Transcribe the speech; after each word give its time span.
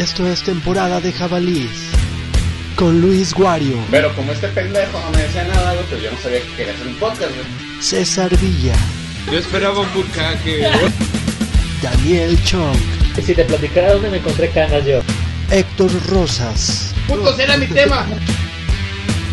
Esto 0.00 0.26
es 0.26 0.42
temporada 0.42 0.98
de 0.98 1.12
jabalís 1.12 1.90
con 2.74 3.02
Luis 3.02 3.34
Guario, 3.34 3.76
Pero 3.90 4.10
como 4.14 4.32
este 4.32 4.48
pendejo 4.48 4.98
no 4.98 5.10
me 5.10 5.22
decía 5.24 5.44
nada, 5.44 5.74
pues 5.90 6.02
yo 6.02 6.10
no 6.10 6.16
sabía 6.16 6.40
que 6.40 6.54
quería 6.56 6.72
hacer 6.72 6.86
un 6.86 6.94
podcast, 6.94 7.30
güey. 7.34 7.82
César 7.82 8.34
Villa, 8.38 8.74
Yo 9.30 9.38
esperaba 9.38 9.80
un 9.80 9.92
bucaque. 9.92 10.66
Daniel 11.82 12.42
Chong, 12.44 12.78
Y 13.18 13.20
si 13.20 13.34
te 13.34 13.44
platicara 13.44 13.92
dónde 13.92 14.08
me 14.08 14.16
encontré 14.16 14.48
canas 14.48 14.86
yo. 14.86 15.00
Héctor 15.50 15.90
Rosas, 16.08 16.94
¡Putos, 17.06 17.38
era 17.38 17.58
mi 17.58 17.66
tema! 17.66 18.06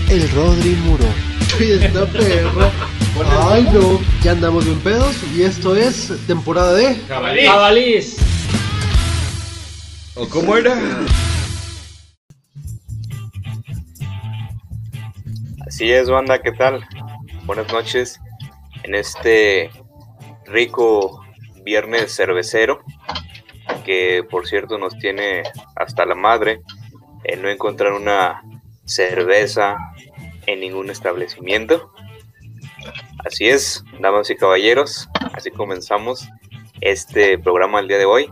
el 0.09 0.29
Rodri 0.31 0.71
Muro. 0.83 1.05
Fiesta 1.57 2.05
perro. 2.07 2.69
Ay 3.49 3.65
no, 3.71 4.01
ya 4.21 4.31
andamos 4.33 4.65
bien 4.65 4.79
pedos 4.81 5.15
y 5.33 5.43
esto 5.43 5.77
es 5.77 6.11
temporada 6.27 6.73
de 6.73 6.95
¡Jabalí! 7.07 7.45
¡Jabalís! 7.45 8.15
¿O 10.19 10.27
cómo 10.29 10.57
era? 10.57 10.75
Así 15.67 15.91
es, 15.91 16.09
banda, 16.09 16.41
¿qué 16.41 16.51
tal? 16.51 16.83
Buenas 17.45 17.71
noches 17.71 18.19
en 18.83 18.95
este 18.95 19.69
rico 20.45 21.23
viernes 21.63 22.15
cervecero 22.15 22.79
que 23.85 24.25
por 24.27 24.47
cierto 24.47 24.79
nos 24.79 24.97
tiene 24.97 25.43
hasta 25.75 26.05
la 26.05 26.15
madre 26.15 26.61
el 27.23 27.43
no 27.43 27.49
encontrar 27.49 27.93
una 27.93 28.41
cerveza 28.85 29.77
en 30.47 30.61
ningún 30.61 30.89
establecimiento. 30.89 31.93
Así 33.23 33.47
es, 33.47 33.83
damas 33.99 34.31
y 34.31 34.35
caballeros, 34.35 35.09
así 35.33 35.51
comenzamos 35.51 36.27
este 36.81 37.37
programa 37.37 37.79
el 37.81 37.87
día 37.87 37.99
de 37.99 38.05
hoy. 38.05 38.31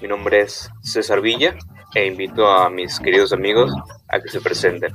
Mi 0.00 0.08
nombre 0.08 0.40
es 0.40 0.70
César 0.82 1.20
Villa 1.20 1.54
e 1.94 2.06
invito 2.06 2.50
a 2.50 2.70
mis 2.70 2.98
queridos 2.98 3.34
amigos 3.34 3.70
a 4.08 4.18
que 4.18 4.30
se 4.30 4.40
presenten. 4.40 4.92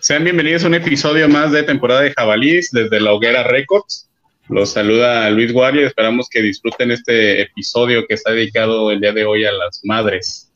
Sean 0.00 0.24
bienvenidos 0.24 0.64
a 0.64 0.66
un 0.66 0.74
episodio 0.74 1.28
más 1.28 1.52
de 1.52 1.62
temporada 1.62 2.00
de 2.00 2.12
Jabalís 2.12 2.70
desde 2.72 3.00
la 3.00 3.12
Hoguera 3.12 3.44
Records. 3.44 4.10
Los 4.48 4.70
saluda 4.70 5.30
Luis 5.30 5.52
Guario 5.52 5.82
y 5.82 5.84
esperamos 5.84 6.28
que 6.28 6.42
disfruten 6.42 6.90
este 6.90 7.42
episodio 7.42 8.04
que 8.08 8.14
está 8.14 8.32
dedicado 8.32 8.90
el 8.90 9.00
día 9.00 9.12
de 9.12 9.24
hoy 9.24 9.44
a 9.44 9.52
las 9.52 9.80
madres. 9.84 10.50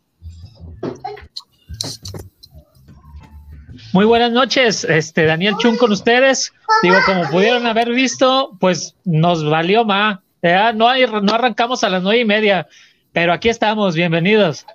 Muy 3.94 4.06
buenas 4.06 4.32
noches, 4.32 4.82
este 4.82 5.24
Daniel 5.24 5.54
Chun 5.60 5.76
con 5.76 5.92
ustedes. 5.92 6.52
Digo, 6.82 6.96
como 7.06 7.30
pudieron 7.30 7.64
haber 7.64 7.90
visto, 7.90 8.50
pues 8.58 8.96
nos 9.04 9.48
valió 9.48 9.84
más. 9.84 10.18
No, 10.74 10.88
hay, 10.88 11.06
no 11.06 11.32
arrancamos 11.32 11.84
a 11.84 11.88
las 11.88 12.02
nueve 12.02 12.18
y 12.18 12.24
media, 12.24 12.66
pero 13.12 13.32
aquí 13.32 13.48
estamos, 13.48 13.94
bienvenidos. 13.94 14.66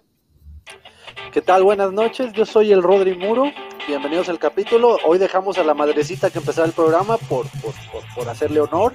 ¿Qué 1.33 1.41
tal? 1.41 1.63
Buenas 1.63 1.91
noches, 1.91 2.31
yo 2.31 2.45
soy 2.45 2.71
el 2.71 2.81
Rodri 2.81 3.13
Muro. 3.13 3.51
Bienvenidos 3.89 4.29
al 4.29 4.39
capítulo. 4.39 4.97
Hoy 5.05 5.17
dejamos 5.17 5.57
a 5.57 5.65
la 5.65 5.73
madrecita 5.73 6.29
que 6.29 6.39
empezara 6.39 6.65
el 6.65 6.73
programa 6.73 7.17
por, 7.17 7.45
por, 7.61 7.73
por, 7.91 8.03
por 8.15 8.29
hacerle 8.29 8.61
honor. 8.61 8.93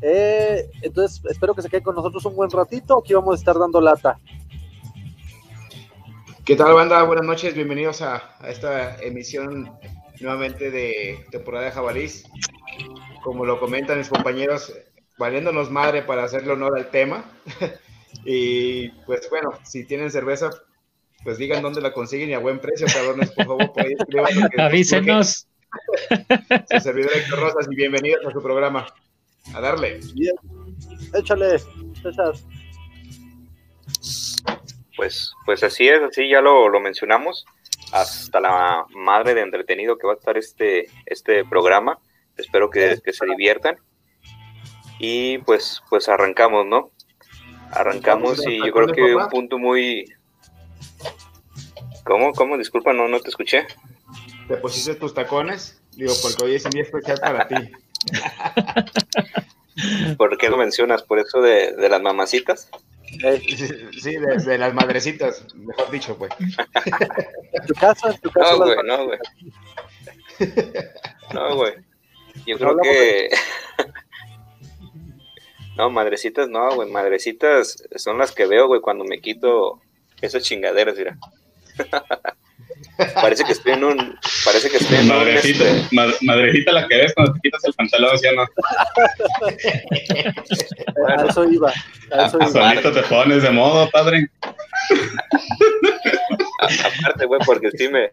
Eh, 0.00 0.68
entonces, 0.80 1.22
espero 1.30 1.54
que 1.54 1.62
se 1.62 1.68
quede 1.68 1.84
con 1.84 1.94
nosotros 1.94 2.24
un 2.24 2.34
buen 2.34 2.50
ratito. 2.50 2.98
Aquí 2.98 3.14
vamos 3.14 3.34
a 3.34 3.38
estar 3.38 3.56
dando 3.56 3.80
lata. 3.80 4.18
¿Qué 6.44 6.56
tal, 6.56 6.74
banda? 6.74 7.04
Buenas 7.04 7.24
noches, 7.24 7.54
bienvenidos 7.54 8.02
a, 8.02 8.36
a 8.40 8.50
esta 8.50 9.00
emisión 9.00 9.78
nuevamente 10.18 10.72
de 10.72 11.24
temporada 11.30 11.66
de 11.66 11.70
Jabalís. 11.70 12.24
Como 13.22 13.46
lo 13.46 13.60
comentan 13.60 13.98
mis 13.98 14.08
compañeros, 14.08 14.74
valiéndonos 15.18 15.70
madre 15.70 16.02
para 16.02 16.24
hacerle 16.24 16.54
honor 16.54 16.76
al 16.76 16.90
tema. 16.90 17.24
y 18.24 18.88
pues 19.06 19.30
bueno, 19.30 19.52
si 19.62 19.84
tienen 19.84 20.10
cerveza, 20.10 20.50
pues 21.22 21.38
digan 21.38 21.62
dónde 21.62 21.80
la 21.80 21.92
consiguen 21.92 22.30
y 22.30 22.34
a 22.34 22.40
buen 22.40 22.58
precio, 22.58 22.88
cabrones, 22.92 23.30
por 23.30 23.46
favor, 23.46 23.72
por 23.72 23.86
ahí 23.86 23.92
escriban 23.96 24.60
Avísenos. 24.60 25.46
Su 26.72 26.80
servidor 26.80 27.12
Héctor 27.14 27.38
Rosas 27.38 27.68
y 27.70 27.76
bienvenidos 27.76 28.26
a 28.26 28.32
su 28.32 28.42
programa. 28.42 28.86
A 29.54 29.60
darle. 29.60 30.00
Bien. 30.14 30.34
Échale, 31.14 31.60
César. 32.02 32.34
Pues, 34.96 35.32
pues 35.44 35.62
así 35.62 35.88
es, 35.88 36.02
así 36.02 36.28
ya 36.28 36.40
lo, 36.40 36.68
lo 36.68 36.80
mencionamos. 36.80 37.44
Hasta 37.92 38.40
la 38.40 38.86
madre 38.90 39.34
de 39.34 39.42
entretenido 39.42 39.98
que 39.98 40.06
va 40.06 40.14
a 40.14 40.16
estar 40.16 40.38
este, 40.38 40.88
este 41.06 41.44
programa. 41.44 41.98
Espero 42.36 42.70
que, 42.70 42.98
que 43.04 43.12
se 43.12 43.26
diviertan. 43.26 43.76
Y 44.98 45.38
pues, 45.38 45.82
pues 45.90 46.08
arrancamos, 46.08 46.66
¿no? 46.66 46.90
Arrancamos 47.70 48.46
y 48.46 48.58
yo 48.58 48.72
creo 48.72 48.88
que 48.88 49.14
un 49.14 49.28
punto 49.28 49.58
muy... 49.58 50.04
¿Cómo? 52.04 52.32
¿Cómo? 52.32 52.58
Disculpa, 52.58 52.92
no, 52.92 53.08
no 53.08 53.20
te 53.20 53.30
escuché. 53.30 53.66
¿Te 54.48 54.56
pusiste 54.56 54.94
tus 54.94 55.14
tacones? 55.14 55.80
Digo, 55.92 56.12
porque 56.22 56.44
hoy 56.44 56.54
es 56.54 56.64
un 56.64 56.72
día 56.72 56.82
especial 56.82 57.18
para 57.20 57.48
ti. 57.48 57.54
¿Por 60.16 60.36
qué 60.38 60.48
lo 60.48 60.56
mencionas? 60.56 61.02
¿Por 61.02 61.18
eso 61.18 61.40
de, 61.40 61.72
de 61.72 61.88
las 61.88 62.02
mamacitas? 62.02 62.68
Eh, 63.22 63.42
Sí, 64.00 64.16
de, 64.16 64.36
de 64.36 64.58
las 64.58 64.74
madrecitas, 64.74 65.44
mejor 65.54 65.90
dicho, 65.90 66.16
pues. 66.16 66.32
en 66.38 67.66
tu 67.66 67.74
casa, 67.74 68.10
en 68.10 68.20
tu 68.20 68.30
casa. 68.30 68.52
No, 68.52 68.58
güey, 68.64 68.76
no, 68.84 69.04
güey. 69.06 69.18
No, 71.34 71.56
güey. 71.56 71.74
Yo 72.46 72.58
No 72.58 72.76
creo 72.76 72.78
que. 72.82 73.30
No, 75.76 75.88
madrecitas 75.88 76.50
no, 76.50 76.74
güey. 76.74 76.90
Madrecitas 76.90 77.82
son 77.96 78.18
las 78.18 78.32
que 78.32 78.46
veo, 78.46 78.66
güey, 78.66 78.82
cuando 78.82 79.04
me 79.04 79.20
quito 79.22 79.80
esas 80.20 80.42
chingaderas, 80.42 80.96
mira. 80.98 81.16
Parece 83.14 83.44
que 83.44 83.52
estoy 83.52 83.72
en 83.72 83.84
un. 83.84 84.18
Parece 84.44 84.70
que 84.70 84.76
estoy 84.76 84.96
en 84.98 85.02
un. 85.10 85.16
Madrecita, 85.18 85.64
este, 85.64 85.94
ma- 85.96 86.12
madrecita 86.22 86.72
la 86.72 86.86
que 86.88 86.96
ves 86.96 87.12
cuando 87.14 87.32
te 87.34 87.40
quitas 87.42 87.64
el 87.64 87.72
pantalón, 87.74 88.18
¿sí 88.18 88.26
o 88.28 88.32
no? 88.34 88.42
A 91.08 91.24
eso 91.28 91.44
iba. 91.50 91.70
A 92.12 92.26
eso 92.26 92.38
Ah, 92.40 92.48
iba. 92.50 92.70
Solito 92.70 92.92
te 92.92 93.02
pones 93.02 93.42
de 93.42 93.50
modo, 93.50 93.88
padre. 93.90 94.28
aparte, 96.60 97.26
güey, 97.26 97.40
porque 97.44 97.70
sí 97.72 97.88
me. 97.88 98.10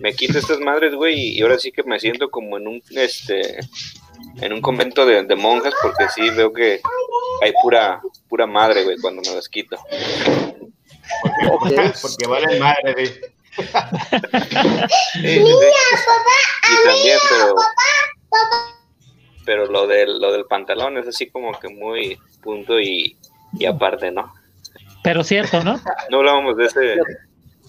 Me 0.00 0.12
quito 0.14 0.38
estas 0.38 0.60
madres, 0.60 0.94
güey, 0.94 1.38
y 1.38 1.42
ahora 1.42 1.58
sí 1.58 1.72
que 1.72 1.82
me 1.82 1.98
siento 1.98 2.30
como 2.30 2.56
en 2.58 2.68
un. 2.68 2.82
Este. 2.90 3.58
En 4.40 4.52
un 4.52 4.60
convento 4.60 5.06
de, 5.06 5.22
de 5.24 5.36
monjas, 5.36 5.72
porque 5.82 6.06
sí 6.14 6.28
veo 6.30 6.52
que 6.52 6.80
hay 7.42 7.52
pura. 7.62 8.00
Pura 8.28 8.46
madre, 8.46 8.84
güey, 8.84 8.98
cuando 8.98 9.22
me 9.22 9.34
las 9.34 9.48
quito. 9.48 9.76
Ok. 11.50 11.72
Porque 12.02 12.26
valen 12.28 12.58
madre, 12.58 12.92
güey. 12.92 13.10
Sí. 15.12 15.40
Y 15.40 16.86
también, 16.86 17.18
pero. 17.28 17.54
Pero 19.44 19.66
lo 19.66 19.86
del, 19.86 20.20
lo 20.20 20.32
del 20.32 20.44
pantalón 20.44 20.98
es 20.98 21.08
así 21.08 21.30
como 21.30 21.58
que 21.58 21.68
muy 21.68 22.18
punto 22.42 22.78
y, 22.78 23.16
y 23.58 23.64
aparte, 23.64 24.10
¿no? 24.10 24.34
Pero 25.02 25.24
cierto, 25.24 25.62
¿no? 25.64 25.80
No 26.10 26.18
hablábamos 26.18 26.56
de 26.56 26.66
ese. 26.66 26.96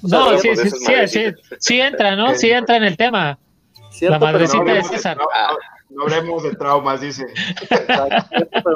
No, 0.02 0.38
sí, 0.40 0.56
sí, 0.56 0.70
sí, 1.08 1.26
sí, 1.60 1.82
entra, 1.82 2.16
¿no? 2.16 2.36
Sí 2.36 2.52
entra 2.52 2.76
en 2.78 2.84
el 2.84 2.98
tema. 2.98 3.38
Cierto, 3.92 4.14
La 4.14 4.20
madrecita 4.20 4.58
no 4.60 4.66
de 4.66 4.72
hablemos 4.72 4.92
César. 4.92 5.18
No, 5.18 5.24
no, 5.24 5.58
no 5.90 6.04
hablemos 6.04 6.44
de 6.44 6.56
traumas, 6.56 7.02
dice. 7.02 7.26
Pero 7.70 7.86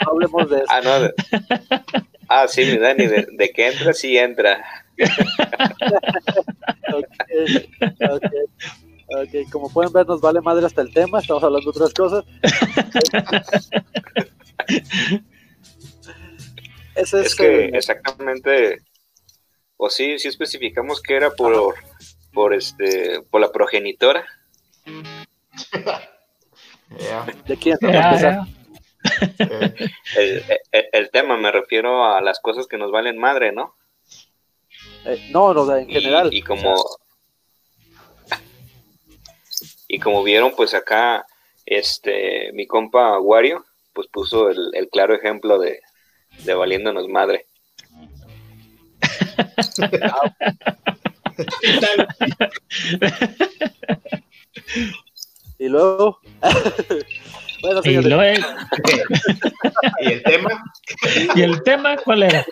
no 0.05 0.11
hablemos 0.11 0.49
de 0.49 0.57
eso. 0.57 0.65
Ah, 0.69 1.09
Ah, 2.29 2.47
sí, 2.47 2.63
mi 2.65 2.77
Dani, 2.77 3.05
de, 3.05 3.27
de 3.31 3.49
que 3.51 3.67
entra, 3.67 3.93
sí 3.93 4.17
entra. 4.17 4.82
Ok, 6.93 7.07
ok, 8.01 8.25
ok. 9.07 9.49
Como 9.51 9.71
pueden 9.71 9.93
ver, 9.93 10.07
nos 10.07 10.21
vale 10.21 10.41
madre 10.41 10.65
hasta 10.65 10.81
el 10.81 10.93
tema. 10.93 11.19
Estamos 11.19 11.43
hablando 11.43 11.71
de 11.71 11.77
otras 11.77 11.93
cosas. 11.93 12.25
Es, 16.95 17.13
Es 17.13 17.35
que 17.35 17.65
eh, 17.65 17.71
exactamente. 17.73 18.79
O 19.77 19.89
sí, 19.89 20.19
sí 20.19 20.27
especificamos 20.27 21.01
que 21.01 21.15
era 21.15 21.31
por. 21.31 21.75
Por 22.31 22.53
este. 22.53 23.21
Por 23.29 23.41
la 23.41 23.51
progenitora. 23.51 24.25
El 30.91 31.09
tema, 31.11 31.37
me 31.37 31.51
refiero 31.51 32.05
a 32.05 32.21
las 32.21 32.39
cosas 32.39 32.67
que 32.67 32.77
nos 32.77 32.91
valen 32.91 33.17
madre, 33.17 33.51
¿no? 33.51 33.75
Eh, 35.05 35.29
no, 35.31 35.53
no, 35.53 35.75
en 35.75 35.89
Y- 35.89 35.93
general. 35.93 36.33
Y, 36.33 36.41
como 36.41 36.73
y 39.87 39.99
como 39.99 40.23
vieron, 40.23 40.53
pues 40.55 40.73
acá 40.73 41.25
este 41.65 42.51
mi 42.53 42.67
compa 42.67 43.19
Wario 43.19 43.65
pues 43.93 44.07
puso 44.07 44.49
el, 44.49 44.71
el 44.73 44.89
claro 44.89 45.13
ejemplo 45.15 45.59
de, 45.59 45.79
de 46.45 46.53
valiéndonos 46.53 47.07
madre. 47.07 47.45
Y 55.59 55.67
luego, 55.69 56.19
Bueno, 57.63 57.79
Y, 57.79 57.83
señores, 57.83 58.09
luego- 58.09 58.47
¿Y 60.01 60.11
el 60.11 60.23
tema? 60.23 60.63
¿Y 61.35 61.41
el 61.41 61.63
tema 61.63 61.97
cuál 61.97 62.23
era? 62.23 62.45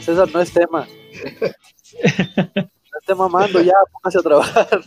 César 0.00 0.28
no 0.32 0.40
es 0.40 0.52
tema. 0.52 0.86
No 2.54 2.98
esté 3.00 3.14
mamando 3.16 3.60
ya, 3.60 3.72
póngase 3.92 4.18
a 4.18 4.22
trabajar. 4.22 4.80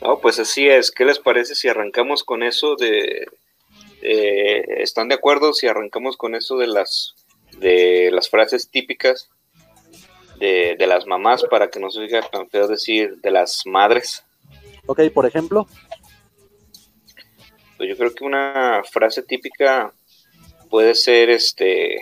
No, 0.00 0.18
pues 0.20 0.38
así 0.38 0.66
es. 0.68 0.90
¿Qué 0.90 1.04
les 1.04 1.18
parece 1.18 1.54
si 1.54 1.68
arrancamos 1.68 2.22
con 2.24 2.42
eso 2.42 2.76
de... 2.76 3.26
eh, 4.02 4.64
¿Están 4.78 5.08
de 5.08 5.16
acuerdo 5.16 5.52
si 5.52 5.66
arrancamos 5.66 6.16
con 6.16 6.34
eso 6.34 6.56
de 6.56 6.66
las, 6.66 7.14
de 7.58 8.10
las 8.12 8.28
frases 8.30 8.70
típicas 8.70 9.28
de, 10.38 10.76
de 10.78 10.86
las 10.86 11.06
mamás 11.06 11.42
para 11.50 11.68
que 11.68 11.80
no 11.80 11.90
se 11.90 12.00
diga 12.02 12.20
tan 12.30 12.48
feo 12.48 12.68
decir 12.68 13.16
de 13.20 13.30
las 13.30 13.62
madres? 13.66 14.24
Ok, 14.86 15.00
por 15.12 15.26
ejemplo, 15.26 15.66
Pues 17.76 17.88
yo 17.88 17.96
creo 17.96 18.14
que 18.14 18.24
una 18.24 18.82
frase 18.90 19.22
típica 19.22 19.92
puede 20.70 20.94
ser 20.94 21.30
este 21.30 22.00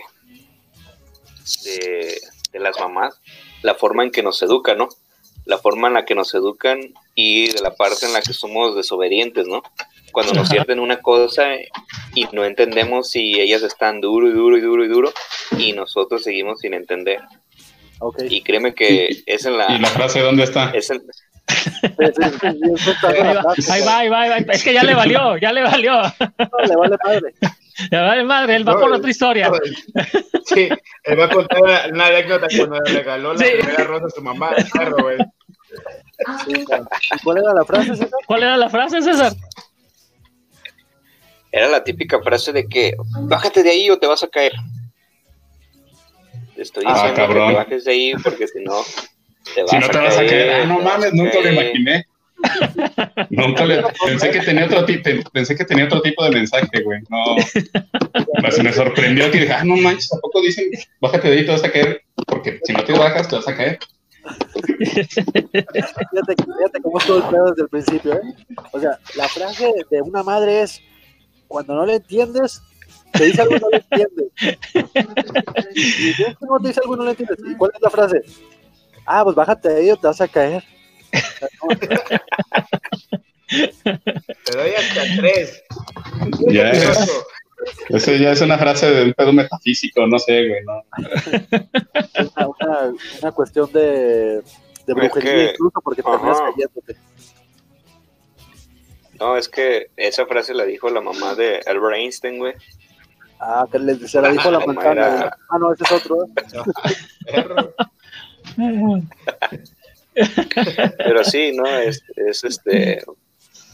de, 1.63 2.19
de 2.51 2.59
las 2.59 2.79
mamás, 2.79 3.19
la 3.61 3.75
forma 3.75 4.03
en 4.03 4.11
que 4.11 4.23
nos 4.23 4.41
educan, 4.41 4.77
¿no? 4.77 4.89
La 5.45 5.57
forma 5.59 5.87
en 5.89 5.93
la 5.95 6.05
que 6.05 6.15
nos 6.15 6.33
educan 6.33 6.79
y 7.13 7.51
de 7.51 7.61
la 7.61 7.75
parte 7.75 8.05
en 8.05 8.13
la 8.13 8.21
que 8.21 8.33
somos 8.33 8.75
desobedientes, 8.75 9.47
¿no? 9.47 9.61
Cuando 10.11 10.33
nos 10.33 10.47
sirven 10.49 10.79
una 10.79 11.01
cosa 11.01 11.43
y 12.15 12.25
no 12.31 12.45
entendemos 12.45 13.09
si 13.11 13.39
ellas 13.39 13.61
están 13.63 13.99
duro 14.01 14.29
y 14.29 14.31
duro 14.33 14.57
y 14.57 14.61
duro 14.61 14.85
y 14.85 14.87
duro 14.87 15.13
y 15.57 15.73
nosotros 15.73 16.23
seguimos 16.23 16.61
sin 16.61 16.73
entender. 16.73 17.19
ok. 17.99 18.23
Y 18.29 18.41
créeme 18.41 18.73
que 18.73 19.23
es 19.25 19.45
en 19.45 19.57
la... 19.57 19.71
¿Y 19.75 19.79
la 19.79 19.89
frase 19.89 20.21
dónde 20.21 20.43
está? 20.43 20.71
es 20.71 20.89
en- 20.89 21.03
Ahí 23.69 23.81
va, 23.81 23.97
ahí 23.99 24.09
va, 24.09 24.21
ahí 24.21 24.43
va. 24.43 24.53
Es 24.53 24.63
que 24.63 24.73
ya 24.73 24.83
le 24.83 24.93
valió, 24.95 25.37
ya 25.37 25.51
le 25.51 25.63
valió. 25.63 25.93
No, 26.01 26.65
le 26.67 26.75
vale 26.75 26.97
madre. 27.03 27.33
Ya 27.91 28.01
vale 28.03 28.23
madre, 28.23 28.55
él 28.55 28.67
va 28.67 28.73
No, 28.73 28.79
por 28.79 28.93
otra 28.93 29.09
historia. 29.09 29.51
Sí, 30.45 30.69
él 31.03 31.19
va 31.19 31.25
a 31.25 31.29
contar 31.29 31.61
una, 31.61 32.05
anécdota 32.05 32.47
cuando 32.55 32.79
le 32.79 32.91
regaló 32.93 33.33
la 33.33 33.39
Sí. 33.39 33.51
primera 33.59 33.83
rosa 33.83 34.05
a 34.05 34.09
su 34.09 34.21
mamá 34.21 34.51
güey. 35.01 35.17
Sí, 36.47 36.65
claro. 36.65 36.87
¿Y 37.13 37.19
¿Cuál 37.23 37.37
era 37.39 37.53
la 37.53 37.65
frase, 37.65 37.89
César? 37.95 38.09
¿Cuál 38.25 38.43
era 38.43 38.57
la 38.57 38.69
frase, 38.69 39.01
César? 39.01 39.33
Era 41.51 41.67
la 41.67 41.83
típica 41.83 42.21
frase 42.21 42.53
de 42.53 42.67
que 42.67 42.93
bájate 43.23 43.63
de 43.63 43.71
ahí 43.71 43.89
o 43.89 43.97
te 43.99 44.07
vas 44.07 44.23
a 44.23 44.27
caer. 44.29 44.53
Te 46.55 46.61
estoy 46.61 46.83
Ah, 46.87 46.93
diciendo 46.93 47.15
cabrón. 47.17 47.47
que 47.47 47.53
te 47.53 47.57
bajes 47.59 47.83
de 47.85 47.91
ahí 47.91 48.13
porque 48.23 48.47
si 48.47 48.63
no 48.63 48.81
Si 49.45 49.77
no 49.77 49.89
te 49.89 49.97
vas 49.97 50.17
a 50.17 50.25
caer, 50.25 50.51
ah, 50.51 50.65
no 50.65 50.79
mames, 50.79 51.13
nunca 51.13 51.39
lo 51.39 51.51
imaginé. 51.51 52.05
Nunca 53.29 53.65
le, 53.65 53.81
pensé 54.05 54.29
que 54.29 54.41
tenía 54.41 54.65
otro 54.65 54.85
tipo, 54.85 55.09
pensé 55.31 55.55
que 55.55 55.65
tenía 55.65 55.85
otro 55.85 56.01
tipo 56.01 56.23
de 56.25 56.31
mensaje, 56.31 56.81
güey. 56.83 56.99
No, 57.09 57.35
pues 58.41 58.61
me 58.61 58.73
sorprendió 58.73 59.31
que 59.31 59.39
dije, 59.39 59.53
ah, 59.53 59.63
no 59.63 59.77
manches, 59.77 60.09
tampoco 60.09 60.41
dicen, 60.41 60.65
bájate 60.99 61.29
de 61.29 61.37
ahí, 61.37 61.45
te 61.45 61.51
vas 61.51 61.63
a 61.63 61.71
caer, 61.71 62.03
porque 62.27 62.59
si 62.63 62.73
no 62.73 62.83
te 62.83 62.93
bajas, 62.93 63.27
te 63.29 63.37
vas 63.37 63.47
a 63.47 63.55
caer. 63.55 63.79
Fíjate, 64.79 65.13
fíjate 66.01 66.81
cómo 66.83 66.99
estuvo 66.99 67.17
el 67.17 67.23
pedo 67.23 67.49
desde 67.51 67.61
el 67.63 67.69
principio, 67.69 68.13
¿eh? 68.13 68.21
O 68.71 68.79
sea, 68.79 68.99
la 69.15 69.27
frase 69.27 69.71
de 69.89 70.01
una 70.01 70.23
madre 70.23 70.61
es, 70.61 70.81
cuando 71.47 71.75
no 71.75 71.85
le 71.85 71.95
entiendes, 71.95 72.61
te 73.13 73.25
dice 73.25 73.41
algo 73.41 73.55
y 73.55 73.59
no 73.59 73.69
le 73.69 73.77
entiendes. 73.77 74.27
Y 75.75 76.13
si 76.13 76.23
no 76.41 76.59
te 76.59 76.67
dice 76.69 76.79
algo 76.81 76.95
y 76.95 76.97
no 76.97 77.03
le 77.05 77.11
entiendes. 77.11 77.37
¿Y 77.45 77.55
cuál 77.55 77.71
es 77.75 77.81
la 77.81 77.89
frase? 77.89 78.21
Ah, 79.05 79.23
pues 79.23 79.35
bájate 79.35 79.69
de 79.69 79.79
ahí 79.81 79.91
o 79.91 79.97
te 79.97 80.07
vas 80.07 80.21
a 80.21 80.27
caer. 80.27 80.63
Te 84.43 84.57
doy 84.57 84.71
hasta 84.75 85.01
tres. 85.17 85.63
Ya 86.49 86.71
es, 86.71 87.23
eso 87.89 88.11
ya 88.13 88.31
es 88.31 88.41
una 88.41 88.57
frase 88.57 88.89
de 88.91 89.03
un 89.05 89.13
pedo 89.13 89.31
metafísico, 89.33 90.05
no 90.07 90.17
sé, 90.19 90.47
güey, 90.49 90.63
no. 90.65 90.83
Una, 92.35 92.47
una, 92.47 92.93
una 93.21 93.31
cuestión 93.31 93.71
de, 93.71 93.81
de 93.81 94.41
Es 94.87 94.95
brujería 94.95 95.31
que- 95.33 95.51
incluso 95.51 95.81
porque 95.83 96.01
Ajá. 96.01 96.11
terminas 96.17 96.41
cayéndote. 96.41 96.97
No, 99.19 99.37
es 99.37 99.47
que 99.47 99.87
esa 99.95 100.25
frase 100.25 100.53
la 100.53 100.65
dijo 100.65 100.89
la 100.89 100.99
mamá 101.01 101.35
de 101.35 101.61
Albert 101.65 101.95
Einstein, 101.97 102.37
güey. 102.39 102.53
Ah, 103.39 103.65
que 103.71 103.79
le- 103.79 104.07
se 104.07 104.19
la 104.21 104.29
dijo 104.31 104.51
la 104.51 104.59
manzana. 104.65 104.91
era-. 105.07 105.37
Ah, 105.49 105.57
no, 105.59 105.71
ese 105.73 105.83
es 105.83 105.91
otro. 105.91 106.17
¿eh? 107.27 107.45
Pero 110.97 111.23
sí, 111.23 111.51
¿no? 111.53 111.65
Es, 111.67 112.03
es 112.15 112.43
este 112.43 113.03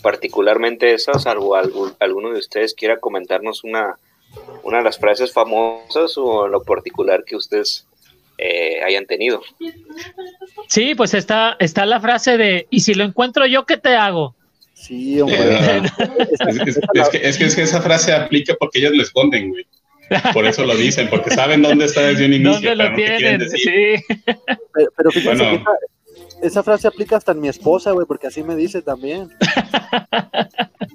particularmente 0.01 0.94
esa, 0.94 1.13
salvo 1.19 1.56
algún, 1.56 1.94
alguno 2.00 2.31
de 2.33 2.39
ustedes 2.39 2.73
quiera 2.73 3.00
comentarnos 3.00 3.63
una, 3.63 3.95
una 4.63 4.79
de 4.79 4.83
las 4.83 4.97
frases 4.97 5.31
famosas 5.31 6.18
o 6.18 6.47
lo 6.47 6.63
particular 6.63 7.23
que 7.23 7.35
ustedes 7.35 7.85
eh, 8.38 8.81
hayan 8.83 9.06
tenido. 9.06 9.41
Sí, 10.68 10.95
pues 10.95 11.13
está, 11.13 11.56
está 11.59 11.85
la 11.85 12.00
frase 12.00 12.38
de, 12.38 12.67
¿y 12.69 12.81
si 12.81 12.94
lo 12.94 13.03
encuentro 13.03 13.45
yo, 13.45 13.65
qué 13.65 13.77
te 13.77 13.95
hago? 13.95 14.35
Sí, 14.74 15.21
hombre. 15.21 15.38
Eh, 15.38 15.81
Es, 16.94 17.09
que, 17.09 17.17
es, 17.17 17.38
que, 17.38 17.45
es 17.45 17.56
que 17.56 17.62
esa 17.62 17.81
frase 17.81 18.13
aplica 18.13 18.56
porque 18.59 18.79
ellas 18.79 18.94
lo 18.94 19.03
esconden, 19.03 19.50
güey. 19.50 19.65
Por 20.34 20.46
eso 20.46 20.66
lo 20.66 20.75
dicen, 20.75 21.10
porque 21.10 21.31
saben 21.31 21.62
dónde 21.62 21.86
está 21.86 22.02
desde 22.02 22.25
un 22.25 22.34
inicio. 22.34 22.54
¿Dónde 22.69 22.75
lo 22.75 22.90
no 22.90 22.96
te 22.96 22.96
quieren 22.96 23.18
tienen? 23.18 23.40
decir. 23.40 23.60
Sí. 23.60 24.16
Pero, 24.74 24.92
pero 24.98 25.12
fíjense 25.12 25.44
Bueno. 25.44 25.52
que 25.52 25.63
esa, 25.63 26.48
esa 26.48 26.63
frase 26.63 26.88
aplica 26.88 27.18
hasta 27.18 27.31
en 27.34 27.42
mi 27.42 27.48
esposa, 27.50 27.92
güey, 27.92 28.06
porque 28.08 28.28
así 28.28 28.44
me 28.44 28.56
dice 28.56 28.81
también. 28.81 29.30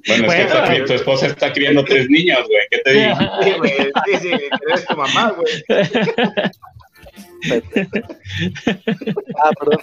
Bueno, 0.06 0.26
es 0.32 0.34
que 0.34 0.44
Bueno. 0.54 0.76
tu, 0.78 0.84
tu 0.86 0.92
esposa 0.94 1.26
está 1.26 1.52
criando 1.52 1.84
tres 1.84 2.08
niños, 2.08 2.38
güey. 2.46 2.60
¿Qué 2.70 2.78
te 2.78 2.92
digo? 2.92 3.14
Sí, 3.42 3.52
güey. 3.58 3.72
Sí, 3.72 4.16
sí, 4.20 4.28
que 4.30 4.48
eres 4.68 4.86
tu 4.86 4.96
mamá, 4.96 5.32
güey. 5.36 5.52
Ah, 9.42 9.50
perdón. 9.58 9.80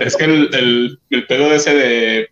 Es 0.00 0.16
que 0.16 0.24
el, 0.24 0.48
el, 0.54 0.98
el 1.10 1.26
pedo 1.26 1.48
de 1.50 1.56
ese 1.56 1.74
de. 1.74 2.28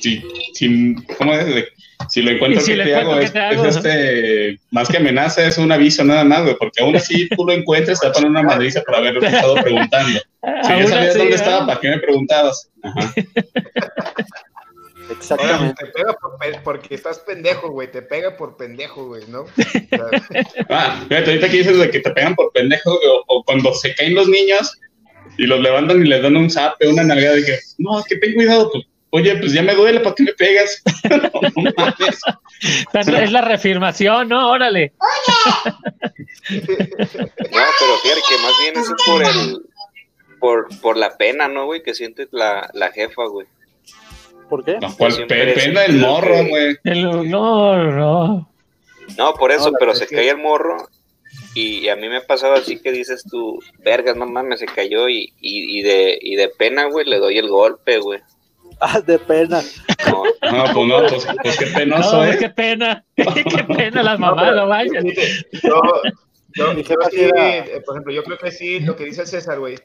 Si, 0.00 0.22
si, 0.54 0.94
¿Cómo 1.18 1.34
es? 1.34 1.66
Si 2.08 2.22
lo 2.22 2.30
encuentro, 2.30 2.60
si 2.62 2.70
¿qué 2.72 2.76
lo 2.78 2.84
te 2.84 2.90
encuentro, 2.98 3.12
hago? 3.12 3.20
¿qué 3.20 3.26
Es, 3.26 3.32
te 3.32 3.38
hago? 3.38 3.66
es 3.66 3.76
este. 3.76 4.60
Más 4.70 4.88
que 4.88 4.96
amenaza, 4.96 5.46
es 5.46 5.58
un 5.58 5.70
aviso 5.70 6.02
nada 6.04 6.24
más, 6.24 6.42
güey. 6.42 6.56
Porque 6.58 6.82
aún 6.82 6.96
así 6.96 7.28
tú 7.28 7.44
lo 7.46 7.52
encuentres, 7.52 8.00
te 8.00 8.06
va 8.06 8.10
a 8.10 8.14
poner 8.14 8.30
una 8.30 8.42
madriza 8.42 8.80
por 8.82 8.94
haber 8.96 9.22
estado 9.22 9.54
preguntando. 9.56 10.20
Si 10.62 10.70
ya 10.70 10.86
sabías 10.86 11.18
dónde 11.18 11.32
¿eh? 11.32 11.36
estaba, 11.36 11.66
¿para 11.66 11.80
qué 11.80 11.90
me 11.90 11.98
preguntabas? 11.98 12.70
Ajá. 12.82 13.12
Exactamente. 15.10 15.84
te 15.84 15.90
pega 15.90 16.12
por 16.14 16.38
pe- 16.38 16.60
porque 16.62 16.94
estás 16.94 17.18
pendejo, 17.18 17.70
güey. 17.70 17.90
Te 17.90 18.00
pega 18.02 18.36
por 18.36 18.56
pendejo, 18.56 19.06
güey, 19.06 19.24
¿no? 19.28 19.44
Ah, 20.70 21.04
fíjate, 21.08 21.30
ahorita 21.32 21.48
que 21.50 21.56
dices 21.58 21.78
de 21.78 21.90
que 21.90 22.00
te 22.00 22.10
pegan 22.12 22.34
por 22.34 22.52
pendejo, 22.52 22.92
o, 22.94 23.24
o 23.26 23.44
cuando 23.44 23.74
se 23.74 23.94
caen 23.94 24.14
los 24.14 24.28
niños 24.28 24.78
y 25.36 25.46
los 25.46 25.60
levantan 25.60 26.04
y 26.04 26.08
les 26.08 26.22
dan 26.22 26.36
un 26.36 26.48
zape, 26.48 26.88
una 26.88 27.02
nalgada, 27.02 27.34
de 27.36 27.44
que, 27.44 27.58
no, 27.78 27.98
es 27.98 28.06
que 28.06 28.16
ten 28.16 28.34
cuidado, 28.34 28.70
pues, 28.72 28.84
oye, 29.10 29.36
pues 29.36 29.52
ya 29.52 29.62
me 29.62 29.74
duele, 29.74 30.00
¿para 30.00 30.14
qué 30.14 30.22
me 30.24 30.32
pegas? 30.34 30.82
no, 31.10 31.40
no 31.62 31.72
mames. 31.76 32.20
Es 33.22 33.32
la 33.32 33.40
reafirmación, 33.42 34.28
¿no? 34.28 34.50
Órale. 34.50 34.92
No, 36.50 36.56
pero 37.78 37.96
fíjate 38.02 38.20
que 38.28 38.38
más 38.42 38.52
bien 38.60 38.76
eso 38.76 38.94
es 38.96 39.04
por 39.06 39.22
el 39.24 39.62
por, 40.40 40.80
por 40.80 40.96
la 40.96 41.16
pena, 41.16 41.48
¿no, 41.48 41.66
güey? 41.66 41.82
Que 41.82 41.94
siente 41.94 42.26
la, 42.32 42.68
la 42.72 42.90
jefa, 42.92 43.24
güey. 43.26 43.46
¿Por 44.48 44.64
qué? 44.64 44.78
No, 44.80 44.94
¿cuál 44.96 45.12
Siempre 45.12 45.44
pe- 45.44 45.50
he 45.50 45.54
pena 45.54 45.84
el 45.84 45.96
morro, 45.98 46.44
güey? 46.48 46.76
El- 46.84 47.30
no, 47.30 47.76
no. 47.92 48.50
No, 49.18 49.34
por 49.34 49.52
eso, 49.52 49.70
No, 49.70 49.76
pero 49.78 49.94
se 49.94 50.06
cae 50.06 50.30
el 50.30 50.38
morro 50.38 50.76
y 51.54 51.88
a 51.88 51.96
mí 51.96 52.08
me 52.08 52.16
ha 52.18 52.26
pasado 52.26 52.54
así 52.54 52.80
que 52.80 52.90
dices 52.92 53.22
tú, 53.30 53.58
vergas, 53.78 54.16
no 54.16 54.26
mames, 54.26 54.60
se 54.60 54.66
cayó 54.66 55.08
y, 55.08 55.32
y, 55.40 55.78
y 55.78 55.82
de, 55.82 56.18
y 56.20 56.36
de 56.36 56.48
pena, 56.48 56.84
güey, 56.86 57.06
le 57.06 57.18
doy 57.18 57.38
el 57.38 57.48
golpe, 57.48 57.98
güey. 57.98 58.20
Ah, 58.80 59.00
de 59.00 59.18
pena. 59.18 59.60
No, 60.10 60.22
No, 60.52 60.64
pues 60.72 60.86
no, 60.88 61.06
pues, 61.08 61.26
pues 61.42 61.58
qué 61.58 61.66
penoso, 61.66 62.16
No, 62.16 62.24
¿eh? 62.24 62.36
qué 62.38 62.48
pena. 62.48 63.04
qué 63.16 63.64
pena 63.76 64.02
las 64.02 64.18
mamás, 64.18 64.54
no 64.56 64.66
vayan. 64.68 65.02
Fíjate, 65.04 65.46
yo, 65.62 65.82
yo- 66.54 66.74
Mi 66.74 66.82
yo 66.82 66.88
jefa 66.88 67.10
sí, 67.10 67.16
sí 67.16 67.22
era- 67.24 67.56
eh, 67.58 67.82
por 67.84 67.94
ejemplo, 67.94 68.12
yo 68.12 68.24
creo 68.24 68.38
que 68.38 68.50
sí, 68.50 68.80
lo 68.80 68.96
que 68.96 69.04
dice 69.04 69.26
César, 69.26 69.58
güey, 69.58 69.76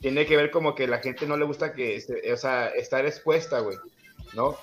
tiene 0.00 0.26
que 0.26 0.36
ver 0.36 0.50
como 0.50 0.74
que 0.74 0.86
la 0.86 0.98
gente 0.98 1.26
no 1.26 1.36
le 1.36 1.44
gusta 1.46 1.72
que, 1.72 2.02
o 2.32 2.36
sea, 2.36 2.68
estar 2.68 3.06
expuesta, 3.06 3.60
güey, 3.60 3.78
¿no? 4.34 4.56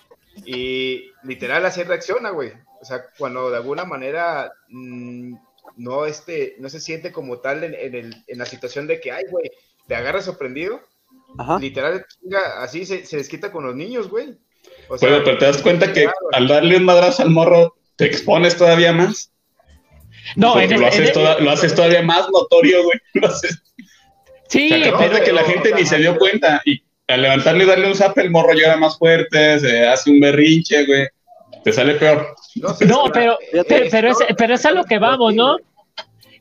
Y 0.45 1.11
literal 1.23 1.65
así 1.65 1.83
reacciona, 1.83 2.29
güey. 2.29 2.51
O 2.81 2.85
sea, 2.85 3.03
cuando 3.17 3.49
de 3.49 3.57
alguna 3.57 3.85
manera 3.85 4.51
mm, 4.69 5.33
no, 5.77 6.05
este, 6.05 6.55
no 6.59 6.69
se 6.69 6.79
siente 6.79 7.11
como 7.11 7.39
tal 7.39 7.63
en, 7.63 7.73
en 7.73 7.95
el, 7.95 8.15
en 8.27 8.37
la 8.37 8.45
situación 8.45 8.87
de 8.87 8.99
que, 9.01 9.11
ay, 9.11 9.23
güey, 9.29 9.49
te 9.87 9.95
agarras 9.95 10.25
sorprendido, 10.25 10.79
Ajá. 11.37 11.59
literal, 11.59 12.05
chinga, 12.21 12.61
así 12.63 12.85
se, 12.85 13.05
se 13.05 13.17
desquita 13.17 13.51
con 13.51 13.65
los 13.65 13.75
niños, 13.75 14.09
güey. 14.09 14.29
O 14.89 14.97
Bueno, 14.97 15.19
pero 15.23 15.37
te 15.37 15.45
das 15.45 15.61
cuenta 15.61 15.93
que 15.93 16.07
al 16.33 16.47
darle 16.47 16.77
un 16.77 16.83
madrazo 16.85 17.23
al 17.23 17.29
morro, 17.29 17.75
te 17.95 18.05
expones 18.05 18.57
todavía 18.57 18.91
más. 18.93 19.31
No, 20.35 20.53
Porque 20.53 20.65
en 20.65 20.71
lo, 20.73 20.77
el- 20.79 20.85
haces 20.85 20.99
en 21.01 21.05
el- 21.07 21.13
toda- 21.13 21.39
lo 21.39 21.51
haces 21.51 21.75
todavía 21.75 22.01
más 22.01 22.27
notorio, 22.31 22.83
güey. 22.83 22.99
Lo 23.13 23.27
haces- 23.27 23.61
Sí, 24.47 24.69
te 24.69 24.75
acabas 24.89 25.01
pero 25.07 25.15
de 25.19 25.23
que 25.25 25.31
la 25.33 25.43
gente 25.43 25.73
ni 25.75 25.85
se 25.85 25.97
dio 25.99 26.17
cuenta 26.17 26.61
y 26.65 26.81
al 27.07 27.21
levantarle 27.21 27.63
y 27.63 27.67
darle 27.67 27.87
un 27.87 27.95
zap, 27.95 28.17
el 28.17 28.31
morro 28.31 28.53
llora 28.53 28.77
más 28.77 28.97
fuerte, 28.97 29.59
se 29.59 29.87
hace 29.87 30.09
un 30.11 30.19
berrinche, 30.19 30.85
güey. 30.85 31.07
Te 31.63 31.71
sale 31.73 31.95
peor. 31.95 32.35
No, 32.55 33.05
pero, 33.13 33.37
pero, 33.51 33.65
pero 33.91 34.11
es, 34.11 34.17
pero 34.37 34.53
es 34.55 34.65
a 34.65 34.71
lo 34.71 34.83
que 34.85 34.97
vamos, 34.97 35.33
¿no? 35.35 35.57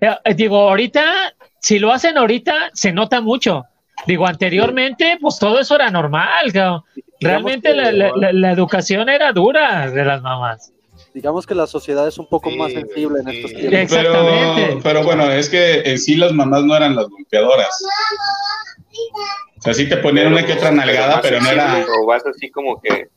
Eh, 0.01 0.35
Digo, 0.35 0.69
ahorita, 0.71 1.35
si 1.61 1.79
lo 1.79 1.93
hacen 1.93 2.17
ahorita, 2.19 2.71
se 2.73 2.93
nota 2.93 3.21
mucho. 3.21 3.65
Digo, 4.09 4.27
anteriormente, 4.27 5.19
pues 5.21 5.39
todo 5.39 5.61
eso 5.61 5.75
era 5.75 5.91
normal, 5.91 6.51
cabrón. 6.53 6.83
Realmente 7.21 7.75
la, 7.75 7.93
la- 7.93 8.13
la- 8.17 8.33
la 8.33 8.53
educación 8.53 9.09
era 9.11 9.33
dura 9.33 9.91
de 9.91 10.03
las 10.05 10.23
mamás. 10.23 10.73
Digamos 11.13 11.47
que 11.47 11.55
la 11.55 11.67
sociedad 11.67 12.09
es 12.09 12.17
un 12.19 12.27
poco 12.27 12.49
Sí, 12.49 12.57
más 12.57 12.73
sensible 12.73 13.21
en 13.21 13.29
estos 13.29 13.51
tiempos. 13.53 13.79
Exactamente. 13.81 14.63
Pero, 14.69 14.81
pero 14.83 15.03
bueno, 15.05 15.31
es 15.31 15.49
que 15.51 15.83
en 15.85 15.99
sí 15.99 16.15
las 16.17 16.33
mamás 16.33 16.65
no 16.65 16.75
eran 16.75 16.97
las 16.97 17.07
golpeadoras. 17.09 17.69
O 19.59 19.61
sea, 19.63 19.75
sí 19.75 19.89
te 19.89 19.97
ponían 19.99 20.29
una 20.33 20.45
que 20.47 20.55
otra 20.55 20.71
nalgada, 20.71 21.21
pero 21.21 21.41
no 21.41 21.51
era. 21.51 21.85
O 22.03 22.07
vas 22.07 22.25
así 22.27 22.51
como 22.51 22.81
que. 22.81 23.09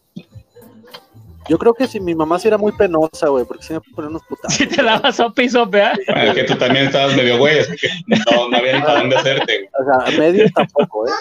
Yo 1.51 1.58
creo 1.58 1.74
que 1.74 1.86
si 1.86 2.00
mi 2.00 2.15
mamá 2.15 2.39
sí 2.39 2.48
era 2.48 2.58
muy 2.58 2.72
penosa, 2.72 3.27
güey, 3.27 3.43
porque 3.43 3.62
sí 3.62 3.74
me 3.74 3.81
ponía 3.81 4.08
unos 4.08 4.24
putazos. 4.24 4.55
Si 4.55 4.65
te 4.67 4.81
daba 4.81 5.12
sopa 5.12 5.43
y 5.43 5.50
sopa, 5.50 5.79
¿eh? 5.79 5.91
Bueno, 6.08 6.31
es 6.31 6.34
que 6.36 6.43
tú 6.46 6.55
también 6.55 6.86
estabas 6.86 7.13
medio 7.13 7.38
güey, 7.39 7.60
así 7.60 7.75
que 7.75 7.89
no, 8.08 8.48
no 8.48 8.55
había 8.55 8.77
ni 8.77 8.81
para 8.81 9.00
dónde 9.01 9.17
hacerte. 9.17 9.58
güey. 9.58 9.70
O 9.77 10.10
sea, 10.10 10.17
medio 10.17 10.46
tampoco, 10.55 11.08
¿eh? 11.10 11.12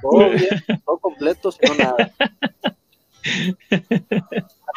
Todo 0.00 0.30
bien, 0.30 0.82
todo 0.86 0.98
completo, 0.98 1.50
sino 1.50 1.74
nada. 1.74 2.12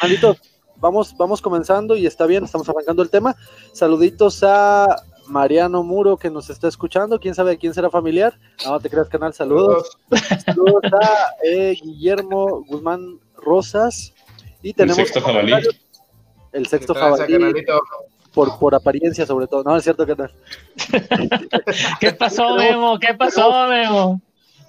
Carnalitos, 0.00 0.38
vamos, 0.78 1.16
vamos 1.16 1.40
comenzando 1.40 1.94
y 1.94 2.06
está 2.06 2.26
bien, 2.26 2.42
estamos 2.42 2.68
arrancando 2.68 3.00
el 3.00 3.10
tema. 3.10 3.36
Saluditos 3.72 4.42
a 4.42 4.96
Mariano 5.28 5.84
Muro 5.84 6.16
que 6.16 6.28
nos 6.28 6.50
está 6.50 6.66
escuchando. 6.66 7.20
¿Quién 7.20 7.36
sabe 7.36 7.50
de 7.52 7.58
quién 7.58 7.72
será 7.72 7.88
familiar? 7.88 8.36
No 8.64 8.80
te 8.80 8.90
creas, 8.90 9.08
canal. 9.08 9.32
Saludos. 9.32 9.96
Saludos 10.44 10.82
a 11.00 11.36
eh, 11.44 11.78
Guillermo 11.80 12.64
Guzmán 12.66 13.20
Rosas. 13.36 14.13
Y 14.64 14.70
El 14.70 14.74
tenemos 14.74 14.96
sexto 14.96 15.20
jabalí. 15.20 15.52
el 16.52 16.66
sexto 16.66 16.94
¿Qué 16.94 17.00
tranza, 17.00 17.26
jabalí 17.26 17.64
por, 18.32 18.58
por 18.58 18.74
apariencia 18.74 19.24
sobre 19.26 19.46
todo. 19.46 19.62
No, 19.62 19.76
es 19.76 19.84
cierto 19.84 20.04
que 20.06 20.16
no. 20.16 20.26
¿Qué 22.00 22.12
pasó, 22.12 22.56
Memo? 22.56 22.98
¿Qué 22.98 23.14
pasó, 23.14 23.68
Memo? 23.68 24.20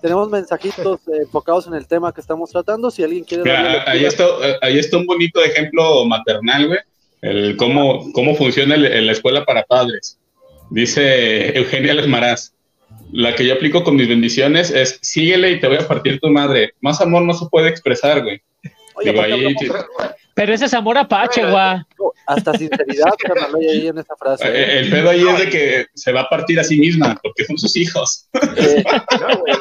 Tenemos 0.02 0.30
mensajitos 0.30 1.00
eh, 1.08 1.22
enfocados 1.24 1.66
en 1.66 1.74
el 1.74 1.88
tema 1.88 2.14
que 2.14 2.22
estamos 2.22 2.52
tratando. 2.52 2.92
Si 2.92 3.04
alguien 3.04 3.24
quiere 3.24 3.44
darle 3.50 3.70
Mira, 3.70 3.84
ahí 3.90 4.06
está, 4.06 4.26
ahí 4.62 4.78
está 4.78 4.98
un 4.98 5.08
bonito 5.08 5.44
ejemplo 5.44 6.06
maternal, 6.06 6.68
güey. 6.68 6.80
El 7.22 7.58
cómo, 7.58 8.12
cómo 8.14 8.36
funciona 8.36 8.76
el- 8.76 8.86
en 8.86 9.08
la 9.08 9.14
escuela 9.14 9.46
para 9.46 9.64
padres. 9.64 10.20
Dice 10.70 11.58
Eugenia 11.58 11.94
Lesmaraz. 11.96 12.54
La 13.12 13.34
que 13.34 13.46
yo 13.48 13.54
aplico 13.56 13.84
con 13.84 13.96
mis 13.96 14.08
bendiciones 14.08 14.70
es 14.70 15.00
síguele 15.02 15.52
y 15.52 15.60
te 15.60 15.68
voy 15.68 15.78
a 15.78 15.88
partir 15.88 16.20
tu 16.20 16.30
madre. 16.30 16.74
Más 16.82 17.02
amor 17.02 17.24
no 17.24 17.34
se 17.34 17.46
puede 17.48 17.70
expresar, 17.70 18.22
güey. 18.22 18.42
Oye, 18.96 19.12
Digo, 19.12 19.22
ahí, 19.24 19.56
Pero 20.34 20.54
ese 20.54 20.66
es 20.66 20.74
amor 20.74 20.98
apache, 20.98 21.42
guau. 21.50 21.82
hasta 22.28 22.54
sinceridad, 22.58 23.12
carnal, 23.20 23.52
hay 23.60 23.68
ahí 23.68 23.88
en 23.88 23.98
esa 23.98 24.16
frase. 24.16 24.46
¿eh? 24.48 24.52
eh, 24.54 24.80
el 24.80 24.90
pedo 24.90 25.10
ahí 25.10 25.28
es 25.28 25.40
de 25.40 25.50
que 25.50 25.86
se 25.94 26.12
va 26.12 26.22
a 26.22 26.30
partir 26.30 26.60
a 26.60 26.64
sí 26.64 26.80
misma, 26.80 27.18
porque 27.22 27.46
son 27.46 27.58
sus 27.58 27.76
hijos. 27.78 28.28
Eh, 28.34 28.84
No, 29.20 29.38
güey. 29.40 29.54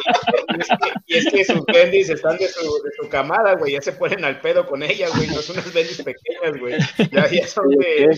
Y 1.07 1.17
es 1.17 1.27
que- 1.31 1.45
sus 1.45 1.65
bendis 1.67 2.09
están 2.11 2.37
de 2.39 2.49
su, 2.49 2.61
de 2.63 2.91
su 3.01 3.09
camada, 3.09 3.55
güey. 3.57 3.73
Ya 3.73 3.83
se 3.83 3.93
ponen 3.93 4.25
al 4.25 4.41
pedo 4.41 4.67
con 4.67 4.83
ellas, 4.83 5.11
güey. 5.17 5.29
No 5.29 5.43
son 5.43 5.57
unas 5.59 5.73
bendis 5.73 6.03
pequeñas, 6.03 6.59
güey. 6.61 6.77
Ya, 7.13 7.29
ya 7.31 7.47
son 7.47 7.69
de 7.71 8.17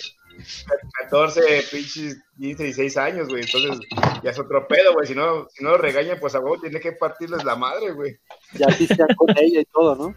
14, 1.03 1.41
pinches 1.71 2.17
15, 2.39 2.63
16 2.65 2.97
años, 2.99 3.29
güey. 3.29 3.43
Entonces, 3.43 3.79
ya 4.23 4.31
es 4.31 4.39
otro 4.39 4.67
pedo, 4.69 4.93
güey. 4.95 5.07
Si 5.07 5.15
no, 5.15 5.47
si 5.51 5.65
no 5.65 5.71
lo 5.71 5.79
regañan, 5.79 6.19
pues 6.21 6.35
a 6.35 6.41
huevo 6.41 6.61
tiene 6.61 6.79
que 6.81 6.93
partirles 6.93 7.43
la 7.45 7.57
madre, 7.57 7.93
güey. 7.93 8.17
ya 8.53 8.67
pistean 8.69 9.09
con 9.17 9.29
ella 9.39 9.61
y 9.61 9.65
todo, 9.67 9.95
¿no? 9.97 10.15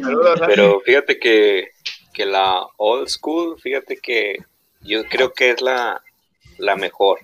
Saludos. 0.00 0.40
Pero 0.46 0.80
fíjate 0.80 1.18
que, 1.18 1.70
que 2.12 2.26
la 2.26 2.66
old 2.76 3.08
school, 3.08 3.60
fíjate 3.60 3.96
que 3.96 4.38
yo 4.82 5.04
creo 5.04 5.32
que 5.32 5.50
es 5.50 5.60
la, 5.60 6.02
la 6.58 6.76
mejor. 6.76 7.18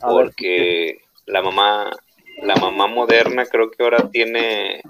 A 0.00 0.12
ver, 0.12 0.26
porque 0.26 1.00
la 1.26 1.42
mamá, 1.42 1.90
la 2.42 2.56
mamá 2.56 2.86
moderna 2.86 3.46
creo 3.46 3.70
que 3.70 3.82
ahora 3.82 4.08
tiene, 4.10 4.82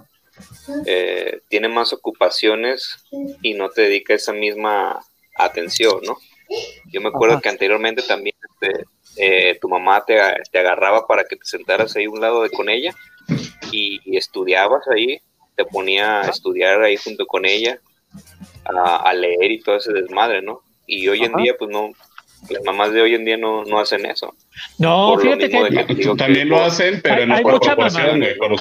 eh, 0.87 1.41
tiene 1.49 1.69
más 1.69 1.93
ocupaciones 1.93 3.05
y 3.43 3.55
no 3.55 3.71
te 3.71 3.83
dedica 3.83 4.15
esa 4.15 4.33
misma 4.33 5.01
atención, 5.37 6.01
¿no? 6.05 6.19
Yo 6.93 7.01
me 7.01 7.09
acuerdo 7.09 7.37
Ajá. 7.37 7.43
que 7.43 7.49
anteriormente 7.49 8.03
también 8.03 8.37
este, 8.51 8.85
eh, 9.17 9.59
tu 9.61 9.69
mamá 9.69 10.05
te, 10.05 10.19
te 10.51 10.59
agarraba 10.59 11.07
para 11.07 11.25
que 11.25 11.37
te 11.37 11.47
sentaras 11.47 11.97
ahí 11.97 12.05
a 12.05 12.11
un 12.11 12.21
lado 12.21 12.43
de 12.43 12.51
con 12.51 12.69
ella 12.69 12.95
y, 13.73 14.01
y 14.05 14.17
estudiabas 14.17 14.87
ahí, 14.89 15.21
te 15.57 15.65
ponía 15.65 16.21
a 16.21 16.29
estudiar 16.29 16.83
ahí 16.83 16.97
junto 16.97 17.27
con 17.27 17.45
ella, 17.45 17.79
a, 18.65 18.97
a 18.97 19.13
leer 19.15 19.51
y 19.51 19.61
todo 19.61 19.77
ese 19.77 19.93
desmadre, 19.93 20.43
¿no? 20.43 20.61
Y 20.87 21.09
hoy 21.09 21.25
en 21.25 21.33
Ajá. 21.35 21.43
día, 21.43 21.55
pues 21.59 21.71
no, 21.71 21.91
las 22.51 22.65
mamás 22.65 22.93
de 22.93 23.01
hoy 23.01 23.15
en 23.15 23.25
día 23.25 23.37
no, 23.37 23.65
no 23.65 23.79
hacen 23.79 24.05
eso. 24.07 24.35
No, 24.79 25.13
Por 25.15 25.23
fíjate 25.23 25.49
que 25.49 25.95
que 25.97 26.15
También 26.17 26.49
lo 26.49 26.63
hacen, 26.63 27.01
pero 27.03 27.23
hay, 27.23 27.27
no 27.27 27.35
hay 27.37 27.45
mucha 27.45 27.77
mamá. 27.77 28.01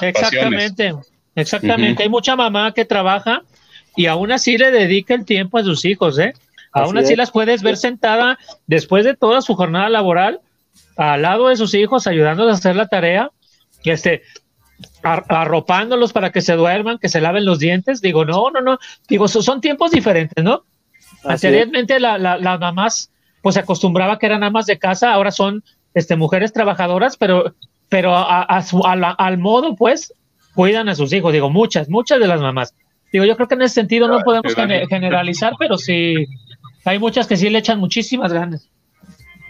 Exactamente, 0.00 0.94
exactamente. 1.34 2.02
Hay 2.02 2.08
mucha 2.08 2.36
mamá 2.36 2.72
que 2.72 2.84
trabaja 2.84 3.42
y 3.96 4.06
aún 4.06 4.32
así 4.32 4.56
le 4.56 4.70
dedica 4.70 5.14
el 5.14 5.24
tiempo 5.24 5.58
a 5.58 5.64
sus 5.64 5.84
hijos, 5.84 6.18
¿eh? 6.18 6.32
Aún 6.72 6.96
Así 6.96 7.12
es. 7.12 7.18
las 7.18 7.30
puedes 7.30 7.62
ver 7.62 7.76
sentada 7.76 8.38
después 8.66 9.04
de 9.04 9.14
toda 9.14 9.42
su 9.42 9.54
jornada 9.54 9.90
laboral 9.90 10.40
al 10.96 11.20
lado 11.20 11.48
de 11.48 11.56
sus 11.56 11.74
hijos, 11.74 12.06
ayudándoles 12.06 12.54
a 12.54 12.58
hacer 12.58 12.76
la 12.76 12.86
tarea, 12.86 13.30
y 13.82 13.90
este, 13.90 14.22
arropándolos 15.02 16.12
para 16.12 16.30
que 16.30 16.40
se 16.40 16.54
duerman, 16.54 16.98
que 16.98 17.08
se 17.08 17.20
laven 17.20 17.44
los 17.44 17.58
dientes. 17.58 18.00
Digo, 18.00 18.24
no, 18.24 18.50
no, 18.50 18.60
no. 18.60 18.78
Digo, 19.08 19.28
so- 19.28 19.42
son 19.42 19.60
tiempos 19.60 19.90
diferentes, 19.90 20.42
¿no? 20.44 20.64
así. 21.24 21.46
Anteriormente 21.46 22.00
la- 22.00 22.18
la- 22.18 22.38
las 22.38 22.58
mamás 22.60 23.10
pues 23.42 23.54
se 23.54 23.60
acostumbraba 23.60 24.18
que 24.18 24.26
eran 24.26 24.44
amas 24.44 24.66
de 24.66 24.78
casa, 24.78 25.12
ahora 25.12 25.30
son 25.32 25.64
este, 25.94 26.14
mujeres 26.16 26.52
trabajadoras, 26.52 27.16
pero, 27.16 27.54
pero 27.88 28.14
a, 28.16 28.42
a 28.42 28.62
su- 28.62 28.84
a 28.86 28.94
la- 28.96 29.10
al 29.10 29.38
modo 29.38 29.74
pues 29.76 30.14
cuidan 30.54 30.88
a 30.88 30.94
sus 30.94 31.12
hijos, 31.12 31.32
digo, 31.32 31.50
muchas, 31.50 31.88
muchas 31.88 32.20
de 32.20 32.28
las 32.28 32.40
mamás. 32.40 32.74
Digo, 33.12 33.24
yo 33.24 33.34
creo 33.36 33.48
que 33.48 33.54
en 33.56 33.62
ese 33.62 33.74
sentido 33.74 34.06
no 34.08 34.20
podemos 34.24 34.54
gene- 34.54 34.86
generalizar, 34.88 35.54
pero 35.58 35.76
sí, 35.76 36.26
hay 36.84 36.98
muchas 36.98 37.26
que 37.26 37.36
sí 37.36 37.50
le 37.50 37.58
echan 37.58 37.78
muchísimas 37.78 38.32
ganas. 38.32 38.68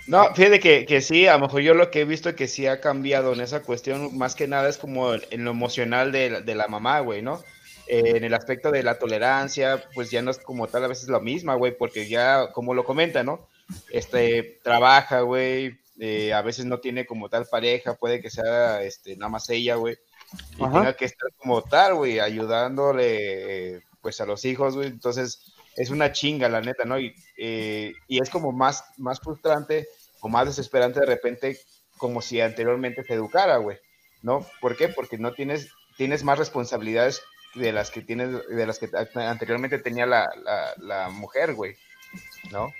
No, 0.06 0.34
fíjate 0.34 0.58
que, 0.60 0.84
que 0.84 1.00
sí, 1.00 1.26
a 1.26 1.34
lo 1.34 1.40
mejor 1.46 1.60
yo 1.62 1.74
lo 1.74 1.90
que 1.90 2.00
he 2.00 2.04
visto 2.04 2.34
que 2.34 2.48
sí 2.48 2.66
ha 2.66 2.80
cambiado 2.80 3.32
en 3.32 3.40
esa 3.40 3.62
cuestión, 3.62 4.16
más 4.18 4.34
que 4.34 4.48
nada 4.48 4.68
es 4.68 4.76
como 4.76 5.14
en 5.14 5.44
lo 5.44 5.52
emocional 5.52 6.10
de, 6.12 6.30
la- 6.30 6.40
de 6.40 6.54
la 6.54 6.66
mamá, 6.66 7.00
güey, 7.00 7.22
¿no? 7.22 7.42
Eh, 7.86 8.16
en 8.16 8.24
el 8.24 8.34
aspecto 8.34 8.70
de 8.70 8.82
la 8.82 8.98
tolerancia, 8.98 9.82
pues 9.94 10.10
ya 10.10 10.20
no 10.22 10.30
es 10.30 10.38
como 10.38 10.66
tal 10.68 10.84
a 10.84 10.88
veces 10.88 11.08
lo 11.08 11.20
misma, 11.20 11.54
güey, 11.54 11.76
porque 11.76 12.08
ya, 12.08 12.50
como 12.52 12.74
lo 12.74 12.84
comenta, 12.84 13.22
¿no? 13.22 13.46
Este, 13.90 14.60
trabaja, 14.64 15.20
güey, 15.20 15.78
eh, 16.00 16.32
a 16.32 16.42
veces 16.42 16.64
no 16.64 16.80
tiene 16.80 17.06
como 17.06 17.28
tal 17.28 17.46
pareja, 17.46 17.94
puede 17.94 18.20
que 18.20 18.30
sea, 18.30 18.82
este, 18.82 19.16
nada 19.16 19.30
más 19.30 19.48
ella, 19.50 19.76
güey, 19.76 19.96
y 20.58 20.64
Ajá. 20.64 20.78
tenga 20.78 20.96
que 20.96 21.04
estar 21.04 21.28
como 21.38 21.62
tal, 21.62 21.94
güey, 21.94 22.18
ayudándole, 22.18 23.74
eh, 23.76 23.80
pues, 24.00 24.20
a 24.20 24.26
los 24.26 24.44
hijos, 24.44 24.74
güey, 24.74 24.88
entonces 24.88 25.51
es 25.76 25.90
una 25.90 26.12
chinga, 26.12 26.48
la 26.48 26.60
neta, 26.60 26.84
¿no? 26.84 26.98
Y, 26.98 27.14
eh, 27.36 27.92
y 28.08 28.22
es 28.22 28.30
como 28.30 28.52
más, 28.52 28.84
más 28.98 29.20
frustrante 29.20 29.86
o 30.20 30.28
más 30.28 30.46
desesperante 30.46 31.00
de 31.00 31.06
repente, 31.06 31.58
como 31.98 32.22
si 32.22 32.40
anteriormente 32.40 33.04
se 33.04 33.14
educara, 33.14 33.56
güey, 33.56 33.78
¿no? 34.22 34.46
¿Por 34.60 34.76
qué? 34.76 34.88
Porque 34.88 35.18
no 35.18 35.32
tienes, 35.32 35.70
tienes 35.96 36.24
más 36.24 36.38
responsabilidades 36.38 37.22
de 37.54 37.72
las 37.72 37.90
que 37.90 38.02
tienes, 38.02 38.46
de 38.48 38.66
las 38.66 38.78
que 38.78 38.88
anteriormente 39.14 39.78
tenía 39.78 40.06
la, 40.06 40.30
la, 40.42 40.74
la 40.78 41.08
mujer, 41.10 41.54
güey, 41.54 41.76
¿no? 42.50 42.72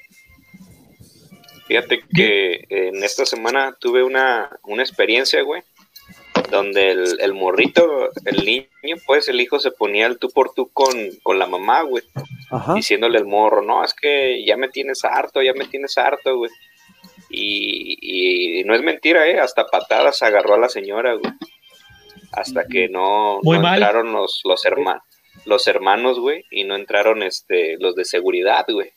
Fíjate 1.67 2.03
que 2.15 2.67
en 2.69 3.03
esta 3.03 3.25
semana 3.25 3.77
tuve 3.79 4.03
una, 4.03 4.51
una 4.63 4.83
experiencia, 4.83 5.43
güey, 5.43 5.63
donde 6.51 6.91
el, 6.91 7.21
el 7.21 7.35
morrito, 7.35 8.11
el 8.25 8.45
niño, 8.45 8.97
pues 9.07 9.29
el 9.29 9.41
hijo 9.41 9.59
se 9.59 9.71
ponía 9.71 10.07
el 10.07 10.19
tú 10.19 10.29
por 10.31 10.53
tú 10.55 10.69
con, 10.73 10.93
con 11.23 11.39
la 11.39 11.47
mamá, 11.47 11.83
güey, 11.83 12.05
Ajá. 12.51 12.75
diciéndole 12.75 13.19
al 13.19 13.27
morro, 13.27 13.63
no, 13.63 13.85
es 13.85 13.95
que 13.95 14.45
ya 14.45 14.57
me 14.57 14.69
tienes 14.69 15.05
harto, 15.05 15.43
ya 15.43 15.53
me 15.55 15.67
tienes 15.67 15.97
harto, 15.99 16.37
güey. 16.37 16.51
Y, 17.31 18.59
y 18.61 18.65
no 18.65 18.75
es 18.75 18.83
mentira, 18.83 19.27
¿eh? 19.29 19.41
Hasta 19.41 19.67
patadas 19.67 20.23
agarró 20.23 20.55
a 20.55 20.59
la 20.59 20.69
señora, 20.69 21.15
güey. 21.15 21.33
Hasta 22.33 22.67
que 22.67 22.89
no, 22.89 23.41
Muy 23.43 23.57
no 23.57 23.63
mal. 23.63 23.75
entraron 23.75 24.13
los, 24.13 24.41
los, 24.45 24.65
hermanos, 24.65 25.03
los 25.47 25.67
hermanos, 25.67 26.19
güey, 26.19 26.45
y 26.51 26.65
no 26.65 26.75
entraron 26.77 27.23
este, 27.23 27.77
los 27.79 27.95
de 27.95 28.05
seguridad, 28.05 28.65
güey. 28.69 28.91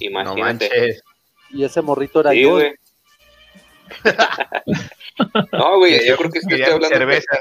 No 0.00 0.06
Imagínate. 0.06 0.68
manches. 0.68 1.02
Y 1.50 1.64
ese 1.64 1.82
morrito 1.82 2.20
era 2.20 2.30
Sí, 2.32 2.42
yo. 2.42 2.52
güey. 2.52 2.74
no, 5.52 5.78
güey, 5.78 6.06
yo 6.06 6.16
creo 6.16 6.30
que 6.30 6.38
es 6.38 6.44
que 6.46 6.50
Quería 6.56 6.66
estoy 6.66 6.84
hablando. 6.84 6.96
cerveza. 6.98 7.38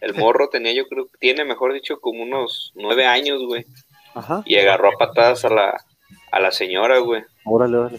El 0.00 0.14
morro 0.14 0.48
tenía, 0.48 0.72
yo 0.72 0.86
creo, 0.88 1.06
tiene, 1.18 1.44
mejor 1.44 1.72
dicho, 1.74 2.00
como 2.00 2.22
unos 2.22 2.72
nueve 2.74 3.06
años, 3.06 3.42
güey. 3.46 3.66
Ajá. 4.14 4.42
Y 4.46 4.56
agarró 4.56 4.88
a 4.88 4.98
patadas 4.98 5.44
a 5.44 5.50
la, 5.50 5.84
a 6.32 6.40
la 6.40 6.50
señora, 6.50 6.98
güey. 6.98 7.22
Órale, 7.44 7.76
órale. 7.76 7.98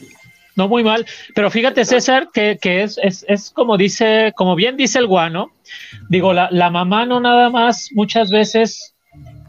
no 0.56 0.68
muy 0.68 0.84
mal. 0.84 1.06
Pero 1.36 1.52
fíjate, 1.52 1.86
César, 1.86 2.30
que, 2.34 2.58
que 2.60 2.84
es, 2.84 2.98
es, 3.04 3.24
es, 3.28 3.52
como 3.52 3.78
dice, 3.78 4.34
como 4.36 4.56
bien 4.56 4.78
dice 4.78 4.98
el 5.00 5.08
guano, 5.08 5.52
digo, 6.10 6.34
la, 6.34 6.50
la 6.52 6.70
mamá 6.72 7.06
no 7.06 7.20
nada 7.20 7.50
más 7.50 7.90
muchas 7.94 8.30
veces 8.32 8.96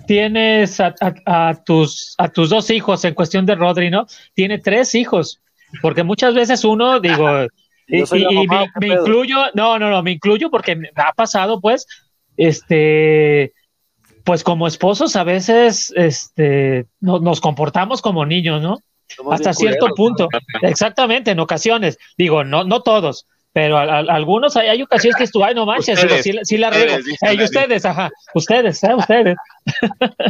tienes 0.07 0.79
a, 0.81 0.95
a, 1.01 1.49
a, 1.49 1.65
tus, 1.65 2.15
a 2.19 2.29
tus 2.29 2.51
dos 2.51 2.71
hijos 2.71 3.05
en 3.05 3.15
cuestión 3.15 3.47
de 3.47 3.55
Rodri, 3.55 3.89
¿no? 3.91 4.07
Tiene 4.35 4.59
tres 4.59 4.95
hijos, 4.95 5.41
porque 5.81 6.03
muchas 6.03 6.35
veces 6.35 6.65
uno, 6.65 7.01
digo, 7.01 7.29
y, 7.87 8.47
me, 8.49 8.67
me 8.81 8.87
incluyo, 8.89 9.39
no, 9.55 9.79
no, 9.79 9.91
no, 9.91 10.03
me 10.03 10.13
incluyo 10.13 10.51
porque 10.51 10.77
me 10.77 10.91
ha 10.97 11.13
pasado, 11.13 11.61
pues, 11.61 11.87
este, 12.37 13.53
pues 14.25 14.45
como 14.45 14.67
esposos 14.67 15.17
a 15.17 15.25
veces, 15.25 15.93
este, 15.97 16.87
no, 17.01 17.19
nos 17.19 17.41
comportamos 17.41 18.03
como 18.03 18.25
niños, 18.27 18.63
¿no? 18.63 18.79
Somos 19.09 19.35
Hasta 19.35 19.53
cierto 19.53 19.89
culeros, 19.89 19.97
punto. 19.97 20.29
Exactamente, 20.63 21.33
en 21.33 21.41
ocasiones. 21.41 21.99
Digo, 22.17 22.45
no, 22.45 22.65
no 22.65 22.81
todos, 22.83 23.27
pero 23.53 23.77
a- 23.77 23.83
a- 23.83 23.99
algunos 23.99 24.57
hay, 24.57 24.69
hay 24.69 24.83
ocasiones 24.83 25.17
que 25.17 25.27
tú, 25.29 25.45
ay, 25.45 25.55
no 25.55 25.67
manches, 25.67 26.03
Ustedes, 26.03 26.23
sí, 26.23 26.33
sí 26.45 26.57
la 26.57 26.71
riego. 26.71 26.87
ustedes, 26.87 27.05
dice 27.05 27.27
Ey, 27.27 27.37
Dani. 27.37 27.45
ustedes, 27.45 27.85
ajá, 27.85 28.11
ustedes, 28.35 28.83
¿eh? 28.85 28.95
ustedes. 28.95 29.37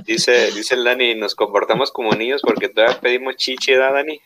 Dice, 0.07 0.51
dice 0.53 0.75
el 0.75 0.85
Dani, 0.85 1.15
nos 1.15 1.35
comportamos 1.35 1.93
como 1.93 2.13
niños 2.13 2.41
porque 2.43 2.69
todavía 2.69 2.99
pedimos 3.01 3.37
chiche, 3.37 3.77
¿da, 3.77 3.93
Dani? 3.93 4.19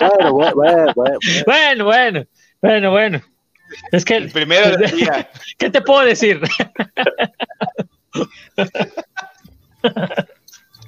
Bueno, 0.00 0.32
bueno, 0.32 0.54
bueno, 0.54 0.92
bueno. 0.94 1.18
Bueno, 1.46 1.84
bueno, 1.84 2.26
bueno, 2.60 2.90
bueno. 2.90 3.22
Es 3.92 4.04
que, 4.04 4.16
El 4.16 4.30
primero 4.30 4.76
del 4.78 4.90
día. 4.90 5.30
¿qué 5.58 5.70
te 5.70 5.80
puedo 5.80 6.04
decir? 6.04 6.40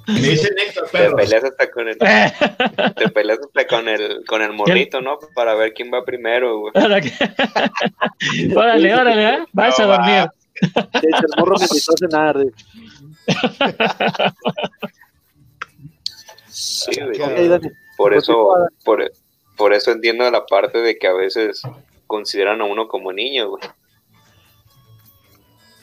Me 0.07 0.19
dice 0.19 0.49
Héctor 0.57 0.89
Te 0.91 1.09
peleas 1.11 1.43
hasta 1.43 1.71
con 1.71 1.87
el, 1.87 1.97
te 2.95 3.09
peleas 3.09 3.39
hasta 3.39 3.67
con 3.67 3.87
el, 3.87 4.25
con 4.25 4.41
el 4.41 4.53
morrito, 4.53 4.99
¿no? 5.01 5.17
Para 5.35 5.53
ver 5.55 5.73
quién 5.73 5.91
va 5.93 6.03
primero, 6.03 6.59
güey. 6.59 6.73
Órale, 8.55 8.95
órale, 8.95 9.29
¿eh? 9.29 9.45
Vas 9.53 9.79
a 9.79 9.83
No, 9.83 9.89
dormir. 9.89 10.29
Sí, 10.61 11.07
el 11.07 11.39
morro 11.39 11.55
me 11.57 11.65
invitó 11.65 11.93
a 11.93 11.97
cenar. 11.97 12.37
Sí, 16.47 16.91
güey. 16.99 17.21
Ok, 17.21 17.39
Dani. 17.49 17.69
Por 18.03 18.13
eso, 18.13 18.33
Continúa, 18.33 18.59
Dani. 18.59 18.75
por, 18.83 19.11
por 19.57 19.73
eso 19.73 19.91
entiendo 19.91 20.29
la 20.31 20.45
parte 20.45 20.79
de 20.79 20.97
que 20.97 21.07
a 21.07 21.13
veces 21.13 21.61
consideran 22.07 22.61
a 22.61 22.65
uno 22.65 22.87
como 22.87 23.11
niño, 23.13 23.49
güey. 23.49 23.63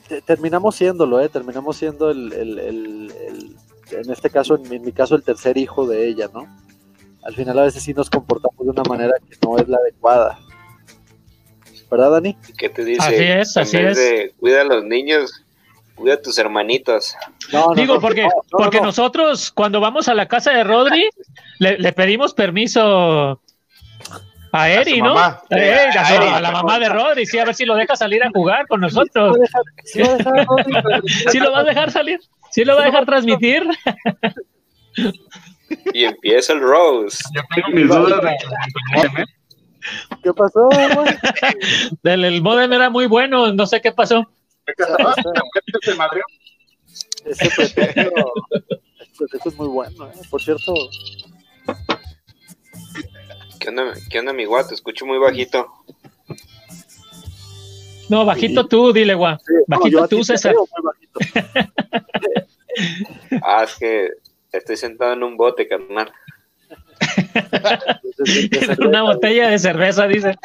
Te- 0.08 0.22
Terminamos 0.22 0.74
siéndolo, 0.76 1.20
¿eh? 1.20 1.28
Terminamos 1.28 1.76
siendo 1.76 2.10
el, 2.10 2.32
el- 2.32 2.58
el- 2.58 3.12
el- 3.26 3.56
en 3.98 4.10
este 4.10 4.30
caso, 4.30 4.56
en 4.56 4.68
mi, 4.68 4.76
en 4.76 4.82
mi 4.84 4.92
caso, 4.92 5.14
el 5.14 5.22
tercer 5.22 5.56
hijo 5.56 5.86
de 5.86 6.08
ella, 6.08 6.28
¿no? 6.32 6.46
Al 7.22 7.34
final 7.34 7.58
a 7.58 7.62
veces 7.62 7.82
sí 7.82 7.92
nos 7.94 8.08
comportamos 8.10 8.58
de 8.64 8.70
una 8.70 8.82
manera 8.88 9.12
que 9.28 9.36
no 9.46 9.56
es 9.58 9.68
la 9.68 9.78
adecuada. 9.78 10.38
¿Verdad, 11.90 12.10
Dani? 12.12 12.36
¿Qué 12.58 12.68
te 12.68 12.84
dice? 12.84 13.00
Así 13.02 13.14
es, 13.24 13.56
En 13.56 13.62
así 13.62 13.76
vez 13.78 13.98
es. 13.98 14.04
de 14.04 14.34
cuida 14.38 14.60
a 14.60 14.64
los 14.64 14.84
niños, 14.84 15.44
cuida 15.94 16.14
a 16.14 16.22
tus 16.22 16.38
hermanitos. 16.38 17.14
No, 17.52 17.68
no, 17.68 17.74
Digo, 17.74 17.94
no, 17.94 18.00
porque, 18.00 18.22
no, 18.22 18.28
no, 18.28 18.58
porque 18.58 18.78
no. 18.78 18.84
nosotros 18.86 19.50
cuando 19.52 19.80
vamos 19.80 20.06
a 20.08 20.14
la 20.14 20.28
casa 20.28 20.52
de 20.52 20.64
Rodri, 20.64 21.08
le, 21.58 21.78
le 21.78 21.92
pedimos 21.92 22.34
permiso 22.34 23.40
a 24.52 24.68
Eri, 24.70 25.00
¿no? 25.02 25.14
mamá. 25.14 25.42
Eh, 25.50 25.88
a, 25.96 26.00
A 26.00 26.04
su- 26.08 26.14
Eri. 26.14 26.26
a 26.26 26.40
la 26.40 26.50
mamá 26.52 26.78
de 26.78 26.88
Rodri, 26.88 27.26
sí, 27.26 27.38
a 27.38 27.44
ver 27.44 27.54
si 27.54 27.64
lo 27.66 27.74
deja 27.76 27.94
salir 27.96 28.22
a 28.24 28.30
jugar 28.30 28.66
con 28.66 28.80
nosotros. 28.80 29.36
Sí 29.84 30.00
a 30.12 30.16
dejar- 30.16 30.22
sí 30.24 30.28
va 30.30 30.30
a 30.30 30.34
dejar 30.34 30.38
a 30.38 30.44
Rodri 30.44 30.72
transmitir. 30.82 31.30
¿Sí 31.30 31.38
lo 31.40 31.52
a 31.60 31.64
salir? 31.90 32.20
¿Sí 32.50 32.64
lo 32.64 32.76
va 32.76 32.82
a 32.82 32.84
dejar 32.86 33.04
transmitir? 33.06 33.66
Y 35.92 36.04
empieza 36.04 36.52
el 36.54 36.60
Rose. 36.60 37.18
Yo 37.34 37.42
tengo 37.54 37.68
mis 37.76 37.88
dudas 37.88 38.22
de 38.22 38.28
que- 39.12 39.24
¿Qué 40.22 40.32
pasó? 40.34 40.68
El, 42.02 42.24
el 42.24 42.42
modem 42.42 42.72
era 42.72 42.90
muy 42.90 43.06
bueno, 43.06 43.52
no 43.52 43.66
sé 43.66 43.80
qué 43.80 43.92
pasó. 43.92 44.26
Ese 47.24 47.50
pretexto 49.18 49.48
es 49.48 49.56
muy 49.56 49.68
bueno, 49.68 50.06
¿eh? 50.08 50.12
Por 50.30 50.42
cierto, 50.42 50.74
¿Qué 53.60 53.68
onda, 53.68 53.92
qué 54.10 54.18
onda 54.20 54.32
mi 54.32 54.44
guato? 54.44 54.68
Te 54.68 54.74
escucho 54.74 55.04
muy 55.06 55.18
bajito. 55.18 55.66
No, 58.08 58.24
bajito 58.24 58.66
tú, 58.66 58.92
dile, 58.92 59.12
sí, 59.14 59.18
no, 59.18 59.36
Bajito 59.66 60.08
tú, 60.08 60.24
César. 60.24 60.54
bajito. 60.82 61.20
Ah, 63.42 63.64
es 63.64 63.74
que 63.74 64.08
estoy 64.52 64.76
sentado 64.76 65.12
en 65.12 65.24
un 65.24 65.36
bote, 65.36 65.66
carnal. 65.66 66.12
Una 68.86 69.02
botella 69.02 69.48
de 69.48 69.58
cerveza, 69.58 70.06
dice. 70.06 70.36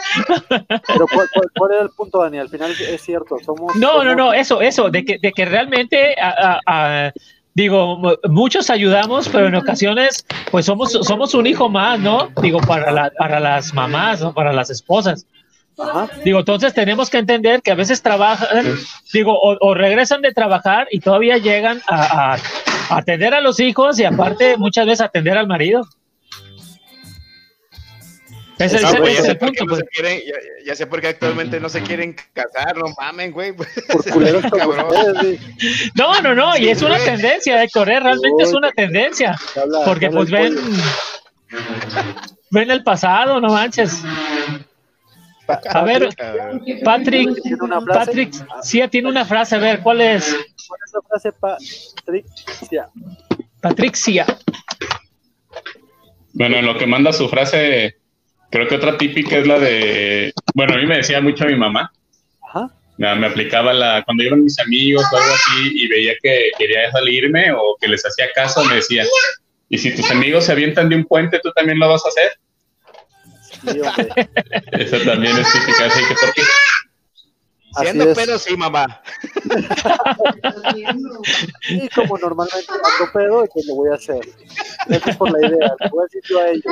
Pero 0.88 1.06
¿cuál, 1.14 1.30
cuál- 1.32 1.52
cuál 1.56 1.72
era 1.74 1.82
el 1.84 1.90
punto, 1.92 2.20
Dani? 2.20 2.40
Al 2.40 2.50
final 2.50 2.72
es 2.72 3.02
cierto, 3.02 3.38
somos... 3.46 3.76
No, 3.76 4.04
no, 4.04 4.16
no, 4.16 4.34
eso, 4.34 4.62
eso, 4.62 4.90
de 4.90 5.06
que, 5.06 5.20
de 5.20 5.32
que 5.32 5.46
realmente, 5.46 6.16
a- 6.20 6.58
a- 6.66 7.06
a- 7.08 7.14
digo, 7.54 7.98
mu- 7.98 8.16
muchos 8.30 8.70
ayudamos, 8.70 9.30
pero 9.30 9.48
en 9.48 9.56
ocasiones, 9.56 10.26
pues 10.52 10.66
somos, 10.66 10.92
somos 10.92 11.34
un 11.34 11.48
hijo 11.48 11.70
más, 11.70 12.00
¿no? 12.00 12.30
Digo, 12.42 12.60
para, 12.60 12.92
la, 12.92 13.12
para 13.18 13.40
las 13.40 13.74
mamás, 13.74 14.22
¿no? 14.22 14.34
Para 14.34 14.54
las 14.54 14.70
esposas. 14.70 15.26
Ajá. 15.78 16.08
Digo, 16.24 16.40
entonces 16.40 16.74
tenemos 16.74 17.10
que 17.10 17.18
entender 17.18 17.62
que 17.64 17.72
a 17.72 17.76
veces 17.76 18.02
trabajan, 18.04 18.76
digo, 19.12 19.34
o, 19.40 19.58
o 19.60 19.74
regresan 19.74 20.22
de 20.22 20.32
trabajar 20.32 20.88
y 20.92 21.00
todavía 21.00 21.38
llegan 21.38 21.82
a, 21.88 22.34
a- 22.34 22.38
a 22.90 22.98
atender 22.98 23.34
a 23.34 23.42
los 23.42 23.60
hijos 23.60 23.98
y 24.00 24.04
aparte 24.04 24.58
muchas 24.58 24.86
veces 24.86 25.02
atender 25.02 25.38
al 25.38 25.48
marido. 25.48 25.82
Güey, 28.58 28.68
ese 28.68 28.80
ya, 28.82 28.88
es 28.88 29.26
sé 29.26 29.32
el 29.32 29.38
por 29.38 29.52
qué 29.52 29.58
punto, 29.60 29.64
no 29.66 29.70
pues. 29.70 29.80
se 29.80 29.86
quieren, 29.88 30.20
ya, 30.26 30.66
ya 30.68 30.76
sé 30.76 30.88
por 30.88 31.02
qué 31.02 31.08
actualmente 31.08 31.60
no 31.60 31.70
se 31.70 31.82
quieren 31.82 32.16
casar, 32.34 32.78
no 32.78 32.86
mamen, 33.00 33.32
güey. 33.32 33.54
Por 33.92 34.10
culeros 34.12 34.44
como 34.44 34.74
Cabrón. 34.74 34.88
ustedes, 35.14 35.40
sí. 35.60 35.92
No, 35.96 36.22
no, 36.22 36.36
no, 36.36 36.56
y 36.58 36.70
es 36.70 36.82
una 36.82 36.98
tendencia, 37.00 37.64
Héctor, 37.64 37.90
¿eh? 37.90 38.00
realmente 38.00 38.44
es 38.44 38.54
una 38.54 38.72
tendencia. 38.72 39.38
Habla- 39.56 39.80
Porque 39.86 40.06
habla 40.06 40.18
pues 40.20 40.30
ven, 40.32 40.56
ven 42.52 42.72
el 42.72 42.84
pasado, 42.84 43.40
no 43.42 43.50
manches. 43.50 44.02
Pa- 45.46 45.60
A 45.72 45.84
ver, 45.84 46.10
Ah, 46.20 46.52
Patrick. 46.86 47.34
Patrick, 47.88 48.34
sí 48.62 48.82
tiene 48.90 49.10
una 49.10 49.26
frase, 49.26 49.56
a 49.56 49.60
ver, 49.60 49.80
¿cuál 49.82 50.00
es? 50.02 50.34
Con 50.68 50.78
esa 50.88 51.00
frase, 51.08 51.32
Patricia. 51.34 52.90
Patricia. 53.60 54.26
Bueno, 56.34 56.58
en 56.58 56.66
lo 56.66 56.78
que 56.78 56.86
manda 56.88 57.12
su 57.14 57.28
frase, 57.30 57.98
creo 58.54 58.68
que 58.68 58.76
otra 58.76 59.00
típica 59.00 59.38
es 59.38 59.48
la 59.48 59.58
de, 59.58 60.32
bueno, 60.54 60.76
a 60.76 60.78
mí 60.78 60.86
me 60.86 60.98
decía 60.98 61.20
mucho 61.20 61.46
mi 61.46 61.56
mamá, 61.56 61.92
Ajá. 62.48 62.70
me, 62.98 63.26
aplicaba 63.26 63.74
la, 63.74 64.04
cuando 64.04 64.24
iban 64.24 64.44
mis 64.44 64.60
amigos 64.60 65.04
o 65.12 65.18
algo 65.18 65.34
así 65.34 65.72
y 65.74 65.88
veía 65.88 66.14
que 66.22 66.52
quería 66.56 66.92
salirme 66.92 67.52
o 67.52 67.76
que 67.82 67.88
les 67.88 68.06
hacía 68.06 68.28
caso, 68.36 68.64
me 68.66 68.76
decía, 68.76 69.06
y 69.70 69.80
si 69.80 69.96
tus 69.96 70.10
amigos 70.12 70.46
se 70.46 70.52
avientan 70.52 70.88
de 70.88 70.98
un 70.98 71.04
puente, 71.04 71.40
¿tú 71.42 71.52
también 71.54 71.80
lo 71.80 71.90
vas 71.90 72.04
a 72.06 72.10
hacer? 72.10 72.32
Sí. 73.50 73.82
Esa 74.74 75.04
también 75.04 75.36
es 75.36 75.52
típica, 75.52 75.86
así 75.86 76.00
que 76.08 76.14
¿por 76.14 76.34
qué? 76.36 76.42
Así 76.42 76.83
Siendo 77.80 78.10
es. 78.10 78.18
pedo, 78.18 78.38
sí, 78.40 78.56
mamá. 78.58 79.02
Y 81.70 81.90
como 81.90 82.18
normalmente 82.18 82.66
ando 82.72 83.12
pedo, 83.14 83.46
pues 83.54 83.66
lo 83.68 83.76
voy 83.76 83.90
a 83.92 83.96
hacer. 83.96 84.20
Eso 84.90 85.10
es 85.10 85.16
por 85.18 85.32
la 85.32 85.48
idea. 85.48 85.74
Le 85.80 85.90
voy 85.90 86.02
a 86.02 86.04
decir 86.04 86.22
yo 86.26 86.40
a 86.40 86.50
ellos. 86.50 86.64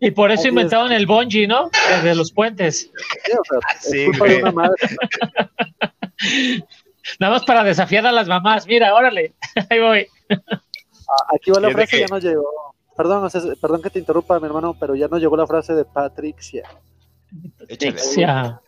Y 0.00 0.10
por 0.10 0.30
eso 0.30 0.40
Así 0.40 0.48
es. 0.48 0.52
inventaron 0.52 0.92
el 0.92 1.06
bungee, 1.06 1.46
¿no? 1.46 1.70
De 2.02 2.14
los 2.14 2.32
puentes. 2.32 2.90
Sí, 3.24 3.32
o 3.32 3.44
sea, 3.44 3.58
Sí, 3.80 4.00
es 4.02 4.04
culpa 4.10 4.18
güey. 4.26 4.36
de 4.36 4.42
una 4.42 4.52
madre. 4.52 4.76
Nada 7.20 7.32
más 7.34 7.44
para 7.44 7.62
desafiar 7.64 8.06
a 8.06 8.12
las 8.12 8.28
mamás. 8.28 8.66
Mira, 8.66 8.94
órale, 8.94 9.34
ahí 9.70 9.80
voy. 9.80 10.06
Ah, 10.30 11.34
Aquí 11.34 11.50
va 11.50 11.60
la 11.60 11.70
frase, 11.70 11.90
que- 11.96 12.00
ya 12.00 12.06
nos 12.08 12.22
llegó. 12.22 12.44
Perdón, 12.96 13.24
o 13.24 13.30
sea, 13.30 13.40
perdón 13.60 13.82
que 13.82 13.90
te 13.90 13.98
interrumpa, 13.98 14.40
mi 14.40 14.46
hermano, 14.46 14.74
pero 14.78 14.94
ya 14.94 15.08
nos 15.08 15.20
llegó 15.20 15.36
la 15.36 15.46
frase 15.46 15.74
de 15.74 15.84
Patricia. 15.84 16.62
Patricia. 17.58 18.60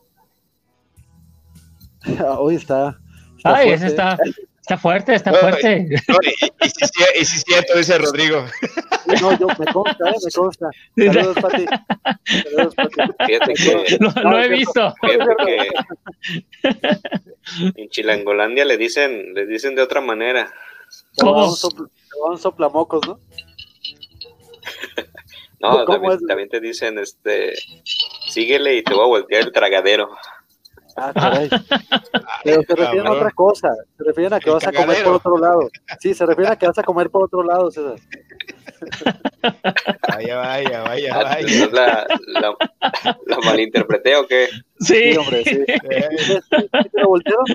Hoy 2.38 2.56
está. 2.56 2.98
está 3.36 3.54
Ay, 3.56 3.68
fuerte. 3.68 3.74
ese 3.74 3.86
está, 3.86 4.18
está 4.60 4.76
fuerte, 4.78 5.14
está 5.14 5.32
fuerte. 5.32 5.86
No, 6.08 6.16
y, 6.22 6.28
y, 6.66 6.68
si, 6.68 6.86
sí- 6.86 7.04
y 7.16 7.22
es 7.22 7.28
cierto, 7.46 7.76
dice 7.78 7.98
Rodrigo. 7.98 8.44
No, 9.20 9.38
yo 9.38 9.46
me 9.58 9.72
consta, 9.72 10.10
eh, 10.10 10.14
me 10.24 10.30
consta. 10.30 10.70
Saludos, 10.96 11.36
Pati. 11.40 11.64
Saludos, 12.44 12.74
Pati. 12.74 12.94
Fíjate 13.26 13.54
que, 13.54 13.96
Lo, 14.00 14.10
No, 14.12 14.30
lo 14.30 14.38
he 14.38 14.56
cierto. 14.56 14.56
visto. 14.58 14.94
fíjate 15.00 15.34
que 16.62 17.80
en 17.82 17.88
Chilangolandia 17.88 18.64
le 18.66 18.76
dicen, 18.76 19.32
le 19.34 19.46
dicen 19.46 19.74
de 19.74 19.82
otra 19.82 20.00
manera. 20.02 20.50
¿Cómo? 21.18 21.54
te 21.54 22.20
va 22.22 22.30
un 22.30 22.38
soplamocos, 22.38 23.06
¿no? 23.06 23.20
No, 25.60 25.70
¿Cómo 25.84 25.86
también, 25.86 26.12
es? 26.12 26.26
también 26.28 26.48
te 26.48 26.60
dicen, 26.60 26.98
este, 27.00 27.52
síguele 28.28 28.76
y 28.76 28.82
te 28.84 28.94
voy 28.94 29.02
a 29.02 29.06
voltear 29.08 29.42
el 29.42 29.50
tragadero. 29.50 30.08
Ah, 30.96 31.12
caray. 31.12 31.48
Pero 32.44 32.62
se 32.62 32.74
refieren 32.76 33.06
a 33.08 33.12
otra 33.12 33.30
cosa. 33.32 33.68
Se 33.96 34.04
refieren 34.04 34.34
a 34.34 34.38
que 34.38 34.50
El 34.50 34.54
vas 34.54 34.66
a 34.68 34.72
comer 34.72 35.02
por 35.02 35.14
otro 35.14 35.36
lado. 35.38 35.68
Sí, 35.98 36.14
se 36.14 36.24
refieren 36.26 36.52
a 36.52 36.56
que 36.56 36.66
vas 36.68 36.78
a 36.78 36.84
comer 36.84 37.10
por 37.10 37.24
otro 37.24 37.42
lado, 37.42 37.72
César. 37.72 37.96
Vaya, 40.08 40.36
vaya, 40.36 40.82
vaya, 40.82 41.14
Ah, 41.16 41.22
vaya. 41.24 41.66
la, 41.72 42.06
la, 42.40 42.56
la 43.26 43.38
malinterpreté 43.44 44.14
o 44.16 44.26
qué? 44.28 44.46
Sí, 44.78 45.12
Sí, 45.12 45.16
hombre, 45.16 45.42
sí. 45.44 45.64
¿Sí 45.66 46.88
¿Te 46.92 47.00
lo 47.00 47.08
voltearon 47.08 47.44
o 47.50 47.54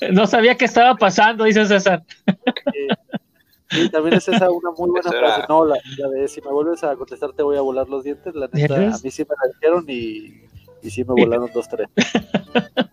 qué? 0.00 0.08
no 0.12 0.26
sabía 0.26 0.56
qué 0.56 0.64
estaba 0.64 0.94
pasando, 0.94 1.44
dice 1.44 1.66
César. 1.66 2.02
Sí, 2.72 2.88
también 3.92 4.14
es 4.14 4.28
esa 4.28 4.50
una 4.50 4.70
muy 4.70 4.90
buena 4.90 5.10
era- 5.10 5.18
frase. 5.34 5.42
No, 5.48 5.64
la, 5.64 5.76
la 5.98 6.08
de 6.08 6.28
si 6.28 6.40
me 6.40 6.50
vuelves 6.50 6.82
a 6.84 6.96
contestar 6.96 7.32
te 7.32 7.42
voy 7.42 7.56
a 7.56 7.60
volar 7.60 7.88
los 7.88 8.04
dientes. 8.04 8.34
La 8.34 8.48
neta, 8.52 8.74
a 8.76 8.98
mí 9.02 9.10
sí 9.10 9.22
me 9.24 9.34
la 9.42 9.52
dijeron 9.54 9.84
y, 9.88 10.42
y 10.82 10.90
sí 10.90 11.04
me 11.04 11.14
volaron 11.14 11.50
dos, 11.52 11.68
tres. 11.68 11.88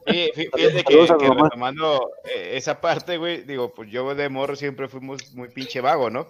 Sí, 0.08 0.32
fí- 0.36 0.50
fíjate 0.54 0.84
que, 0.84 1.08
que 1.18 1.30
retomando 1.30 2.12
eh, 2.26 2.52
esa 2.56 2.80
parte, 2.82 3.18
güey, 3.18 3.44
digo, 3.44 3.74
pues 3.74 3.90
yo 3.90 4.14
de 4.16 4.30
morro 4.30 4.56
siempre 4.56 4.88
fuimos 4.88 5.34
muy 5.34 5.50
pinche 5.50 5.82
vago, 5.82 6.10
¿no? 6.10 6.28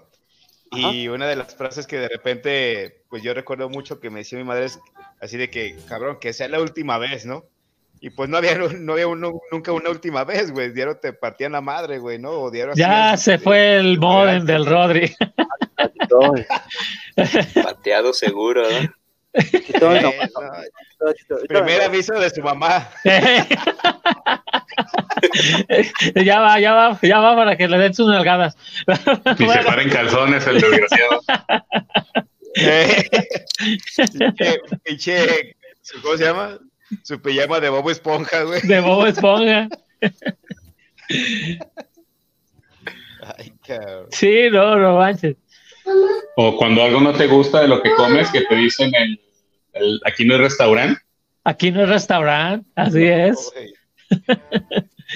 Y 0.72 1.08
una 1.08 1.28
de 1.28 1.36
las 1.38 1.56
frases 1.56 1.88
que 1.88 1.98
de 1.98 2.10
repente, 2.10 3.04
pues 3.10 3.24
yo 3.24 3.34
recuerdo 3.34 3.70
mucho 3.70 4.00
que 4.02 4.10
me 4.10 4.20
decía 4.20 4.38
mi 4.38 4.44
madre 4.44 4.66
es 4.66 4.80
así 5.22 5.38
de 5.38 5.50
que, 5.50 5.78
cabrón, 5.88 6.18
que 6.20 6.34
sea 6.34 6.50
la 6.50 6.60
última 6.60 6.98
vez, 6.98 7.26
¿no? 7.26 7.46
Y 8.02 8.10
pues 8.12 8.30
no 8.30 8.38
había, 8.38 8.56
no 8.58 8.94
había 8.94 9.08
uno- 9.08 9.42
nunca 9.52 9.72
una 9.72 9.90
última 9.90 10.24
vez, 10.24 10.52
güey, 10.52 10.72
diario 10.72 10.98
te 10.98 11.14
partían 11.14 11.54
la 11.54 11.62
madre, 11.62 11.98
güey, 11.98 12.20
¿no? 12.20 12.32
O 12.32 12.52
diario 12.52 12.74
Ya 12.76 13.18
se 13.18 13.38
fue 13.40 13.78
el 13.78 13.98
modem 14.00 14.46
del 14.46 14.66
Rodri. 14.66 15.16
Pateado 17.64 18.14
seguro, 18.14 18.64
¿no? 18.70 18.90
Chito, 19.42 19.90
no, 19.90 19.96
eh, 19.96 20.30
no, 21.02 21.14
chito, 21.14 21.38
primer 21.48 21.80
me- 21.80 21.86
aviso 21.86 22.14
de 22.14 22.30
su 22.30 22.42
mamá. 22.42 22.90
ya 26.16 26.40
va, 26.40 26.60
ya 26.60 26.74
va, 26.74 27.00
ya 27.02 27.20
va 27.20 27.36
para 27.36 27.58
que 27.58 27.68
le 27.68 27.78
den 27.78 27.94
sus 27.94 28.08
nalgadas. 28.08 28.56
Y 29.38 29.46
se 29.48 29.64
paren 29.64 29.90
calzones 29.90 30.46
el 30.48 30.62
desgraciado. 30.62 31.22
Eh, 32.58 33.04
pinche, 34.86 35.58
¿cómo 36.02 36.16
se 36.16 36.24
llama? 36.24 36.58
Su 37.04 37.22
pijama 37.22 37.60
de 37.60 37.70
Bobo 37.70 37.90
Esponja, 37.92 38.44
güey. 38.44 38.62
De 38.62 38.80
Bobo 38.80 39.06
Esponja. 39.08 39.68
Ay, 43.38 43.52
cabrón. 43.66 44.08
Sí, 44.12 44.50
no, 44.52 44.76
no 44.78 44.98
manches. 44.98 45.36
O 46.36 46.58
cuando 46.58 46.84
algo 46.84 47.00
no 47.00 47.14
te 47.14 47.28
gusta 47.28 47.62
de 47.62 47.68
lo 47.68 47.82
que 47.82 47.92
comes, 47.96 48.30
que 48.32 48.42
te 48.42 48.56
dicen 48.56 48.92
el, 48.96 49.20
el- 49.74 50.02
aquí 50.06 50.26
no 50.26 50.36
es 50.36 50.42
restaurante. 50.42 51.02
Aquí 51.44 51.72
no 51.72 51.84
es 51.84 51.90
restaurante, 51.90 52.68
así 52.76 53.04
es. 53.06 53.52
Güey. 53.54 53.74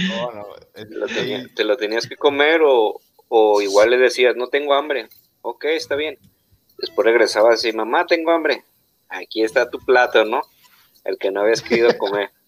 No, 0.10 0.32
no. 0.32 0.46
¿Te 0.74 0.86
lo, 0.96 1.08
tenía- 1.08 1.48
te 1.56 1.64
lo 1.64 1.78
tenías 1.78 2.08
que 2.08 2.16
comer 2.16 2.62
o, 2.64 3.00
o 3.28 3.62
igual 3.62 3.90
le 3.92 3.98
decías, 3.98 4.36
no 4.36 4.48
tengo 4.48 4.74
hambre? 4.74 5.08
Ok, 5.42 5.66
está 5.66 5.96
bien. 5.96 6.18
Después 6.78 7.06
regresaba 7.06 7.54
así, 7.54 7.72
mamá, 7.74 8.06
tengo 8.06 8.32
hambre. 8.32 8.64
Aquí 9.10 9.42
está 9.44 9.70
tu 9.70 9.80
plato, 9.80 10.24
¿no? 10.24 10.42
El 11.10 11.18
que 11.18 11.32
no 11.32 11.42
habías 11.42 11.62
querido 11.62 11.98
comer. 11.98 12.30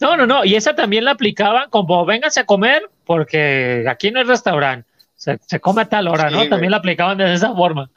No, 0.00 0.16
no, 0.16 0.28
no. 0.28 0.44
Y 0.44 0.54
esa 0.54 0.76
también 0.76 1.04
la 1.04 1.10
aplicaban 1.10 1.68
como 1.70 2.06
vénganse 2.06 2.38
a 2.38 2.46
comer, 2.46 2.88
porque 3.04 3.84
aquí 3.88 4.12
no 4.12 4.20
es 4.20 4.28
restaurante. 4.28 4.88
Se, 5.16 5.38
se 5.44 5.58
come 5.58 5.82
a 5.82 5.88
tal 5.88 6.06
hora, 6.06 6.28
Sí, 6.28 6.32
¿no? 6.34 6.38
güey. 6.38 6.48
También 6.50 6.70
la 6.70 6.76
aplicaban 6.76 7.18
de 7.18 7.34
esa 7.34 7.52
forma. 7.52 7.90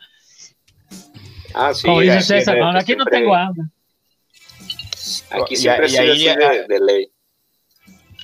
Ah, 1.53 1.71
sí. 1.75 1.85
como 1.85 2.01
dice 2.01 2.13
aquí 2.15 2.23
César, 2.23 2.57
no, 2.57 2.69
aquí 2.71 2.95
no 2.95 3.05
tengo 3.05 3.35
hambre. 3.35 3.65
Aquí 5.29 5.53
Y- 5.53 5.57
siempre 5.57 5.89
y 5.91 5.97
ahí 5.97 6.23
ya- 6.23 6.35
de, 6.35 6.65
de 6.67 6.79
ley. 6.79 7.11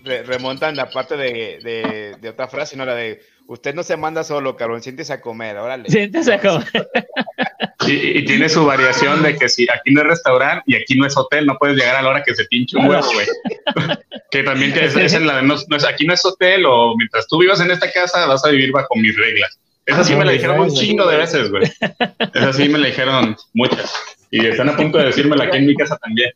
Re- 0.04 0.24
remontan 0.24 0.76
la 0.76 0.90
parte 0.90 1.16
de, 1.16 1.60
de, 1.64 2.16
de 2.20 2.30
otra 2.30 2.48
frase, 2.48 2.76
¿no? 2.76 2.84
La 2.86 2.96
de, 2.96 3.22
usted 3.48 3.74
no 3.76 3.84
se 3.84 3.98
manda 3.98 4.24
solo, 4.24 4.56
cabrón, 4.56 4.82
siéntese 4.82 5.14
a 5.14 5.22
comer, 5.22 5.58
órale. 5.58 5.90
Siéntese 5.90 6.34
a 6.34 6.40
comer. 6.42 6.68
Y, 7.88 8.20
y 8.20 8.26
tiene 8.26 8.50
su 8.50 8.66
variación 8.66 9.22
de 9.24 9.36
que 9.38 9.48
si 9.50 9.64
aquí 9.72 9.92
no 9.94 10.02
es 10.02 10.08
restaurante 10.08 10.64
y 10.66 10.76
aquí 10.76 10.96
no 10.96 11.06
es 11.06 11.16
hotel, 11.16 11.46
no 11.46 11.58
puedes 11.58 11.78
llegar 11.78 11.96
a 11.96 12.02
la 12.02 12.10
hora 12.10 12.24
que 12.24 12.34
se 12.34 12.46
pinche 12.46 12.78
un 12.78 12.88
huevo, 12.88 13.06
güey. 13.14 13.28
que 14.32 14.44
también 14.44 14.74
es, 14.78 14.96
es 14.96 15.14
en 15.14 15.28
la 15.28 15.38
de 15.38 15.44
no, 15.44 15.56
no 15.68 15.78
es- 15.78 15.86
aquí 15.86 16.06
no 16.06 16.14
es 16.14 16.26
hotel 16.26 16.66
o 16.66 16.96
mientras 16.98 17.28
tú 17.28 17.38
vivas 17.38 17.60
en 17.62 17.70
esta 17.72 17.92
casa 17.92 18.26
vas 18.26 18.44
a 18.44 18.50
vivir 18.50 18.72
bajo 18.72 18.96
mis 18.96 19.16
reglas. 19.16 19.60
Esa 19.86 20.04
sí 20.04 20.16
me 20.16 20.26
la 20.26 20.32
dijeron 20.32 20.60
un 20.62 20.74
chingo 20.74 21.06
de 21.08 21.18
veces, 21.18 21.52
güey. 21.52 21.72
Esa 22.34 22.54
sí 22.54 22.68
me 22.68 22.80
la 22.80 22.88
dijeron 22.88 23.36
muchas. 23.54 23.94
Y 24.32 24.44
están 24.48 24.70
a 24.70 24.76
punto 24.76 24.98
de 24.98 25.06
decírmela 25.06 25.44
aquí 25.44 25.58
en 25.58 25.68
mi 25.68 25.76
casa 25.76 25.96
también. 25.98 26.32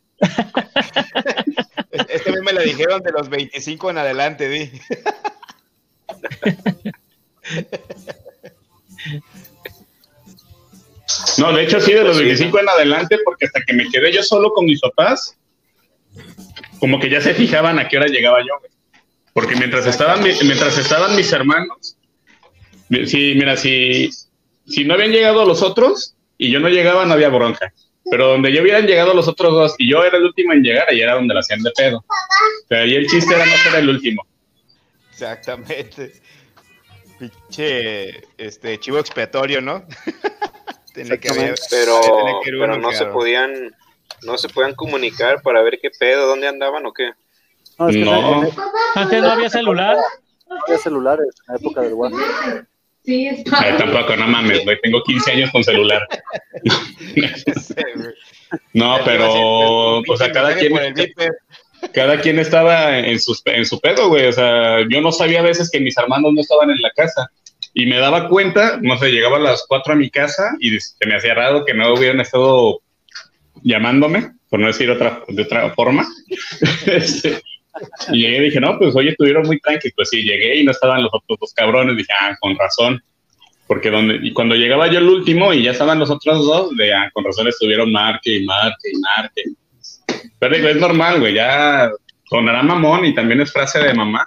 Es- 1.90 2.06
Este 2.08 2.40
me 2.42 2.52
la 2.52 2.62
dijeron 2.62 3.02
de 3.02 3.10
los 3.10 3.28
25 3.28 3.90
en 3.90 3.98
adelante, 3.98 4.48
di. 4.48 4.70
No, 11.38 11.52
de 11.52 11.64
hecho 11.64 11.80
sí, 11.80 11.92
de 11.92 12.04
los 12.04 12.18
25 12.18 12.60
en 12.60 12.68
adelante, 12.68 13.18
porque 13.24 13.46
hasta 13.46 13.62
que 13.62 13.72
me 13.72 13.88
quedé 13.88 14.12
yo 14.12 14.22
solo 14.22 14.52
con 14.52 14.64
mis 14.66 14.80
papás, 14.80 15.36
como 16.78 17.00
que 17.00 17.10
ya 17.10 17.20
se 17.20 17.34
fijaban 17.34 17.78
a 17.78 17.88
qué 17.88 17.96
hora 17.96 18.06
llegaba 18.06 18.40
yo, 18.40 18.58
güey. 18.60 18.70
Porque 19.32 19.56
mientras 19.56 19.86
estaban, 19.86 20.22
mi- 20.22 20.34
mientras 20.44 20.76
estaban 20.78 21.16
mis 21.16 21.32
hermanos, 21.32 21.96
sí, 23.06 23.34
mira, 23.36 23.56
si, 23.56 24.10
si 24.66 24.84
no 24.84 24.94
habían 24.94 25.12
llegado 25.12 25.44
los 25.44 25.62
otros 25.62 26.14
y 26.38 26.50
yo 26.50 26.60
no 26.60 26.68
llegaba, 26.68 27.04
no 27.06 27.14
había 27.14 27.28
bronca. 27.28 27.72
Pero 28.10 28.28
donde 28.28 28.52
yo 28.52 28.62
hubieran 28.62 28.86
llegado 28.86 29.14
los 29.14 29.28
otros 29.28 29.52
dos 29.52 29.74
y 29.78 29.90
yo 29.90 30.02
era 30.04 30.16
el 30.18 30.24
último 30.24 30.52
en 30.52 30.62
llegar, 30.62 30.86
ahí 30.88 31.00
era 31.00 31.14
donde 31.14 31.34
la 31.34 31.40
hacían 31.40 31.62
de 31.62 31.70
pedo. 31.76 31.98
O 31.98 32.66
sea, 32.68 32.80
ahí 32.80 32.94
el 32.94 33.06
chiste 33.06 33.34
era 33.34 33.44
no 33.46 33.56
ser 33.56 33.74
el 33.76 33.88
último. 33.88 34.26
Exactamente. 35.12 36.12
Pinche, 37.20 38.22
este, 38.38 38.80
chivo 38.80 38.98
expiatorio, 38.98 39.60
¿no? 39.60 39.84
Tenía 40.94 41.18
que 41.18 41.28
haber- 41.28 41.54
Pero, 41.70 42.00
tenía 42.00 42.14
que 42.24 42.30
haber 42.30 42.42
pero 42.44 42.64
uno, 42.64 42.78
no 42.78 42.92
se 42.92 43.06
podían, 43.06 43.52
no 44.22 44.36
se 44.38 44.48
podían 44.48 44.74
comunicar 44.74 45.40
para 45.42 45.62
ver 45.62 45.78
qué 45.80 45.90
pedo, 45.96 46.26
dónde 46.26 46.48
andaban 46.48 46.84
o 46.86 46.92
qué. 46.92 47.12
No, 47.78 47.88
es 47.90 47.96
que 47.96 48.04
No. 48.04 48.42
en- 48.42 48.48
en- 48.48 48.54
Antes 48.96 49.22
no 49.22 49.30
había 49.30 49.50
celular. 49.50 49.96
no 50.48 50.56
había 50.66 50.78
celulares 50.78 51.26
en 51.46 51.54
la 51.54 51.58
época 51.60 51.80
del 51.82 51.92
WhatsApp. 51.94 52.64
Sí, 53.04 53.28
está. 53.28 53.60
Ay, 53.62 53.76
tampoco, 53.78 54.16
no 54.16 54.26
mames, 54.26 54.64
güey, 54.64 54.80
tengo 54.82 55.02
15 55.04 55.32
años 55.32 55.50
con 55.52 55.62
celular. 55.62 56.02
No, 58.72 58.98
pero, 59.04 59.98
o 60.00 60.16
sea, 60.16 60.32
cada 60.32 60.54
quien, 60.56 60.72
Por 60.72 60.82
el 60.82 60.92
viper. 60.94 61.30
Cada 61.92 62.20
quien 62.20 62.38
estaba 62.38 62.98
en, 62.98 63.18
sus, 63.18 63.42
en 63.46 63.64
su 63.64 63.80
pedo, 63.80 64.08
güey. 64.08 64.26
O 64.26 64.32
sea, 64.32 64.86
yo 64.88 65.00
no 65.00 65.12
sabía 65.12 65.40
a 65.40 65.44
veces 65.44 65.70
que 65.70 65.80
mis 65.80 65.96
hermanos 65.96 66.32
no 66.32 66.40
estaban 66.40 66.70
en 66.70 66.80
la 66.80 66.90
casa. 66.90 67.30
Y 67.72 67.86
me 67.86 67.98
daba 67.98 68.28
cuenta, 68.28 68.78
no 68.82 68.98
sé, 68.98 69.10
llegaba 69.10 69.36
a 69.36 69.40
las 69.40 69.64
4 69.68 69.92
a 69.92 69.96
mi 69.96 70.10
casa 70.10 70.56
y 70.58 70.78
se 70.80 71.06
me 71.06 71.16
hacía 71.16 71.34
raro 71.34 71.64
que 71.64 71.74
no 71.74 71.94
hubieran 71.94 72.20
estado 72.20 72.80
llamándome, 73.62 74.32
por 74.48 74.58
no 74.58 74.66
decir 74.66 74.90
otra, 74.90 75.22
de 75.28 75.42
otra 75.42 75.70
forma. 75.70 76.06
Este, 76.86 77.40
y 78.12 78.22
llegué 78.22 78.38
y 78.38 78.44
dije, 78.46 78.60
no, 78.60 78.78
pues 78.78 78.94
oye, 78.96 79.10
estuvieron 79.10 79.46
muy 79.46 79.60
tranquilos. 79.60 79.94
Pues 79.96 80.08
sí, 80.10 80.22
llegué 80.22 80.56
y 80.56 80.64
no 80.64 80.72
estaban 80.72 81.02
los 81.02 81.12
otros 81.14 81.38
dos 81.40 81.54
cabrones. 81.54 81.96
Dije, 81.96 82.12
ah, 82.20 82.36
con 82.40 82.56
razón. 82.56 83.02
Porque 83.66 83.90
donde, 83.90 84.18
y 84.20 84.32
cuando 84.32 84.56
llegaba 84.56 84.88
yo 84.88 84.98
el 84.98 85.08
último 85.08 85.52
y 85.52 85.62
ya 85.62 85.70
estaban 85.70 86.00
los 86.00 86.10
otros 86.10 86.44
dos, 86.44 86.76
de, 86.76 86.92
ah, 86.92 87.08
con 87.12 87.24
razón 87.24 87.46
estuvieron 87.46 87.92
marque 87.92 88.36
y 88.36 88.44
marque 88.44 88.90
y 88.92 88.98
marque. 88.98 89.44
Pero 90.40 90.56
digo, 90.56 90.68
es 90.68 90.76
normal, 90.76 91.20
güey, 91.20 91.34
ya 91.34 91.90
sonará 92.28 92.62
mamón 92.62 93.04
y 93.04 93.14
también 93.14 93.40
es 93.42 93.52
frase 93.52 93.78
de 93.78 93.94
mamá. 93.94 94.26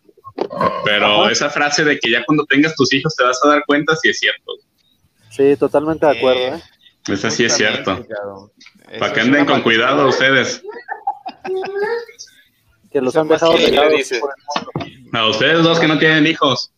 Pero 0.86 1.30
esa 1.30 1.50
frase 1.50 1.84
de 1.84 2.00
que 2.00 2.12
ya 2.12 2.24
cuando 2.26 2.46
tengas 2.46 2.76
tus 2.76 2.94
hijos 2.94 3.16
te 3.16 3.24
vas 3.24 3.40
a 3.44 3.50
dar 3.50 3.64
cuenta, 3.66 3.96
sí 3.96 4.10
es 4.10 4.20
cierto. 4.20 4.54
Sí, 5.30 5.56
totalmente 5.58 6.06
de 6.06 6.18
acuerdo, 6.18 6.40
Eh, 6.40 6.56
¿eh? 6.56 7.14
Esa 7.14 7.30
sí 7.32 7.46
es 7.46 7.56
cierto. 7.56 8.06
Para 9.00 9.12
que 9.12 9.22
anden 9.22 9.46
con 9.46 9.62
cuidado 9.62 10.08
ustedes. 10.08 10.64
Que 12.92 13.02
los 13.02 13.16
han 13.18 13.28
dejado 13.28 13.58
el 13.58 13.74
mundo. 13.74 14.30
A 15.14 15.28
ustedes 15.28 15.64
dos 15.64 15.80
que 15.80 15.88
no 15.88 15.98
tienen 15.98 16.28
hijos. 16.28 16.72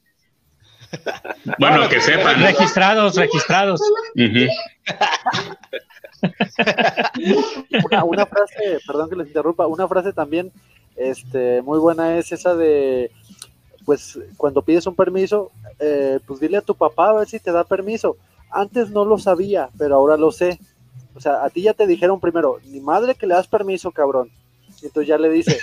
Bueno, 1.59 1.87
que 1.89 2.01
sepan. 2.01 2.41
Registrados, 2.41 3.15
registrados. 3.15 3.81
Una 8.05 8.25
frase, 8.25 8.79
perdón 8.87 9.09
que 9.09 9.15
les 9.15 9.27
interrumpa, 9.27 9.67
una 9.67 9.87
frase 9.87 10.11
también 10.11 10.51
este, 10.95 11.61
muy 11.61 11.77
buena 11.77 12.17
es 12.17 12.31
esa 12.31 12.55
de, 12.55 13.11
pues 13.85 14.19
cuando 14.37 14.61
pides 14.61 14.87
un 14.87 14.95
permiso, 14.95 15.51
eh, 15.79 16.19
pues 16.25 16.39
dile 16.39 16.57
a 16.57 16.61
tu 16.61 16.75
papá 16.75 17.09
a 17.09 17.13
ver 17.13 17.27
si 17.27 17.39
te 17.39 17.51
da 17.51 17.63
permiso. 17.63 18.17
Antes 18.49 18.89
no 18.89 19.05
lo 19.05 19.17
sabía, 19.17 19.69
pero 19.77 19.95
ahora 19.95 20.17
lo 20.17 20.31
sé. 20.31 20.59
O 21.13 21.19
sea, 21.19 21.43
a 21.43 21.49
ti 21.49 21.61
ya 21.61 21.73
te 21.73 21.87
dijeron 21.87 22.19
primero, 22.19 22.59
ni 22.65 22.79
madre 22.79 23.15
que 23.15 23.27
le 23.27 23.35
das 23.35 23.47
permiso, 23.47 23.91
cabrón. 23.91 24.31
Y 24.85 24.87
entonces 24.87 25.07
ya 25.07 25.17
le 25.17 25.29
dice, 25.29 25.57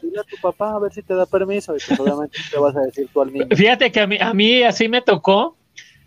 dile 0.00 0.20
a 0.20 0.22
tu 0.22 0.36
papá 0.40 0.74
a 0.74 0.78
ver 0.78 0.90
si 0.90 1.02
te 1.02 1.14
da 1.14 1.26
permiso. 1.26 1.76
Y 1.76 1.80
pues 1.86 2.00
obviamente 2.00 2.38
te 2.50 2.58
vas 2.58 2.74
a 2.74 2.80
decir 2.80 3.06
tú 3.12 3.20
al 3.20 3.30
niño. 3.30 3.46
Fíjate 3.54 3.92
que 3.92 4.00
a 4.00 4.06
mí, 4.06 4.16
a 4.18 4.32
mí 4.32 4.62
así 4.62 4.88
me 4.88 5.02
tocó. 5.02 5.58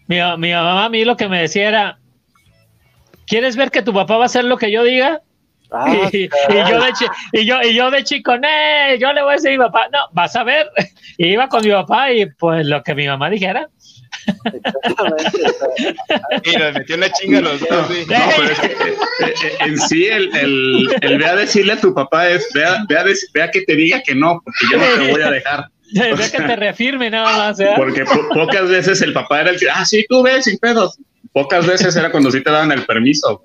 Mi, 0.07 0.15
mi 0.39 0.51
mamá 0.51 0.85
a 0.85 0.89
mí 0.89 1.05
lo 1.05 1.15
que 1.15 1.27
me 1.27 1.39
decía 1.39 1.67
era, 1.67 1.99
¿quieres 3.27 3.55
ver 3.55 3.69
que 3.69 3.83
tu 3.83 3.93
papá 3.93 4.17
va 4.17 4.23
a 4.23 4.25
hacer 4.25 4.43
lo 4.43 4.57
que 4.57 4.71
yo 4.71 4.83
diga? 4.83 5.21
Ah, 5.69 5.85
y, 6.11 6.23
y 6.23 6.29
yo 6.69 6.81
de 6.81 6.91
y 7.33 7.45
yo 7.45 7.61
y 7.61 7.75
yo 7.75 7.91
de 7.91 8.03
chico, 8.03 8.37
"Nee, 8.37 8.97
yo 8.99 9.13
le 9.13 9.21
voy 9.21 9.33
a 9.33 9.35
decir 9.35 9.49
a 9.49 9.51
mi 9.51 9.57
papá, 9.59 9.87
no, 9.91 9.99
vas 10.13 10.35
a 10.35 10.43
ver. 10.43 10.67
Y 11.17 11.27
iba 11.33 11.47
con 11.47 11.63
mi 11.63 11.71
papá 11.71 12.11
y 12.11 12.25
pues 12.25 12.65
lo 12.65 12.81
que 12.81 12.95
mi 12.95 13.05
mamá 13.05 13.29
dijera. 13.29 13.69
Exactamente. 14.45 15.31
Y 16.43 16.55
nos 16.57 16.73
metió 16.73 16.95
una 16.95 17.09
chinga 17.11 17.37
a 17.39 17.41
los 17.41 17.59
dos, 17.59 17.87
sí. 17.89 18.05
No, 18.09 18.15
pero 18.37 18.51
es 18.51 18.59
que 18.59 18.67
eh, 18.67 18.73
eh, 19.21 19.33
en 19.61 19.77
sí 19.79 20.05
el, 20.05 20.35
el, 20.35 20.89
el 21.01 21.17
ve 21.17 21.25
a 21.25 21.35
decirle 21.35 21.73
a 21.73 21.79
tu 21.81 21.93
papá 21.93 22.27
es, 22.29 22.47
ve 22.53 22.65
a, 22.65 22.85
ve 22.87 22.97
a 22.97 23.03
dec- 23.05 23.31
ve 23.33 23.41
a 23.43 23.51
que 23.51 23.61
te 23.61 23.75
diga 23.75 24.01
que 24.03 24.15
no, 24.15 24.41
porque 24.43 24.59
yo 24.71 24.77
no 24.77 24.85
te 25.05 25.11
voy 25.11 25.21
a 25.21 25.31
dejar. 25.31 25.65
Ve 25.93 26.15
que 26.29 26.37
te 26.41 26.55
reafirme 26.57 27.09
nada 27.09 27.37
más, 27.37 27.59
¿eh? 27.61 27.69
Porque 27.77 28.03
po- 28.03 28.27
pocas 28.33 28.67
veces 28.67 29.01
el 29.01 29.13
papá 29.13 29.39
era 29.39 29.51
el 29.51 29.57
que, 29.57 29.69
ah, 29.69 29.85
sí, 29.85 30.05
tú 30.09 30.21
ves, 30.21 30.43
sin 30.43 30.57
pedos. 30.57 30.97
Pocas 31.31 31.65
veces 31.65 31.95
era 31.95 32.11
cuando 32.11 32.29
sí 32.29 32.43
te 32.43 32.51
daban 32.51 32.73
el 32.73 32.85
permiso. 32.85 33.41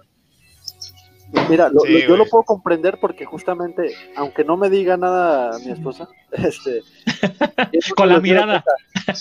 Mira, 1.48 1.68
lo- 1.68 1.80
Sí, 1.80 1.92
lo- 1.92 1.98
yo 2.00 2.16
lo 2.16 2.26
puedo 2.26 2.44
comprender 2.44 2.98
porque 3.00 3.24
justamente, 3.24 3.94
aunque 4.16 4.44
no 4.44 4.56
me 4.56 4.68
diga 4.70 4.96
nada 4.96 5.58
mi 5.60 5.70
esposa, 5.72 6.08
este, 6.32 6.82
Con 7.96 8.08
la 8.08 8.20
mirada. 8.20 8.64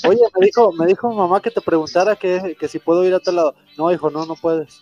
Oye, 0.08 0.20
me 0.40 0.46
dijo, 0.46 0.72
me 0.74 0.86
dijo 0.88 1.12
mamá 1.14 1.42
que 1.42 1.52
te 1.52 1.62
preguntara 1.62 2.16
que, 2.16 2.56
que 2.60 2.68
si 2.68 2.80
puedo 2.80 3.06
ir 3.06 3.14
a 3.14 3.20
tal 3.20 3.36
lado. 3.38 3.56
No, 3.78 3.92
hijo, 3.92 4.10
no, 4.10 4.26
no 4.26 4.36
puedes. 4.36 4.82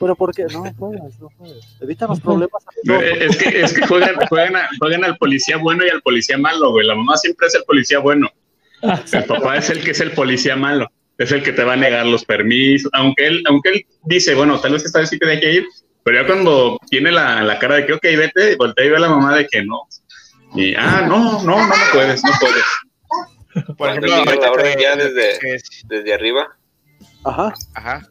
Pero 0.00 0.16
¿por 0.16 0.34
qué? 0.34 0.44
No 0.52 0.64
puedes, 0.76 1.18
no 1.20 1.28
puedes. 1.38 1.76
Evítanos 1.80 2.20
problemas. 2.20 2.62
a 2.66 2.70
los. 2.92 3.02
Eh, 3.02 3.26
Es 3.26 3.36
que, 3.36 3.60
es 3.60 3.72
que 3.72 3.86
juegan, 3.86 4.16
juegan, 4.28 4.56
a- 4.56 4.68
juegan 4.78 5.04
al 5.04 5.16
policía 5.18 5.56
bueno 5.56 5.84
y 5.86 5.88
al 5.88 6.02
policía 6.02 6.36
malo, 6.36 6.72
güey. 6.72 6.86
La 6.86 6.94
mamá 6.96 7.16
siempre 7.16 7.46
es 7.46 7.54
el 7.54 7.62
policía 7.64 8.00
bueno. 8.00 8.28
El 9.12 9.24
papá 9.24 9.56
es 9.56 9.70
el 9.70 9.82
que 9.84 9.92
es 9.92 10.00
el 10.00 10.10
policía 10.12 10.56
malo. 10.56 10.88
Es 11.16 11.30
el 11.30 11.42
que 11.44 11.52
te 11.52 11.62
va 11.62 11.74
a 11.74 11.76
negar 11.76 12.04
los 12.06 12.24
permisos. 12.24 12.90
Aunque 12.92 13.26
él, 13.28 13.42
aunque 13.48 13.68
él 13.70 13.86
dice, 14.04 14.34
bueno, 14.34 14.58
tal 14.60 14.72
vez 14.72 14.84
esta 14.84 14.98
vez 14.98 15.08
sí 15.10 15.18
te 15.18 15.26
deje 15.26 15.52
ir, 15.54 15.66
pero 16.04 16.20
ya 16.22 16.26
cuando 16.26 16.78
tiene 16.88 17.10
la, 17.10 17.42
la 17.42 17.58
cara 17.58 17.76
de 17.76 17.86
que, 17.86 17.94
ok, 17.94 18.02
vete, 18.02 18.56
voltea 18.56 18.84
y 18.84 18.90
ve 18.90 18.96
a 18.96 19.00
la 19.00 19.08
mamá 19.08 19.36
de 19.36 19.46
que 19.48 19.64
no. 19.64 19.88
Y, 20.54 20.74
ah, 20.76 21.04
no, 21.08 21.42
no, 21.42 21.56
no, 21.58 21.66
no 21.66 21.74
puedes, 21.92 22.22
no 22.22 22.30
puedes. 22.40 22.64
Por 23.76 23.88
ejemplo, 23.88 24.14
ahorita 24.14 24.78
ya 24.80 24.96
desde- 24.96 25.60
Desde 25.86 26.14
arriba, 26.14 26.56
Ajá. 27.24 27.54
Ajá. 27.74 28.06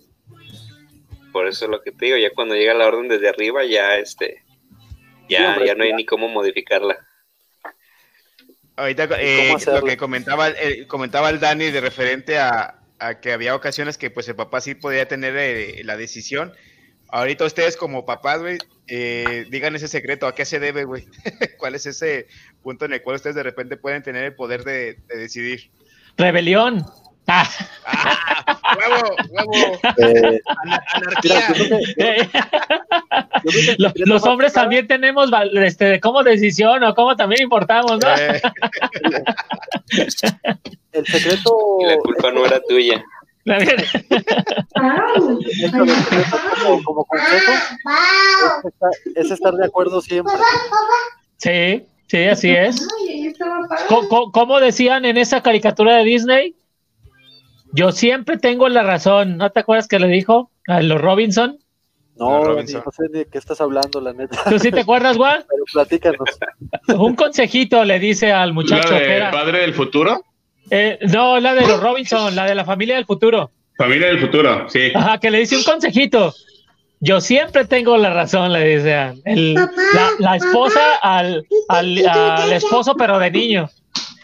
por 1.32 1.48
eso 1.48 1.66
es 1.66 1.72
lo 1.72 1.82
que 1.82 1.92
te 1.92 2.06
digo, 2.06 2.18
ya 2.18 2.32
cuando 2.34 2.56
llega 2.56 2.74
la 2.74 2.88
orden 2.88 3.08
desde 3.08 3.30
arriba, 3.30 3.64
ya 3.66 3.96
este, 3.96 4.44
Sí, 5.28 5.36
ya, 5.36 5.50
hombre, 5.52 5.68
ya 5.68 5.76
no 5.76 5.84
hay 5.84 5.92
ya. 5.92 5.96
ni 5.96 6.06
cómo 6.06 6.28
modificarla. 6.30 6.98
Ahorita 8.76 9.06
¿Y 9.22 9.26
eh, 9.26 9.56
lo 9.68 9.84
que 9.84 9.98
comentaba, 9.98 10.50
eh, 10.50 10.88
comentaba 10.88 11.30
el 11.30 11.40
Dani 11.40 11.70
de 11.72 11.80
referente 11.82 12.40
a, 12.40 12.80
a 13.00 13.20
que 13.20 13.32
había 13.32 13.56
ocasiones 13.56 13.98
que 13.98 14.10
pues 14.10 14.28
el 14.30 14.36
papá 14.36 14.62
sí 14.62 14.74
podía 14.76 15.08
tener 15.08 15.36
eh, 15.38 15.82
la 15.84 15.96
decisión. 15.96 16.54
Ahorita 17.14 17.46
ustedes 17.46 17.78
como 17.78 18.08
papás, 18.08 18.42
güey, 18.42 18.58
eh, 18.88 19.46
digan 19.52 19.76
ese 19.76 19.88
secreto, 19.88 20.26
¿a 20.26 20.34
qué 20.34 20.46
se 20.46 20.60
debe, 20.60 20.84
güey? 20.84 21.06
¿Cuál 21.60 21.76
es 21.76 21.86
ese 21.86 22.26
punto 22.64 22.86
en 22.86 22.94
el 22.94 23.04
cual 23.04 23.18
ustedes 23.18 23.36
de 23.36 23.44
repente 23.44 23.78
pueden 23.78 24.02
tener 24.02 24.24
el 24.24 24.34
poder 24.34 24.64
de, 24.64 24.98
de 25.08 25.18
decidir? 25.18 25.70
Rebelión. 26.18 26.84
Ah, 27.28 27.48
¡Ah! 27.86 28.76
¡Huevo! 28.80 29.16
¡Huevo! 29.30 29.80
Eh, 30.00 30.42
¡Anarquía! 30.96 31.54
eh, 31.98 32.30
los 33.78 33.94
más 34.08 34.26
hombres 34.26 34.54
también 34.54 34.88
tenemos 34.88 35.30
este, 35.54 36.00
como 36.00 36.24
decisión 36.24 36.84
o 36.84 36.96
como 36.96 37.16
también 37.16 37.44
importamos, 37.44 38.00
¿no? 38.02 38.10
Eh, 38.18 38.42
El 40.92 41.06
secreto. 41.06 41.78
Y 41.80 41.86
la 41.86 41.98
culpa 41.98 42.32
no 42.32 42.44
era 42.44 42.60
tuya. 42.68 43.06
La 43.46 43.58
el 43.58 43.76
como, 46.62 46.84
como 46.84 47.06
consejo 47.06 47.52
es 47.52 48.66
estar, 48.66 48.92
es 49.16 49.32
estar 49.32 49.54
de 49.54 49.66
acuerdo 49.66 50.02
siempre. 50.02 50.34
Sí, 51.38 51.86
sí, 52.08 52.24
así 52.26 52.50
es. 52.52 52.88
Co- 53.88 54.32
¿Cómo 54.32 54.60
decían 54.60 55.06
en 55.06 55.18
esa 55.18 55.42
caricatura 55.42 55.98
de 55.98 56.04
Disney? 56.04 56.56
Yo 57.74 57.92
siempre 57.92 58.38
tengo 58.38 58.70
la 58.70 58.84
razón. 58.84 59.38
¿No 59.38 59.50
te 59.52 59.60
acuerdas 59.62 59.88
que 59.88 60.00
le 60.00 60.08
dijo 60.08 60.52
a 60.68 60.82
los 60.82 61.02
Robinson? 61.02 61.58
No, 62.16 62.44
Robinson. 62.44 62.84
no 62.86 62.92
sé 62.92 63.08
de 63.10 63.26
qué 63.26 63.40
estás 63.40 63.60
hablando, 63.60 64.00
la 64.00 64.14
neta. 64.14 64.38
¿Tú 64.48 64.60
sí 64.60 64.72
te 64.72 64.82
acuerdas, 64.82 65.18
Juan? 65.18 65.44
Pero 65.50 65.64
platícanos. 65.74 66.30
Un 66.98 67.16
consejito 67.16 67.84
le 67.84 67.98
dice 68.00 68.32
al 68.32 68.50
¿La 68.50 68.54
muchacho 68.54 68.90
que 68.90 69.16
era. 69.16 69.32
padre 69.32 69.60
del 69.62 69.74
futuro? 69.74 70.22
Eh, 70.70 71.00
no, 71.12 71.40
la 71.40 71.54
de 71.54 71.68
los 71.68 71.82
Robinson, 71.82 72.36
la 72.36 72.46
de 72.46 72.56
la 72.56 72.66
familia 72.66 72.96
del 72.96 73.06
futuro. 73.06 73.52
Familia 73.78 74.08
del 74.08 74.20
futuro, 74.20 74.70
sí. 74.70 74.92
Ajá, 74.94 75.20
que 75.20 75.32
le 75.32 75.40
dice 75.40 75.58
un 75.58 75.64
consejito. 75.64 76.34
Yo 77.00 77.20
siempre 77.20 77.66
tengo 77.66 77.98
la 77.98 78.14
razón, 78.14 78.54
le 78.54 78.78
dice 78.78 79.14
la, 79.26 79.70
la 80.20 80.36
esposa 80.38 80.96
al, 81.02 81.46
al, 81.68 82.08
al 82.08 82.54
esposo, 82.54 82.96
pero 82.96 83.20
de 83.20 83.32
niño. 83.32 83.70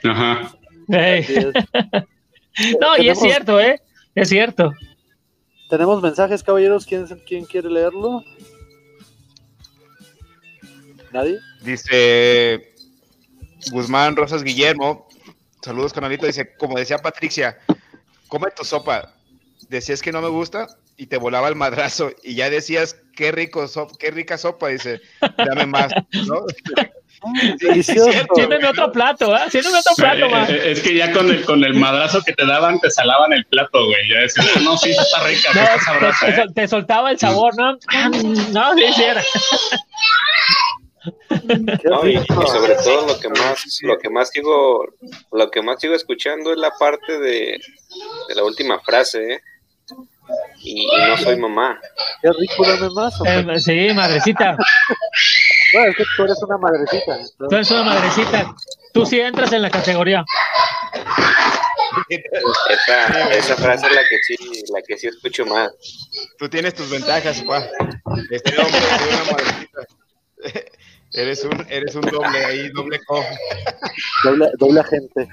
Ajá. 0.04 0.54
No, 2.82 2.98
y 2.98 3.08
es 3.08 3.20
cierto, 3.20 3.60
¿eh? 3.60 3.80
Es 4.16 4.30
cierto. 4.30 4.74
Tenemos 5.70 6.02
mensajes, 6.02 6.44
caballeros. 6.44 6.86
¿Quién, 6.86 7.06
quién 7.26 7.46
quiere 7.46 7.70
leerlo? 7.70 8.24
¿Nadie? 11.14 11.38
Dice 11.62 12.74
Guzmán 13.72 14.16
Rosas 14.16 14.44
Guillermo, 14.44 15.08
saludos 15.62 15.94
canalito, 15.94 16.26
dice, 16.26 16.56
como 16.58 16.78
decía 16.78 16.98
Patricia, 17.00 17.58
come 18.28 18.50
tu 18.56 18.64
sopa, 18.64 19.14
decías 19.70 20.02
que 20.02 20.12
no 20.12 20.22
me 20.22 20.30
gusta 20.30 20.68
y 20.98 21.08
te 21.08 21.18
volaba 21.18 21.48
el 21.48 21.56
madrazo 21.56 22.12
y 22.24 22.36
ya 22.36 22.50
decías, 22.50 22.96
qué 23.16 23.32
rico 23.32 23.68
sop- 23.68 23.98
qué 23.98 24.12
rica 24.12 24.38
sopa, 24.38 24.68
dice, 24.70 25.02
dame 25.38 25.66
más, 25.66 25.94
¿no? 26.12 26.42
Delicioso. 27.60 28.12
Otro 28.70 28.92
plato, 28.94 29.36
¿eh? 29.36 29.42
Tienen 29.52 29.76
otro 29.76 29.92
plato, 29.98 30.26
Eh, 30.26 30.30
más. 30.30 30.50
eh, 30.50 30.72
Es 30.72 30.80
que 30.80 30.96
ya 30.96 31.12
con 31.12 31.30
el, 31.30 31.44
con 31.44 31.62
el 31.66 31.74
madrazo 31.74 32.22
que 32.24 32.32
te 32.32 32.46
daban, 32.46 32.80
te 32.80 32.90
salaban 32.90 33.34
el 33.34 33.46
plato, 33.48 33.86
güey. 33.88 34.08
Ya 34.10 34.20
decías, 34.22 34.48
"Ah, 34.56 34.60
no, 34.64 34.78
sí, 34.78 34.92
está 34.92 35.24
rica, 35.28 35.50
No, 35.54 35.62
está 35.62 35.80
sabrosa, 35.80 36.26
te, 36.28 36.42
¿eh? 36.42 36.46
te 36.56 36.68
soltaba 36.70 37.12
el 37.12 37.20
sabor, 37.20 37.54
¿no? 37.58 37.74
No, 38.54 38.74
sí, 38.76 38.84
sí 38.96 39.04
era. 39.04 39.22
No, 41.86 42.08
y, 42.08 42.18
y 42.18 42.26
sobre 42.26 42.76
todo 42.84 43.08
lo 43.08 43.20
que 43.20 43.30
más, 43.30 43.80
lo 43.82 43.98
que 43.98 44.10
más 44.10 44.30
sigo, 44.30 44.86
lo 45.32 45.52
que 45.52 45.62
más 45.62 45.80
sigo 45.80 45.96
escuchando 45.96 46.52
es 46.52 46.58
la 46.58 46.72
parte 46.80 47.20
de, 47.20 47.60
de 48.28 48.36
la 48.36 48.44
última 48.44 48.80
frase, 48.82 49.34
¿eh? 49.34 49.42
Y, 50.62 50.84
y 50.84 51.08
no 51.08 51.18
soy 51.18 51.38
mamá. 51.38 51.80
Qué 52.22 52.30
rico, 52.32 52.64
dame 52.66 52.90
más. 52.94 53.14
Eh, 53.26 53.60
sí, 53.60 53.94
madrecita. 53.94 54.56
Bueno, 55.72 55.92
es 55.92 55.98
que 55.98 56.04
tú 56.18 56.24
eres 56.24 56.42
una 56.42 56.58
madrecita. 56.58 57.20
Tú 57.38 57.56
eres 57.56 57.70
una 57.70 57.84
madrecita. 57.84 58.56
Tú 58.92 59.06
sí 59.06 59.20
entras 59.20 59.54
en 59.54 59.62
la 59.62 59.70
categoría. 59.70 60.26
Esa, 62.10 63.34
esa 63.36 63.56
frase 63.56 63.86
es 63.86 63.94
la 63.94 64.02
que 64.02 64.18
sí, 64.24 64.36
la 64.74 64.82
que 64.82 64.98
sí 64.98 65.08
escucho 65.08 65.46
más. 65.46 65.72
Tú 66.40 66.50
tienes 66.50 66.74
tus 66.74 66.90
ventajas, 66.90 67.44
pa. 67.44 67.68
Este 68.32 68.58
hombre, 68.60 68.80
soy 68.82 69.10
una 69.10 69.32
madrecita. 69.32 69.82
Eres 71.14 71.44
un, 71.44 71.66
eres 71.70 71.96
un 71.96 72.02
doble 72.02 72.46
ahí, 72.46 72.70
doble 72.70 73.00
co. 73.06 73.24
Doble, 74.24 74.50
doble 74.58 74.80
agente. 74.80 75.28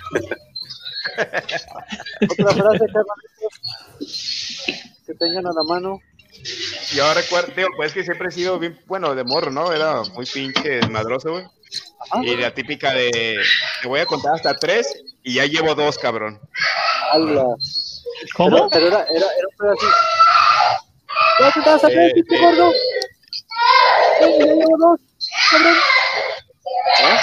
Otra 2.30 2.52
frase, 2.52 2.86
carnalitos, 2.86 3.52
que 5.06 5.14
tengan 5.14 5.46
a 5.46 5.52
la 5.52 5.62
mano. 5.64 6.00
Yo 6.94 7.14
recuerdo, 7.14 7.52
digo, 7.56 7.68
pues 7.76 7.92
que 7.92 8.04
siempre 8.04 8.28
he 8.28 8.32
sido 8.32 8.58
bien, 8.58 8.78
bueno, 8.86 9.14
de 9.14 9.24
morro, 9.24 9.50
¿no? 9.50 9.72
Era 9.72 10.02
muy 10.14 10.26
pinche 10.26 10.68
desmadroso, 10.76 11.32
güey. 11.32 11.44
Ajá. 12.10 12.24
Y 12.24 12.36
la 12.36 12.54
típica 12.54 12.92
de, 12.92 13.40
te 13.82 13.88
voy 13.88 14.00
a 14.00 14.06
contar 14.06 14.34
hasta 14.34 14.56
tres 14.56 15.02
y 15.22 15.34
ya 15.34 15.46
llevo 15.46 15.74
dos, 15.74 15.98
cabrón. 15.98 16.40
¿Cómo? 18.34 18.68
Pero, 18.68 18.68
pero 18.70 18.86
era, 18.86 19.02
era, 19.04 19.26
era 19.26 19.48
un 19.48 19.56
pedacito. 19.58 19.92
Ya 21.40 21.52
te 21.52 21.58
estás 21.58 21.84
a 21.84 21.88
Eh, 21.88 22.12
pinche 22.14 22.34
eh. 22.34 22.40
gordo. 22.40 22.72
Eh, 24.20 24.36
ya 24.38 24.46
llevo 24.46 24.76
dos, 24.78 25.00
cabrón. 25.50 25.74
¿Ah? 27.04 27.20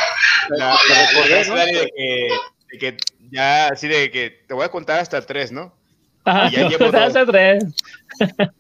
La, 0.49 0.78
Te 0.88 0.93
la- 0.93 1.08
recordé, 1.10 1.45
¿no? 1.47 1.56
Dani, 1.56 1.73
de 1.73 1.91
que, 1.95 2.30
de 2.71 2.78
que 2.78 2.97
ya, 3.32 3.67
así 3.67 3.88
de 3.88 4.12
que 4.12 4.30
te 4.47 4.54
voy 4.54 4.65
a 4.65 4.69
contar 4.69 4.99
hasta 4.99 5.26
tres, 5.26 5.52
¿no? 5.52 5.73
Ajá, 6.26 6.47
Y 6.49 6.52
ya 6.52 7.06
hace 7.06 7.26
tres. 7.26 7.63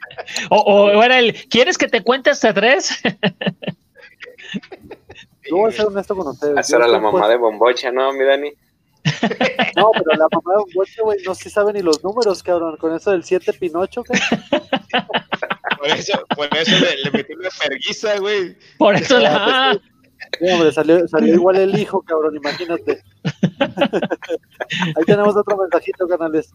O, 0.49 0.57
o 0.57 1.03
era 1.03 1.19
el, 1.19 1.47
¿quieres 1.49 1.77
que 1.77 1.87
te 1.87 2.01
cuente 2.01 2.29
hasta 2.29 2.53
tres? 2.53 2.99
Yo 5.49 5.57
voy 5.57 5.71
a 5.71 5.75
ser 5.75 5.85
honesto 5.87 6.15
con 6.15 6.27
ustedes. 6.27 6.57
Esa 6.59 6.71
Yo 6.71 6.77
era 6.77 6.87
la 6.87 6.99
mamá 6.99 7.27
de 7.27 7.37
Bombocha, 7.37 7.91
¿no, 7.91 8.13
mi 8.13 8.23
Dani? 8.23 8.51
No, 9.75 9.91
pero 9.91 10.17
la 10.17 10.27
mamá 10.31 10.53
de 10.55 10.63
un 10.63 10.73
boche, 10.73 11.01
güey, 11.01 11.19
no 11.25 11.33
se 11.33 11.49
sabe 11.49 11.73
ni 11.73 11.81
los 11.81 12.03
números, 12.03 12.43
cabrón. 12.43 12.77
Con 12.77 12.95
eso 12.95 13.11
del 13.11 13.23
7 13.23 13.53
Pinocho, 13.53 14.03
¿qué? 14.03 14.13
Por 15.77 15.87
eso, 15.87 16.25
por 16.35 16.57
eso 16.57 16.71
le, 16.79 16.97
le 17.03 17.11
metí 17.11 17.33
una 17.33 17.49
perguiza, 17.61 18.17
güey. 18.19 18.55
Por 18.77 18.95
eso 18.95 19.19
la... 19.19 19.77
Sí, 20.39 20.49
hombre, 20.49 20.71
salió, 20.71 21.07
salió 21.07 21.33
igual 21.33 21.57
el 21.57 21.77
hijo, 21.77 22.01
cabrón, 22.01 22.35
imagínate. 22.35 23.03
Ahí 24.95 25.03
tenemos 25.05 25.35
otro 25.35 25.57
mensajito, 25.57 26.07
canales. 26.07 26.51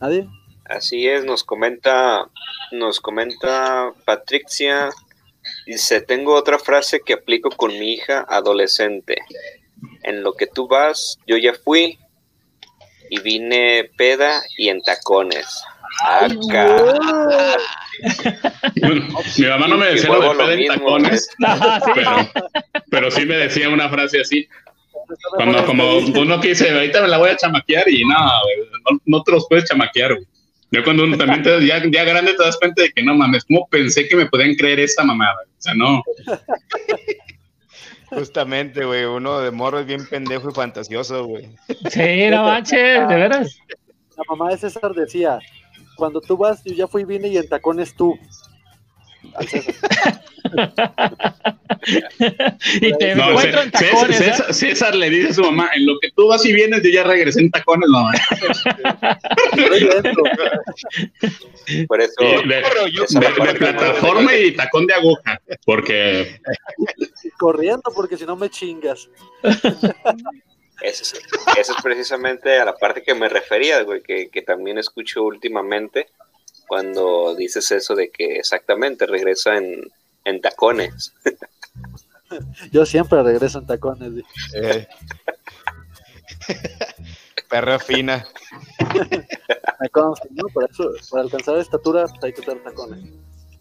¿Nadie? 0.00 0.28
Así 0.64 1.06
es, 1.08 1.24
nos 1.24 1.44
comenta, 1.44 2.28
nos 2.72 3.00
comenta 3.00 3.92
Patricia. 4.04 4.90
Dice, 5.66 6.00
tengo 6.00 6.34
otra 6.34 6.60
frase 6.60 7.00
que 7.04 7.14
aplico 7.14 7.50
con 7.50 7.76
mi 7.78 7.94
hija 7.94 8.24
adolescente. 8.28 9.16
En 10.04 10.22
lo 10.22 10.32
que 10.34 10.46
tú 10.46 10.68
vas, 10.68 11.18
yo 11.26 11.36
ya 11.36 11.54
fui 11.54 11.98
y 13.10 13.20
vine 13.20 13.90
peda 13.96 14.42
y 14.56 14.68
en 14.68 14.80
tacones. 14.82 15.62
Acá. 16.04 16.76
Mi 19.38 19.46
mamá 19.46 19.66
no 19.66 19.76
me 19.76 19.86
decía 19.86 20.08
lo 20.10 20.20
de 20.20 20.36
pedo 20.36 20.50
en 20.52 20.66
tacones, 20.66 21.24
sí. 21.24 21.44
pero, 21.94 22.30
pero 22.90 23.10
sí 23.10 23.24
me 23.24 23.36
decía 23.36 23.68
una 23.68 23.88
frase 23.88 24.20
así. 24.20 24.48
Cuando 25.30 25.64
como 25.64 25.98
uno 25.98 26.40
que 26.40 26.48
dice, 26.48 26.70
ahorita 26.70 27.02
me 27.02 27.08
la 27.08 27.18
voy 27.18 27.30
a 27.30 27.36
chamaquear 27.36 27.88
y 27.88 28.04
no, 28.04 28.16
güey, 28.42 28.56
no, 28.90 29.00
no 29.04 29.22
te 29.22 29.32
los 29.32 29.46
puedes 29.48 29.64
chamaquear, 29.64 30.14
güey. 30.14 30.26
Yo 30.70 30.82
cuando 30.82 31.04
uno 31.04 31.16
también 31.16 31.42
te, 31.42 31.64
ya, 31.64 31.82
ya 31.88 32.04
grande 32.04 32.34
te 32.34 32.42
das 32.42 32.56
cuenta 32.56 32.82
de 32.82 32.92
que 32.92 33.02
no 33.02 33.14
mames, 33.14 33.44
¿cómo 33.44 33.68
pensé 33.68 34.08
que 34.08 34.16
me 34.16 34.26
podían 34.26 34.54
creer 34.54 34.80
esa 34.80 35.04
mamada? 35.04 35.36
O 35.44 35.60
sea, 35.60 35.74
no. 35.74 36.02
Justamente, 38.10 38.84
güey, 38.84 39.04
uno 39.04 39.40
de 39.40 39.50
morro 39.50 39.80
es 39.80 39.86
bien 39.86 40.06
pendejo 40.06 40.50
y 40.50 40.54
fantasioso, 40.54 41.26
güey. 41.26 41.48
Sí, 41.90 42.28
no 42.30 42.44
manches, 42.44 43.08
de 43.08 43.14
veras. 43.14 43.58
La 44.16 44.24
mamá 44.28 44.50
de 44.50 44.58
César 44.58 44.92
decía, 44.94 45.38
cuando 45.96 46.20
tú 46.20 46.36
vas, 46.36 46.62
yo 46.64 46.72
ya 46.74 46.86
fui, 46.86 47.04
vine 47.04 47.28
y 47.28 47.36
en 47.36 47.48
tacones 47.48 47.94
tú. 47.94 48.18
Al 49.38 49.48
César. 49.48 49.74
y 52.80 52.92
te 52.98 53.14
No, 53.14 53.30
encuentro 53.30 53.62
en 53.62 53.70
César, 53.72 53.90
tacones. 53.92 54.20
¿eh? 54.20 54.24
César- 54.24 54.54
César 54.54 54.94
le 54.94 55.10
dice 55.10 55.28
a 55.28 55.34
su 55.34 55.42
mamá, 55.42 55.70
en 55.74 55.86
lo 55.86 55.98
que 56.00 56.10
tú 56.12 56.28
vas 56.28 56.44
y 56.46 56.52
vienes, 56.52 56.82
yo 56.82 56.90
ya 56.90 57.02
regresé 57.04 57.40
en 57.40 57.50
tacones, 57.50 57.88
mamá. 57.88 58.12
Por 61.88 62.00
eso, 62.00 62.12
Y 62.20 62.48
de, 62.48 62.62
plataforma 63.58 64.34
y 64.34 64.52
tacón 64.52 64.86
de 64.86 64.94
aguja, 64.94 65.40
porque 65.64 66.40
Corriendo 67.38 67.90
porque 67.94 68.16
si 68.16 68.24
no 68.24 68.36
me 68.36 68.48
chingas. 68.50 69.08
Esa 70.80 71.02
es, 71.02 71.14
es 71.58 71.70
precisamente 71.82 72.56
a 72.58 72.64
la 72.64 72.76
parte 72.76 73.02
que 73.02 73.14
me 73.14 73.28
refería, 73.28 73.82
güey, 73.82 74.00
que, 74.02 74.28
que 74.30 74.42
también 74.42 74.78
escucho 74.78 75.22
últimamente 75.24 76.08
cuando 76.66 77.34
dices 77.34 77.70
eso 77.70 77.94
de 77.94 78.10
que 78.10 78.36
exactamente 78.36 79.06
regresa 79.06 79.56
en, 79.56 79.90
en 80.24 80.40
tacones. 80.40 81.14
Yo 82.72 82.84
siempre 82.84 83.22
regreso 83.22 83.60
en 83.60 83.66
tacones. 83.66 84.24
Eh. 84.54 84.88
Perra 87.48 87.78
fina. 87.78 88.26
Me 89.80 89.88
consta, 89.90 90.26
¿no? 90.30 90.48
Por 90.52 90.68
eso, 90.70 90.90
para 91.10 91.22
alcanzar 91.22 91.58
estatura 91.58 92.06
pues, 92.06 92.24
hay 92.24 92.32
que 92.32 92.40
usar 92.40 92.58
tacones. 92.62 93.04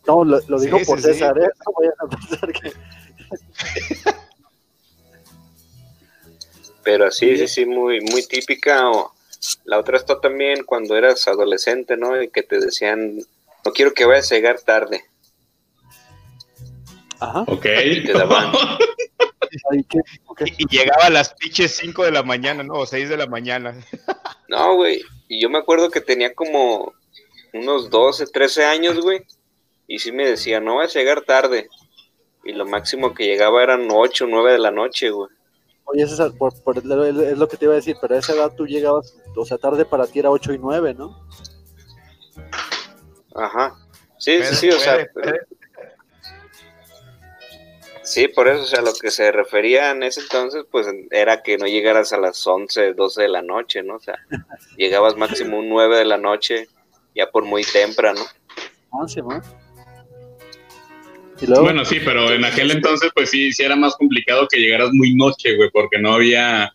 No, 0.08 0.24
lo, 0.24 0.40
lo 0.48 0.60
digo 0.60 0.80
Sí, 0.80 0.86
por 0.86 1.02
sí, 1.02 1.08
sí. 1.08 1.14
César, 1.14 1.38
¿eh? 1.38 1.50
No 1.66 1.74
vayan 1.78 1.94
a 2.00 2.08
pensar 2.08 2.52
que... 2.52 2.72
Pero 6.84 7.10
sí, 7.12 7.36
sí, 7.38 7.48
sí, 7.48 7.66
muy, 7.66 8.00
muy 8.02 8.26
típica. 8.28 8.90
O 8.92 9.15
la 9.66 9.80
otra 9.80 9.98
está 9.98 10.20
también 10.20 10.64
cuando 10.64 10.98
eras 10.98 11.28
adolescente, 11.28 11.98
¿no? 11.98 12.22
Y 12.22 12.30
que 12.30 12.44
te 12.44 12.60
decían, 12.60 13.18
no 13.64 13.72
quiero 13.74 13.94
que 13.94 14.06
vayas 14.06 14.32
a 14.32 14.36
llegar 14.36 14.60
tarde. 14.62 15.04
Ajá. 17.20 17.42
ok. 17.48 17.62
Te 17.62 18.14
daban. 18.14 18.52
Ay, 19.72 19.84
¿qué? 19.90 20.00
Ok. 20.26 20.42
Y, 20.58 20.68
llegaba 20.68 21.06
a 21.06 21.10
las 21.10 21.34
pinches 21.34 21.76
5 21.78 22.04
de 22.04 22.12
la 22.12 22.24
mañana, 22.24 22.64
¿no? 22.64 22.74
O 22.74 22.86
6 22.86 23.10
de 23.10 23.18
la 23.18 23.28
mañana. 23.28 23.76
No, 24.48 24.76
güey. 24.76 25.02
Y 25.28 25.42
yo 25.42 25.50
me 25.50 25.58
acuerdo 25.58 25.90
que 25.90 26.02
tenía 26.02 26.36
como 26.36 26.94
unos 27.52 27.90
12, 27.90 28.28
13 28.28 28.64
años, 28.66 29.00
güey. 29.02 29.24
Y 29.88 29.98
sí 29.98 30.12
me 30.12 30.28
decía, 30.30 30.60
no 30.60 30.76
vas 30.76 30.96
a 30.96 31.00
llegar 31.00 31.22
tarde. 31.24 31.68
Y 32.44 32.52
lo 32.54 32.64
máximo 32.68 33.16
que 33.16 33.26
llegaba 33.26 33.64
eran 33.64 33.88
8, 33.92 34.28
9 34.30 34.52
de 34.52 34.60
la 34.60 34.70
noche, 34.70 35.10
güey. 35.10 35.30
Oye, 35.86 36.08
César, 36.08 36.32
por, 36.38 36.54
por- 36.62 36.78
es 36.78 37.38
lo 37.38 37.48
que 37.48 37.58
te 37.58 37.66
iba 37.66 37.74
a 37.74 37.78
decir, 37.78 37.98
pero 38.00 38.16
a 38.16 38.20
esa 38.20 38.34
edad 38.34 38.54
tú 38.56 38.68
llegabas, 38.68 39.16
o 39.42 39.46
sea, 39.46 39.58
tarde 39.58 39.86
para 39.86 40.08
ti 40.08 40.20
era 40.20 40.30
8 40.30 40.54
y 40.54 40.58
9, 40.58 40.94
¿no? 40.94 41.28
Ajá. 43.36 43.76
Sí, 44.18 44.42
sí, 44.44 44.56
sí, 44.56 44.70
o 44.70 44.80
sea. 44.80 45.08
pero-. 45.14 45.38
Sí, 48.06 48.28
por 48.28 48.48
eso, 48.48 48.62
o 48.62 48.68
sea, 48.68 48.82
lo 48.82 48.94
que 48.94 49.10
se 49.10 49.32
refería 49.32 49.90
en 49.90 50.04
ese 50.04 50.22
entonces, 50.22 50.64
pues 50.70 50.88
era 51.10 51.42
que 51.42 51.58
no 51.58 51.66
llegaras 51.66 52.14
a 52.14 52.20
las 52.20 52.46
11, 52.46 52.94
12 52.94 53.24
de 53.24 53.28
la 53.28 53.42
noche, 53.42 53.82
¿no? 53.82 53.96
O 53.96 54.00
sea, 54.00 54.20
llegabas 54.78 55.18
máximo 55.18 55.58
un 55.58 55.70
9 55.70 55.98
de 55.98 56.06
la 56.06 56.18
noche, 56.18 56.68
ya 57.16 57.32
por 57.32 57.46
muy 57.46 57.64
temprano. 57.64 58.22
Ah, 58.92 59.08
sí, 59.08 59.22
¿no? 59.22 59.42
Y 61.42 61.48
luego, 61.48 61.64
Bueno, 61.64 61.84
sí, 61.84 62.00
pero 62.00 62.32
en 62.32 62.46
aquel 62.46 62.70
entonces, 62.70 63.10
pues 63.14 63.32
sí, 63.32 63.52
sí 63.52 63.64
era 63.64 63.76
más 63.76 63.96
complicado 63.96 64.48
que 64.50 64.60
llegaras 64.60 64.92
muy 64.94 65.16
noche, 65.16 65.56
güey, 65.56 65.72
porque 65.72 65.98
no 65.98 66.14
había, 66.14 66.72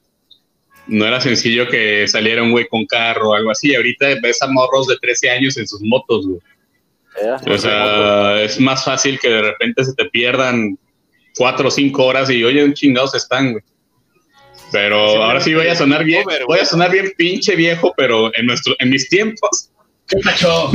no 0.90 1.07
era 1.07 1.20
sencillo 1.20 1.68
que 1.68 2.07
saliera 2.09 2.42
un 2.42 2.50
güey 2.50 2.66
con 2.68 2.85
carro 2.85 3.31
o 3.31 3.35
algo 3.35 3.50
así. 3.50 3.74
Ahorita 3.74 4.09
ves 4.22 4.42
a 4.42 4.48
morros 4.48 4.88
de 4.88 4.96
13 4.96 5.31
años 5.31 5.57
en 5.57 5.66
sus 5.66 5.81
motos, 5.83 6.26
güey. 6.26 6.40
O 7.46 7.59
sea, 7.59 8.42
es 8.42 8.61
más 8.61 8.85
fácil 8.85 9.18
que 9.18 9.29
de 9.29 9.42
repente 9.42 9.85
se 9.85 9.94
te 9.94 10.05
pierdan 10.07 10.79
cuatro 11.37 11.68
o 11.68 11.70
cinco 11.70 12.07
horas 12.07 12.31
y 12.31 12.42
oye, 12.42 12.64
un 12.64 12.74
chingados 12.74 13.14
están, 13.14 13.53
güey. 13.53 13.64
Pero 14.72 15.22
ahora 15.22 15.40
sí 15.40 15.55
voy 15.55 15.66
a 15.66 15.74
sonar 15.74 16.05
bien, 16.05 16.24
voy 16.46 16.59
a 16.59 16.64
sonar 16.64 16.92
bien 16.92 17.12
pinche 17.16 17.57
viejo, 17.57 17.92
pero 17.96 18.35
en 18.37 18.46
nuestro, 18.46 18.74
en 18.79 18.90
mis 18.90 19.09
tiempos, 19.09 19.70
¿Qué 20.11 20.18
pacho? 20.24 20.70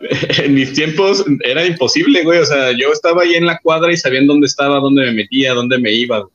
en 0.42 0.54
mis 0.54 0.72
tiempos 0.72 1.24
era 1.44 1.66
imposible, 1.66 2.22
güey. 2.24 2.38
O 2.40 2.46
sea, 2.46 2.72
yo 2.72 2.90
estaba 2.92 3.22
ahí 3.22 3.34
en 3.34 3.46
la 3.46 3.58
cuadra 3.58 3.92
y 3.92 3.96
sabían 3.96 4.26
dónde 4.26 4.46
estaba, 4.46 4.80
dónde 4.80 5.04
me 5.04 5.12
metía, 5.12 5.52
dónde 5.52 5.78
me 5.78 5.92
iba. 5.92 6.20
güey. 6.20 6.33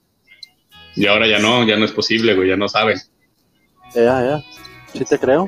Y 0.95 1.08
ahora 1.08 1.28
ya 1.28 1.39
no, 1.39 1.65
ya 1.65 1.78
no 1.78 1.86
es 1.86 1.91
posible, 1.91 2.36
güey, 2.36 2.49
ya 2.49 2.58
no 2.58 2.67
saben. 2.67 2.97
ya, 3.93 4.21
ya. 4.21 4.43
Sí 4.93 5.06
te 5.06 5.19
creo. 5.19 5.45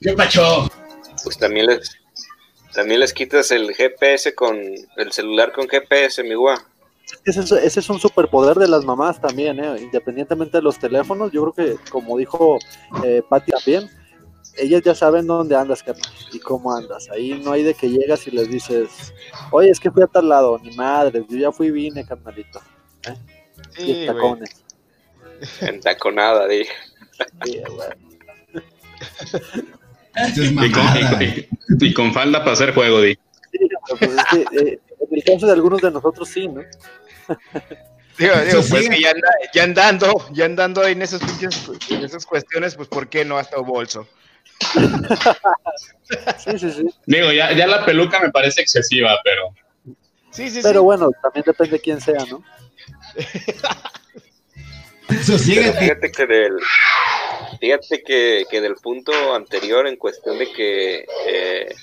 ¿Qué 0.00 0.12
pacho? 0.12 0.68
Pues 1.22 1.38
también 1.38 1.66
les, 1.66 1.98
también 2.72 3.00
les 3.00 3.12
quitas 3.12 3.50
el 3.50 3.74
GPS 3.74 4.34
con, 4.34 4.56
el 4.96 5.12
celular 5.12 5.52
con 5.52 5.68
GPS, 5.68 6.22
mi 6.22 6.34
guá. 6.34 6.64
Ese 7.24 7.40
es, 7.40 7.52
ese 7.52 7.80
es 7.80 7.90
un 7.90 7.98
superpoder 7.98 8.56
de 8.56 8.68
las 8.68 8.84
mamás 8.84 9.20
también, 9.20 9.62
¿eh? 9.62 9.80
independientemente 9.80 10.58
de 10.58 10.62
los 10.62 10.78
teléfonos. 10.78 11.32
Yo 11.32 11.50
creo 11.50 11.76
que, 11.76 11.90
como 11.90 12.18
dijo 12.18 12.58
eh, 13.02 13.22
Patti 13.28 13.50
también, 13.52 13.88
ellas 14.56 14.82
ya 14.82 14.94
saben 14.94 15.26
dónde 15.26 15.56
andas, 15.56 15.82
carnal, 15.82 16.10
y 16.32 16.38
cómo 16.38 16.74
andas. 16.74 17.08
Ahí 17.10 17.40
no 17.42 17.52
hay 17.52 17.62
de 17.62 17.74
que 17.74 17.88
llegas 17.88 18.26
y 18.26 18.30
les 18.30 18.48
dices, 18.48 19.14
oye, 19.50 19.70
es 19.70 19.80
que 19.80 19.90
fui 19.90 20.02
a 20.02 20.06
tal 20.06 20.28
lado, 20.28 20.58
ni 20.62 20.74
madres, 20.76 21.24
yo 21.28 21.38
ya 21.38 21.52
fui 21.52 21.68
y 21.68 21.70
vine, 21.70 22.04
carnalito. 22.04 22.60
¿eh? 23.08 23.14
Y 23.78 23.84
Sí, 23.84 24.00
en 24.00 24.06
tacones. 24.06 24.62
Dije. 26.48 26.72
Sí, 27.44 27.60
güey. 27.68 27.88
Esto 30.14 30.42
es 30.42 30.50
Y 30.50 30.54
con, 30.54 30.70
mamada. 30.84 31.22
y 31.22 31.44
con- 31.44 31.86
y 31.86 31.94
con 31.94 32.12
falda 32.12 32.40
para 32.40 32.52
hacer 32.52 32.74
juego, 32.74 33.00
di. 33.00 33.14
Sí, 33.52 33.58
pues 33.98 34.10
es 34.10 34.24
que, 34.30 34.40
eh, 34.58 34.80
en 35.00 35.08
el 35.16 35.24
caso 35.24 35.46
de 35.46 35.52
algunos 35.52 35.80
de 35.80 35.90
nosotros 35.90 36.28
sí, 36.28 36.48
¿no? 36.48 36.60
Digo, 38.18 38.34
digo, 38.44 38.60
pues 38.68 38.84
sí. 38.84 38.90
que 38.90 39.00
ya, 39.00 39.10
anda- 39.10 39.28
ya 39.54 39.62
andando, 39.64 40.26
ya 40.32 40.44
andando 40.46 40.82
ahí 40.82 40.92
en 40.92 41.02
esas 41.02 41.20
pinches, 41.22 41.68
en 41.90 42.04
esas 42.04 42.26
cuestiones, 42.26 42.74
pues 42.74 42.88
¿por 42.88 43.08
qué 43.08 43.24
no 43.24 43.38
hasta 43.38 43.58
bolso? 43.58 44.08
Sí, 46.38 46.58
sí, 46.58 46.70
sí. 46.72 46.86
Digo, 47.06 47.30
ya, 47.32 47.52
ya 47.52 47.66
la 47.68 47.84
peluca 47.84 48.18
me 48.20 48.30
parece 48.30 48.60
excesiva, 48.62 49.18
pero 49.22 49.54
Sí, 50.30 50.50
sí, 50.50 50.60
Pero 50.62 50.80
sí. 50.80 50.84
bueno, 50.84 51.10
también 51.22 51.44
depende 51.46 51.72
de 51.76 51.80
quién 51.80 52.00
sea, 52.00 52.24
¿no? 52.30 52.42
Fíjate 55.08 56.12
que 56.12 56.26
del, 56.26 56.58
fíjate 57.60 58.02
que, 58.02 58.44
que 58.50 58.60
del 58.60 58.74
punto 58.76 59.12
anterior 59.34 59.86
en 59.86 59.96
cuestión 59.96 60.38
de 60.38 60.52
que 60.52 61.06
eh, 61.26 61.74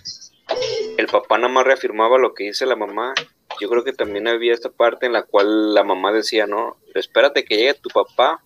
el 0.97 1.07
papá 1.07 1.37
nada 1.37 1.51
más 1.51 1.65
reafirmaba 1.65 2.17
lo 2.17 2.33
que 2.33 2.45
dice 2.45 2.65
la 2.65 2.75
mamá, 2.75 3.13
yo 3.59 3.69
creo 3.69 3.83
que 3.83 3.93
también 3.93 4.27
había 4.27 4.53
esta 4.53 4.69
parte 4.69 5.05
en 5.05 5.13
la 5.13 5.23
cual 5.23 5.73
la 5.73 5.83
mamá 5.83 6.11
decía, 6.11 6.45
no, 6.45 6.77
espérate 6.93 7.45
que 7.45 7.57
llegue 7.57 7.73
tu 7.75 7.89
papá 7.89 8.43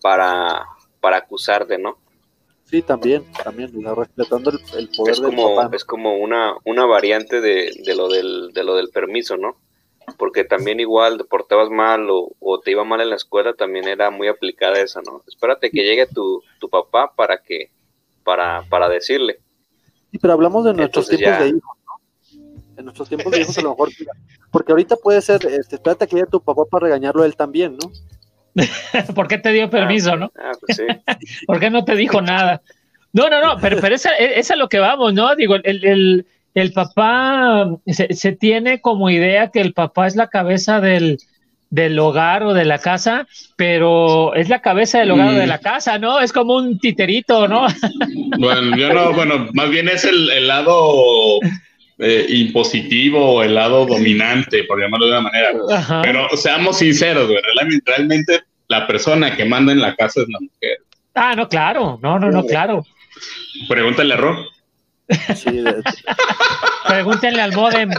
para, 0.00 0.64
para 1.00 1.18
acusarte, 1.18 1.78
¿no? 1.78 1.98
Sí, 2.64 2.80
también, 2.80 3.30
también, 3.44 3.70
respetando 3.94 4.50
el, 4.50 4.58
el 4.78 4.88
poder 4.88 5.12
Es 5.12 5.20
del 5.20 5.30
como, 5.30 5.54
papá. 5.54 5.68
¿no? 5.68 5.76
es 5.76 5.84
como 5.84 6.16
una, 6.16 6.54
una 6.64 6.86
variante 6.86 7.40
de, 7.40 7.72
de 7.84 7.94
lo 7.94 8.08
del, 8.08 8.52
de 8.54 8.64
lo 8.64 8.74
del 8.74 8.88
permiso, 8.88 9.36
¿no? 9.36 9.58
Porque 10.16 10.44
también 10.44 10.80
igual 10.80 11.18
te 11.18 11.24
portabas 11.24 11.70
mal 11.70 12.08
o, 12.10 12.30
o 12.40 12.60
te 12.60 12.70
iba 12.70 12.84
mal 12.84 13.00
en 13.00 13.10
la 13.10 13.16
escuela, 13.16 13.52
también 13.54 13.88
era 13.88 14.10
muy 14.10 14.28
aplicada 14.28 14.80
esa, 14.80 15.00
¿no? 15.02 15.22
Espérate 15.26 15.70
que 15.70 15.82
llegue 15.84 16.06
tu, 16.06 16.42
tu 16.60 16.68
papá 16.68 17.12
para 17.14 17.38
que, 17.38 17.70
para, 18.22 18.62
para 18.68 18.88
decirle. 18.88 19.38
Sí, 20.10 20.18
pero 20.18 20.34
hablamos 20.34 20.64
de 20.64 20.74
nuestros 20.74 21.10
Entonces 21.10 21.18
tiempos 21.18 21.38
ya- 21.38 21.44
de 21.44 21.50
hijos, 21.50 21.76
¿no? 21.86 22.78
En 22.78 22.84
nuestros 22.84 23.08
tiempos 23.08 23.32
de 23.32 23.40
hijos 23.40 23.58
a 23.58 23.62
lo 23.62 23.70
mejor, 23.70 23.88
porque 24.50 24.72
ahorita 24.72 24.96
puede 24.96 25.20
ser, 25.22 25.44
este, 25.46 25.76
espérate 25.76 26.06
que 26.06 26.16
llegue 26.16 26.28
tu 26.30 26.40
papá 26.40 26.62
para 26.70 26.84
regañarlo 26.86 27.22
a 27.22 27.26
él 27.26 27.36
también, 27.36 27.76
¿no? 27.76 27.90
¿Por 29.14 29.26
qué 29.28 29.38
te 29.38 29.50
dio 29.52 29.68
permiso, 29.68 30.16
no? 30.16 30.30
Ah, 30.36 30.52
pues 30.60 30.76
sí. 30.76 30.84
¿Por 31.46 31.58
qué 31.60 31.70
no 31.70 31.84
te 31.84 31.96
dijo 31.96 32.20
nada? 32.22 32.62
No, 33.12 33.28
no, 33.28 33.40
no, 33.40 33.60
pero, 33.60 33.78
pero 33.80 33.94
esa, 33.94 34.10
es 34.16 34.50
a 34.50 34.56
lo 34.56 34.68
que 34.68 34.78
vamos, 34.80 35.12
¿no? 35.14 35.34
Digo, 35.36 35.54
el, 35.56 35.84
el, 35.84 36.26
el 36.54 36.72
papá 36.72 37.68
se, 37.86 38.14
se, 38.14 38.32
tiene 38.32 38.80
como 38.80 39.10
idea 39.10 39.50
que 39.50 39.60
el 39.60 39.72
papá 39.72 40.06
es 40.06 40.14
la 40.16 40.28
cabeza 40.28 40.80
del, 40.80 41.18
del 41.70 41.98
hogar 41.98 42.44
o 42.44 42.54
de 42.54 42.64
la 42.64 42.78
casa, 42.78 43.26
pero 43.56 44.34
es 44.34 44.48
la 44.48 44.62
cabeza 44.62 45.00
del 45.00 45.10
hogar 45.10 45.28
o 45.28 45.32
de 45.32 45.46
Mm. 45.46 45.48
la 45.48 45.58
casa, 45.58 45.98
¿no? 45.98 46.20
Es 46.20 46.32
como 46.32 46.54
un 46.56 46.78
titerito, 46.78 47.48
¿no? 47.48 47.66
Bueno, 48.38 48.76
yo 48.76 48.92
no, 48.92 49.12
bueno, 49.12 49.48
más 49.52 49.70
bien 49.70 49.88
es 49.88 50.04
el, 50.04 50.30
el 50.30 50.48
lado 50.48 51.38
eh, 51.98 52.26
impositivo, 52.28 53.42
el 53.42 53.54
lado 53.54 53.86
dominante, 53.86 54.64
por 54.64 54.80
llamarlo 54.80 55.06
de 55.06 55.12
una 55.12 55.20
manera. 55.22 55.48
Ajá. 55.70 56.02
Pero 56.02 56.28
seamos 56.36 56.78
sinceros, 56.78 57.26
güey, 57.28 57.38
realmente 57.84 58.40
la 58.68 58.86
persona 58.86 59.36
que 59.36 59.44
manda 59.44 59.72
en 59.72 59.80
la 59.80 59.94
casa 59.94 60.22
es 60.22 60.28
la 60.28 60.40
mujer. 60.40 60.78
Ah, 61.14 61.34
no, 61.36 61.48
claro, 61.48 61.98
no, 62.02 62.18
no, 62.18 62.30
no, 62.30 62.44
claro. 62.44 62.84
Pregúntale 63.68 64.14
a 64.14 64.16
Ro. 64.16 64.44
Sí, 65.36 65.50
de- 65.60 65.82
Pregúntenle 66.88 67.42
al 67.42 67.52
modem. 67.52 67.90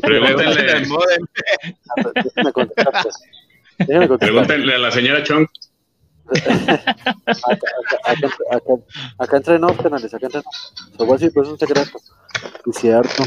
Pregúntenle, 0.00 0.62
déjame 0.62 2.52
contestar, 2.52 2.92
pues. 3.02 3.14
Déjame 3.78 4.08
contestar. 4.08 4.18
pregúntenle 4.18 4.74
a 4.74 4.78
la 4.78 4.90
señora 4.90 5.22
Chong. 5.22 5.46
Acá, 6.30 6.54
acá, 7.44 7.66
acá, 8.04 8.28
acá, 8.50 8.74
acá 9.18 9.36
entre 9.36 9.58
nos, 9.58 9.76
canales, 9.76 10.14
acá 10.14 10.26
entre 10.26 10.40
nos. 10.42 10.74
Lo 10.98 11.04
voy 11.06 11.14
a 11.14 11.18
decir, 11.18 11.30
pero 11.34 11.44
es 11.46 11.52
un 11.52 11.58
secreto. 11.58 11.98
Es 12.70 12.76
cierto. 12.78 13.24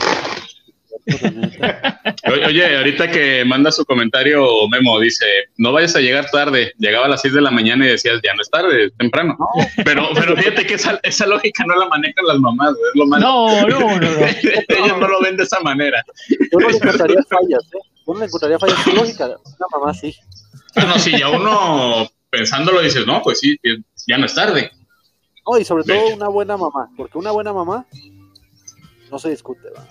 Oye, 2.31 2.45
oye, 2.45 2.77
ahorita 2.77 3.11
que 3.11 3.45
manda 3.45 3.71
su 3.71 3.85
comentario 3.85 4.43
Memo, 4.69 4.99
dice, 4.99 5.25
no 5.57 5.71
vayas 5.71 5.95
a 5.95 5.99
llegar 6.01 6.29
tarde. 6.31 6.73
Llegaba 6.79 7.05
a 7.05 7.09
las 7.09 7.21
6 7.21 7.35
de 7.35 7.41
la 7.41 7.51
mañana 7.51 7.85
y 7.85 7.89
decías, 7.89 8.19
ya 8.23 8.33
no 8.33 8.41
es 8.41 8.49
tarde, 8.49 8.85
es 8.85 8.97
temprano. 8.97 9.37
Pero, 9.83 10.09
pero 10.15 10.35
fíjate 10.35 10.65
que 10.65 10.73
esa, 10.73 10.99
esa 11.03 11.27
lógica 11.27 11.63
no 11.67 11.75
la 11.75 11.87
manejan 11.87 12.25
las 12.25 12.39
mamás, 12.39 12.73
güey, 12.73 12.89
es 12.89 12.95
lo 12.95 13.05
malo. 13.05 13.25
No, 13.25 13.67
no, 13.67 13.79
no, 13.79 13.99
no. 13.99 14.25
Ellos 14.67 14.97
no 14.99 15.07
lo 15.07 15.21
ven 15.21 15.37
de 15.37 15.43
esa 15.43 15.59
manera. 15.59 16.03
Yo 16.29 16.59
no 16.59 16.69
le 16.69 16.77
encontraría 16.77 17.23
fallas, 17.29 17.63
¿eh? 17.73 17.79
Yo 18.07 18.13
no 18.13 18.19
le 18.19 18.25
encontraría 18.25 18.59
fallas. 18.59 18.79
Su 18.83 18.91
lógica, 18.93 19.25
una 19.25 19.79
mamá 19.79 19.93
sí. 19.93 20.15
Ah, 20.75 20.85
No, 20.85 20.99
si 20.99 21.17
ya 21.17 21.29
uno 21.29 22.09
pensándolo 22.29 22.81
dices, 22.81 23.05
no, 23.05 23.21
pues 23.21 23.39
sí, 23.39 23.57
ya 24.07 24.17
no 24.17 24.25
es 24.25 24.33
tarde. 24.33 24.71
No, 25.47 25.57
y 25.59 25.65
sobre 25.65 25.83
todo 25.83 26.07
una 26.15 26.27
buena 26.27 26.57
mamá, 26.57 26.89
porque 26.97 27.17
una 27.17 27.31
buena 27.31 27.53
mamá 27.53 27.85
no 29.11 29.19
se 29.19 29.29
discute, 29.29 29.69
¿va? 29.69 29.87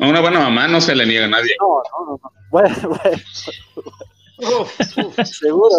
A 0.00 0.06
una 0.08 0.20
buena 0.20 0.40
mamá 0.40 0.66
no 0.68 0.80
se 0.80 0.94
le 0.94 1.06
niega 1.06 1.26
a 1.26 1.28
nadie. 1.28 1.54
No, 1.60 1.82
no, 1.90 2.06
no. 2.06 2.20
no. 2.22 2.32
Bueno, 2.50 2.76
bueno. 2.88 4.66
Seguro. 5.24 5.76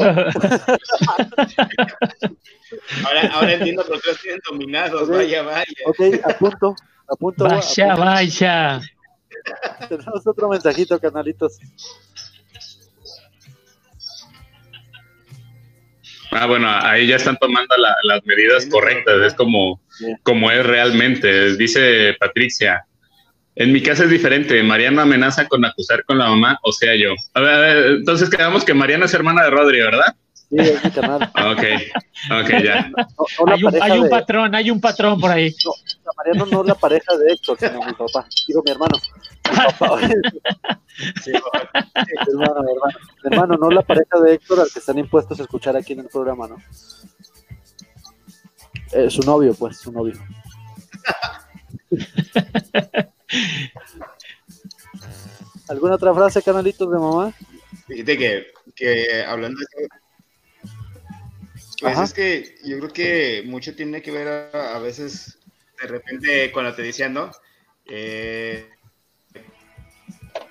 Ahora, 3.06 3.22
ahora 3.34 3.54
entiendo 3.54 3.86
por 3.86 4.02
qué 4.02 4.10
los 4.12 4.22
tienen 4.22 4.40
dominados. 4.50 5.02
Ok. 5.04 5.10
Vaya, 5.16 5.44
vaya. 5.44 5.64
Ok, 5.86 6.00
apunto. 6.24 6.76
Apunto. 7.10 7.44
Vaya, 7.44 7.86
apunto. 7.94 8.06
vaya. 8.06 8.82
Tenemos 9.90 10.26
otro 10.26 10.50
mensajito, 10.50 11.00
canalitos. 11.00 11.58
Ah, 16.32 16.48
bueno, 16.48 16.68
ahí 16.70 17.08
ya 17.08 17.16
están 17.18 17.38
tomando 17.38 17.76
la- 17.78 17.96
las 18.04 18.26
medidas 18.26 18.66
correctas, 18.66 19.22
es 19.22 19.34
como, 19.36 19.82
como 20.24 20.52
es 20.52 20.66
realmente. 20.66 21.56
Dice 21.56 22.14
Patricia, 22.20 22.86
en 23.56 23.72
mi 23.72 23.82
casa 23.82 24.04
es 24.04 24.10
diferente, 24.10 24.62
Mariana 24.64 25.04
amenaza 25.04 25.48
con 25.48 25.64
acusar 25.66 26.04
con 26.06 26.18
la 26.18 26.28
mamá, 26.30 26.60
o 26.64 26.72
sea 26.72 26.96
yo. 26.96 27.14
A 27.34 27.40
ver, 27.40 27.50
a 27.54 27.60
ver, 27.60 27.78
entonces 27.98 28.30
quedamos 28.30 28.64
que 28.66 28.74
Mariana 28.74 29.06
es 29.06 29.14
hermana 29.14 29.44
de 29.44 29.50
Rodri, 29.50 29.80
¿verdad? 29.82 30.16
Sí, 30.50 30.58
es 30.60 30.84
mi 30.84 30.92
canal. 30.92 31.32
Ok, 31.52 31.64
ok, 32.44 32.64
ya. 32.64 32.90
No, 32.90 33.06
no 33.40 33.46
la 33.48 33.54
Hay 33.56 33.64
un, 33.64 33.72
pareja 33.72 33.86
hay 33.86 33.92
un 33.98 34.04
de- 34.04 34.10
patrón, 34.10 34.56
hay 34.56 34.72
un 34.72 34.82
patrón 34.82 35.20
por 35.20 35.32
ahí. 35.32 35.54
No, 35.66 35.72
Mariano 36.18 36.46
no 36.46 36.62
es 36.62 36.68
la 36.68 36.76
pareja 36.76 37.18
de 37.18 37.32
Héctor, 37.34 37.58
sino 37.60 37.80
mi 37.84 37.94
papá. 37.94 38.28
Digo, 38.48 38.62
mi 38.64 38.72
hermano. 38.72 38.98
Mi 39.52 39.56
papá. 39.58 40.00
Sí, 41.24 41.32
mi 41.32 41.38
hermano, 42.34 42.64
mi 42.64 42.72
hermano. 42.72 42.98
Mi 43.24 43.30
hermano, 43.32 43.58
no 43.58 43.70
la 43.70 43.82
pareja 43.82 44.20
de 44.20 44.34
Héctor 44.36 44.60
al 44.62 44.70
que 44.72 44.80
están 44.80 44.98
impuestos 44.98 45.40
a 45.40 45.44
escuchar 45.44 45.76
aquí 45.76 45.94
en 45.94 46.00
el 46.02 46.08
programa, 46.08 46.48
¿no? 46.48 46.58
Eh, 48.92 49.10
su 49.10 49.22
novio, 49.24 49.54
pues, 49.54 49.78
su 49.80 49.92
novio. 49.92 50.14
¿Alguna 55.68 55.96
otra 55.96 56.14
frase, 56.14 56.44
canalitos 56.44 56.92
de 56.92 57.00
mamá? 57.00 57.34
Fíjate 57.88 58.18
que, 58.18 58.48
que 58.76 59.24
hablando 59.24 59.60
de 59.60 59.66
eso, 59.66 59.96
pues 61.82 62.00
es 62.00 62.14
que 62.14 62.56
yo 62.64 62.78
creo 62.80 62.94
que 62.94 63.44
mucho 63.46 63.76
tiene 63.76 64.02
que 64.02 64.12
ver 64.12 64.28
a, 64.56 64.76
a 64.76 64.80
veces, 64.80 65.40
de 65.82 65.88
repente, 65.88 66.52
cuando 66.52 66.74
te 66.74 66.82
decían, 66.82 67.14
¿no? 67.14 67.32
Eh, 67.86 68.70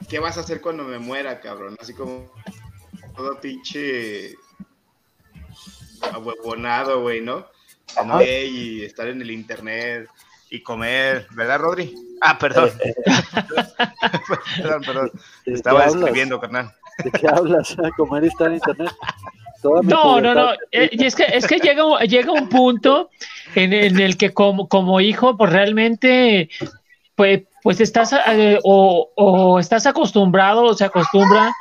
¿Qué 0.08 0.18
vas 0.18 0.36
a 0.36 0.40
hacer 0.40 0.60
cuando 0.60 0.84
me 0.84 0.98
muera, 0.98 1.40
cabrón? 1.40 1.76
Así 1.80 1.94
como 1.94 2.30
todo 3.16 3.40
pinche 3.40 4.36
ahuevonado, 6.12 7.00
güey, 7.02 7.20
¿no? 7.20 7.46
Güey, 8.12 8.46
y 8.46 8.84
estar 8.84 9.08
en 9.08 9.22
el 9.22 9.30
internet 9.30 10.08
y 10.50 10.62
comer, 10.62 11.26
¿verdad, 11.32 11.60
Rodri? 11.60 11.94
Ah, 12.26 12.38
perdón. 12.40 12.70
perdón, 14.56 14.82
perdón. 14.82 15.10
¿De 15.14 15.20
qué 15.44 15.52
Estaba 15.52 15.84
escribiendo, 15.84 16.40
carnal. 16.40 16.72
¿De 17.04 17.10
qué 17.10 17.26
hablas? 17.28 17.76
Comer 17.96 18.24
y 18.24 18.28
estar 18.28 18.48
en 18.48 18.54
internet. 18.54 18.92
Toda 19.62 19.82
No, 19.82 20.20
no, 20.20 20.34
no. 20.34 20.52
eh, 20.72 20.88
y 20.92 21.04
es 21.04 21.14
que, 21.14 21.24
es 21.24 21.46
que 21.46 21.58
llega, 21.58 21.84
un- 21.84 21.98
llega 22.00 22.32
un 22.32 22.48
punto 22.48 23.10
en, 23.54 23.72
en 23.72 23.98
el 23.98 24.16
que 24.16 24.32
como, 24.32 24.68
como 24.68 25.00
hijo, 25.00 25.36
pues 25.36 25.50
realmente, 25.52 26.50
pues, 27.14 27.42
pues 27.62 27.80
estás 27.80 28.14
eh, 28.28 28.58
o, 28.62 29.10
o 29.16 29.58
estás 29.58 29.86
acostumbrado 29.86 30.64
o 30.64 30.74
se 30.74 30.84
acostumbra 30.84 31.52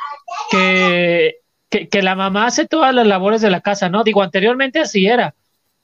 que, 0.51 1.37
que, 1.69 1.87
que 1.89 2.01
la 2.01 2.15
mamá 2.15 2.45
hace 2.47 2.67
todas 2.67 2.93
las 2.93 3.07
labores 3.07 3.41
de 3.41 3.49
la 3.49 3.61
casa, 3.61 3.89
¿no? 3.89 4.03
Digo, 4.03 4.21
anteriormente 4.21 4.79
así 4.79 5.07
era. 5.07 5.33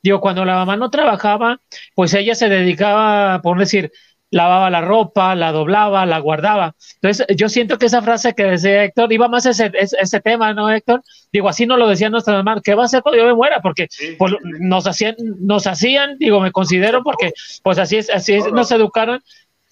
Digo, 0.02 0.22
cuando 0.22 0.46
la 0.46 0.56
mamá 0.56 0.78
no 0.78 0.90
trabajaba, 0.90 1.60
pues 1.96 2.14
ella 2.14 2.34
se 2.36 2.48
dedicaba, 2.50 3.42
por 3.42 3.58
decir, 3.60 3.92
lavaba 4.32 4.70
la 4.70 4.82
ropa, 4.82 5.34
la 5.36 5.52
doblaba, 5.52 6.06
la 6.06 6.20
guardaba. 6.20 6.76
Entonces, 7.02 7.26
yo 7.36 7.50
siento 7.50 7.78
que 7.80 7.88
esa 7.88 8.02
frase 8.02 8.34
que 8.36 8.44
decía 8.44 8.84
Héctor 8.84 9.12
iba 9.12 9.28
más 9.28 9.46
ese, 9.46 9.72
ese, 9.74 9.98
ese 10.00 10.20
tema, 10.22 10.54
¿no, 10.54 10.70
Héctor? 10.72 11.02
Digo, 11.34 11.50
así 11.50 11.66
nos 11.66 11.80
lo 11.80 11.88
decían 11.88 12.12
nuestras 12.12 12.38
mamás, 12.44 12.62
¿qué 12.64 12.76
va 12.76 12.84
a 12.84 12.86
hacer 12.86 13.02
cuando 13.02 13.18
yo 13.22 13.28
me 13.28 13.34
muera? 13.34 13.60
Porque 13.62 13.88
Sí, 13.90 14.16
pues, 14.18 14.34
nos 14.60 14.86
hacían, 14.88 15.16
nos 15.40 15.66
hacían, 15.68 16.18
digo, 16.20 16.40
me 16.42 16.52
considero 16.52 17.02
porque 17.04 17.32
pues 17.64 17.78
así 17.80 17.98
es, 17.98 18.10
así 18.10 18.34
es, 18.34 18.52
nos 18.52 18.72
educaron 18.72 19.22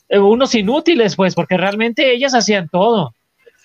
eh, 0.10 0.20
unos 0.20 0.56
inútiles, 0.56 1.16
pues, 1.16 1.36
porque 1.36 1.58
realmente 1.58 2.12
ellas 2.14 2.34
hacían 2.34 2.68
todo. 2.70 3.14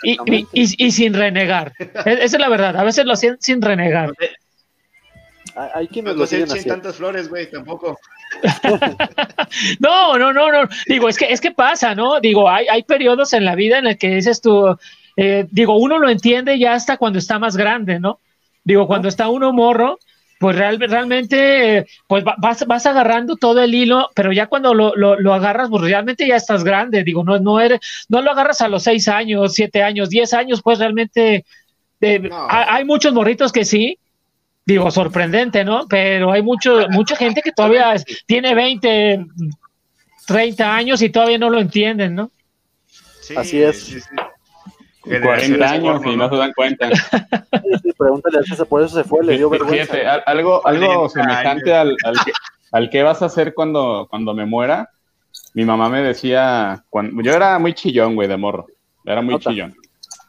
Y, 0.04 0.18
y, 0.26 0.46
y- 0.52 0.86
y 0.86 0.90
sin 0.90 1.14
renegar. 1.14 1.72
E- 1.78 1.88
Esa 2.04 2.24
es 2.24 2.38
la 2.40 2.48
verdad, 2.48 2.76
a 2.76 2.82
veces 2.82 3.04
lo 3.06 3.12
hacían 3.12 3.36
sin 3.40 3.62
renegar. 3.62 4.12
Hay- 5.74 5.88
quienes 5.88 6.16
No 6.16 6.24
echen 6.24 6.64
tantas 6.64 6.96
flores, 6.96 7.28
güey, 7.28 7.50
tampoco. 7.50 7.98
No, 9.80 10.18
no, 10.18 10.32
no, 10.32 10.50
no. 10.50 10.68
Digo, 10.86 11.08
es 11.08 11.16
que, 11.18 11.26
es 11.26 11.40
que 11.40 11.50
pasa, 11.50 11.94
¿no? 11.94 12.20
Digo, 12.20 12.48
hay, 12.48 12.66
hay 12.68 12.82
periodos 12.82 13.32
en 13.32 13.44
la 13.44 13.54
vida 13.54 13.78
en 13.78 13.86
el 13.86 13.98
que 13.98 14.08
dices 14.08 14.40
tú, 14.40 14.76
eh, 15.16 15.46
digo, 15.50 15.76
uno 15.76 15.98
lo 15.98 16.08
entiende 16.08 16.58
ya 16.58 16.74
hasta 16.74 16.96
cuando 16.96 17.18
está 17.18 17.38
más 17.38 17.56
grande, 17.56 18.00
¿no? 18.00 18.18
Digo, 18.64 18.86
cuando 18.86 19.08
está 19.08 19.28
uno 19.28 19.52
morro, 19.52 19.98
pues 20.38 20.56
real- 20.56 20.80
realmente, 20.80 21.86
pues 22.06 22.24
va- 22.24 22.36
vas, 22.38 22.66
vas 22.66 22.86
agarrando 22.86 23.36
todo 23.36 23.62
el 23.62 23.74
hilo, 23.74 24.08
pero 24.14 24.32
ya 24.32 24.46
cuando 24.46 24.72
lo, 24.74 24.94
lo, 24.96 25.18
lo 25.20 25.34
agarras, 25.34 25.68
pues 25.68 25.82
realmente 25.82 26.26
ya 26.26 26.36
estás 26.36 26.64
grande, 26.64 27.04
digo, 27.04 27.22
no, 27.24 27.38
no 27.38 27.60
eres, 27.60 27.80
no 28.08 28.22
lo 28.22 28.30
agarras 28.30 28.60
a 28.60 28.68
los 28.68 28.82
seis 28.84 29.06
años, 29.08 29.52
siete 29.54 29.82
años, 29.82 30.08
diez 30.08 30.32
años, 30.32 30.62
pues 30.62 30.78
realmente 30.78 31.44
eh, 32.00 32.18
No. 32.18 32.46
hay, 32.48 32.64
hay 32.68 32.84
muchos 32.84 33.12
morritos 33.12 33.52
que 33.52 33.64
sí, 33.64 33.98
digo, 34.64 34.90
sorprendente, 34.90 35.64
¿no? 35.64 35.86
Pero 35.88 36.32
hay 36.32 36.42
mucho, 36.42 36.86
mucha 36.90 37.16
gente 37.16 37.42
que 37.42 37.52
todavía 37.52 37.94
es- 37.94 38.04
tiene 38.26 38.54
20, 38.54 39.26
30 40.26 40.74
años 40.74 41.02
y 41.02 41.10
todavía 41.10 41.38
no 41.38 41.50
lo 41.50 41.58
entienden, 41.60 42.14
¿no? 42.14 42.30
Sí, 43.20 43.34
Así 43.36 43.62
es. 43.62 43.82
sí, 43.82 44.00
sí. 44.00 44.08
40 45.20 45.68
años 45.70 46.00
y 46.06 46.16
no 46.16 46.28
se 46.30 46.36
dan 46.36 46.52
cuenta. 46.52 46.88
Sí, 46.94 46.96
sí, 47.82 47.92
pregúntale 47.98 48.38
a 48.38 48.42
César, 48.44 48.66
por 48.66 48.82
eso 48.82 48.94
se 48.96 49.04
fue, 49.04 49.24
le 49.24 49.36
dio 49.36 49.50
vergüenza. 49.50 49.94
Fíjate, 49.94 50.06
al- 50.06 50.22
algo, 50.26 50.64
algo 50.66 51.08
40 51.08 51.08
semejante 51.08 51.74
al, 51.74 51.96
al, 52.04 52.14
que, 52.24 52.32
al 52.70 52.90
que 52.90 53.02
vas 53.02 53.20
a 53.22 53.26
hacer 53.26 53.52
cuando, 53.54 54.06
cuando 54.08 54.32
me 54.34 54.46
muera. 54.46 54.90
Mi 55.54 55.64
mamá 55.64 55.88
me 55.88 56.02
decía, 56.02 56.84
cuando, 56.88 57.20
yo 57.22 57.32
era 57.34 57.58
muy 57.58 57.74
chillón, 57.74 58.14
güey, 58.14 58.28
de 58.28 58.36
morro. 58.36 58.66
Era 59.04 59.22
muy 59.22 59.34
Nota. 59.34 59.50
chillón. 59.50 59.74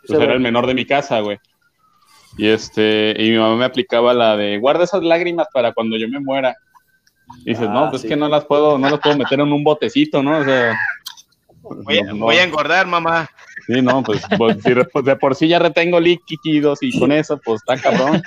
Pues 0.07 0.19
era 0.19 0.33
el 0.33 0.39
menor 0.39 0.65
de 0.65 0.73
mi 0.73 0.85
casa, 0.85 1.19
güey. 1.19 1.37
Y 2.37 2.47
este, 2.49 3.15
y 3.17 3.31
mi 3.31 3.37
mamá 3.37 3.55
me 3.55 3.65
aplicaba 3.65 4.13
la 4.13 4.35
de 4.37 4.57
guarda 4.57 4.83
esas 4.85 5.03
lágrimas 5.03 5.47
para 5.53 5.71
cuando 5.73 5.97
yo 5.97 6.07
me 6.09 6.19
muera. 6.19 6.55
Y 7.45 7.51
dices, 7.51 7.67
Ah, 7.69 7.73
no, 7.73 7.89
pues 7.89 8.01
sí. 8.01 8.07
es 8.07 8.13
que 8.13 8.17
no 8.19 8.27
las 8.27 8.45
puedo, 8.45 8.77
no 8.77 8.89
las 8.89 8.99
puedo 8.99 9.17
meter 9.17 9.39
en 9.39 9.51
un 9.51 9.63
botecito, 9.63 10.21
¿no? 10.23 10.39
O 10.39 10.43
sea, 10.43 10.77
Voy, 11.61 11.99
a- 11.99 12.03
no, 12.03 12.13
no. 12.13 12.25
voy 12.25 12.35
a 12.35 12.43
engordar, 12.43 12.85
mamá. 12.87 13.29
Sí, 13.67 13.81
no, 13.81 14.03
pues, 14.03 14.21
pues, 14.37 14.57
si 14.61 14.73
pues, 14.91 15.05
de 15.05 15.15
por 15.15 15.33
sí 15.35 15.47
ya 15.47 15.59
retengo 15.59 15.97
líquidos 15.99 16.79
y 16.81 16.99
con 16.99 17.11
eso, 17.13 17.39
pues 17.43 17.61
está 17.65 17.77
cabrón. 17.81 18.21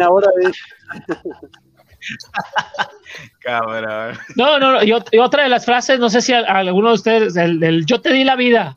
Ahora, 0.00 0.28
eh. 0.46 0.50
Cabrón. 3.40 4.16
No, 4.36 4.58
no, 4.58 4.72
no. 4.72 4.82
Y, 4.84 4.90
ot- 4.90 5.08
y 5.10 5.18
otra 5.18 5.42
de 5.44 5.48
las 5.48 5.64
frases, 5.64 5.98
no 5.98 6.10
sé 6.10 6.20
si 6.20 6.32
a, 6.32 6.40
a 6.40 6.58
alguno 6.58 6.88
de 6.88 6.94
ustedes, 6.94 7.36
el, 7.36 7.62
el 7.62 7.86
yo 7.86 8.00
te 8.00 8.12
di 8.12 8.24
la 8.24 8.36
vida. 8.36 8.76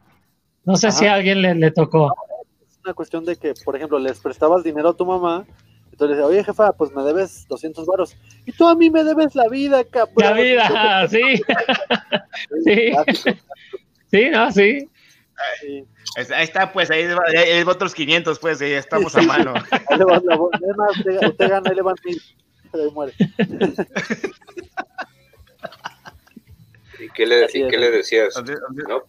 No 0.64 0.76
sé 0.76 0.92
si 0.92 1.06
a 1.06 1.16
alguien 1.16 1.42
le, 1.42 1.56
le 1.56 1.72
tocó. 1.72 2.14
Una 2.84 2.94
cuestión 2.94 3.26
de 3.26 3.36
que, 3.36 3.54
por 3.64 3.76
ejemplo, 3.76 4.00
les 4.00 4.20
prestabas 4.20 4.64
dinero 4.64 4.90
a 4.90 4.98
tu 4.98 5.06
mamá, 5.06 5.46
entonces 5.92 6.10
le 6.10 6.16
decía, 6.16 6.26
oye 6.26 6.44
jefa, 6.44 6.72
pues 6.74 6.92
me 6.92 7.04
debes 7.04 7.48
200 7.48 7.86
varos. 7.86 8.16
Y 8.46 8.52
tú 8.54 8.68
a 8.68 8.76
mí 8.76 8.90
me 8.90 9.04
debes 9.04 9.36
la 9.36 9.48
vida, 9.50 9.84
cabrón. 9.84 10.16
La 10.18 10.34
vida, 10.34 11.08
sí. 11.08 11.22
Sí. 12.66 12.92
Sí, 14.10 14.30
no, 14.30 14.52
sí. 14.52 14.90
Ahí 16.18 16.44
está, 16.44 16.72
pues, 16.74 16.92
ahí 16.92 17.06
va, 17.08 17.22
ahí 17.28 17.64
va 17.64 17.72
otros 17.72 17.94
500, 17.94 18.40
pues, 18.40 18.62
ahí 18.62 18.74
estamos 18.74 19.16
a 19.16 19.22
mano. 19.22 19.54
Ahí 19.90 19.98
le 19.98 20.06
vas 20.06 20.24
la 20.24 20.36
voz. 20.36 20.52
Es 20.56 20.76
más, 20.78 20.98
usted, 20.98 21.28
usted 21.30 21.50
gana, 21.50 21.70
ahí 21.70 21.76
le 21.76 21.82
van 21.82 21.96
mil. 22.04 22.22
Pero 22.72 22.84
ahí 22.84 22.92
muere. 22.92 23.14
¿Y 27.00 27.10
qué 27.10 27.26
le, 27.26 27.46
y 27.46 27.68
qué 27.68 27.78
le 27.78 27.92
decías? 27.92 28.34
¿Dónde- 28.36 28.56
dónde- 28.68 28.84
No, 28.88 29.02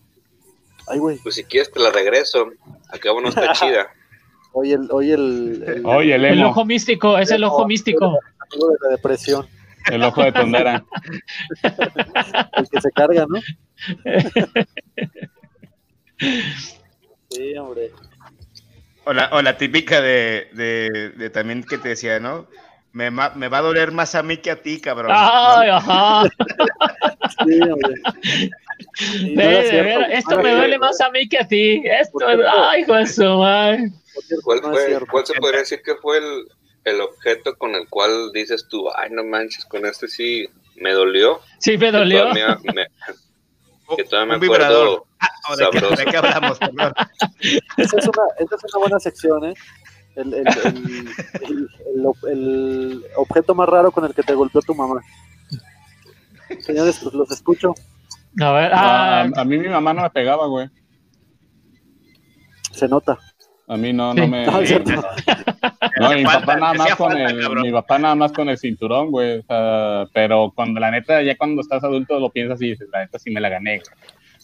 Ay, 0.89 0.99
güey. 0.99 1.19
pues 1.23 1.35
si 1.37 1.45
quieres 1.45 1.71
te 1.73 1.81
la 1.81 1.91
regreso. 1.91 2.51
Acabo 2.91 3.21
no 3.21 3.29
está 3.29 3.53
chida. 3.53 3.89
Hoy 4.53 4.73
el, 4.73 4.89
hoy 4.91 5.11
el, 5.13 5.65
el, 5.67 5.87
Oye, 5.87 6.15
el 6.15 6.25
El 6.27 6.43
ojo 6.45 6.65
místico, 6.65 7.17
es 7.19 7.31
el 7.31 7.43
ojo 7.45 7.67
místico. 7.67 8.19
de 8.51 8.59
la 8.83 8.89
depresión, 8.97 9.47
el 9.91 10.03
ojo 10.05 10.23
de 10.23 10.33
tondera. 10.33 10.85
el 11.63 12.69
que 12.71 12.81
se 12.81 12.91
carga, 12.91 13.25
¿no? 13.29 13.41
Sí, 17.31 17.57
hombre. 17.57 17.91
O 19.05 19.13
la, 19.13 19.31
o 19.33 19.43
la 19.43 19.57
típica 19.57 20.01
de, 20.01 20.49
de, 20.53 21.13
de 21.17 21.31
también 21.31 21.65
que 21.65 21.79
te 21.79 21.89
decía, 21.91 22.21
¿no? 22.21 22.47
Me, 22.93 23.11
ma- 23.11 23.33
me 23.35 23.49
va 23.49 23.59
a 23.59 23.63
doler 23.63 23.91
más 23.91 24.15
a 24.15 24.23
mí 24.23 24.37
que 24.37 24.51
a 24.51 24.63
ti, 24.63 24.81
cabrón. 24.81 25.11
Ay, 25.15 25.71
ajá. 25.71 26.25
Sí, 27.45 27.59
hombre. 27.63 27.95
No 29.35 29.43
de 29.49 29.65
cierto, 29.71 30.01
esto 30.11 30.37
no 30.37 30.43
me 30.43 30.51
duele 30.51 30.67
cierto, 30.69 30.87
más 30.87 31.01
a 31.01 31.11
mí 31.11 31.29
que 31.29 31.39
a 31.39 31.47
ti. 31.49 31.83
Esto, 31.85 32.19
¿Por 32.19 32.27
qué? 32.37 32.45
ay, 32.47 32.85
por 32.85 33.07
cierto, 33.07 33.39
¿Cuál, 34.45 34.61
fue, 34.63 34.87
cierto. 34.87 35.07
¿Cuál 35.11 35.27
se 35.27 35.35
podría 35.35 35.61
decir 35.61 35.81
que 35.83 35.95
fue 35.97 36.19
el, 36.19 36.45
el 36.85 37.01
objeto 37.01 37.57
con 37.57 37.75
el 37.75 37.89
cual 37.89 38.31
dices 38.33 38.67
tú, 38.69 38.89
ay, 38.95 39.11
no 39.11 39.25
manches, 39.25 39.65
con 39.65 39.87
este 39.87 40.09
sí 40.09 40.49
me 40.77 40.93
dolió? 40.93 41.41
Sí, 41.59 41.73
me 41.79 41.87
Que 41.87 41.93
dolió. 41.93 42.21
todavía 42.23 42.59
me, 42.75 42.87
que 43.97 44.05
todavía 44.05 44.29
me 44.29 44.35
Un 44.35 44.41
vibrador. 44.41 44.87
acuerdo. 44.87 45.07
Ah, 45.21 45.29
¿o 45.51 45.57
de, 45.57 45.65
qué, 45.71 45.79
Sabroso. 45.81 45.97
¿De 46.05 46.11
qué 46.11 46.17
hablamos? 46.17 46.59
Esa 47.77 47.99
es 47.99 48.07
una, 48.09 48.23
esa 48.39 48.57
es 48.57 48.75
una 48.75 48.79
buena 48.81 49.01
sección, 49.01 49.45
¿eh? 49.45 49.55
El, 50.15 50.35
el, 50.35 50.47
el, 50.47 51.09
el- 51.41 51.69
el 51.97 52.05
ob- 52.05 52.29
el 52.31 53.05
objeto 53.17 53.55
más 53.55 53.67
raro 53.69 53.91
con 53.93 54.05
el 54.05 54.15
que 54.15 54.23
te 54.23 54.35
golpeó 54.35 54.61
tu 54.61 54.75
mamá. 54.75 55.01
Señores, 56.61 56.99
pues 57.03 57.15
los 57.15 57.31
escucho. 57.31 57.75
A 58.41 58.53
ver, 58.53 58.73
A, 58.73 59.23
ah, 59.23 59.31
a 59.37 59.45
mí 59.45 59.59
mi 59.59 59.69
mamá 59.69 59.93
no 59.93 60.03
me 60.03 60.11
pegaba, 60.11 60.47
güey. 60.47 60.69
Se 62.73 62.89
nota. 62.89 63.19
A 63.69 63.77
mí 63.77 63.93
no, 63.93 64.13
Sí. 64.15 64.21
no 64.21 64.27
me. 64.29 64.47
Ah. 64.47 64.61
No, 66.01 66.11
mi 66.11 66.25
papá 66.25 66.41
falta, 66.41 66.57
nada 66.57 66.75
más 66.75 66.95
con 66.97 67.09
falta, 67.13 67.25
el, 67.31 67.41
cabrón. 67.41 67.63
mi 67.63 67.71
papá 67.73 67.99
nada 67.99 68.15
más 68.15 68.33
con 68.33 68.49
el 68.49 68.59
cinturón, 68.59 69.11
güey. 69.11 69.39
O 69.39 69.43
sea, 69.43 70.07
pero 70.13 70.51
cuando 70.55 70.81
la 70.81 70.91
neta, 70.91 71.23
ya 71.23 71.37
cuando 71.37 71.61
estás 71.61 71.85
adulto 71.85 72.19
lo 72.19 72.31
piensas 72.31 72.61
y 72.63 72.71
dices, 72.71 72.89
la 72.93 73.01
neta 73.01 73.19
sí 73.19 73.31
me 73.31 73.41
la 73.41 73.49
gané. 73.51 73.79
güey. 73.81 73.91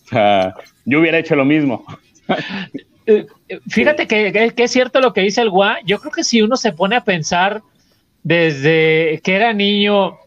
O 0.04 0.08
sea, 0.08 0.54
yo 0.84 1.00
hubiera 1.00 1.18
hecho 1.18 1.34
lo 1.36 1.44
mismo. 1.44 1.84
eh, 3.06 3.26
fíjate 3.68 4.06
que, 4.06 4.30
que- 4.32 4.50
que 4.50 4.62
es 4.64 4.70
cierto 4.70 5.00
lo 5.00 5.12
que 5.12 5.22
dice 5.22 5.40
el 5.40 5.50
Gua. 5.50 5.78
Yo 5.84 5.98
creo 5.98 6.12
que 6.12 6.22
si 6.22 6.42
uno 6.42 6.56
se 6.56 6.72
pone 6.72 6.96
a 6.96 7.04
pensar 7.04 7.62
desde 8.22 9.20
que 9.24 9.34
era 9.34 9.52
niño 9.52 10.18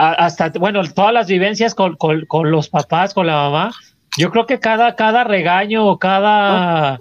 hasta, 0.00 0.50
bueno, 0.58 0.80
todas 0.94 1.12
las 1.12 1.26
vivencias 1.26 1.74
con, 1.74 1.96
con- 1.96 2.24
con 2.26 2.50
los 2.50 2.68
papás, 2.68 3.14
con 3.14 3.26
la 3.26 3.34
mamá, 3.34 3.72
yo 4.16 4.30
creo 4.30 4.46
que 4.46 4.60
cada, 4.60 4.94
cada 4.94 5.24
regaño 5.24 5.86
o 5.86 5.98
cada, 5.98 7.00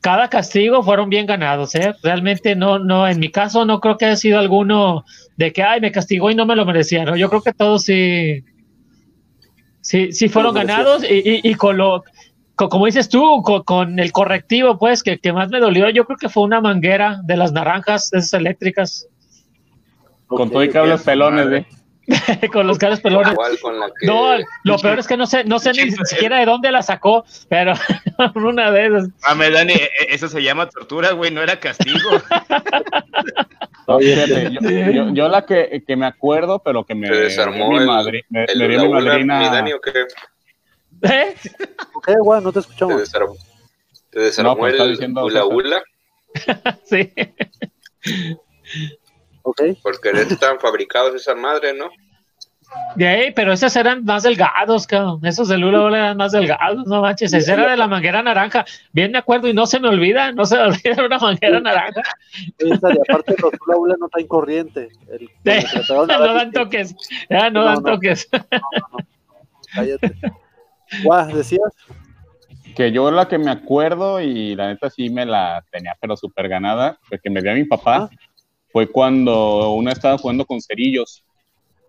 cada 0.00 0.28
castigo 0.28 0.82
fueron 0.82 1.10
bien 1.10 1.26
ganados, 1.26 1.74
¿eh? 1.74 1.92
Realmente 2.02 2.56
no, 2.56 2.78
no, 2.78 3.06
en 3.06 3.20
mi 3.20 3.30
caso 3.30 3.64
no 3.66 3.80
creo 3.80 3.98
que 3.98 4.06
haya 4.06 4.16
sido 4.16 4.38
alguno 4.38 5.04
de 5.36 5.52
que, 5.52 5.62
ay, 5.62 5.80
me 5.82 5.92
castigó 5.92 6.30
y 6.30 6.34
no 6.34 6.46
me 6.46 6.56
lo 6.56 6.64
merecía, 6.64 7.04
¿no? 7.04 7.14
Yo 7.16 7.28
creo 7.28 7.42
que 7.42 7.52
todos 7.52 7.82
sí, 7.84 8.42
sí, 9.82 10.12
sí 10.12 10.28
fueron 10.28 10.54
ganados 10.54 11.04
y, 11.04 11.16
y- 11.16 11.40
y 11.50 11.54
con 11.56 11.76
lo, 11.76 12.04
co- 12.56 12.68
como 12.70 12.86
dices 12.86 13.08
tú, 13.10 13.42
co- 13.42 13.64
con, 13.64 13.98
el 13.98 14.12
correctivo, 14.12 14.78
pues, 14.78 15.02
que, 15.02 15.18
que 15.18 15.32
más 15.34 15.50
me 15.50 15.60
dolió, 15.60 15.90
yo 15.90 16.04
creo 16.06 16.16
que 16.18 16.28
fue 16.30 16.42
una 16.44 16.60
manguera 16.62 17.20
de 17.24 17.36
las 17.36 17.52
naranjas, 17.52 18.12
esas 18.12 18.32
eléctricas, 18.34 19.06
Con 20.26 20.50
todo 20.50 20.64
y 20.64 20.70
cables 20.70 21.02
pelones, 21.02 21.48
güey. 21.48 21.66
con 22.52 22.66
los 22.66 22.78
cables 22.78 23.00
pelones. 23.00 23.32
Igual 23.32 23.58
con 23.60 23.78
la 23.78 23.86
que. 23.88 24.06
No, 24.06 24.32
lo 24.64 24.78
peor 24.78 24.98
es 24.98 25.06
que 25.06 25.16
no 25.16 25.26
sé, 25.26 25.44
no 25.44 25.58
sé 25.58 25.72
ni 25.72 25.90
siquiera 26.06 26.38
de 26.38 26.46
dónde 26.46 26.70
la 26.72 26.82
sacó, 26.82 27.24
pero 27.48 27.74
una 28.34 28.70
de 28.70 28.86
esas. 28.86 29.08
Mame, 29.28 29.50
Dani, 29.50 29.72
e- 29.74 29.76
e- 29.84 30.14
eso 30.14 30.28
se 30.28 30.42
llama 30.42 30.68
tortura, 30.68 31.12
güey, 31.12 31.30
no 31.30 31.42
era 31.42 31.58
castigo. 31.60 31.98
No, 33.88 33.98
fíjate, 33.98 34.50
yo, 34.52 34.60
yo- 34.92 35.12
yo 35.14 35.28
la 35.28 35.44
que, 35.44 35.82
que 35.84 35.96
me 35.96 36.06
acuerdo, 36.06 36.60
pero 36.60 36.84
que 36.84 36.94
me, 36.94 37.08
Se 37.08 37.14
desarmó 37.14 37.70
mi, 37.70 37.78
el- 37.78 37.86
madri- 37.88 38.24
me- 38.28 38.44
el 38.44 38.58
me 38.60 38.68
dio 38.68 38.82
mi 38.84 38.88
madrina. 38.92 39.38
mi 39.40 39.44
Dani, 39.46 39.72
¿o 39.72 39.80
qué? 39.80 39.90
¿Eh? 41.02 41.34
Ok, 41.94 42.08
güey, 42.22 42.40
no 42.40 42.50
te 42.52 42.54
Te 42.54 42.60
escuchamos. 42.60 43.00
desarmó, 43.00 43.34
te 44.10 44.20
desarmó 44.20 44.50
No, 44.52 44.56
pues 44.58 44.78
el 44.78 44.90
diciendo 44.90 45.24
Ula 45.24 45.42
César. 45.42 45.54
Ula 45.56 45.82
Sí. 46.84 47.12
Ok. 49.42 49.62
por 49.82 50.00
querer 50.00 50.26
tan 50.38 50.58
fabricados 50.60 51.14
esa 51.14 51.34
madre, 51.34 51.72
¿no? 51.74 51.90
De 52.94 53.08
ahí, 53.08 53.32
pero 53.32 53.52
esos 53.52 53.74
eran 53.74 54.04
más 54.04 54.22
delgados, 54.22 54.86
cabrón. 54.86 55.18
Esos 55.26 55.48
de 55.48 55.58
Lula 55.58 55.78
Lula 55.78 55.98
eran 55.98 56.16
más 56.16 56.30
delgados, 56.30 56.86
no 56.86 57.02
manches. 57.02 57.32
Ese 57.32 57.52
era 57.52 57.68
de 57.68 57.76
la 57.76 57.88
manguera 57.88 58.22
naranja. 58.22 58.64
Bien 58.92 59.10
me 59.10 59.18
acuerdo 59.18 59.48
y 59.48 59.52
no 59.52 59.66
se 59.66 59.80
me 59.80 59.88
olvida, 59.88 60.30
no 60.30 60.44
se 60.44 60.54
me 60.56 60.62
olvida 60.62 61.04
una 61.04 61.18
manguera 61.18 61.58
naranja. 61.60 62.02
Esa, 62.58 62.94
y 62.94 62.98
aparte 63.08 63.34
los 63.42 63.52
Ula 63.66 63.76
Ula 63.76 63.96
no 63.98 64.08
traen 64.08 64.28
corriente. 64.28 64.88
El, 65.10 65.28
el 65.44 65.64
a 66.10 66.18
No 66.18 66.34
dan 66.34 66.52
toques, 66.52 66.94
ya 67.28 67.50
no 67.50 67.60
No, 67.60 67.64
dan 67.64 67.82
no. 67.82 67.92
toques. 67.92 68.28
Cállate. 69.74 70.12
Guau, 71.02 71.26
decías. 71.34 71.72
Que 72.76 72.92
yo 72.92 73.10
la 73.10 73.26
que 73.26 73.38
me 73.38 73.50
acuerdo 73.50 74.20
y 74.20 74.54
la 74.54 74.68
neta 74.68 74.90
sí 74.90 75.10
me 75.10 75.26
la 75.26 75.64
tenía 75.72 75.96
pero 76.00 76.16
súper 76.16 76.48
ganada, 76.48 76.98
fue 77.02 77.18
que 77.18 77.28
me 77.30 77.42
dio 77.42 77.52
mi 77.52 77.64
papá, 77.64 78.08
fue 78.72 78.86
cuando 78.88 79.72
uno 79.72 79.90
estaba 79.90 80.18
jugando 80.18 80.44
con 80.44 80.60
cerillos 80.60 81.24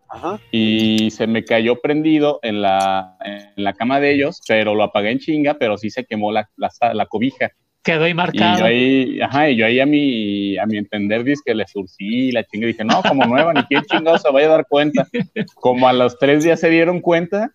Ajá. 0.10 0.40
y 0.52 1.10
se 1.12 1.28
me 1.28 1.44
cayó 1.46 1.80
prendido 1.80 2.40
en 2.42 2.62
la, 2.62 3.18
en 3.24 3.64
la 3.64 3.74
cama 3.74 4.00
de 4.00 4.14
ellos, 4.14 4.42
pero 4.48 4.76
lo 4.76 4.84
apagué 4.84 5.12
en 5.12 5.20
chinga, 5.20 5.54
pero 5.56 5.78
sí 5.78 5.90
se 5.90 6.06
quemó 6.06 6.32
la, 6.32 6.50
la, 6.58 6.70
la 6.94 7.06
cobija. 7.06 7.52
Quedó 7.84 8.04
ahí 8.04 8.12
Y 8.12 8.14
yo 8.14 8.16
marcado. 8.16 8.66
ahí, 8.66 9.22
ajá, 9.22 9.50
y 9.50 9.56
yo 9.56 9.66
ahí 9.66 9.80
a 9.80 9.86
mi, 9.88 10.58
a 10.58 10.66
mi 10.68 10.78
entender, 10.78 11.24
dice 11.24 11.42
que 11.46 11.56
le 11.56 11.66
surcí 11.66 12.32
la 12.32 12.44
chinga, 12.44 12.66
y 12.66 12.74
dije, 12.74 12.84
no, 12.84 13.02
como 13.02 13.26
nueva, 13.26 13.54
ni 13.54 13.64
quién 13.64 13.84
chingado 13.86 14.18
se 14.20 14.30
vaya 14.32 14.48
a 14.48 14.52
dar 14.52 14.68
cuenta. 14.68 15.08
Como 15.56 15.88
a 15.88 15.94
los 15.94 16.20
tres 16.20 16.44
días 16.44 16.60
se 16.60 16.70
dieron 16.70 17.00
cuenta, 17.00 17.52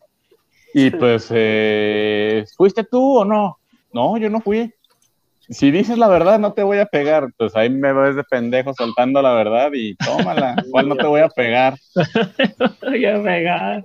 y 0.75 0.91
pues, 0.91 1.29
eh, 1.33 2.45
¿fuiste 2.57 2.85
tú 2.85 3.19
o 3.19 3.25
no? 3.25 3.59
No, 3.93 4.19
yo 4.19 4.29
no 4.29 4.41
fui. 4.41 4.73
Si 5.49 5.71
dices 5.71 5.97
la 5.99 6.09
verdad, 6.09 6.39
no 6.39 6.53
te 6.53 6.63
voy 6.63 6.79
a 6.79 6.87
pegar. 6.87 7.29
Pues 7.37 7.55
ahí 7.55 7.71
me 7.71 7.93
ves 7.93 8.17
de 8.17 8.25
pendejo 8.25 8.75
soltando 8.75 9.23
la 9.23 9.33
verdad 9.33 9.71
y 9.73 9.95
tómala. 9.97 10.57
¿Cuál 10.71 10.89
no 10.89 10.97
te 10.97 11.07
voy 11.07 11.21
a 11.21 11.29
pegar? 11.29 11.79
Ya 13.01 13.23
pegar. 13.23 13.85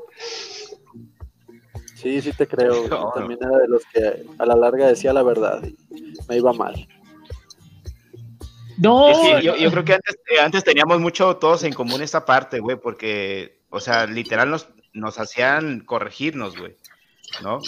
Sí, 1.96 2.22
sí 2.22 2.34
te 2.34 2.48
creo. 2.48 2.88
No. 2.90 3.12
También 3.14 3.40
era 3.42 3.58
de 3.58 3.68
los 3.68 3.84
que 3.94 4.24
a 4.40 4.46
la 4.46 4.56
larga 4.56 4.88
decía 4.88 5.14
la 5.14 5.24
verdad 5.24 5.62
y 5.64 5.76
me 6.28 6.38
iba 6.38 6.52
mal. 6.54 6.88
No, 8.78 9.10
Es 9.10 9.18
que 9.18 9.46
yo, 9.46 9.56
yo 9.56 9.70
creo 9.70 9.86
que 9.86 9.94
antes, 9.94 10.16
eh, 10.32 10.40
antes 10.40 10.64
teníamos 10.64 11.00
mucho 11.00 11.38
todos 11.38 11.64
en 11.64 11.74
común 11.74 12.02
esta 12.02 12.26
parte, 12.26 12.60
güey, 12.60 12.78
porque, 12.78 13.60
o 13.70 13.80
sea, 13.80 14.08
literal 14.08 14.50
nos, 14.50 14.70
nos 14.94 15.20
hacían 15.20 15.82
corregirnos, 15.82 16.58
güey, 16.58 16.76
¿no? 17.44 17.60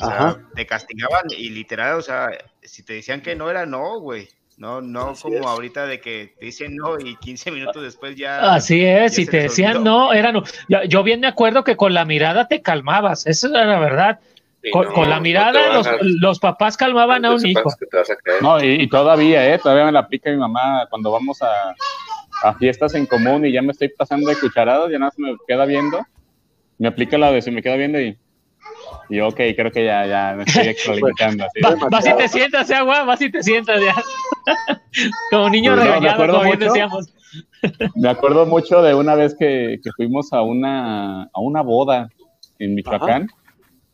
O 0.00 0.06
sea, 0.06 0.16
Ajá. 0.16 0.38
te 0.54 0.66
castigaban 0.66 1.24
y 1.30 1.50
literal, 1.50 1.98
o 1.98 2.02
sea, 2.02 2.30
si 2.62 2.82
te 2.82 2.94
decían 2.94 3.20
que 3.20 3.36
no 3.36 3.50
era 3.50 3.66
no, 3.66 4.00
güey. 4.00 4.28
No, 4.56 4.82
no 4.82 5.10
Así 5.10 5.22
como 5.22 5.38
es. 5.38 5.46
ahorita 5.46 5.86
de 5.86 6.00
que 6.00 6.34
te 6.38 6.44
dicen 6.44 6.76
no 6.76 6.98
y 6.98 7.16
15 7.16 7.50
minutos 7.50 7.82
después 7.82 8.14
ya. 8.14 8.52
Así 8.52 8.84
es, 8.84 9.12
ya 9.12 9.16
si 9.16 9.26
te 9.26 9.38
decían 9.38 9.78
olvidó. 9.78 9.84
no, 9.84 10.12
era 10.12 10.32
no. 10.32 10.42
Yo, 10.68 10.82
yo 10.84 11.02
bien 11.02 11.20
me 11.20 11.26
acuerdo 11.28 11.64
que 11.64 11.76
con 11.76 11.94
la 11.94 12.04
mirada 12.04 12.46
te 12.46 12.60
calmabas, 12.60 13.26
eso 13.26 13.48
era 13.48 13.64
la 13.64 13.78
verdad. 13.78 14.20
Con, 14.70 14.84
no, 14.84 14.92
con 14.92 15.08
la 15.08 15.20
mirada 15.20 15.80
los, 16.02 16.38
papás 16.38 16.76
calmaban 16.76 17.24
a 17.24 17.32
un 17.32 17.46
hijo. 17.46 17.72
No, 18.42 18.62
y, 18.62 18.82
y 18.82 18.88
todavía, 18.88 19.54
¿eh? 19.54 19.58
Todavía 19.58 19.86
me 19.86 19.92
la 19.92 20.00
aplica 20.00 20.30
mi 20.30 20.36
mamá 20.36 20.86
cuando 20.90 21.10
vamos 21.10 21.40
a, 21.40 21.74
a 22.42 22.54
fiestas 22.54 22.94
en 22.94 23.06
común 23.06 23.46
y 23.46 23.52
ya 23.52 23.62
me 23.62 23.72
estoy 23.72 23.88
pasando 23.88 24.28
de 24.28 24.36
cucharadas, 24.36 24.90
ya 24.90 24.98
nada 24.98 25.10
más 25.10 25.18
me 25.18 25.36
queda 25.46 25.64
viendo. 25.64 26.06
Me 26.76 26.88
aplica 26.88 27.16
la 27.16 27.32
de 27.32 27.40
si 27.40 27.50
me 27.50 27.62
queda 27.62 27.76
viendo 27.76 27.98
y 27.98 28.18
Y 29.10 29.16
yo, 29.16 29.28
ok, 29.28 29.36
creo 29.56 29.72
que 29.72 29.84
ya, 29.84 30.06
ya 30.06 30.34
me 30.36 30.44
estoy 30.44 30.68
extralimitando. 30.68 31.44
así. 31.44 31.60
Va- 31.60 31.88
vas 31.90 32.06
y 32.06 32.16
te 32.16 32.28
sientas, 32.28 32.70
eh, 32.70 32.74
agua, 32.76 33.02
vas 33.04 33.20
y 33.20 33.30
te 33.30 33.42
sientas 33.42 33.80
ya. 33.82 33.94
Como 35.30 35.50
niño 35.50 35.74
Pues 35.74 35.84
regañado, 35.84 36.26
como 36.26 36.42
bien 36.44 36.58
mucho. 36.58 36.64
decíamos. 36.66 37.06
Me 37.96 38.08
acuerdo 38.08 38.46
mucho 38.46 38.82
de 38.82 38.94
una 38.94 39.14
vez 39.14 39.36
que, 39.38 39.78
que 39.82 39.90
fuimos 39.96 40.32
a 40.32 40.42
una, 40.42 41.24
a 41.24 41.40
una 41.40 41.62
boda 41.62 42.08
en 42.58 42.74
Michoacán 42.74 43.26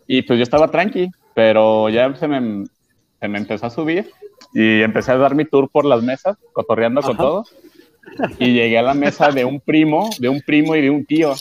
y 0.06 0.22
pues 0.22 0.38
yo 0.38 0.42
estaba 0.42 0.70
tranqui, 0.70 1.08
pero 1.34 1.88
ya 1.88 2.14
se 2.14 2.28
me, 2.28 2.64
se 3.20 3.28
me 3.28 3.38
empezó 3.38 3.66
a 3.66 3.70
subir 3.70 4.10
y 4.54 4.82
empecé 4.82 5.12
a 5.12 5.18
dar 5.18 5.34
mi 5.34 5.44
tour 5.44 5.68
por 5.70 5.84
las 5.84 6.02
mesas, 6.02 6.36
cotorreando 6.52 7.02
con 7.02 7.12
Ajá. 7.16 7.22
todo 7.22 7.44
y 8.38 8.52
llegué 8.54 8.78
a 8.78 8.82
la 8.82 8.94
mesa 8.94 9.30
de 9.30 9.44
un 9.44 9.60
primo, 9.60 10.10
de 10.18 10.28
un 10.28 10.40
primo 10.40 10.74
y 10.76 10.82
de 10.82 10.90
un 10.90 11.04
tío. 11.04 11.34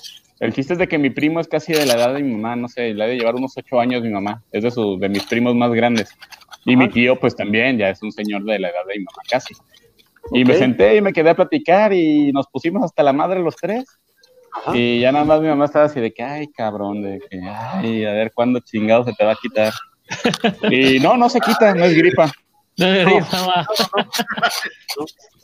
El 0.46 0.54
chiste 0.54 0.74
es 0.74 0.80
de 0.80 0.88
que 0.88 1.00
mi 1.00 1.10
primo 1.10 1.40
es 1.40 1.48
casi 1.48 1.74
de 1.74 1.86
la 1.86 1.94
edad 1.94 2.14
de 2.14 2.22
mi 2.22 2.36
mamá, 2.36 2.56
no 2.56 2.68
sé, 2.68 2.94
le 2.94 3.04
ha 3.04 3.08
de 3.08 3.18
llevar 3.18 3.36
unos 3.36 3.58
ocho 3.58 3.80
años 3.80 4.04
mi 4.04 4.10
mamá, 4.10 4.44
es 4.52 4.64
de, 4.64 4.70
su, 4.70 4.98
de 5.00 5.10
mis 5.10 5.24
primos 5.24 5.56
más 5.56 5.72
grandes. 5.72 6.16
Y 6.66 6.76
mi 6.76 6.88
tío 6.90 7.20
pues 7.20 7.36
también, 7.36 7.78
ya 7.78 7.90
es 7.90 8.02
un 8.04 8.12
señor 8.12 8.44
de 8.44 8.60
la 8.60 8.70
edad 8.70 8.86
de 8.88 9.00
mi 9.00 9.06
mamá 9.06 9.22
casi. 9.30 9.56
Y 10.32 10.46
me 10.46 10.56
senté 10.56 10.96
y 10.96 11.02
me 11.02 11.14
quedé 11.14 11.32
a 11.32 11.36
platicar 11.36 11.94
y 11.94 12.32
nos 12.32 12.48
pusimos 12.48 12.84
hasta 12.84 13.04
la 13.04 13.14
madre 13.14 13.40
los 13.40 13.56
tres. 13.56 13.86
Ajá. 14.54 14.76
Y 14.78 15.00
ya 15.00 15.12
nada 15.12 15.26
más 15.26 15.42
mi 15.42 15.48
mamá 15.48 15.66
estaba 15.66 15.86
así 15.86 16.00
de 16.00 16.14
que, 16.14 16.24
ay, 16.24 16.48
cabrón, 16.48 17.02
de 17.02 17.20
que, 17.30 17.42
ay, 17.44 18.06
a 18.06 18.12
ver 18.14 18.32
cuándo 18.34 18.60
chingado 18.60 19.04
se 19.04 19.14
te 19.14 19.26
va 19.26 19.34
a 19.34 19.38
quitar. 19.42 19.74
y 20.72 21.00
no, 21.00 21.18
no 21.18 21.28
se 21.28 21.40
quita, 21.40 21.74
no 21.74 21.86
es 21.86 21.96
gripa. 21.96 22.32
No, 22.78 22.94
no, 22.94 23.04
no, 23.04 23.20
mamá. 23.32 23.68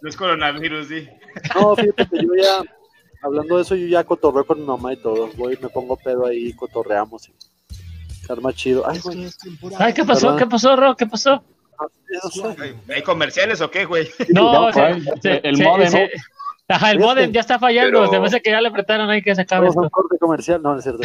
No 0.01 0.09
es 0.09 0.15
coronavirus, 0.15 0.87
sí. 0.87 1.07
No, 1.55 1.75
fíjate 1.75 2.05
que 2.07 2.17
yo 2.23 2.35
ya, 2.35 2.61
hablando 3.21 3.55
de 3.57 3.61
eso, 3.63 3.75
yo 3.75 3.87
ya 3.87 4.03
cotorreo 4.03 4.45
con 4.45 4.59
mi 4.59 4.65
mamá 4.65 4.93
y 4.93 4.97
todo. 4.97 5.29
Voy, 5.35 5.57
me 5.61 5.69
pongo 5.69 5.95
pedo 5.97 6.25
ahí, 6.25 6.53
cotorreamos. 6.53 7.29
Y 7.29 7.33
se 8.25 8.31
arma 8.33 8.53
chido. 8.53 8.87
Ay, 8.87 8.99
güey. 9.03 9.27
Ay, 9.77 9.93
¿qué 9.93 10.03
pasó? 10.03 10.35
¿Qué 10.35 10.45
pasó, 10.47 10.75
Ro? 10.75 10.95
¿Qué 10.95 11.05
pasó? 11.07 11.43
¿Hay 12.93 13.01
comerciales 13.03 13.61
o 13.61 13.71
qué, 13.71 13.85
güey? 13.85 14.07
No, 14.29 14.67
No, 14.67 14.73
se- 14.73 14.81
ay, 14.81 15.03
se- 15.21 15.41
el 15.47 15.55
se- 15.57 16.09
Ajá, 16.67 16.91
el 16.91 16.99
modem 16.99 17.31
ya 17.33 17.41
está 17.41 17.59
fallando. 17.59 17.99
Pero- 18.01 18.11
Se 18.11 18.19
me 18.19 18.27
hace 18.27 18.41
que 18.41 18.49
ya 18.51 18.61
le 18.61 18.69
apretaron 18.69 19.09
ahí 19.09 19.21
que 19.21 19.35
se 19.35 19.41
acabe 19.41 19.67
a 19.67 19.71
un 19.71 19.75
esto. 19.85 19.89
corte 19.89 20.17
comercial. 20.17 20.61
No, 20.61 20.71
no 20.73 20.77
es 20.79 20.83
cierto. 20.83 21.01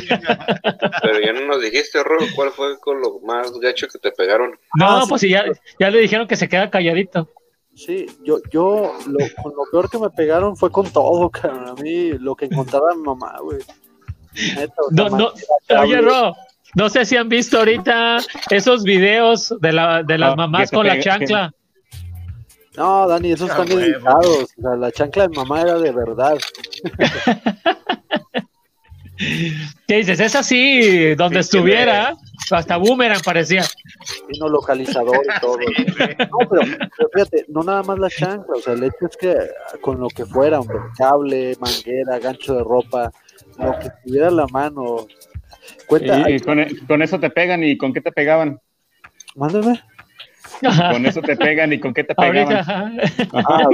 Pero 1.03 1.21
ya 1.21 1.33
no 1.33 1.41
nos 1.47 1.61
dijiste, 1.61 2.03
Ro, 2.05 2.19
¿cuál 2.37 2.51
fue 2.51 2.79
con 2.79 3.01
lo 3.01 3.19
más 3.25 3.51
gacho 3.59 3.89
que 3.89 3.99
te 3.99 4.13
pegaron? 4.13 4.53
No, 4.79 4.87
Ah, 4.99 5.01
sí. 5.03 5.09
pues 5.09 5.21
si 5.23 5.31
ya, 5.31 5.45
ya 5.81 5.91
le 5.91 5.99
dijeron 5.99 6.29
que 6.29 6.37
se 6.37 6.49
queda 6.49 6.71
calladito. 6.71 7.29
Sí, 7.77 8.07
yo, 8.25 8.39
yo, 8.51 8.95
lo, 9.07 9.19
con 9.43 9.53
lo 9.55 9.65
peor 9.71 9.91
que 9.91 9.99
me 9.99 10.09
pegaron 10.11 10.57
fue 10.57 10.71
con 10.73 10.91
todo, 10.91 11.29
cabrón. 11.31 11.69
A 11.69 11.75
mí, 11.75 12.13
lo 12.13 12.35
que 12.35 12.47
encontraba 12.47 12.95
mi 12.95 13.03
mamá, 13.03 13.39
güey. 13.43 13.59
No, 14.91 15.09
no, 15.11 15.33
oye. 15.81 16.01
Ro, 16.01 16.35
no 16.75 16.89
sé 16.91 17.05
si 17.05 17.17
han 17.17 17.29
visto 17.29 17.59
ahorita 17.59 18.19
esos 18.51 18.83
videos 18.83 19.55
de, 19.61 19.73
la, 19.73 20.03
de 20.03 20.19
las 20.19 20.33
Ah, 20.33 20.37
mamás 20.37 20.71
con 20.71 20.87
la 20.87 20.99
chancla. 21.01 21.53
No, 22.77 23.09
Dani, 23.09 23.33
esos 23.33 23.51
Ah, 23.51 23.63
están 23.63 23.79
editados. 23.79 24.43
O 24.59 24.63
sea, 24.63 24.77
la 24.77 24.93
chancla 24.93 25.29
de 25.29 25.37
mamá 25.37 25.63
era 25.63 25.79
de 25.79 25.93
verdad. 25.93 26.37
¿Qué 29.87 29.97
dices? 29.97 30.21
Es 30.21 30.35
así, 30.35 31.15
donde 31.15 31.43
Sí, 31.43 31.57
estuviera, 31.57 32.15
hasta 32.51 32.77
boomerang 32.77 33.21
parecía. 33.23 33.63
Vino 34.29 34.49
localizador 34.49 35.21
y 35.25 35.41
todo. 35.41 35.57
No, 35.59 36.49
pero, 36.51 36.63
pero 36.97 37.09
fíjate, 37.13 37.45
no 37.49 37.63
nada 37.63 37.83
más 37.83 37.99
la 37.99 38.11
chancla, 38.11 38.57
o 38.57 38.61
sea, 38.61 38.75
el 38.75 38.85
hecho 38.85 39.07
es 39.11 39.17
que 39.17 39.37
con 39.81 40.01
lo 40.01 40.09
que 40.09 40.25
fuera, 40.27 40.61
hombre, 40.61 40.79
cable, 40.97 41.57
manguera, 41.61 42.19
gancho 42.19 42.55
de 42.55 42.65
ropa, 42.65 43.11
lo 43.59 43.79
que 43.79 43.89
tuviera 44.05 44.31
la 44.31 44.47
mano. 44.49 45.07
Cuenta, 45.87 46.31
Y 46.31 46.41
con, 46.41 46.65
con 46.87 47.03
eso 47.03 47.19
te 47.19 47.31
pegan 47.31 47.63
y 47.65 47.77
con 47.77 47.93
qué 47.93 48.01
te 48.01 48.13
pegaban. 48.13 48.61
mándame. 49.35 49.81
Con 50.61 51.07
eso 51.07 51.21
te 51.23 51.37
pegan 51.37 51.73
y 51.73 51.81
con 51.81 51.93
qué 51.93 52.05
te 52.05 52.15
ajá. 52.17 52.91
Ah, 53.35 53.69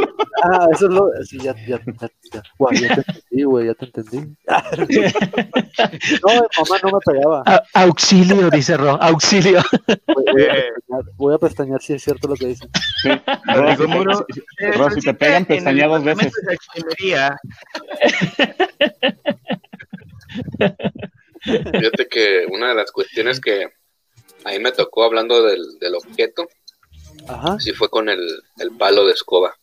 ah, 0.44 0.66
eso 0.72 0.86
es 0.88 0.92
lo. 0.92 1.08
Sí, 1.24 1.38
ya, 1.38 1.54
ya, 1.66 1.78
ya, 1.84 2.08
ya, 2.32 2.42
guau, 2.58 2.72
ya 2.74 2.94
te 2.94 3.02
entendí, 3.06 3.42
güey, 3.44 3.66
ya 3.66 3.74
te 3.74 3.84
entendí. 3.86 4.18
no, 4.48 6.32
mi 6.32 6.40
mamá 6.58 6.78
no 6.82 6.90
me 6.92 6.98
pegaba. 7.04 7.42
A- 7.46 7.62
auxilio, 7.74 8.50
dice 8.50 8.76
Ro, 8.76 9.00
auxilio. 9.00 9.60
Voy, 10.06 10.24
voy 10.32 10.42
a 10.42 10.54
Eh. 10.54 10.64
pestañear, 10.74 11.04
voy 11.16 11.34
a 11.34 11.38
pestañear 11.38 11.82
si 11.82 11.92
es 11.94 12.02
cierto 12.02 12.28
lo 12.28 12.34
que 12.34 12.46
dicen. 12.46 12.68
Sí. 13.02 13.10
Ro, 13.54 13.76
si 13.76 13.82
Muro, 13.86 14.26
te- 14.58 14.72
Ro, 14.72 14.90
si 14.90 15.00
te 15.00 15.14
pegan, 15.14 15.44
pestañea 15.44 15.86
dos 15.88 16.02
veces. 16.04 16.32
Fíjate 21.42 22.08
que 22.08 22.46
una 22.50 22.68
de 22.68 22.74
las 22.74 22.90
cuestiones 22.92 23.40
que 23.40 23.66
ahí 24.44 24.58
me 24.60 24.72
tocó 24.72 25.04
hablando 25.04 25.42
del, 25.44 25.78
del 25.80 25.94
objeto, 25.94 26.46
Ajá. 27.28 27.58
sí 27.60 27.72
fue 27.72 27.88
con 27.88 28.08
el, 28.08 28.42
el 28.58 28.70
palo 28.76 29.06
de 29.06 29.12
escoba. 29.12 29.54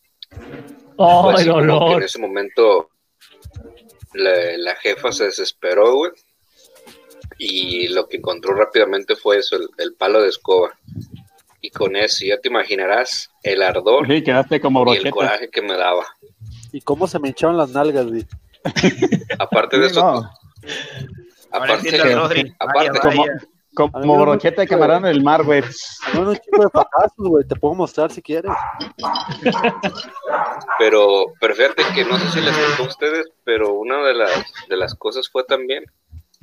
Oh, 0.96 1.32
el 1.38 1.50
olor. 1.50 1.92
en 1.98 2.02
ese 2.02 2.18
momento 2.18 2.90
la, 4.14 4.30
la 4.58 4.74
jefa 4.76 5.12
se 5.12 5.24
desesperó, 5.24 5.94
güey. 5.94 6.10
Y 7.38 7.88
lo 7.88 8.06
que 8.06 8.18
encontró 8.18 8.54
rápidamente 8.54 9.16
fue 9.16 9.38
eso, 9.38 9.56
el, 9.56 9.68
el 9.78 9.94
palo 9.94 10.20
de 10.20 10.28
escoba. 10.28 10.78
Y 11.62 11.70
con 11.70 11.96
eso 11.96 12.24
ya 12.26 12.38
te 12.38 12.48
imaginarás 12.48 13.30
el 13.42 13.62
ardor 13.62 14.06
Sí, 14.06 14.22
quedaste 14.22 14.60
como 14.60 14.92
y 14.92 14.96
el 14.98 15.10
coraje 15.10 15.50
que 15.50 15.62
me 15.62 15.74
daba. 15.76 16.06
¿Y 16.72 16.80
cómo 16.82 17.06
se 17.06 17.18
me 17.18 17.28
hinchaban 17.28 17.56
las 17.56 17.70
nalgas, 17.70 18.06
güey? 18.06 18.26
Aparte 19.38 19.78
de 19.78 19.88
Sí, 19.88 19.92
eso, 19.92 20.02
no, 20.02 20.30
aparte, 21.50 21.88
aparte- 22.58 23.08
Vaya, 23.16 23.32
como 23.74 24.20
brocheta 24.20 24.62
de 24.62 24.68
camarón 24.68 25.04
en 25.06 25.10
el 25.12 25.22
mar, 25.22 25.44
güey. 25.44 25.62
No, 26.14 26.22
un 26.30 26.36
chico 26.36 26.62
de 26.62 26.68
patazos, 26.70 27.12
güey, 27.16 27.46
te 27.46 27.56
puedo 27.56 27.74
mostrar 27.74 28.10
si 28.10 28.20
quieres. 28.22 28.50
pero, 30.78 31.24
pero 31.40 31.54
fíjate 31.54 31.82
que 31.94 32.04
no 32.04 32.18
sé 32.18 32.28
si 32.30 32.40
les 32.40 32.54
tocó 32.54 32.84
a 32.84 32.86
ustedes, 32.88 33.26
pero 33.44 33.74
una 33.74 34.02
de 34.02 34.14
las, 34.14 34.30
de 34.68 34.76
las 34.76 34.94
cosas 34.94 35.28
fue 35.30 35.44
también 35.44 35.84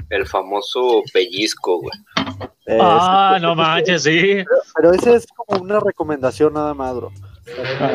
el 0.10 0.26
famoso 0.28 1.02
pellizco, 1.14 1.82
güey. 1.82 1.92
Ah, 2.80 3.38
no 3.42 3.56
manches, 3.56 4.04
sí. 4.04 4.44
Pero 4.76 4.94
ese 4.94 5.16
es 5.16 5.28
como 5.28 5.62
una 5.64 5.80
recomendación 5.80 6.54
nada 6.54 6.74
más, 6.74 6.96
bro. 6.96 7.12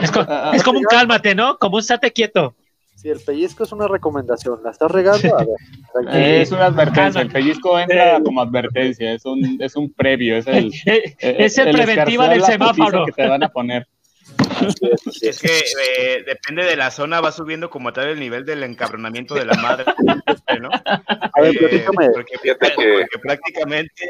Es, 0.00 0.10
co- 0.10 0.26
es 0.54 0.62
como 0.62 0.78
un 0.78 0.84
cálmate, 0.84 1.34
¿no? 1.34 1.58
Como 1.58 1.74
un 1.76 1.80
estate 1.80 2.12
quieto. 2.12 2.54
Si 3.02 3.10
el 3.10 3.18
pellizco 3.18 3.64
es 3.64 3.72
una 3.72 3.88
recomendación, 3.88 4.60
¿la 4.62 4.70
estás 4.70 4.88
regando? 4.88 5.36
A 5.36 5.44
ver. 5.44 6.14
Eh, 6.14 6.42
es 6.42 6.52
una 6.52 6.66
advertencia. 6.66 7.20
El 7.20 7.32
pellizco 7.32 7.76
entra 7.76 8.20
como 8.22 8.40
advertencia. 8.40 9.12
Es 9.12 9.24
un, 9.24 9.58
es 9.60 9.74
un 9.74 9.92
previo. 9.92 10.36
Es 10.36 10.46
el, 10.46 10.72
Eh, 10.86 11.16
eh, 11.18 11.36
es 11.40 11.58
el 11.58 11.72
preventiva 11.72 12.28
del 12.28 12.44
semáforo. 12.44 13.04
que 13.06 13.10
te 13.10 13.26
van 13.26 13.42
a 13.42 13.48
poner. 13.48 13.88
Es 15.20 15.40
que 15.40 15.48
eh, 15.48 16.22
depende 16.24 16.64
de 16.64 16.76
la 16.76 16.92
zona, 16.92 17.20
va 17.20 17.32
subiendo 17.32 17.70
como 17.70 17.92
tal 17.92 18.06
el 18.06 18.20
nivel 18.20 18.44
del 18.44 18.62
encabronamiento 18.62 19.34
de 19.34 19.46
la 19.46 19.54
madre, 19.54 19.84
¿no? 20.60 20.70
A 20.72 21.40
ver, 21.40 21.56
Eh, 21.56 21.84
porque, 21.86 22.38
prácticamente, 23.20 24.04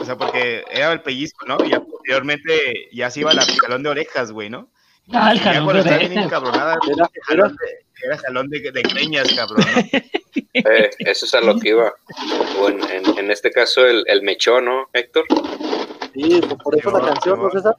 o 0.00 0.04
sea, 0.06 0.16
porque 0.16 0.64
era 0.70 0.90
el 0.90 1.02
pellizco, 1.02 1.44
¿no? 1.44 1.58
Y 1.66 1.70
ya 1.70 1.80
posteriormente 1.80 2.88
ya 2.92 3.10
se 3.10 3.20
iba 3.20 3.32
al 3.32 3.40
jalón 3.40 3.82
de 3.82 3.90
orejas, 3.90 4.32
güey, 4.32 4.48
¿no? 4.48 4.70
Ah, 5.12 5.32
el 5.32 5.40
jalón 5.40 5.66
de 5.66 5.80
orejas. 5.80 6.32
Era, 6.90 7.10
era, 7.30 7.52
era 8.04 8.18
jalón 8.18 8.48
de, 8.50 8.60
de 8.60 8.82
greñas, 8.82 9.32
cabrón, 9.34 9.64
¿no? 9.74 10.00
Eh, 10.54 10.90
eso 11.00 11.26
es 11.26 11.34
a 11.34 11.40
lo 11.40 11.58
que 11.58 11.70
iba. 11.70 11.92
O 12.60 12.68
en, 12.68 12.82
en, 12.90 13.18
en 13.18 13.30
este 13.30 13.50
caso 13.50 13.84
el, 13.86 14.04
el 14.06 14.22
mechón, 14.22 14.64
¿no, 14.66 14.88
Héctor? 14.92 15.24
sí, 16.14 16.40
pues 16.40 16.54
por 16.62 16.78
eso 16.78 16.90
la 16.90 17.00
canción, 17.06 17.42
¿no, 17.42 17.50
Simón. 17.50 17.52
César? 17.52 17.76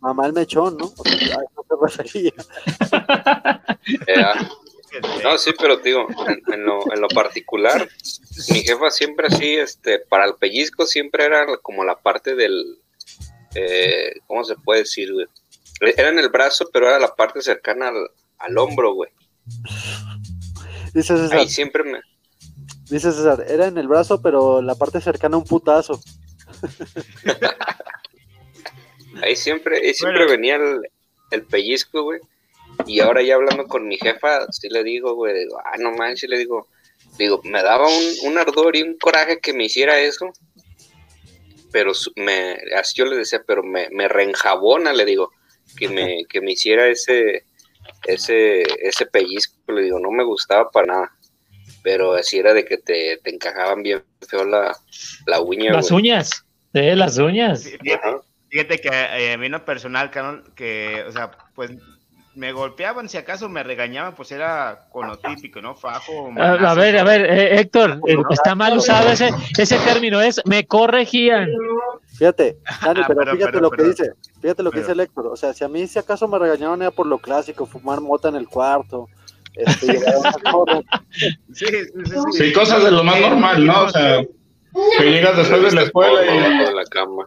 Mamá 0.00 0.26
el 0.26 0.32
mechón, 0.32 0.76
¿no? 0.76 0.92
O 0.96 1.04
sea, 1.04 1.38
a 1.38 1.42
eso 1.42 1.66
te 1.68 1.74
refería. 1.80 2.32
Eh, 4.06 4.22
ah, 4.24 4.48
no, 5.24 5.38
sí, 5.38 5.52
pero 5.58 5.76
digo, 5.76 6.06
en, 6.26 6.42
en 6.52 6.64
lo, 6.64 6.92
en 6.92 7.00
lo 7.00 7.08
particular, 7.08 7.88
mi 8.50 8.60
jefa 8.60 8.90
siempre 8.90 9.28
así, 9.28 9.54
este, 9.54 10.00
para 10.00 10.24
el 10.26 10.34
pellizco 10.34 10.86
siempre 10.86 11.24
era 11.24 11.46
como 11.58 11.84
la 11.84 11.96
parte 11.96 12.34
del, 12.34 12.78
eh, 13.54 14.12
¿cómo 14.26 14.44
se 14.44 14.56
puede 14.56 14.80
decir, 14.80 15.12
güey? 15.12 15.26
Era 15.96 16.08
en 16.08 16.18
el 16.18 16.28
brazo, 16.28 16.68
pero 16.72 16.88
era 16.88 16.98
la 16.98 17.14
parte 17.14 17.40
cercana 17.42 17.88
al, 17.88 18.10
al 18.38 18.58
hombro, 18.58 18.94
güey. 18.94 19.10
Dice 20.94 21.16
César, 21.16 21.38
Ahí 21.38 21.48
siempre 21.48 21.82
me, 21.84 22.00
dice 22.90 23.12
César, 23.12 23.44
era 23.48 23.66
en 23.66 23.78
el 23.78 23.88
brazo, 23.88 24.20
pero 24.22 24.62
la 24.62 24.74
parte 24.74 25.00
cercana 25.00 25.36
a 25.36 25.38
un 25.38 25.44
putazo. 25.44 26.00
ahí 29.22 29.36
siempre, 29.36 29.78
ahí 29.78 29.94
siempre 29.94 30.24
Bueno. 30.26 30.30
venía 30.32 30.56
el, 30.56 30.80
el 31.30 31.44
pellizco, 31.46 32.02
güey. 32.02 32.20
Y 32.86 33.00
ahora 33.00 33.22
ya 33.22 33.34
hablando 33.34 33.66
con 33.66 33.86
mi 33.86 33.96
jefa, 33.98 34.50
sí 34.50 34.68
le 34.68 34.82
digo, 34.82 35.14
güey, 35.14 35.38
digo, 35.40 35.58
ah, 35.64 35.76
no 35.78 35.92
manches, 35.92 36.28
le 36.28 36.38
digo, 36.38 36.68
digo, 37.18 37.40
me 37.44 37.62
daba 37.62 37.88
un, 37.88 38.04
un 38.24 38.38
ardor 38.38 38.76
y 38.76 38.82
un 38.82 38.96
coraje 38.98 39.40
que 39.40 39.52
me 39.52 39.64
hiciera 39.64 39.98
eso. 39.98 40.30
Pero 41.70 41.92
me, 42.16 42.56
así 42.76 42.94
yo 42.96 43.04
le 43.06 43.16
decía, 43.16 43.42
pero 43.46 43.62
me, 43.62 43.88
me 43.90 44.08
reenjabona, 44.08 44.92
le 44.92 45.04
digo, 45.04 45.30
que 45.76 45.88
me, 45.88 46.24
que 46.28 46.40
me 46.40 46.52
hiciera 46.52 46.86
ese, 46.88 47.44
ese, 48.06 48.62
ese 48.86 49.06
pellizco, 49.06 49.72
le 49.72 49.82
digo, 49.82 49.98
no 49.98 50.10
me 50.10 50.24
gustaba 50.24 50.70
para 50.70 50.86
nada. 50.86 51.12
pero 51.82 52.14
así 52.14 52.38
era 52.38 52.54
de 52.54 52.64
que 52.64 52.78
te, 52.78 53.18
te 53.24 53.34
encajaban 53.34 53.82
bien 53.82 54.02
feo 54.28 54.44
la, 54.44 54.76
la 55.26 55.40
uña, 55.40 55.72
Las 55.72 55.90
güey. 55.90 56.02
uñas. 56.04 56.44
Las 56.72 57.18
uñas. 57.18 57.68
Fíjate 58.48 58.78
que 58.80 58.88
eh, 58.88 59.32
a 59.32 59.38
mí 59.38 59.46
en 59.46 59.52
lo 59.52 59.64
personal, 59.64 60.10
cabrón, 60.10 60.44
que, 60.54 61.04
o 61.08 61.12
sea, 61.12 61.30
pues 61.54 61.70
me 62.34 62.52
golpeaban, 62.52 63.08
si 63.08 63.16
acaso 63.18 63.48
me 63.48 63.62
regañaban, 63.62 64.14
pues 64.14 64.30
era 64.32 64.86
con 64.90 65.06
lo 65.06 65.18
típico, 65.18 65.60
¿no? 65.60 65.74
Fajo. 65.74 66.32
A, 66.38 66.74
ver, 66.74 66.96
a 66.98 67.04
ver, 67.04 67.26
eh, 67.30 67.60
Héctor, 67.60 68.00
eh, 68.06 68.16
está 68.30 68.54
mal 68.54 68.76
usado 68.76 69.10
ese, 69.10 69.30
ese 69.58 69.78
término, 69.80 70.20
es 70.22 70.40
me 70.46 70.66
corregían. 70.66 71.50
Fíjate, 72.16 72.58
Dani, 72.84 73.00
pero 73.06 73.18
pero- 73.20 73.32
fíjate 73.32 73.52
pero- 73.52 73.60
lo 73.62 73.70
que 73.70 73.76
pero- 73.78 73.88
dice, 73.88 74.12
fíjate 74.40 74.62
lo 74.62 74.70
que 74.70 74.74
pero- 74.76 74.82
dice 74.86 74.92
el 74.92 75.00
Héctor, 75.00 75.26
o 75.28 75.36
sea, 75.36 75.52
si 75.54 75.64
a 75.64 75.68
mí 75.68 75.86
si 75.86 75.98
acaso 75.98 76.28
me 76.28 76.38
regañaron 76.38 76.80
era 76.82 76.90
por 76.90 77.06
lo 77.06 77.18
clásico, 77.18 77.66
fumar 77.66 78.00
mota 78.00 78.28
en 78.28 78.36
el 78.36 78.48
cuarto, 78.48 79.08
este, 79.54 79.86
llegar 79.92 80.14
a 80.14 80.18
una 80.18 80.32
corra, 80.52 80.80
Sí, 81.10 81.66
sí, 81.66 81.66
sí, 82.04 82.14
sí. 82.32 82.52
Cosas 82.52 82.84
de 82.84 82.90
lo 82.90 83.02
más 83.04 83.20
normal, 83.20 83.66
¿no? 83.66 83.84
O 83.84 83.88
sea, 83.90 84.22
que 84.98 85.04
llegas 85.10 85.36
después 85.36 85.62
de 85.62 85.72
la 85.72 85.82
escuela 85.82 86.24
y 86.24 86.74
la 86.74 86.84
cama. 86.90 87.26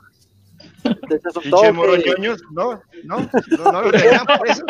Moroñoños, 1.73 2.41
no, 2.51 2.81
no, 3.03 3.17
no, 3.57 3.71
no 3.71 3.81
lo 3.81 3.91
regañan 3.91 4.25
por 4.25 4.47
eso. 4.49 4.63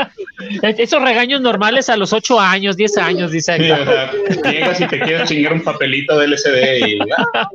Esos 0.62 1.02
regaños 1.02 1.42
normales 1.42 1.90
a 1.90 1.98
los 1.98 2.14
8 2.14 2.40
años, 2.40 2.76
10 2.78 2.98
años, 2.98 3.32
dice 3.32 3.58
sea, 3.58 4.12
llegas 4.52 4.82
y 4.82 4.88
te 4.88 5.00
quieres 5.00 5.28
chingar 5.30 5.54
un 5.54 5.64
papelito 5.64 6.18
de 6.18 6.26
LCD 6.26 6.88
y 6.88 7.00
no, 7.00 7.06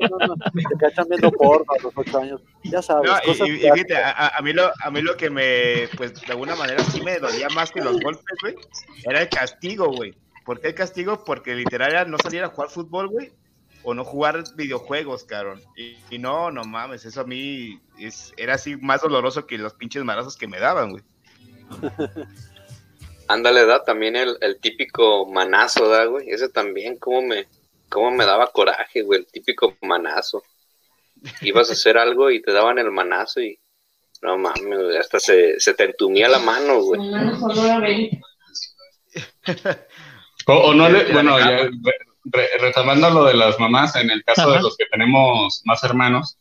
no, 0.08 0.26
no, 0.26 0.34
te 0.52 0.76
cachan 0.78 1.06
viendo 1.08 1.30
porno 1.32 1.64
a 1.78 1.82
los 1.82 1.92
ocho 1.96 2.18
años, 2.18 2.40
ya 2.64 2.82
sabes, 2.82 3.10
No, 3.10 3.16
y, 3.22 3.26
cosas 3.26 3.48
y- 3.48 3.52
y 3.52 3.70
fíjate, 3.70 3.96
a, 3.96 4.10
a- 4.10 4.36
a 4.38 4.42
mí 4.42 4.52
lo, 4.52 4.70
a 4.82 4.90
mí 4.90 5.02
lo 5.02 5.16
que 5.16 5.30
me, 5.30 5.88
pues 5.96 6.14
de 6.20 6.32
alguna 6.32 6.54
manera 6.56 6.82
sí 6.84 7.00
me 7.02 7.18
dolía 7.18 7.48
más 7.54 7.70
que 7.70 7.80
los 7.80 8.00
golpes, 8.00 8.24
güey, 8.42 8.54
era 9.04 9.20
el 9.22 9.28
castigo, 9.28 9.88
güey. 9.94 10.14
¿Por 10.44 10.60
qué 10.60 10.68
el 10.68 10.74
castigo? 10.74 11.22
Porque 11.24 11.54
literal 11.54 11.90
era 11.92 12.04
no 12.06 12.16
salir 12.18 12.42
a 12.42 12.48
jugar 12.48 12.70
fútbol, 12.70 13.08
güey, 13.08 13.30
o 13.82 13.94
no 13.94 14.04
jugar 14.04 14.42
videojuegos, 14.54 15.24
cabrón. 15.24 15.62
Y, 15.76 15.96
y 16.10 16.18
no, 16.18 16.50
no 16.50 16.64
mames, 16.64 17.04
eso 17.04 17.22
a 17.22 17.24
mí 17.24 17.80
es, 17.98 18.32
era 18.36 18.54
así 18.54 18.76
más 18.76 19.02
doloroso 19.02 19.46
que 19.46 19.58
los 19.58 19.74
pinches 19.74 20.04
marazos 20.04 20.36
que 20.36 20.48
me 20.48 20.58
daban, 20.58 20.90
güey. 20.90 21.02
Ándale, 23.28 23.64
da 23.64 23.84
también 23.84 24.16
el, 24.16 24.36
el 24.40 24.58
típico 24.58 25.24
manazo, 25.26 25.88
da, 25.88 26.04
güey. 26.06 26.30
Ese 26.30 26.48
también, 26.48 26.96
cómo 26.96 27.22
me, 27.22 27.46
cómo 27.88 28.10
me 28.10 28.24
daba 28.24 28.50
coraje, 28.50 29.02
güey, 29.02 29.20
el 29.20 29.26
típico 29.26 29.76
manazo. 29.82 30.42
Ibas 31.42 31.70
a 31.70 31.74
hacer 31.74 31.96
algo 31.96 32.30
y 32.30 32.42
te 32.42 32.52
daban 32.52 32.78
el 32.78 32.90
manazo 32.90 33.40
y 33.40 33.58
no 34.22 34.36
mames, 34.36 34.78
güey, 34.78 34.96
hasta 34.96 35.20
se, 35.20 35.60
se 35.60 35.74
te 35.74 35.84
entumía 35.84 36.28
la 36.28 36.38
mano, 36.38 36.82
güey. 36.82 37.00
O, 40.46 40.54
o 40.54 40.74
no 40.74 40.88
le, 40.88 41.12
bueno, 41.12 41.38
ya, 41.38 41.68
re- 42.32 42.42
re- 42.42 42.58
retomando 42.58 43.10
lo 43.10 43.24
de 43.24 43.34
las 43.34 43.58
mamás, 43.58 43.96
en 43.96 44.10
el 44.10 44.22
caso 44.24 44.42
de 44.52 44.62
los 44.62 44.76
que 44.76 44.86
tenemos 44.86 45.62
más 45.64 45.82
hermanos, 45.84 46.36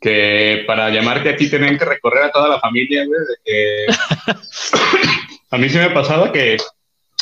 que 0.00 0.64
para 0.66 0.90
llamarte 0.90 1.30
a 1.30 1.36
ti 1.36 1.50
tenían 1.50 1.76
que 1.78 1.84
recorrer 1.84 2.24
a 2.24 2.30
toda 2.32 2.48
la 2.48 2.60
familia, 2.60 3.04
güey, 3.04 3.18
de 3.20 3.36
que 3.44 3.86
a 5.50 5.58
mí 5.58 5.68
sí 5.68 5.78
me 5.78 5.90
pasaba 5.90 6.32
que 6.32 6.56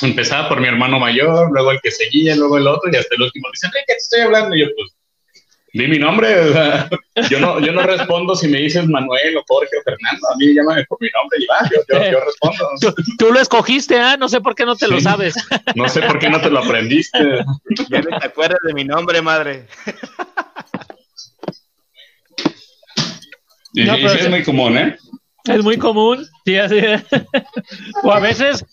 empezaba 0.03 0.49
por 0.49 0.61
mi 0.61 0.69
hermano 0.69 0.99
mayor, 0.99 1.51
luego 1.53 1.71
el 1.71 1.81
que 1.81 1.91
seguía, 1.91 2.37
luego 2.37 2.59
el 2.59 2.67
otro, 2.67 2.91
y 2.93 2.97
hasta 2.97 3.15
el 3.15 3.23
último 3.23 3.49
dicen, 3.53 3.71
"Ay, 3.75 3.83
¿qué 3.87 3.95
te 3.95 3.99
estoy 3.99 4.21
hablando? 4.21 4.55
Y 4.55 4.61
yo, 4.61 4.67
pues, 4.77 4.96
di 5.73 5.87
mi 5.87 5.99
nombre, 5.99 6.41
o 6.41 6.53
sea, 6.53 6.89
yo 7.31 7.41
no, 7.41 7.61
yo 7.61 7.73
no 7.73 7.83
respondo 7.83 8.35
si 8.35 8.49
me 8.49 8.59
dices 8.59 8.87
Manuel 8.87 9.37
o 9.37 9.45
Jorge 9.47 9.77
o 9.79 9.83
Fernando, 9.83 10.29
a 10.33 10.37
mí 10.37 10.55
llámame 10.55 10.85
por 10.87 10.99
mi 11.01 11.09
nombre 11.11 11.39
y 11.41 11.47
va, 11.47 11.69
yo, 11.71 11.81
yo, 11.89 12.11
yo 12.13 12.21
respondo. 12.25 12.69
Tú, 12.81 12.95
tú 13.19 13.33
lo 13.33 13.41
escogiste, 13.41 13.99
¿ah? 13.99 14.17
No 14.17 14.29
sé 14.29 14.41
por 14.41 14.55
qué 14.55 14.65
no 14.65 14.77
te 14.77 14.89
lo 14.89 15.01
sabes. 15.01 15.35
No 15.75 15.89
sé 15.89 16.03
por 16.03 16.19
qué 16.19 16.31
no 16.31 16.41
te 16.41 16.51
lo 16.51 16.61
aprendiste. 16.61 17.19
Ya 17.91 18.01
no 18.01 18.19
te 18.19 18.27
acuerdas 18.27 18.59
de 18.65 18.75
mi 18.75 18.85
nombre, 18.85 19.21
madre. 19.23 19.67
Y, 23.73 23.85
No, 23.85 23.99
y 23.99 24.03
pero 24.03 24.09
sí 24.11 24.19
es 24.21 24.31
muy 24.31 24.43
común, 24.43 24.79
¿eh? 24.79 24.97
Es 25.45 25.63
muy 25.63 25.77
común. 25.77 26.27
Sí, 26.45 26.57
así. 26.57 26.81
o 28.03 28.13
a 28.13 28.21
veces, 28.21 28.65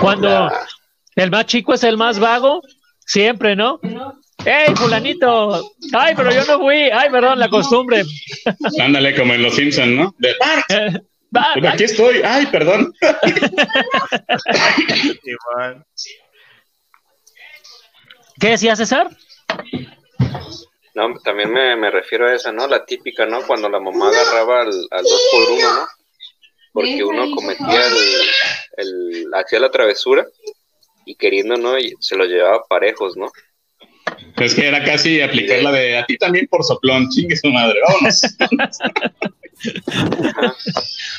cuando 0.00 0.50
el 1.16 1.30
más 1.30 1.46
chico 1.46 1.74
es 1.74 1.82
el 1.82 1.96
más 1.96 2.18
vago, 2.18 2.62
siempre, 3.00 3.56
¿no? 3.56 3.80
¡Ey, 4.44 4.74
fulanito! 4.76 5.72
¡Ay, 5.92 6.14
pero 6.16 6.30
yo 6.32 6.44
no 6.44 6.58
fui! 6.60 6.90
¡Ay, 6.92 7.10
perdón, 7.10 7.38
la 7.38 7.48
costumbre! 7.48 8.02
Ándale, 8.80 9.14
como 9.14 9.34
en 9.34 9.42
Los 9.42 9.54
Simpsons, 9.56 9.88
¿no? 9.88 10.14
De, 10.18 10.34
"Bart, 10.38 11.02
va, 11.36 11.48
pues 11.54 11.66
aquí 11.66 11.84
estoy. 11.84 12.22
Ay, 12.24 12.46
perdón. 12.46 12.92
Igual. 15.24 15.84
¿Qué 18.40 18.50
decía 18.50 18.76
César? 18.76 19.08
No, 20.94 21.14
también 21.24 21.52
me, 21.52 21.76
me 21.76 21.90
refiero 21.90 22.26
a 22.28 22.34
esa, 22.34 22.52
¿no? 22.52 22.66
La 22.66 22.84
típica, 22.84 23.26
¿no? 23.26 23.42
Cuando 23.46 23.68
la 23.68 23.80
mamá 23.80 24.08
agarraba 24.08 24.62
al, 24.62 24.86
al 24.90 25.02
dos 25.02 25.22
por 25.32 25.50
uno, 25.50 25.74
¿no? 25.74 25.86
Porque 26.72 27.02
uno 27.04 27.26
cometía 27.34 27.86
el, 27.86 27.94
el, 28.76 29.26
hacía 29.34 29.60
la 29.60 29.70
travesura 29.70 30.26
y 31.04 31.14
queriendo, 31.16 31.56
¿no? 31.56 31.78
Y 31.78 31.94
se 32.00 32.16
lo 32.16 32.24
llevaba 32.24 32.64
parejos, 32.68 33.16
¿no? 33.16 33.30
Es 34.40 34.54
que 34.54 34.68
era 34.68 34.84
casi 34.84 35.20
aplicar 35.20 35.62
la 35.62 35.72
de 35.72 35.98
a 35.98 36.06
ti 36.06 36.16
también 36.16 36.46
por 36.48 36.64
soplón, 36.64 37.08
chingue 37.10 37.36
su 37.36 37.48
madre, 37.48 37.78
vámonos. 37.86 38.22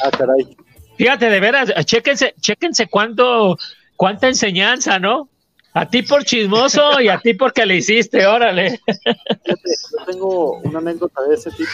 ah, 0.03 0.11
caray, 0.17 0.55
Fíjate, 0.97 1.29
de 1.29 1.39
veras, 1.39 1.71
chéquense, 1.85 2.35
chéquense 2.41 2.87
cuánto, 2.87 3.57
cuánta 3.95 4.27
enseñanza, 4.27 4.99
¿no? 4.99 5.29
A 5.73 5.89
ti 5.89 6.01
por 6.01 6.25
chismoso 6.25 6.99
y 6.99 7.07
a 7.07 7.19
ti 7.19 7.35
porque 7.35 7.65
le 7.65 7.77
hiciste, 7.77 8.27
órale. 8.27 8.81
Fíjate, 8.85 9.69
yo 9.91 10.05
tengo 10.05 10.57
una 10.57 10.79
anécdota 10.79 11.21
de 11.23 11.35
ese 11.35 11.51
tipo. 11.51 11.71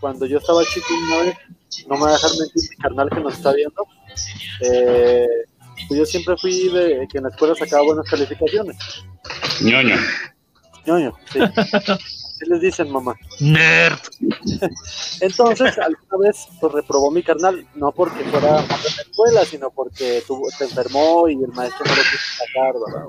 Cuando 0.00 0.24
yo 0.24 0.38
estaba 0.38 0.64
chico 0.64 0.88
no 1.86 1.96
me 1.96 2.02
va 2.02 2.08
a 2.08 2.12
dejar 2.12 2.30
mentir 2.38 2.70
mi 2.70 2.76
carnal 2.76 3.10
que 3.10 3.20
nos 3.20 3.34
está 3.34 3.52
viendo. 3.52 3.86
eh, 4.62 5.26
pues 5.86 5.98
yo 6.00 6.06
siempre 6.06 6.36
fui 6.36 6.68
de 6.68 7.06
que 7.10 7.18
en 7.18 7.24
la 7.24 7.30
escuela 7.30 7.54
sacaba 7.54 7.84
buenas 7.84 8.08
calificaciones. 8.08 8.76
ñoño. 9.60 9.96
ñoño, 10.86 11.16
sí. 11.32 11.40
¿Qué 12.38 12.46
les 12.46 12.60
dicen, 12.60 12.90
mamá? 12.90 13.16
Nerd. 13.40 13.98
Entonces, 15.20 15.76
alguna 15.78 16.28
vez 16.28 16.46
pues, 16.60 16.72
reprobó 16.72 17.10
mi 17.10 17.22
carnal, 17.22 17.66
no 17.74 17.90
porque 17.90 18.22
fuera 18.24 18.60
en 18.60 18.68
la 18.68 19.02
escuela, 19.02 19.44
sino 19.44 19.70
porque 19.70 20.22
tuvo, 20.26 20.48
se 20.50 20.64
enfermó 20.64 21.28
y 21.28 21.34
el 21.34 21.48
maestro 21.48 21.84
no 21.84 21.96
lo 21.96 22.02
quiso 22.02 22.44
sacar, 22.46 22.74
¿verdad? 22.74 23.06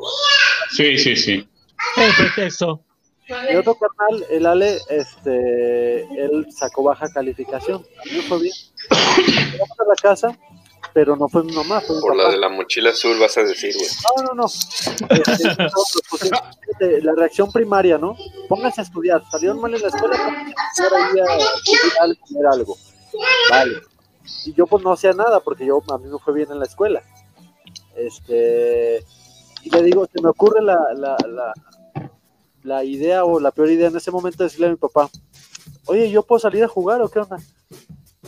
Sí, 0.71 0.97
sí, 0.97 1.15
sí. 1.15 1.47
El 1.97 2.13
pretexto. 2.15 2.83
Mi 3.29 3.55
otro 3.55 3.75
carnal, 3.75 4.25
el 4.31 4.45
Ale, 4.47 4.79
este, 4.89 5.99
él 5.99 6.47
sacó 6.49 6.81
baja 6.83 7.07
calificación. 7.13 7.85
A 7.99 8.05
mí 8.05 8.21
fue 8.27 8.41
bien. 8.41 8.53
Llegamos 9.51 9.79
a 9.79 9.87
la 9.87 9.95
casa, 10.01 10.39
pero 10.99 11.15
no 11.15 11.29
fue 11.29 11.45
mi 11.45 11.53
mamá, 11.53 11.79
fue 11.79 11.95
mi 11.95 12.01
Por 12.01 12.11
papá. 12.11 12.23
la 12.23 12.31
de 12.31 12.37
la 12.39 12.49
mochila 12.49 12.89
azul 12.89 13.17
vas 13.17 13.37
a 13.37 13.43
decir, 13.43 13.73
güey. 13.73 13.87
No, 14.17 14.23
no, 14.23 14.33
no. 14.33 14.45
Este, 14.47 15.47
nosotros, 15.63 16.01
pues, 16.09 16.23
fíjate, 16.23 17.01
la 17.03 17.13
reacción 17.15 17.49
primaria, 17.53 17.97
¿no? 17.97 18.17
Pónganse 18.49 18.81
a 18.81 18.83
estudiar. 18.83 19.23
Salieron 19.31 19.61
mal 19.61 19.73
en 19.73 19.81
la 19.81 19.87
escuela, 19.87 20.17
pónganse 20.17 20.53
a 20.57 20.83
estudiar 20.83 21.29
ahí 21.29 21.41
a 21.41 21.55
estudiar, 21.55 22.11
a 22.11 22.27
comer 22.27 22.47
algo. 22.51 22.77
Vale. 23.49 23.81
Y 24.45 24.53
yo 24.53 24.67
pues 24.67 24.83
no 24.83 24.91
hacía 24.91 25.13
nada 25.13 25.39
porque 25.39 25.65
yo 25.65 25.81
a 25.89 25.97
mí 25.99 26.09
me 26.09 26.19
fue 26.19 26.33
bien 26.33 26.51
en 26.51 26.59
la 26.59 26.65
escuela. 26.65 27.01
Este 27.95 29.01
y 29.63 29.69
le 29.69 29.81
digo, 29.83 30.05
se 30.13 30.21
me 30.21 30.27
ocurre 30.27 30.61
la, 30.61 30.77
la, 30.97 31.15
la, 31.29 31.53
la 32.63 32.83
idea 32.83 33.23
o 33.23 33.39
la 33.39 33.51
peor 33.51 33.69
idea 33.71 33.87
en 33.87 33.95
ese 33.95 34.11
momento 34.11 34.39
de 34.39 34.47
decirle 34.49 34.67
a 34.67 34.71
mi 34.71 34.75
papá, 34.75 35.09
oye, 35.85 36.11
¿yo 36.11 36.23
puedo 36.23 36.39
salir 36.39 36.65
a 36.65 36.67
jugar 36.67 37.01
o 37.01 37.07
qué 37.07 37.19
onda? 37.19 37.37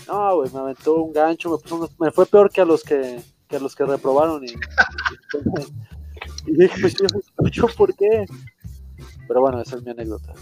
No, 0.07 0.35
güey, 0.37 0.49
me 0.51 0.59
aventó 0.59 0.95
un 0.95 1.11
gancho, 1.13 1.49
me, 1.51 1.57
puso 1.57 1.75
unos- 1.75 1.99
me 1.99 2.11
fue 2.11 2.25
peor 2.25 2.49
que 2.49 2.61
a 2.61 2.65
los 2.65 2.83
que, 2.83 3.21
que 3.47 3.57
a 3.57 3.59
los 3.59 3.75
que 3.75 3.85
reprobaron. 3.85 4.43
Y, 4.45 4.53
y 6.47 6.53
dije, 6.57 6.79
pues 6.81 6.95
yo, 6.95 7.07
¿yo 7.51 7.67
por 7.75 7.95
qué? 7.95 8.25
Pero 9.27 9.41
bueno, 9.41 9.61
esa 9.61 9.75
es 9.75 9.83
mi 9.83 9.91
anécdota. 9.91 10.33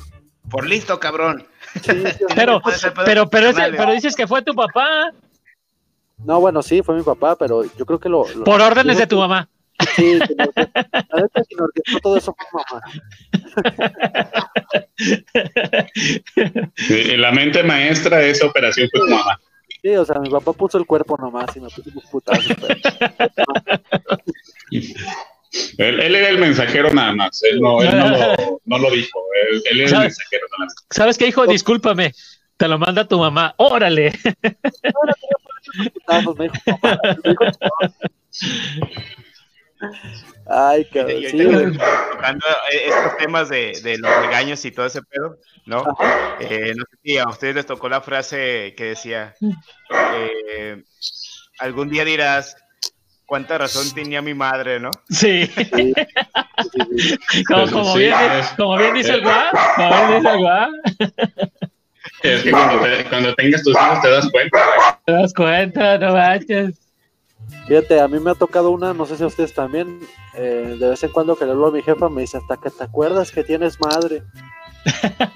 Por 0.49 0.65
listo, 0.67 0.99
cabrón. 0.99 1.45
Sí, 1.75 1.81
sí, 1.91 2.25
Pero, 2.35 2.61
pero, 3.05 3.29
pero, 3.29 3.49
ese- 3.49 3.71
pero 3.71 3.91
dices 3.91 4.15
que 4.15 4.25
fue 4.27 4.41
tu 4.41 4.55
papá 4.55 5.11
No, 6.25 6.39
bueno, 6.39 6.63
sí, 6.63 6.81
fue 6.81 6.95
mi 6.95 7.03
papá, 7.03 7.35
pero 7.35 7.63
yo 7.63 7.85
creo 7.85 7.99
que 7.99 8.09
lo... 8.09 8.27
lo- 8.33 8.43
por 8.43 8.59
órdenes 8.61 8.97
de 8.97 9.07
tu 9.07 9.17
mamá. 9.17 9.47
Sí, 9.99 10.19
que 10.19 10.35
orque- 10.43 10.69
la 10.73 11.21
neta 11.21 11.41
que 11.47 11.55
me 11.55 11.61
orquestó 11.63 11.99
todo 12.01 12.17
eso 12.17 12.35
fue 12.37 12.61
mamá. 12.61 12.81
Eh, 16.89 17.17
La 17.17 17.31
mente 17.31 17.63
maestra 17.63 18.17
de 18.17 18.31
esa 18.31 18.45
operación 18.47 18.87
fue 18.91 19.01
tu 19.01 19.07
mamá. 19.07 19.39
Sí, 19.81 19.89
o 19.95 20.03
sea, 20.05 20.19
mi 20.19 20.29
papá 20.29 20.51
puso 20.53 20.77
el 20.77 20.85
cuerpo 20.85 21.17
nomás 21.17 21.55
y 21.55 21.61
me 21.61 21.69
puso 21.69 21.89
unos 21.89 22.05
putazos. 22.05 22.45
pero- 22.59 22.75
Él, 25.79 25.99
él 25.99 26.15
era 26.15 26.29
el 26.29 26.37
mensajero 26.37 26.93
nada 26.93 27.11
más. 27.13 27.41
Él 27.43 27.59
no, 27.59 27.81
él 27.81 27.89
no, 27.97 28.09
lo, 28.09 28.61
no 28.65 28.77
lo 28.77 28.91
dijo. 28.91 29.19
Él, 29.51 29.63
él 29.71 29.81
era 29.81 29.97
el 29.97 30.03
mensajero 30.03 30.45
nada 30.51 30.65
más. 30.65 30.75
¿Sabes 30.91 31.17
qué, 31.17 31.27
hijo? 31.27 31.47
Discúlpame. 31.47 32.13
Te 32.57 32.67
lo 32.67 32.77
manda 32.77 33.07
tu 33.07 33.17
mamá. 33.17 33.53
Órale. 33.57 34.11
putazos, 35.93 36.37
me 36.37 36.49
dijo, 36.49 36.55
mamá, 36.83 36.99
me 37.23 37.29
dijo, 37.31 37.45
Ay, 40.47 40.85
cabrón. 40.85 41.17
y 41.23 41.27
Sí, 41.27 41.37
tocando 42.11 42.45
estos 42.71 43.17
temas 43.17 43.49
de, 43.49 43.79
de 43.83 43.97
los 43.97 44.15
regaños 44.21 44.63
y 44.65 44.71
todo 44.71 44.85
ese 44.87 45.01
pedo, 45.03 45.37
¿no? 45.65 45.83
Eh, 46.39 46.73
no 46.75 46.83
sé 46.89 46.97
si 47.03 47.17
a 47.17 47.27
ustedes 47.29 47.55
les 47.55 47.65
tocó 47.65 47.87
la 47.89 48.01
frase 48.01 48.73
que 48.75 48.85
decía, 48.85 49.35
eh, 50.15 50.83
algún 51.59 51.89
día 51.89 52.03
dirás, 52.05 52.55
cuánta 53.25 53.57
razón 53.59 53.93
tenía 53.93 54.21
mi 54.21 54.33
madre, 54.33 54.79
¿no? 54.79 54.89
Sí. 55.09 55.49
como, 57.47 57.69
como 57.71 57.93
sí, 57.93 57.99
bien, 57.99 58.15
es- 58.39 58.49
como 58.57 58.77
bien 58.77 58.93
dice 58.93 59.13
el 59.13 59.21
guá, 59.21 59.49
como 59.75 59.89
bien 60.07 60.17
dice 60.23 60.33
el 60.33 60.39
guá, 60.39 60.69
Es 62.23 62.41
que 62.43 62.51
cuando, 62.51 62.79
te- 62.83 63.05
cuando 63.05 63.33
tengas 63.35 63.63
tus 63.63 63.73
hijos 63.75 64.01
te 64.01 64.09
das 64.09 64.29
cuenta, 64.31 64.59
güey. 64.65 64.87
te 65.05 65.11
das 65.13 65.33
cuenta, 65.33 65.97
no 65.99 66.13
manches. 66.13 66.75
Fíjate, 67.67 67.99
a 67.99 68.07
mí 68.07 68.19
me 68.19 68.31
ha 68.31 68.35
tocado 68.35 68.71
una, 68.71 68.93
no 68.93 69.05
sé 69.05 69.15
si 69.17 69.23
a 69.23 69.27
ustedes 69.27 69.53
también, 69.53 69.99
eh, 70.35 70.75
de 70.79 70.89
vez 70.89 71.03
en 71.03 71.11
cuando 71.11 71.35
que 71.35 71.45
le 71.45 71.51
hablo 71.51 71.67
a 71.67 71.71
mi 71.71 71.81
jefa, 71.83 72.09
me 72.09 72.21
dice, 72.21 72.37
hasta 72.37 72.57
que 72.57 72.69
te 72.69 72.83
acuerdas 72.83 73.31
que 73.31 73.43
tienes 73.43 73.79
madre. 73.79 74.23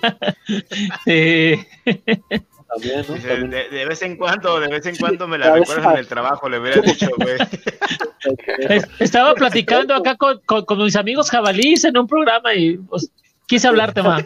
Sí. 1.06 1.56
También, 1.86 3.06
¿no? 3.08 3.14
También. 3.16 3.50
de, 3.50 3.70
de 3.70 3.86
vez 3.86 4.02
en 4.02 4.18
cuando, 4.18 4.60
de 4.60 4.68
vez 4.68 4.86
en 4.86 4.96
cuando 4.96 5.28
me 5.28 5.38
la 5.38 5.46
Cabeza. 5.48 5.76
recuerdas 5.76 5.94
en 5.94 6.00
el 6.00 6.08
trabajo, 6.08 6.50
le 6.50 6.60
hubiera 6.60 6.82
dicho, 6.82 7.08
güey. 7.18 7.36
Es- 8.70 8.88
Estaba 9.00 9.34
platicando 9.36 9.94
acá 9.94 10.16
con, 10.16 10.40
con- 10.46 10.66
con 10.66 10.78
mis 10.84 10.96
amigos 10.96 11.30
jabalíes 11.30 11.84
en 11.84 11.98
un 11.98 12.08
programa 12.08 12.54
y 12.54 12.78
pues, 12.78 13.12
quise 13.48 13.68
hablarte 13.68 14.02
más. 14.02 14.24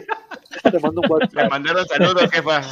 Te 0.62 0.78
mando 0.80 1.00
un 1.02 1.10
WhatsApp. 1.10 1.34
Le 1.34 1.48
mandaron 1.48 1.86
saludos, 1.86 2.30
jefa. 2.30 2.62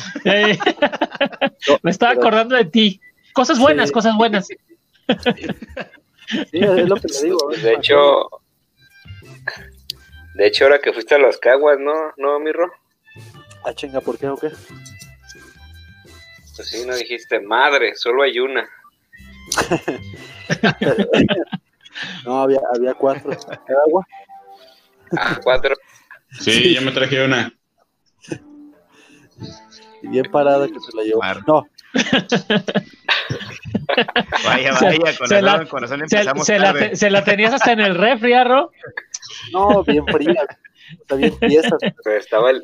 Me 1.83 1.91
estaba 1.91 2.12
pero- 2.12 2.21
acordando 2.23 2.57
de 2.57 2.64
ti. 2.64 3.01
Cosas 3.33 3.59
buenas, 3.59 3.89
Sí. 3.89 3.93
cosas 3.93 4.17
buenas. 4.17 4.49
Sí, 6.29 6.59
es 6.59 6.89
lo 6.89 6.97
que 6.97 7.09
le 7.09 7.23
digo. 7.23 7.39
Pues 7.47 7.63
de 7.63 7.75
hecho, 7.75 8.29
de 10.35 10.47
hecho, 10.47 10.65
ahora 10.65 10.81
que 10.81 10.93
fuiste 10.93 11.15
a 11.15 11.19
las 11.19 11.39
caguas, 11.39 11.79
¿no? 11.79 11.93
¿No, 12.17 12.41
Mirro? 12.41 12.73
Ah, 13.65 13.73
chinga, 13.73 14.01
¿por 14.01 14.19
qué 14.19 14.29
o 14.29 14.37
qué? 14.37 14.51
Pues 16.57 16.69
sí, 16.69 16.85
no 16.87 16.97
dijiste, 16.97 17.41
madre, 17.41 17.95
solo 17.95 18.23
hay 18.23 18.39
una. 18.39 18.69
No, 22.25 22.43
había, 22.43 22.61
había 22.75 22.95
cuatro. 22.95 23.31
¿Era 23.31 23.81
agua? 23.87 24.07
Ah, 25.17 25.41
cuatro. 25.43 25.75
Sí, 26.41 26.75
yo 26.75 26.83
me 26.83 26.93
traje 26.93 27.25
una. 27.25 27.56
Y 30.03 30.09
bien 30.09 30.30
parada 30.30 30.66
que 30.68 30.78
se 30.80 30.97
la 30.97 31.03
llevó. 31.03 31.20
Mar. 31.20 31.42
No, 31.47 31.66
Vaya, 34.44 34.74
Se- 34.76 34.84
vaya, 34.84 35.16
con 35.16 35.28
se 35.28 35.42
la- 35.42 35.53
razón, 35.59 35.66
con 35.68 35.88
Se, 35.88 35.94
empezamos 35.94 36.47
se 36.47 36.59
la, 36.59 36.72
tarde. 36.72 36.97
se 36.97 37.11
la 37.11 37.24
tenías 37.24 37.53
hasta 37.55 37.72
en 37.72 37.80
el 37.80 37.94
refri, 37.94 38.32
Arro. 38.34 38.70
no, 39.53 39.82
bien 39.84 40.05
fría. 40.07 40.47
Está 41.01 41.14
bien 41.16 41.38
tiesa. 41.40 41.76
Pero 42.05 42.16
estaba 42.18 42.51
el... 42.51 42.61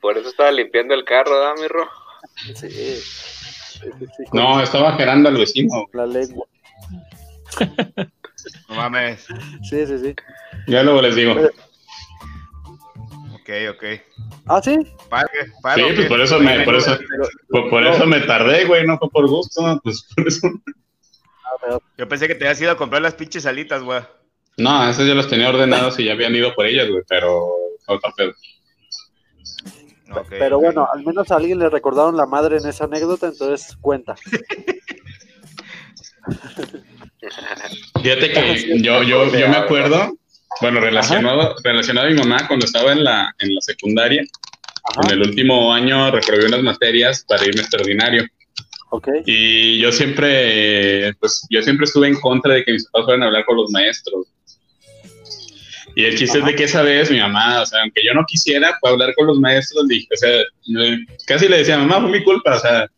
Por 0.00 0.18
eso 0.18 0.28
estaba 0.28 0.50
limpiando 0.52 0.94
el 0.94 1.04
carro, 1.04 1.30
¿verdad, 1.32 1.54
Mirro? 1.60 1.88
Sí. 2.54 2.98
No, 4.32 4.60
estaba 4.62 4.96
gerando 4.96 5.28
al 5.30 5.36
vecino. 5.36 5.86
La 5.92 6.06
lengua. 6.06 6.46
No 8.68 8.74
mames. 8.74 9.26
Sí, 9.68 9.86
sí, 9.86 9.98
sí. 9.98 10.14
Ya 10.66 10.82
luego 10.82 11.00
les 11.02 11.14
digo. 11.16 11.34
Ok, 13.44 13.50
ok. 13.72 13.84
Ah, 14.46 14.60
sí. 14.64 14.74
Pague, 15.10 15.28
Sí, 15.74 15.82
pues 15.94 16.08
por 16.08 16.20
eso 16.22 16.40
me, 16.40 16.64
por 16.64 16.76
eso, 16.76 16.96
por, 17.50 17.68
por 17.68 17.86
eso 17.86 18.06
me 18.06 18.20
tardé, 18.20 18.64
güey, 18.64 18.86
no 18.86 18.96
fue 18.96 19.10
por 19.10 19.28
gusto, 19.28 19.78
pues 19.84 20.08
por 20.16 20.26
eso. 20.26 20.48
Yo 21.98 22.08
pensé 22.08 22.26
que 22.26 22.34
te 22.34 22.46
habías 22.46 22.62
ido 22.62 22.70
a 22.70 22.78
comprar 22.78 23.02
las 23.02 23.14
pinches 23.14 23.44
alitas, 23.44 23.82
güey. 23.82 24.00
No, 24.56 24.88
esas 24.88 25.06
ya 25.06 25.14
las 25.14 25.28
tenía 25.28 25.50
ordenadas 25.50 25.98
y 25.98 26.04
ya 26.04 26.12
habían 26.12 26.34
ido 26.34 26.54
por 26.54 26.64
ellas, 26.64 26.88
güey, 26.88 27.02
pero 27.06 27.54
otro 27.86 28.12
pedo. 28.16 28.32
Ok, 30.10 30.26
Pero 30.30 30.58
bueno, 30.58 30.88
al 30.90 31.04
menos 31.04 31.30
a 31.30 31.36
alguien 31.36 31.58
le 31.58 31.68
recordaron 31.68 32.16
la 32.16 32.24
madre 32.24 32.56
en 32.56 32.66
esa 32.66 32.84
anécdota, 32.84 33.26
entonces 33.26 33.76
cuenta. 33.78 34.14
Fíjate 38.02 38.32
que 38.32 38.80
yo, 38.80 39.02
yo, 39.02 39.26
yo 39.26 39.48
me 39.48 39.56
acuerdo, 39.56 40.16
bueno, 40.60 40.80
relacionado, 40.80 41.54
relacionado 41.62 42.06
a 42.06 42.10
mi 42.10 42.16
mamá 42.16 42.46
cuando 42.46 42.66
estaba 42.66 42.92
en 42.92 43.04
la, 43.04 43.34
en 43.38 43.54
la 43.54 43.60
secundaria, 43.60 44.24
Ajá, 44.84 45.08
en 45.08 45.20
el 45.20 45.28
último 45.28 45.72
año 45.72 46.10
reprobé 46.10 46.46
unas 46.46 46.62
materias 46.62 47.24
para 47.26 47.44
irme 47.44 47.62
extraordinario. 47.62 48.24
ok. 48.90 49.08
Y 49.24 49.78
yo 49.78 49.90
siempre, 49.92 51.14
pues 51.14 51.46
yo 51.50 51.62
siempre 51.62 51.84
estuve 51.84 52.08
en 52.08 52.20
contra 52.20 52.54
de 52.54 52.64
que 52.64 52.72
mis 52.72 52.86
papás 52.86 53.06
fueran 53.06 53.22
a 53.22 53.26
hablar 53.26 53.44
con 53.44 53.56
los 53.56 53.70
maestros. 53.70 54.26
Y 55.96 56.04
el 56.04 56.18
chiste 56.18 56.38
es 56.38 56.44
de 56.44 56.54
que 56.56 56.64
esa 56.64 56.82
vez 56.82 57.10
mi 57.10 57.20
mamá, 57.20 57.62
o 57.62 57.66
sea, 57.66 57.82
aunque 57.82 58.02
yo 58.04 58.12
no 58.14 58.24
quisiera, 58.26 58.76
fue 58.80 58.90
hablar 58.90 59.14
con 59.14 59.28
los 59.28 59.38
maestros, 59.38 59.86
dije, 59.86 60.08
o 60.12 60.16
sea, 60.16 60.42
casi 61.26 61.48
le 61.48 61.58
decía, 61.58 61.78
mamá, 61.78 62.00
fue 62.00 62.18
mi 62.18 62.24
culpa, 62.24 62.56
o 62.56 62.58
sea, 62.58 62.88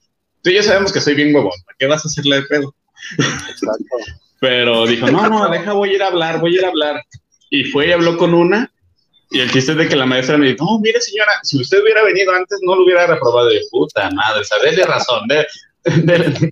tú 0.43 0.51
y 0.51 0.55
yo 0.55 0.63
sabemos 0.63 0.93
que 0.93 1.01
soy 1.01 1.15
bien 1.15 1.35
huevón, 1.35 1.53
¿para 1.67 1.77
qué 1.79 1.87
vas 1.87 2.05
a 2.05 2.09
hacerle 2.09 2.37
de 2.37 2.43
pedo? 2.45 2.75
Exacto. 3.19 3.97
Pero 4.41 4.87
dijo, 4.87 5.11
no, 5.11 5.29
no, 5.29 5.49
deja, 5.49 5.73
voy 5.73 5.91
a 5.91 5.93
ir 5.95 6.03
a 6.03 6.09
hablar, 6.09 6.41
voy 6.41 6.57
a 6.57 6.59
ir 6.59 6.65
a 6.65 6.69
hablar. 6.69 7.03
Y 7.51 7.65
fue 7.65 7.89
y 7.89 7.93
habló 7.93 8.17
con 8.19 8.35
una, 8.35 8.71
y 9.31 9.41
el 9.41 9.51
chiste 9.51 9.73
es 9.73 9.79
de 9.79 9.89
que 9.89 9.97
la 9.97 10.07
maestra 10.07 10.37
me 10.39 10.49
dijo, 10.49 10.65
no, 10.65 10.79
mire 10.81 11.01
señora, 11.01 11.33
si 11.43 11.61
usted 11.61 11.83
hubiera 11.83 12.03
venido 12.05 12.33
antes, 12.33 12.59
no 12.63 12.75
lo 12.77 12.85
hubiera 12.85 13.07
reprobado. 13.07 13.49
de 13.49 13.61
puta 13.71 14.11
madre, 14.11 14.41
o 14.41 14.45
sea, 14.45 14.59
dele 14.65 14.85
razón, 14.85 15.27
de, 15.29 15.47
de- 15.85 16.51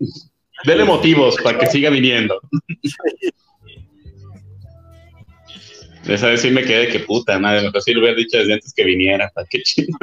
dele 0.65 0.85
motivos 0.85 1.37
para 1.43 1.59
que 1.59 1.67
siga 1.67 1.91
viniendo. 1.91 2.41
Esa 6.07 6.27
vez 6.29 6.43
sí 6.43 6.51
me 6.51 6.63
quedé 6.63 6.81
de 6.81 6.89
que 6.89 7.01
puta 7.01 7.39
madre, 7.39 7.63
mejor 7.63 7.81
sí 7.81 7.95
lo 7.95 8.01
hubiera 8.01 8.15
dicho 8.17 8.37
desde 8.37 8.53
antes 8.55 8.75
que 8.75 8.85
viniera, 8.85 9.31
para 9.35 9.47
qué 9.49 9.63
chido. 9.63 9.97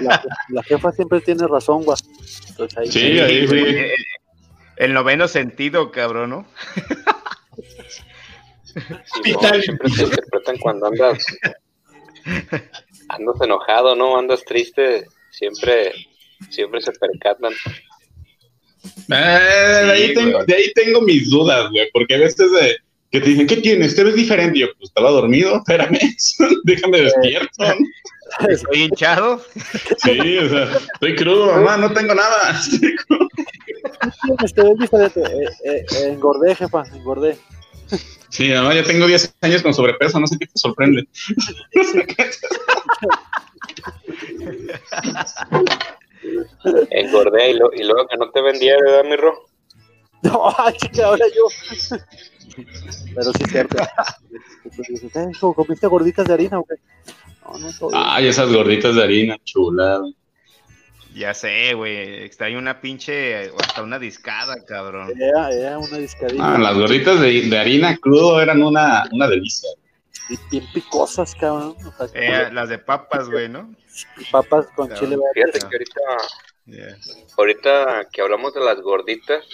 La, 0.00 0.22
la 0.48 0.62
jefa 0.62 0.90
siempre 0.92 1.20
tiene 1.20 1.46
razón, 1.46 1.82
güey. 1.84 1.98
Sí, 2.90 3.18
ahí 3.18 3.46
sí. 3.46 3.58
El, 3.58 3.90
el 4.78 4.94
noveno 4.94 5.28
sentido, 5.28 5.90
cabrón, 5.90 6.30
¿no? 6.30 6.46
Sí, 9.22 9.32
no, 9.32 9.60
siempre 9.60 9.90
te 9.90 10.02
interpretan 10.02 10.58
cuando 10.58 10.86
andas... 10.86 11.24
Andas 13.08 13.40
enojado, 13.40 13.94
¿no? 13.94 14.18
Andas 14.18 14.44
triste. 14.44 15.06
Siempre, 15.30 15.92
siempre 16.50 16.80
se 16.80 16.92
percatan. 16.92 17.52
Eh, 19.08 19.82
de, 19.84 19.92
ahí 19.92 20.14
tengo, 20.14 20.32
güey. 20.32 20.46
de 20.46 20.54
ahí 20.54 20.72
tengo 20.74 21.00
mis 21.02 21.30
dudas, 21.30 21.70
güey, 21.70 21.88
porque 21.92 22.14
a 22.14 22.18
veces 22.18 22.50
de, 22.52 22.76
que 23.10 23.20
te 23.20 23.30
dicen, 23.30 23.46
¿qué 23.46 23.56
tienes? 23.56 23.94
¿Te 23.94 24.04
ves 24.04 24.14
diferente? 24.14 24.58
Y 24.58 24.60
yo, 24.62 24.68
pues 24.78 24.90
estaba 24.90 25.10
dormido, 25.10 25.56
espérame, 25.66 25.98
déjame 26.64 27.02
despierto. 27.02 27.64
¿no? 27.64 27.74
Estoy 28.48 28.82
hinchado. 28.82 29.40
Sí, 29.98 30.38
o 30.38 30.48
sea, 30.48 30.76
estoy 30.94 31.14
crudo, 31.14 31.46
mamá, 31.52 31.76
no 31.76 31.92
tengo 31.92 32.14
nada. 32.14 32.60
Es 34.44 34.54
diferente. 34.78 35.20
Eh, 35.20 35.48
eh, 35.64 35.86
eh, 35.90 36.08
engordé, 36.08 36.54
jefa, 36.54 36.82
engordé. 36.92 37.38
Sí, 38.28 38.50
mamá, 38.50 38.74
ya 38.74 38.82
tengo 38.82 39.06
10 39.06 39.34
años 39.40 39.62
con 39.62 39.72
sobrepeso, 39.74 40.18
no 40.20 40.26
sé 40.26 40.36
qué 40.38 40.46
te 40.46 40.52
sorprende. 40.58 41.08
Engordé 46.90 47.50
y, 47.50 47.54
lo- 47.54 47.72
y 47.72 47.84
luego 47.84 48.06
que 48.08 48.16
no 48.16 48.30
te 48.30 48.42
vendía, 48.42 48.76
¿verdad, 48.82 49.04
Mirro? 49.08 49.34
No, 50.22 50.52
ay, 50.58 50.74
chica, 50.76 51.06
ahora 51.06 51.26
yo. 51.28 51.46
Pero 53.14 53.32
sí 53.32 53.42
es 53.44 53.50
cierto. 53.50 53.76
Entonces 54.64 55.00
dices, 55.02 55.16
"Eh, 55.16 55.28
hijo, 55.32 55.54
¿comiste 55.54 55.86
gorditas 55.86 56.26
de 56.26 56.34
harina 56.34 56.58
o 56.58 56.64
qué? 56.64 56.74
No, 57.42 57.58
no. 57.58 57.90
Ay, 57.92 58.26
esas 58.28 58.52
gorditas 58.52 58.94
de 58.96 59.02
harina, 59.02 59.36
chula. 59.44 60.00
Ya 61.16 61.32
sé, 61.32 61.72
güey. 61.74 62.24
Extraño 62.24 62.58
una 62.58 62.80
pinche, 62.80 63.50
hasta 63.58 63.82
una 63.82 63.98
discada, 63.98 64.54
cabrón. 64.66 65.12
Era, 65.18 65.50
era 65.50 65.78
una 65.78 65.96
discadita. 65.96 66.54
Ah, 66.54 66.58
las 66.58 66.74
gorditas 66.76 67.18
de, 67.20 67.42
de 67.48 67.58
harina 67.58 67.96
crudo 67.96 68.40
eran 68.40 68.62
una, 68.62 69.04
una 69.12 69.26
delicia. 69.26 69.70
Y 70.28 70.36
bien 70.50 70.64
picosas, 70.74 71.34
cabrón. 71.34 71.74
O 71.98 72.08
sea, 72.08 72.48
Eh, 72.48 72.52
las 72.52 72.68
de 72.68 72.78
papas, 72.78 73.28
güey, 73.30 73.48
¿no? 73.48 73.74
papas 74.30 74.66
con 74.76 74.92
chile 74.94 75.16
Fíjate 75.34 75.52
verde. 75.52 75.58
que 75.60 75.76
ahorita, 75.76 76.00
Yeah. 76.68 76.96
ahorita 77.38 78.08
que 78.12 78.20
hablamos 78.22 78.52
de 78.52 78.60
las 78.60 78.80
gorditas, 78.80 79.44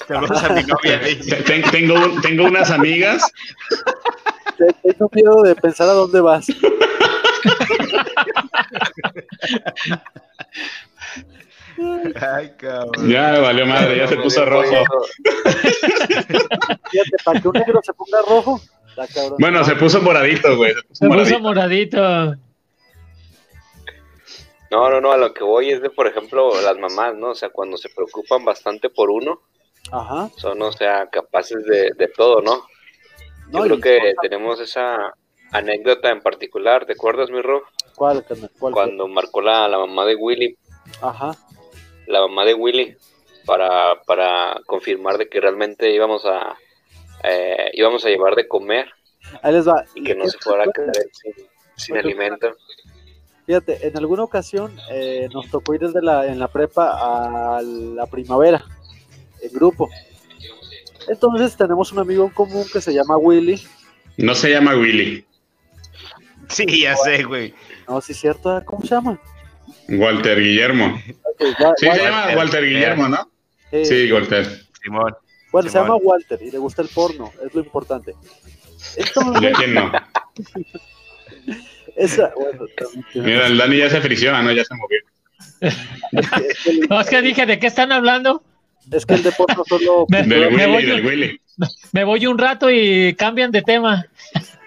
Saludos 0.08 0.42
a 0.42 0.48
mi 0.52 0.62
novia. 0.64 1.00
Te- 1.02 1.14
te- 1.42 1.62
tengo, 1.70 1.94
tengo 2.20 2.44
unas 2.46 2.70
amigas, 2.72 3.22
Te- 4.58 4.74
Tengo 4.92 5.08
miedo 5.14 5.42
de 5.42 5.54
pensar 5.54 5.88
a 5.88 5.92
dónde 5.92 6.20
vas. 6.20 6.46
Ay, 12.20 12.52
cabrón. 12.58 13.08
ya 13.08 13.32
me 13.32 13.40
valió 13.40 13.66
madre, 13.66 13.98
ya 13.98 14.08
se 14.08 14.16
puso 14.16 14.44
rojo. 14.44 14.84
Fíjate, 16.90 17.16
para 17.24 17.40
que 17.40 17.48
un 17.48 17.54
negro 17.54 17.80
se 17.82 17.92
ponga 17.92 18.20
rojo. 18.28 18.60
Está 18.88 19.06
cabrón. 19.06 19.36
Bueno, 19.38 19.64
se 19.64 19.76
puso 19.76 20.02
moradito, 20.02 20.56
güey. 20.56 20.74
Se 20.74 20.82
puso 20.82 20.94
Se 21.00 21.08
puso 21.08 21.40
moradito. 21.40 22.36
No, 24.70 24.90
no, 24.90 25.00
no, 25.00 25.12
a 25.12 25.16
lo 25.16 25.32
que 25.32 25.44
voy 25.44 25.70
es 25.70 25.80
de, 25.80 25.88
por 25.90 26.06
ejemplo, 26.06 26.60
las 26.60 26.76
mamás, 26.76 27.14
¿no? 27.14 27.30
O 27.30 27.34
sea, 27.34 27.48
cuando 27.50 27.76
se 27.76 27.88
preocupan 27.88 28.44
bastante 28.44 28.90
por 28.90 29.10
uno, 29.10 29.40
Ajá. 29.92 30.28
son, 30.36 30.60
o 30.60 30.72
sea, 30.72 31.08
capaces 31.08 31.64
de, 31.64 31.92
de 31.96 32.08
todo, 32.08 32.42
¿no? 32.42 32.66
No, 33.50 33.64
Yo 33.66 33.80
creo 33.80 34.00
que 34.00 34.14
tenemos 34.20 34.60
esa 34.60 35.14
anécdota 35.52 36.10
en 36.10 36.20
particular, 36.20 36.84
¿te 36.84 36.92
acuerdas, 36.92 37.30
mi 37.30 37.40
Rob? 37.40 37.62
¿Cuál, 37.98 38.24
carnal? 38.24 38.50
¿Cuál 38.58 38.72
fue? 38.72 38.82
Cuando 38.84 39.08
marcó 39.08 39.40
la, 39.42 39.66
la 39.68 39.78
mamá 39.78 40.04
de 40.06 40.14
Willy, 40.14 40.56
Ajá. 41.02 41.36
la 42.06 42.20
mamá 42.20 42.44
de 42.44 42.54
Willy, 42.54 42.96
para, 43.44 44.00
para 44.06 44.60
confirmar 44.66 45.18
de 45.18 45.28
que 45.28 45.40
realmente 45.40 45.90
íbamos 45.92 46.24
a 46.24 46.56
eh, 47.24 47.70
íbamos 47.72 48.04
a 48.04 48.08
llevar 48.08 48.34
de 48.36 48.46
comer 48.46 48.86
Ahí 49.42 49.52
les 49.52 49.66
va. 49.66 49.84
y 49.94 50.04
que 50.04 50.14
no 50.14 50.26
se 50.28 50.38
fuera 50.38 50.62
a 50.64 50.72
quedar 50.72 50.92
sin, 51.12 51.32
sin 51.76 51.96
alimento. 51.96 52.50
Fíjate, 53.46 53.86
en 53.88 53.96
alguna 53.96 54.22
ocasión 54.24 54.76
eh, 54.90 55.28
nos 55.32 55.50
tocó 55.50 55.74
ir 55.74 55.80
desde 55.80 56.02
la, 56.02 56.26
en 56.26 56.38
la 56.38 56.48
prepa 56.48 57.56
a 57.56 57.62
la 57.62 58.06
primavera, 58.06 58.62
en 59.42 59.50
grupo. 59.52 59.88
Entonces 61.08 61.56
tenemos 61.56 61.90
un 61.92 61.98
amigo 62.00 62.24
en 62.24 62.30
común 62.30 62.66
que 62.72 62.80
se 62.80 62.92
llama 62.92 63.16
Willy. 63.16 63.60
No 64.18 64.34
se 64.34 64.50
llama 64.50 64.74
Willy. 64.76 65.24
Sí, 66.50 66.82
ya 66.82 66.94
sé, 66.96 67.24
güey. 67.24 67.54
No, 67.88 68.00
sí 68.00 68.12
es 68.12 68.20
cierto, 68.20 68.62
¿cómo 68.64 68.82
se 68.82 68.88
llama? 68.94 69.18
Walter 69.88 70.38
Guillermo. 70.40 71.00
Wa- 71.60 71.74
Sí, 71.76 71.86
se 71.86 71.88
Walter. 71.88 72.04
llama 72.10 72.26
Walter 72.36 72.64
Guillermo, 72.64 73.08
¿no? 73.08 73.30
Eh, 73.72 73.84
Sí, 73.84 74.12
Walter. 74.12 74.46
Simón. 74.82 75.14
Bueno, 75.52 75.70
se 75.70 75.78
llama 75.78 75.96
Walter 75.96 76.38
y 76.42 76.50
le 76.50 76.58
gusta 76.58 76.82
el 76.82 76.88
porno, 76.88 77.32
es 77.46 77.54
lo 77.54 77.60
importante. 77.62 78.14
Entonces, 78.96 79.42
¿Y 79.42 79.46
a 79.46 79.52
quién 79.52 79.74
no? 79.74 79.92
esa, 81.96 82.32
bueno, 82.36 82.66
también 82.76 83.04
tiene- 83.12 83.26
Mira, 83.28 83.46
el 83.46 83.58
Dani 83.58 83.76
ya 83.78 83.90
se 83.90 84.00
frició, 84.00 84.34
ah, 84.34 84.42
no, 84.42 84.52
ya 84.52 84.64
se 84.64 84.74
movió. 84.74 84.98
es, 85.60 85.76
que, 86.30 86.46
es 86.48 86.62
que 86.64 86.70
el- 86.70 86.80
No, 86.88 87.00
es 87.00 87.06
que 87.08 87.22
dije, 87.22 87.46
¿de 87.46 87.58
qué 87.58 87.66
están 87.66 87.92
hablando? 87.92 88.42
es 88.90 89.04
que 89.06 89.14
el 89.14 89.22
de 89.22 89.32
porno 89.32 89.64
solo... 89.68 90.06
Me- 90.08 90.22
Del 90.22 90.50
me 90.52 90.66
Willy, 90.66 90.72
voy- 90.72 90.84
del 90.84 91.06
Willy. 91.06 91.40
Me 91.92 92.04
voy 92.04 92.26
un 92.26 92.38
rato 92.38 92.70
y 92.70 93.14
cambian 93.14 93.50
de 93.50 93.62
tema. 93.62 94.06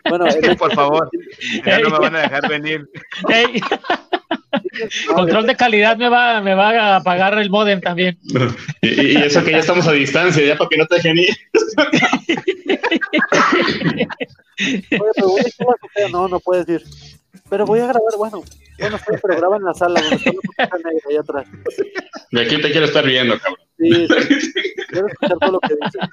Bueno, 0.09 0.25
el- 0.25 0.57
Por 0.57 0.73
favor. 0.73 1.09
Ya 1.65 1.79
no 1.79 1.89
me 1.89 1.99
van 1.99 2.15
a 2.15 2.21
dejar 2.21 2.49
venir. 2.49 2.87
Ey, 3.29 3.61
control 5.13 5.47
de 5.47 5.55
calidad 5.55 5.97
me 5.97 6.09
va, 6.09 6.41
me 6.41 6.55
va 6.55 6.69
a 6.69 6.95
apagar 6.97 7.37
el 7.37 7.49
modem 7.49 7.81
también. 7.81 8.17
Y, 8.81 9.17
eso 9.17 9.43
que 9.43 9.51
ya 9.51 9.59
estamos 9.59 9.87
a 9.87 9.91
distancia, 9.91 10.45
ya 10.45 10.57
para 10.57 10.69
que 10.69 10.77
no 10.77 10.85
te 10.87 10.95
dejen 10.95 11.17
ir. 11.19 11.35
Oye, 14.59 15.11
pero 15.15 15.27
voy 15.27 15.39
a 15.39 15.43
decir 15.43 15.65
la 15.65 15.75
copia, 15.79 16.09
no, 16.11 16.27
no 16.27 16.39
puedes 16.39 16.67
ir. 16.69 16.83
Pero 17.49 17.65
voy 17.65 17.79
a 17.79 17.87
grabar, 17.87 18.13
bueno, 18.17 18.43
bueno, 18.79 18.99
pero 19.21 19.37
graba 19.37 19.57
en 19.57 19.63
la 19.63 19.73
sala 19.73 20.01
donde 20.01 20.15
está 20.15 20.31
la 20.31 20.67
copia 20.67 20.91
negra 20.91 21.01
ahí 21.09 21.17
atrás. 21.17 21.47
De 22.31 22.41
aquí 22.41 22.61
te 22.61 22.71
quiero 22.71 22.85
estar 22.85 23.05
viendo, 23.05 23.37
cabrón. 23.39 23.65
Sí, 23.77 24.07
sí, 24.07 24.73
quiero 24.89 25.07
escuchar 25.07 25.37
todo 25.39 25.51
lo 25.51 25.59
que 25.59 25.73
dices. 25.81 26.09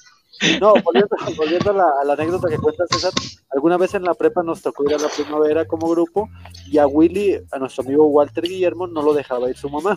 No, 0.60 0.74
volviendo, 0.84 1.16
volviendo 1.36 1.70
a, 1.70 1.74
la, 1.74 1.86
a 2.00 2.04
la 2.04 2.12
anécdota 2.14 2.48
que 2.48 2.58
cuenta 2.58 2.84
César, 2.90 3.12
alguna 3.50 3.76
vez 3.76 3.94
en 3.94 4.02
la 4.04 4.14
prepa 4.14 4.42
nos 4.42 4.62
tocó 4.62 4.84
ir 4.84 4.94
a 4.94 4.98
la 4.98 5.08
primavera 5.08 5.66
como 5.66 5.88
grupo 5.88 6.28
y 6.66 6.78
a 6.78 6.86
Willy, 6.86 7.40
a 7.50 7.58
nuestro 7.58 7.84
amigo 7.84 8.06
Walter 8.06 8.44
Guillermo, 8.44 8.86
no 8.86 9.02
lo 9.02 9.14
dejaba 9.14 9.50
ir 9.50 9.56
su 9.56 9.68
mamá. 9.68 9.94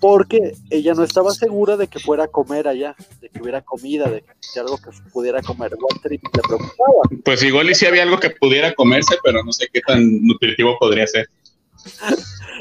Porque 0.00 0.54
ella 0.70 0.94
no 0.94 1.04
estaba 1.04 1.30
segura 1.32 1.76
de 1.76 1.88
que 1.88 1.98
fuera 1.98 2.24
a 2.24 2.28
comer 2.28 2.68
allá, 2.68 2.94
de 3.20 3.28
que 3.28 3.40
hubiera 3.42 3.62
comida, 3.62 4.08
de 4.08 4.22
que 4.22 4.60
algo 4.60 4.78
que 4.78 4.90
pudiera 5.12 5.42
comer. 5.42 5.74
Walter 5.78 6.12
y 6.12 6.16
le 6.16 6.42
preocupaba. 6.42 7.02
Pues 7.24 7.42
igual 7.42 7.70
y 7.70 7.74
si 7.74 7.86
había 7.86 8.02
algo 8.02 8.18
que 8.18 8.30
pudiera 8.30 8.72
comerse, 8.74 9.16
pero 9.22 9.42
no 9.42 9.52
sé 9.52 9.68
qué 9.72 9.80
tan 9.80 10.24
nutritivo 10.26 10.76
podría 10.78 11.06
ser. 11.06 11.28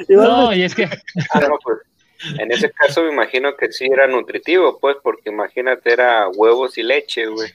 Y 0.09 0.16
bueno, 0.16 0.47
No, 0.47 0.53
y 0.55 0.64
es 0.64 0.74
que 0.74 0.86
No, 0.86 1.57
pues, 1.64 1.78
en 2.39 2.51
ese 2.51 2.71
caso 2.71 3.03
me 3.03 3.11
imagino 3.11 3.55
que 3.55 3.71
sí 3.71 3.86
era 3.91 4.07
nutritivo, 4.07 4.80
pues, 4.80 4.97
porque 5.03 5.30
imagínate, 5.30 5.91
era 5.93 6.28
huevos 6.30 6.78
y 6.78 6.84
leche, 6.84 7.26
güey. 7.28 7.51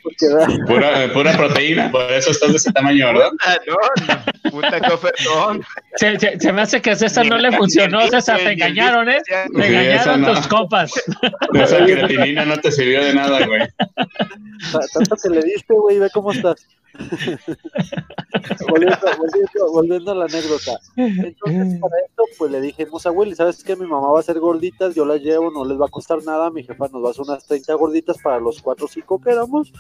Pura, 0.66 1.12
pura 1.12 1.37
proteína, 1.37 1.91
por 1.91 2.11
eso 2.12 2.31
estás 2.31 2.51
de 2.51 2.57
ese 2.57 2.73
tamaño, 2.73 3.07
¿verdad? 3.07 3.31
Ah, 3.47 3.57
no, 3.66 4.51
puta 4.51 4.81
que 4.81 4.93
ofertón. 4.93 5.64
se, 5.97 6.19
se- 6.19 6.41
se 6.41 6.53
me 6.53 6.62
hace 6.62 6.81
que 6.83 6.91
a 6.91 6.97
César 6.97 7.27
no 7.27 7.39
le 7.39 7.53
funcionó. 7.53 8.07
César, 8.09 8.39
te 8.39 8.53
engañaron, 8.53 9.09
¿eh? 9.09 9.21
Te 9.27 9.35
Sí, 9.47 9.51
engañaron 9.69 10.21
no. 10.23 10.35
tus 10.35 10.47
compas. 10.49 10.93
Esa 11.55 11.85
creatinina 11.85 12.45
no 12.45 12.57
te 12.59 12.71
sirvió 12.73 13.05
de 13.05 13.14
nada, 13.14 13.47
güey. 13.47 13.62
Ta- 14.73 14.81
tanto 14.93 15.16
que 15.23 15.29
le 15.31 15.43
diste, 15.43 15.75
güey, 15.75 15.99
ve 15.99 16.09
cómo 16.12 16.33
estás. 16.33 16.66
volviendo, 18.69 18.97
volviendo- 19.19 19.73
volviendo 19.73 20.13
a 20.13 20.15
la 20.15 20.25
anécdota. 20.25 20.79
Entonces, 20.97 21.81
para 21.81 21.95
esto, 22.07 22.23
pues 22.39 22.51
le 22.51 22.61
dijimos 22.61 23.07
a 23.07 23.11
Willy, 23.11 23.35
¿sabes 23.35 23.63
qué? 23.63 23.77
Mi 23.77 23.87
mamá 23.87 24.09
va 24.11 24.19
a 24.19 24.21
hacer 24.21 24.39
gorditas, 24.39 24.95
yo 24.95 25.05
las 25.05 25.21
llevo, 25.21 25.51
no 25.51 25.65
les 25.65 25.81
va 25.81 25.87
a 25.87 25.91
costar 25.91 26.23
nada, 26.25 26.51
mi 26.51 26.63
jefa 26.65 26.89
nos 26.89 27.03
va 27.03 27.09
a 27.09 27.11
hacer 27.13 27.23
unas 27.23 27.47
30 27.47 27.75
gorditas 27.75 28.17
para 28.23 28.39
los 28.41 28.61
4 28.63 28.85
o 28.87 28.89
5 28.89 29.21
que 29.21 29.31
éramos, 29.31 29.73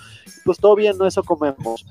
pues 0.44 0.58
todo 0.58 0.74
bien, 0.76 0.96
no 0.96 1.06
eso 1.06 1.22
comemos. 1.22 1.84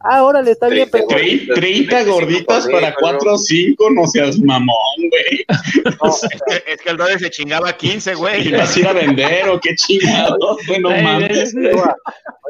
Ah, 0.00 0.22
órale, 0.24 0.50
está 0.52 0.68
bien, 0.68 0.88
pero... 0.90 1.06
Tre- 1.08 1.54
30 1.54 2.04
gorditas 2.04 2.66
para 2.66 2.94
4 2.94 3.32
o 3.32 3.38
5, 3.38 3.90
no 3.90 4.06
seas 4.06 4.38
mamón, 4.40 4.74
güey. 4.98 5.44
No, 6.02 6.10
Es 6.66 6.80
que- 6.82 6.90
el 6.90 6.96
Dode 6.96 7.18
se 7.18 7.30
chingaba 7.30 7.72
15, 7.76 8.12
¿Y 8.12 8.14
güey. 8.14 8.52
vas 8.52 8.76
a 8.76 8.80
ir 8.80 8.86
a 8.88 8.92
vender 8.92 9.48
o 9.48 9.58
qué 9.60 9.74
chingado? 9.74 10.56
Güey, 10.66 10.80
no 10.80 10.90
Ey, 10.92 11.02
mames. 11.02 11.54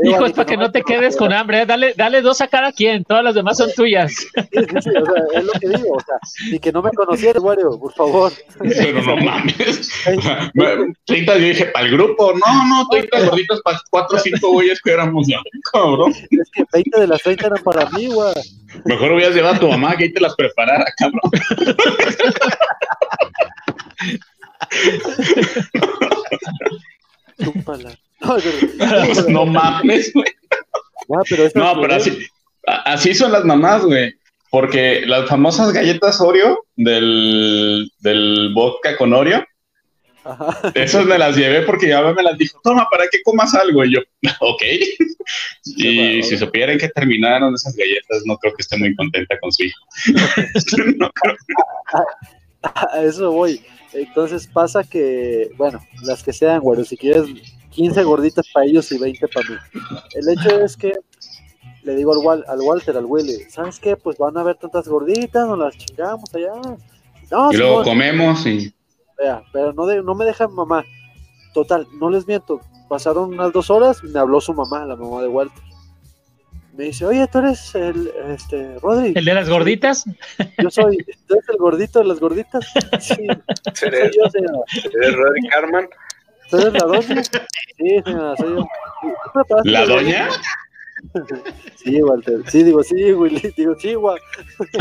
Oye, 0.01 0.11
va, 0.11 0.11
oye, 0.11 0.11
Hijo, 0.11 0.21
va, 0.21 0.27
es 0.29 0.33
para 0.35 0.47
que 0.47 0.57
no 0.57 0.71
te 0.71 0.83
quedes 0.83 1.17
con 1.17 1.33
hambre. 1.33 1.63
¿eh? 1.63 1.67
Dale, 1.67 1.95
dale 1.97 2.23
dos 2.23 2.41
a 2.41 2.49
cada 2.49 2.73
quien. 2.73 3.05
Todas 3.05 3.25
las 3.25 3.35
demás 3.35 3.57
son 3.57 3.71
tuyas. 3.75 4.13
Sí, 4.15 4.27
sí, 4.35 4.67
sí, 4.81 4.91
o 4.91 5.05
sea, 5.05 5.25
es 5.35 5.45
lo 5.45 5.53
que 5.53 5.69
digo, 5.69 5.97
o 5.97 6.01
sea, 6.01 6.17
y 6.51 6.59
que 6.59 6.73
no 6.73 6.83
me 6.83 6.91
conocieras, 6.91 7.43
Wario, 7.43 7.79
por 7.79 7.93
favor. 7.95 8.33
Pero 8.59 9.03
no 9.03 9.17
mames. 9.17 9.91
30 11.05 11.39
yo 11.39 11.45
dije, 11.45 11.67
para 11.67 11.87
el 11.87 11.93
grupo. 11.93 12.33
No, 12.33 12.69
no, 12.69 12.89
30 12.89 13.27
gorditas 13.27 13.61
para 13.63 13.81
4 13.91 14.17
o 14.17 14.21
5 14.21 14.51
güeyes 14.51 14.81
que 14.81 14.93
éramos 14.93 15.27
ya. 15.27 15.39
Cabrón. 15.73 16.13
Es 16.31 16.51
que 16.51 16.65
20 16.73 17.01
de 17.01 17.07
las 17.07 17.23
30 17.23 17.47
eran 17.47 17.63
para 17.63 17.89
mí, 17.91 18.07
güey. 18.07 18.35
Mejor 18.85 19.13
hubieras 19.13 19.35
llevado 19.35 19.55
a 19.55 19.61
tu 19.61 19.69
mamá 19.69 19.97
que 19.97 20.05
ahí 20.05 20.13
te 20.13 20.21
las 20.21 20.35
preparara, 20.35 20.85
cabrón. 20.97 21.31
Chúpala. 27.43 27.91
No, 29.29 29.47
mames, 29.47 30.13
güey. 30.13 30.27
ah, 31.15 31.23
pero 31.29 31.49
No, 31.55 31.81
pero 31.81 31.95
así, 31.95 32.19
así 32.85 33.15
son 33.15 33.33
las 33.33 33.45
mamás, 33.45 33.85
güey. 33.85 34.15
Porque 34.51 35.03
las 35.07 35.29
famosas 35.29 35.73
galletas 35.73 36.21
Oreo 36.21 36.65
del, 36.77 37.91
del 38.01 38.53
vodka 38.55 38.97
con 38.97 39.13
Oreo, 39.13 39.45
Ajá. 40.23 40.73
esas 40.75 41.05
me 41.07 41.19
las 41.19 41.37
llevé 41.37 41.63
porque 41.63 41.89
ya 41.89 42.01
me 42.13 42.23
las 42.23 42.39
dijo, 42.39 42.61
toma, 42.63 42.87
para 42.89 43.05
que 43.11 43.21
comas 43.25 43.53
algo. 43.55 43.85
Y 43.85 43.95
yo, 43.95 44.01
ok. 44.41 44.63
Y 45.77 46.23
si 46.23 46.37
supieran 46.39 46.79
que 46.79 46.89
terminaron 46.89 47.53
esas 47.55 47.75
galletas, 47.75 48.23
no 48.27 48.37
creo 48.39 48.55
que 48.55 48.63
esté 48.63 48.77
muy 48.79 48.95
contenta 48.95 49.39
con 49.41 49.53
su 49.53 49.65
hijo. 49.65 49.79
No 50.99 51.11
creo. 51.11 51.37
A 52.63 53.03
eso 53.03 53.33
voy. 53.33 53.61
Entonces 53.93 54.47
pasa 54.47 54.83
que, 54.85 55.51
bueno, 55.57 55.85
las 56.03 56.23
que 56.23 56.33
sean, 56.33 56.61
güey, 56.61 56.85
si 56.85 56.97
quieres 56.97 57.27
15 57.75 58.03
gorditas 58.05 58.47
para 58.53 58.67
ellos 58.67 58.91
y 58.93 58.99
20 58.99 59.29
para 59.29 59.49
mí. 59.51 59.57
El 60.15 60.29
hecho 60.29 60.61
es 60.61 60.77
que 60.77 60.93
le 61.83 61.95
digo 61.97 62.13
al, 62.13 62.19
Wal- 62.19 62.45
al 62.49 62.61
Walter, 62.61 62.97
al 62.97 63.05
Willy, 63.05 63.45
¿sabes 63.51 63.79
qué? 63.81 63.97
Pues 63.97 64.17
van 64.17 64.37
a 64.37 64.41
haber 64.41 64.57
tantas 64.57 64.89
gorditas, 64.89 65.47
nos 65.47 65.59
las 65.59 65.77
chingamos 65.77 66.35
allá. 66.35 66.53
No, 67.31 67.53
Y 67.53 67.57
luego 67.57 67.83
comemos 67.83 68.47
y 68.47 68.73
vea, 69.19 69.43
pero 69.53 69.73
no, 69.73 69.87
de- 69.87 70.03
no 70.03 70.15
me 70.15 70.25
dejan 70.25 70.53
mamá. 70.55 70.85
Total, 71.53 71.87
no 72.01 72.11
les 72.11 72.27
miento. 72.27 72.61
Pasaron 72.89 73.31
unas 73.35 73.53
dos 73.53 73.71
horas, 73.71 74.03
me 74.05 74.19
habló 74.19 74.41
su 74.41 74.53
mamá, 74.55 74.85
la 74.85 74.97
mamá 74.97 75.23
de 75.23 75.29
Walter. 75.29 75.63
Me 76.77 76.85
dice, 76.85 77.07
oye, 77.07 77.25
tú 77.29 77.39
eres 77.39 77.73
el, 77.77 78.11
este, 78.31 78.79
Rodri. 78.81 79.13
El 79.15 79.25
de 79.25 79.35
las 79.35 79.49
gorditas. 79.49 80.05
Yo 80.61 80.71
soy, 80.71 80.97
¿tú 81.29 81.35
eres 81.35 81.49
el 81.49 81.57
gordito 81.57 82.01
de 82.01 82.05
las 82.07 82.19
gorditas? 82.19 82.67
Sí, 83.01 83.15
soy 83.75 83.89
¿Eres, 83.89 84.11
yo, 84.17 84.29
señora. 84.31 84.59
eres 84.93 85.15
Rory 85.15 85.49
Carman? 85.51 85.87
¿Tú 86.55 86.61
eres 86.61 86.73
la 86.75 86.87
doña? 86.87 87.23
Sí, 87.25 88.03
señora, 88.05 88.37
soy 88.37 88.51
yo. 88.51 88.57
¿Tú 89.03 89.31
preparaste 89.35 89.71
la 89.71 89.87
doña, 89.87 90.29
Sí, 91.77 92.01
Walter. 92.03 92.41
Sí, 92.49 92.63
digo, 92.63 92.83
sí, 92.83 93.13
Willy. 93.13 93.53
Digo, 93.57 93.75
sí, 93.79 93.97
Wa- 93.97 94.15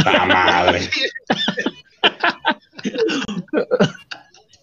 la 0.05 0.25
madre. 0.25 0.81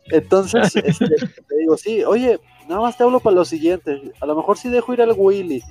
Entonces, 0.07 0.75
este, 0.77 1.07
te 1.49 1.57
digo, 1.59 1.77
sí, 1.77 2.03
oye, 2.05 2.41
nada 2.69 2.81
más 2.81 2.97
te 2.97 3.03
hablo 3.05 3.21
para 3.21 3.37
lo 3.37 3.45
siguiente. 3.45 4.13
A 4.21 4.27
lo 4.27 4.37
mejor 4.37 4.57
sí 4.59 4.69
dejo 4.69 4.93
ir 4.93 5.03
al 5.03 5.15
Willy, 5.17 5.63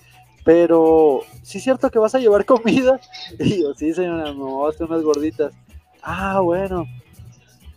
pero 0.44 1.22
sí 1.42 1.58
es 1.58 1.64
cierto 1.64 1.90
que 1.90 2.00
vas 2.00 2.16
a 2.16 2.20
llevar 2.20 2.46
comida. 2.46 3.00
Y 3.40 3.62
yo, 3.64 3.74
sí, 3.74 3.94
señora, 3.94 4.32
me 4.34 4.40
voy 4.44 4.68
a 4.68 4.70
hacer 4.70 4.88
unas 4.88 5.04
gorditas. 5.04 5.54
Ah, 6.02 6.40
bueno. 6.42 6.86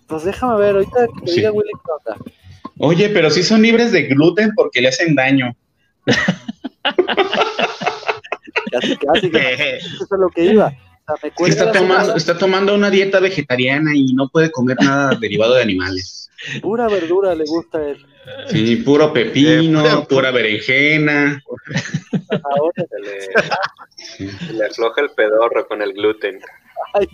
Pues 0.06 0.24
déjame 0.24 0.56
ver, 0.58 0.74
ahorita 0.74 1.06
que 1.06 1.20
te 1.26 1.30
Sí. 1.30 1.36
diga 1.38 1.52
Willy 1.52 1.70
qué 1.72 1.90
onda. 2.10 2.24
Oye, 2.78 3.08
pero 3.10 3.30
sí 3.30 3.42
son 3.42 3.62
libres 3.62 3.92
de 3.92 4.02
gluten 4.02 4.52
porque 4.54 4.80
le 4.80 4.88
hacen 4.88 5.14
daño. 5.14 5.54
Casi, 8.70 8.96
casi, 8.96 9.30
que 9.30 9.76
eso 9.76 10.04
es 10.04 10.10
lo 10.10 10.28
que 10.30 10.44
iba. 10.44 10.70
sea, 10.70 11.30
me 11.40 11.48
está 11.48 11.72
tomando, 11.72 12.00
señora, 12.00 12.16
está 12.16 12.38
tomando 12.38 12.74
una 12.74 12.90
dieta 12.90 13.20
vegetariana 13.20 13.94
y 13.94 14.14
no 14.14 14.28
puede 14.28 14.50
comer 14.50 14.76
nada 14.80 15.14
derivado 15.20 15.54
de 15.54 15.62
animales. 15.62 16.30
pura 16.60 16.88
verdura 16.88 17.34
le 17.34 17.44
gusta 17.44 17.78
a 17.78 17.88
él. 17.88 18.06
Sí, 18.48 18.76
puro 18.76 19.12
pepino, 19.12 20.06
pura 20.08 20.30
berenjena. 20.30 21.42
Ahora, 22.30 22.84
Se 22.88 24.24
le, 24.24 24.32
se 24.32 24.52
le 24.52 24.64
afloja 24.64 25.00
el 25.00 25.10
pedorro 25.10 25.66
con 25.66 25.82
el 25.82 25.92
gluten. 25.92 26.40
Ay. 26.94 27.08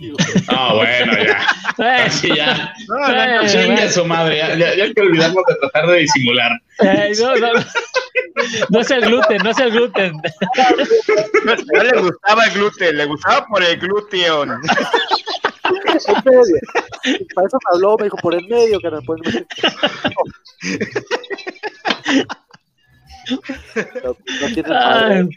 Ah, 0.47 0.73
bueno, 0.73 1.13
ya. 1.13 1.39
Eh, 1.77 2.03
Así 2.05 2.27
ya. 2.35 2.53
eh, 2.53 2.85
bueno. 2.87 3.47
Chingue 3.47 3.83
a 3.83 3.91
su 3.91 4.05
madre, 4.05 4.37
ya, 4.37 4.55
ya, 4.55 4.75
ya 4.75 4.83
hay 4.83 4.93
que 4.93 5.01
olvidarnos 5.01 5.43
de 5.47 5.55
tratar 5.55 5.87
de 5.87 5.97
disimular. 5.99 6.51
Eh, 6.79 7.11
no, 7.19 7.35
no, 7.35 7.53
no. 7.53 7.59
No 8.69 8.79
es 8.79 8.91
el 8.91 9.01
gluten, 9.01 9.37
no 9.43 9.49
es 9.49 9.59
el 9.59 9.71
gluten. 9.71 10.13
No, 11.45 11.55
no 11.55 11.83
le 11.83 12.01
gustaba 12.01 12.45
el 12.45 12.51
gluten, 12.53 12.97
le 12.97 13.05
gustaba 13.05 13.45
por 13.47 13.63
el 13.63 13.77
glúteon. 13.77 14.49
En 14.51 14.59
medio. 16.25 16.59
Para 17.35 17.47
eso 17.47 17.57
me 17.57 17.75
habló, 17.75 17.97
me 17.97 18.05
dijo, 18.05 18.17
por 18.17 18.33
el 18.33 18.47
medio, 18.47 18.79
por 19.05 19.19
el 19.19 19.23
medio. 19.33 19.45
No, 24.03 24.15
no 24.41 24.47
tiene. 24.53 25.29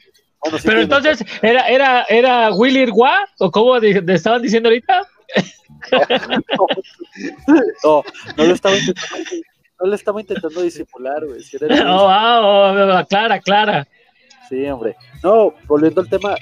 Bueno, 0.42 0.58
sí 0.58 0.64
Pero 0.66 0.80
entonces, 0.82 1.24
¿era, 1.40 1.68
era, 1.68 2.02
era 2.08 2.50
Willy 2.52 2.86
Gua? 2.90 3.26
¿O 3.38 3.50
cómo 3.50 3.78
di- 3.80 4.04
te 4.04 4.14
estaban 4.14 4.42
diciendo 4.42 4.68
ahorita? 4.68 5.06
No, 7.84 8.02
no 8.36 8.44
lo 8.44 8.54
estaba 8.54 8.76
intentando, 8.76 9.16
no 9.80 9.86
le 9.88 9.96
estaba 9.96 10.20
intentando 10.20 10.62
disimular, 10.62 11.24
güey. 11.26 11.42
Si 11.42 11.56
era 11.56 11.66
el- 11.66 11.86
Oh, 11.88 13.00
oh, 13.02 13.06
Clara, 13.08 13.40
Clara. 13.40 13.86
Sí, 14.48 14.64
hombre. 14.66 14.96
No, 15.22 15.54
volviendo 15.66 16.00
al 16.00 16.08
tema, 16.08 16.34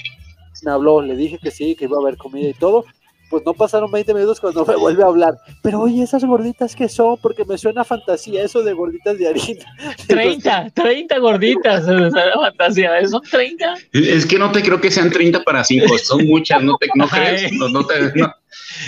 me 0.63 0.71
habló, 0.71 1.01
le 1.03 1.15
dije 1.17 1.39
que 1.39 1.51
sí, 1.51 1.75
que 1.77 1.85
iba 1.85 1.97
a 1.97 2.01
haber 2.01 2.17
comida 2.17 2.49
y 2.49 2.55
todo. 2.55 2.85
Pues 3.31 3.45
no 3.47 3.55
pasaron 3.55 3.91
20 3.93 4.13
minutos 4.13 4.41
cuando 4.41 4.67
me 4.67 4.75
vuelve 4.75 5.05
a 5.05 5.07
hablar. 5.07 5.35
Pero 5.63 5.81
oye, 5.83 6.03
esas 6.03 6.25
gorditas 6.25 6.75
que 6.75 6.89
son, 6.89 7.17
porque 7.23 7.45
me 7.45 7.57
suena 7.57 7.83
a 7.83 7.85
fantasía 7.85 8.43
eso 8.43 8.63
de 8.65 8.73
gorditas 8.73 9.17
de 9.17 9.29
harina. 9.29 9.65
30, 10.09 10.71
30 10.75 11.19
gorditas. 11.19 11.87
fantasía. 11.87 13.07
¿son 13.09 13.23
30? 13.23 13.75
Es 13.93 14.27
que 14.27 14.37
no 14.39 14.51
te 14.51 14.63
creo 14.63 14.81
que 14.81 14.91
sean 14.91 15.11
30 15.11 15.45
para 15.45 15.63
5, 15.63 15.97
son 15.99 16.27
muchas, 16.27 16.61
¿no, 16.63 16.77
te, 16.77 16.89
no 16.97 17.07
crees? 17.09 17.53
No, 17.53 17.69
no 17.69 17.87
te- 17.87 18.13
no- 18.17 18.35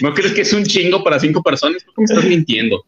¿no 0.00 0.12
crees 0.14 0.32
que 0.32 0.40
es 0.40 0.52
un 0.52 0.64
chingo 0.64 1.04
para 1.04 1.20
5 1.20 1.40
personas? 1.42 1.84
¿Por 1.84 1.94
qué 1.94 2.00
me 2.00 2.04
estás 2.04 2.24
mintiendo? 2.24 2.84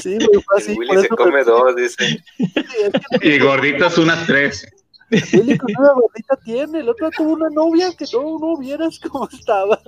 Sí, 0.00 0.14
güey, 0.16 0.42
fue 0.44 0.56
así. 0.56 0.72
Willy 0.72 0.86
por 0.88 1.00
se 1.00 1.06
eso 1.06 1.16
come 1.16 1.32
me- 1.32 1.44
dos, 1.44 1.76
dice. 1.76 2.22
Sí, 2.36 2.44
es 2.54 3.20
que 3.20 3.34
Y 3.34 3.38
gorditas 3.40 3.98
unas 3.98 4.26
3. 4.26 4.66
Willy 5.10 5.56
con 5.56 5.70
una 5.78 5.92
gordita 5.92 6.36
tiene. 6.44 6.80
El 6.80 6.88
otro 6.88 7.10
tuvo 7.10 7.32
una 7.32 7.48
novia 7.50 7.92
que 7.96 8.04
no, 8.12 8.38
no 8.38 8.56
vieras 8.56 8.98
cómo 9.00 9.28
estaba. 9.32 9.80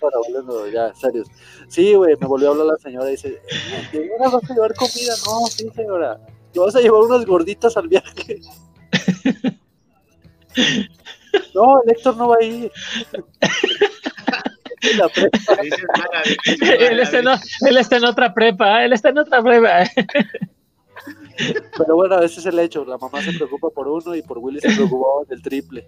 Bueno, 0.00 0.18
volviendo 0.26 0.68
ya, 0.68 0.94
serios. 0.94 1.26
Sí, 1.68 1.94
güey, 1.94 2.16
me 2.20 2.26
volvió 2.26 2.48
a 2.48 2.50
hablar 2.52 2.66
la 2.66 2.76
señora 2.76 3.08
y 3.08 3.12
dice, 3.12 3.40
¿de 3.92 3.98
veras 3.98 4.32
vas 4.32 4.50
a 4.50 4.54
llevar 4.54 4.74
comida? 4.74 5.14
No, 5.24 5.46
sí, 5.46 5.70
señora. 5.74 6.20
¿Te 6.52 6.60
vas 6.60 6.76
a 6.76 6.80
llevar 6.80 7.00
unas 7.00 7.24
gorditas 7.24 7.76
al 7.76 7.88
viaje? 7.88 8.40
No, 11.54 11.82
el 11.82 11.90
Héctor 11.90 12.16
no 12.16 12.28
va 12.28 12.36
a 12.40 12.44
ir. 12.44 12.72
La 14.98 15.08
prepa. 15.08 15.38
Él 16.60 17.00
está, 17.00 17.18
en, 17.18 17.28
él 17.68 17.76
está 17.76 17.96
en 17.96 18.04
otra 18.04 18.32
prepa, 18.32 18.84
él 18.84 18.92
está 18.92 19.08
en 19.08 19.18
otra 19.18 19.42
prepa. 19.42 19.84
Pero 21.76 21.94
bueno, 21.96 22.20
ese 22.20 22.40
es 22.40 22.46
el 22.46 22.58
hecho. 22.58 22.84
La 22.84 22.98
mamá 22.98 23.22
se 23.22 23.32
preocupa 23.32 23.68
por 23.70 23.88
uno 23.88 24.14
y 24.14 24.22
por 24.22 24.38
Willy 24.38 24.60
se 24.60 24.74
preocupaba 24.74 25.24
del 25.28 25.42
triple. 25.42 25.86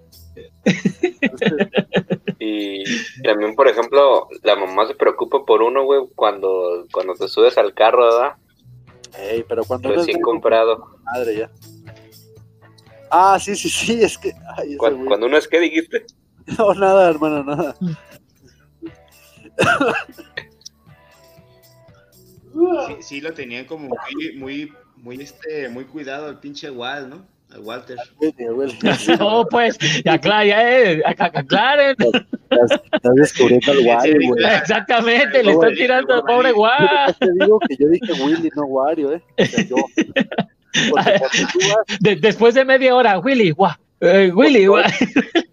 Entonces, 1.20 1.68
Y 2.40 2.84
también, 3.22 3.54
por 3.56 3.66
ejemplo, 3.68 4.28
la 4.42 4.54
mamá 4.54 4.86
se 4.86 4.94
preocupa 4.94 5.44
por 5.44 5.60
uno, 5.60 5.84
güey, 5.84 6.02
cuando, 6.14 6.86
cuando 6.92 7.14
te 7.14 7.26
subes 7.28 7.58
al 7.58 7.74
carro, 7.74 8.04
¿verdad? 8.04 8.36
ey, 9.18 9.44
pero 9.48 9.64
cuando 9.64 9.88
Recién 9.90 10.18
de 10.18 10.22
comprado. 10.22 10.96
madre 11.04 11.36
ya. 11.36 11.50
Ah, 13.10 13.38
sí, 13.40 13.56
sí, 13.56 13.68
sí, 13.68 14.02
es 14.02 14.16
que. 14.18 14.32
Ay, 14.56 14.76
cuando 14.76 15.26
uno 15.26 15.36
es 15.36 15.48
que 15.48 15.58
dijiste, 15.58 16.04
No, 16.58 16.72
nada, 16.74 17.10
hermano, 17.10 17.42
nada. 17.42 17.74
Sí, 22.86 22.96
sí 23.00 23.20
lo 23.20 23.32
tenían 23.32 23.64
como 23.66 23.88
muy, 23.88 24.36
muy, 24.36 24.72
muy, 25.02 25.20
este, 25.20 25.68
muy 25.68 25.84
cuidado 25.84 26.28
el 26.30 26.36
pinche 26.38 26.70
Wal, 26.70 27.08
¿no? 27.10 27.26
Al 27.50 27.60
Walter. 27.60 27.96
No, 29.18 29.46
pues, 29.50 29.78
ya, 30.04 30.14
eh, 30.16 31.02
ac- 31.04 31.30
aclaren. 31.34 31.96
Estás, 32.50 32.80
descubriendo 33.14 33.72
al 33.72 33.78
Wario, 33.86 34.28
güey. 34.28 34.44
Exactamente, 34.44 35.42
le 35.42 35.52
están 35.52 35.74
tirando 35.74 36.14
al 36.14 36.22
pobre 36.22 36.50
Yo 36.50 36.56
guá. 36.56 37.14
te 37.18 37.26
digo 37.40 37.58
que 37.60 37.76
yo 37.78 37.88
dije 37.88 38.12
Willy, 38.22 38.50
no 38.54 38.64
Wario, 38.66 39.12
¿eh? 39.14 39.22
O 39.38 39.44
sea, 39.44 39.64
yo. 39.64 39.76
Porque 39.76 40.26
cuando 40.90 41.52
tú 41.52 41.58
vas, 41.68 41.98
De- 42.00 42.16
después 42.16 42.54
de 42.54 42.64
media 42.64 42.94
hora, 42.94 43.18
Willy, 43.18 43.50
guau. 43.52 43.72
eh, 44.00 44.30
Willy, 44.34 44.66
guau. 44.66 44.82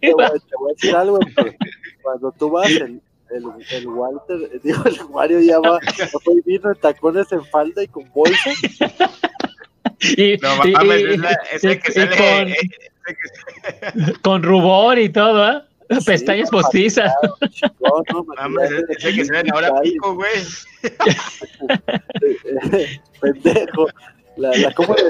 te 0.00 0.12
voy, 0.12 0.24
a- 0.24 0.30
te 0.30 0.56
voy 0.58 0.70
a 0.70 0.74
decir 0.74 0.94
algo, 0.96 1.18
que 1.18 1.56
cuando 2.02 2.32
tú 2.32 2.50
vas, 2.50 2.70
el, 2.70 3.00
el, 3.30 3.44
el 3.72 3.86
Walter, 3.88 4.60
digo, 4.62 4.84
el 4.84 4.96
Wario 5.08 5.40
ya 5.40 5.58
va, 5.60 5.78
hoy 6.26 6.42
vino 6.44 6.70
en 6.72 6.78
tacones 6.80 7.30
en 7.32 7.42
falda 7.46 7.82
y 7.82 7.88
con 7.88 8.10
bolsa. 8.12 8.50
Y, 10.00 10.36
No 10.42 10.56
mames, 10.56 11.02
y- 11.62 11.78
que 11.78 11.92
sale. 11.92 12.16
con, 12.16 12.48
eh, 12.48 12.56
ese 12.56 13.16
que- 13.16 14.12
con 14.22 14.42
rubor 14.42 14.98
y 14.98 15.08
todo, 15.08 15.48
¿eh? 15.50 15.62
Pestañas 16.04 16.48
Sí, 16.48 16.52
postizas. 16.56 17.12
No, 17.80 18.02
no, 18.12 18.24
mames, 18.36 18.70
maquillaje 18.70 18.92
es 18.98 19.04
el 19.04 19.14
que 19.16 19.24
sale 19.24 19.40
en 19.40 19.46
la 19.46 19.54
hora 19.54 19.70
Ay, 19.82 19.92
pico, 19.92 20.14
güey. 20.14 20.30
Pendejo. 23.20 23.86
La, 24.36 24.50
la, 24.50 24.72
¿Cómo 24.74 24.94
le? 24.94 25.02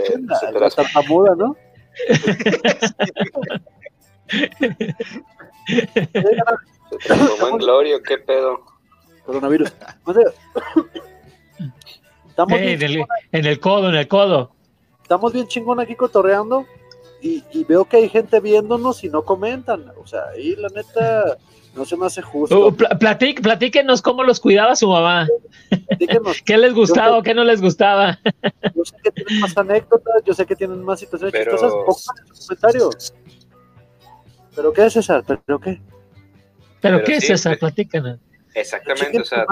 La, 0.53 0.61
la 0.61 0.71
tartamuda, 0.71 1.35
¿no? 1.37 1.57
¿se 5.67 5.87
transformó 7.09 7.49
en 7.49 7.59
Gloria 7.59 7.97
qué 8.07 8.19
pedo? 8.19 8.61
Coronavirus. 9.25 9.73
No 10.07 10.15
sé. 10.15 10.21
Estamos 12.29 12.59
Eh, 12.59 12.77
bien, 12.77 12.83
en, 12.83 12.91
el, 13.01 13.05
en 13.33 13.47
el 13.47 13.61
codo, 13.61 13.89
en 13.89 13.95
el 13.97 14.09
codo. 14.09 14.53
Estamos 15.07 15.33
bien 15.33 15.47
chingón 15.47 15.79
aquí 15.79 15.95
cotorreando 15.95 16.67
y, 17.23 17.45
y 17.53 17.63
veo 17.63 17.85
que 17.85 17.99
hay 17.99 18.09
gente 18.09 18.41
viéndonos 18.41 19.05
y 19.05 19.09
no 19.09 19.23
comentan. 19.25 19.93
O 20.03 20.07
sea, 20.07 20.23
ahí 20.35 20.57
la 20.57 20.69
neta 20.69 21.39
no 21.77 21.85
se 21.85 21.97
me 21.97 22.07
hace 22.07 22.23
justo. 22.23 22.67
Uh, 22.67 22.71
platic- 22.73 23.41
platíquenos 23.41 24.03
cómo 24.03 24.25
los 24.25 24.41
cuidaba 24.41 24.75
su 24.75 24.89
mamá. 24.89 25.29
¿Qué 26.45 26.59
les 26.59 26.75
gustaba 26.75 27.19
o 27.19 27.23
qué 27.23 27.35
no 27.35 27.45
les 27.45 27.61
gustaba? 27.63 28.19
yo 28.75 28.85
sé 28.85 28.97
que 29.05 29.11
tienen 29.13 29.41
más 29.41 29.57
anécdotas, 29.57 30.23
yo 30.25 30.35
sé 30.35 30.45
que 30.45 30.57
tienen 30.57 30.83
más 30.83 30.99
situaciones 30.99 31.33
Pero- 31.33 31.53
chistosas. 31.53 31.73
Pongan 31.73 32.27
en 32.29 32.35
sus 32.35 32.47
comentarios. 32.49 33.15
¿Pero 34.57 34.73
qué, 34.73 34.91
César? 34.91 35.23
¿Pero 35.25 35.61
qué? 35.61 35.81
¿Pero, 36.81 36.97
Pero 36.99 37.05
qué 37.05 37.17
es 37.17 37.27
sí, 37.27 37.33
esa? 37.33 37.53
sí. 37.53 37.57
Platícanos. 37.61 38.19
Exactamente, 38.55 39.21
o 39.21 39.25
sea, 39.25 39.45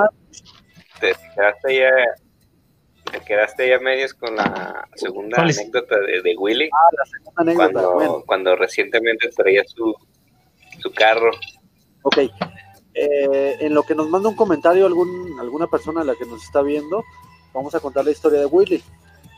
te 0.98 1.14
quedaste 1.34 1.78
ya, 1.78 1.90
te 3.10 3.20
quedaste 3.20 3.68
ya 3.68 3.78
medios 3.78 4.14
con 4.14 4.34
la 4.36 4.88
segunda 4.96 5.42
anécdota 5.42 5.98
de, 6.00 6.22
de 6.22 6.36
Willy, 6.36 6.68
Ah, 6.72 6.88
la 6.96 7.04
segunda 7.06 7.42
anécdota. 7.42 7.72
cuando, 7.72 7.94
Bueno, 7.94 8.22
cuando 8.26 8.56
recientemente 8.56 9.28
traía 9.36 9.62
su, 9.66 9.94
su 10.80 10.92
carro. 10.92 11.30
ok. 12.02 12.18
Eh, 12.96 13.56
en 13.58 13.74
lo 13.74 13.82
que 13.82 13.94
nos 13.96 14.08
manda 14.08 14.28
un 14.28 14.36
comentario 14.36 14.86
algún, 14.86 15.36
alguna 15.40 15.66
persona 15.66 16.02
a 16.02 16.04
la 16.04 16.14
que 16.14 16.26
nos 16.26 16.44
está 16.44 16.62
viendo, 16.62 17.02
vamos 17.52 17.74
a 17.74 17.80
contar 17.80 18.04
la 18.04 18.12
historia 18.12 18.38
de 18.38 18.46
Willy. 18.46 18.82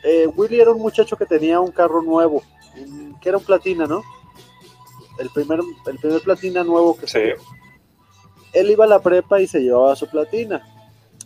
Eh, 0.05 0.27
Willy 0.27 0.61
era 0.61 0.73
un 0.73 0.81
muchacho 0.83 1.17
que 1.17 1.25
tenía 1.25 1.59
un 1.61 1.73
carro 1.73 2.03
nuevo, 2.03 2.43
que 3.23 3.29
era 3.31 3.39
un 3.39 3.45
platina, 3.45 3.87
¿no? 3.87 4.03
El 5.19 5.31
primer, 5.31 5.61
el 5.87 5.99
primer 5.99 6.21
platina 6.21 6.63
nuevo 6.65 6.99
que 6.99 7.07
salió. 7.09 7.37
Él 8.53 8.71
iba 8.71 8.85
a 8.85 8.89
la 8.89 9.01
prepa 9.01 9.41
y 9.41 9.47
se 9.47 9.61
llevaba 9.61 9.97
su 9.97 10.07
platina. 10.09 10.63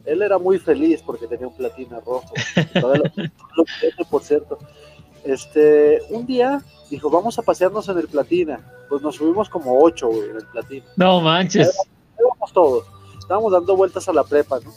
Él 0.05 0.23
era 0.23 0.39
muy 0.39 0.59
feliz 0.59 1.03
porque 1.05 1.27
tenía 1.27 1.47
un 1.47 1.55
platina 1.57 2.01
rojo. 2.01 2.33
Todavía 2.81 3.11
lo, 3.17 3.23
lo 3.57 3.65
tiene, 3.81 4.05
por 4.11 4.23
cierto. 4.23 4.59
Este, 5.25 6.01
un 6.11 6.27
día 6.27 6.63
dijo, 6.91 7.11
vamos 7.11 7.39
a 7.39 7.43
pasearnos 7.43 7.89
en 7.89 7.99
el 7.99 8.09
platina. 8.09 8.61
Pues 8.89 9.03
nos 9.03 9.17
subimos 9.17 9.49
como 9.49 9.81
ocho, 9.83 10.09
güey, 10.09 10.31
en 10.31 10.37
el 10.37 10.47
platina. 10.47 10.87
No 10.97 11.21
manches. 11.21 11.77
Íbamos 12.19 12.53
todos. 12.53 12.85
Estábamos 13.19 13.53
dando 13.53 13.77
vueltas 13.77 14.09
a 14.09 14.13
la 14.13 14.25
prepa, 14.25 14.59
¿no? 14.61 14.73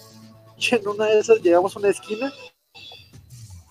Y 0.57 0.75
en 0.75 0.87
una 0.87 1.05
de 1.05 1.19
esas 1.19 1.41
llegamos 1.41 1.75
a 1.75 1.79
una 1.79 1.89
esquina 1.89 2.31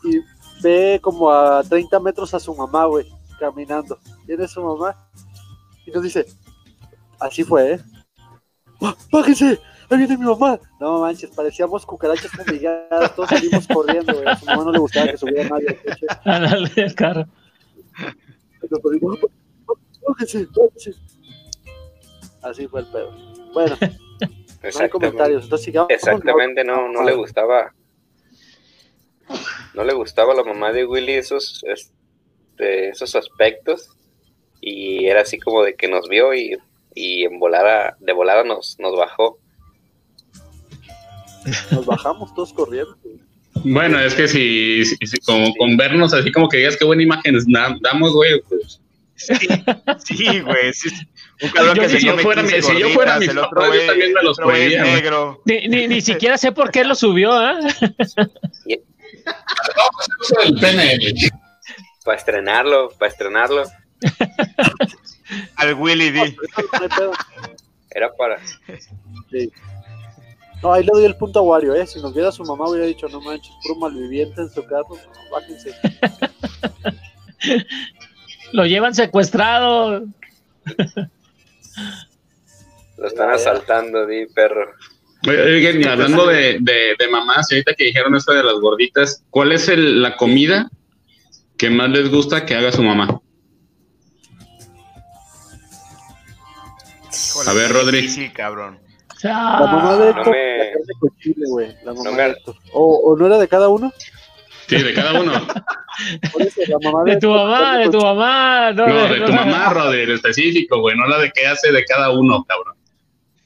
y 0.04 0.18
ve 0.62 0.98
como 1.02 1.30
a 1.30 1.62
30 1.62 2.00
metros 2.00 2.34
a 2.34 2.40
su 2.40 2.54
mamá, 2.54 2.86
güey, 2.86 3.06
caminando. 3.38 3.98
Viene 4.26 4.48
su 4.48 4.62
mamá 4.62 5.08
y 5.86 5.90
nos 5.92 6.02
dice, 6.02 6.26
así 7.20 7.44
fue, 7.44 7.74
¿eh? 7.74 7.80
"¡Bá- 8.80 8.96
¡Bájense! 9.12 9.60
¡Ahí 9.93 9.98
viene 9.98 10.16
mi 10.16 10.24
mamá! 10.24 10.59
No 10.81 11.01
manches, 11.01 11.31
parecíamos 11.31 11.85
cucarachas 11.85 12.31
fumigadas, 12.32 13.14
todos 13.14 13.28
salimos 13.28 13.66
corriendo, 13.69 14.14
güey. 14.14 14.27
A 14.27 14.36
su 14.36 14.47
mamá 14.47 14.64
no 14.64 14.73
le 14.73 14.78
gustaba 14.78 15.09
que 15.09 15.16
subiera 15.19 15.48
nadie 15.48 15.69
al 15.69 15.77
coche. 15.82 16.06
Ándale, 16.24 16.70
el 16.77 16.94
carro. 16.94 17.27
Así 22.43 22.66
fue 22.66 22.81
el 22.81 22.86
pedo. 22.86 23.12
Bueno, 23.52 23.77
no 23.81 23.86
hay 23.86 24.28
Exactamente. 24.62 24.90
comentarios. 24.90 25.44
Entonces 25.44 25.64
sigamos. 25.64 25.86
con- 25.89 25.94
Exactamente, 25.94 26.64
no, 26.64 26.89
no 26.89 27.02
le 27.02 27.14
gustaba. 27.14 27.73
No 29.74 29.85
le 29.85 29.93
gustaba 29.94 30.32
a 30.32 30.36
la 30.36 30.44
mamá 30.44 30.73
de 30.73 30.85
Willy 30.85 31.12
esos, 31.12 31.62
este, 31.66 32.89
esos 32.90 33.14
aspectos. 33.14 33.90
Y 34.60 35.06
era 35.06 35.23
así 35.23 35.39
como 35.39 35.62
de 35.62 35.74
que 35.74 35.89
nos 35.89 36.09
vio 36.09 36.35
y, 36.35 36.56
y 36.94 37.24
en 37.24 37.39
volada, 37.39 37.97
de 38.01 38.12
volada 38.12 38.44
nos, 38.44 38.77
nos 38.78 38.97
bajó. 38.97 39.39
Nos 41.70 41.86
bajamos 41.86 42.35
todos 42.35 42.52
corriendo. 42.52 42.97
Bueno, 43.64 44.01
es 44.01 44.14
que 44.14 44.28
si, 44.28 44.85
si- 44.85 44.97
si- 45.06 45.19
como 45.20 45.55
con 45.56 45.77
vernos 45.77 46.14
así 46.14 46.32
como 46.32 46.48
que 46.48 46.56
digas 46.59 46.77
qué 46.77 46.85
buena 46.85 47.02
imagen 47.02 47.36
da- 47.48 47.77
damos, 47.82 48.12
güey, 48.12 48.40
pues. 48.48 48.81
Sí, 49.14 50.40
güey. 50.40 50.73
sí. 50.73 50.89
Un 51.43 51.51
cabrón 51.51 51.77
Yo 51.77 51.82
que 51.82 51.89
si 51.90 52.01
se 52.01 52.06
yo 52.06 52.19
fuera 52.19 52.43
15 52.43 52.56
mi- 52.56 52.62
si 52.62 52.78
yo 52.81 52.89
fuera 52.90 53.14
gorditas, 53.14 53.35
yo 53.36 53.51
güey- 53.51 53.86
también 53.86 54.12
me 54.14 54.23
los 54.23 54.39
güey. 54.39 54.77
negro. 54.77 55.43
Ni, 55.44 55.69
ni, 55.69 55.86
ni 55.89 56.01
siquiera 56.01 56.39
sé 56.39 56.51
por 56.52 56.70
qué 56.70 56.82
lo 56.85 56.94
subió, 56.94 57.31
¿eh? 57.40 57.55
El 60.44 60.55
pene. 60.60 60.98
Para 62.05 62.16
estrenarlo, 62.19 62.90
para 62.98 63.10
estrenarlo. 63.12 63.62
Al 65.56 65.74
Willy 65.74 66.10
D. 66.10 66.36
No. 66.98 67.12
Era 67.90 68.12
para. 68.16 68.40
Sí. 69.31 69.51
No, 70.62 70.72
ahí 70.72 70.82
le 70.84 70.90
doy 70.93 71.05
el 71.05 71.16
punto 71.16 71.40
a 71.40 71.43
Wario, 71.43 71.74
¿eh? 71.74 71.86
Si 71.86 72.01
nos 72.01 72.14
viera 72.14 72.30
su 72.30 72.44
mamá, 72.44 72.68
hubiera 72.68 72.86
dicho, 72.86 73.09
no 73.09 73.20
manches, 73.20 73.52
puro 73.62 73.74
malviviente 73.80 74.43
en 74.43 74.51
su 74.51 74.64
carro. 74.64 74.90
No, 74.90 75.30
bájense. 75.30 75.74
Lo 78.52 78.64
llevan 78.66 78.94
secuestrado. 78.94 80.05
Lo 82.98 83.06
están 83.06 83.30
asaltando, 83.30 84.06
di 84.06 84.26
perro. 84.26 84.70
Oye, 85.26 85.40
oigan, 85.43 85.80
y 85.80 85.84
hablando 85.84 86.26
de, 86.26 86.59
de, 86.60 86.94
de 86.98 87.09
mamás, 87.09 87.51
y 87.51 87.55
ahorita 87.56 87.74
que 87.74 87.84
dijeron 87.86 88.14
esto 88.14 88.32
de 88.32 88.43
las 88.44 88.55
gorditas, 88.60 89.24
¿cuál 89.30 89.52
es 89.52 89.68
el- 89.68 90.02
la 90.02 90.16
comida 90.16 90.68
que 91.56 91.70
más 91.70 91.90
les 91.90 92.10
gusta 92.10 92.44
que 92.44 92.55
haga 92.55 92.70
su 92.72 92.82
mamá? 92.82 93.20
A 97.47 97.52
ver, 97.52 97.72
Rodri. 97.72 98.02
difícil, 98.02 98.32
cabrón. 98.32 98.78
La 99.22 99.58
mamá 99.60 99.96
de 99.96 100.12
no 100.12 100.18
Héctor, 100.18 100.32
me- 100.34 100.58
la 100.58 100.64
carne 100.72 100.92
con 100.98 101.10
chile, 101.18 101.44
güey. 101.48 101.68
La 101.84 101.92
mamá 101.94 102.04
No 102.04 102.12
me- 102.12 102.22
de 102.22 102.28
Héctor. 102.30 102.56
¿O, 102.72 102.96
¿O 103.04 103.16
no 103.16 103.26
era 103.26 103.38
de 103.38 103.48
cada 103.48 103.68
uno? 103.68 103.92
Sí, 104.68 104.82
de 104.82 104.94
cada 104.94 105.20
uno. 105.20 105.32
Eso, 106.38 106.60
la 106.68 106.78
mamá 106.90 107.04
De 107.04 107.16
tu 107.18 107.30
mamá, 107.30 107.78
de 107.78 107.90
tu 107.90 108.00
mamá. 108.00 108.72
No, 108.72 108.86
No, 108.86 109.08
de 109.08 109.20
tu 109.20 109.32
mamá, 109.32 109.70
Rodri, 109.74 110.02
en 110.02 110.10
específico, 110.12 110.80
güey, 110.80 110.96
no 110.96 111.06
la 111.06 111.18
de 111.18 111.30
qué 111.30 111.46
hace 111.46 111.70
de 111.72 111.84
cada 111.84 112.10
uno, 112.10 112.44
cabrón. 112.44 112.76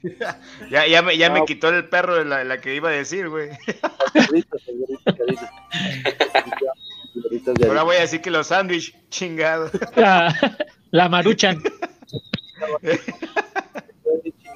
Ya, 0.70 0.86
ya, 0.86 1.02
me, 1.02 1.16
ya 1.18 1.30
me 1.30 1.40
Ah. 1.40 1.44
quitó 1.46 1.68
el 1.70 1.88
perro 1.88 2.14
de 2.16 2.24
la, 2.24 2.44
la 2.44 2.60
que 2.60 2.74
iba 2.76 2.90
a 2.90 2.92
decir, 2.92 3.28
güey. 3.28 3.50
Ahora 7.66 7.82
voy 7.82 7.96
a 7.96 8.00
decir 8.00 8.20
que 8.20 8.30
los 8.30 8.48
sándwich, 8.48 8.94
chingado. 9.08 9.70
La, 9.96 10.32
la 10.90 11.08
maruchan. 11.08 11.62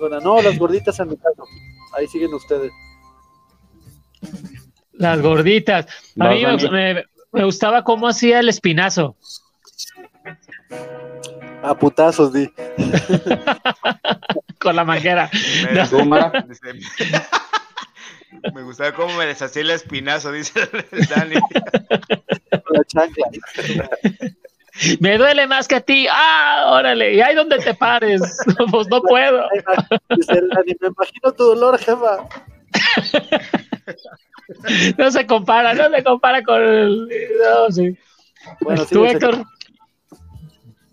Chingona. 0.01 0.21
No, 0.21 0.41
las 0.41 0.59
gorditas 0.59 0.99
en 1.01 1.09
mi 1.09 1.17
caso. 1.17 1.45
Ahí 1.97 2.07
siguen 2.07 2.33
ustedes. 2.33 2.71
Las 4.93 5.21
gorditas. 5.21 5.87
A 5.87 6.25
No, 6.25 6.31
mí 6.31 6.45
me, 6.45 6.57
Dani. 6.57 6.71
me- 6.71 7.05
me 7.33 7.45
gustaba 7.45 7.85
cómo 7.85 8.09
hacía 8.09 8.41
el 8.41 8.49
espinazo. 8.49 9.17
A 11.63 11.75
putazos, 11.79 12.33
di. 12.33 12.51
Con 14.59 14.75
la 14.77 14.85
manguera. 14.85 15.31
Me, 15.65 15.73
No. 16.05 16.33
Me 18.55 18.63
gustaba 18.63 18.93
cómo 18.93 19.15
me 19.19 19.27
deshacía 19.27 19.61
el 19.63 19.71
espinazo, 19.71 20.33
dice 20.33 20.61
el 20.93 21.07
Dani. 21.09 21.35
Con 21.35 22.73
la 22.73 22.85
chancla. 22.87 23.27
Me 25.01 25.19
duele 25.19 25.47
más 25.47 25.69
que 25.69 25.77
a 25.77 25.81
ti. 25.81 26.07
Ah, 26.11 26.67
órale. 26.69 27.15
Y 27.15 27.21
ahí 27.21 27.35
donde 27.35 27.59
te 27.59 27.75
pares. 27.75 28.21
Pues 28.71 28.89
no 28.89 29.01
puedo. 29.03 29.43
Me 30.09 30.89
imagino 30.89 31.33
tu 31.37 31.45
dolor, 31.45 31.79
jefa. 31.79 32.29
No 34.99 35.11
se 35.13 35.27
compara, 35.27 35.75
no 35.75 35.89
se 35.95 36.03
compara 36.03 36.43
con 36.43 36.61
el. 36.61 37.09
No, 37.09 37.71
sí. 37.71 37.97
Bueno, 38.61 38.85
sí, 38.85 38.95
Tú, 38.95 39.05
Héctor. 39.05 39.45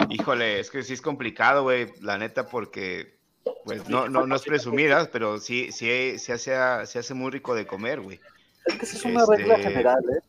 Híjole, 0.09 0.59
es 0.59 0.69
que 0.69 0.83
sí 0.83 0.93
es 0.93 1.01
complicado, 1.01 1.63
güey, 1.63 1.87
la 2.01 2.19
neta, 2.19 2.45
porque, 2.47 3.17
pues, 3.65 3.89
no, 3.89 4.07
no, 4.09 4.27
no 4.27 4.35
es 4.35 4.43
presumida, 4.43 5.09
pero 5.11 5.39
sí, 5.39 5.71
sí, 5.71 6.19
sí 6.19 6.31
hace, 6.31 6.53
se 6.85 6.99
hace 6.99 7.13
muy 7.15 7.31
rico 7.31 7.55
de 7.55 7.65
comer, 7.65 7.99
güey. 7.99 8.19
Es 8.67 8.75
que 8.75 8.85
esa 8.85 8.97
es 8.97 9.05
una 9.05 9.21
Este- 9.23 9.35
regla 9.37 9.57
general, 9.57 10.03
¿eh? 10.15 10.19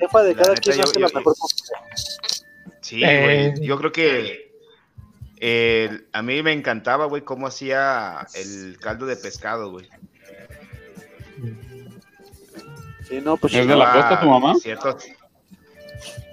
Jefa 0.00 0.22
de 0.22 0.34
La 0.34 0.42
cada 0.42 0.54
neta, 0.54 0.60
quien 0.62 0.76
yo- 0.76 0.82
hace 0.84 0.94
yo- 0.94 1.00
la 1.00 1.08
mejor 1.08 1.34
comida. 1.36 2.76
Sí, 2.80 3.04
Eh. 3.04 3.52
güey, 3.54 3.66
yo 3.66 3.78
creo 3.78 3.92
que 3.92 4.50
eh, 5.42 6.02
a 6.12 6.20
mí 6.22 6.42
me 6.42 6.52
encantaba, 6.52 7.06
güey, 7.06 7.22
cómo 7.22 7.46
hacía 7.46 8.26
el 8.34 8.78
caldo 8.80 9.06
de 9.06 9.16
pescado, 9.16 9.70
güey. 9.70 9.88
Sí, 13.08 13.20
no, 13.22 13.36
pues 13.36 13.54
¿Es 13.54 13.66
de 13.66 13.76
la 13.76 13.92
costa 13.92 14.20
tu 14.20 14.28
mamá? 14.28 14.54
Cierto. 14.60 14.96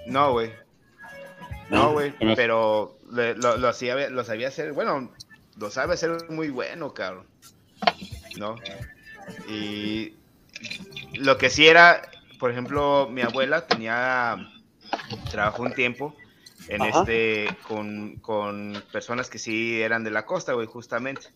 No, 0.06 0.32
güey. 0.32 0.52
No, 1.70 1.92
güey, 1.92 2.14
pero 2.36 2.96
le- 3.12 3.34
lo, 3.34 3.56
lo 3.56 3.68
hacía, 3.68 4.08
lo 4.10 4.24
sabía 4.24 4.48
hacer, 4.48 4.72
bueno, 4.72 5.12
lo 5.56 5.70
sabe 5.70 5.94
hacer 5.94 6.30
muy 6.30 6.50
bueno, 6.50 6.94
cabrón. 6.94 7.26
¿No? 8.36 8.56
Y 9.48 10.14
lo 11.14 11.36
que 11.36 11.50
sí 11.50 11.66
era, 11.66 12.02
por 12.38 12.50
ejemplo, 12.50 13.08
mi 13.10 13.22
abuela 13.22 13.66
tenía, 13.66 14.36
trabajó 15.30 15.62
un 15.62 15.72
tiempo 15.72 16.14
en 16.68 16.82
Ajá. 16.82 17.00
este, 17.00 17.48
con, 17.66 18.16
con 18.16 18.82
personas 18.92 19.30
que 19.30 19.38
sí 19.38 19.80
eran 19.80 20.04
de 20.04 20.10
la 20.10 20.26
costa, 20.26 20.52
güey, 20.52 20.66
justamente. 20.66 21.28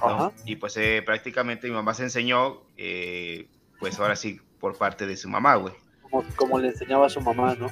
¿no? 0.00 0.06
Ajá. 0.06 0.32
Y 0.44 0.56
pues 0.56 0.76
eh, 0.76 1.02
prácticamente 1.04 1.68
mi 1.68 1.74
mamá 1.74 1.94
se 1.94 2.04
enseñó, 2.04 2.62
eh, 2.76 3.48
pues 3.78 3.98
ahora 3.98 4.16
sí, 4.16 4.40
por 4.60 4.76
parte 4.76 5.06
de 5.06 5.16
su 5.16 5.28
mamá, 5.28 5.56
güey. 5.56 5.74
Como, 6.02 6.24
como 6.36 6.58
le 6.58 6.68
enseñaba 6.68 7.06
a 7.06 7.10
su 7.10 7.20
mamá, 7.20 7.54
¿no? 7.54 7.70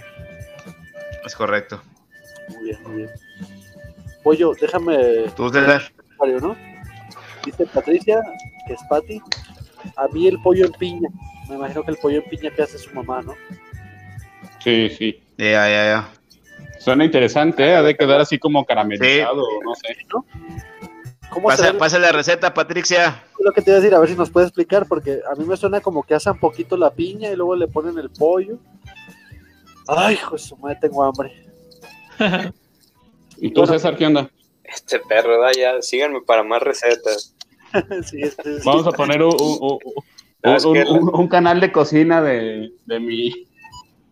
Es 1.25 1.35
correcto. 1.35 1.83
Muy 2.49 2.65
bien, 2.65 2.83
muy 2.83 2.97
bien. 2.97 3.11
Pollo, 4.23 4.53
déjame 4.61 5.29
¿Tú, 5.37 5.51
¿no? 5.51 6.57
Dice 7.45 7.67
Patricia, 7.67 8.21
que 8.67 8.73
es 8.73 8.81
Pati. 8.89 9.21
A 9.97 10.09
mí 10.09 10.29
el 10.29 10.41
pollo 10.41 10.67
en 10.67 10.73
piña. 10.73 11.09
Me 11.49 11.57
imagino 11.57 11.83
que 11.85 11.91
el 11.91 11.97
pollo 11.99 12.19
en 12.23 12.29
piña 12.31 12.51
que 12.51 12.63
hace 12.63 12.79
su 12.79 12.93
mamá, 12.95 13.23
¿no? 13.23 13.35
Sí, 14.63 14.89
sí. 14.91 15.23
Ya, 15.37 15.69
ya, 15.69 15.69
ya. 15.69 16.09
Suena 16.79 17.05
interesante, 17.05 17.65
¿eh? 17.65 17.75
Ha 17.77 17.83
de 17.83 17.97
quedar 17.97 18.21
así 18.21 18.39
como 18.39 18.65
caramelizado, 18.65 19.43
no 19.65 19.75
sé. 19.75 19.97
¿Cómo 21.31 21.49
Pasa, 21.49 21.65
será 21.67 21.79
pasa 21.79 21.99
la 21.99 22.13
receta, 22.13 22.55
Patricia. 22.55 23.23
lo 23.41 23.51
que 23.53 23.61
te 23.63 23.71
iba 23.71 23.79
a 23.79 23.81
decir? 23.81 23.95
A 23.95 23.99
ver 23.99 24.09
si 24.09 24.15
nos 24.15 24.31
puede 24.31 24.47
explicar, 24.47 24.87
porque 24.87 25.21
a 25.31 25.35
mí 25.35 25.45
me 25.45 25.57
suena 25.57 25.81
como 25.81 26.03
que 26.03 26.15
asan 26.15 26.39
poquito 26.39 26.77
la 26.77 26.91
piña 26.93 27.31
y 27.31 27.37
luego 27.37 27.57
le 27.57 27.67
ponen 27.67 27.99
el 27.99 28.11
pollo. 28.11 28.59
Ay, 29.89 30.15
hijo 30.15 30.37
de 30.37 30.39
su 30.43 30.57
madre, 30.57 30.79
tengo 30.81 31.03
hambre. 31.03 31.33
¿Y 33.39 33.51
tú, 33.53 33.67
César, 33.67 33.97
qué 33.97 34.07
onda? 34.07 34.31
Este 34.63 34.99
perro, 35.01 35.41
da 35.41 35.51
ya. 35.53 35.83
Síganme 35.83 36.21
para 36.23 36.43
más 36.43 36.63
recetas. 36.63 37.35
Sí, 38.05 38.23
este, 38.23 38.61
sí. 38.61 38.63
Vamos 38.65 38.87
a 38.87 38.93
poner 38.93 39.21
un, 39.21 39.33
un- 39.35 39.79
un- 40.45 40.73
que- 40.75 40.85
un- 40.85 41.11
un 41.15 41.29
canal 41.29 41.61
de 41.61 41.73
cocina 41.73 42.21
de, 42.23 42.73
de 42.87 43.01
mi 43.01 43.49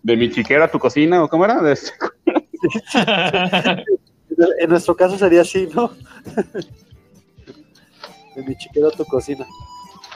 de 0.02 0.16
mi 0.16 0.30
chiquera 0.30 0.64
a 0.64 0.70
tu 0.70 0.78
cocina, 0.80 1.22
¿o 1.22 1.28
cómo 1.28 1.44
era? 1.44 1.60
De- 1.62 1.78
En 4.58 4.70
nuestro 4.70 4.96
caso 4.96 5.16
sería 5.18 5.42
así, 5.42 5.68
¿no? 5.74 5.92
De 8.34 8.42
mi 8.42 8.56
chiquero 8.56 8.88
a 8.88 8.90
tu 8.90 9.04
cocina. 9.04 9.46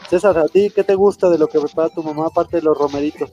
César, 0.09 0.39
¿a 0.39 0.49
ti 0.49 0.71
qué 0.75 0.83
te 0.85 0.95
gusta 0.95 1.29
de 1.29 1.37
lo 1.39 1.49
que 1.49 1.61
prepara 1.61 1.91
tu 1.91 2.03
mamá 2.03 2.29
aparte 2.29 2.57
de 2.57 2.63
los 2.63 2.79
romeritos? 2.79 3.31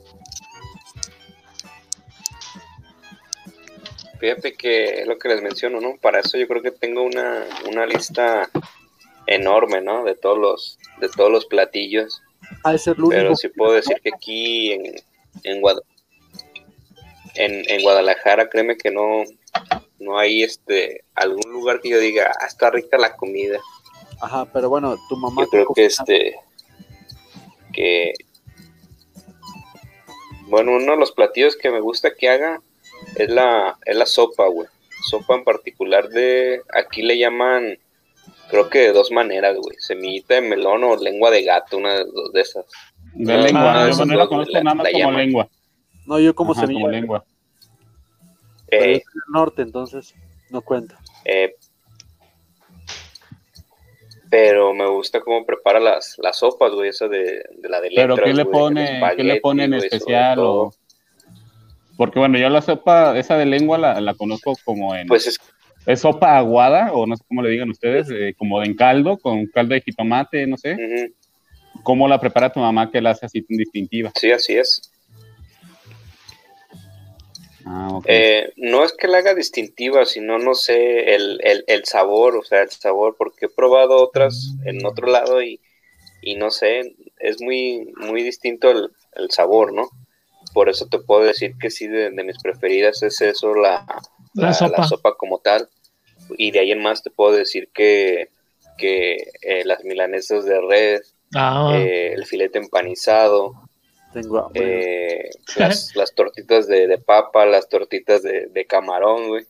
Fíjate 4.20 4.54
que 4.56 5.02
es 5.02 5.08
lo 5.08 5.18
que 5.18 5.30
les 5.30 5.42
menciono, 5.42 5.80
¿no? 5.80 5.96
Para 6.02 6.20
eso 6.20 6.38
yo 6.38 6.48
creo 6.48 6.62
que 6.62 6.72
tengo 6.72 7.04
una, 7.04 7.44
una 7.70 7.86
lista 7.86 8.50
enorme, 9.28 9.80
¿no? 9.82 10.04
De 10.04 10.16
todos 10.16 10.38
los, 10.38 10.78
de 11.00 11.08
todos 11.10 11.32
los 11.32 11.46
platillos. 11.46 12.22
Ha 12.64 12.72
de 12.72 12.78
ser 12.78 12.98
lo 13.00 13.08
único. 13.08 13.22
Pero 13.22 13.36
sí 13.36 13.48
puedo 13.50 13.74
decir 13.74 13.98
que 14.04 14.12
aquí 14.14 14.72
en, 14.74 14.96
en, 15.44 15.62
Guad- 15.62 15.82
en, 17.36 17.70
en 17.70 17.82
Guadalajara, 17.82 18.50
créeme 18.50 18.78
que 18.78 18.92
no, 18.92 19.24
no 20.00 20.18
hay 20.20 20.44
este 20.44 21.04
algún 21.16 21.52
lugar 21.52 21.82
que 21.82 21.90
yo 21.90 22.00
diga, 22.00 22.32
ah, 22.40 22.46
está 22.46 22.70
rica 22.70 22.98
la 22.98 23.16
comida. 23.16 23.60
Ajá, 24.22 24.46
pero 24.54 24.70
bueno, 24.70 24.98
tu 25.10 25.18
mamá 25.18 25.44
Yo 25.44 25.50
creo 25.50 25.68
que 25.74 25.86
este 25.86 26.36
que 27.74 28.14
bueno, 30.48 30.74
uno 30.74 30.92
de 30.92 30.98
los 31.00 31.12
platillos 31.12 31.56
que 31.56 31.72
me 31.72 31.80
gusta 31.80 32.14
que 32.14 32.30
haga 32.30 32.62
es 33.16 33.30
la, 33.30 33.78
es 33.86 33.96
la 33.96 34.06
sopa, 34.06 34.48
güey. 34.48 34.68
sopa 35.10 35.36
en 35.36 35.44
particular 35.44 36.10
de, 36.10 36.62
aquí 36.74 37.02
le 37.02 37.18
llaman, 37.18 37.80
creo 38.54 38.70
que 38.70 38.80
de 38.80 38.94
dos 38.94 39.10
maneras, 39.12 39.58
güey, 39.58 39.76
semillita 39.80 40.36
de 40.36 40.42
melón 40.42 40.84
o 40.84 40.96
lengua 40.96 41.32
de 41.32 41.44
gato, 41.44 41.78
una 41.78 41.94
de, 41.96 42.06
dos 42.06 42.32
de 42.32 42.42
esas. 42.42 42.66
De 43.16 43.34
Ah, 43.34 43.38
lengua, 43.38 43.74
ah, 43.74 43.86
yo 43.88 43.90
esas 43.94 44.08
no 44.08 44.16
la 44.16 44.28
conozco 44.28 44.54
la- 44.54 44.64
nada 44.64 44.76
más 44.76 44.84
la 44.86 44.92
como 44.92 45.12
lengua. 45.12 45.50
No, 46.06 46.20
yo 46.20 46.36
como 46.36 46.52
Ajá, 46.52 46.62
semilla. 46.62 46.82
como 46.82 46.92
lengua. 46.92 47.26
pero 48.70 48.84
Eh, 48.86 49.02
soy 49.04 49.14
del 49.14 49.34
norte, 49.34 49.62
entonces 49.64 50.14
no 50.52 50.62
cuenta. 50.62 51.00
eh, 51.26 51.56
pero 54.30 54.74
me 54.74 54.88
gusta 54.88 55.20
cómo 55.22 55.46
prepara 55.46 55.80
las, 55.80 56.16
las 56.18 56.38
sopas, 56.40 56.72
güey, 56.74 56.90
esa 56.90 57.08
de, 57.08 57.44
de 57.58 57.70
la 57.70 57.80
de 57.82 57.90
Pero 57.96 58.16
letras, 58.16 58.30
¿qué 58.30 58.34
le 58.34 58.44
güey, 58.44 58.52
pone, 58.54 59.02
qué 59.16 59.24
le 59.24 59.42
pone 59.42 59.64
en 59.66 59.74
especial? 59.76 60.40
O... 60.40 60.74
Porque 61.98 62.18
bueno, 62.20 62.40
yo 62.40 62.50
la 62.50 62.62
sopa, 62.64 63.18
esa 63.18 63.38
de 63.38 63.46
lengua 63.46 63.78
la, 63.78 64.02
la 64.02 64.16
conozco 64.16 64.56
como 64.66 64.96
en... 64.96 65.08
Pues 65.08 65.28
es, 65.28 65.38
¿Es 65.86 66.02
sopa 66.02 66.38
aguada 66.38 66.94
o 66.94 67.06
no 67.06 67.16
sé 67.18 67.24
cómo 67.28 67.42
le 67.42 67.50
digan 67.50 67.70
ustedes? 67.70 68.10
eh, 68.10 68.34
como 68.38 68.64
en 68.64 68.76
caldo, 68.76 69.18
con 69.18 69.46
caldo 69.48 69.74
de 69.74 69.82
jitomate, 69.82 70.48
no 70.48 70.58
sé. 70.58 70.78
¿Cómo 71.84 72.08
la 72.08 72.20
prepara 72.20 72.52
tu 72.52 72.60
mamá 72.60 72.90
que 72.90 73.02
la 73.02 73.12
hace 73.12 73.26
así 73.26 73.42
tan 73.42 73.58
distintiva? 73.58 74.12
sí, 74.16 74.32
así 74.32 74.54
es. 74.56 74.90
Ah. 77.66 78.00
Eh, 78.06 78.52
no 78.58 78.84
es 78.84 78.94
que 78.94 79.08
la 79.08 79.20
haga 79.20 79.34
distintiva, 79.34 80.06
sino 80.06 80.38
no 80.38 80.54
sé, 80.54 81.16
el, 81.16 81.40
el, 81.44 81.64
el 81.68 81.86
sabor, 81.86 82.36
o 82.36 82.44
sea, 82.44 82.62
el 82.62 82.70
sabor, 82.70 83.16
porque 83.18 83.46
he 83.46 83.50
probado 83.50 84.04
otras 84.04 84.54
en 84.66 84.86
otro 84.86 85.08
lado 85.08 85.42
y, 85.42 85.62
y 86.22 86.36
no 86.36 86.52
sé, 86.52 86.96
es 87.20 87.42
muy, 87.42 87.90
muy 87.98 88.22
distinto 88.22 88.70
el, 88.70 88.90
el 89.14 89.32
sabor, 89.32 89.74
¿no? 89.74 89.88
Por 90.54 90.70
eso 90.70 90.88
te 90.88 91.00
puedo 91.00 91.24
decir 91.24 91.54
que 91.60 91.72
sí, 91.72 91.88
de, 91.88 92.12
de 92.12 92.24
mis 92.24 92.38
preferidas 92.42 93.02
es 93.02 93.22
eso, 93.22 93.54
la, 93.56 93.86
La 94.34 94.54
sopa. 94.54 95.16
como 95.18 95.40
tal. 95.40 95.70
Y 96.38 96.52
de 96.52 96.60
ahí 96.60 96.72
en 96.72 96.82
más 96.82 97.04
te 97.04 97.10
puedo 97.10 97.32
decir 97.34 97.70
que, 97.74 98.30
que 98.78 99.18
eh, 99.42 99.64
las 99.66 99.84
milanesas 99.84 100.46
de 100.46 100.62
red, 100.62 101.02
Ah, 101.36 101.72
eh, 101.74 102.14
el 102.14 102.26
filete 102.28 102.60
empanizado, 102.60 103.54
Tengo 104.14 104.52
eh, 104.54 105.30
las, 105.56 105.92
las 105.96 106.14
tortitas 106.14 106.68
de, 106.68 106.86
de 106.88 106.98
papa, 107.00 107.46
las 107.48 107.68
tortitas 107.70 108.22
de, 108.22 108.46
de 108.48 108.66
camarón, 108.66 109.28
güey. 109.30 109.46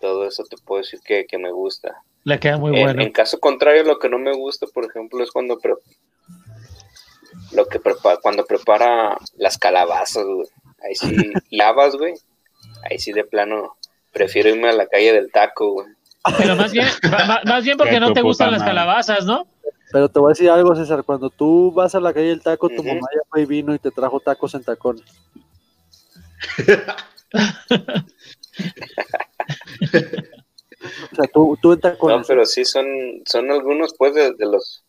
Todo 0.00 0.26
eso 0.26 0.42
te 0.44 0.56
puedo 0.56 0.82
decir 0.82 0.98
que, 1.04 1.24
que 1.26 1.38
me 1.38 1.52
gusta. 1.52 2.02
le 2.24 2.40
queda 2.40 2.58
muy 2.58 2.76
en, 2.76 2.82
bueno. 2.82 3.02
en 3.02 3.12
caso 3.12 3.38
contrario, 3.38 3.84
lo 3.84 4.00
que 4.00 4.08
no 4.08 4.18
me 4.18 4.32
gusta, 4.34 4.66
por 4.74 4.84
ejemplo, 4.84 5.22
es 5.22 5.30
cuando 5.30 5.58
pre- 5.60 5.74
lo 7.52 7.66
que 7.68 7.78
prepara, 7.78 8.18
cuando 8.20 8.44
prepara 8.44 9.16
las 9.36 9.58
calabazas, 9.58 10.24
güey. 10.24 10.48
Ahí 10.84 10.94
sí, 10.96 11.32
y 11.50 11.60
habas, 11.60 11.94
güey. 11.96 12.14
Ahí 12.82 12.98
sí 12.98 13.12
de 13.12 13.24
plano 13.24 13.76
prefiero 14.12 14.50
irme 14.50 14.68
a 14.68 14.72
la 14.72 14.86
calle 14.86 15.12
del 15.12 15.30
taco, 15.30 15.72
güey. 15.72 15.86
Pero 16.38 16.54
más 16.56 16.72
bien, 16.72 16.86
más 17.46 17.64
bien 17.64 17.76
porque 17.76 17.98
no 18.00 18.12
te 18.12 18.22
gustan 18.22 18.52
las 18.52 18.62
calabazas, 18.62 19.24
¿no? 19.24 19.46
Pero 19.92 20.08
te 20.08 20.18
voy 20.20 20.30
a 20.30 20.34
decir 20.34 20.48
algo, 20.50 20.74
César. 20.74 21.02
Cuando 21.04 21.28
tú 21.30 21.72
vas 21.72 21.94
a 21.94 22.00
la 22.00 22.12
calle 22.14 22.28
del 22.28 22.42
taco, 22.42 22.68
tu 22.68 22.82
mamá 22.82 23.06
ya 23.14 23.20
fue 23.28 23.42
y 23.42 23.46
vino 23.46 23.74
y 23.74 23.78
te 23.78 23.90
trajo 23.90 24.20
tacos 24.20 24.54
en 24.54 24.64
tacones. 24.64 25.04
o 31.12 31.14
sea, 31.16 31.26
tú, 31.32 31.58
tú 31.60 31.72
en 31.72 31.78
No, 31.78 31.80
tacones. 31.80 32.26
pero 32.26 32.44
sí 32.46 32.64
son, 32.64 32.86
son 33.26 33.50
algunos, 33.50 33.94
pues, 33.98 34.14
de, 34.14 34.32
de 34.32 34.46
los, 34.46 34.84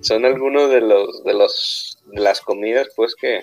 son 0.00 0.24
algunos 0.24 0.70
de 0.70 0.80
los, 0.80 1.24
de 1.24 1.34
los, 1.34 1.98
de 2.06 2.20
las 2.20 2.40
comidas, 2.40 2.88
pues, 2.96 3.14
que, 3.14 3.40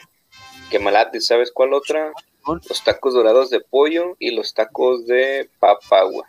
que 0.69 0.80
me 0.80 0.91
late. 0.91 1.22
¿Sabes 1.22 1.51
cuál 1.51 1.73
otra? 1.73 2.11
Los 2.48 2.84
tacos 2.84 3.14
dorados 3.14 3.49
de 3.49 3.60
pollo 3.61 4.15
y 4.19 4.36
los 4.36 4.53
tacos 4.53 5.06
de 5.06 5.49
papa, 5.60 6.03
güey. 6.03 6.24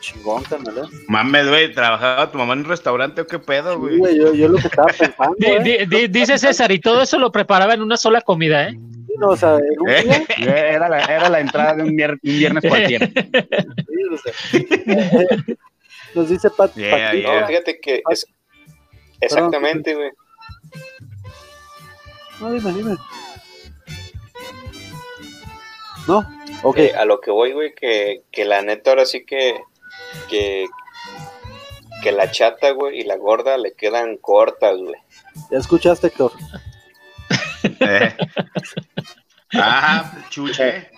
Chingón, 0.00 0.42
carnal, 0.44 0.78
¿eh? 0.78 0.96
Mames, 1.08 1.48
güey, 1.48 1.72
¿trabajaba 1.72 2.30
tu 2.30 2.38
mamá 2.38 2.54
en 2.54 2.60
un 2.60 2.64
restaurante 2.64 3.20
o 3.20 3.26
qué 3.26 3.38
pedo, 3.38 3.74
Sí, 3.74 3.78
güey? 3.78 3.98
güey, 3.98 4.16
yo, 4.18 4.32
yo 4.34 4.48
lo 4.48 4.58
que 4.58 4.66
estaba 4.68 4.88
pensando, 4.98 5.36
¿eh? 5.46 5.60
di- 5.62 5.86
di- 5.86 6.08
dice 6.08 6.38
César, 6.38 6.72
y 6.72 6.80
todo 6.80 7.02
eso 7.02 7.18
lo 7.18 7.30
preparaba 7.30 7.74
en 7.74 7.82
una 7.82 7.96
sola 7.96 8.20
comida, 8.22 8.68
¿eh? 8.68 8.72
Sí, 8.72 9.14
no, 9.18 9.28
o 9.28 9.36
sea, 9.36 9.56
en 9.58 9.80
un 9.80 9.86
día, 9.86 10.24
Era 10.74 10.88
la, 10.88 11.04
era 11.04 11.28
la 11.28 11.40
entrada 11.40 11.74
de 11.74 11.82
un, 11.82 11.90
mier- 11.90 12.12
un 12.12 12.18
viernes 12.22 12.64
cualquiera. 12.66 13.06
sí, 13.90 14.04
o 14.12 14.18
sea, 14.18 15.36
nos 16.14 16.28
dice 16.28 16.50
Pat, 16.50 16.74
Yeah, 16.74 17.08
Patita, 17.10 17.40
No, 17.40 17.46
fíjate 17.46 17.80
que 17.80 18.02
es, 18.10 18.26
exactamente, 19.20 19.94
güey. 19.94 20.10
No, 22.40 22.50
dime, 22.52 22.72
dime. 22.72 22.96
¿No? 26.06 26.26
Ok. 26.62 26.78
Eh, 26.78 26.94
a 26.94 27.04
lo 27.04 27.20
que 27.20 27.30
voy, 27.30 27.52
güey, 27.52 27.74
que, 27.74 28.22
que 28.30 28.44
la 28.44 28.62
neta 28.62 28.90
ahora 28.90 29.06
sí 29.06 29.24
que, 29.24 29.60
que, 30.28 30.66
que 32.02 32.12
la 32.12 32.30
chata, 32.30 32.70
güey, 32.70 33.00
y 33.00 33.04
la 33.04 33.16
gorda 33.16 33.56
le 33.56 33.74
quedan 33.74 34.16
cortas, 34.16 34.76
güey. 34.78 34.96
Ya 35.50 35.58
escuchaste, 35.58 36.08
Héctor. 36.08 36.32
Eh. 37.80 38.16
Ah, 39.54 40.12
chuche. 40.30 40.90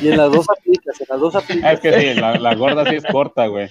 Y 0.00 0.08
en 0.08 0.16
las 0.16 0.30
dos 0.30 0.46
aplicas, 0.48 1.00
en 1.00 1.06
las 1.08 1.20
dos 1.20 1.34
aplicas. 1.34 1.74
Es 1.74 1.80
que 1.80 2.00
sí, 2.00 2.14
la, 2.20 2.36
la 2.38 2.54
gorda 2.54 2.88
sí 2.88 2.96
es 2.96 3.04
corta, 3.04 3.46
güey. 3.46 3.68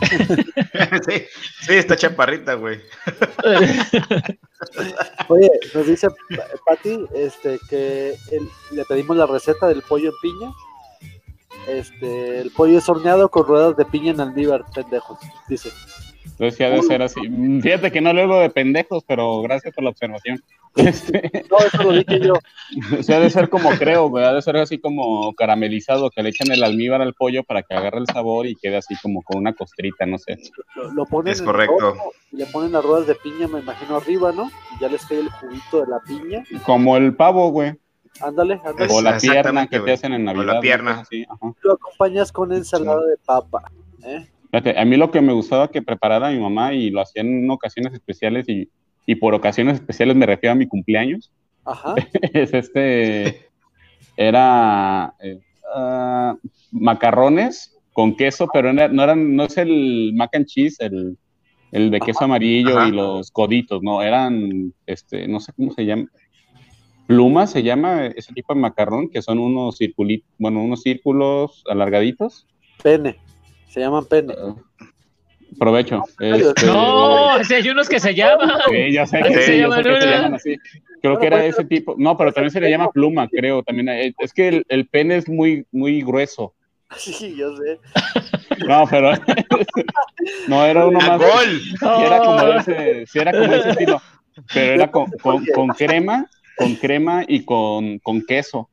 sí, 1.08 1.24
sí, 1.60 1.74
está 1.74 1.96
chaparrita, 1.96 2.54
güey. 2.54 2.80
Oye, 5.28 5.50
nos 5.74 5.86
dice 5.86 6.08
Pati 6.64 7.04
este, 7.14 7.58
que 7.68 8.10
el- 8.32 8.48
le 8.72 8.84
pedimos 8.84 9.16
la 9.16 9.26
receta 9.26 9.68
del 9.68 9.82
pollo 9.82 10.10
en 10.10 10.14
piña. 10.22 10.52
Este, 11.68 12.40
el 12.40 12.50
pollo 12.52 12.78
es 12.78 12.88
horneado 12.88 13.28
con 13.28 13.46
ruedas 13.46 13.76
de 13.76 13.84
piña 13.84 14.12
en 14.12 14.20
almíbar, 14.20 14.64
pendejos, 14.74 15.18
dice. 15.48 15.70
Entonces 16.24 16.60
ha 16.60 16.70
de 16.70 16.82
ser 16.82 17.02
así. 17.02 17.20
Fíjate 17.62 17.90
que 17.90 18.00
no 18.00 18.12
lo 18.12 18.22
hago 18.22 18.40
de 18.40 18.50
pendejos, 18.50 19.02
pero 19.06 19.40
gracias 19.42 19.74
por 19.74 19.84
la 19.84 19.90
observación. 19.90 20.42
Este, 20.76 21.30
No, 21.50 21.58
eso 21.58 21.82
lo 21.82 21.92
dije 21.92 22.20
yo. 22.20 22.34
sí 23.02 23.12
ha 23.12 23.20
de 23.20 23.30
ser 23.30 23.48
como 23.48 23.70
creo, 23.70 24.08
güey. 24.08 24.24
Ha 24.24 24.32
de 24.32 24.42
ser 24.42 24.56
así 24.58 24.78
como 24.78 25.32
caramelizado, 25.34 26.10
que 26.10 26.22
le 26.22 26.28
echan 26.30 26.50
el 26.52 26.62
almíbar 26.62 27.02
al 27.02 27.14
pollo 27.14 27.42
para 27.44 27.62
que 27.62 27.74
agarre 27.74 27.98
el 28.00 28.06
sabor 28.06 28.46
y 28.46 28.54
quede 28.56 28.76
así 28.76 28.94
como 29.02 29.22
con 29.22 29.38
una 29.38 29.54
costrita, 29.54 30.06
no 30.06 30.18
sé. 30.18 30.36
Lo, 30.74 30.92
lo 30.92 31.06
ponen 31.06 31.32
Es 31.32 31.40
en 31.40 31.46
correcto. 31.46 31.78
el 31.78 31.84
horno 31.84 32.02
y 32.32 32.36
le 32.36 32.46
ponen 32.46 32.72
las 32.72 32.84
ruedas 32.84 33.06
de 33.06 33.14
piña, 33.16 33.48
me 33.48 33.60
imagino, 33.60 33.96
arriba, 33.96 34.32
¿no? 34.32 34.50
Y 34.76 34.80
ya 34.80 34.88
les 34.88 35.04
cae 35.06 35.20
el 35.20 35.30
juguito 35.30 35.80
de 35.80 35.86
la 35.90 36.00
piña. 36.00 36.44
Como 36.64 36.96
el 36.96 37.14
pavo, 37.14 37.50
güey. 37.50 37.74
Ándale, 38.20 38.60
ándale. 38.64 38.92
O 38.92 39.00
la 39.02 39.18
pierna 39.18 39.66
que 39.66 39.78
te 39.80 39.92
hacen 39.92 40.12
en 40.14 40.26
O 40.28 40.32
la 40.32 40.38
Navidad. 40.44 40.60
pierna. 40.60 40.90
Cosas 40.92 41.06
así, 41.08 41.24
ajá. 41.28 41.52
Lo 41.62 41.72
acompañas 41.74 42.32
con 42.32 42.52
ensalada 42.52 43.04
de 43.04 43.16
papa. 43.24 43.70
¿eh? 44.04 44.26
Fíjate, 44.50 44.78
a 44.78 44.84
mí 44.84 44.96
lo 44.96 45.10
que 45.10 45.20
me 45.20 45.32
gustaba 45.32 45.68
que 45.70 45.82
preparara 45.82 46.30
mi 46.30 46.38
mamá 46.38 46.72
y 46.72 46.90
lo 46.90 47.00
hacía 47.02 47.22
en 47.22 47.48
ocasiones 47.50 47.92
especiales 47.92 48.48
y, 48.48 48.68
y 49.06 49.14
por 49.14 49.34
ocasiones 49.34 49.76
especiales 49.76 50.16
me 50.16 50.26
refiero 50.26 50.52
a 50.52 50.56
mi 50.56 50.66
cumpleaños, 50.66 51.32
Ajá. 51.64 51.94
es 52.34 52.52
este, 52.52 53.48
era 54.16 55.14
eh, 55.20 55.40
ah, 55.74 56.36
macarrones 56.72 57.78
con 57.92 58.16
queso, 58.16 58.48
pero 58.52 58.72
no 58.72 59.02
eran, 59.02 59.36
no 59.36 59.44
es 59.44 59.56
el 59.56 60.12
mac 60.14 60.34
and 60.34 60.46
cheese, 60.46 60.76
el, 60.80 61.16
el 61.72 61.90
de 61.90 62.00
queso 62.00 62.24
amarillo 62.24 62.78
Ajá. 62.78 62.88
y 62.88 62.92
los 62.92 63.30
coditos, 63.30 63.82
no, 63.82 64.02
eran, 64.02 64.74
este, 64.84 65.26
no 65.28 65.40
sé 65.40 65.52
cómo 65.54 65.72
se 65.72 65.86
llama, 65.86 66.06
pluma 67.06 67.46
se 67.46 67.62
llama 67.62 68.06
ese 68.06 68.32
tipo 68.34 68.52
de 68.52 68.60
macarrón, 68.60 69.08
que 69.08 69.22
son 69.22 69.38
unos 69.38 69.78
circulitos, 69.78 70.28
bueno, 70.38 70.62
unos 70.62 70.82
círculos 70.82 71.62
alargaditos. 71.70 72.46
Pene. 72.82 73.16
Se 73.68 73.80
llaman 73.80 74.06
pene. 74.06 74.34
Provecho. 75.58 76.02
Ay, 76.18 76.40
Este, 76.40 76.66
No, 76.66 77.42
si 77.44 77.54
hay 77.54 77.68
unos 77.68 77.88
que 77.88 78.00
se 78.00 78.14
llaman. 78.14 78.50
Sí, 78.70 78.92
ya 78.92 79.06
sé 79.06 79.20
que, 79.22 79.34
se 79.42 79.58
yo 79.58 79.68
llaman, 79.68 79.82
sé 79.84 79.88
que 79.90 80.00
se 80.00 80.06
¿no? 80.06 80.12
llaman 80.12 80.34
así. 80.34 80.56
Creo 81.02 81.18
que 81.18 81.26
era 81.26 81.44
ese 81.44 81.64
tipo. 81.64 81.94
No, 81.98 82.16
pero 82.16 82.32
también 82.32 82.50
se 82.50 82.60
le 82.60 82.70
llama 82.70 82.90
pluma, 82.90 83.28
creo. 83.28 83.62
También 83.62 83.88
hay- 83.88 84.14
es 84.18 84.32
que 84.32 84.48
el, 84.48 84.64
el 84.68 84.86
pene 84.88 85.16
es 85.16 85.28
muy, 85.28 85.66
muy 85.72 86.02
grueso. 86.02 86.54
Sí, 86.96 87.34
yo 87.36 87.56
sé. 87.56 87.78
No, 88.66 88.84
pero 88.88 89.10
no 90.48 90.64
era 90.64 90.86
uno 90.86 90.98
¡A 91.00 91.08
más. 91.08 91.18
gol! 91.18 91.60
Sí 91.60 92.02
era 92.04 92.18
como 92.18 92.42
ese, 92.48 93.06
sí 93.06 93.18
era 93.18 93.32
como 93.32 93.46
de 93.48 93.58
ese 93.58 93.70
estilo. 93.70 94.02
Pero 94.52 94.72
era 94.74 94.90
con, 94.90 95.06
con, 95.22 95.44
con 95.46 95.68
crema, 95.68 96.26
con 96.56 96.74
crema 96.76 97.24
y 97.26 97.44
con, 97.44 97.98
con 98.00 98.22
queso. 98.24 98.68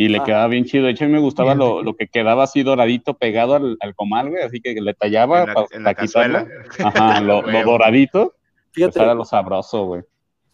Y 0.00 0.08
le 0.08 0.18
Ah. 0.18 0.24
quedaba 0.24 0.46
bien 0.46 0.64
chido. 0.64 0.84
De 0.84 0.92
hecho, 0.92 1.04
a 1.04 1.08
mí 1.08 1.12
me 1.12 1.18
gustaba 1.18 1.56
lo, 1.56 1.82
lo 1.82 1.96
que 1.96 2.06
quedaba 2.06 2.44
así 2.44 2.62
doradito 2.62 3.14
pegado 3.14 3.56
al, 3.56 3.76
al 3.80 3.94
comal, 3.96 4.30
güey. 4.30 4.42
Así 4.44 4.60
que 4.60 4.74
le 4.80 4.94
tallaba 4.94 5.40
En 5.40 5.46
la, 5.48 5.54
para 5.54 5.66
en 5.72 5.82
la 5.82 5.94
quitarlo. 5.94 6.38
cazuela. 6.38 6.64
Ajá, 7.16 7.20
lo, 7.20 7.42
doradito. 7.64 8.34
Pues 8.36 8.70
Fíjate, 8.74 9.02
era 9.02 9.14
lo 9.14 9.24
sabroso, 9.24 9.86
güey. 9.86 10.02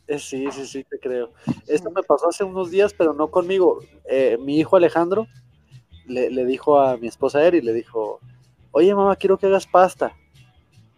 eh, 0.07 0.19
sí, 0.19 0.47
sí, 0.51 0.65
sí, 0.67 0.85
te 0.85 0.99
creo. 0.99 1.33
Esto 1.67 1.91
me 1.91 2.03
pasó 2.03 2.29
hace 2.31 2.43
unos 2.43 2.71
días, 2.71 2.95
pero 2.95 3.13
no 3.13 3.29
conmigo. 3.29 3.81
Eh, 4.09 4.39
mi 4.41 4.59
hijo 4.59 4.77
Alejandro 4.77 5.27
le, 6.07 6.31
le 6.31 6.47
dijo 6.47 6.81
a 6.81 6.97
mi 6.97 7.09
esposa 7.09 7.45
Eri, 7.45 7.61
le 7.61 7.75
dijo, 7.75 8.21
oye 8.71 8.95
mamá, 8.95 9.15
quiero 9.17 9.37
que 9.37 9.47
hagas 9.47 9.67
pasta. 9.67 10.17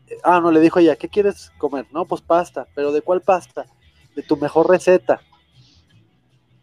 Eh, 0.08 0.18
Ah, 0.22 0.38
no, 0.40 0.52
le 0.52 0.60
dijo 0.60 0.78
ella, 0.78 0.94
¿qué 0.94 1.08
quieres 1.08 1.50
comer? 1.58 1.86
No, 1.90 2.04
pues 2.04 2.20
pasta, 2.22 2.68
pero 2.76 2.92
¿de 2.92 3.02
cuál 3.02 3.22
pasta? 3.22 3.66
De 4.14 4.22
tu 4.22 4.36
mejor 4.36 4.68
receta. 4.70 5.20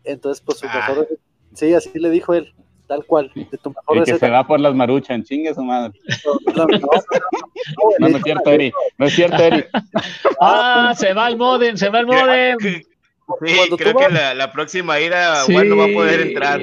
Entonces, 0.05 0.41
pues 0.41 0.59
su 0.59 0.65
Ah. 0.67 0.75
mejor 0.75 0.99
receta. 0.99 1.22
Sí, 1.53 1.73
así 1.73 1.91
le 1.99 2.09
dijo 2.09 2.33
él. 2.33 2.53
tal 2.87 3.05
cual, 3.05 3.31
de 3.33 3.57
tu 3.57 3.69
mejor 3.69 3.97
El 3.97 3.99
que 4.03 4.05
se 4.07 4.11
receta. 4.13 4.31
va 4.31 4.45
por 4.47 4.59
las 4.59 4.75
maruchan, 4.75 5.23
chingue 5.23 5.53
su 5.53 5.63
madre. 5.63 5.97
No, 6.25 6.33
no, 6.55 6.65
no, 6.65 6.77
no, 6.79 6.87
No, 7.99 8.07
no 8.09 8.17
es 8.17 8.23
cierto, 8.23 8.49
Eri. 8.51 8.71
No 8.97 9.05
es 9.05 9.13
cierto, 9.15 9.41
Eri. 9.41 9.63
Ah, 10.41 10.93
se 10.97 11.13
va 11.13 11.27
el 11.29 11.37
modem, 11.37 11.75
se 11.77 11.89
va 11.89 11.99
el 11.99 12.05
modem. 12.07 12.57
Sí, 13.45 13.55
Cuando 13.55 13.77
creo 13.77 13.93
tú 13.93 13.97
que 13.99 14.03
vas- 14.05 14.13
la, 14.13 14.33
la 14.33 14.51
próxima 14.51 14.99
ida 14.99 15.43
Sí. 15.45 15.53
Juan 15.53 15.69
no 15.69 15.77
va 15.77 15.85
a 15.85 15.93
poder 15.93 16.21
entrar. 16.21 16.59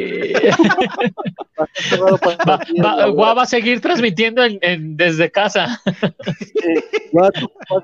Va, 2.82 3.10
va- 3.34 3.42
a 3.42 3.46
seguir 3.46 3.80
transmitiendo 3.80 4.44
en- 4.44 4.58
en- 4.62 4.96
desde 4.96 5.30
casa. 5.30 5.80
Sí, 5.84 6.74
tú 7.10 7.18
vas 7.18 7.30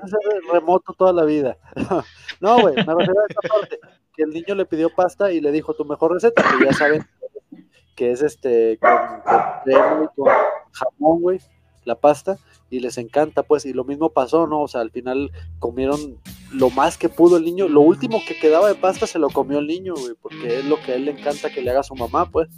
a 0.03 0.07
ser 0.07 0.19
remoto 0.51 0.93
toda 0.93 1.13
la 1.13 1.23
vida. 1.25 1.57
No, 2.39 2.59
güey, 2.61 2.75
me 2.75 2.83
refiero 2.83 3.19
a 3.19 3.25
esa 3.29 3.41
parte, 3.49 3.79
que 4.15 4.21
el 4.21 4.29
niño 4.29 4.53
le 4.53 4.65
pidió 4.67 4.93
pasta 4.93 5.31
y 5.31 5.41
le 5.41 5.51
dijo 5.51 5.73
tu 5.73 5.85
mejor 5.85 6.13
receta, 6.13 6.43
que 6.59 6.65
ya 6.65 6.71
saben 6.71 7.03
que 7.95 8.11
es 8.11 8.21
este 8.21 8.77
con, 8.77 8.91
con 9.25 9.41
crema 9.65 10.03
y 10.03 10.15
con 10.15 10.31
jamón, 10.71 11.21
güey, 11.21 11.39
la 11.87 11.95
pasta, 11.95 12.37
y 12.69 12.79
les 12.79 12.97
encanta, 12.97 13.43
pues, 13.43 13.65
y 13.65 13.73
lo 13.73 13.83
mismo 13.83 14.09
pasó, 14.09 14.45
¿no? 14.45 14.61
O 14.61 14.67
sea, 14.67 14.81
al 14.81 14.91
final 14.91 15.31
comieron 15.59 16.19
lo 16.51 16.69
más 16.69 16.97
que 16.97 17.09
pudo 17.09 17.37
el 17.37 17.45
niño, 17.45 17.67
lo 17.67 17.81
último 17.81 18.21
que 18.27 18.37
quedaba 18.37 18.67
de 18.67 18.75
pasta 18.75 19.07
se 19.07 19.19
lo 19.19 19.29
comió 19.29 19.59
el 19.59 19.67
niño, 19.67 19.95
güey, 19.95 20.13
porque 20.21 20.59
es 20.59 20.65
lo 20.65 20.79
que 20.81 20.91
a 20.91 20.95
él 20.95 21.05
le 21.05 21.11
encanta 21.11 21.49
que 21.49 21.61
le 21.61 21.71
haga 21.71 21.83
su 21.83 21.95
mamá, 21.95 22.29
pues. 22.29 22.49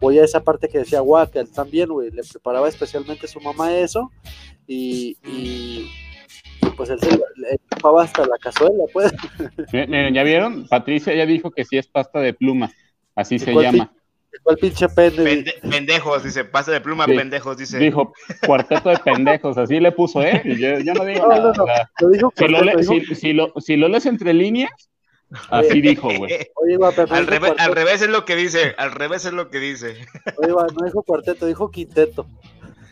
Voy 0.00 0.18
a 0.18 0.24
esa 0.24 0.42
parte 0.42 0.68
que 0.68 0.78
decía, 0.78 1.00
guau, 1.00 1.30
que 1.30 1.38
él 1.38 1.50
también, 1.50 1.88
güey, 1.88 2.10
le 2.10 2.22
preparaba 2.22 2.68
especialmente 2.68 3.26
su 3.26 3.40
mamá 3.40 3.74
eso, 3.74 4.10
y, 4.66 5.16
y, 5.24 5.88
pues 6.76 6.90
él 6.90 6.98
se 7.00 7.10
le, 7.10 7.58
chupaba 7.72 8.02
hasta 8.02 8.26
la 8.26 8.36
cazuela, 8.38 8.84
pues. 8.92 9.12
Miren, 9.72 10.14
¿ya 10.14 10.22
vieron? 10.24 10.66
Patricia 10.66 11.14
ya 11.14 11.26
dijo 11.26 11.50
que 11.50 11.64
sí 11.64 11.78
es 11.78 11.86
pasta 11.86 12.20
de 12.20 12.34
pluma. 12.34 12.72
Así 13.14 13.38
se 13.38 13.52
¿Cuál 13.52 13.64
llama. 13.64 13.92
¿Cuál 14.42 14.56
pinche 14.58 14.88
pende? 14.88 15.24
Pende- 15.24 15.54
pendejos, 15.70 16.22
dice, 16.24 16.44
pasa 16.44 16.72
de 16.72 16.80
pluma, 16.80 17.06
Sí. 17.06 17.14
pendejos, 17.16 17.56
dice. 17.56 17.78
Dijo 17.78 18.12
cuarteto 18.46 18.90
de 18.90 18.98
pendejos, 18.98 19.56
así 19.56 19.80
le 19.80 19.92
puso, 19.92 20.22
¿eh? 20.22 20.42
Yo, 20.44 20.78
yo 20.80 20.94
no 20.94 21.04
digo 21.04 21.22
No, 21.22 21.28
nada. 21.28 21.40
no, 21.40 21.52
no, 21.52 21.62
o 21.62 21.66
sea, 21.66 21.90
lo 22.00 22.08
dijo 22.10 22.32
si, 22.36 22.48
lo 22.48 22.60
le- 22.62 22.76
dijo- 22.76 22.92
si- 23.08 23.14
si 23.14 23.32
lo, 23.32 23.52
si 23.58 23.76
lo 23.76 23.88
lees 23.88 24.06
entre 24.06 24.34
líneas, 24.34 24.70
así 25.50 25.80
dijo, 25.80 26.08
güey. 26.16 26.32
Al, 27.10 27.26
revés, 27.26 27.52
al 27.58 27.74
revés 27.74 28.02
es 28.02 28.08
lo 28.08 28.24
que 28.24 28.36
dice, 28.36 28.74
al 28.78 28.92
revés 28.92 29.24
es 29.24 29.32
lo 29.32 29.50
que 29.50 29.58
dice. 29.60 29.96
oye, 30.36 30.52
va, 30.52 30.66
no 30.66 30.84
dijo 30.86 31.02
cuarteto, 31.02 31.46
dijo 31.46 31.70
quinteto. 31.70 32.26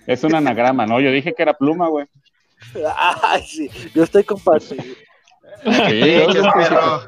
Es 0.06 0.24
un 0.24 0.34
anagrama, 0.34 0.86
¿no? 0.86 1.00
Yo 1.00 1.10
dije 1.10 1.32
que 1.34 1.42
era 1.42 1.54
pluma, 1.54 1.88
güey. 1.88 2.06
Ay, 3.22 3.42
sí, 3.46 3.70
yo 3.94 4.04
estoy 4.04 4.24
Patrick. 4.44 4.82
Sí, 5.64 6.24
perro. 6.54 7.02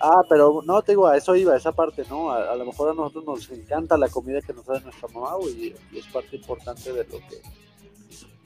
Ah, 0.00 0.22
pero 0.28 0.62
no, 0.64 0.82
te 0.82 0.92
digo, 0.92 1.06
a 1.06 1.16
eso 1.16 1.34
iba, 1.34 1.54
a 1.54 1.56
esa 1.56 1.72
parte, 1.72 2.04
¿no? 2.08 2.30
A, 2.30 2.52
a 2.52 2.56
lo 2.56 2.64
mejor 2.64 2.90
a 2.90 2.94
nosotros 2.94 3.24
nos 3.24 3.50
encanta 3.50 3.96
la 3.96 4.08
comida 4.08 4.40
que 4.40 4.52
nos 4.52 4.68
hace 4.68 4.84
nuestra 4.84 5.08
mamá, 5.08 5.34
güey, 5.34 5.54
y, 5.54 5.76
y 5.92 5.98
es 5.98 6.06
parte 6.06 6.36
importante 6.36 6.92
de 6.92 7.04
lo 7.04 7.18
que 7.18 7.42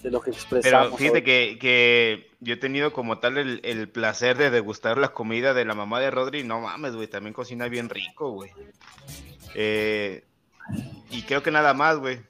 de 0.02 0.10
lo 0.10 0.20
que 0.20 0.30
expresamos. 0.30 0.86
Pero 0.88 0.96
fíjate 0.96 1.22
que, 1.22 1.58
que 1.60 2.30
yo 2.40 2.54
he 2.54 2.56
tenido 2.56 2.92
como 2.92 3.18
tal 3.18 3.38
el, 3.38 3.60
el 3.62 3.88
placer 3.88 4.36
de 4.36 4.50
degustar 4.50 4.98
la 4.98 5.12
comida 5.12 5.54
de 5.54 5.64
la 5.64 5.74
mamá 5.74 6.00
de 6.00 6.10
Rodri. 6.10 6.42
No 6.42 6.60
mames, 6.60 6.96
güey, 6.96 7.06
también 7.06 7.34
cocina 7.34 7.68
bien 7.68 7.88
rico, 7.88 8.32
güey. 8.32 8.50
Eh, 9.54 10.24
y 11.10 11.22
creo 11.22 11.44
que 11.44 11.52
nada 11.52 11.72
más, 11.72 11.98
güey. 11.98 12.20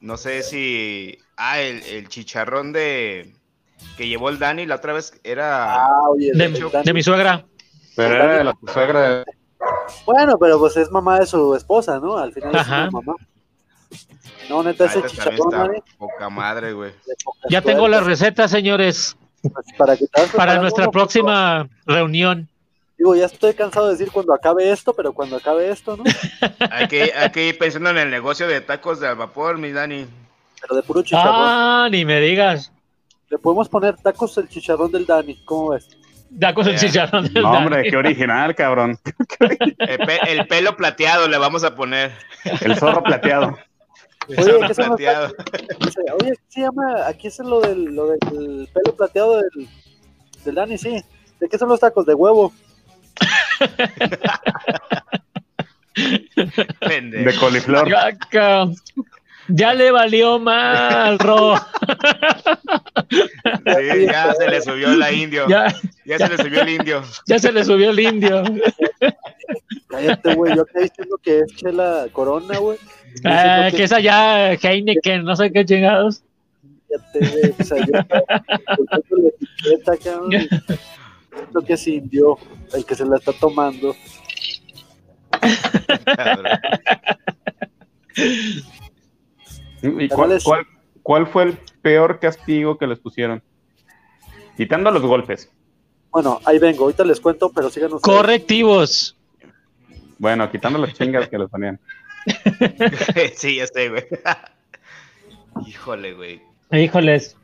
No 0.00 0.18
sé 0.18 0.42
si... 0.42 1.18
Ah, 1.36 1.60
el, 1.60 1.82
el 1.84 2.08
chicharrón 2.08 2.72
de... 2.72 3.34
Que 3.96 4.08
llevó 4.08 4.28
el 4.28 4.38
Dani 4.38 4.66
la 4.66 4.74
otra 4.74 4.92
vez 4.92 5.18
era... 5.24 5.86
Ah, 5.86 6.10
oye, 6.10 6.32
de 6.34 6.92
mi 6.92 7.02
suegra. 7.02 7.46
Pero 7.96 8.14
era 8.14 8.38
de 8.38 8.44
la 8.44 8.56
suegra. 8.72 9.24
Bueno, 10.06 10.38
pero 10.38 10.58
pues 10.58 10.76
es 10.76 10.90
mamá 10.90 11.20
de 11.20 11.26
su 11.26 11.54
esposa, 11.54 11.98
¿no? 12.00 12.16
Al 12.16 12.32
final 12.32 12.56
Ajá. 12.56 12.84
es 12.84 12.88
una 12.88 12.90
mamá. 12.90 13.14
No, 14.48 14.62
neta, 14.62 14.86
ese 14.86 15.02
chicharrón, 15.04 15.34
está 15.34 15.58
Dani, 15.58 15.78
poca 15.98 16.28
madre, 16.28 16.72
güey. 16.72 16.92
Ya 17.48 17.62
tengo 17.62 17.88
las 17.88 18.04
recetas, 18.04 18.50
señores, 18.50 19.16
pues, 19.42 19.66
para 19.76 19.96
que 19.96 20.06
nuestra 20.60 20.84
uno, 20.84 20.90
próxima 20.90 21.68
reunión. 21.86 22.48
Digo, 22.98 23.16
ya 23.16 23.26
estoy 23.26 23.54
cansado 23.54 23.86
de 23.86 23.92
decir 23.92 24.12
cuando 24.12 24.34
acabe 24.34 24.70
esto, 24.70 24.92
pero 24.94 25.12
cuando 25.12 25.36
acabe 25.36 25.70
esto, 25.70 25.96
¿no? 25.96 26.04
Hay 26.70 26.88
que, 26.88 27.12
hay 27.14 27.30
que 27.30 27.48
ir 27.48 27.58
pensando 27.58 27.90
en 27.90 27.98
el 27.98 28.10
negocio 28.10 28.46
de 28.46 28.60
tacos 28.60 29.00
de 29.00 29.08
al 29.08 29.16
vapor, 29.16 29.58
mi 29.58 29.72
Dani. 29.72 30.06
Pero 30.60 30.76
de 30.76 30.82
puro 30.82 31.02
chicharrón. 31.02 31.34
Ah, 31.34 31.88
ni 31.90 32.04
me 32.04 32.20
digas. 32.20 32.72
Le 33.28 33.38
podemos 33.38 33.68
poner 33.68 33.96
tacos 33.96 34.36
el 34.38 34.48
chicharrón 34.48 34.92
del 34.92 35.06
Dani, 35.06 35.42
¿cómo 35.44 35.70
ves? 35.70 35.88
Da 36.34 36.54
con 36.54 36.66
el 36.66 36.74
Ya. 36.76 36.78
chicharrón 36.78 37.24
del 37.32 37.42
No, 37.42 37.52
Dani. 37.52 37.64
hombre, 37.66 37.90
qué 37.90 37.96
original, 37.96 38.54
cabrón. 38.54 38.98
El, 39.78 39.98
pe- 39.98 40.20
el 40.32 40.46
pelo 40.46 40.76
plateado 40.76 41.28
le 41.28 41.36
vamos 41.38 41.62
a 41.62 41.74
poner. 41.74 42.12
El 42.62 42.74
zorro 42.76 43.02
plateado. 43.02 43.58
El 44.28 44.40
Oye, 44.40 44.52
zorro 44.52 44.66
¿qué 44.68 44.74
plateado. 44.74 45.34
Dice, 45.80 46.00
Oye, 46.20 46.30
¿qué 46.30 46.36
se 46.48 46.60
llama? 46.62 47.06
Aquí 47.06 47.26
es 47.28 47.38
lo 47.40 47.60
del, 47.60 47.84
lo 47.84 48.06
del 48.08 48.68
pelo 48.72 48.96
plateado 48.96 49.36
del, 49.42 49.68
del 50.44 50.54
Dani, 50.54 50.78
sí. 50.78 51.02
¿De 51.38 51.48
qué 51.48 51.58
son 51.58 51.68
los 51.68 51.80
tacos? 51.80 52.06
De 52.06 52.14
huevo. 52.14 52.52
De 55.94 57.34
coliflor. 57.38 57.86
Ya, 59.48 59.54
ya 59.68 59.74
le 59.74 59.90
valió 59.90 60.38
mal, 60.38 61.18
Ro. 61.18 61.56
Sí, 63.08 64.06
ya 64.06 64.32
se 64.34 64.48
le 64.48 64.60
subió 64.62 64.88
la 64.96 65.12
indio. 65.12 65.46
Ya, 65.48 65.74
Ya, 66.04 66.18
se 66.18 66.28
le 66.28 66.36
subió 66.38 66.62
el 66.62 66.68
indio. 66.70 67.02
ya 67.26 67.38
se 67.38 67.52
le 67.52 67.64
subió 67.64 67.90
el 67.90 68.00
indio. 68.00 68.42
Cállate, 69.88 70.34
güey. 70.34 70.54
Yo 70.56 70.62
acá 70.62 70.80
diciendo 70.80 71.16
que 71.22 71.40
es 71.40 71.54
chela 71.56 72.06
corona, 72.12 72.58
güey. 72.58 72.78
Ah, 73.24 73.64
Diciendo 73.66 73.76
que 73.76 73.82
es 73.84 73.92
allá 73.92 74.52
Heineken, 74.54 75.24
no 75.24 75.36
sé 75.36 75.52
qué 75.52 75.64
chingados. 75.64 76.22
Cállate, 76.88 77.18
güey. 77.18 77.54
O 77.58 77.64
sea, 77.64 77.78
yo 77.84 77.92
la 77.92 79.28
etiqueta, 79.28 79.96
cabrón, 80.02 80.30
Siento 81.34 81.60
que 81.66 81.72
es 81.74 81.86
indio 81.88 82.38
el 82.74 82.84
que 82.84 82.94
se 82.94 83.04
la 83.06 83.16
está 83.16 83.32
tomando. 83.32 83.94
Cabrón. 89.82 90.00
¿Y 90.00 90.08
cuál, 90.08 90.38
cuál, 90.42 90.66
cuál 91.02 91.26
fue 91.26 91.42
el 91.42 91.58
peor 91.82 92.18
castigo 92.20 92.78
que 92.78 92.86
les 92.86 92.98
pusieron? 92.98 93.42
Quitando 94.56 94.90
los 94.90 95.02
golpes. 95.02 95.50
Bueno, 96.10 96.40
ahí 96.44 96.58
vengo. 96.58 96.84
Ahorita 96.84 97.04
les 97.04 97.20
cuento, 97.20 97.50
pero 97.50 97.68
ustedes. 97.68 97.90
Correctivos. 98.02 99.16
Bueno, 100.18 100.50
quitando 100.50 100.78
las 100.78 100.92
chingas 100.94 101.28
que 101.28 101.38
les 101.38 101.48
ponían. 101.48 101.80
Sí, 103.34 103.56
ya 103.56 103.66
sé, 103.66 103.88
güey. 103.88 104.04
Híjole, 105.66 106.14
güey. 106.14 106.40
Híjoles. 106.70 107.36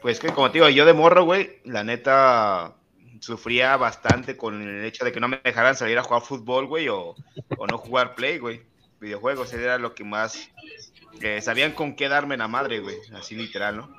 Pues 0.00 0.20
que 0.20 0.28
como 0.28 0.50
te 0.50 0.54
digo, 0.54 0.68
yo 0.68 0.86
de 0.86 0.94
morro, 0.94 1.24
güey, 1.24 1.58
la 1.64 1.84
neta 1.84 2.74
sufría 3.20 3.76
bastante 3.76 4.36
con 4.36 4.62
el 4.62 4.84
hecho 4.84 5.04
de 5.04 5.12
que 5.12 5.20
no 5.20 5.28
me 5.28 5.40
dejaran 5.44 5.76
salir 5.76 5.98
a 5.98 6.02
jugar 6.02 6.22
fútbol, 6.22 6.66
güey, 6.66 6.88
o, 6.88 7.14
o 7.58 7.66
no 7.66 7.78
jugar 7.78 8.14
play, 8.14 8.38
güey. 8.38 8.62
Videojuegos, 9.00 9.52
era 9.52 9.78
lo 9.78 9.94
que 9.94 10.04
más 10.04 10.50
eh, 11.20 11.40
sabían 11.40 11.72
con 11.72 11.94
qué 11.94 12.08
darme 12.08 12.36
la 12.36 12.48
madre, 12.48 12.80
güey, 12.80 12.96
así 13.14 13.34
literal, 13.34 13.76
¿no? 13.76 13.96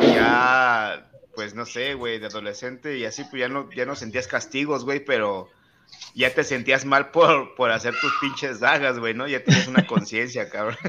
Y 0.00 0.14
ya, 0.14 1.10
pues 1.34 1.54
no 1.54 1.66
sé, 1.66 1.94
güey, 1.94 2.18
de 2.18 2.26
adolescente 2.26 2.98
y 2.98 3.04
así, 3.04 3.24
pues 3.24 3.40
ya 3.40 3.48
no, 3.48 3.68
ya 3.72 3.84
no 3.84 3.96
sentías 3.96 4.28
castigos, 4.28 4.84
güey, 4.84 5.04
pero 5.04 5.50
ya 6.14 6.32
te 6.32 6.44
sentías 6.44 6.84
mal 6.84 7.10
por, 7.10 7.54
por 7.54 7.70
hacer 7.70 7.94
tus 8.00 8.12
pinches 8.20 8.60
dagas, 8.60 8.98
güey, 8.98 9.14
¿no? 9.14 9.26
Ya 9.26 9.42
tienes 9.42 9.66
una 9.66 9.86
conciencia, 9.86 10.48
cabrón. 10.48 10.76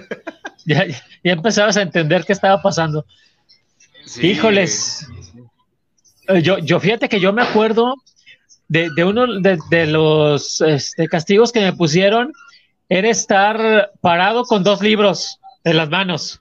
Ya, 0.65 0.85
ya 0.87 1.33
empezabas 1.33 1.75
a 1.75 1.81
entender 1.81 2.23
qué 2.23 2.31
estaba 2.31 2.61
pasando. 2.61 3.05
Sí, 4.05 4.27
Híjoles. 4.27 5.05
Eh, 6.29 6.41
Yo, 6.41 6.57
yo 6.59 6.79
fíjate 6.79 7.09
que 7.09 7.19
yo 7.19 7.33
me 7.33 7.41
acuerdo 7.41 7.95
de, 8.69 8.89
de 8.95 9.03
uno 9.03 9.41
de, 9.41 9.59
de 9.69 9.87
los 9.87 10.61
este, 10.61 11.09
castigos 11.09 11.51
que 11.51 11.59
me 11.59 11.73
pusieron, 11.73 12.31
era 12.89 13.09
estar 13.09 13.91
parado 14.01 14.43
con 14.45 14.63
dos 14.63 14.81
libros 14.81 15.39
en 15.63 15.77
las 15.77 15.89
manos. 15.89 16.39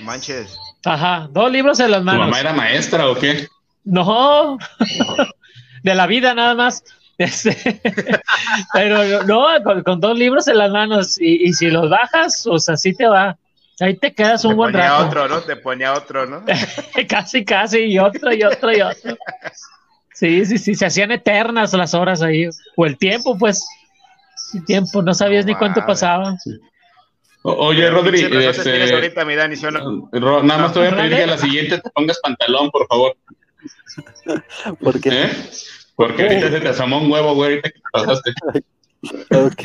Manches. 0.00 0.56
Ajá, 0.84 1.28
dos 1.30 1.50
libros 1.50 1.78
en 1.80 1.90
las 1.90 2.00
¿Tu 2.00 2.04
manos. 2.06 2.26
mamá 2.26 2.40
era 2.40 2.52
maestra 2.52 3.08
o 3.08 3.14
qué? 3.14 3.48
No, 3.84 4.58
de 5.82 5.94
la 5.94 6.06
vida 6.06 6.34
nada 6.34 6.54
más. 6.54 6.82
Este, 7.18 7.54
pero 8.72 9.24
no, 9.24 9.46
con, 9.62 9.82
con 9.82 10.00
dos 10.00 10.18
libros 10.18 10.48
en 10.48 10.56
las 10.58 10.70
manos 10.70 11.20
y, 11.20 11.48
y 11.48 11.52
si 11.52 11.68
los 11.70 11.90
bajas, 11.90 12.46
o 12.46 12.58
sea, 12.58 12.74
así 12.74 12.94
te 12.94 13.06
va. 13.06 13.36
Ahí 13.78 13.96
te 13.96 14.12
quedas 14.12 14.44
un 14.44 14.52
Te 14.52 14.56
buen 14.56 14.72
ponía 14.72 14.90
rato. 14.90 15.06
otro, 15.06 15.28
¿no? 15.28 15.40
Te 15.40 15.56
ponía 15.56 15.92
otro, 15.94 16.26
¿no? 16.26 16.44
casi, 17.08 17.44
casi, 17.44 17.78
y 17.84 17.98
otro, 17.98 18.32
y 18.32 18.42
otro, 18.42 18.72
y 18.76 18.80
otro. 18.82 19.16
Sí, 20.12 20.44
sí, 20.44 20.58
sí, 20.58 20.74
se 20.74 20.84
hacían 20.86 21.10
eternas 21.12 21.72
las 21.72 21.94
horas 21.94 22.20
ahí, 22.20 22.46
o 22.76 22.86
el 22.86 22.98
tiempo, 22.98 23.38
pues. 23.38 23.66
Tiempo, 24.66 25.02
no 25.02 25.14
sabías 25.14 25.46
ni 25.46 25.54
cuánto 25.54 25.80
madre. 25.80 25.92
pasaba. 25.92 26.36
O- 27.42 27.66
Oye, 27.68 27.88
Rodri, 27.90 28.20
este, 28.20 28.62
tienes 28.64 28.92
ahorita, 28.92 29.24
mi 29.24 29.34
Dani, 29.34 29.56
¿sí 29.56 29.64
o 29.66 29.70
no? 29.70 30.08
Ro- 30.12 30.42
nada 30.42 30.60
más 30.62 30.72
te 30.72 30.80
voy 30.80 30.88
a 30.88 30.96
pedir 30.96 31.16
que 31.16 31.22
a 31.22 31.26
la 31.26 31.38
siguiente 31.38 31.78
te 31.78 31.90
pongas 31.90 32.18
pantalón, 32.20 32.70
por 32.70 32.86
favor. 32.86 33.16
Porque 34.80 35.08
¿Eh? 35.10 35.30
Porque 35.96 36.22
ahorita 36.22 36.50
se 36.50 36.60
te 36.60 36.68
asomó 36.68 36.98
un 36.98 37.10
huevo, 37.10 37.34
güey, 37.34 37.50
ahorita 37.50 37.70
que 37.70 37.74
te 37.78 37.82
pasaste. 37.92 38.30
Ok. 39.30 39.62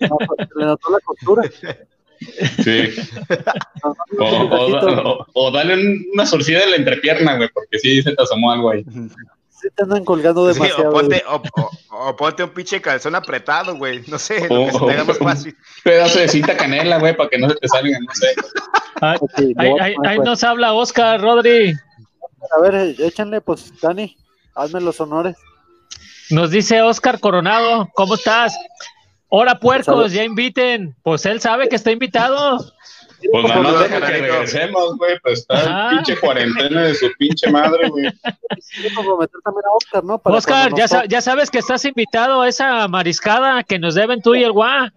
No, 0.00 0.16
pues, 0.26 0.48
le 0.56 0.64
notó 0.66 0.90
la 0.90 0.98
costura. 1.00 1.42
Sí. 2.62 2.94
O, 4.18 4.24
o- 4.24 5.10
o- 5.18 5.26
o 5.34 5.50
dale 5.50 5.74
un- 5.74 6.06
una 6.12 6.26
surcida 6.26 6.62
en 6.62 6.70
la 6.70 6.76
entrepierna, 6.76 7.36
güey, 7.36 7.48
porque 7.52 7.78
sí 7.78 8.02
se 8.02 8.14
te 8.14 8.22
asomó 8.22 8.50
algo 8.52 8.70
ahí. 8.70 8.84
Sí 9.64 9.70
te 9.74 9.82
andan 9.82 10.04
colgando 10.04 10.52
Sí, 10.52 10.60
demasiado. 10.60 10.90
o, 10.90 10.92
ponte, 10.92 11.24
o, 11.26 11.42
o- 11.56 12.08
o 12.10 12.16
ponte 12.16 12.44
un 12.44 12.50
pinche 12.50 12.82
calzón 12.82 13.14
apretado, 13.14 13.74
güey. 13.76 14.02
No 14.08 14.18
sé, 14.18 14.46
lo 14.48 14.66
que 14.66 14.72
se 14.72 14.78
te 14.78 14.92
haga 14.92 15.04
más 15.04 15.18
fácil. 15.18 15.56
Un 15.56 15.82
pedazo 15.84 16.18
de 16.18 16.28
cinta 16.28 16.54
canela, 16.54 16.98
güey, 16.98 17.16
para 17.16 17.30
que 17.30 17.38
no 17.38 17.48
se 17.48 17.56
te 17.56 17.68
salgan, 17.68 18.02
no 18.04 18.14
sé. 18.14 18.34
Ahí, 19.00 19.16
Ok, 19.20 19.38
le 19.38 19.54
ahí- 19.58 19.94
ahí- 20.04 20.16
pues. 20.16 20.28
nos 20.28 20.44
habla 20.44 20.74
Oscar, 20.74 21.18
Rodri. 21.20 21.72
A 22.54 22.60
ver, 22.60 22.94
échanle, 23.00 23.40
pues, 23.40 23.72
Dani, 23.80 24.14
hazme 24.54 24.82
los 24.82 25.00
honores. 25.00 25.34
Nos 26.28 26.50
dice 26.50 26.82
Oscar 26.82 27.18
Coronado, 27.20 27.88
¿cómo 27.94 28.16
estás? 28.16 28.54
Hora 29.28 29.58
puercos, 29.58 30.12
ya 30.12 30.24
inviten. 30.24 30.94
Pues 31.02 31.24
él 31.24 31.40
sabe 31.40 31.68
que 31.70 31.76
está 31.76 31.90
invitado. 31.90 32.58
Pues 33.30 33.44
nada 33.44 33.60
más 33.62 33.80
deja 33.80 34.00
que 34.00 34.06
regresemos, 34.20 34.96
güey, 34.96 35.18
pues 35.20 35.40
está 35.40 35.60
el 35.90 35.96
pinche 35.96 36.16
cuarentena 36.20 36.82
de 36.84 36.94
su 36.94 37.10
pinche 37.18 37.50
madre, 37.50 37.88
güey. 37.88 38.12
Quiero 38.74 38.94
comprometer 38.94 39.40
también 39.44 39.64
a 39.66 39.76
Oscar, 39.76 40.04
¿no? 40.04 40.18
Para 40.18 40.36
Oscar, 40.36 40.72
ya, 40.76 40.88
sa- 40.88 41.04
ya 41.06 41.20
sabes 41.20 41.50
que 41.50 41.58
estás 41.58 41.84
invitado 41.84 42.42
a 42.42 42.48
esa 42.48 42.86
mariscada 42.88 43.62
que 43.64 43.78
nos 43.78 43.94
deben 43.94 44.20
tú 44.22 44.34
y 44.34 44.44
el 44.44 44.52
guá. 44.52 44.92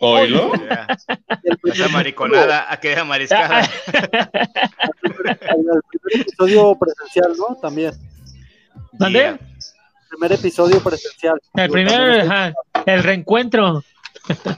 El 0.00 1.58
primer 1.62 1.80
Esa 1.80 1.88
mariconada, 1.88 2.66
aquella 2.68 3.04
mariscada. 3.04 3.60
El 3.92 5.12
primer 5.12 5.80
episodio 6.12 6.76
presencial, 6.78 7.32
¿no? 7.38 7.56
También. 7.56 7.92
¿Dónde? 8.92 9.18
Yeah. 9.18 9.38
Primer 10.10 10.32
episodio 10.32 10.80
presencial. 10.82 11.40
El 11.54 11.70
primer, 11.70 12.54
el 12.86 13.02
reencuentro. 13.02 13.82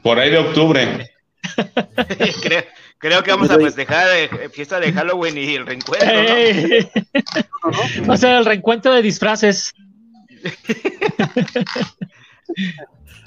Por 0.03 0.19
ahí 0.19 0.31
de 0.31 0.39
octubre. 0.39 1.11
creo, 2.43 2.65
creo 2.99 3.23
que 3.23 3.31
vamos 3.31 3.51
a 3.51 3.59
festejar 3.59 4.07
eh, 4.17 4.49
fiesta 4.51 4.81
de 4.81 4.93
Halloween 4.93 5.39
y 5.39 5.55
el 5.55 5.67
reencuentro, 5.67 6.09
¿no? 6.13 8.09
O 8.13 8.17
sea, 8.17 8.39
el 8.39 8.45
reencuentro 8.45 8.93
de 8.93 9.03
disfraces. 9.03 9.75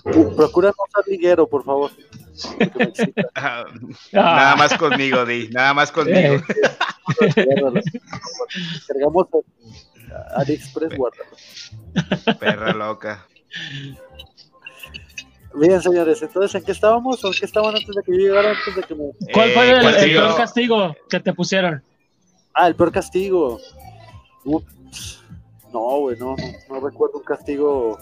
Procura 0.03 0.69
no 0.69 1.01
ser 1.03 1.11
liguero, 1.11 1.47
por 1.47 1.63
favor. 1.63 1.91
Ah, 3.35 3.65
Ah. 4.13 4.13
Nada 4.13 4.55
más 4.55 4.77
conmigo, 4.77 5.25
Di. 5.25 5.49
Nada 5.49 5.73
más 5.73 5.91
conmigo. 5.91 6.35
Eh. 6.35 6.41
Cargamos 8.87 9.27
AliExpress, 10.35 10.95
guárdalo. 10.95 11.31
Perra 12.39 12.73
loca. 12.73 13.27
Bien, 15.55 15.81
señores, 15.81 16.21
entonces, 16.21 16.53
¿en 16.55 16.63
qué 16.63 16.71
estábamos? 16.71 17.23
¿O 17.23 17.27
en 17.27 17.33
qué 17.33 17.45
estaban 17.45 17.75
antes 17.75 17.95
de 17.95 18.03
que 18.03 18.11
yo 18.11 18.17
llegara? 18.17 18.51
Antes 18.51 18.75
de 18.75 18.83
que 18.83 18.95
me... 18.95 19.03
¿Cuál 19.33 19.49
Eh, 19.49 19.53
fue 19.53 19.69
el, 19.71 20.11
peor 20.11 20.35
castigo 20.37 20.95
que 21.09 21.19
te 21.19 21.33
pusieron? 21.33 21.83
Ah, 22.53 22.67
el 22.67 22.75
peor 22.75 22.91
castigo. 22.91 23.59
Ups. 24.45 25.23
No, 25.73 25.79
güey, 25.99 26.17
no, 26.17 26.35
no, 26.35 26.43
no 26.69 26.87
recuerdo 26.87 27.17
un 27.19 27.23
castigo 27.23 27.97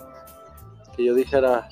que 0.95 1.05
yo 1.05 1.13
dijera. 1.15 1.67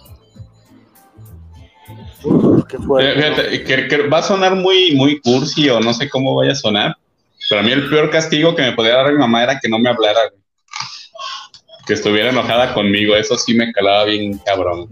Uf, 2.24 2.66
qué 2.68 2.78
Eh, 2.78 2.80
fuerte. 2.80 3.16
¿no? 3.16 3.36
fíjate, 3.36 3.64
que, 3.64 3.88
que 3.88 4.08
va 4.08 4.20
a 4.20 4.24
sonar 4.24 4.56
muy, 4.56 4.96
muy 4.96 5.20
cursi 5.22 5.70
o 5.70 5.80
no 5.80 5.94
sé 5.94 6.10
cómo 6.10 6.36
vaya 6.36 6.54
a 6.54 6.56
sonar, 6.56 6.96
pero 7.50 7.62
a 7.62 7.64
mí 7.64 7.72
el 7.72 7.90
peor 7.90 8.10
castigo 8.10 8.56
que 8.56 8.62
me 8.64 8.72
podía 8.74 8.96
dar 8.96 9.12
mi 9.12 9.20
mamá 9.20 9.44
era 9.44 9.60
que 9.60 9.70
no 9.70 9.78
me 9.80 9.90
hablara, 9.90 10.20
güey. 10.30 10.42
Que 11.86 11.94
estuviera 11.94 12.30
enojada 12.30 12.74
conmigo, 12.74 13.16
eso 13.16 13.38
sí 13.38 13.54
me 13.54 13.72
calaba 13.72 14.06
bien 14.06 14.38
cabrón. 14.40 14.90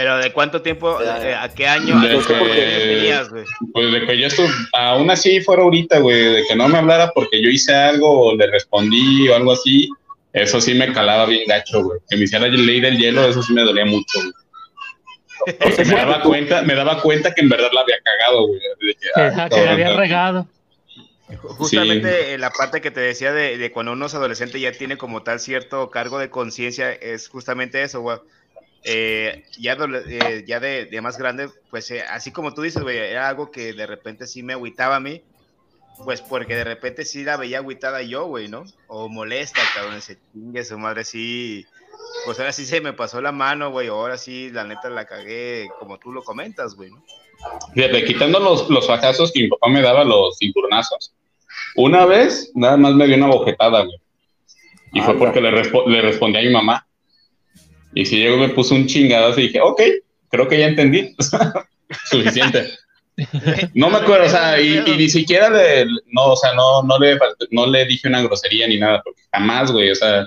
Pero 0.00 0.16
¿de 0.16 0.32
cuánto 0.32 0.62
tiempo, 0.62 0.98
eh, 1.02 1.34
a 1.34 1.46
qué 1.50 1.66
año, 1.68 1.98
a 1.98 2.00
que- 2.00 2.34
tenías, 2.34 3.28
güey? 3.28 3.44
Pues 3.74 3.92
de 3.92 4.06
que 4.06 4.18
yo 4.18 4.28
estuve, 4.28 4.48
aún 4.72 5.10
así 5.10 5.42
fuera 5.42 5.62
ahorita, 5.62 5.98
güey, 5.98 6.36
de 6.36 6.44
que 6.48 6.56
no 6.56 6.68
me 6.68 6.78
hablara 6.78 7.10
porque 7.14 7.42
yo 7.42 7.50
hice 7.50 7.74
algo 7.74 8.28
o 8.28 8.34
le 8.34 8.46
respondí 8.46 9.28
o 9.28 9.36
algo 9.36 9.52
así, 9.52 9.90
eso 10.32 10.58
sí 10.58 10.72
me 10.72 10.90
calaba 10.94 11.26
bien 11.26 11.42
gacho, 11.46 11.82
güey. 11.84 12.00
Que 12.08 12.16
me 12.16 12.24
hiciera 12.24 12.48
la 12.48 12.56
ley 12.56 12.80
del 12.80 12.96
hielo, 12.96 13.28
eso 13.28 13.42
sí 13.42 13.52
me 13.52 13.60
dolía 13.60 13.84
mucho, 13.84 14.20
güey. 14.22 15.58
Porque 15.58 15.84
me 15.84 15.94
daba 15.94 16.22
cuenta, 16.22 16.62
me 16.62 16.74
daba 16.74 17.02
cuenta 17.02 17.34
que 17.34 17.42
en 17.42 17.50
verdad 17.50 17.68
la 17.74 17.82
había 17.82 17.98
cagado, 18.02 18.46
güey. 18.46 18.58
de 18.58 18.94
que, 18.94 19.00
Que, 19.00 19.10
ah, 19.20 19.48
que 19.50 19.56
cabrón, 19.56 19.68
había 19.68 19.96
regado. 19.98 20.48
Justamente 21.42 22.38
la 22.38 22.48
parte 22.50 22.80
que 22.80 22.90
te 22.90 23.00
decía 23.00 23.34
de, 23.34 23.58
de 23.58 23.70
cuando 23.70 23.92
uno 23.92 24.06
es 24.06 24.14
adolescente 24.14 24.58
ya 24.60 24.72
tiene 24.72 24.96
como 24.96 25.22
tal 25.22 25.40
cierto 25.40 25.90
cargo 25.90 26.18
de 26.18 26.30
conciencia 26.30 26.90
es 26.90 27.28
justamente 27.28 27.82
eso, 27.82 28.00
güey. 28.00 28.16
Eh, 28.82 29.44
ya 29.58 29.76
eh, 30.08 30.44
ya 30.46 30.58
de, 30.58 30.86
de 30.86 31.00
más 31.02 31.18
grande, 31.18 31.50
pues 31.70 31.90
eh, 31.90 32.02
así 32.02 32.32
como 32.32 32.54
tú 32.54 32.62
dices, 32.62 32.82
güey, 32.82 32.96
era 32.96 33.28
algo 33.28 33.50
que 33.50 33.72
de 33.74 33.86
repente 33.86 34.26
sí 34.26 34.42
me 34.42 34.54
agüitaba 34.54 34.96
a 34.96 35.00
mí, 35.00 35.22
pues 36.04 36.22
porque 36.22 36.54
de 36.56 36.64
repente 36.64 37.04
sí 37.04 37.22
la 37.24 37.36
veía 37.36 37.58
agüitada 37.58 38.02
yo, 38.02 38.24
güey, 38.26 38.48
¿no? 38.48 38.64
O 38.86 39.08
molesta, 39.08 39.60
cabrón, 39.74 39.96
ese 39.96 40.18
chingue 40.32 40.64
su 40.64 40.78
madre, 40.78 41.04
sí. 41.04 41.66
Pues 42.24 42.38
ahora 42.38 42.52
sí 42.52 42.64
se 42.64 42.80
me 42.80 42.94
pasó 42.94 43.20
la 43.20 43.32
mano, 43.32 43.70
güey, 43.70 43.88
ahora 43.88 44.16
sí, 44.16 44.50
la 44.50 44.64
neta 44.64 44.88
la 44.88 45.04
cagué, 45.04 45.68
como 45.78 45.98
tú 45.98 46.12
lo 46.12 46.22
comentas, 46.22 46.74
güey, 46.74 46.90
¿no? 46.90 47.04
Fíjate, 47.74 48.04
quitando 48.04 48.40
los, 48.40 48.68
los 48.70 48.86
fajazos 48.86 49.30
que 49.32 49.42
mi 49.42 49.48
papá 49.48 49.68
me 49.68 49.82
daba, 49.82 50.04
los 50.04 50.38
cinturonazos, 50.38 51.14
una 51.74 52.06
vez 52.06 52.50
nada 52.54 52.76
más 52.78 52.94
me 52.94 53.06
dio 53.06 53.16
una 53.16 53.26
bojetada, 53.28 53.82
güey. 53.84 53.96
Y 54.92 55.00
fue 55.02 55.16
porque 55.18 55.40
le, 55.40 55.50
respo- 55.50 55.86
le 55.86 56.00
respondí 56.00 56.38
a 56.38 56.42
mi 56.42 56.50
mamá. 56.50 56.86
Y 57.94 58.06
si 58.06 58.16
llegó 58.18 58.36
y 58.36 58.40
me 58.40 58.48
puso 58.50 58.74
un 58.74 58.86
chingadazo 58.86 59.40
y 59.40 59.44
dije, 59.48 59.60
ok, 59.60 59.80
creo 60.30 60.48
que 60.48 60.58
ya 60.58 60.66
entendí. 60.66 61.14
Suficiente. 62.10 62.70
No 63.74 63.90
me 63.90 63.98
acuerdo, 63.98 64.26
o 64.26 64.30
sea, 64.30 64.60
y, 64.60 64.78
y 64.86 64.96
ni 64.96 65.08
siquiera 65.08 65.50
le, 65.50 65.84
no, 66.06 66.32
o 66.32 66.36
sea, 66.36 66.54
no, 66.54 66.82
no, 66.84 66.98
le, 66.98 67.18
no 67.50 67.66
le 67.66 67.84
dije 67.84 68.08
una 68.08 68.22
grosería 68.22 68.66
ni 68.66 68.78
nada, 68.78 69.02
porque 69.04 69.20
jamás, 69.32 69.70
güey, 69.72 69.90
o 69.90 69.94
sea, 69.94 70.26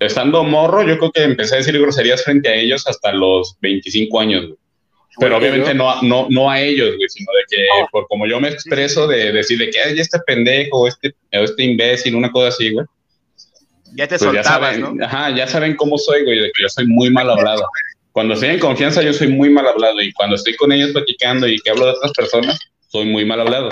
estando 0.00 0.42
morro, 0.42 0.82
yo 0.82 0.98
creo 0.98 1.12
que 1.12 1.22
empecé 1.22 1.54
a 1.54 1.58
decir 1.58 1.78
groserías 1.78 2.24
frente 2.24 2.48
a 2.48 2.54
ellos 2.54 2.84
hasta 2.88 3.12
los 3.12 3.56
25 3.60 4.20
años, 4.20 4.46
güey. 4.46 4.56
Pero 5.18 5.36
obviamente 5.36 5.74
no, 5.74 5.90
a- 5.90 6.00
no, 6.02 6.26
no 6.30 6.50
a 6.50 6.60
ellos, 6.60 6.96
güey, 6.96 7.08
sino 7.08 7.30
de 7.32 7.56
que, 7.56 7.62
No. 7.80 7.86
por 7.92 8.06
como 8.08 8.26
yo 8.26 8.40
me 8.40 8.48
expreso, 8.48 9.06
de 9.06 9.32
decir 9.32 9.58
de 9.58 9.68
que, 9.70 9.78
ay, 9.80 9.98
este 10.00 10.18
pendejo, 10.26 10.80
o 10.80 10.88
este, 10.88 11.10
o 11.32 11.38
este 11.44 11.62
imbécil, 11.64 12.14
una 12.14 12.30
cosa 12.32 12.48
así, 12.48 12.72
güey. 12.72 12.86
Ya 13.94 14.06
te 14.08 14.18
Pues 14.18 14.32
ya 14.32 14.42
soltabas, 14.44 14.76
saben, 14.76 14.96
¿no? 14.98 15.04
ajá, 15.04 15.30
ya 15.30 15.46
saben 15.46 15.76
cómo 15.76 15.98
soy, 15.98 16.24
güey, 16.24 16.38
de 16.38 16.50
que 16.52 16.62
yo 16.62 16.68
soy 16.68 16.86
muy 16.86 17.10
mal 17.10 17.28
hablado. 17.30 17.62
Cuando 18.12 18.34
estoy 18.34 18.50
en 18.50 18.58
confianza, 18.58 19.02
yo 19.02 19.12
soy 19.12 19.28
muy 19.28 19.50
mal 19.50 19.66
hablado. 19.66 20.00
Y 20.00 20.12
cuando 20.12 20.36
estoy 20.36 20.54
con 20.56 20.72
ellos 20.72 20.90
platicando 20.92 21.46
y 21.48 21.58
que 21.58 21.70
hablo 21.70 21.86
de 21.86 21.92
otras 21.92 22.12
personas, 22.12 22.58
soy 22.88 23.06
muy 23.06 23.24
mal 23.24 23.40
hablado. 23.40 23.68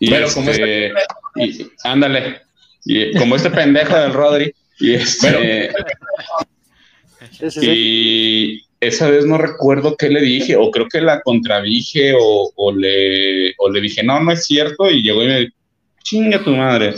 Y 0.00 0.10
Pero 0.10 0.28
como 0.32 0.50
este, 0.50 0.92
y- 1.36 1.66
ándale. 1.84 2.40
Y 2.84 3.12
como 3.16 3.36
este 3.36 3.50
pendejo 3.50 3.96
del 3.96 4.12
Rodri. 4.12 4.52
Y 4.80 4.94
este, 4.94 5.70
y 7.60 8.62
esa 8.80 9.08
vez 9.10 9.24
no 9.24 9.38
recuerdo 9.38 9.96
qué 9.96 10.08
le 10.08 10.20
dije, 10.20 10.56
o 10.56 10.70
creo 10.70 10.88
que 10.88 11.00
la 11.00 11.20
contradije, 11.20 12.14
o, 12.18 12.52
o 12.56 12.72
le, 12.72 13.54
o 13.58 13.70
le 13.70 13.80
dije, 13.80 14.02
no, 14.02 14.18
no 14.20 14.32
es 14.32 14.44
cierto, 14.46 14.90
y 14.90 15.02
llegó 15.02 15.22
y 15.22 15.26
me 15.28 15.40
dijo, 15.40 15.52
chinga 16.02 16.42
tu 16.42 16.50
madre, 16.56 16.94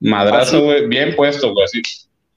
madrazo, 0.00 0.62
güey, 0.62 0.86
bien 0.86 1.14
puesto, 1.16 1.52
güey, 1.52 1.64
así, 1.64 1.82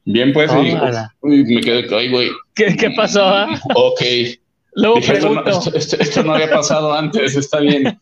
bien 0.06 0.34
puesto, 0.34 0.62
y 0.64 0.76
uy, 1.22 1.44
me 1.46 1.62
quedé, 1.62 1.96
ay, 1.96 2.10
güey, 2.10 2.30
¿Qué, 2.56 2.76
qué 2.76 2.92
pasó? 2.92 3.24
ah? 3.24 3.60
ok, 3.76 4.02
Luego 4.74 4.96
Dije, 4.96 5.14
esto, 5.14 5.30
no, 5.34 5.44
esto- 5.76 5.98
esto 6.00 6.24
no 6.24 6.34
había 6.34 6.50
pasado 6.50 6.94
antes, 6.94 7.36
está 7.36 7.60
bien. 7.60 8.00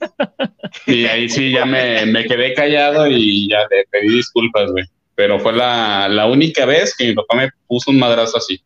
Y 0.86 1.06
ahí 1.06 1.28
sí 1.28 1.50
ya 1.52 1.66
me, 1.66 2.06
me 2.06 2.26
quedé 2.26 2.54
callado 2.54 3.08
y 3.08 3.50
ya 3.50 3.62
le 3.72 3.86
pedí 3.90 4.10
disculpas, 4.18 4.72
güey. 4.72 4.86
Pero 5.16 5.40
fue 5.40 5.54
la, 5.54 6.08
la 6.08 6.28
única 6.28 6.66
vez 6.66 6.96
que 6.96 7.08
mi 7.08 7.14
papá 7.16 7.38
me 7.38 7.50
puso 7.68 7.90
un 7.90 7.98
madrazo 7.98 8.38
así. 8.38 8.62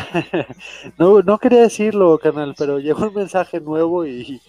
No, 0.98 1.20
no 1.22 1.38
quería 1.38 1.60
decirlo, 1.62 2.18
canal, 2.18 2.54
pero 2.56 2.78
llegó 2.78 3.06
un 3.08 3.14
mensaje 3.14 3.60
nuevo 3.60 4.06
y 4.06 4.40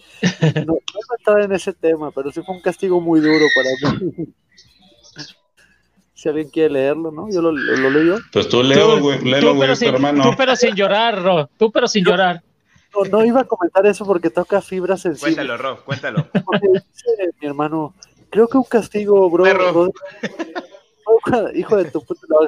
no, 0.54 0.64
no 0.64 0.74
iba 0.74 1.14
a 1.14 1.16
estar 1.18 1.40
en 1.40 1.52
ese 1.52 1.72
tema, 1.72 2.10
pero 2.10 2.30
sí 2.32 2.40
fue 2.42 2.54
un 2.54 2.60
castigo 2.62 3.00
muy 3.00 3.20
duro 3.20 3.44
para 3.54 3.94
mí. 4.00 4.12
Si 6.14 6.28
alguien 6.28 6.50
quiere 6.50 6.70
leerlo, 6.70 7.12
¿no? 7.12 7.30
Yo 7.30 7.40
lo, 7.40 7.52
lo, 7.52 7.76
lo 7.76 7.90
leo. 7.90 8.18
Pues 8.32 8.48
tú 8.48 8.60
leo, 8.60 8.96
Tú- 8.96 9.02
güey, 9.02 9.20
léelo, 9.22 9.54
güey, 9.54 9.70
hermano. 9.82 10.24
tú 10.24 10.30
pero 10.36 10.56
sin 10.56 10.74
llorar, 10.74 11.22
Ro. 11.22 11.48
Tú 11.56 11.70
pero 11.70 11.86
sin 11.86 12.04
llorar. 12.04 12.42
No, 12.92 13.04
no 13.08 13.24
iba 13.24 13.42
a 13.42 13.44
comentar 13.44 13.86
eso 13.86 14.04
porque 14.04 14.28
toca 14.28 14.60
fibras 14.60 15.02
sensibles. 15.02 15.36
Cuéntalo, 15.36 15.56
Ro, 15.56 15.84
cuéntalo. 15.84 16.26
Porque 16.44 16.66
dice 16.72 17.30
mi 17.40 17.46
hermano, 17.46 17.94
creo 18.30 18.48
que 18.48 18.58
un 18.58 18.64
castigo, 18.64 19.30
bro. 19.30 19.44
Perro. 19.44 19.72
bro, 19.72 19.92
hijo 21.54 21.76
de 21.76 21.90
tu 21.90 22.04
puta, 22.04 22.20
no, 22.28 22.40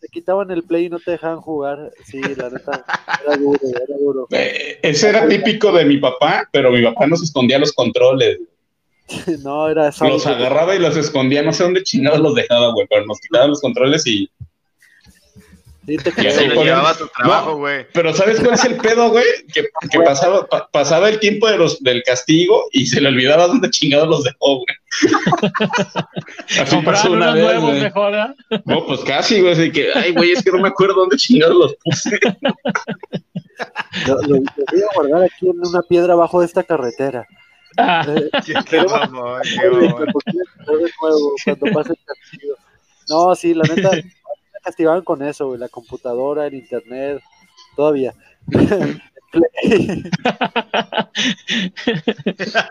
te 0.00 0.08
quitaban 0.08 0.50
el 0.50 0.62
play 0.62 0.86
y 0.86 0.88
no 0.88 0.98
te 0.98 1.12
dejaban 1.12 1.40
jugar. 1.40 1.92
Sí, 2.04 2.20
la 2.20 2.50
neta, 2.50 2.84
era 3.24 3.36
duro, 3.36 3.60
era 3.62 3.96
duro. 3.98 4.26
Eh, 4.30 4.78
ese 4.82 5.08
era 5.08 5.28
típico 5.28 5.72
de 5.72 5.84
mi 5.84 5.98
papá, 5.98 6.48
pero 6.52 6.70
mi 6.70 6.82
papá 6.82 7.06
nos 7.06 7.22
escondía 7.22 7.58
los 7.58 7.72
controles. 7.72 8.38
no, 9.42 9.68
era 9.68 9.88
eso. 9.88 10.06
Los 10.06 10.26
agarraba 10.26 10.74
y 10.74 10.78
los 10.78 10.96
escondía, 10.96 11.42
no 11.42 11.52
sé 11.52 11.64
dónde 11.64 11.82
chingados 11.82 12.20
los 12.20 12.34
dejaba, 12.34 12.72
güey, 12.72 12.86
pero 12.88 13.06
nos 13.06 13.20
quitaban 13.20 13.50
los 13.50 13.60
controles 13.60 14.06
y 14.06 14.30
Se 15.96 16.46
lo 16.48 16.62
llevaba 16.62 16.94
tu 16.96 17.06
trabajo, 17.08 17.50
No, 17.50 17.56
güey. 17.58 17.86
Pero 17.92 18.12
¿sabes 18.12 18.40
cuál 18.40 18.54
es 18.54 18.64
el 18.64 18.76
pedo, 18.76 19.10
güey? 19.10 19.24
Que, 19.52 19.64
que 19.90 20.00
pasaba, 20.00 20.46
pa- 20.46 20.68
pasaba 20.70 21.08
el 21.08 21.18
tiempo 21.18 21.48
de 21.48 21.56
los, 21.56 21.82
del 21.82 22.02
castigo 22.02 22.64
y 22.72 22.86
se 22.86 23.00
le 23.00 23.08
olvidaba 23.08 23.46
dónde 23.46 23.70
chingados 23.70 24.08
los 24.08 24.24
dejó, 24.24 24.56
güey. 24.56 24.66
Así 26.60 26.76
pasó 26.84 27.12
una 27.12 27.32
vez, 27.32 27.42
nuevos 27.44 27.70
güey. 27.70 27.80
mejor, 27.82 28.12
¿verdad? 28.12 28.34
No, 28.64 28.86
pues 28.86 29.00
casi, 29.00 29.40
güey. 29.40 29.52
Así 29.52 29.70
que, 29.72 29.90
ay, 29.94 30.12
güey, 30.12 30.32
es 30.32 30.42
que 30.42 30.50
no 30.50 30.58
me 30.58 30.68
acuerdo 30.68 30.94
dónde 30.94 31.16
chingados 31.16 31.56
los 31.56 31.74
puse. 31.84 32.18
Lo, 34.06 34.14
lo- 34.22 34.28
lo 34.28 34.42
voy 34.70 34.82
a 34.82 34.94
guardar 34.94 35.22
aquí 35.24 35.48
en 35.48 35.58
una 35.66 35.82
piedra 35.82 36.12
abajo 36.12 36.40
de 36.40 36.46
esta 36.46 36.62
carretera. 36.62 37.26
Ah, 37.76 38.04
Eh, 38.08 38.30
Qué, 38.46 38.54
qué 38.68 38.82
mamón, 38.84 39.42
qué 39.42 39.60
Ay, 39.62 39.70
mamón. 39.70 40.04
cuando 41.00 41.72
pase 41.74 41.92
el 41.92 41.98
castigo. 42.04 42.54
No, 43.08 43.34
sí, 43.34 43.54
la 43.54 43.64
neta, 43.64 43.90
castigaban 44.68 45.02
con 45.02 45.22
eso, 45.22 45.46
güey, 45.46 45.58
la 45.58 45.70
computadora, 45.70 46.46
el 46.46 46.52
internet, 46.52 47.22
todavía. 47.74 48.12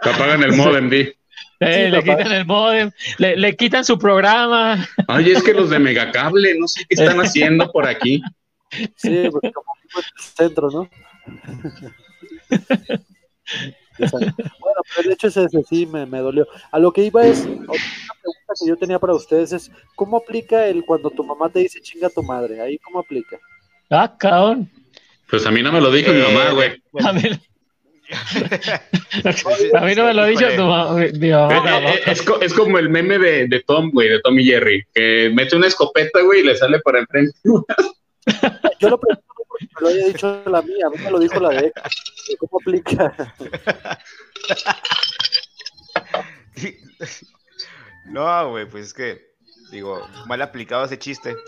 Te 0.04 0.10
apagan 0.10 0.44
el 0.44 0.54
modem, 0.54 0.92
di. 0.92 1.12
eh, 1.60 1.90
le 1.90 2.02
papá. 2.02 2.18
quitan 2.18 2.32
el 2.34 2.46
modem, 2.46 2.92
le, 3.18 3.36
le 3.36 3.56
quitan 3.56 3.84
su 3.84 3.98
programa. 3.98 4.88
Ay, 5.08 5.32
es 5.32 5.42
que 5.42 5.56
los 5.56 5.72
de 5.72 5.80
Megacable, 5.80 6.54
no 6.60 6.68
sé 6.68 6.86
qué 6.88 7.02
están 7.02 7.20
haciendo 7.20 7.72
por 7.72 7.88
aquí. 7.88 8.22
Sí, 8.96 9.28
porque 9.32 9.52
como 9.52 9.72
el 9.98 10.04
centro, 10.20 10.70
¿no? 10.70 10.88
Bueno, 14.00 14.34
pero 14.96 15.08
el 15.08 15.12
hecho 15.12 15.28
es 15.28 15.38
ese, 15.38 15.64
sí, 15.64 15.86
me, 15.86 16.06
me 16.06 16.20
dolió. 16.20 16.48
A 16.72 16.80
lo 16.80 16.92
que 16.92 17.04
iba 17.04 17.26
es, 17.26 17.46
otra 17.46 17.58
pregunta 18.22 18.54
que 18.60 18.68
yo 18.68 18.78
tenía 18.78 19.00
para 19.00 19.14
ustedes 19.14 19.52
es, 19.54 19.72
¿cómo 19.96 20.18
aplica 20.18 20.66
el 20.68 20.86
cuando 20.86 21.10
tu 21.10 21.24
mamá 21.24 21.50
te 21.50 21.60
dice 21.60 21.82
chinga 21.82 22.10
tu 22.10 22.24
madre? 22.24 22.62
Ahí, 22.62 22.78
¿cómo 22.80 23.00
aplica? 23.00 23.38
Ah, 23.90 24.16
cabrón. 24.18 24.70
Pues 25.30 25.46
a 25.46 25.52
mí 25.52 25.62
no 25.62 25.72
me 25.72 25.82
lo 25.82 25.92
dijo 25.92 26.12
mi 26.14 26.22
mamá, 26.22 26.52
güey. 26.52 26.82
A 27.06 27.12
mí, 27.14 27.22
a 29.74 29.82
mí 29.86 29.96
no 29.96 30.06
me 30.06 30.14
lo 30.14 30.22
ha 30.22 30.26
dicho 30.28 30.42
Híjole. 30.42 30.56
tu 30.58 30.64
mamá. 30.64 30.94
mi 30.96 31.04
Eh, 31.30 31.32
mamá. 31.32 31.90
eh, 31.94 32.02
Es, 32.06 32.22
co- 32.22 32.40
es 32.42 32.54
como 32.54 32.78
el 32.80 32.90
meme 32.90 33.18
de, 33.20 33.48
de 33.48 33.64
Tom, 33.66 33.92
güey, 33.92 34.10
de 34.10 34.20
Tom 34.22 34.38
y 34.40 34.46
Jerry, 34.46 34.84
que 34.94 35.30
mete 35.34 35.56
una 35.56 35.68
escopeta, 35.68 36.22
güey, 36.22 36.42
y 36.42 36.44
le 36.44 36.56
sale 36.56 36.80
para 36.80 37.00
enfrente. 37.00 37.38
Yo 37.44 38.90
lo 38.90 39.00
pregunto 39.00 39.24
no 39.60 39.68
me 39.76 39.82
lo 39.82 39.88
haya 39.88 40.08
dicho 40.08 40.44
la 40.46 40.62
mía, 40.62 40.86
a 40.88 40.90
mí 40.90 40.98
me 41.04 41.12
lo 41.12 41.20
dijo 41.20 41.40
la 41.40 41.50
de. 41.50 41.74
¿Cómo 42.40 42.60
aplica? 42.62 43.14
No, 48.10 48.52
güey, 48.52 48.66
pues 48.66 48.88
es 48.88 48.94
que, 48.94 49.34
digo, 49.72 50.08
mal 50.28 50.42
aplicado 50.42 50.86
ese 50.86 50.98
chiste. 50.98 51.36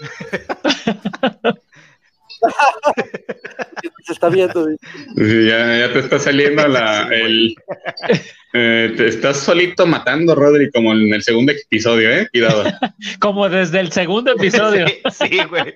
Se 4.05 4.13
está 4.13 4.29
viendo. 4.29 4.67
Sí, 5.15 5.45
ya, 5.47 5.77
ya 5.77 5.93
te 5.93 5.99
está 5.99 6.19
saliendo 6.19 6.67
la, 6.67 7.07
el... 7.11 7.55
eh, 8.53 8.93
te 8.97 9.07
estás 9.07 9.37
solito 9.37 9.85
matando, 9.85 10.35
Rodri, 10.35 10.71
como 10.71 10.93
en 10.93 11.13
el 11.13 11.21
segundo 11.21 11.51
episodio, 11.51 12.09
¿eh? 12.11 12.27
Cuidado. 12.31 12.63
Como 13.19 13.47
desde 13.49 13.79
el 13.79 13.91
segundo 13.91 14.31
episodio. 14.31 14.85
Sí, 15.11 15.39
güey. 15.49 15.75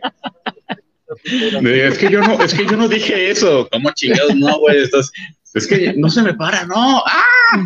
Es 1.24 1.98
que 1.98 2.10
yo 2.10 2.22
no, 2.22 2.42
es 2.44 2.54
que 2.54 2.66
yo 2.66 2.78
no 2.78 2.88
dije 2.88 3.30
eso. 3.30 3.68
¿Cómo 3.72 3.92
chingados? 3.92 4.36
No, 4.36 4.60
güey, 4.60 4.84
estás... 4.84 5.12
Es 5.54 5.68
que 5.68 5.94
no 5.96 6.10
se 6.10 6.24
me 6.24 6.34
para, 6.34 6.66
no. 6.66 7.04
¡Ah! 7.06 7.64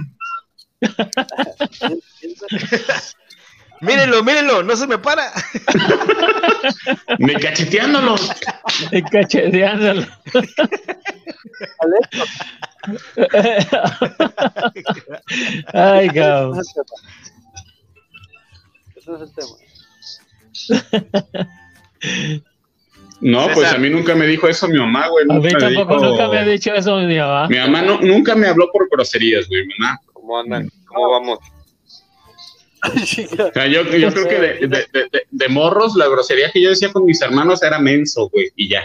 Mírenlo, 3.79 4.23
mírenlo, 4.23 4.63
no 4.63 4.75
se 4.75 4.87
me 4.87 4.97
para. 4.97 5.31
Ni 7.19 7.35
cacheteándolo. 7.35 8.15
Y 8.91 9.03
cacheteándolo. 9.03 10.07
Alex, 11.79 12.09
Ay, 15.73 16.07
ese 16.07 16.15
cabrón. 16.15 16.63
no 19.05 19.15
es 19.15 19.21
el 19.21 19.31
tema. 19.33 19.55
No 23.19 23.47
pues 23.53 23.71
a 23.73 23.77
mí 23.77 23.89
nunca 23.89 24.13
me 24.15 24.27
dijo 24.27 24.47
eso 24.47 24.67
mi 24.67 24.77
mamá, 24.77 25.07
güey. 25.07 25.25
A 25.29 25.33
mí 25.33 25.33
nunca 25.41 25.49
me 25.53 25.75
tampoco 25.75 25.95
dijo- 26.01 26.09
nunca 26.11 26.27
me 26.29 26.37
ha 26.37 26.45
dicho 26.45 26.73
eso 26.73 26.97
mi 26.97 27.15
mamá. 27.17 27.47
Mi 27.47 27.57
mamá 27.57 27.81
no- 27.81 27.99
nunca 28.01 28.35
me 28.35 28.47
habló 28.47 28.69
por 28.71 28.87
groserías, 28.89 29.47
güey, 29.47 29.63
mamá. 29.79 29.99
¿Cómo 30.13 30.39
andan? 30.39 30.69
¿Cómo 30.85 31.11
vamos? 31.11 31.39
O 32.83 33.51
sea, 33.53 33.65
yo, 33.67 33.83
yo 33.97 34.13
creo 34.13 34.27
que 34.27 34.35
de, 34.39 34.53
de- 34.59 34.67
de- 34.67 35.09
de- 35.11 35.23
de 35.29 35.47
morros 35.49 35.95
la 35.95 36.07
grosería 36.07 36.51
que 36.51 36.61
yo 36.61 36.69
decía 36.69 36.91
con 36.91 37.05
mis 37.05 37.21
hermanos 37.21 37.61
era 37.63 37.79
menso, 37.79 38.29
güey, 38.29 38.49
y 38.55 38.69
ya. 38.69 38.83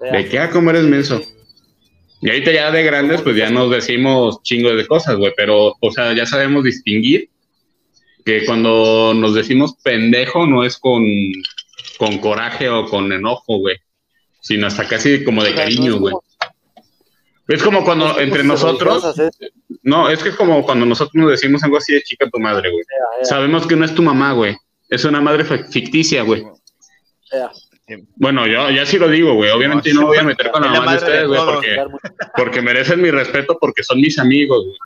¿De 0.00 0.26
qué? 0.28 0.38
Ah, 0.38 0.50
¿Cómo 0.50 0.70
eres 0.70 0.84
menso? 0.84 1.20
Y 2.22 2.28
ahorita 2.30 2.52
ya 2.52 2.70
de 2.70 2.82
grandes, 2.82 3.20
pues 3.22 3.36
ya 3.36 3.50
nos 3.50 3.70
decimos 3.70 4.42
chingos 4.42 4.76
de 4.76 4.86
cosas, 4.86 5.16
güey, 5.16 5.32
pero, 5.36 5.74
o 5.78 5.90
sea, 5.92 6.14
ya 6.14 6.24
sabemos 6.26 6.64
distinguir 6.64 7.28
que 8.24 8.44
cuando 8.46 9.12
nos 9.14 9.34
decimos 9.34 9.74
pendejo 9.84 10.46
no 10.46 10.64
es 10.64 10.78
con, 10.78 11.04
con 11.98 12.18
coraje 12.18 12.68
o 12.68 12.86
con 12.86 13.12
enojo, 13.12 13.58
güey, 13.58 13.76
sino 14.40 14.66
hasta 14.66 14.86
casi 14.86 15.24
como 15.24 15.42
de 15.44 15.54
cariño, 15.54 15.98
güey. 15.98 16.14
Es 17.48 17.62
como 17.62 17.84
cuando 17.84 18.18
entre 18.18 18.42
nosotros, 18.42 19.04
no, 19.82 20.08
es 20.08 20.22
que 20.22 20.30
es 20.30 20.34
como 20.36 20.64
cuando 20.64 20.86
nosotros 20.86 21.14
nos 21.14 21.30
decimos 21.30 21.62
algo 21.62 21.76
así 21.76 21.92
de 21.92 22.02
chica 22.02 22.28
tu 22.30 22.40
madre, 22.40 22.70
güey. 22.70 22.84
Sabemos 23.22 23.66
que 23.66 23.76
no 23.76 23.84
es 23.84 23.94
tu 23.94 24.02
mamá, 24.02 24.32
güey. 24.32 24.56
Es 24.88 25.04
una 25.04 25.20
madre 25.20 25.44
fi- 25.44 25.64
ficticia, 25.70 26.22
güey. 26.22 26.44
Bueno, 28.16 28.46
yo 28.46 28.70
ya 28.70 28.86
sí 28.86 28.98
lo 28.98 29.08
digo, 29.08 29.34
güey. 29.34 29.50
Obviamente 29.50 29.92
No, 29.92 30.00
no 30.00 30.00
me 30.02 30.06
voy 30.06 30.18
a 30.18 30.22
meter 30.22 30.50
con 30.50 30.62
la 30.62 30.68
mamá 30.68 30.80
de 30.80 30.86
madre 30.86 31.00
de 31.00 31.26
ustedes, 31.26 31.28
güey, 31.28 31.44
porque, 31.44 31.76
porque 32.36 32.62
merecen 32.62 33.02
mi 33.02 33.10
respeto 33.10 33.58
porque 33.60 33.82
son 33.82 34.00
mis 34.00 34.18
amigos, 34.18 34.64
güey. 34.64 34.78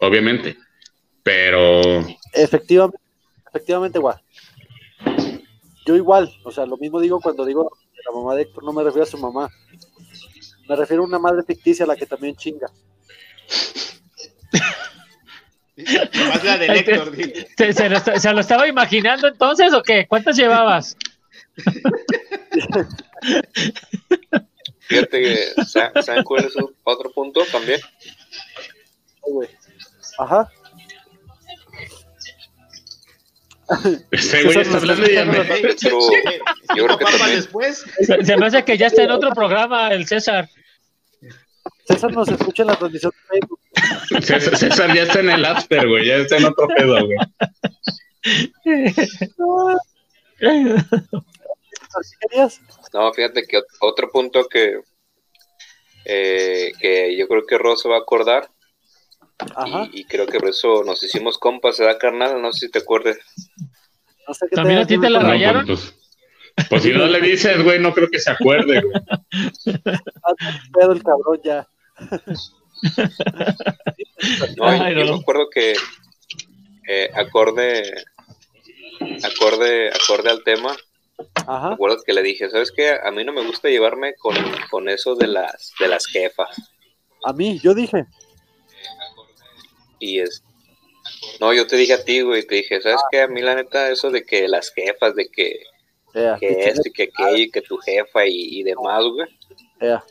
Obviamente. 0.00 0.56
Pero 1.22 1.80
Efectivamente, 2.32 2.98
efectivamente, 3.48 3.98
igual. 3.98 4.20
Yo 5.86 5.96
igual, 5.96 6.32
o 6.44 6.50
sea, 6.50 6.64
lo 6.66 6.76
mismo 6.78 7.00
digo 7.00 7.20
cuando 7.20 7.44
digo 7.44 7.70
que 7.92 8.00
la 8.06 8.12
mamá 8.18 8.34
de 8.34 8.42
Héctor, 8.42 8.64
no 8.64 8.72
me 8.72 8.82
refiero 8.82 9.04
a 9.04 9.10
su 9.10 9.18
mamá. 9.18 9.48
Me 10.68 10.76
refiero 10.76 11.02
a 11.02 11.06
una 11.06 11.18
madre 11.18 11.42
ficticia 11.42 11.84
a 11.84 11.88
la 11.88 11.96
que 11.96 12.06
también 12.06 12.36
chinga. 12.36 12.68
Más 16.28 16.44
la 16.44 16.56
del 16.58 16.70
Héctor. 16.70 17.12
¿Se, 17.58 17.72
se 17.72 17.88
lo, 17.90 17.96
esta- 17.96 18.18
se 18.18 18.32
lo 18.32 18.40
estaba 18.40 18.66
imaginando 18.68 19.28
entonces 19.28 19.74
o 19.74 19.82
qué? 19.82 20.06
¿Cuántas 20.08 20.36
llevabas? 20.36 20.96
Fíjate 24.80 25.22
que, 25.22 25.64
sa- 25.64 25.92
¿saben 26.02 26.24
cuál 26.24 26.44
es 26.44 26.56
un- 26.56 26.74
otro 26.84 27.10
punto 27.12 27.42
también? 27.50 27.80
Ay, 29.26 29.32
güey. 29.32 29.48
Ajá. 30.18 30.50
Ese 34.10 34.42
güey 34.44 34.58
está 34.58 34.76
hablando 34.76 35.06
y 35.10 35.14
ya 35.14 35.24
me... 35.24 35.38
Otro- 35.40 35.76
yo 36.76 36.84
creo 36.86 36.98
que 36.98 37.04
Papas 37.04 37.18
también, 37.18 37.36
después. 37.40 37.84
Se, 38.00 38.24
se 38.24 38.36
me 38.36 38.46
hace 38.46 38.64
que 38.64 38.76
ya 38.78 38.86
está 38.88 39.02
en 39.04 39.10
otro 39.10 39.30
programa 39.30 39.88
el 39.92 40.06
César. 40.06 40.48
César 41.86 42.12
nos 42.12 42.28
escucha 42.28 42.62
en 42.62 42.68
la 42.68 42.76
transmisión 42.76 43.12
de 43.12 43.38
Facebook. 43.40 43.60
César, 44.24 44.56
César 44.56 44.94
ya 44.94 45.02
está 45.02 45.20
en 45.20 45.30
el 45.30 45.44
after, 45.44 45.86
güey. 45.88 46.06
Ya 46.06 46.16
está 46.16 46.36
en 46.38 46.44
otro 46.46 46.66
pedo, 46.68 47.06
güey. 47.06 47.18
No, 52.92 53.12
fíjate 53.12 53.44
que 53.46 53.58
ot- 53.58 53.76
otro 53.80 54.10
punto 54.10 54.46
que, 54.48 54.80
eh, 56.04 56.72
que 56.80 57.16
yo 57.16 57.26
creo 57.28 57.46
que 57.46 57.58
Ross 57.58 57.82
se 57.82 57.88
va 57.88 57.96
a 57.96 58.00
acordar. 58.00 58.48
Y, 59.66 60.00
y 60.00 60.04
creo 60.04 60.26
que 60.26 60.38
por 60.38 60.48
eso 60.48 60.84
nos 60.84 61.02
hicimos 61.02 61.38
compas, 61.38 61.78
¿verdad, 61.78 61.98
carnal? 61.98 62.40
No 62.40 62.52
sé 62.52 62.66
si 62.66 62.72
te 62.72 62.78
acuerdes. 62.78 63.18
No 64.26 64.34
sé 64.34 64.46
qué 64.48 64.56
¿También 64.56 64.78
a 64.80 64.86
ti 64.86 64.98
te 64.98 65.10
la 65.10 65.20
rayaron? 65.20 65.66
Pues, 65.66 65.94
pues 66.68 66.82
si 66.82 66.92
no 66.92 67.06
le 67.06 67.20
dices, 67.20 67.62
güey, 67.62 67.80
no 67.80 67.92
creo 67.92 68.08
que 68.08 68.20
se 68.20 68.30
acuerde, 68.30 68.80
güey. 68.80 68.94
Pedo 70.72 70.92
el 70.92 71.02
cabrón 71.02 71.40
ya. 71.44 71.66
No, 74.56 74.64
Ay, 74.66 74.94
yo 74.94 75.04
no. 75.04 75.14
me 75.14 75.20
acuerdo 75.20 75.48
que 75.50 75.74
eh, 76.88 77.10
acorde, 77.14 77.92
acorde, 79.22 79.88
acorde 79.88 80.30
al 80.30 80.42
tema, 80.44 80.74
Ajá. 81.46 81.68
me 81.68 81.74
acuerdo 81.74 81.98
que 82.04 82.12
le 82.12 82.22
dije, 82.22 82.48
¿sabes 82.50 82.72
qué? 82.72 82.90
A 82.90 83.10
mí 83.10 83.24
no 83.24 83.32
me 83.32 83.44
gusta 83.44 83.68
llevarme 83.68 84.14
con, 84.16 84.34
con 84.70 84.88
eso 84.88 85.14
de 85.14 85.26
las, 85.26 85.72
de 85.78 85.88
las 85.88 86.06
jefas. 86.06 86.48
A 87.24 87.32
mí, 87.32 87.58
yo 87.60 87.74
dije. 87.74 88.06
Y 90.04 90.20
es, 90.20 90.42
no, 91.40 91.52
yo 91.52 91.66
te 91.66 91.76
dije 91.76 91.94
a 91.94 92.04
ti, 92.04 92.20
güey, 92.22 92.46
te 92.46 92.56
dije, 92.56 92.80
¿sabes 92.80 93.00
qué? 93.10 93.22
A 93.22 93.28
mí 93.28 93.40
la 93.42 93.54
neta, 93.54 93.90
eso 93.90 94.10
de 94.10 94.24
que 94.24 94.46
las 94.48 94.72
jefas, 94.72 95.14
de 95.14 95.28
que, 95.28 95.60
Ea, 96.14 96.36
que 96.38 96.68
esto 96.68 96.82
y 96.88 96.92
que 96.92 97.02
aquello 97.04 97.36
y 97.36 97.50
que 97.50 97.60
tu 97.62 97.76
jefa 97.78 98.24
y, 98.26 98.60
y 98.60 98.62
demás, 98.62 99.02
güey. 99.04 99.28
ea. 99.80 100.02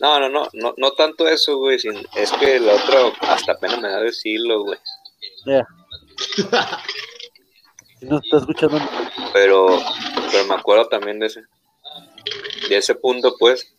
No, 0.00 0.18
no, 0.18 0.28
no, 0.28 0.48
no, 0.54 0.74
no 0.76 0.90
tanto 0.92 1.28
eso, 1.28 1.58
güey. 1.58 1.78
sin- 1.78 2.06
Es 2.16 2.32
que 2.32 2.56
el 2.56 2.68
otro 2.68 3.12
hasta 3.20 3.56
pena 3.58 3.76
me 3.76 3.88
da 3.88 4.00
decirlo, 4.00 4.64
güey. 4.64 4.78
Si 7.98 8.06
no 8.06 8.18
está 8.18 8.38
escuchando. 8.38 8.80
Pero, 9.32 9.66
pero 10.30 10.44
me 10.46 10.54
acuerdo 10.54 10.88
también 10.88 11.20
de 11.20 11.26
ese, 11.26 11.42
de 12.68 12.76
ese 12.76 12.94
punto, 12.96 13.36
pues. 13.38 13.74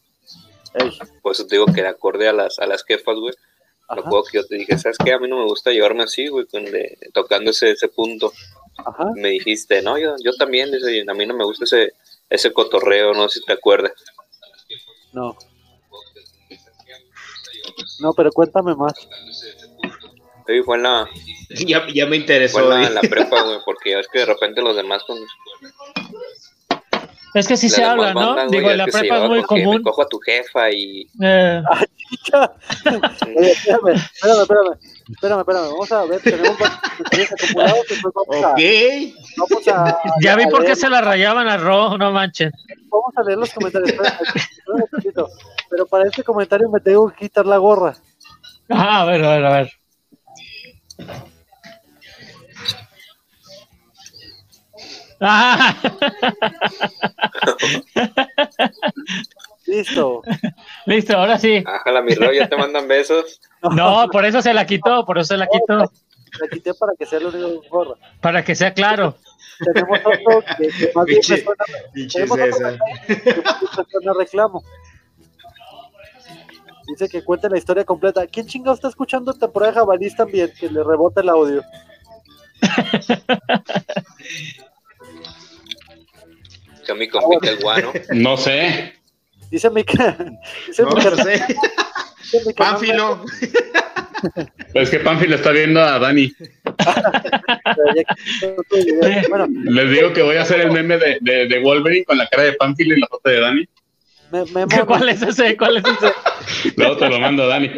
Ey, 0.75 0.89
Por 1.21 1.33
eso 1.33 1.45
te 1.45 1.55
digo 1.55 1.65
que 1.67 1.81
de 1.81 1.87
acorde 1.89 2.27
a 2.29 2.33
las, 2.33 2.57
a 2.59 2.65
las 2.65 2.83
jefas, 2.85 3.15
güey. 3.17 3.33
Me 3.89 3.99
Ajá. 3.99 4.07
acuerdo 4.07 4.25
que 4.31 4.37
yo 4.37 4.45
te 4.47 4.55
dije, 4.55 4.77
¿sabes 4.77 4.97
qué? 5.03 5.11
A 5.13 5.19
mí 5.19 5.27
no 5.27 5.37
me 5.37 5.45
gusta 5.45 5.71
llevarme 5.71 6.03
así, 6.03 6.27
güey, 6.27 6.45
con 6.47 6.63
de- 6.65 6.97
tocando 7.13 7.51
ese, 7.51 7.71
ese 7.71 7.87
punto. 7.89 8.31
ajá. 8.77 9.11
Me 9.15 9.29
dijiste, 9.29 9.81
no, 9.81 9.97
yo, 9.97 10.15
yo 10.23 10.33
también, 10.35 10.71
dice, 10.71 11.03
a 11.07 11.13
mí 11.13 11.25
no 11.25 11.33
me 11.35 11.43
gusta 11.43 11.65
ese, 11.65 11.93
ese 12.29 12.51
cotorreo, 12.53 13.13
no 13.13 13.27
sé 13.29 13.39
si 13.39 13.45
te 13.45 13.53
acuerdas. 13.53 13.91
No. 15.11 15.37
No, 17.99 18.13
pero 18.13 18.31
cuéntame 18.31 18.75
más. 18.75 18.93
Sí, 20.47 20.61
fue 20.63 20.77
en 20.77 20.83
la, 20.83 21.09
Ya, 21.67 21.85
ya 21.93 22.05
me 22.05 22.09
fue 22.09 22.17
interesó. 22.17 22.73
en 22.73 22.81
la, 22.81 22.89
la 22.89 23.01
prepa, 23.01 23.43
güey, 23.43 23.59
porque 23.65 23.99
es 23.99 24.07
que 24.07 24.19
de 24.19 24.25
repente 24.25 24.61
los 24.61 24.75
demás 24.75 25.03
con 25.03 25.17
Es 27.33 27.47
que 27.47 27.57
sí 27.57 27.67
se 27.69 27.83
habla, 27.83 28.13
¿no? 28.13 28.35
bandas, 28.35 28.51
Digo, 28.51 28.69
en 28.69 28.77
la 28.77 28.85
prepa 28.85 29.23
es 29.23 29.29
muy 29.29 29.41
común. 29.43 29.77
Me 29.77 29.81
cojo 29.81 30.01
a 30.03 30.07
tu 30.07 30.19
jefa 30.19 30.69
y 30.71 31.07
Eh, 31.21 31.61
Oye, 33.35 33.51
espérame, 33.51 33.89
espérame, 33.95 34.41
espérame. 34.41 34.77
Espérame, 35.09 35.39
espérame. 35.39 35.69
Vamos 35.71 35.91
a 35.91 36.05
ver, 36.05 36.21
tenemos 36.21 36.57
varios 36.59 37.31
acumulados. 37.31 37.85
Vamos 38.03 38.43
a, 38.45 38.51
Ok. 38.51 38.59
vamos 39.37 39.67
a, 39.67 39.99
ya 40.21 40.35
vi 40.35 40.43
a 40.43 40.47
por 40.47 40.65
qué 40.65 40.75
se 40.75 40.89
la 40.89 41.01
rayaban 41.01 41.47
a 41.47 41.57
Ro, 41.57 41.97
no 41.97 42.11
manchen. 42.11 42.51
Vamos 42.89 43.17
a 43.17 43.23
leer 43.23 43.37
los 43.39 43.51
comentarios. 43.53 43.89
Espérame, 43.91 44.13
espérame 44.25 44.83
un 44.83 44.87
poquito. 44.91 45.29
Pero 45.69 45.87
para 45.87 46.05
este 46.07 46.23
comentario 46.23 46.69
me 46.69 46.79
tengo 46.81 47.09
que 47.09 47.15
quitar 47.17 47.45
la 47.47 47.57
gorra. 47.57 47.95
Ah, 48.69 49.01
a 49.01 49.05
ver, 49.05 49.23
a 49.25 49.29
ver, 49.35 49.45
a 49.45 49.51
ver. 49.57 49.71
Ah, 55.25 55.73
Listo. 59.65 60.21
listo, 60.85 61.17
ahora 61.17 61.37
sí. 61.39 61.63
ájala 61.65 62.01
mi 62.01 62.13
rollo, 62.15 62.33
ya 62.33 62.49
te 62.49 62.57
mandan 62.57 62.85
besos. 62.87 63.39
No, 63.73 64.07
por 64.11 64.25
eso 64.25 64.41
se 64.41 64.53
la 64.53 64.65
quitó, 64.65 65.05
por 65.05 65.17
eso 65.17 65.29
se 65.29 65.37
la 65.37 65.47
quitó, 65.47 65.77
La 66.41 66.47
quité 66.51 66.73
para 66.73 66.91
que 66.99 67.05
sea 67.05 67.19
el 67.19 67.27
único 67.27 67.61
gorra. 67.69 67.95
para 68.19 68.43
que 68.43 68.55
sea 68.55 68.73
claro. 68.73 69.15
Tenemos 69.73 69.99
otro 69.99 70.43
que, 70.57 70.67
que 70.67 70.91
más 70.93 71.05
bien 71.05 71.23
suena, 71.23 71.43
Pinche 71.93 72.25
tenemos 72.25 72.39
otro 73.77 73.99
que 74.01 74.13
reclamo. 74.19 74.61
Dice 76.87 77.07
que 77.07 77.23
cuente 77.23 77.49
la 77.49 77.57
historia 77.57 77.85
completa. 77.85 78.27
¿Quién 78.27 78.45
chingado 78.45 78.75
está 78.75 78.89
escuchando 78.89 79.33
temporada 79.33 79.71
de 79.71 79.77
jabalís 79.79 80.15
también? 80.17 80.51
Que 80.59 80.69
le 80.69 80.83
rebota 80.83 81.21
el 81.21 81.29
audio. 81.29 81.63
Que 86.85 86.93
mi 86.95 87.07
compita 87.07 87.49
el 87.51 87.59
guano. 87.59 87.91
No 88.11 88.37
sé. 88.37 88.93
Dice 89.49 89.69
mi, 89.69 89.83
dice 89.83 90.83
No, 90.83 90.89
mi, 90.89 90.95
no 90.95 91.09
canal- 91.11 91.23
sé. 91.23 91.45
dice 92.31 92.41
mi 92.47 92.53
canal- 92.53 92.73
Pánfilo. 92.73 93.25
Es 94.73 94.89
que 94.89 94.99
Panfi 94.99 95.27
le 95.27 95.35
está 95.35 95.51
viendo 95.51 95.81
a 95.81 95.99
Dani. 95.99 96.31
Bueno, 99.29 99.47
Les 99.65 99.89
digo 99.91 100.13
que 100.13 100.21
voy 100.21 100.37
a 100.37 100.43
hacer 100.43 100.61
el 100.61 100.71
meme 100.71 100.97
de, 100.97 101.17
de, 101.21 101.47
de 101.47 101.59
Wolverine 101.61 102.05
con 102.05 102.17
la 102.17 102.27
cara 102.27 102.43
de 102.43 102.53
Panfil 102.53 102.93
y 102.93 102.99
la 102.99 103.07
foto 103.07 103.29
de 103.29 103.39
Dani. 103.39 103.65
me, 104.31 104.45
me 104.65 104.85
¿Cuál 104.85 105.09
es 105.09 105.21
ese? 105.21 105.57
¿Cuál 105.57 105.77
es 105.77 105.83
ese? 105.85 106.73
Luego 106.77 106.97
te 106.97 107.09
lo 107.09 107.19
mando, 107.19 107.47
Dani. 107.47 107.69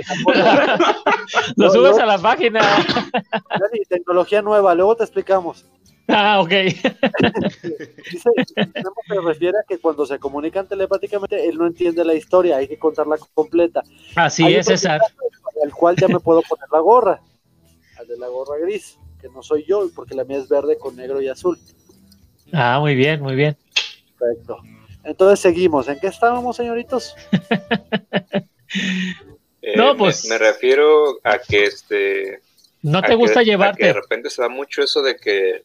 Lo 1.56 1.65
No, 1.68 1.72
subes 1.72 1.98
no. 1.98 2.03
a 2.03 2.06
la 2.06 2.18
página. 2.19 2.60
Dani, 2.61 3.86
tecnología 3.90 4.41
nueva, 4.41 4.76
luego 4.76 4.95
te 4.95 5.03
explicamos. 5.03 5.65
Ah, 6.07 6.40
ok. 6.41 6.49
Dice, 8.11 8.30
se 9.07 9.22
refiere 9.23 9.57
a 9.57 9.64
que 9.68 9.80
cuando 9.80 10.06
se 10.06 10.19
comunican 10.19 10.68
telepáticamente, 10.68 11.48
él 11.48 11.57
no 11.57 11.65
entiende 11.68 12.06
la 12.06 12.14
historia, 12.14 12.57
hay 12.57 12.68
que 12.68 12.77
contarla 12.77 13.18
completa. 13.34 13.82
Así 14.15 14.44
Hay 14.44 14.56
es, 14.56 14.68
César. 14.68 15.02
Al 15.64 15.73
cual 15.73 15.95
ya 15.95 16.07
me 16.07 16.19
puedo 16.19 16.41
poner 16.44 16.65
la 16.72 16.80
gorra, 16.80 17.22
al 17.98 18.07
de 18.07 18.18
la 18.18 18.27
gorra 18.27 18.57
gris, 18.60 18.99
que 19.22 19.30
no 19.30 19.41
soy 19.41 19.64
yo, 19.65 19.90
porque 19.95 20.14
la 20.15 20.23
mía 20.26 20.38
es 20.38 20.48
verde 20.49 20.77
con 20.77 20.95
negro 20.95 21.22
y 21.22 21.27
azul. 21.30 21.57
Ah, 22.53 22.77
muy 22.80 22.94
bien, 22.95 23.22
muy 23.22 23.36
bien. 23.36 23.57
Perfecto. 24.19 24.57
Entonces 25.03 25.40
seguimos. 25.40 25.88
¿En 25.88 25.99
qué 25.99 26.07
estábamos, 26.07 26.56
señoritos? 26.57 27.15
Eh, 29.61 29.73
No, 29.77 29.95
pues- 29.98 30.27
me, 30.30 30.38
refiero 30.38 31.19
a 31.23 31.40
que 31.40 31.64
este 31.65 32.40
No 32.84 32.99
a 32.99 33.02
te 33.02 33.10
que- 33.10 33.15
gusta 33.15 33.40
a 33.40 33.44
que 33.44 33.45
de 33.45 33.52
llevarte. 33.52 33.94
repente 33.94 34.30
se 34.30 34.41
da 34.41 34.49
mucho 34.49 34.84
eso 34.84 35.02
de 35.02 35.15
que 35.18 35.64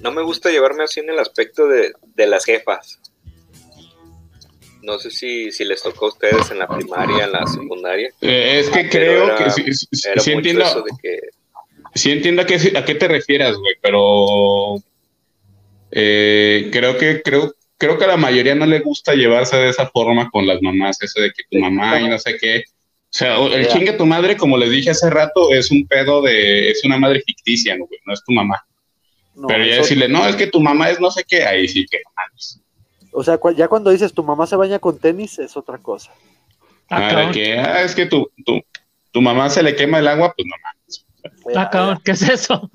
no 0.00 0.12
me 0.12 0.22
gusta 0.22 0.50
llevarme 0.50 0.84
así 0.84 1.00
en 1.00 1.10
el 1.10 1.18
aspecto 1.18 1.66
de, 1.66 1.92
de 2.14 2.26
las 2.26 2.44
jefas. 2.44 3.00
No 4.82 4.98
sé 4.98 5.10
si, 5.10 5.50
si 5.50 5.64
les 5.64 5.82
tocó 5.82 6.06
a 6.06 6.08
ustedes 6.08 6.50
en 6.50 6.58
la 6.58 6.68
primaria, 6.68 7.24
en 7.24 7.32
la 7.32 7.46
secundaria. 7.46 8.10
Eh, 8.20 8.58
es 8.60 8.68
que 8.68 8.88
creo 8.90 9.24
era- 9.24 9.36
que 9.36 9.50
sí, 9.50 9.72
sí- 9.72 9.86
sí 10.18 10.30
entiendo, 10.32 10.64
que 11.02 11.20
sí 11.94 12.10
entiendo 12.12 12.42
a 12.42 12.46
qué, 12.46 12.56
a 12.76 12.84
qué 12.84 12.94
te 12.94 13.08
refieras, 13.08 13.56
güey, 13.56 13.76
pero 13.80 14.76
eh, 15.90 16.68
creo 16.72 16.98
que 16.98 17.22
creo, 17.22 17.54
creo 17.78 17.96
que 17.98 18.04
a 18.04 18.08
la 18.08 18.16
mayoría 18.16 18.54
no 18.54 18.66
le 18.66 18.80
gusta 18.80 19.14
llevarse 19.14 19.56
de 19.56 19.70
esa 19.70 19.88
forma 19.88 20.28
con 20.30 20.46
las 20.46 20.60
mamás, 20.60 21.00
eso 21.02 21.20
de 21.20 21.30
que 21.32 21.44
tu 21.50 21.58
mamá 21.58 22.00
y 22.00 22.08
no 22.08 22.18
sé 22.18 22.36
qué. 22.38 22.64
O 22.68 23.16
sea, 23.16 23.36
el 23.46 23.68
chingue 23.68 23.92
tu 23.92 24.04
madre, 24.06 24.36
como 24.36 24.56
les 24.58 24.70
dije 24.70 24.90
hace 24.90 25.08
rato, 25.08 25.50
es 25.52 25.70
un 25.70 25.86
pedo 25.86 26.20
de, 26.20 26.68
es 26.70 26.84
una 26.84 26.98
madre 26.98 27.22
ficticia, 27.24 27.76
¿no, 27.78 27.86
güey? 27.86 28.00
No 28.04 28.12
es 28.12 28.22
tu 28.24 28.32
mamá. 28.32 28.66
No, 29.34 29.48
pero 29.48 29.64
ya 29.64 29.76
decirle, 29.76 30.08
no, 30.08 30.26
es 30.26 30.36
que 30.36 30.46
tu 30.46 30.60
mamá 30.60 30.90
es 30.90 31.00
no 31.00 31.10
sé 31.10 31.24
qué, 31.24 31.44
ahí 31.44 31.66
sí 31.68 31.86
que 31.90 31.98
no 32.04 32.10
mames. 32.16 32.60
O 33.12 33.22
sea, 33.24 33.38
cu- 33.38 33.52
ya 33.54 33.68
cuando 33.68 33.90
dices 33.90 34.12
tu 34.12 34.22
mamá 34.22 34.46
se 34.46 34.56
baña 34.56 34.78
con 34.78 34.98
tenis, 34.98 35.38
es 35.38 35.56
otra 35.56 35.78
cosa. 35.78 36.10
Ah, 36.90 37.26
Ah, 37.28 37.30
que, 37.32 37.58
ah, 37.58 37.82
es 37.82 37.94
que 37.94 38.06
tu, 38.06 38.30
tu, 38.44 38.60
tu 39.10 39.20
mamá 39.22 39.48
se 39.50 39.62
le 39.62 39.74
quema 39.74 39.98
el 39.98 40.08
agua, 40.08 40.34
pues 40.36 40.46
no 40.46 40.54
mames. 40.62 41.06
Ah, 41.56 41.70
cabrón, 41.70 42.00
¿qué 42.04 42.12
es 42.12 42.22
eso? 42.22 42.70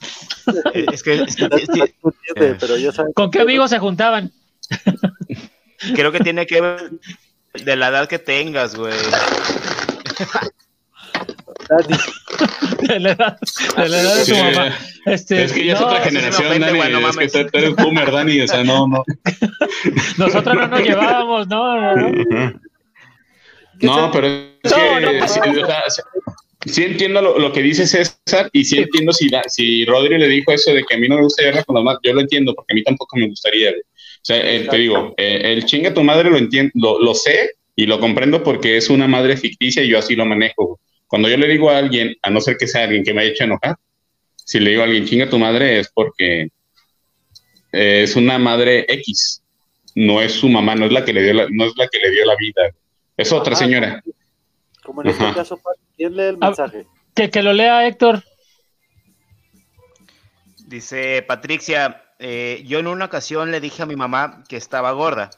Eh, 0.74 0.86
Es 0.92 1.04
que, 1.04 1.14
es 1.22 1.36
que- 1.36 1.44
entiendes, 1.46 2.58
pero 2.60 3.14
¿Con 3.14 3.30
qué 3.32 3.42
amigos 3.42 3.70
se 3.70 3.80
juntaban? 3.80 4.32
creo 5.96 6.12
que 6.12 6.20
tiene 6.20 6.46
que 6.48 6.60
ver 6.62 6.92
de 7.54 7.76
la 7.76 7.88
edad 7.90 8.08
que 8.10 8.20
tengas, 8.20 8.76
güey. 8.76 8.94
De 12.88 13.00
la 13.00 13.12
edad 13.12 13.38
de, 13.78 13.90
la 13.90 14.02
edad 14.02 14.16
de 14.16 14.26
tu 14.26 14.36
Sí. 14.36 14.42
mamá. 14.42 14.76
Este, 15.06 15.44
Es 15.44 15.52
que 15.54 15.66
ya 15.66 15.74
es 15.74 15.82
otra 15.82 16.02
generación, 16.02 16.48
ofende, 16.48 16.66
Dani. 16.68 16.78
güey, 16.80 16.92
no 16.92 17.00
es 17.00 17.06
que 17.06 17.14
mames. 17.18 17.32
tú 17.32 17.46
tú 17.52 17.58
eres 17.58 17.76
boomer, 17.76 18.12
Dani. 18.12 18.42
O 18.42 18.48
sea, 18.48 18.64
no, 18.64 18.88
no. 18.88 19.04
Nosotros 20.18 20.56
no 20.56 20.68
nos 20.68 20.82
llevábamos, 20.82 21.48
no, 21.48 21.82
no, 21.96 21.96
no. 21.96 22.60
No, 23.82 24.12
pero 24.12 24.28
es 24.28 24.44
que 24.64 24.70
no, 24.70 25.28
sí, 25.28 25.40
o 25.62 25.66
sea, 25.66 25.84
sí- 25.90 26.02
sí 26.66 26.84
entiendo 26.84 27.22
lo, 27.22 27.40
lo 27.40 27.54
que 27.54 27.62
dice 27.62 27.88
César 27.88 28.50
y 28.52 28.66
sí 28.66 28.78
entiendo 28.80 29.14
si, 29.14 29.30
da- 29.30 29.44
si 29.48 29.86
Rodri 29.86 30.18
le 30.18 30.28
dijo 30.28 30.52
eso 30.52 30.74
de 30.74 30.84
que 30.84 30.96
a 30.96 30.98
mí 30.98 31.08
no 31.08 31.16
me 31.16 31.22
gusta 31.24 31.44
llevarla 31.44 31.64
con 31.64 31.76
la 31.76 31.82
madre. 31.82 32.00
Yo 32.04 32.14
lo 32.14 32.22
entiendo 32.22 32.54
porque 32.54 32.74
a 32.74 32.76
mí 32.76 32.84
tampoco 32.84 33.16
me 33.18 33.28
gustaría. 33.30 33.70
O 33.72 33.74
sea, 34.22 34.38
eh, 34.38 34.68
te 34.70 34.78
digo, 34.78 35.14
eh, 35.18 35.42
el 35.54 35.66
chinga 35.66 35.94
tu 35.94 36.04
madre 36.04 36.30
lo 36.30 36.38
entiendo, 36.38 36.72
lo, 36.76 37.00
lo 37.00 37.14
sé 37.14 37.52
y 37.76 37.86
lo 37.86 38.00
comprendo 38.02 38.44
porque 38.44 38.76
es 38.76 38.90
una 38.90 39.08
madre 39.08 39.38
ficticia 39.38 39.82
y 39.84 39.88
yo 39.88 39.98
así 40.00 40.16
lo 40.16 40.26
manejo. 40.26 40.80
Cuando 41.10 41.28
yo 41.28 41.36
le 41.38 41.48
digo 41.48 41.70
a 41.70 41.78
alguien, 41.80 42.16
a 42.22 42.30
no 42.30 42.40
ser 42.40 42.56
que 42.56 42.68
sea 42.68 42.84
alguien 42.84 43.04
que 43.04 43.14
me 43.14 43.22
haya 43.22 43.32
hecho 43.32 43.44
enojar, 43.44 43.76
si 44.36 44.60
le 44.60 44.70
digo 44.70 44.84
a 44.84 44.86
alguien 44.86 45.06
chinga 45.06 45.28
tu 45.30 45.38
madre 45.40 45.80
es 45.80 45.90
porque 45.94 46.44
eh, 47.74 48.04
es 48.04 48.16
una 48.16 48.38
madre 48.40 48.86
X, 48.88 49.42
no 49.96 50.22
es 50.22 50.34
su 50.34 50.48
mamá, 50.48 50.76
no 50.76 50.86
es 50.86 50.92
la 50.92 51.04
que 51.04 51.12
le 51.14 51.24
dio 51.24 51.34
la, 51.34 51.48
no 51.50 51.66
es 51.66 51.74
la 51.78 51.88
que 51.88 51.98
le 52.00 52.12
dio 52.12 52.26
la 52.26 52.36
vida, 52.36 52.72
es 53.18 53.32
otra 53.32 53.54
Ajá. 53.56 53.66
señora. 53.66 54.04
como 54.84 55.02
en 55.02 55.10
este 55.10 55.24
Ajá. 55.24 55.34
caso, 55.34 55.60
¿quién 55.98 56.16
lee 56.16 56.24
el 56.24 56.38
Ah, 56.42 56.48
mensaje? 56.48 56.86
Que, 57.16 57.30
que 57.32 57.42
lo 57.44 57.54
lea 57.54 57.86
Héctor. 57.88 58.24
Dice 60.68 61.24
Patricia, 61.28 62.04
eh, 62.20 62.64
yo 62.68 62.80
en 62.80 62.88
una 62.88 63.06
ocasión 63.06 63.52
le 63.52 63.60
dije 63.60 63.82
a 63.82 63.86
mi 63.88 63.96
mamá 63.96 64.44
que 64.48 64.58
estaba 64.58 64.92
gorda. 64.92 65.32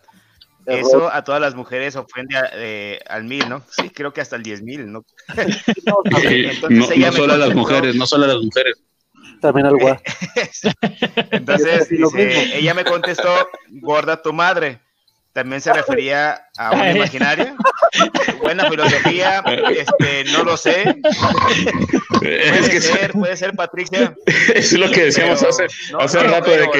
Eso 0.66 1.12
a 1.12 1.24
todas 1.24 1.42
las 1.42 1.56
mujeres 1.56 1.96
ofende 1.96 2.38
a- 2.38 2.50
eh, 2.54 3.00
al 3.08 3.24
mil, 3.24 3.48
¿no? 3.50 3.64
Sí, 3.70 3.90
creo 3.90 4.14
que 4.14 4.22
hasta 4.22 4.36
el 4.36 4.44
diez 4.44 4.62
mil, 4.62 4.92
¿no? 4.92 5.04
Entonces 5.38 5.84
no, 6.70 6.78
no 7.08 7.12
solo 7.12 7.34
a 7.34 7.38
las 7.38 7.54
mujeres, 7.56 7.96
no 7.96 8.06
solo 8.06 8.26
a 8.26 8.28
las 8.28 8.42
mujeres. 8.44 8.76
también 9.42 9.66
al 9.68 9.78
guá. 9.78 10.00
Entonces 11.32 11.90
dice, 11.90 12.58
ella 12.58 12.74
me 12.74 12.84
contestó, 12.86 13.30
gorda 13.70 14.22
tu 14.22 14.34
madre. 14.34 14.80
También 15.34 15.62
se 15.62 15.72
refería 15.72 16.42
a 16.58 16.72
una 16.72 16.92
imaginaria. 16.96 17.56
Buena 18.42 18.70
filosofía, 18.70 19.42
este, 19.70 20.26
no 20.32 20.44
lo 20.44 20.58
sé. 20.58 20.98
Puede 22.20 22.60
Es 22.60 22.70
que 22.70 22.82
ser, 22.82 23.12
puede 23.14 23.38
ser, 23.38 23.54
Patricia. 23.56 24.14
es 24.54 24.74
lo 24.74 24.90
que 24.92 25.06
decíamos 25.06 25.40
pero 25.40 25.50
hace, 25.52 25.68
no, 25.92 26.00
hace 26.00 26.18
no 26.18 26.24
rato 26.24 26.52
de 26.52 26.58
verdad 26.58 26.72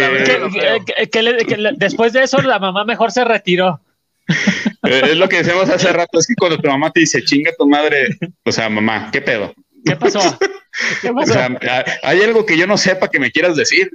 que 0.86 1.46
Que- 1.46 1.70
después 1.78 2.14
de 2.14 2.24
eso, 2.24 2.42
la 2.42 2.60
mamá 2.60 2.84
mejor 2.86 3.12
se 3.12 3.24
retiró. 3.24 3.80
Eh, 4.84 5.02
Es 5.12 5.18
lo 5.18 5.28
que 5.30 5.38
decíamos 5.38 5.70
hace 5.70 5.92
rato, 5.94 6.20
es 6.20 6.28
que 6.28 6.36
cuando 6.36 6.58
tu 6.58 6.68
mamá 6.68 6.92
te 6.92 7.02
dice, 7.02 7.24
chinga 7.24 7.52
tu 7.58 7.68
madre, 7.68 8.10
o 8.46 8.52
sea, 8.52 8.70
mamá, 8.70 9.10
¿qué 9.12 9.22
pedo? 9.22 9.54
¿Qué 9.86 9.96
pasó? 9.96 10.20
¿Qué 11.02 11.10
O 11.10 11.16
pasó? 11.16 11.34
sea, 11.34 11.46
¿ha- 11.70 11.86
¿hay 12.08 12.22
algo 12.22 12.46
que 12.46 12.58
yo 12.58 12.68
no 12.68 12.78
sepa 12.78 13.10
que 13.10 13.20
me 13.20 13.32
quieras 13.32 13.56
decir? 13.56 13.90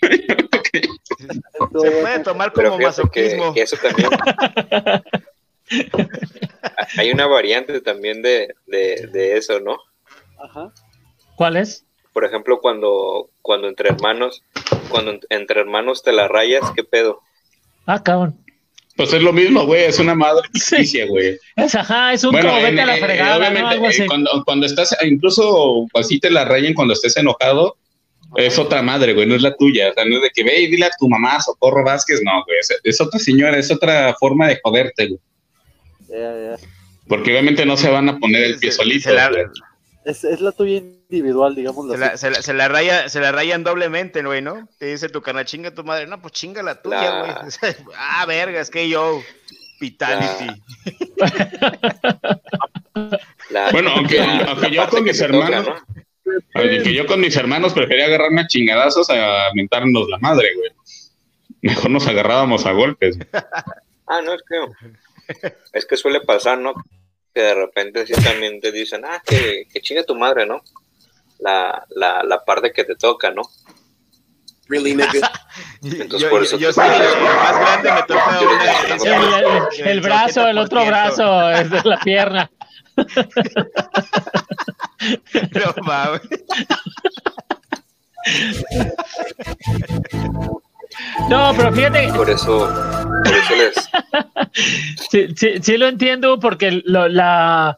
Se 0.00 1.90
puede 1.90 2.18
tomar 2.20 2.52
como 2.52 2.78
masoquismo. 2.78 3.52
que 3.54 3.62
eso 3.62 3.76
también. 3.76 4.10
Hay 6.98 7.10
una 7.10 7.26
variante 7.26 7.80
también 7.80 8.22
de, 8.22 8.54
de, 8.66 9.08
de 9.12 9.36
eso, 9.36 9.60
¿no? 9.60 9.78
Ajá. 10.38 10.72
¿Cuál 11.36 11.56
es? 11.56 11.84
Por 12.12 12.24
ejemplo, 12.24 12.60
cuando, 12.60 13.30
cuando 13.42 13.68
entre 13.68 13.88
hermanos, 13.90 14.42
cuando 14.88 15.12
en- 15.12 15.20
entre 15.30 15.60
hermanos 15.60 16.02
te 16.02 16.12
la 16.12 16.28
rayas, 16.28 16.62
¿qué 16.76 16.84
pedo? 16.84 17.20
Ah, 17.86 18.02
cabrón. 18.02 18.38
Pues 18.96 19.12
es 19.12 19.22
lo 19.22 19.32
mismo, 19.32 19.66
güey, 19.66 19.82
es 19.84 19.98
una 19.98 20.14
madre 20.14 20.48
ficticia, 20.52 21.06
güey. 21.06 21.36
Es, 21.56 21.74
ajá, 21.74 22.12
es 22.12 22.22
un 22.22 22.30
Bueno, 22.30 22.50
como 22.50 22.62
vete 22.62 22.74
en- 22.74 22.78
a 22.80 22.86
la 22.86 22.96
eh, 22.96 23.00
fregada, 23.00 23.30
¿no? 23.30 23.36
obviamente, 23.58 23.84
eh, 23.84 23.88
así. 23.88 24.06
cuando, 24.06 24.30
cuando 24.44 24.66
estás, 24.66 24.96
incluso 25.02 25.86
así 25.94 26.20
te 26.20 26.30
la 26.30 26.44
rayen 26.44 26.74
cuando 26.74 26.94
estés 26.94 27.16
enojado, 27.16 27.76
es 28.36 28.58
otra 28.58 28.82
madre, 28.82 29.14
güey, 29.14 29.26
no 29.26 29.34
es 29.34 29.42
la 29.42 29.54
tuya. 29.56 29.90
O 29.90 29.94
sea, 29.94 30.04
no 30.04 30.16
es 30.16 30.22
de 30.22 30.30
que 30.34 30.44
ve 30.44 30.60
y 30.62 30.66
dile 30.68 30.86
a 30.86 30.90
tu 30.98 31.08
mamá, 31.08 31.40
Socorro 31.40 31.84
Vázquez, 31.84 32.20
no, 32.24 32.44
güey, 32.44 32.58
es, 32.58 32.68
es 32.82 33.00
otra 33.00 33.18
señora, 33.18 33.58
es 33.58 33.70
otra 33.70 34.14
forma 34.18 34.48
de 34.48 34.60
joderte, 34.62 35.08
güey. 35.08 35.20
Ya, 36.08 36.56
ya. 36.58 36.68
Porque 37.08 37.30
obviamente 37.32 37.66
no 37.66 37.76
se 37.76 37.90
van 37.90 38.08
a 38.08 38.18
poner 38.18 38.44
el 38.44 38.58
pie 38.58 38.70
Se- 38.70 38.78
solitos, 38.78 39.04
se 39.04 39.12
la- 39.12 39.28
güey. 39.30 39.44
Es, 40.04 40.22
es 40.22 40.40
la 40.42 40.52
tuya 40.52 40.76
individual, 40.76 41.54
digamos. 41.54 41.90
Se 41.90 41.96
la, 41.96 42.16
se, 42.18 42.30
la, 42.30 42.42
se 42.42 42.52
la 42.52 42.68
raya, 42.68 43.08
se 43.08 43.20
la 43.20 43.32
rayan 43.32 43.64
doblemente, 43.64 44.22
güey, 44.22 44.42
¿no? 44.42 44.68
Te 44.78 44.86
dice 44.86 45.08
tu 45.08 45.22
carnal, 45.22 45.46
chinga 45.46 45.70
tu 45.74 45.82
madre. 45.82 46.06
No, 46.06 46.20
pues 46.20 46.34
chinga 46.34 46.62
la 46.62 46.82
tuya, 46.82 47.20
güey. 47.20 47.32
ah, 47.96 48.26
verga, 48.26 48.60
es 48.60 48.68
que 48.70 48.88
yo. 48.88 49.22
Vitality. 49.80 50.62
Bueno, 53.72 53.90
aunque, 53.90 54.20
aunque 54.20 54.70
yo 54.70 54.88
con 54.88 55.04
mis 55.04 55.18
toca, 55.18 55.24
hermanos, 55.26 55.66
aunque 56.54 56.94
yo 56.94 57.06
con 57.06 57.20
mis 57.20 57.36
hermanos 57.36 57.72
prefería 57.74 58.06
agarrarme 58.06 58.42
a 58.42 58.46
chingadazos 58.46 59.08
a 59.10 59.48
mentarnos 59.54 60.08
la 60.08 60.18
madre, 60.18 60.48
güey. 60.56 60.70
Mejor 61.62 61.90
nos 61.90 62.06
agarrábamos 62.06 62.66
a 62.66 62.72
golpes. 62.72 63.18
Ah, 64.06 64.20
no, 64.20 64.34
es 64.34 64.42
que, 64.46 65.48
es 65.72 65.86
que 65.86 65.96
suele 65.96 66.20
pasar, 66.20 66.58
¿no? 66.58 66.74
Que 67.34 67.40
de 67.40 67.54
repente 67.54 68.06
sí 68.06 68.12
también 68.22 68.60
te 68.60 68.70
dicen, 68.70 69.02
ah, 69.06 69.22
que, 69.24 69.64
que 69.72 69.80
chinga 69.80 70.04
tu 70.04 70.14
madre, 70.14 70.44
¿no? 70.44 70.60
La, 71.38 71.86
la, 71.88 72.22
la 72.22 72.44
parte 72.44 72.70
que 72.70 72.84
te 72.84 72.96
toca, 72.96 73.30
¿no? 73.30 73.40
Really, 74.68 74.94
nigga? 74.94 75.10
Entonces, 75.82 76.20
yo, 76.20 76.28
por 76.30 76.42
eso 76.42 76.58
yo 76.58 76.70
soy 76.70 76.84
el 76.86 77.22
más 77.22 77.58
grande, 77.60 77.92
me 77.92 78.02
toca 78.02 78.40
una 78.42 79.40
El, 79.40 79.80
el- 79.80 79.88
el 79.88 80.00
brazo, 80.02 80.46
el 80.48 80.58
otro 80.58 80.82
80%. 80.82 80.86
brazo, 80.86 81.50
es 81.52 81.70
de 81.70 81.80
la 81.88 82.00
pierna. 82.00 82.50
No 85.54 85.74
mames. 85.84 86.20
No, 91.28 91.52
pero 91.56 91.72
fíjate, 91.72 92.08
Por 92.14 92.30
eso, 92.30 92.68
por 93.24 93.34
eso 93.34 93.54
les, 93.56 93.74
sí, 95.10 95.26
sí, 95.36 95.48
sí 95.60 95.76
lo 95.76 95.88
entiendo 95.88 96.38
porque 96.38 96.82
lo- 96.84 97.08
la, 97.08 97.76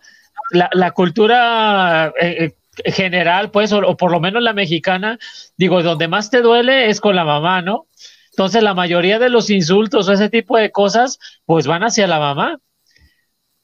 la, 0.51 0.69
la 0.73 0.91
cultura 0.91 2.13
eh, 2.21 2.53
eh, 2.85 2.93
general, 2.93 3.51
pues, 3.51 3.73
o, 3.73 3.79
o 3.79 3.97
por 3.97 4.11
lo 4.13 4.21
menos 4.21 4.43
la 4.43 4.53
mexicana, 4.53 5.19
digo, 5.57 5.83
donde 5.83 6.09
más 6.09 6.31
te 6.31 6.43
duele 6.43 6.91
es 6.91 7.01
con 7.01 7.17
la 7.17 7.25
mamá, 7.25 7.63
¿no? 7.63 7.87
Entonces 8.31 8.63
la 8.63 8.75
mayoría 8.75 9.19
de 9.19 9.31
los 9.31 9.49
insultos 9.49 10.09
o 10.09 10.13
ese 10.13 10.29
tipo 10.29 10.59
de 10.59 10.71
cosas, 10.71 11.19
pues 11.47 11.67
van 11.67 11.85
hacia 11.85 12.07
la 12.07 12.19
mamá. 12.19 12.59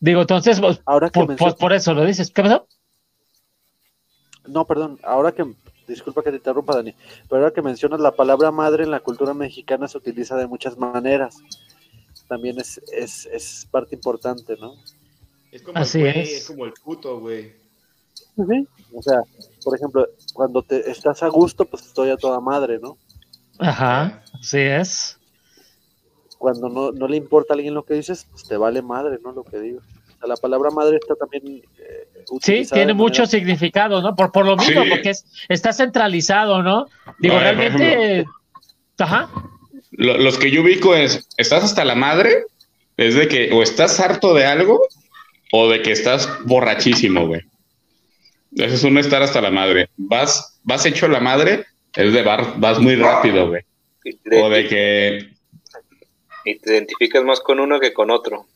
Digo, 0.03 0.23
entonces, 0.23 0.59
pues, 0.59 0.81
Ahora 0.85 1.11
que 1.11 1.21
por, 1.21 1.29
mencionas- 1.29 1.55
por- 1.55 1.73
eso 1.73 1.95
lo 1.95 2.05
dices. 2.05 2.31
¿Qué 2.33 2.43
pasó? 2.43 2.67
No, 4.49 4.67
perdón, 4.67 4.99
ahora 5.05 5.31
que, 5.31 5.45
disculpa 5.87 6.25
que 6.25 6.31
te 6.31 6.37
interrumpa, 6.39 6.75
Dani, 6.75 6.93
pero 7.29 7.43
ahora 7.43 7.55
que 7.55 7.63
mencionas 7.63 8.01
la 8.01 8.11
palabra 8.11 8.51
madre 8.51 8.83
en 8.83 8.91
la 8.91 8.99
cultura 8.99 9.33
mexicana 9.33 9.87
se 9.87 9.99
utiliza 9.99 10.37
de 10.37 10.49
muchas 10.49 10.77
maneras. 10.77 11.37
También 12.27 12.59
es, 12.59 12.81
es, 12.93 13.27
es 13.27 13.69
parte 13.71 13.95
importante, 13.95 14.57
¿no? 14.61 14.75
Es 15.53 15.63
como 15.63 15.79
Así 15.79 15.99
el 16.01 16.13
güey, 16.13 16.21
es. 16.25 16.33
es 16.33 16.47
como 16.49 16.65
el 16.65 16.73
puto, 16.73 17.21
güey. 17.21 17.53
O 18.93 19.03
sea, 19.03 19.21
por 19.63 19.77
ejemplo, 19.77 20.09
cuando 20.35 20.63
te 20.63 20.91
estás 20.91 21.23
a 21.23 21.29
gusto, 21.29 21.65
pues 21.65 21.87
estoy 21.87 22.11
a 22.11 22.17
toda 22.17 22.41
madre, 22.41 22.81
¿no? 22.81 22.99
Ajá, 23.59 24.25
así 24.41 24.59
es. 24.59 25.19
Cuando 26.43 26.69
no, 26.69 26.91
no 26.91 27.07
le 27.07 27.17
importa 27.17 27.53
a 27.53 27.57
alguien 27.57 27.73
lo 27.73 27.85
que 27.85 27.95
dices, 27.95 28.27
pues 28.33 28.43
te 28.43 28.57
vale 28.57 28.83
madre, 28.83 29.17
¿no? 29.23 29.31
Lo 29.31 29.45
que 29.45 29.61
digo. 29.61 29.79
O 29.79 30.19
sea, 30.19 30.27
la 30.27 30.35
palabra 30.37 30.71
madre 30.71 30.97
está 30.97 31.15
también... 31.15 31.63
eh, 31.79 32.09
Sí, 32.41 32.65
tiene 32.69 32.95
mucho 32.95 33.23
manera- 33.23 33.27
significado, 33.31 34.03
¿no? 34.03 34.17
Por, 34.17 34.33
por 34.33 34.45
lo 34.45 34.57
mismo, 34.57 34.83
Sí. 34.83 34.91
porque 34.91 35.11
es, 35.11 35.25
está 35.49 35.73
centralizado, 35.73 36.61
¿no? 36.65 36.87
Digo, 37.21 37.37
ver, 37.37 37.57
realmente. 37.57 38.25
Ajá. 38.99 39.31
Lo- 39.93 40.19
los 40.19 40.37
que 40.37 40.51
yo 40.51 40.63
ubico 40.63 40.97
es, 40.97 41.29
¿estás 41.37 41.63
hasta 41.63 41.85
la 41.85 41.95
madre? 41.95 42.45
Es 42.97 43.15
de 43.15 43.29
que 43.29 43.53
o 43.53 43.63
estás 43.63 44.01
harto 44.01 44.35
de 44.35 44.45
algo 44.45 44.81
o 45.53 45.69
de 45.71 45.81
que 45.81 45.93
estás 45.93 46.29
borrachísimo, 46.45 47.29
güey. 47.29 47.43
Ese 48.57 48.75
es 48.75 48.83
uno 48.83 48.99
estar 48.99 49.23
hasta 49.23 49.41
la 49.41 49.53
madre. 49.53 49.91
Vas, 49.97 50.59
vas 50.65 50.85
hecho 50.87 51.07
la 51.07 51.21
madre, 51.21 51.67
es 51.95 52.13
de 52.13 52.23
bar- 52.23 52.55
vas 52.57 52.81
muy 52.81 52.97
rápido, 52.97 53.47
güey. 53.49 53.63
O 54.43 54.49
de 54.51 54.67
que 54.67 55.33
y 56.45 56.59
te 56.59 56.73
identificas 56.73 57.25
más 57.25 57.41
con 57.41 57.61
uno 57.61 57.81
que 57.81 57.93
con 57.93 58.11
otro. 58.11 58.47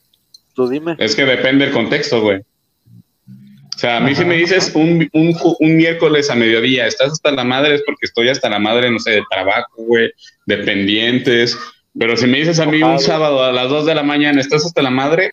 Tú 0.55 0.69
dime. 0.69 0.97
es 0.99 1.15
que 1.15 1.25
depende 1.25 1.67
del 1.67 1.75
contexto, 1.75 2.21
güey. 2.21 2.39
O 2.39 3.79
sea, 3.79 3.99
a 3.99 4.01
mí 4.01 4.15
si 4.15 4.25
me 4.25 4.37
dices 4.37 4.73
un, 4.75 5.07
un, 5.13 5.37
un 5.61 5.77
miércoles 5.77 6.31
a 6.31 6.35
mediodía, 6.35 6.87
estás 6.87 7.13
hasta 7.13 7.31
la 7.31 7.45
madre, 7.45 7.75
es 7.75 7.83
porque 7.83 8.07
estoy 8.07 8.31
hasta 8.31 8.49
la 8.49 8.59
madre, 8.59 8.91
no 8.91 8.99
sé, 8.99 9.11
de 9.11 9.23
trabajo, 9.29 9.69
güey, 9.77 10.11
de 10.47 10.57
pendientes. 10.59 11.59
Pero 11.99 12.17
si 12.17 12.27
me 12.27 12.39
dices 12.39 12.59
a 12.59 12.65
mí 12.65 12.83
un 12.83 12.99
sábado 12.99 13.45
a 13.45 13.53
las 13.53 13.69
2 13.69 13.85
de 13.85 13.95
la 13.95 14.03
mañana, 14.03 14.41
estás 14.41 14.65
hasta 14.65 14.81
la 14.81 14.89
madre, 14.89 15.33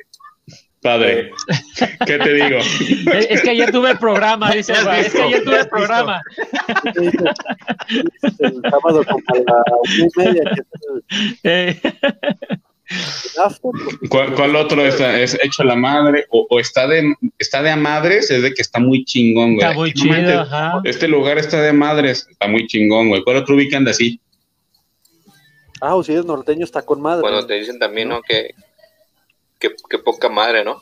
padre, 0.84 1.32
¿qué 2.06 2.18
te 2.20 2.34
digo? 2.34 2.58
Es, 2.58 3.28
es 3.30 3.42
que 3.42 3.50
ayer 3.52 3.72
tuve 3.72 3.92
el 3.92 3.98
programa, 3.98 4.52
dice. 4.52 4.74
Es 4.74 5.12
que 5.14 5.22
ayer 5.22 5.44
tuve 5.44 5.60
el 5.62 5.70
programa. 5.70 6.22
¿Qué 6.94 7.00
dices? 7.00 7.22
¿Qué 7.88 8.02
dices 8.04 8.40
El 8.40 8.62
sábado 8.70 9.04
como 9.06 9.24
a 9.28 9.36
la 9.38 9.64
una 9.82 10.06
y 10.06 10.10
media, 10.18 10.44
Eh, 11.44 11.80
¿Cuál, 14.10 14.34
cuál 14.36 14.56
otro 14.56 14.86
está? 14.86 15.20
es 15.20 15.38
hecho 15.44 15.64
la 15.64 15.76
madre 15.76 16.26
o, 16.30 16.46
o 16.50 16.60
está 16.60 16.88
de 16.88 17.14
está 17.40 17.64
de 17.64 17.72
a 17.72 17.76
madres? 17.76 18.30
Es 18.30 18.44
de 18.44 18.54
que 18.54 18.62
está 18.62 18.80
muy 18.80 19.04
chingón, 19.06 19.56
güey. 19.56 19.66
está 19.66 19.74
muy 19.74 19.94
chido, 19.94 20.42
ajá. 20.42 20.82
Este 20.84 21.08
lugar 21.08 21.38
está 21.38 21.62
de 21.62 21.74
madres, 21.74 22.28
está 22.30 22.48
muy 22.48 22.68
chingón, 22.68 23.10
güey. 23.10 23.24
¿Cuál 23.24 23.38
otro 23.38 23.56
ubican 23.56 23.84
de 23.86 23.92
así? 23.92 24.20
Ah, 25.82 25.96
o 25.96 26.04
si 26.04 26.14
eres 26.14 26.26
norteño, 26.26 26.64
está 26.64 26.82
con 26.84 27.02
madre. 27.02 27.22
Cuando 27.22 27.46
te 27.48 27.56
dicen 27.56 27.80
también, 27.80 28.10
¿no? 28.10 28.22
Que, 28.22 28.54
que, 29.70 29.76
que 29.90 30.00
poca 30.00 30.28
madre, 30.30 30.64
¿no? 30.66 30.82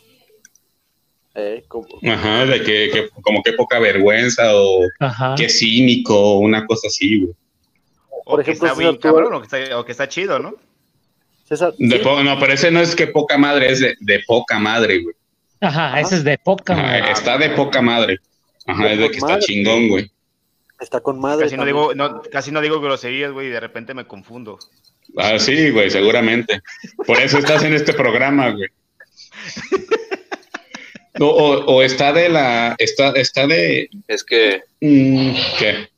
Eh, 1.36 1.64
como- 1.68 1.88
Ajá, 2.12 2.46
de 2.46 2.62
que, 2.64 2.90
que 2.92 3.10
como 3.22 3.42
que 3.42 3.54
poca 3.54 3.80
vergüenza 3.80 4.54
o 4.56 4.82
Ajá. 5.00 5.36
que 5.38 5.48
cínico 5.50 6.14
o 6.20 6.40
una 6.40 6.66
cosa 6.66 6.88
así, 6.88 7.22
güey. 7.22 7.34
O 8.10 8.24
Por 8.36 8.44
que 8.44 8.52
ejemplo, 8.52 8.68
está 8.68 8.76
César, 8.76 8.92
bien 8.92 8.96
tú- 8.96 9.08
cabrón, 9.08 9.34
o 9.36 9.40
que 9.42 9.46
está, 9.46 9.80
o 9.80 9.86
que 9.86 9.92
está 9.94 10.10
chido, 10.10 10.40
¿no? 10.40 10.56
César, 11.46 11.74
sí, 11.78 11.86
no, 11.86 12.40
pero 12.40 12.54
ese 12.54 12.72
no 12.72 12.80
es 12.82 12.96
que 12.96 13.08
poca 13.08 13.38
madre, 13.38 13.72
es 13.72 13.80
de, 13.80 13.96
de 14.00 14.22
poca 14.28 14.60
madre, 14.60 15.02
güey. 15.04 15.16
Ajá, 15.62 16.00
ese 16.00 16.16
es 16.16 16.24
de 16.24 16.38
poca 16.38 16.74
Ajá, 16.74 16.82
madre. 16.82 17.12
está 17.12 17.38
de 17.38 17.50
poca 17.52 17.82
madre. 17.82 18.20
Ajá, 18.66 18.84
De 18.86 18.94
es 18.94 19.00
de 19.00 19.12
que 19.12 19.18
está 19.18 19.40
chingón, 19.40 19.88
güey. 19.90 20.12
está 20.80 21.00
con 21.02 21.20
madre. 21.20 21.46
Casi 21.46 21.56
no, 21.58 21.66
digo, 21.66 21.94
no, 21.96 22.22
casi 22.24 22.52
no 22.52 22.62
digo 22.62 22.80
groserías, 22.82 23.32
güey, 23.32 23.48
y 23.48 23.52
de 23.52 23.60
repente 23.60 23.94
me 23.94 24.06
confundo. 24.06 24.60
Ah, 25.18 25.38
sí, 25.40 25.70
güey, 25.72 25.90
seguramente. 25.90 26.62
Por 27.06 27.18
eso 27.20 27.38
estás 27.40 27.64
en 27.64 27.74
este 27.74 27.94
programa, 27.94 28.50
güey. 28.52 28.70
O, 31.20 31.26
o- 31.26 31.66
o 31.76 31.82
está 31.84 32.14
de 32.14 32.30
la. 32.30 32.76
Está, 32.80 33.12
está 33.12 33.46
de. 33.48 33.90
Es 34.08 34.24
que 34.24 34.64
mm, 34.80 35.34
¿Qué? 35.60 35.90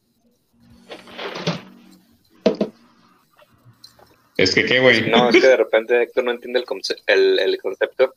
Es 4.38 4.56
que, 4.56 4.65
¿qué, 4.65 4.80
güey? 4.80 5.10
no, 5.10 5.30
es 5.30 5.35
que 5.40 5.48
de 5.48 5.57
repente 5.57 6.02
Héctor 6.02 6.23
no 6.23 6.31
entiende 6.31 6.60
el, 6.60 6.65
conce- 6.65 6.98
el, 7.06 7.40
el 7.40 7.57
concepto. 7.61 8.15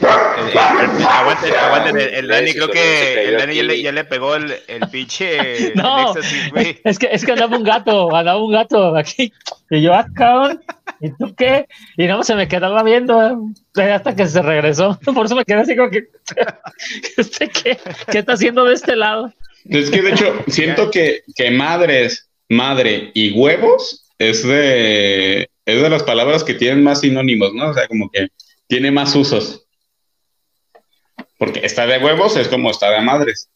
Eh, 0.00 0.58
aguanten, 1.08 1.54
aguanten, 1.54 1.98
el, 1.98 2.28
Dani 2.28 2.52
creo 2.52 2.68
que 2.68 3.28
el 3.28 3.38
Dani 3.38 3.54
ya 3.54 3.62
le, 3.62 3.82
ya 3.82 3.92
le 3.92 4.04
pegó 4.04 4.34
el, 4.34 4.52
el 4.66 4.88
pinche 4.90 5.72
No, 5.74 6.14
es 6.84 6.98
que, 6.98 7.08
es 7.10 7.24
que 7.24 7.32
andaba 7.32 7.56
un 7.56 7.64
gato, 7.64 8.14
andaba 8.14 8.42
un 8.42 8.52
gato 8.52 8.96
aquí. 8.96 9.32
Y 9.70 9.82
yo, 9.82 9.94
ah, 9.94 10.06
cabrón, 10.14 10.62
¿y 11.00 11.10
tú 11.10 11.34
qué? 11.36 11.66
Y 11.96 12.06
no, 12.06 12.22
se 12.22 12.34
me 12.34 12.48
quedaba 12.48 12.82
viendo 12.82 13.50
eh, 13.76 13.92
hasta 13.92 14.14
que 14.16 14.26
se 14.26 14.42
regresó. 14.42 14.98
Por 15.14 15.26
eso 15.26 15.36
me 15.36 15.44
quedé 15.44 15.60
así 15.60 15.76
como 15.76 15.90
que, 15.90 16.08
¿este 17.16 17.48
qué? 17.48 17.78
¿Qué 18.10 18.18
está 18.18 18.34
haciendo 18.34 18.64
de 18.64 18.74
este 18.74 18.96
lado? 18.96 19.32
Es 19.68 19.90
que, 19.90 20.02
de 20.02 20.10
hecho, 20.10 20.44
siento 20.48 20.90
que, 20.90 21.22
que 21.36 21.50
madres, 21.50 22.30
madre 22.48 23.12
y 23.14 23.32
huevos 23.32 24.08
es 24.18 24.42
de. 24.46 25.48
es 25.64 25.82
de 25.82 25.90
las 25.90 26.02
palabras 26.02 26.42
que 26.42 26.54
tienen 26.54 26.82
más 26.82 27.00
sinónimos, 27.00 27.54
¿no? 27.54 27.70
O 27.70 27.74
sea, 27.74 27.86
como 27.86 28.10
que 28.10 28.28
tiene 28.66 28.90
más 28.90 29.14
usos. 29.14 29.61
Porque 31.42 31.66
está 31.66 31.86
de 31.88 31.98
huevos 31.98 32.36
es 32.36 32.46
como 32.46 32.70
está 32.70 32.88
de 32.92 33.00
madres. 33.00 33.50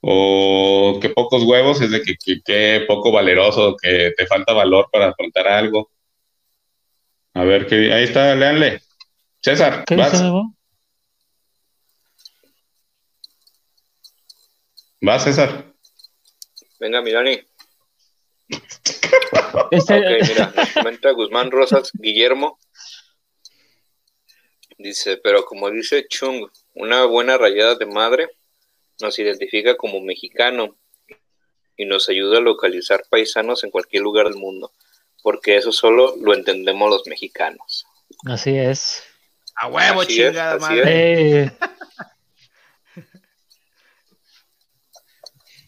O 0.00 0.98
que 1.02 1.10
pocos 1.10 1.42
huevos 1.42 1.82
es 1.82 1.90
de 1.90 2.00
que, 2.00 2.16
que, 2.16 2.40
que 2.42 2.86
poco 2.88 3.12
valeroso, 3.12 3.76
que 3.76 4.14
te 4.16 4.26
falta 4.26 4.54
valor 4.54 4.88
para 4.90 5.10
afrontar 5.10 5.46
algo. 5.46 5.90
A 7.34 7.44
ver, 7.44 7.66
que 7.66 7.92
ahí 7.92 8.04
está, 8.04 8.34
léanle. 8.34 8.80
César, 9.42 9.84
¿Qué 9.84 9.96
vas. 9.96 10.12
dice? 10.12 10.32
Vas, 15.02 15.24
César. 15.24 15.74
Venga, 16.80 17.02
Milani. 17.02 17.38
Este, 19.70 19.98
Ok, 19.98 20.26
mira, 20.26 20.52
nos 20.56 20.70
comenta 20.70 21.10
Guzmán 21.10 21.50
Rosas 21.50 21.90
Guillermo. 21.92 22.58
Dice, 24.78 25.18
pero 25.18 25.44
como 25.44 25.70
dice 25.70 26.06
Chung, 26.08 26.48
una 26.74 27.04
buena 27.04 27.38
rayada 27.38 27.76
de 27.76 27.86
madre 27.86 28.28
nos 29.00 29.18
identifica 29.18 29.76
como 29.76 30.00
mexicano 30.00 30.76
y 31.76 31.84
nos 31.86 32.08
ayuda 32.08 32.38
a 32.38 32.42
localizar 32.42 33.04
paisanos 33.08 33.64
en 33.64 33.70
cualquier 33.70 34.02
lugar 34.02 34.26
del 34.26 34.36
mundo, 34.36 34.72
porque 35.22 35.56
eso 35.56 35.72
solo 35.72 36.14
lo 36.20 36.34
entendemos 36.34 36.90
los 36.90 37.06
mexicanos. 37.06 37.86
Así 38.26 38.56
es. 38.56 39.02
A 39.56 39.68
huevo, 39.68 40.02
Así 40.02 40.16
chingada 40.16 40.58
madre. 40.58 41.42
Eh, 41.42 41.50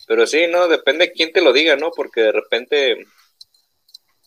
Pero 0.09 0.27
sí, 0.27 0.47
no, 0.49 0.69
depende 0.69 1.11
quién 1.13 1.33
te 1.33 1.41
lo 1.41 1.53
diga, 1.53 1.75
¿no? 1.77 1.91
Porque 1.91 2.21
de 2.21 2.31
repente 2.31 3.07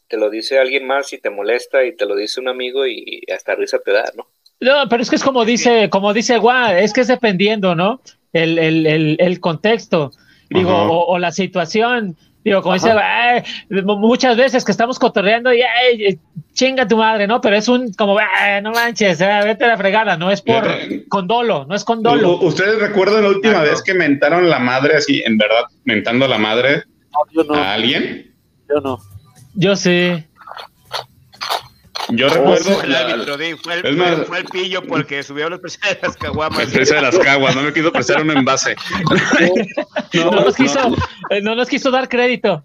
te 0.10 0.18
lo 0.18 0.30
dice 0.30 0.60
alguien 0.60 0.86
más 0.86 1.14
y 1.14 1.20
te 1.20 1.30
molesta 1.30 1.86
y 1.86 1.96
te 1.96 2.06
lo 2.06 2.16
dice 2.16 2.42
un 2.42 2.50
amigo 2.50 2.86
y 2.86 3.24
hasta 3.34 3.56
risa 3.56 3.80
te 3.80 3.92
da, 3.92 4.12
¿no? 4.16 4.30
No, 4.62 4.90
pero 4.90 5.02
es 5.04 5.10
que 5.10 5.16
es 5.16 5.24
como 5.24 5.46
dice, 5.46 5.90
como 5.90 6.14
dice 6.14 6.38
Gua, 6.38 6.78
es 6.80 6.94
que 6.94 7.02
es 7.02 7.08
dependiendo, 7.08 7.76
¿no? 7.76 8.02
El, 8.34 8.60
el, 8.60 8.86
el, 8.86 9.18
el 9.20 9.40
contexto, 9.40 10.12
digo, 10.50 10.72
Ajá. 10.72 10.84
o, 10.90 11.06
o 11.14 11.20
la 11.20 11.32
situación. 11.32 12.16
Digo, 12.42 12.62
como 12.62 12.76
dice, 12.76 12.92
"Ay", 12.92 13.44
muchas 13.70 14.38
veces 14.38 14.64
que 14.64 14.72
estamos 14.72 14.98
cotorreando 14.98 15.54
y 15.54 15.62
"Ay, 15.62 16.06
eh, 16.06 16.18
chinga 16.54 16.88
tu 16.88 16.96
madre, 16.96 17.28
¿no? 17.28 17.42
Pero 17.42 17.58
es 17.58 17.68
un 17.68 17.92
como, 17.94 18.18
"Ay, 18.18 18.62
no 18.62 18.72
manches, 18.72 19.20
eh, 19.20 19.42
vete 19.44 19.66
a 19.66 19.68
la 19.68 19.78
fregada, 19.78 20.16
no 20.16 20.32
es 20.32 20.42
por 20.42 20.64
Fíjate. 20.64 21.06
con 21.10 21.28
dolo, 21.28 21.66
no 21.68 21.76
es 21.76 21.84
con 21.84 22.00
U- 22.00 22.02
dolo. 22.02 22.38
u- 22.38 22.46
¿Ustedes 22.48 22.80
recuerdan 22.80 23.24
la 23.24 23.30
última 23.30 23.56
Claro. 23.56 23.70
vez 23.70 23.84
que 23.84 23.94
mentaron 23.94 24.50
la 24.50 24.58
madre 24.60 24.96
así, 24.96 25.22
en 25.26 25.38
verdad, 25.38 25.64
mentando 25.84 26.28
la 26.30 26.38
madre 26.38 26.84
No, 27.12 27.20
yo 27.32 27.44
no, 27.44 27.56
a 27.56 27.74
alguien? 27.74 28.34
yo 28.70 28.80
no. 28.82 28.98
Yo 29.56 29.76
sí. 29.76 30.24
Yo 32.12 32.28
recuerdo 32.30 32.64
Fue 32.72 32.86
el 32.86 32.96
árbitro, 32.96 33.38
di, 33.38 33.54
fue 33.56 33.74
el, 33.76 33.80
es 33.86 33.96
fue- 33.96 34.16
más- 34.18 34.28
fue 34.28 34.38
el 34.40 34.46
pillo 34.46 34.82
porque 34.88 35.22
subió 35.24 35.50
los 35.50 35.60
precios 35.60 35.82
de 35.90 36.00
las 36.02 36.18
caguamas. 36.18 36.60
el 36.60 36.72
precio 36.72 36.96
de 36.96 37.02
las 37.04 37.18
caguas, 37.20 37.56
no 37.56 37.62
me 37.62 37.72
quiso 37.74 37.92
prestar 37.92 38.22
un 38.22 38.32
envase. 38.32 38.76
No, 40.14 40.32
nos 40.32 40.56
quiso, 40.56 40.80
eh, 41.30 41.42
no 41.42 41.56
nos 41.56 41.68
quiso 41.70 41.92
dar 41.92 42.10
crédito. 42.10 42.64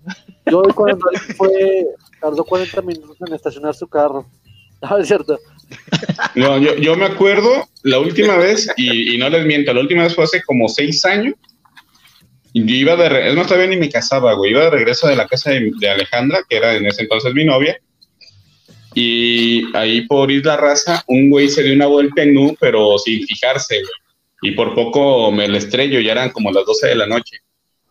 Yo 0.51 0.63
cuando 0.75 1.07
fue, 1.37 1.87
tardó 2.21 2.45
40 2.45 2.83
minutos 2.83 3.17
en 3.27 3.35
estacionar 3.35 3.75
su 3.75 3.87
carro. 3.89 4.27
Ah, 4.87 4.99
es 5.01 5.07
cierto. 5.09 5.39
No, 6.35 6.59
yo, 6.59 6.75
yo 6.77 6.95
me 6.95 7.07
acuerdo 7.07 7.67
la 7.85 7.99
última 8.01 8.37
vez, 8.37 8.71
y, 8.77 9.15
y 9.15 9.19
no 9.19 9.31
les 9.31 9.47
miento, 9.47 9.73
la 9.73 9.81
última 9.81 10.03
vez 10.03 10.15
fue 10.15 10.25
hace 10.25 10.43
como 10.43 10.69
seis 10.69 11.03
años. 11.07 11.35
Y 12.53 12.67
yo 12.67 12.75
iba 12.75 12.95
de, 12.97 13.09
re- 13.09 13.29
es 13.31 13.35
más, 13.35 13.47
todavía 13.47 13.69
ni 13.69 13.79
me 13.79 13.89
casaba, 13.89 14.35
güey. 14.35 14.51
Iba 14.51 14.65
de 14.65 14.71
regreso 14.71 15.07
de 15.09 15.17
la 15.17 15.27
casa 15.27 15.53
de, 15.53 15.71
de 15.81 15.89
Alejandra, 15.89 16.41
que 16.47 16.59
era 16.59 16.75
en 16.75 16.85
ese 16.85 17.01
entonces 17.03 17.33
mi 17.33 17.47
novia. 17.47 17.79
Y 18.95 19.65
ahí 19.77 20.03
por 20.07 20.31
Isla 20.31 20.57
Raza, 20.57 21.03
un 21.09 21.31
güey 21.31 21.49
se 21.49 21.63
dio 21.63 21.75
una 21.75 21.87
vuelta 21.87 22.23
en 22.23 22.37
U, 22.39 22.57
pero 22.61 22.97
sin 22.99 23.27
fijarse, 23.27 23.77
güey. 23.81 23.93
Y 24.53 24.57
por 24.57 24.75
poco 24.75 25.33
me 25.33 25.49
le 25.49 25.59
estrello, 25.59 26.01
ya 26.01 26.13
eran 26.13 26.31
como 26.31 26.53
las 26.53 26.65
12 26.67 26.89
de 26.89 26.95
la 26.97 27.07
noche. 27.07 27.39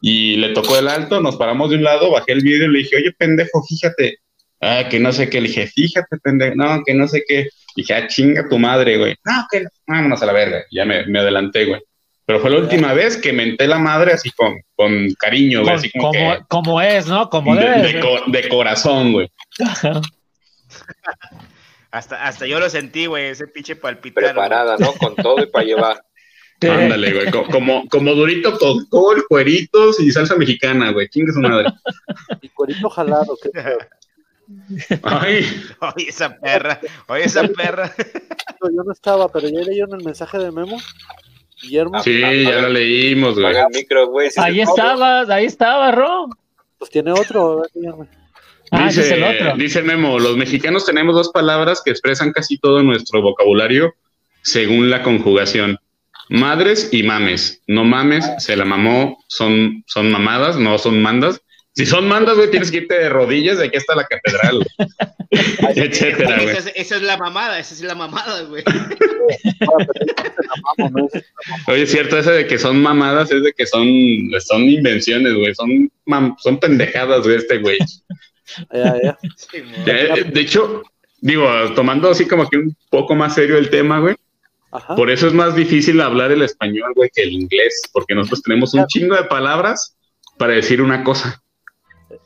Y 0.01 0.35
le 0.37 0.49
tocó 0.49 0.77
el 0.77 0.87
alto, 0.87 1.19
nos 1.21 1.35
paramos 1.37 1.69
de 1.69 1.77
un 1.77 1.83
lado, 1.83 2.11
bajé 2.11 2.33
el 2.33 2.41
vidrio 2.41 2.67
y 2.67 2.73
le 2.73 2.79
dije, 2.79 2.97
oye, 2.97 3.11
pendejo, 3.17 3.63
fíjate. 3.63 4.17
Ah, 4.61 4.87
que 4.89 4.99
no 4.99 5.11
sé 5.11 5.29
qué. 5.29 5.41
Le 5.41 5.47
dije, 5.47 5.67
fíjate, 5.67 6.17
pendejo. 6.21 6.55
No, 6.55 6.81
que 6.85 6.93
no 6.93 7.07
sé 7.07 7.23
qué. 7.27 7.47
Dije, 7.75 7.93
ah, 7.95 8.07
chinga 8.07 8.47
tu 8.49 8.57
madre, 8.59 8.97
güey. 8.97 9.15
No, 9.25 9.45
que 9.51 9.61
no. 9.61 9.69
vámonos 9.87 10.21
a 10.21 10.25
la 10.25 10.33
verga. 10.33 10.63
Ya 10.71 10.85
me, 10.85 11.05
me 11.07 11.19
adelanté, 11.19 11.65
güey. 11.65 11.81
Pero 12.25 12.39
fue 12.39 12.49
la 12.51 12.57
última 12.59 12.93
vez 12.93 13.17
que 13.17 13.33
menté 13.33 13.67
la 13.67 13.79
madre 13.79 14.13
así 14.13 14.29
con, 14.31 14.53
con 14.75 15.07
cariño, 15.19 15.61
güey. 15.63 15.73
Así 15.73 15.89
como, 15.91 16.11
como, 16.13 16.33
que 16.35 16.41
como 16.47 16.81
es, 16.81 17.07
¿no? 17.07 17.29
Como 17.29 17.55
de, 17.55 17.65
de 17.81 17.99
co- 17.99 18.23
de 18.27 18.47
corazón, 18.47 19.11
güey. 19.11 19.27
Hasta, 21.91 22.23
hasta 22.25 22.47
yo 22.47 22.59
lo 22.59 22.69
sentí, 22.69 23.05
güey, 23.05 23.25
ese 23.27 23.47
pinche 23.47 23.75
palpitar. 23.75 24.23
güey. 24.23 24.33
Preparada, 24.33 24.77
¿no? 24.79 24.93
Con 24.93 25.15
todo 25.15 25.41
y 25.43 25.45
para 25.47 25.65
llevar. 25.65 26.03
Ándale, 26.61 27.13
güey. 27.13 27.29
co- 27.31 27.45
Como, 27.51 27.87
como 27.89 28.13
durito 28.13 28.57
con 28.57 28.85
col, 28.87 29.25
cueritos 29.27 29.99
y 29.99 30.11
salsa 30.11 30.35
mexicana, 30.35 30.91
güey. 30.91 31.07
Chinga 31.09 31.33
su 31.33 31.39
madre. 31.41 31.69
Y 32.41 32.49
cuerito 32.49 32.89
jalado. 32.89 33.37
qué. 33.41 33.49
Ay, 35.03 35.45
Oye, 35.95 36.09
esa 36.09 36.35
perra, 36.37 36.79
oye, 37.07 37.23
esa 37.25 37.47
perra. 37.47 37.91
Yo 38.61 38.83
no 38.83 38.91
estaba, 38.91 39.29
pero 39.31 39.47
ya 39.49 39.59
leyeron 39.61 39.99
el 39.99 40.05
mensaje 40.05 40.37
de 40.37 40.51
Memo. 40.51 40.77
Guillermo, 41.61 42.01
sí, 42.03 42.19
ya 42.43 42.61
lo 42.61 42.69
leímos, 42.69 43.35
güey. 43.35 43.45
Apaga 43.47 43.67
el 43.71 43.73
micro, 43.79 44.07
güey. 44.07 44.29
si 44.31 44.39
Ahí 44.41 44.59
estabas, 44.61 45.29
ahí 45.29 45.45
estaba, 45.45 45.91
Ro. 45.91 46.27
pues 46.77 46.91
tiene 46.91 47.11
otro. 47.13 47.53
a 47.53 47.55
ver, 47.61 47.69
Guillermo. 47.73 48.07
Ah, 48.73 48.89
ese 48.89 49.01
es 49.01 49.11
el 49.11 49.19
Dice, 49.19 49.43
otro. 49.43 49.57
dice 49.57 49.81
Memo, 49.83 50.19
los 50.19 50.35
mexicanos 50.35 50.85
tenemos 50.85 51.15
dos 51.15 51.29
palabras 51.29 51.81
que 51.83 51.91
expresan 51.91 52.31
casi 52.31 52.57
todo 52.57 52.81
nuestro 52.81 53.21
vocabulario 53.21 53.93
según 54.41 54.89
la 54.89 55.03
conjugación. 55.03 55.77
Madres 56.29 56.89
y 56.91 57.03
mames. 57.03 57.61
No 57.67 57.83
mames, 57.83 58.25
se 58.39 58.55
la 58.55 58.65
mamó, 58.65 59.23
son, 59.27 59.83
son 59.85 60.11
mamadas, 60.11 60.57
no 60.57 60.77
son 60.79 61.01
mandas. 61.01 61.41
Si 61.75 61.85
son 61.85 62.07
mandas, 62.07 62.35
güey, 62.35 62.49
tienes 62.51 62.71
que 62.71 62.77
irte 62.77 62.95
de 62.95 63.09
rodillas, 63.09 63.57
de 63.57 63.65
aquí 63.65 63.77
hasta 63.77 63.95
la 63.95 64.05
catedral, 64.05 64.63
etcétera, 65.75 66.35
güey. 66.35 66.55
Esa 66.55 66.69
es, 66.69 66.73
esa 66.75 66.95
es 66.97 67.01
la 67.01 67.17
mamada, 67.17 67.57
esa 67.59 67.73
es 67.73 67.81
la 67.81 67.95
mamada, 67.95 68.41
güey. 68.43 68.63
Oye, 71.67 71.81
es 71.81 71.91
cierto, 71.91 72.17
ese 72.19 72.31
de 72.31 72.45
que 72.47 72.59
son 72.59 72.79
mamadas 72.79 73.31
es 73.31 73.43
de 73.43 73.53
que 73.53 73.65
son, 73.65 73.87
son 74.39 74.61
invenciones, 74.69 75.33
güey, 75.33 75.55
son, 75.55 75.91
son 76.37 76.59
pendejadas, 76.59 77.23
güey, 77.23 77.37
este 77.37 77.57
güey. 77.57 77.79
Sí. 79.37 79.57
Eh, 79.85 80.31
De 80.33 80.41
hecho, 80.41 80.83
digo, 81.21 81.47
tomando 81.75 82.09
así 82.09 82.27
como 82.27 82.49
que 82.49 82.57
un 82.57 82.75
poco 82.89 83.15
más 83.15 83.35
serio 83.35 83.57
el 83.57 83.69
tema, 83.69 83.99
güey, 83.99 84.15
Ajá. 84.71 84.95
por 84.95 85.09
eso 85.09 85.27
es 85.27 85.33
más 85.33 85.55
difícil 85.55 86.01
hablar 86.01 86.31
el 86.31 86.41
español, 86.41 86.91
güey, 86.95 87.09
que 87.13 87.23
el 87.23 87.31
inglés, 87.31 87.81
porque 87.93 88.15
nosotros 88.15 88.41
tenemos 88.43 88.73
un 88.73 88.85
chingo 88.87 89.15
de 89.15 89.23
palabras 89.25 89.95
para 90.37 90.53
decir 90.53 90.81
una 90.81 91.03
cosa. 91.03 91.41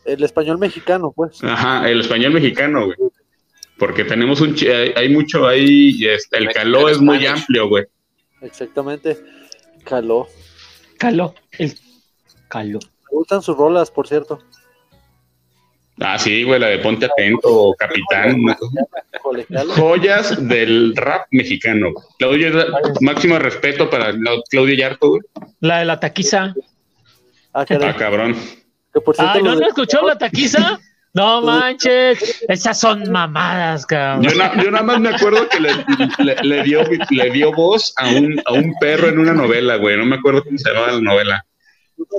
El 0.05 0.23
español 0.23 0.57
mexicano, 0.57 1.11
pues. 1.15 1.43
Ajá, 1.43 1.89
el 1.89 1.99
español 2.01 2.33
mexicano, 2.33 2.85
güey. 2.85 2.97
Porque 3.77 4.03
tenemos 4.03 4.41
un, 4.41 4.55
hay, 4.61 4.91
hay 4.95 5.09
mucho 5.09 5.47
ahí, 5.47 5.99
este, 6.07 6.37
el 6.39 6.51
caló 6.51 6.89
es 6.89 6.99
muy 6.99 7.17
Spanish. 7.19 7.41
amplio, 7.41 7.67
güey. 7.69 7.85
Exactamente. 8.41 9.17
Caló. 9.83 10.27
Caló. 10.97 11.35
El 11.51 11.77
caló. 12.47 12.79
Me 12.79 13.09
gustan 13.11 13.41
sus 13.41 13.55
rolas, 13.55 13.91
por 13.91 14.07
cierto. 14.07 14.41
Ah, 15.99 16.19
sí, 16.19 16.43
güey, 16.43 16.59
la 16.59 16.67
de 16.67 16.77
Ponte 16.79 17.05
Atento, 17.07 17.73
Capitán, 17.77 18.35
joyas 19.75 20.47
del 20.47 20.95
rap 20.95 21.27
mexicano. 21.31 21.91
Claudio, 22.19 22.51
máximo 23.01 23.39
respeto 23.39 23.89
para 23.89 24.11
la- 24.11 24.41
Claudio 24.49 24.75
Yarto, 24.75 25.09
güey. 25.09 25.21
La 25.61 25.79
de 25.79 25.85
la 25.85 25.99
taquiza. 25.99 26.53
Ah. 27.53 27.65
Ah, 27.81 27.95
cabrón. 27.97 28.35
Que 28.93 29.01
por 29.01 29.15
cierto, 29.15 29.33
Ay, 29.35 29.43
¿no, 29.43 29.55
no 29.55 29.67
escuchó 29.67 30.01
la 30.05 30.17
taquiza? 30.17 30.79
No 31.13 31.41
manches. 31.43 32.43
Esas 32.47 32.79
son 32.79 33.11
mamadas, 33.11 33.85
cabrón. 33.85 34.23
Yo, 34.23 34.37
na- 34.37 34.63
yo 34.63 34.69
nada 34.69 34.83
más 34.83 34.99
me 34.99 35.09
acuerdo 35.09 35.49
que 35.49 35.59
le, 35.59 35.71
le- 36.19 36.35
le 36.43 36.63
dio, 36.63 36.83
le 37.09 37.29
dio 37.31 37.51
voz 37.53 37.93
a 37.97 38.07
un, 38.09 38.39
a 38.45 38.53
un 38.53 38.73
perro 38.79 39.07
en 39.09 39.17
una 39.19 39.33
novela, 39.33 39.77
güey. 39.77 39.97
No 39.97 40.05
me 40.05 40.17
acuerdo 40.17 40.43
cómo 40.43 40.57
se 40.57 40.69
llamaba 40.69 40.91
la 40.91 41.01
novela. 41.01 41.45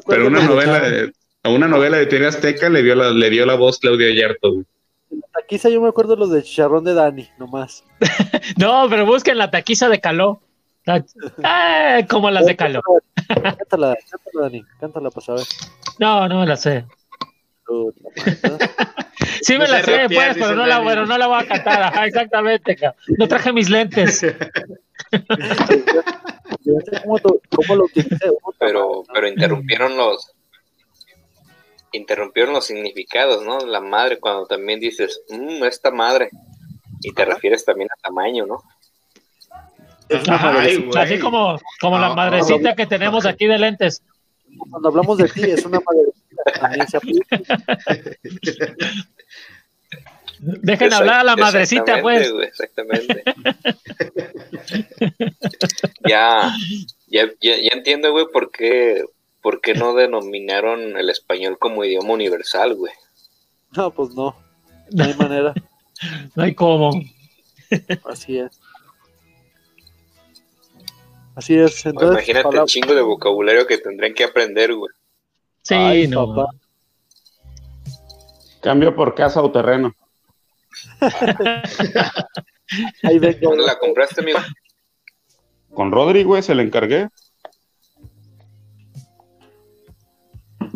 Pero 0.08 0.26
una 0.26 0.42
novela 0.42 0.80
de, 0.80 1.12
a 1.48 1.52
una 1.52 1.68
novela 1.68 1.96
de 1.96 2.06
TV 2.06 2.26
Azteca 2.26 2.68
le 2.68 2.82
dio 2.82 2.94
la, 2.94 3.10
le 3.10 3.30
dio 3.30 3.44
la 3.46 3.54
voz 3.54 3.78
Claudio 3.78 4.08
Yarto, 4.10 4.52
güey. 4.52 4.64
Quizá 5.48 5.68
yo 5.70 5.80
me 5.80 5.88
acuerdo 5.88 6.14
los 6.16 6.30
de 6.30 6.42
Chicharrón 6.42 6.84
de 6.84 6.92
Dani, 6.94 7.28
nomás. 7.38 7.84
No, 8.58 8.86
pero 8.90 9.06
busquen 9.06 9.38
la 9.38 9.50
taquiza 9.50 9.88
de 9.88 10.00
caló. 10.00 10.40
La- 10.84 11.04
Ah, 11.42 12.00
como 12.08 12.30
las 12.30 12.44
de 12.46 12.56
caló. 12.56 12.82
Cántala, 13.28 13.96
cántala, 14.10 14.42
Dani. 14.42 14.64
Cántala 14.80 15.10
para 15.10 15.24
saber. 15.26 15.44
No, 15.98 16.28
no 16.28 16.40
me 16.40 16.46
la 16.46 16.56
sé. 16.56 16.84
Sí 19.42 19.52
me 19.54 19.66
No 19.66 19.72
la 19.72 19.82
sé 19.82 19.96
rapear, 20.02 20.32
pues, 20.34 20.44
pero 20.46 20.54
no 20.56 20.66
la, 20.66 20.80
bueno, 20.80 21.06
no 21.06 21.16
la 21.18 21.26
voy 21.26 21.42
a 21.42 21.46
cantar. 21.46 21.82
Ajá, 21.82 22.06
exactamente. 22.06 22.76
cabrón. 22.76 23.00
No 23.18 23.28
traje 23.28 23.52
mis 23.52 23.68
lentes. 23.70 24.20
Yo 26.64 26.72
no 26.74 26.80
sé 26.80 27.02
cómo, 27.04 27.74
lo 27.76 27.84
Pero, 28.58 29.04
pero 29.12 29.28
interrumpieron 29.28 29.96
los. 29.96 30.32
Interrumpieron 31.92 32.54
los 32.54 32.66
significados, 32.66 33.44
¿no? 33.44 33.58
La 33.60 33.80
madre, 33.80 34.18
cuando 34.18 34.46
también 34.46 34.80
dices, 34.80 35.22
mmm, 35.28 35.64
esta 35.64 35.90
madre, 35.90 36.30
y 37.00 37.12
te 37.12 37.24
refieres 37.24 37.64
también 37.64 37.88
a 37.92 38.00
tamaño, 38.02 38.46
¿no? 38.46 38.62
Ay, 40.28 40.88
Así 40.96 41.18
como, 41.18 41.58
como 41.80 41.98
la 41.98 42.14
madrecita 42.14 42.74
que 42.74 42.86
tenemos 42.86 43.26
aquí 43.26 43.46
de 43.46 43.58
lentes. 43.58 44.02
Cuando 44.70 44.88
hablamos 44.88 45.18
de 45.18 45.28
ti, 45.28 45.42
es 45.42 45.66
una 45.66 45.80
madrecita. 45.80 47.00
Dejen 50.40 50.92
hablar 50.92 51.20
a 51.20 51.24
la 51.24 51.36
madrecita, 51.36 52.00
pues. 52.00 52.32
Exactamente, 52.42 53.24
ya, 56.08 56.54
ya, 57.08 57.26
ya, 57.40 57.56
ya 57.56 57.70
entiendo, 57.72 58.12
güey, 58.12 58.26
por 58.32 58.52
qué, 58.52 59.02
por 59.42 59.60
qué 59.60 59.74
no 59.74 59.94
denominaron 59.94 60.96
el 60.98 61.10
español 61.10 61.58
como 61.58 61.84
idioma 61.84 62.12
universal, 62.14 62.74
güey. 62.74 62.92
No, 63.76 63.90
pues 63.92 64.10
no. 64.14 64.36
No 64.90 65.04
hay 65.04 65.14
manera. 65.14 65.54
No 66.36 66.44
hay 66.44 66.54
cómo. 66.54 66.90
Así 68.04 68.38
es. 68.38 68.60
Así 71.34 71.56
es. 71.58 71.84
Entonces, 71.86 72.10
Imagínate 72.12 72.42
palabra- 72.44 72.60
el 72.62 72.66
chingo 72.68 72.94
de 72.94 73.02
vocabulario 73.02 73.66
que 73.66 73.78
tendrían 73.78 74.14
que 74.14 74.22
aprender, 74.22 74.72
güey. 74.74 74.92
Sí, 75.62 75.74
Ay, 75.74 76.06
no. 76.06 76.34
papá. 76.34 76.50
Cambio 78.60 78.94
por 78.94 79.14
casa 79.16 79.42
o 79.42 79.50
terreno. 79.50 79.92
Ahí 83.02 83.18
vengo. 83.18 83.38
¿Dónde 83.50 83.64
la 83.64 83.78
compraste, 83.78 84.20
amigo? 84.20 84.38
Con 85.74 85.90
Rodri, 85.92 86.22
güey, 86.24 86.42
se 86.42 86.54
le 86.54 86.62
encargué. 86.62 87.08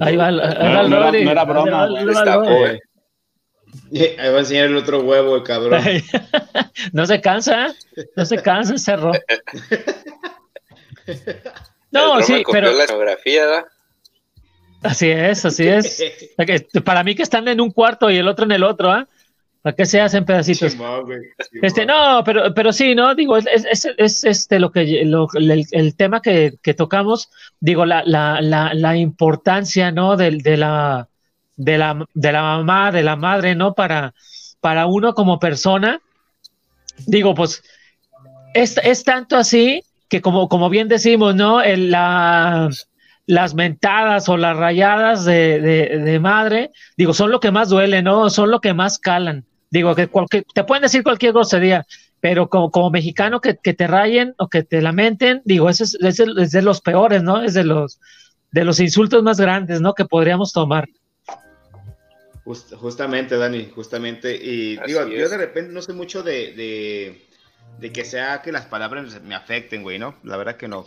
Ahí 0.01 0.17
va, 0.17 0.27
ahí 0.29 0.35
No, 0.35 0.41
va 0.43 0.81
el 0.81 0.91
no 0.91 0.97
era- 0.97 1.11
no 1.25 1.31
era 1.31 1.45
broma, 1.45 1.85
Ahí 1.85 2.05
va 2.07 2.37
güey. 2.37 2.81
ahí 4.19 4.31
va 4.31 4.37
a 4.37 4.41
enseñar 4.41 4.67
el 4.67 4.77
otro 4.77 5.01
huevo, 5.01 5.37
el 5.37 5.43
cabrón. 5.43 5.83
No 6.93 7.07
se 7.07 7.21
cansa, 7.21 7.75
no 8.17 8.25
se 8.25 8.39
cansa, 8.43 8.77
cerró. 8.79 9.13
No, 11.91 12.19
El 12.19 12.25
sí, 12.25 12.43
pero 12.51 12.73
la 12.73 12.87
así 14.83 15.11
es, 15.11 15.45
así 15.45 15.69
es. 15.69 16.03
Para 16.85 17.05
mí 17.05 17.15
que 17.15 17.23
están 17.23 17.47
en 17.49 17.61
un 17.61 17.71
cuarto 17.71 18.11
y 18.11 18.17
el 18.17 18.27
otro 18.29 18.45
en 18.47 18.53
el 18.53 18.65
otro, 18.65 18.91
¿ah? 18.91 19.07
¿Para 19.63 19.77
qué 19.77 19.87
se 19.87 20.01
hacen 20.01 20.25
pedacitos? 20.25 20.77
Güey, 21.07 21.21
Este, 21.63 21.87
no, 21.87 22.23
pero, 22.25 22.53
pero 22.53 22.73
sí, 22.73 22.95
¿no? 22.97 23.15
Digo, 23.15 23.37
es, 23.37 23.47
es, 23.47 23.65
es- 23.65 23.95
es, 23.97 24.25
este 24.25 24.59
lo 24.59 24.73
que 24.73 25.05
lo- 25.05 25.29
el, 25.35 25.65
el 25.71 25.97
tema 25.97 26.21
que, 26.21 26.55
que 26.63 26.75
tocamos, 26.75 27.31
digo, 27.61 27.87
la, 27.87 28.03
la, 28.05 28.41
la, 28.41 28.75
la 28.75 28.97
importancia, 28.97 29.93
¿no? 29.93 30.17
Del- 30.17 30.39
De, 30.43 30.57
la, 30.57 31.09
de, 31.57 31.79
la, 31.79 32.05
de 32.13 32.33
la 32.33 32.43
mamá, 32.43 32.91
de 32.91 33.03
la 33.03 33.15
madre, 33.17 33.55
¿no? 33.55 33.73
Para, 33.75 34.15
para 34.61 34.87
uno 34.87 35.15
como 35.15 35.39
persona. 35.39 36.01
Digo, 37.07 37.35
pues, 37.35 37.63
es, 38.55 38.77
es 38.83 39.05
tanto 39.05 39.37
así 39.37 39.83
que 40.09 40.21
como, 40.21 40.49
como 40.49 40.71
bien 40.71 40.89
decimos, 40.89 41.35
¿no? 41.37 41.63
El, 41.63 41.91
la, 41.91 42.69
las 43.27 43.55
mentadas 43.55 44.29
o 44.29 44.37
las 44.37 44.57
rayadas 44.57 45.25
de, 45.25 45.61
de, 45.61 45.99
de 46.01 46.19
madre, 46.21 46.71
digo, 46.97 47.15
son 47.15 47.31
lo 47.31 47.39
que 47.41 47.51
más 47.53 47.69
duele, 47.69 48.03
¿no? 48.03 48.29
Son 48.29 48.51
lo 48.51 48.61
que 48.61 48.75
más 48.75 48.99
calan. 48.99 49.45
Digo, 49.73 49.95
que 49.95 50.07
cualquier, 50.07 50.45
te 50.55 50.65
pueden 50.65 50.83
decir 50.83 51.03
cualquier 51.03 51.33
grosería, 51.33 51.87
pero 52.21 52.51
como, 52.51 52.71
como 52.71 52.91
mexicano 52.91 53.41
que, 53.41 53.57
que 53.57 53.73
te 53.73 53.87
rayen 53.87 54.35
o 54.37 54.49
que 54.49 54.63
te 54.63 54.83
lamenten, 54.83 55.41
digo, 55.47 55.71
ese 55.71 55.85
es, 55.85 55.95
ese 55.95 56.27
es 56.37 56.51
de 56.51 56.61
los 56.61 56.83
peores, 56.83 57.23
¿no? 57.23 57.43
Es 57.43 57.55
de 57.55 57.65
los, 57.65 57.99
de 58.51 58.65
los 58.67 58.81
insultos 58.81 59.23
más 59.23 59.41
grandes, 59.41 59.81
¿no? 59.81 59.95
Que 59.95 60.05
podríamos 60.05 60.53
tomar. 60.53 60.87
Just- 62.45 62.75
justamente, 62.75 63.39
Dani, 63.39 63.71
justamente. 63.75 64.37
Y 64.37 64.77
Así 64.77 64.89
digo, 64.89 65.09
yo 65.09 65.27
de 65.31 65.39
repente 65.39 65.73
no 65.73 65.81
sé 65.81 65.95
mucho 65.95 66.23
de, 66.23 66.53
de, 66.53 67.27
de 67.79 67.93
que 67.93 68.05
sea 68.05 68.43
que 68.43 68.53
las 68.53 68.67
palabras 68.67 69.23
me 69.23 69.35
afecten, 69.35 69.83
güey, 69.83 69.99
¿no? 69.99 70.17
La 70.23 70.37
verdad 70.37 70.59
que 70.59 70.69
no. 70.69 70.85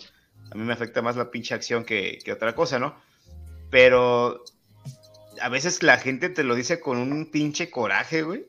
A 0.52 0.56
mí 0.56 0.64
me 0.64 0.74
afecta 0.74 1.02
más 1.02 1.16
la 1.16 1.32
pinche 1.32 1.56
acción 1.56 1.86
que, 1.86 2.20
que 2.24 2.32
otra 2.34 2.53
cosa, 2.53 2.78
¿no? 2.78 2.95
Pero 3.72 4.44
a 5.41 5.49
veces 5.49 5.82
la 5.82 5.98
gente 5.98 6.30
te 6.30 6.44
lo 6.44 6.53
dice 6.53 6.80
con 6.80 6.99
un 6.99 7.32
pinche 7.32 7.72
coraje, 7.72 8.22
güey, 8.22 8.45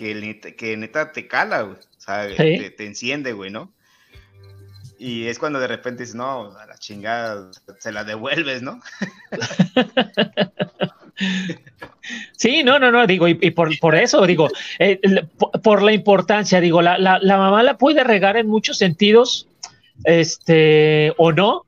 que 0.00 0.14
neta, 0.14 0.52
que 0.52 0.76
neta 0.78 1.12
te 1.12 1.26
cala, 1.28 1.60
güey. 1.60 1.76
O 1.76 2.00
sea, 2.00 2.26
Sí. 2.30 2.34
te, 2.36 2.70
te 2.70 2.86
enciende, 2.86 3.34
güey, 3.34 3.50
¿no? 3.50 3.70
Y 4.98 5.26
es 5.26 5.38
cuando 5.38 5.60
de 5.60 5.66
repente 5.66 6.02
dices, 6.04 6.14
no, 6.14 6.56
a 6.56 6.66
la 6.66 6.78
chingada, 6.78 7.50
se 7.78 7.92
la 7.92 8.04
devuelves, 8.04 8.62
¿no? 8.62 8.80
Sí, 12.36 12.62
no, 12.64 12.78
no, 12.78 12.90
no, 12.90 13.06
digo, 13.06 13.28
y, 13.28 13.38
y 13.42 13.50
por, 13.50 13.78
por 13.78 13.94
eso, 13.94 14.24
digo, 14.26 14.48
eh, 14.78 14.98
por, 15.36 15.50
por 15.60 15.82
la 15.82 15.92
importancia, 15.92 16.58
digo, 16.60 16.80
la, 16.80 16.96
la, 16.96 17.18
la 17.20 17.36
mamá 17.36 17.62
la 17.62 17.76
puede 17.76 18.02
regar 18.04 18.38
en 18.38 18.46
muchos 18.48 18.78
sentidos, 18.78 19.46
este, 20.04 21.12
o 21.18 21.30
no, 21.32 21.66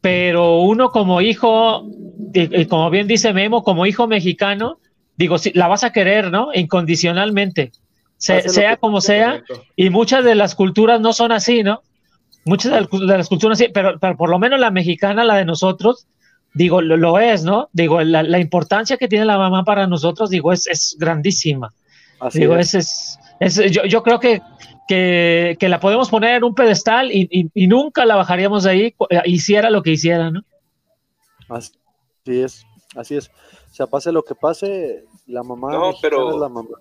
pero 0.00 0.58
uno 0.62 0.90
como 0.90 1.20
hijo, 1.20 1.86
y, 2.34 2.62
y 2.62 2.66
como 2.66 2.90
bien 2.90 3.06
dice 3.06 3.32
Memo, 3.32 3.62
como 3.62 3.86
hijo 3.86 4.08
mexicano, 4.08 4.80
digo, 5.18 5.36
sí, 5.36 5.50
la 5.54 5.68
vas 5.68 5.84
a 5.84 5.92
querer, 5.92 6.30
¿no? 6.30 6.48
Incondicionalmente, 6.54 7.72
Se- 8.16 8.48
sea 8.48 8.76
como 8.78 9.00
sea, 9.00 9.42
y 9.76 9.90
muchas 9.90 10.24
de 10.24 10.34
las 10.34 10.54
culturas 10.54 11.00
no 11.00 11.12
son 11.12 11.32
así, 11.32 11.62
¿no? 11.62 11.82
Muchas 12.44 12.72
de 12.72 12.78
las, 13.18 13.28
culturas 13.28 13.58
sí, 13.58 13.66
pero, 13.74 13.98
pero 13.98 14.16
por 14.16 14.30
lo 14.30 14.38
menos 14.38 14.58
la 14.58 14.70
mexicana, 14.70 15.22
la 15.24 15.36
de 15.36 15.44
nosotros, 15.44 16.06
digo, 16.54 16.80
lo, 16.80 16.96
lo 16.96 17.18
es, 17.18 17.44
¿no? 17.44 17.68
Digo, 17.72 18.00
la, 18.02 18.22
la 18.22 18.38
importancia 18.38 18.96
que 18.96 19.06
tiene 19.08 19.26
la 19.26 19.36
mamá 19.38 19.64
para 19.64 19.86
nosotros, 19.86 20.30
digo, 20.30 20.52
es, 20.52 20.66
es 20.66 20.96
grandísima. 20.98 21.74
Así 22.20 22.40
digo, 22.40 22.56
es. 22.56 22.74
es, 22.74 23.18
es, 23.40 23.70
yo, 23.70 23.84
yo 23.84 24.02
creo 24.02 24.18
que, 24.18 24.40
que, 24.88 25.56
que 25.60 25.68
la 25.68 25.78
podemos 25.78 26.08
poner 26.08 26.36
en 26.36 26.44
un 26.44 26.54
pedestal 26.54 27.12
y, 27.12 27.28
y- 27.30 27.50
y 27.54 27.66
nunca 27.66 28.06
la 28.06 28.16
bajaríamos 28.16 28.64
de 28.64 28.70
ahí, 28.70 28.94
hiciera 29.26 29.68
lo 29.70 29.82
que 29.82 29.90
hiciera, 29.92 30.30
¿no? 30.30 30.42
Así 31.48 31.72
es, 32.26 32.64
así 32.96 33.16
es. 33.16 33.30
O 33.78 33.80
sea, 33.80 33.86
pase 33.86 34.10
lo 34.10 34.24
que 34.24 34.34
pase, 34.34 35.04
la 35.28 35.44
mamá 35.44 35.70
No, 35.70 35.92
pero- 36.02 36.30
es 36.30 36.36
la 36.36 36.48
mamá. 36.48 36.80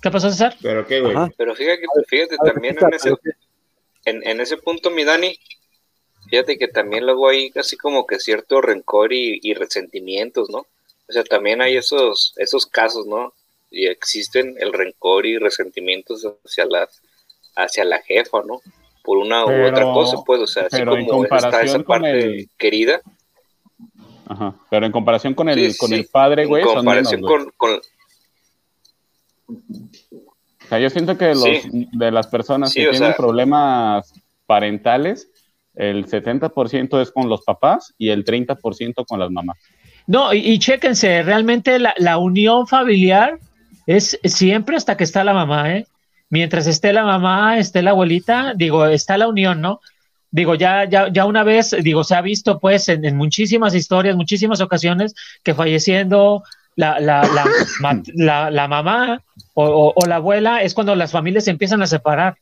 ¿Qué 0.00 0.10
pasó, 0.10 0.30
César? 0.30 0.56
Pero 0.62 0.86
qué, 0.86 1.02
güey. 1.02 1.14
Pero 1.36 1.54
fíjate, 1.54 1.82
fíjate 2.08 2.36
A 2.40 2.44
ver, 2.44 2.52
también 2.54 2.78
en 2.80 2.94
ese, 2.94 3.10
en, 4.06 4.26
en 4.26 4.40
ese 4.40 4.56
punto, 4.56 4.90
mi 4.90 5.04
Dani, 5.04 5.38
fíjate 6.30 6.56
que 6.56 6.68
también 6.68 7.04
luego 7.04 7.28
hay 7.28 7.52
así 7.56 7.76
como 7.76 8.06
que 8.06 8.20
cierto 8.20 8.62
rencor 8.62 9.12
y, 9.12 9.38
y 9.42 9.52
resentimientos, 9.52 10.48
¿no? 10.48 10.60
O 11.06 11.12
sea, 11.12 11.22
también 11.22 11.60
hay 11.60 11.76
esos, 11.76 12.32
esos 12.38 12.64
casos, 12.64 13.06
¿no? 13.06 13.34
Y 13.70 13.86
existen 13.86 14.54
el 14.60 14.72
rencor 14.72 15.26
y 15.26 15.36
resentimientos 15.36 16.26
hacia 16.42 16.64
la, 16.64 16.88
hacia 17.54 17.84
la 17.84 17.98
jefa, 18.00 18.42
¿no? 18.46 18.62
Por 19.04 19.18
una 19.18 19.44
u 19.44 19.66
otra 19.66 19.82
cosa, 19.92 20.16
pues, 20.24 20.40
o 20.40 20.46
sea, 20.46 20.68
así 20.72 20.82
como 20.86 21.24
está 21.26 21.60
esa 21.60 21.80
parte 21.80 22.18
el- 22.18 22.48
querida, 22.56 23.02
Ajá. 24.26 24.54
Pero 24.70 24.86
en 24.86 24.92
comparación 24.92 25.34
con 25.34 25.48
el, 25.48 25.72
Sí, 25.72 25.78
con 25.78 25.88
sí. 25.88 25.94
el 25.94 26.06
padre, 26.06 26.42
en 26.42 26.48
güey, 26.48 26.62
son 26.64 26.84
menos, 26.84 26.84
comparación 26.84 27.20
güey. 27.20 27.36
con, 27.36 27.52
con, 27.56 27.80
O 30.64 30.68
sea, 30.68 30.78
yo 30.80 30.90
siento 30.90 31.16
que 31.16 31.28
los, 31.28 31.42
Sí. 31.44 31.88
de 31.92 32.10
las 32.10 32.26
personas 32.26 32.72
Sí, 32.72 32.80
que 32.80 32.90
tienen 32.90 33.08
sea- 33.10 33.16
problemas 33.16 34.12
parentales, 34.46 35.28
el 35.74 36.06
70% 36.06 37.00
es 37.00 37.10
con 37.12 37.28
los 37.28 37.42
papás 37.42 37.94
y 37.98 38.08
el 38.08 38.24
30% 38.24 39.04
con 39.04 39.20
las 39.20 39.30
mamás. 39.30 39.56
No, 40.06 40.32
y, 40.32 40.38
y 40.38 40.58
chéquense, 40.58 41.22
realmente 41.22 41.78
la, 41.78 41.94
la 41.98 42.18
unión 42.18 42.66
familiar 42.66 43.38
es 43.86 44.18
siempre 44.24 44.76
hasta 44.76 44.96
que 44.96 45.04
está 45.04 45.22
la 45.24 45.34
mamá, 45.34 45.72
¿eh? 45.76 45.86
Mientras 46.30 46.66
esté 46.66 46.92
la 46.92 47.04
mamá, 47.04 47.58
esté 47.58 47.82
la 47.82 47.90
abuelita, 47.90 48.52
digo, 48.56 48.86
está 48.86 49.16
la 49.16 49.28
unión, 49.28 49.60
¿no? 49.60 49.80
Digo, 50.36 50.54
ya, 50.54 50.84
ya, 50.84 51.08
ya 51.10 51.24
una 51.24 51.44
vez, 51.44 51.74
digo, 51.82 52.04
se 52.04 52.14
ha 52.14 52.20
visto 52.20 52.58
pues 52.60 52.90
en, 52.90 53.06
en 53.06 53.16
muchísimas 53.16 53.74
historias, 53.74 54.16
muchísimas 54.16 54.60
ocasiones, 54.60 55.14
que 55.42 55.54
falleciendo 55.54 56.42
la, 56.74 57.00
la, 57.00 57.22
la, 57.22 57.44
ma- 57.80 58.02
la- 58.14 58.50
la 58.50 58.68
mamá 58.68 59.22
o, 59.54 59.64
o- 59.64 59.92
o 59.96 60.06
la 60.06 60.16
abuela 60.16 60.60
es 60.62 60.74
cuando 60.74 60.94
las 60.94 61.10
familias 61.10 61.44
se 61.44 61.52
empiezan 61.52 61.80
a 61.80 61.86
separar. 61.86 62.36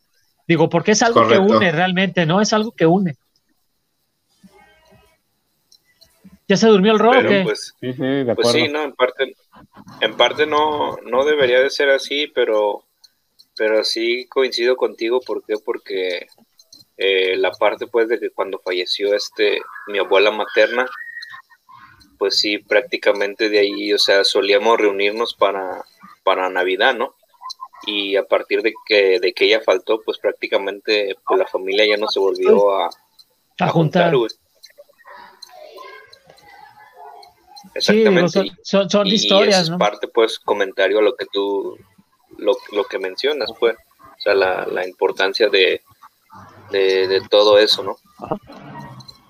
Digo, 0.48 0.68
porque 0.68 0.90
es 0.90 1.02
algo 1.04 1.20
que 1.28 1.38
une 1.38 1.70
realmente, 1.70 2.26
¿no? 2.26 2.40
Es 2.40 2.52
algo 2.52 2.72
que 2.72 2.84
une. 2.84 3.14
¿Ya 6.48 6.56
se 6.56 6.66
durmió 6.66 6.94
el 6.94 6.98
pero 6.98 7.28
qué? 7.28 7.42
pues, 7.44 7.74
Sí, 7.80 7.92
sí, 7.92 8.02
de 8.02 8.20
acuerdo. 8.22 8.34
Pues 8.42 8.48
sí, 8.50 8.68
no, 8.72 8.82
en 8.82 8.92
parte, 8.94 9.36
en 10.00 10.16
parte 10.16 10.46
no, 10.46 10.96
no 11.04 11.24
debería 11.24 11.60
de 11.60 11.70
ser 11.70 11.90
así, 11.90 12.26
pero, 12.34 12.82
pero 13.56 13.84
sí 13.84 14.26
coincido 14.28 14.74
contigo, 14.74 15.20
¿por 15.20 15.44
qué? 15.44 15.54
Porque 15.64 16.26
eh, 16.96 17.36
la 17.36 17.50
parte 17.50 17.86
pues 17.86 18.08
de 18.08 18.20
que 18.20 18.30
cuando 18.30 18.58
falleció 18.60 19.14
este, 19.14 19.60
mi 19.88 19.98
abuela 19.98 20.30
materna, 20.30 20.88
pues 22.18 22.38
sí, 22.38 22.58
prácticamente 22.58 23.48
de 23.48 23.58
ahí, 23.58 23.92
o 23.92 23.98
sea, 23.98 24.24
solíamos 24.24 24.78
reunirnos 24.78 25.34
para, 25.34 25.84
para 26.22 26.48
Navidad, 26.48 26.94
¿no? 26.94 27.14
Y 27.86 28.16
a 28.16 28.24
partir 28.24 28.62
de 28.62 28.72
que, 28.86 29.18
de 29.20 29.32
que 29.32 29.46
ella 29.46 29.60
faltó, 29.60 30.00
pues 30.02 30.18
prácticamente 30.18 31.16
pues, 31.26 31.38
la 31.38 31.46
familia 31.46 31.86
ya 31.86 31.96
no 31.96 32.06
se 32.08 32.20
volvió 32.20 32.76
a, 32.76 32.90
a 33.58 33.68
juntar. 33.68 34.14
Exactamente. 37.74 38.28
son, 38.30 38.50
son, 38.62 38.90
son 38.90 39.06
y 39.08 39.14
historias, 39.14 39.62
eso 39.62 39.70
¿no? 39.72 39.76
es 39.76 39.80
parte, 39.80 40.08
pues, 40.08 40.38
comentario 40.38 41.00
a 41.00 41.02
lo 41.02 41.16
que 41.16 41.26
tú, 41.26 41.76
lo, 42.38 42.56
lo 42.72 42.84
que 42.84 42.98
mencionas, 42.98 43.50
pues, 43.58 43.74
o 43.74 44.20
sea, 44.20 44.34
la, 44.34 44.64
la 44.66 44.86
importancia 44.86 45.48
de, 45.48 45.82
de, 46.70 47.08
de 47.08 47.20
todo 47.28 47.58
eso, 47.58 47.82
¿no? 47.82 47.96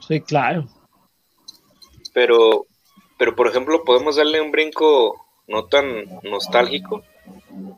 Sí, 0.06 0.20
claro. 0.20 0.66
Pero, 2.12 2.66
pero, 3.18 3.34
por 3.34 3.48
ejemplo, 3.48 3.84
podemos 3.84 4.16
darle 4.16 4.40
un 4.40 4.52
brinco 4.52 5.24
no 5.46 5.66
tan 5.66 6.04
nostálgico. 6.22 7.02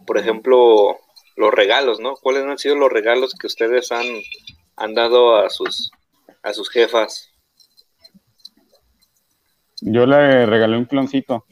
Por 0.07 0.19
ejemplo, 0.19 0.97
los 1.37 1.53
regalos, 1.53 2.01
¿no? 2.01 2.15
¿Cuáles 2.16 2.45
han 2.45 2.59
sido 2.59 2.77
los 2.77 2.91
regalos 2.91 3.35
que 3.35 3.47
ustedes 3.47 3.93
han, 3.93 4.07
han 4.77 4.95
dado 4.95 5.37
a 5.37 5.51
sus, 5.51 5.91
a 6.43 6.53
sus 6.53 6.70
jefas? 6.70 7.31
Yo 9.81 10.07
le 10.07 10.47
regalé 10.47 10.77
un 10.77 10.87
cloncito. 10.87 11.45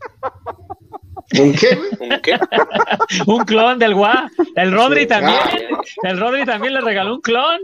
¿Un 1.38 1.52
qué? 1.54 1.78
¿Un 2.00 2.20
qué? 2.22 2.38
un 3.26 3.44
clon 3.44 3.78
del 3.78 3.94
Gua. 3.94 4.30
El 4.54 4.72
Rodri 4.72 5.02
Sí. 5.02 5.06
también. 5.08 5.38
Ah, 5.40 5.50
El 6.04 6.18
Rodri 6.20 6.44
también 6.44 6.74
le 6.74 6.80
regaló 6.80 7.14
un 7.16 7.20
clon. 7.20 7.60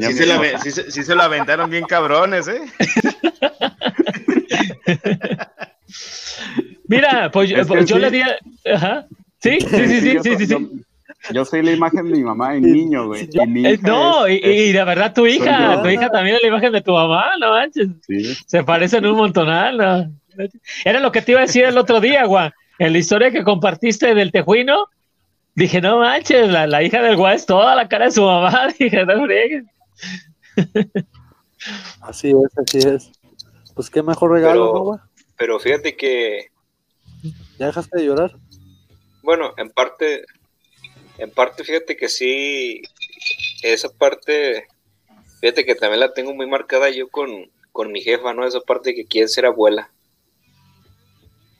Sí 0.00 0.12
se, 0.14 0.26
la 0.26 0.38
ve- 0.38 0.54
sí 0.62 0.70
se- 0.70 0.90
sí 0.90 1.02
se 1.02 1.14
lo 1.14 1.22
aventaron 1.22 1.68
bien 1.70 1.84
cabrones, 1.84 2.48
¿eh? 2.48 2.62
Mira, 6.88 7.30
pues 7.30 7.50
yo, 7.50 7.56
Es 7.58 7.66
que 7.66 7.74
pues 7.74 7.86
yo 7.86 7.96
sí. 7.96 8.02
le 8.02 8.10
di. 8.10 8.22
Ajá. 8.72 9.06
Sí, 9.40 9.58
sí, 9.60 9.68
sí, 9.68 10.00
sí, 10.00 10.14
yo 10.14 10.22
sí, 10.22 10.28
soy- 10.30 10.38
sí, 10.38 10.46
sí. 10.46 10.52
Yo, 10.52 10.60
yo 11.34 11.44
soy 11.44 11.62
la 11.62 11.72
imagen 11.72 12.04
de 12.06 12.12
mi 12.16 12.22
mamá 12.22 12.54
en 12.56 12.62
niño, 12.72 13.06
güey. 13.08 13.28
Y 13.32 13.46
mi 13.46 13.66
Eh, 13.66 13.72
hija 13.74 13.86
no, 13.88 14.26
es- 14.26 14.40
y, 14.42 14.46
y 14.48 14.72
de 14.72 14.84
verdad 14.84 15.12
tu 15.14 15.26
hija, 15.26 15.82
tu 15.82 15.88
hija 15.88 16.08
también 16.10 16.36
es 16.36 16.42
la 16.42 16.48
imagen 16.48 16.72
de 16.72 16.80
tu 16.80 16.92
mamá, 16.92 17.32
no 17.40 17.50
manches. 17.50 17.88
Sí. 18.06 18.34
Se 18.46 18.62
parecen 18.64 19.04
un 19.06 19.16
montonal, 19.16 19.76
¿no? 19.76 20.10
Era 20.84 21.00
lo 21.00 21.12
que 21.12 21.22
te 21.22 21.32
iba 21.32 21.40
a 21.40 21.46
decir 21.46 21.64
el 21.64 21.78
otro 21.78 22.00
día, 22.00 22.24
Gua. 22.26 22.54
En 22.78 22.92
la 22.92 22.98
historia 22.98 23.30
que 23.30 23.42
compartiste 23.44 24.14
del 24.14 24.32
tejuino, 24.32 24.88
dije, 25.54 25.80
no 25.80 25.98
manches, 26.00 26.48
la, 26.48 26.66
la 26.66 26.82
hija 26.82 27.00
del 27.02 27.16
Gua 27.16 27.34
es 27.34 27.46
toda 27.46 27.74
la 27.74 27.88
cara 27.88 28.06
de 28.06 28.10
su 28.12 28.22
mamá. 28.22 28.68
Dije, 28.78 29.04
no 29.06 29.24
friegues. 29.24 29.64
Así 32.00 32.30
es, 32.30 32.58
así 32.58 32.78
es. 32.88 33.10
Pues 33.74 33.90
qué 33.90 34.02
mejor 34.02 34.32
regalo, 34.32 34.72
Pero- 34.72 34.84
¿no? 34.96 35.00
Pero 35.38 35.58
fíjate 35.60 35.96
que, 35.96 36.46
¿Ya 37.58 37.66
dejaste 37.66 37.98
de 37.98 38.06
llorar? 38.06 38.36
bueno, 39.22 39.52
en 39.58 39.68
parte, 39.70 40.24
en 41.18 41.30
parte, 41.30 41.62
fíjate 41.62 41.94
que 41.96 42.08
sí, 42.08 42.80
esa 43.62 43.90
parte, 43.90 44.66
fíjate 45.40 45.66
que 45.66 45.74
también 45.74 46.00
la 46.00 46.14
tengo 46.14 46.32
muy 46.32 46.46
marcada 46.46 46.88
yo 46.88 47.08
con, 47.08 47.50
con 47.72 47.92
mi 47.92 48.00
jefa, 48.00 48.32
¿no? 48.32 48.46
Esa 48.46 48.60
parte 48.60 48.94
que 48.94 49.04
quiere 49.04 49.28
ser 49.28 49.44
abuela. 49.44 49.90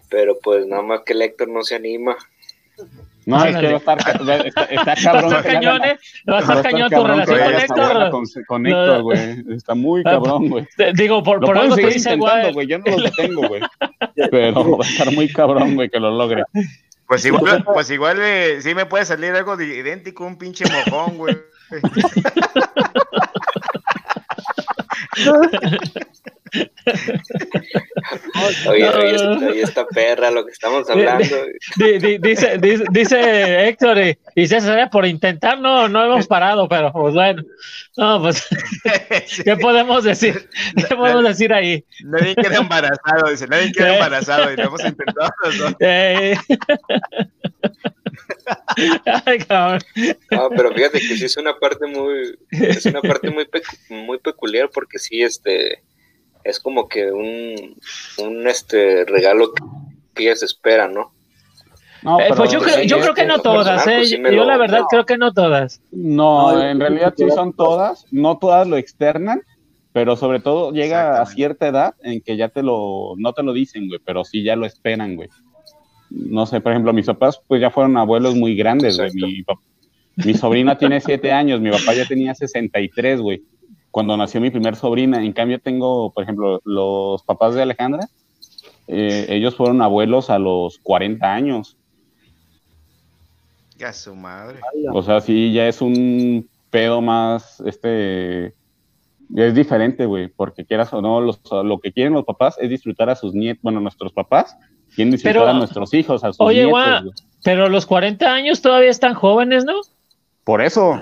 Pero 0.08 0.38
pues 0.42 0.66
nada 0.66 0.82
más 0.82 1.00
que 1.00 1.12
el 1.12 1.22
Héctor 1.22 1.48
no 1.48 1.62
se 1.62 1.76
anima. 1.76 2.16
No, 3.26 3.44
es 3.44 3.56
que 3.56 3.66
va 3.66 3.72
a 3.72 3.76
estar, 3.78 3.98
está, 3.98 4.62
está 4.64 4.84
Va 4.84 4.92
a 4.92 4.96
cabrón. 5.02 5.24
estar 5.32 5.42
cañón, 5.42 5.84
¿eh? 5.84 5.98
Va 6.30 6.36
a 6.36 6.40
estar 6.40 6.62
cañón 6.62 6.90
tu 6.90 6.96
cabrón 6.96 7.26
relación 7.26 7.68
con 7.68 7.86
Héctor. 7.86 8.10
Con, 8.10 8.24
con. 8.46 8.66
Héctor, 8.66 9.02
güey. 9.02 9.44
Está 9.56 9.74
muy 9.74 10.02
Ah, 10.04 10.10
cabrón, 10.12 10.48
güey. 10.48 10.68
Digo, 10.94 11.22
por, 11.24 11.40
Lo 11.40 11.46
por 11.46 11.58
algo 11.58 11.74
te 11.74 11.82
seguir 11.82 11.94
dice 11.94 12.16
güey. 12.52 12.66
Yo 12.68 12.78
no 12.78 12.84
los 12.86 13.02
detengo, 13.02 13.48
güey. 13.48 13.62
Pero 14.30 14.78
va 14.78 14.84
a 14.84 14.88
estar 14.88 15.12
muy 15.12 15.28
cabrón, 15.32 15.74
güey, 15.74 15.88
que 15.88 15.98
lo 15.98 16.10
logre. 16.12 16.44
Pues 17.08 17.24
igual, 17.24 17.64
pues 17.64 17.90
igual 17.90 18.18
eh, 18.20 18.60
sí 18.62 18.74
me 18.74 18.86
puede 18.86 19.04
salir 19.04 19.32
algo 19.32 19.56
de 19.56 19.66
idéntico, 19.76 20.24
un 20.24 20.38
pinche 20.38 20.64
mojón, 20.70 21.18
güey. 21.18 21.36
Oye, 28.68 28.84
No, 28.84 28.98
oye, 28.98 29.12
no, 29.12 29.24
no. 29.24 29.34
esta- 29.34 29.46
oye, 29.48 29.62
esta 29.62 29.86
perra, 29.86 30.30
lo 30.30 30.44
que 30.46 30.52
estamos 30.52 30.88
hablando. 30.90 31.36
Di- 31.76 32.18
dice, 32.18 32.58
dice, 32.58 32.84
dice 32.90 33.68
Héctor, 33.68 33.98
y, 33.98 34.18
y 34.34 34.46
César, 34.46 34.78
eh, 34.78 34.88
por 34.90 35.04
intentar 35.06 35.58
no, 35.58 35.88
no 35.88 36.04
hemos 36.04 36.26
parado, 36.28 36.68
pero 36.68 36.92
pues 36.92 37.14
bueno, 37.14 37.42
no, 37.96 38.20
pues, 38.22 38.46
¿qué 39.44 39.56
podemos 39.56 40.04
decir? 40.04 40.48
¿Qué 40.88 40.94
podemos 40.94 41.24
decir 41.24 41.52
ahí? 41.52 41.84
Nadie 42.04 42.34
queda 42.36 42.56
embarazado, 42.58 43.30
dice, 43.30 43.46
nadie 43.48 43.72
queda 43.72 43.94
embarazado 43.94 44.52
y 44.52 44.56
lo 44.56 44.64
hemos 44.64 44.84
intentado. 44.84 45.30
Eh, 45.80 46.36
Ay, 49.24 49.38
cabrón. 49.38 49.80
No, 50.30 50.48
pero 50.50 50.72
fíjate 50.72 50.98
que 51.00 51.16
sí 51.16 51.24
es 51.24 51.36
una 51.36 51.56
parte 51.58 51.86
muy, 51.86 52.38
es 52.50 52.86
una 52.86 53.00
parte 53.02 53.30
muy, 53.30 53.48
muy 53.90 54.18
peculiar 54.18 54.70
porque 54.72 54.98
sí, 54.98 55.22
este, 55.22 55.82
es 56.44 56.60
como 56.60 56.88
que 56.88 57.10
un, 57.10 57.76
un 58.18 58.48
este 58.48 59.04
regalo 59.04 59.52
que, 59.52 59.64
que 60.14 60.22
ellas 60.24 60.42
esperan, 60.42 60.94
¿no? 60.94 61.12
No, 62.02 62.20
Eh, 62.20 62.28
pues 62.36 62.52
yo 62.52 62.60
creo, 62.60 62.82
yo 62.84 63.00
creo 63.00 63.14
que 63.14 63.24
no 63.24 63.40
todas, 63.40 63.66
personal, 63.66 63.94
eh. 63.94 63.98
pues 63.98 64.10
sí 64.10 64.18
me 64.18 64.30
Yo 64.30 64.36
lo- 64.42 64.44
la 64.46 64.56
verdad 64.58 64.80
no. 64.80 64.86
creo 64.86 65.06
que 65.06 65.16
no 65.18 65.32
todas. 65.32 65.80
No, 65.90 66.62
en 66.62 66.78
realidad 66.78 67.14
sí 67.16 67.24
son 67.34 67.52
todas, 67.52 68.06
no 68.12 68.38
todas 68.38 68.68
lo 68.68 68.76
externan, 68.76 69.42
pero 69.92 70.14
sobre 70.14 70.40
todo 70.40 70.72
llega 70.72 71.20
a 71.22 71.26
cierta 71.26 71.66
edad 71.66 71.94
en 72.02 72.20
que 72.20 72.36
ya 72.36 72.48
te 72.50 72.62
lo, 72.62 73.14
no 73.16 73.32
te 73.32 73.42
lo 73.42 73.52
dicen, 73.54 73.88
güey, 73.88 73.98
pero 74.04 74.24
sí 74.24 74.44
ya 74.44 74.54
lo 74.54 74.66
esperan, 74.66 75.16
güey. 75.16 75.28
No 76.18 76.46
sé, 76.46 76.60
por 76.60 76.72
ejemplo, 76.72 76.92
mis 76.92 77.06
papás 77.06 77.40
pues 77.46 77.60
ya 77.60 77.70
fueron 77.70 77.96
abuelos 77.96 78.34
muy 78.34 78.56
grandes, 78.56 78.96
güey. 78.96 79.10
Mi, 79.14 79.44
mi 80.24 80.34
sobrina 80.34 80.78
tiene 80.78 81.00
siete 81.00 81.30
años, 81.32 81.60
mi 81.60 81.70
papá 81.70 81.92
ya 81.94 82.06
tenía 82.06 82.34
63, 82.34 83.20
güey, 83.20 83.42
cuando 83.90 84.16
nació 84.16 84.40
mi 84.40 84.50
primer 84.50 84.76
sobrina. 84.76 85.22
En 85.22 85.32
cambio 85.32 85.58
tengo, 85.60 86.10
por 86.12 86.22
ejemplo, 86.24 86.60
los 86.64 87.22
papás 87.24 87.54
de 87.54 87.62
Alejandra, 87.62 88.08
eh, 88.88 89.26
ellos 89.28 89.54
fueron 89.56 89.82
abuelos 89.82 90.30
a 90.30 90.38
los 90.38 90.78
40 90.78 91.34
años. 91.34 91.76
Ya 93.78 93.92
su 93.92 94.14
madre. 94.14 94.60
O 94.92 95.02
sea, 95.02 95.20
sí, 95.20 95.52
ya 95.52 95.68
es 95.68 95.82
un 95.82 96.48
pedo 96.70 97.02
más, 97.02 97.60
este, 97.66 98.54
es 99.34 99.54
diferente, 99.54 100.06
güey, 100.06 100.28
porque 100.28 100.64
quieras 100.64 100.92
o 100.94 101.02
no, 101.02 101.20
los- 101.20 101.40
lo 101.64 101.78
que 101.78 101.92
quieren 101.92 102.14
los 102.14 102.24
papás 102.24 102.56
es 102.58 102.70
disfrutar 102.70 103.10
a 103.10 103.16
sus 103.16 103.34
nietos, 103.34 103.62
bueno, 103.62 103.80
nuestros 103.80 104.12
papás 104.12 104.56
quieren 104.96 105.12
disfrutar 105.12 105.34
Pero, 105.42 105.48
a 105.48 105.52
nuestros 105.52 105.94
hijos, 105.94 106.24
a 106.24 106.28
sus 106.32 106.40
oye, 106.40 106.64
nietos. 106.64 107.02
güey. 107.02 107.12
Pero 107.44 107.68
los 107.68 107.86
40 107.86 108.26
años 108.32 108.60
todavía 108.60 108.90
están 108.90 109.14
jóvenes, 109.14 109.64
¿no? 109.64 109.74
Por 110.42 110.60
eso, 110.62 111.00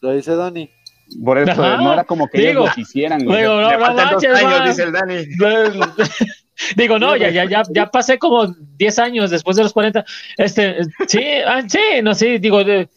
Lo 0.00 0.12
dice 0.12 0.34
Dani. 0.34 0.68
por 1.24 1.38
eso, 1.38 1.52
Ajá, 1.62 1.76
no 1.82 1.92
era 1.92 2.04
como 2.04 2.26
que 2.28 2.38
digo, 2.38 2.50
ellos 2.50 2.66
lo 2.70 2.74
quisieran, 2.74 3.24
güey. 3.24 3.38
Digo, 3.42 3.60
no, 3.60 3.70
Le 3.70 3.78
no 3.78 3.84
faltan 3.84 4.10
dos 4.10 4.22
manches, 4.24 4.44
años, 4.44 4.64
dice 4.68 4.82
el 4.82 4.92
Dani. 4.92 5.24
Digo, 6.76 6.98
no, 6.98 7.16
ya, 7.16 7.30
ya, 7.30 7.44
ya, 7.44 7.62
ya 7.70 7.86
pasé 7.88 8.18
como 8.18 8.46
10 8.76 8.98
años 8.98 9.30
después 9.30 9.56
de 9.56 9.62
los 9.62 9.72
40. 9.72 10.04
Este, 10.36 10.78
sí, 11.06 11.20
ah, 11.46 11.62
sí, 11.68 11.78
no 12.02 12.14
sé, 12.14 12.40
digo, 12.40 12.64
de- 12.64 12.88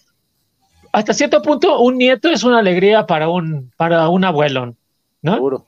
hasta 0.91 1.13
cierto 1.13 1.41
punto 1.43 1.79
un 1.79 1.97
nieto 1.97 2.29
es 2.29 2.43
una 2.43 2.57
alegría 2.59 3.05
para 3.05 3.29
un, 3.29 3.71
para 3.77 4.09
un 4.09 4.25
abuelo, 4.25 4.75
¿no? 5.21 5.33
Seguro. 5.35 5.65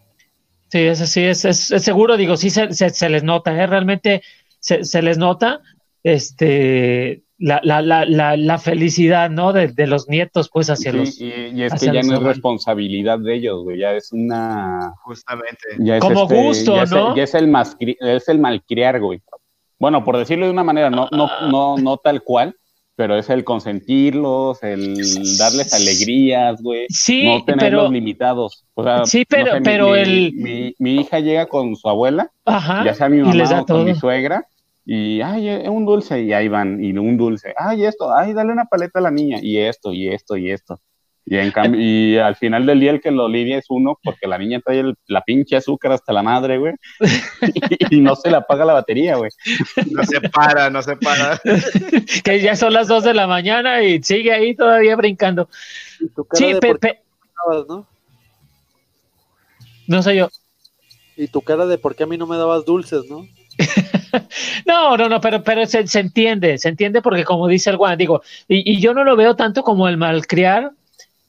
Sí, 0.70 0.80
es 0.80 1.02
así, 1.02 1.22
es, 1.24 1.46
es, 1.46 1.70
es 1.70 1.84
seguro, 1.84 2.18
digo, 2.18 2.36
sí 2.36 2.50
se, 2.50 2.74
se, 2.74 2.90
se 2.90 3.10
les 3.10 3.24
nota, 3.24 3.54
¿eh? 3.56 3.68
realmente 3.68 4.24
se, 4.64 4.84
se 4.86 5.02
les 5.02 5.18
nota 5.18 5.60
este, 6.04 7.24
la, 7.38 7.60
la, 7.64 7.82
la, 7.82 8.06
la, 8.06 8.38
la 8.38 8.58
felicidad, 8.60 9.30
¿no? 9.30 9.52
De, 9.54 9.68
de 9.68 9.88
los 9.88 10.08
nietos, 10.08 10.50
pues, 10.52 10.70
hacia 10.70 10.92
Sí, 10.92 10.98
los... 10.98 11.20
y, 11.22 11.26
y 11.26 11.64
es 11.64 11.72
que 11.72 11.76
hacia 11.90 11.94
ya 11.94 12.02
no 12.04 12.16
es 12.18 12.24
responsabilidad 12.24 13.20
de 13.20 13.36
ellos, 13.36 13.64
güey, 13.64 13.80
ya 13.80 13.94
es 13.94 14.12
una... 14.12 14.94
Justamente. 15.04 15.58
Ya 15.80 15.98
es 15.98 16.02
Como 16.02 16.24
este, 16.24 16.36
gusto, 16.44 16.76
ya 16.76 16.84
es- 16.84 16.92
¿no? 16.92 17.16
ya 17.16 17.24
es 17.24 17.34
el, 17.34 17.54
es 18.00 18.30
el 18.30 18.40
malcriar, 18.40 19.00
güey. 19.00 19.22
Bueno, 19.80 20.04
por 20.04 20.18
decirlo 20.18 20.46
de 20.46 20.52
una 20.52 20.64
manera, 20.64 20.90
no, 20.90 21.10
no, 21.12 21.30
no, 21.50 21.78
no 21.78 21.98
tal 21.98 22.22
cual, 22.24 22.56
pero 22.96 23.18
es 23.18 23.30
el 23.30 23.44
consentirlos, 23.44 24.62
el 24.64 24.96
darles 25.38 25.74
alegrías, 25.74 26.62
güey. 26.62 26.86
Sí, 26.90 27.26
no 27.26 27.44
tenerlos 27.44 27.82
pero... 27.86 27.92
limitados. 27.92 28.66
O 28.76 28.84
sea, 28.84 29.04
Sí, 29.06 29.26
pero- 29.28 29.46
no 29.48 29.52
sé, 29.54 29.60
mi- 29.60 29.66
pero 29.66 29.88
mi, 29.92 30.00
el- 30.00 30.34
Mi, 30.36 30.76
mi 30.80 31.02
hija 31.02 31.20
llega 31.20 31.48
con 31.48 31.76
su 31.76 31.90
abuela, 31.90 32.30
Ajá, 32.46 32.86
ya 32.86 32.94
sea 32.94 33.10
mi 33.10 33.18
y 33.18 33.34
les 33.34 33.50
mamá 33.50 33.56
da 33.56 33.62
o 33.62 33.66
con 33.66 33.84
mi 33.86 33.96
suegra, 33.96 34.48
y, 34.86 35.22
ay, 35.22 35.48
eh, 35.50 35.70
un 35.70 35.86
dulce, 35.86 36.22
y 36.22 36.34
ahí 36.34 36.48
van, 36.48 36.84
y 36.84 36.92
un 36.98 37.18
dulce, 37.18 37.54
ay, 37.58 37.86
esto, 37.86 38.14
ay, 38.14 38.34
dale 38.34 38.52
una 38.52 38.66
paleta 38.66 39.00
a 39.00 39.02
la 39.04 39.12
niña, 39.12 39.40
y 39.42 39.58
esto, 39.58 39.94
y 39.94 40.10
esto, 40.10 40.36
y 40.38 40.52
esto. 40.52 40.80
Y, 41.26 41.38
en 41.38 41.52
cambio, 41.52 41.80
y 41.80 42.18
al 42.18 42.36
final 42.36 42.66
del 42.66 42.82
día 42.82 42.92
el 42.92 43.00
que 43.00 43.10
lo 43.10 43.30
lidia 43.30 43.58
es 43.58 43.68
uno, 43.70 43.98
porque 44.04 44.28
la 44.28 44.38
niña 44.38 44.60
trae 44.60 44.80
el- 44.82 44.96
la 45.08 45.22
pinche 45.22 45.56
azúcar 45.56 45.94
hasta 45.94 46.12
la 46.12 46.22
madre, 46.22 46.58
güey, 46.58 46.74
y, 47.92 48.02
no 48.02 48.14
se 48.18 48.30
le 48.30 48.36
apaga 48.36 48.66
la 48.66 48.74
batería, 48.74 49.16
güey. 49.16 49.32
No 49.90 50.04
se 50.04 50.20
para, 50.20 50.70
no 50.70 50.82
se 50.82 50.98
para. 50.98 51.40
que 52.26 52.42
ya 52.42 52.58
son 52.58 52.74
las 52.74 52.90
2 52.90 53.06
de 53.06 53.14
la 53.14 53.26
mañana 53.26 53.82
y 53.84 54.04
sigue 54.04 54.34
ahí 54.34 54.54
todavía 54.54 54.98
brincando. 54.98 55.48
Y 56.02 56.10
tu 56.10 56.26
cara 56.26 56.38
Sí, 56.46 56.54
de 56.56 56.60
pe- 56.60 56.68
por 56.68 56.80
qué 56.82 56.88
pe- 56.90 57.00
me 57.22 57.54
dabas, 57.54 57.68
¿no? 57.70 57.88
no 59.88 60.04
sé 60.04 60.16
yo. 60.18 60.30
Y 61.16 61.28
tu 61.28 61.42
cara 61.42 61.66
de 61.68 61.78
por 61.78 61.96
qué 61.96 62.04
a 62.04 62.08
mí 62.08 62.18
no 62.18 62.28
me 62.28 62.36
dabas 62.38 62.66
dulces, 62.66 63.04
¿no? 63.10 63.26
No, 64.66 64.96
no, 64.98 65.10
no, 65.10 65.20
pero, 65.22 65.44
pero 65.44 65.66
se, 65.66 65.88
se 65.88 66.00
entiende, 66.00 66.58
se 66.58 66.70
entiende 66.70 67.02
porque 67.02 67.24
como 67.24 67.48
dice 67.48 67.70
el 67.70 67.78
Juan, 67.78 67.98
digo, 67.98 68.22
y, 68.48 68.72
y 68.74 68.80
yo 68.80 68.94
no 68.94 69.04
lo 69.04 69.16
veo 69.16 69.36
tanto 69.36 69.64
como 69.64 69.88
el 69.88 69.98
malcriar, 69.98 70.72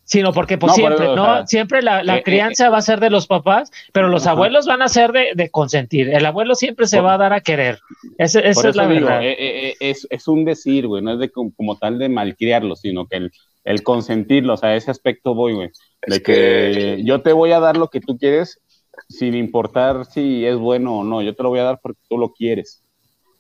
sino 0.05 0.33
porque 0.35 0.59
pues 0.59 0.73
No, 0.73 0.77
siempre, 0.77 1.07
¿no? 1.07 1.25
sea, 1.25 1.47
siempre 1.47 1.83
la, 1.83 2.03
la 2.03 2.19
eh, 2.19 2.23
crianza 2.23 2.69
va 2.69 2.79
a 2.79 2.83
ser 2.83 3.01
de 3.01 3.09
los 3.11 3.27
papás, 3.27 3.71
pero 3.93 4.09
los 4.09 4.27
abuelos 4.27 4.67
van 4.67 4.83
a 4.83 4.89
ser 4.89 5.13
de, 5.13 5.29
de 5.35 5.49
consentir. 5.51 6.11
El 6.11 6.27
abuelo 6.27 6.55
siempre 6.55 6.87
se 6.87 6.99
Por- 6.99 7.07
va 7.07 7.15
a 7.15 7.19
dar 7.19 7.33
a 7.33 7.41
querer. 7.41 7.79
Ese- 8.19 8.47
esa 8.47 8.61
Por 8.61 8.71
es 8.71 8.77
la 8.77 8.87
digo, 8.87 9.07
verdad. 9.07 9.23
eh, 9.23 9.33
eh, 9.33 9.69
eh, 9.71 9.75
es, 9.81 10.07
es 10.11 10.29
un 10.29 10.45
decir, 10.45 10.87
güey, 10.87 11.03
no 11.03 11.15
es 11.15 11.19
de 11.19 11.31
como, 11.31 11.53
como 11.55 11.77
tal 11.79 11.99
de 11.99 12.11
malcriarlo, 12.11 12.77
sino 12.77 13.07
que 13.07 13.17
el, 13.17 13.33
el 13.65 13.83
consentirlo, 13.83 14.55
o 14.55 14.57
sea, 14.59 14.71
a 14.71 14.77
ese 14.77 14.91
aspecto 14.91 15.35
voy, 15.35 15.55
güey, 15.55 15.71
de 16.07 16.23
que- 16.23 17.01
yo 17.03 17.23
te 17.23 17.33
voy 17.33 17.53
a 17.53 17.61
dar 17.61 17.79
lo 17.79 17.89
que 17.89 18.01
tú 18.01 18.19
quieres 18.19 18.61
sin 19.09 19.35
importar 19.35 20.05
si 20.07 20.45
es 20.45 20.57
bueno 20.57 20.99
o 20.99 21.05
no, 21.05 21.23
yo 21.23 21.35
te 21.35 21.43
lo 21.43 21.49
voy 21.51 21.61
a 21.61 21.65
dar 21.65 21.81
porque 21.83 22.01
tú 22.09 22.19
lo 22.19 22.33
quieres. 22.33 22.81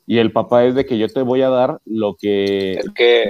Y 0.07 0.19
el 0.19 0.33
papá 0.33 0.65
es 0.67 0.75
de 0.75 0.85
que 0.85 0.99
yo 0.99 1.09
te 1.09 1.23
voy 1.23 1.41
a 1.41 1.49
dar 1.49 1.79
lo 1.87 2.15
que, 2.15 2.79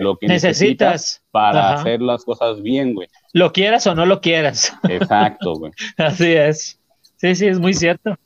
lo 0.00 0.16
que 0.16 0.26
necesitas 0.26 0.32
Necesitas, 0.58 1.22
para 1.30 1.68
Ajá. 1.74 1.74
hacer 1.80 2.02
las 2.02 2.24
cosas 2.24 2.60
bien, 2.62 2.94
güey. 2.94 3.06
lo 3.32 3.52
quieras 3.52 3.86
o 3.86 3.94
no 3.94 4.06
lo 4.06 4.20
quieras. 4.20 4.72
Exacto, 4.88 5.54
güey. 5.54 5.72
Así 5.96 6.32
es. 6.32 6.78
Sí, 7.16 7.34
sí, 7.36 7.46
es 7.46 7.60
muy 7.60 7.74
cierto. 7.74 8.16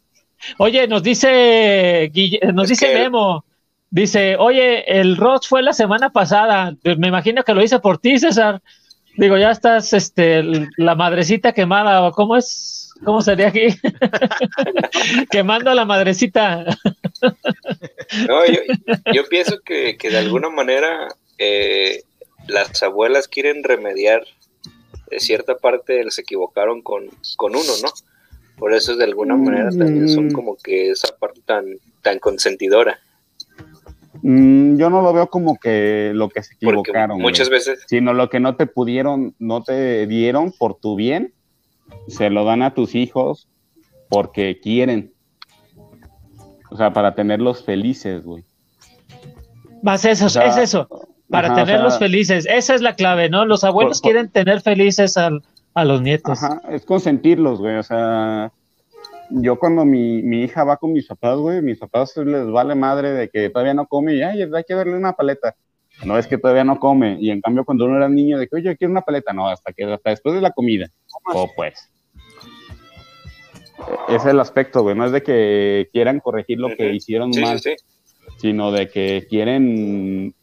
Oye, 0.57 0.87
nos 0.89 1.03
dice 1.03 2.11
Guille- 2.13 2.53
nos 2.55 2.65
Es 2.65 2.71
dice 2.79 2.87
que- 2.93 2.99
Memo, 2.99 3.45
dice, 3.91 4.37
oye, 4.37 4.99
el 4.99 5.17
Ross 5.19 5.47
fue 5.47 5.63
la 5.63 5.73
semana 5.75 6.11
pasada. 6.11 6.75
Me 6.97 7.09
imagino 7.09 7.43
que 7.43 7.53
lo 7.55 7.63
hice 7.63 7.79
por 7.81 7.99
ti, 7.99 8.19
César. 8.19 8.63
Digo, 9.17 9.37
ya 9.37 9.51
estás, 9.51 9.93
este, 9.93 10.43
la 10.77 10.95
madrecita 10.95 11.53
quemada, 11.53 12.03
o 12.07 12.13
cómo 12.13 12.37
es, 12.37 12.78
cómo 13.05 13.23
sería 13.23 13.49
aquí, 13.49 13.69
quemando 15.31 15.71
a 15.71 15.75
la 15.75 15.85
madrecita. 15.85 16.65
No, 18.27 18.47
yo, 18.47 18.61
yo 19.13 19.25
pienso 19.29 19.61
que, 19.65 19.97
que 19.97 20.11
de 20.11 20.19
alguna 20.19 20.51
manera 20.51 21.09
eh, 21.39 22.03
las 22.47 22.83
abuelas 22.83 23.29
quieren 23.29 23.63
remediar 23.65 24.23
de 25.11 25.21
cierta 25.21 25.57
parte 25.57 26.05
se 26.11 26.21
equivocaron 26.21 26.83
con, 26.83 27.07
con 27.37 27.53
uno, 27.57 27.73
¿no? 27.83 27.89
Por 28.59 28.75
eso 28.75 28.97
de 28.97 29.05
alguna 29.05 29.37
manera 29.37 29.71
también 29.71 30.09
son 30.09 30.27
Mm. 30.29 30.33
como 30.33 30.57
que 30.57 30.91
esa 30.91 31.17
parte 31.17 31.41
tan, 31.47 31.65
tan 32.03 32.19
consentidora. 32.19 32.99
Mm, 34.23 34.77
yo 34.79 34.91
no 34.91 35.01
lo 35.01 35.13
veo 35.13 35.29
como 35.29 35.59
que 35.59 36.11
lo 36.13 36.29
que 36.29 36.43
se 36.43 36.55
Porque 36.61 36.81
equivocaron, 36.91 37.21
muchas 37.21 37.49
güey. 37.49 37.61
veces, 37.61 37.85
sino 37.87 38.13
lo 38.15 38.29
que 38.29 38.41
no 38.41 38.57
te 38.57 38.67
pudieron, 38.67 39.35
no 39.39 39.63
te 39.63 40.07
dieron 40.09 40.53
por 40.53 40.75
tu 40.79 40.97
bien, 40.97 41.33
se 42.09 42.31
lo 42.31 42.45
dan 42.45 42.63
a 42.63 42.75
tus 42.75 42.95
hijos 42.95 43.49
porque 44.09 44.59
quieren. 44.61 45.13
O 46.71 46.77
sea, 46.77 46.93
para 46.93 47.15
tenerlos 47.15 47.65
felices, 47.65 48.25
güey. 48.25 48.45
Más 49.83 50.05
eso, 50.05 50.27
O 50.27 50.29
sea, 50.29 50.45
es 50.47 50.57
eso, 50.57 50.89
para 51.31 51.49
ajá, 51.53 51.63
o 51.63 51.65
tenerlos 51.65 51.93
sea, 51.95 52.01
felices. 52.01 52.47
Esa 52.47 52.75
es 52.75 52.81
la 52.83 52.95
clave, 52.95 53.31
¿no? 53.31 53.45
Los 53.47 53.65
abuelos 53.65 53.99
Por- 54.01 54.03
por- 54.03 54.13
quieren 54.13 54.31
tener 54.31 54.61
felices 54.61 55.17
al- 55.17 55.43
a 55.75 55.85
los 55.85 56.03
nietos. 56.03 56.43
Ajá, 56.43 56.61
es 56.71 56.85
consentirlos, 56.85 57.59
güey. 57.61 57.77
O 57.77 57.83
sea, 57.83 58.53
yo 59.31 59.59
cuando 59.59 59.85
mi, 59.85 60.23
mi 60.23 60.43
hija 60.43 60.65
va 60.65 60.77
con 60.77 60.93
mis 60.93 61.07
papás, 61.07 61.39
güey, 61.39 61.63
mis 61.63 61.79
papás 61.79 62.17
les 62.17 62.51
vale 62.51 62.75
madre 62.75 63.13
de 63.13 63.29
que 63.31 63.51
todavía 63.51 63.75
no 63.75 63.87
come 63.87 64.15
y 64.15 64.23
ay, 64.23 64.43
hay 64.43 64.65
que 64.67 64.75
darle 64.75 64.97
una 64.97 65.13
paleta. 65.13 65.55
No 66.05 66.17
es 66.19 66.27
que 66.27 66.39
todavía 66.39 66.65
no 66.65 66.79
come. 66.79 67.17
Y 67.21 67.31
en 67.31 67.41
cambio, 67.41 67.65
cuando 67.65 67.85
uno 67.87 67.97
era 67.97 68.09
niño, 68.09 68.39
de 68.39 68.47
que, 68.49 68.57
oye, 68.57 68.77
quiero 68.77 68.91
una 68.93 69.03
paleta, 69.03 69.33
no, 69.33 69.49
hasta 69.49 69.73
que 69.73 69.85
hasta 69.85 70.11
después 70.11 70.35
de 70.35 70.41
la 70.41 70.51
comida. 70.53 70.87
O 71.35 71.49
pues. 71.57 71.91
Es 74.09 74.25
el 74.27 74.41
aspecto, 74.41 74.83
güey. 74.83 74.97
No 74.97 75.05
es 75.07 75.13
de 75.13 75.23
que 75.23 75.89
quieran 75.93 76.21
corregir 76.21 76.59
lo 76.59 76.69
que 76.77 76.93
hicieron 76.95 77.33
sí, 77.33 77.41
mal, 77.41 77.61
sí, 77.61 77.71
sí. 77.77 77.85
sino 78.39 78.71
de 78.73 78.89
que 78.89 79.27
quieren. 79.29 80.35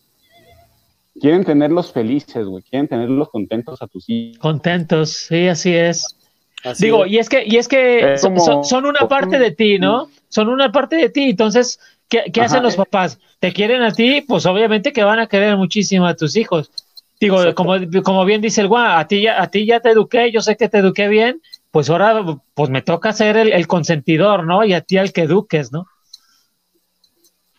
Quieren 1.19 1.45
tenerlos 1.45 1.91
felices, 1.93 2.45
güey. 2.45 2.61
Quieren 2.63 2.87
tenerlos 2.87 3.29
contentos 3.29 3.81
a 3.81 3.87
tus 3.87 4.09
hijos. 4.09 4.37
Contentos, 4.39 5.11
sí, 5.11 5.47
así 5.47 5.73
es. 5.73 6.17
Así 6.63 6.85
Digo, 6.85 7.05
es. 7.05 7.11
y 7.11 7.17
es 7.19 7.29
que, 7.29 7.43
y 7.45 7.55
es 7.57 7.67
que 7.67 8.13
Es 8.13 8.21
son, 8.21 8.33
como- 8.33 8.45
son- 8.45 8.63
son 8.65 8.85
una 8.85 9.07
parte 9.07 9.39
de 9.39 9.51
ti, 9.51 9.79
¿no? 9.79 10.09
Son 10.29 10.49
una 10.49 10.71
parte 10.71 10.95
de 10.97 11.09
ti. 11.09 11.29
Entonces, 11.29 11.79
¿qué, 12.09 12.23
qué 12.33 12.41
hacen 12.41 12.63
los 12.63 12.75
papás? 12.75 13.19
¿Te 13.39 13.53
quieren 13.53 13.81
a 13.81 13.91
ti? 13.91 14.21
Pues 14.27 14.45
obviamente 14.45 14.91
que 14.91 15.03
van 15.03 15.19
a 15.19 15.27
querer 15.27 15.55
muchísimo 15.57 16.05
a 16.05 16.15
tus 16.15 16.35
hijos. 16.35 16.71
Digo, 17.19 17.37
Exacto. 17.37 17.55
como, 17.63 17.75
como 18.03 18.25
bien 18.25 18.41
dice 18.41 18.59
el 18.61 18.67
guá, 18.67 18.99
a 18.99 19.07
ti, 19.07 19.21
ya, 19.21 19.41
a 19.41 19.47
ti 19.49 19.65
ya 19.65 19.79
te 19.79 19.91
eduqué, 19.91 20.31
yo 20.33 20.41
sé 20.41 20.57
que 20.57 20.67
te 20.67 20.79
eduqué 20.79 21.07
bien, 21.07 21.41
pues 21.75 21.89
ahora 21.89 22.23
pues 22.53 22.69
me 22.69 22.81
toca 22.81 23.11
ser 23.11 23.35
el, 23.35 23.51
el 23.51 23.67
consentidor, 23.67 24.45
¿no? 24.45 24.63
Y 24.63 24.71
a 24.71 24.79
ti 24.79 24.97
al 24.97 25.11
que 25.11 25.23
eduques, 25.23 25.73
¿no? 25.73 25.87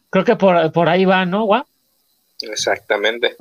Creo 0.08 0.24
que 0.24 0.36
por, 0.36 0.72
por 0.72 0.88
ahí 0.88 1.04
va, 1.04 1.26
¿no, 1.26 1.44
guá? 1.44 1.66
Exactamente. 2.40 3.36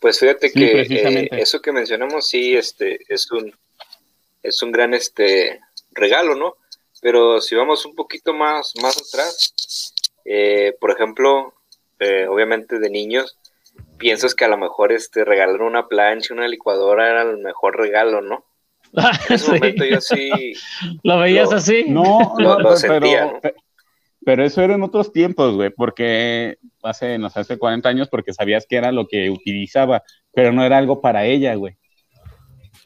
Pues 0.00 0.18
fíjate 0.18 0.48
Sí, 0.48 0.58
que 0.58 0.80
eh, 0.80 1.28
eso 1.30 1.62
que 1.62 1.70
mencionamos 1.70 2.26
sí 2.26 2.56
este 2.56 2.98
es 3.06 3.30
un 3.30 3.54
es 4.42 4.62
un 4.64 4.72
gran 4.72 4.94
este 4.94 5.60
regalo, 5.92 6.34
¿no? 6.34 6.56
Pero 7.00 7.40
si 7.40 7.54
vamos 7.54 7.86
un 7.86 7.94
poquito 7.94 8.34
más 8.34 8.72
más 8.82 8.96
atrás, 8.96 9.94
eh, 10.24 10.74
por 10.80 10.90
ejemplo, 10.90 11.54
eh, 12.00 12.26
obviamente 12.26 12.80
de 12.80 12.90
niños 12.90 13.38
piensas 13.98 14.34
que 14.34 14.44
a 14.44 14.48
lo 14.48 14.56
mejor 14.58 14.92
este 14.92 15.24
regalar 15.24 15.60
una 15.62 15.86
plancha, 15.88 16.34
una 16.34 16.48
licuadora 16.48 17.08
era 17.10 17.22
el 17.22 17.38
mejor 17.38 17.76
regalo, 17.76 18.20
¿no? 18.22 18.44
En 19.28 19.34
ese 19.34 19.38
Sí. 19.38 19.50
momento 19.52 19.84
yo 19.84 20.00
sí 20.00 20.30
¿Lo 21.02 21.18
veías 21.18 21.50
Lo- 21.50 21.56
así? 21.56 21.84
No, 21.88 22.34
Lo- 22.38 22.54
no, 22.54 22.58
lo 22.60 22.64
pero, 22.64 22.76
sentía, 22.76 23.24
¿no? 23.26 23.40
pe- 23.40 23.54
pero 24.24 24.44
eso 24.44 24.60
era 24.62 24.74
en 24.74 24.82
otros 24.82 25.12
tiempos, 25.12 25.54
güey, 25.54 25.70
porque 25.70 26.58
hace, 26.82 27.18
no 27.18 27.30
sé, 27.30 27.40
hace 27.40 27.58
40 27.58 27.88
años, 27.88 28.08
porque 28.10 28.32
sabías 28.34 28.66
que 28.68 28.76
era 28.76 28.92
lo 28.92 29.06
que 29.06 29.30
utilizaba, 29.30 30.02
pero 30.34 30.52
no 30.52 30.64
era 30.64 30.76
algo 30.78 31.00
para 31.00 31.24
ella, 31.24 31.54
güey. 31.54 31.74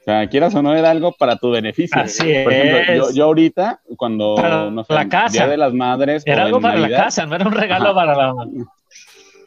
O 0.01 0.05
sea, 0.05 0.28
quieras 0.28 0.55
o 0.55 0.62
no, 0.62 0.74
era 0.74 0.90
algo 0.90 1.12
para 1.12 1.36
tu 1.36 1.51
beneficio. 1.51 2.01
Así 2.01 2.22
Por 2.44 2.52
ejemplo, 2.52 2.78
es. 2.78 2.98
yo, 2.98 3.10
yo 3.12 3.24
ahorita, 3.24 3.80
cuando, 3.97 4.34
Para 4.36 4.70
no 4.70 4.84
sé, 4.84 4.93
la 4.94 5.09
casa. 5.09 5.32
Día 5.32 5.47
de 5.48 5.56
las 5.56 5.72
Madres 5.72 6.22
Era 6.26 6.43
algo 6.44 6.60
para 6.60 6.78
la 6.78 6.89
casa, 6.90 7.24
no 7.26 7.34
era 7.36 7.47
un 7.47 7.52
regalo 7.52 7.86
Ajá. 7.86 7.94
para 7.94 8.14
la... 8.16 8.34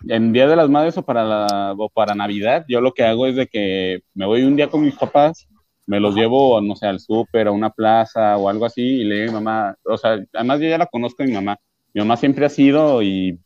en 0.08 0.34
Día 0.34 0.48
de 0.48 0.56
las 0.56 0.70
Madres 0.70 0.98
o 0.98 1.04
para, 1.04 1.24
la, 1.24 1.76
o 1.78 1.90
para 1.90 2.16
Navidad, 2.16 2.66
yo 2.68 2.82
lo 2.82 2.94
que 2.94 3.04
hago 3.04 3.28
es 3.28 3.36
de 3.36 3.48
que 3.48 4.02
me 4.14 4.26
voy 4.26 4.44
un 4.44 4.56
día 4.56 4.70
con 4.70 4.84
mis 4.84 4.96
papás, 4.96 5.48
me 5.88 6.00
los 6.00 6.16
llevo, 6.16 6.60
no 6.62 6.76
sé, 6.76 6.88
al 6.88 7.00
súper, 7.00 7.48
a 7.48 7.52
una 7.52 7.70
plaza 7.70 8.38
o 8.38 8.50
algo 8.50 8.66
así, 8.66 8.82
y 8.82 9.04
le 9.04 9.16
digo 9.16 9.38
a 9.38 9.40
mi 9.40 9.44
mamá, 9.44 9.76
o 9.84 9.98
sea, 9.98 10.20
además 10.34 10.60
yo 10.60 10.68
ya 10.68 10.78
la 10.78 10.88
conozco 10.88 11.24
a 11.24 11.26
mi 11.26 11.34
mamá. 11.34 11.58
Mi 11.94 12.02
mamá 12.02 12.18
siempre 12.18 12.46
ha 12.46 12.50
sido 12.50 13.02
y 13.02 13.40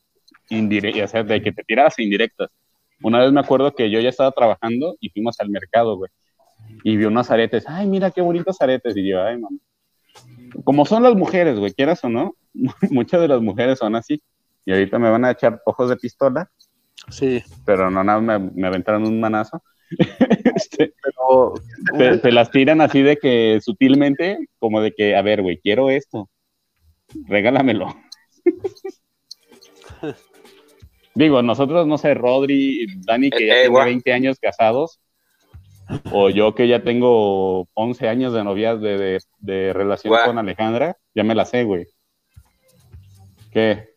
o 0.52 1.07
sea, 1.07 1.23
de 1.23 1.41
que 1.41 1.52
te 1.52 1.64
tiras 1.64 1.99
indirectas. 1.99 2.49
Una 3.03 3.19
vez 3.19 3.31
me 3.31 3.40
acuerdo 3.40 3.73
que 3.73 3.90
yo 3.91 3.99
ya 3.99 4.10
estaba 4.10 4.31
trabajando 4.31 4.95
y 4.99 5.10
fuimos 5.10 5.40
al 5.40 5.49
mercado, 5.49 5.98
güey, 5.98 6.11
y 6.84 6.98
vi 6.98 7.06
unos 7.06 7.30
aretes, 7.31 7.65
ay, 7.68 7.88
mira 7.88 8.11
qué 8.11 8.22
bonitos 8.22 8.60
aretes, 8.61 8.95
y 8.98 9.07
yo, 9.07 9.23
ay, 9.23 9.38
mamá. 9.38 9.57
Como 10.64 10.86
son 10.86 11.03
las 11.03 11.15
mujeres, 11.15 11.60
güey, 11.60 11.73
quieras 11.73 12.03
o 12.03 12.10
no, 12.10 12.36
muchas 12.90 13.22
de 13.22 13.27
las 13.27 13.41
mujeres 13.41 13.80
son 13.80 13.95
así. 13.95 14.22
Y 14.69 14.71
ahorita 14.71 14.99
me 14.99 15.09
van 15.09 15.25
a 15.25 15.31
echar 15.31 15.59
ojos 15.65 15.89
de 15.89 15.97
pistola, 15.97 16.47
Sí, 17.09 17.41
pero 17.65 17.89
no 17.89 18.03
nada, 18.03 18.21
me, 18.21 18.37
me 18.37 18.67
aventaron 18.67 19.03
un 19.03 19.19
manazo. 19.19 19.63
Este, 20.55 20.93
pero 21.01 21.55
te, 21.97 22.19
te 22.19 22.31
las 22.31 22.51
tiran 22.51 22.79
así 22.79 23.01
de 23.01 23.17
que 23.17 23.57
sutilmente, 23.63 24.37
como 24.59 24.79
de 24.81 24.91
que, 24.91 25.15
a 25.15 25.23
ver, 25.23 25.41
güey, 25.41 25.57
quiero 25.57 25.89
esto, 25.89 26.29
regálamelo. 27.27 27.87
Digo, 31.15 31.41
nosotros, 31.41 31.87
no 31.87 31.97
sé, 31.97 32.13
Rodri, 32.13 32.85
Dani, 33.07 33.31
que 33.31 33.47
ya 33.47 33.53
Eh, 33.53 33.57
eh, 33.57 33.61
tiene 33.61 33.69
guau. 33.69 33.85
20 33.85 34.13
años 34.13 34.37
casados, 34.39 34.99
o 36.11 36.29
yo 36.29 36.53
que 36.53 36.67
ya 36.67 36.83
tengo 36.83 37.67
11 37.73 38.07
años 38.07 38.33
de 38.33 38.43
novias 38.43 38.79
de, 38.79 38.97
de, 38.99 39.19
de 39.39 39.73
relación 39.73 40.13
con 40.23 40.37
Alejandra, 40.37 40.95
ya 41.15 41.23
me 41.23 41.33
la 41.33 41.45
sé, 41.45 41.63
güey. 41.63 41.87
¿Qué? 43.51 43.89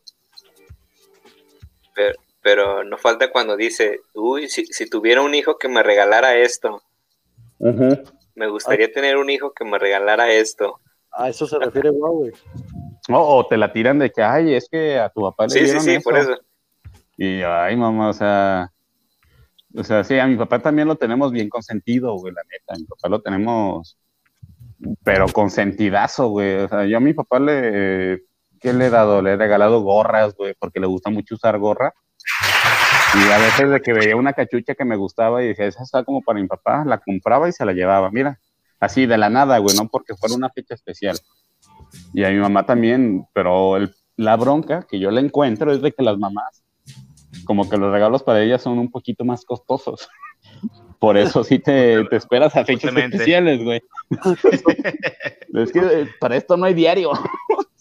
Pero, 1.94 2.14
pero 2.42 2.84
no 2.84 2.98
falta 2.98 3.30
cuando 3.30 3.56
dice, 3.56 4.00
uy, 4.14 4.48
si, 4.48 4.66
si 4.66 4.88
tuviera 4.88 5.22
un 5.22 5.34
hijo 5.34 5.58
que 5.58 5.68
me 5.68 5.82
regalara 5.82 6.36
esto, 6.36 6.82
me 8.34 8.48
gustaría 8.48 8.92
tener 8.92 9.16
un 9.16 9.30
hijo 9.30 9.52
que 9.52 9.64
me 9.64 9.78
regalara 9.78 10.32
esto. 10.32 10.80
a 11.12 11.28
eso 11.28 11.46
se 11.46 11.58
refiere 11.58 11.90
güey. 11.90 12.32
O, 13.08 13.36
o 13.38 13.46
te 13.46 13.56
la 13.56 13.72
tiran 13.72 13.98
de 13.98 14.10
que, 14.10 14.22
ay, 14.22 14.54
es 14.54 14.68
que 14.68 14.98
a 14.98 15.08
tu 15.08 15.22
papá 15.22 15.44
le 15.44 15.50
Sí, 15.50 15.58
sí, 15.58 15.64
dieron 15.64 15.82
sí, 15.82 15.98
por 16.00 16.16
eso. 16.16 16.36
Y 17.16 17.42
ay, 17.42 17.76
mamá, 17.76 18.08
o 18.08 18.12
sea, 18.12 18.72
o 19.74 19.84
sea, 19.84 20.04
sí, 20.04 20.18
a 20.18 20.26
mi 20.26 20.36
papá 20.36 20.58
también 20.60 20.88
lo 20.88 20.96
tenemos 20.96 21.32
bien 21.32 21.48
consentido, 21.48 22.14
güey, 22.16 22.32
la 22.34 22.42
neta. 22.44 22.74
A 22.74 22.78
mi 22.78 22.84
papá 22.84 23.08
lo 23.08 23.20
tenemos, 23.20 23.96
pero 25.04 25.26
consentidazo, 25.28 26.28
güey. 26.28 26.56
O 26.56 26.68
sea, 26.68 26.84
yo 26.84 26.96
a 26.96 27.00
mi 27.00 27.12
papá 27.14 27.38
le, 27.38 28.22
¿qué 28.62 28.72
le 28.72 28.86
he 28.86 28.90
dado? 28.90 29.20
Le 29.22 29.32
he 29.32 29.36
regalado 29.36 29.80
gorras, 29.80 30.34
güey, 30.34 30.54
porque 30.58 30.80
le 30.80 30.86
gusta 30.86 31.10
mucho 31.10 31.34
usar 31.34 31.58
gorra. 31.58 31.92
Y 33.14 33.30
a 33.30 33.38
veces 33.38 33.70
de 33.70 33.80
que 33.82 33.92
veía 33.92 34.16
una 34.16 34.32
cachucha 34.32 34.74
que 34.74 34.84
me 34.84 34.96
gustaba 34.96 35.42
y 35.42 35.48
decía, 35.48 35.66
esa 35.66 35.82
está 35.82 36.04
como 36.04 36.22
para 36.22 36.40
mi 36.40 36.46
papá, 36.46 36.84
la 36.86 36.98
compraba 36.98 37.48
y 37.48 37.52
se 37.52 37.64
la 37.64 37.72
llevaba, 37.72 38.10
mira, 38.10 38.38
así 38.80 39.04
de 39.06 39.18
la 39.18 39.28
nada, 39.28 39.58
güey, 39.58 39.76
no 39.76 39.86
porque 39.88 40.14
fuera 40.14 40.34
una 40.34 40.48
fecha 40.50 40.74
especial. 40.74 41.18
Y 42.14 42.24
a 42.24 42.30
mi 42.30 42.36
mamá 42.38 42.64
también, 42.64 43.26
pero 43.34 43.76
el- 43.76 43.94
la 44.16 44.36
bronca 44.36 44.86
que 44.88 44.98
yo 44.98 45.10
le 45.10 45.20
encuentro 45.20 45.72
es 45.72 45.82
de 45.82 45.92
que 45.92 46.02
las 46.02 46.16
mamás, 46.16 46.62
como 47.44 47.68
que 47.68 47.76
los 47.76 47.92
regalos 47.92 48.22
para 48.22 48.40
ellas 48.42 48.62
son 48.62 48.78
un 48.78 48.90
poquito 48.90 49.24
más 49.24 49.44
costosos. 49.44 50.08
Por 50.98 51.16
eso 51.16 51.42
sí 51.44 51.58
te, 51.58 52.04
te 52.04 52.16
esperas 52.16 52.54
a 52.56 52.64
fechas 52.64 52.94
especiales, 53.14 53.62
güey. 53.64 53.82
es 55.54 55.72
que 55.72 55.80
eh, 55.80 56.08
para 56.20 56.36
esto 56.36 56.56
no 56.56 56.64
hay 56.64 56.74
diario. 56.74 57.10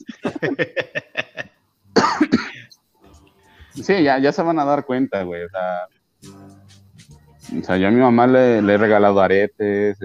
sí, 3.73 4.03
ya, 4.03 4.19
ya 4.19 4.31
se 4.31 4.41
van 4.41 4.59
a 4.59 4.65
dar 4.65 4.85
cuenta, 4.85 5.23
güey. 5.23 5.43
O 5.43 5.49
sea, 7.63 7.77
yo 7.77 7.87
a 7.87 7.91
mi 7.91 7.99
mamá 7.99 8.27
le, 8.27 8.59
he 8.59 8.77
regalado 8.77 9.19
aretes. 9.19 9.97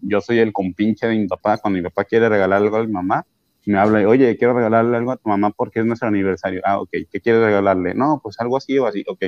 yo 0.00 0.20
soy 0.20 0.38
el 0.38 0.52
compinche 0.52 1.06
de 1.06 1.16
mi 1.16 1.26
papá. 1.26 1.58
Cuando 1.58 1.78
mi 1.78 1.82
papá 1.82 2.04
quiere 2.04 2.28
regalar 2.28 2.62
algo 2.62 2.76
a 2.76 2.84
mi 2.84 2.92
mamá, 2.92 3.26
me 3.66 3.78
habla, 3.78 4.02
y, 4.02 4.04
oye, 4.04 4.36
quiero 4.36 4.54
regalarle 4.54 4.96
algo 4.96 5.12
a 5.12 5.16
tu 5.16 5.28
mamá 5.28 5.50
porque 5.50 5.80
es 5.80 5.86
nuestro 5.86 6.08
aniversario. 6.08 6.60
Ah, 6.64 6.80
ok, 6.80 6.90
¿qué 7.10 7.20
quieres 7.20 7.42
regalarle? 7.42 7.94
No, 7.94 8.20
pues 8.22 8.38
algo 8.40 8.56
así 8.56 8.78
o 8.78 8.86
así, 8.86 9.04
ok. 9.06 9.24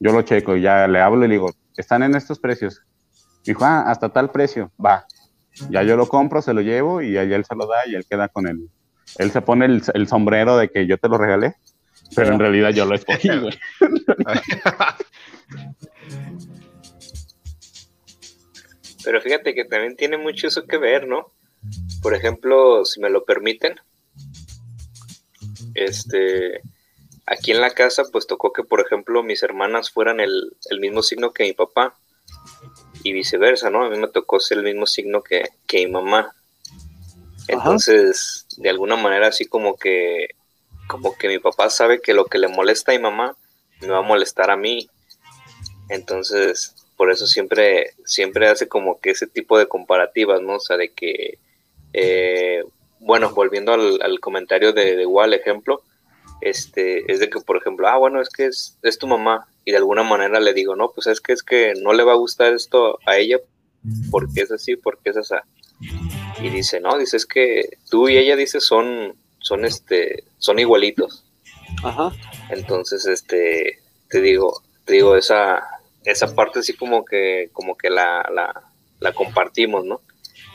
Yo 0.00 0.12
lo 0.12 0.22
checo 0.22 0.56
y 0.56 0.62
ya 0.62 0.88
le 0.88 1.00
hablo 1.00 1.24
y 1.24 1.28
le 1.28 1.34
digo, 1.34 1.50
están 1.76 2.02
en 2.02 2.14
estos 2.14 2.38
precios. 2.38 2.82
Dijo, 3.44 3.64
ah, 3.64 3.82
hasta 3.90 4.08
tal 4.08 4.30
precio, 4.30 4.72
va. 4.84 5.06
Ya 5.68 5.82
yo 5.82 5.96
lo 5.96 6.08
compro, 6.08 6.42
se 6.42 6.54
lo 6.54 6.60
llevo 6.60 7.02
y 7.02 7.18
allá 7.18 7.36
él 7.36 7.44
se 7.44 7.54
lo 7.54 7.66
da 7.66 7.86
y 7.86 7.94
él 7.94 8.06
queda 8.08 8.28
con 8.28 8.46
él. 8.46 8.68
Él 9.18 9.30
se 9.30 9.42
pone 9.42 9.66
el, 9.66 9.82
el 9.94 10.08
sombrero 10.08 10.56
de 10.56 10.68
que 10.68 10.86
yo 10.86 10.98
te 10.98 11.08
lo 11.08 11.18
regalé, 11.18 11.56
pero 12.14 12.32
en 12.32 12.38
realidad 12.38 12.70
yo 12.70 12.86
lo 12.86 12.94
escogí, 12.94 13.28
güey. 13.38 13.58
Pero 19.04 19.20
fíjate 19.20 19.54
que 19.54 19.64
también 19.64 19.96
tiene 19.96 20.16
mucho 20.16 20.46
eso 20.46 20.66
que 20.66 20.78
ver, 20.78 21.06
¿no? 21.06 21.32
Por 22.02 22.14
ejemplo, 22.14 22.84
si 22.84 23.00
me 23.00 23.10
lo 23.10 23.24
permiten, 23.24 23.76
este, 25.74 26.60
aquí 27.26 27.52
en 27.52 27.60
la 27.60 27.70
casa, 27.70 28.04
pues 28.10 28.26
tocó 28.26 28.52
que, 28.52 28.64
por 28.64 28.80
ejemplo, 28.80 29.22
mis 29.22 29.42
hermanas 29.42 29.90
fueran 29.90 30.20
el, 30.20 30.56
el 30.70 30.80
mismo 30.80 31.02
signo 31.02 31.32
que 31.32 31.44
mi 31.44 31.52
papá 31.52 31.94
y 33.02 33.12
viceversa, 33.12 33.70
¿no? 33.70 33.84
A 33.84 33.90
mí 33.90 33.98
me 33.98 34.08
tocó 34.08 34.40
ser 34.40 34.58
el 34.58 34.64
mismo 34.64 34.86
signo 34.86 35.22
que, 35.22 35.48
que 35.66 35.86
mi 35.86 35.92
mamá. 35.92 36.34
Entonces, 37.52 38.46
de 38.56 38.70
alguna 38.70 38.96
manera, 38.96 39.28
así 39.28 39.44
como 39.44 39.76
que, 39.76 40.28
como 40.88 41.16
que 41.16 41.28
mi 41.28 41.38
papá 41.38 41.70
sabe 41.70 42.00
que 42.00 42.14
lo 42.14 42.26
que 42.26 42.38
le 42.38 42.48
molesta 42.48 42.92
a 42.92 42.96
mi 42.96 43.02
mamá 43.02 43.36
me 43.80 43.88
va 43.88 43.98
a 43.98 44.02
molestar 44.02 44.50
a 44.50 44.56
mí. 44.56 44.88
Entonces, 45.88 46.74
por 46.96 47.10
eso 47.10 47.26
siempre, 47.26 47.90
siempre 48.04 48.48
hace 48.48 48.68
como 48.68 49.00
que 49.00 49.10
ese 49.10 49.26
tipo 49.26 49.58
de 49.58 49.68
comparativas, 49.68 50.40
¿no? 50.40 50.54
O 50.54 50.60
sea, 50.60 50.76
de 50.76 50.92
que, 50.92 51.38
eh, 51.92 52.64
bueno, 53.00 53.30
volviendo 53.34 53.72
al, 53.72 54.00
al 54.00 54.20
comentario 54.20 54.72
de, 54.72 54.96
de 54.96 55.02
igual 55.02 55.34
ejemplo, 55.34 55.82
este, 56.40 57.10
es 57.12 57.20
de 57.20 57.28
que, 57.28 57.40
por 57.40 57.56
ejemplo, 57.58 57.86
ah, 57.86 57.98
bueno, 57.98 58.20
es 58.20 58.28
que 58.28 58.46
es, 58.46 58.78
es 58.82 58.98
tu 58.98 59.06
mamá, 59.06 59.46
y 59.64 59.72
de 59.72 59.76
alguna 59.76 60.02
manera 60.02 60.40
le 60.40 60.54
digo, 60.54 60.74
no, 60.74 60.90
pues 60.90 61.06
es 61.06 61.20
que 61.20 61.32
es 61.32 61.42
que 61.42 61.74
no 61.80 61.92
le 61.92 62.02
va 62.02 62.12
a 62.12 62.16
gustar 62.16 62.52
esto 62.52 62.98
a 63.06 63.16
ella, 63.16 63.38
porque 64.10 64.40
es 64.40 64.50
así, 64.50 64.76
porque 64.76 65.10
es 65.10 65.16
así. 65.18 65.34
Y 66.40 66.48
dice, 66.50 66.80
no, 66.80 66.98
dice, 66.98 67.16
es 67.16 67.26
que 67.26 67.76
tú 67.90 68.08
y 68.08 68.16
ella, 68.16 68.36
dice, 68.36 68.60
son, 68.60 69.14
son, 69.38 69.64
este, 69.64 70.24
son 70.38 70.58
igualitos. 70.58 71.24
Ajá. 71.82 72.12
Entonces, 72.50 73.06
este, 73.06 73.78
te 74.08 74.20
digo, 74.20 74.62
te 74.84 74.94
digo, 74.94 75.16
esa, 75.16 75.62
esa 76.04 76.34
parte 76.34 76.60
así 76.60 76.74
como 76.74 77.04
que, 77.04 77.50
como 77.52 77.76
que 77.76 77.90
la, 77.90 78.28
la, 78.34 78.62
la 79.00 79.12
compartimos, 79.12 79.84
¿no? 79.84 80.00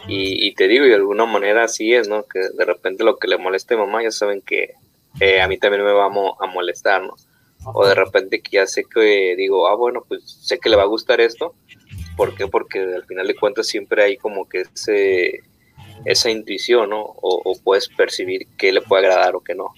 Y, 0.08 0.48
y 0.48 0.54
te 0.54 0.68
digo, 0.68 0.86
y 0.86 0.90
de 0.90 0.95
alguna 0.95 1.26
manera 1.26 1.64
así 1.64 1.94
es, 1.94 2.08
¿no? 2.08 2.24
Que 2.24 2.40
de 2.40 2.66
repente 2.66 3.04
lo 3.04 3.18
que 3.18 3.28
le 3.28 3.38
moleste 3.38 3.74
a 3.74 3.78
mamá, 3.78 4.04
ya 4.04 4.12
saben 4.12 4.41
que 4.41 4.74
eh, 5.20 5.41
a 5.41 5.48
mí 5.48 5.58
también 5.58 5.84
me 5.84 5.91
va 5.91 6.06
a, 6.06 6.10
mo- 6.10 6.38
a 6.40 6.48
molestar, 6.48 7.02
¿no? 7.04 7.16
O 7.66 7.86
de 7.86 7.95
repente 7.95 8.41
que 8.41 8.52
ya 8.58 8.68
sé 8.68 8.84
que 8.86 9.36
digo, 9.36 9.68
ah, 9.68 9.76
bueno, 9.76 10.06
pues 10.08 10.24
sé 10.44 10.60
que 10.60 10.70
le 10.70 10.76
va 10.78 10.84
a 10.84 10.88
gustar 10.88 11.20
esto. 11.20 11.56
¿Por 12.16 12.36
qué? 12.36 12.48
Porque 12.48 12.80
al 12.80 13.06
final 13.06 13.28
de 13.28 13.36
cuentas 13.36 13.68
siempre 13.68 14.04
hay 14.04 14.18
como 14.18 14.48
que 14.48 14.62
ese, 14.62 15.44
esa 16.07 16.29
intuición, 16.29 16.89
¿no? 16.89 17.01
O, 17.01 17.41
o 17.43 17.59
puedes 17.63 17.88
percibir 17.89 18.47
qué 18.57 18.71
le 18.71 18.81
puede 18.81 19.05
agradar 19.05 19.35
o 19.35 19.41
qué 19.41 19.53
no. 19.55 19.73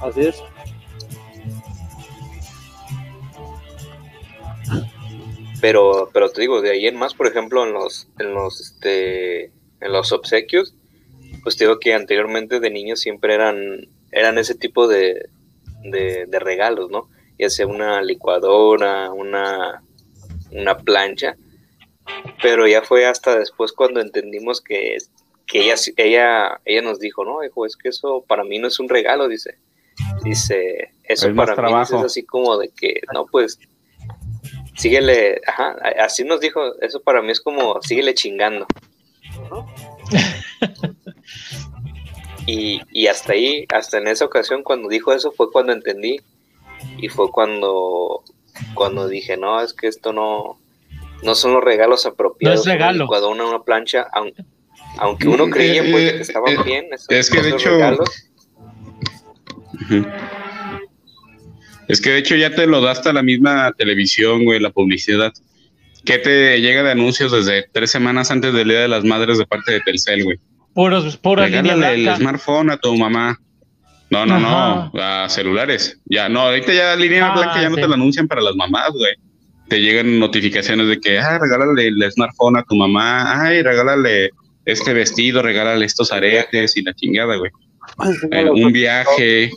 Así 0.00 0.20
es. 0.20 0.42
pero 5.60 6.10
pero 6.12 6.30
te 6.30 6.40
digo 6.40 6.60
de 6.60 6.70
ahí 6.70 6.86
en 6.86 6.96
más 6.96 7.14
por 7.14 7.26
ejemplo 7.26 7.66
en 7.66 7.72
los 7.72 8.08
en 8.18 8.34
los 8.34 8.60
este 8.60 9.46
en 9.80 9.92
los 9.92 10.12
obsequios 10.12 10.74
pues 11.42 11.56
te 11.56 11.64
digo 11.64 11.78
que 11.78 11.94
anteriormente 11.94 12.60
de 12.60 12.70
niños 12.70 13.00
siempre 13.00 13.34
eran 13.34 13.88
eran 14.12 14.38
ese 14.38 14.54
tipo 14.54 14.88
de, 14.88 15.28
de, 15.82 16.26
de 16.26 16.38
regalos 16.38 16.90
no 16.90 17.08
ya 17.38 17.50
sea 17.50 17.66
una 17.66 18.00
licuadora 18.02 19.10
una 19.10 19.82
una 20.52 20.78
plancha 20.78 21.36
pero 22.42 22.66
ya 22.66 22.82
fue 22.82 23.06
hasta 23.06 23.38
después 23.38 23.72
cuando 23.72 24.00
entendimos 24.00 24.60
que 24.60 24.96
que 25.46 25.60
ella 25.60 25.74
ella 25.96 26.60
ella 26.64 26.82
nos 26.82 26.98
dijo 26.98 27.24
no 27.24 27.42
hijo 27.42 27.64
es 27.64 27.76
que 27.76 27.88
eso 27.88 28.24
para 28.26 28.44
mí 28.44 28.58
no 28.58 28.68
es 28.68 28.78
un 28.78 28.88
regalo 28.88 29.28
dice. 29.28 29.56
Dice 30.22 30.92
eso 31.04 31.28
Es 31.28 31.34
para 31.34 31.68
mí 31.68 31.82
es 31.82 31.92
así 31.92 32.24
como 32.24 32.58
de 32.58 32.68
que 32.68 33.00
no 33.12 33.26
pues 33.26 33.58
síguele, 34.78 35.40
ajá, 35.46 35.76
así 35.98 36.24
nos 36.24 36.40
dijo, 36.40 36.60
eso 36.80 37.00
para 37.00 37.20
mí 37.20 37.32
es 37.32 37.40
como, 37.40 37.82
síguele 37.82 38.14
chingando. 38.14 38.66
y, 42.46 42.80
y 42.92 43.06
hasta 43.08 43.32
ahí, 43.32 43.66
hasta 43.74 43.98
en 43.98 44.08
esa 44.08 44.24
ocasión, 44.24 44.62
cuando 44.62 44.88
dijo 44.88 45.12
eso, 45.12 45.32
fue 45.32 45.50
cuando 45.50 45.72
entendí, 45.72 46.20
y 46.98 47.08
fue 47.08 47.30
cuando, 47.30 48.22
cuando 48.74 49.08
dije, 49.08 49.36
no, 49.36 49.60
es 49.60 49.72
que 49.72 49.88
esto 49.88 50.12
no, 50.12 50.58
no 51.22 51.34
son 51.34 51.52
los 51.54 51.64
regalos 51.64 52.06
apropiados. 52.06 52.66
No 52.66 52.72
es 52.72 52.78
regalo. 52.78 53.06
Una 53.08 53.62
plancha, 53.62 54.06
aun- 54.12 54.32
aunque 54.98 55.28
uno 55.28 55.48
creía 55.50 55.82
pues, 55.90 56.04
de 56.04 56.14
que 56.16 56.22
estaban 56.22 56.52
Eh, 56.54 56.58
bien, 56.64 56.86
esos, 56.92 57.06
es 57.10 57.30
que 57.30 57.42
de 57.42 57.50
hecho- 57.50 57.70
regalos. 57.70 58.08
Es 61.88 62.00
que 62.00 62.10
de 62.10 62.18
hecho 62.18 62.36
ya 62.36 62.54
te 62.54 62.66
lo 62.66 62.80
da 62.80 62.90
hasta 62.92 63.12
la 63.12 63.22
misma 63.22 63.72
televisión, 63.72 64.44
güey, 64.44 64.60
la 64.60 64.70
publicidad. 64.70 65.32
Que 66.04 66.18
te 66.18 66.60
llega 66.60 66.82
de 66.82 66.90
anuncios 66.92 67.32
desde 67.32 67.66
tres 67.72 67.90
semanas 67.90 68.30
antes 68.30 68.52
del 68.52 68.68
Día 68.68 68.80
de 68.80 68.88
las 68.88 69.04
Madres 69.04 69.38
de 69.38 69.46
parte 69.46 69.72
de 69.72 69.80
Telcel, 69.80 70.24
güey. 70.24 70.38
Puros, 70.74 71.16
pura 71.16 71.46
línea 71.46 71.62
Regálale 71.74 71.94
el 72.10 72.16
smartphone 72.16 72.70
a 72.70 72.76
tu 72.76 72.94
mamá. 72.96 73.38
No, 74.10 74.24
no, 74.24 74.36
Ajá. 74.36 74.90
no, 74.92 75.02
a 75.02 75.28
celulares. 75.28 76.00
Ya, 76.06 76.28
no, 76.28 76.40
ahorita 76.42 76.72
ya 76.72 76.84
la 76.90 76.96
línea 76.96 77.26
Ah, 77.26 77.36
blanca 77.36 77.60
ya 77.62 77.68
no 77.68 77.76
te 77.76 77.86
la 77.88 77.94
anuncian 77.94 78.26
para 78.28 78.40
las 78.42 78.54
mamás, 78.54 78.90
güey. 78.92 79.12
Te 79.68 79.80
llegan 79.80 80.18
notificaciones 80.18 80.88
de 80.88 81.00
que, 81.00 81.18
ah, 81.18 81.38
regálale 81.38 81.88
el 81.88 82.12
smartphone 82.12 82.58
a 82.58 82.62
tu 82.62 82.74
mamá, 82.74 83.42
ay, 83.42 83.62
regálale 83.62 84.30
este 84.64 84.92
vestido, 84.92 85.42
regálale 85.42 85.84
estos 85.84 86.12
aretes 86.12 86.76
y 86.76 86.82
la 86.82 86.94
chingada, 86.94 87.36
güey. 87.36 87.50
Eh, 88.30 88.50
un 88.50 88.72
viaje. 88.72 89.50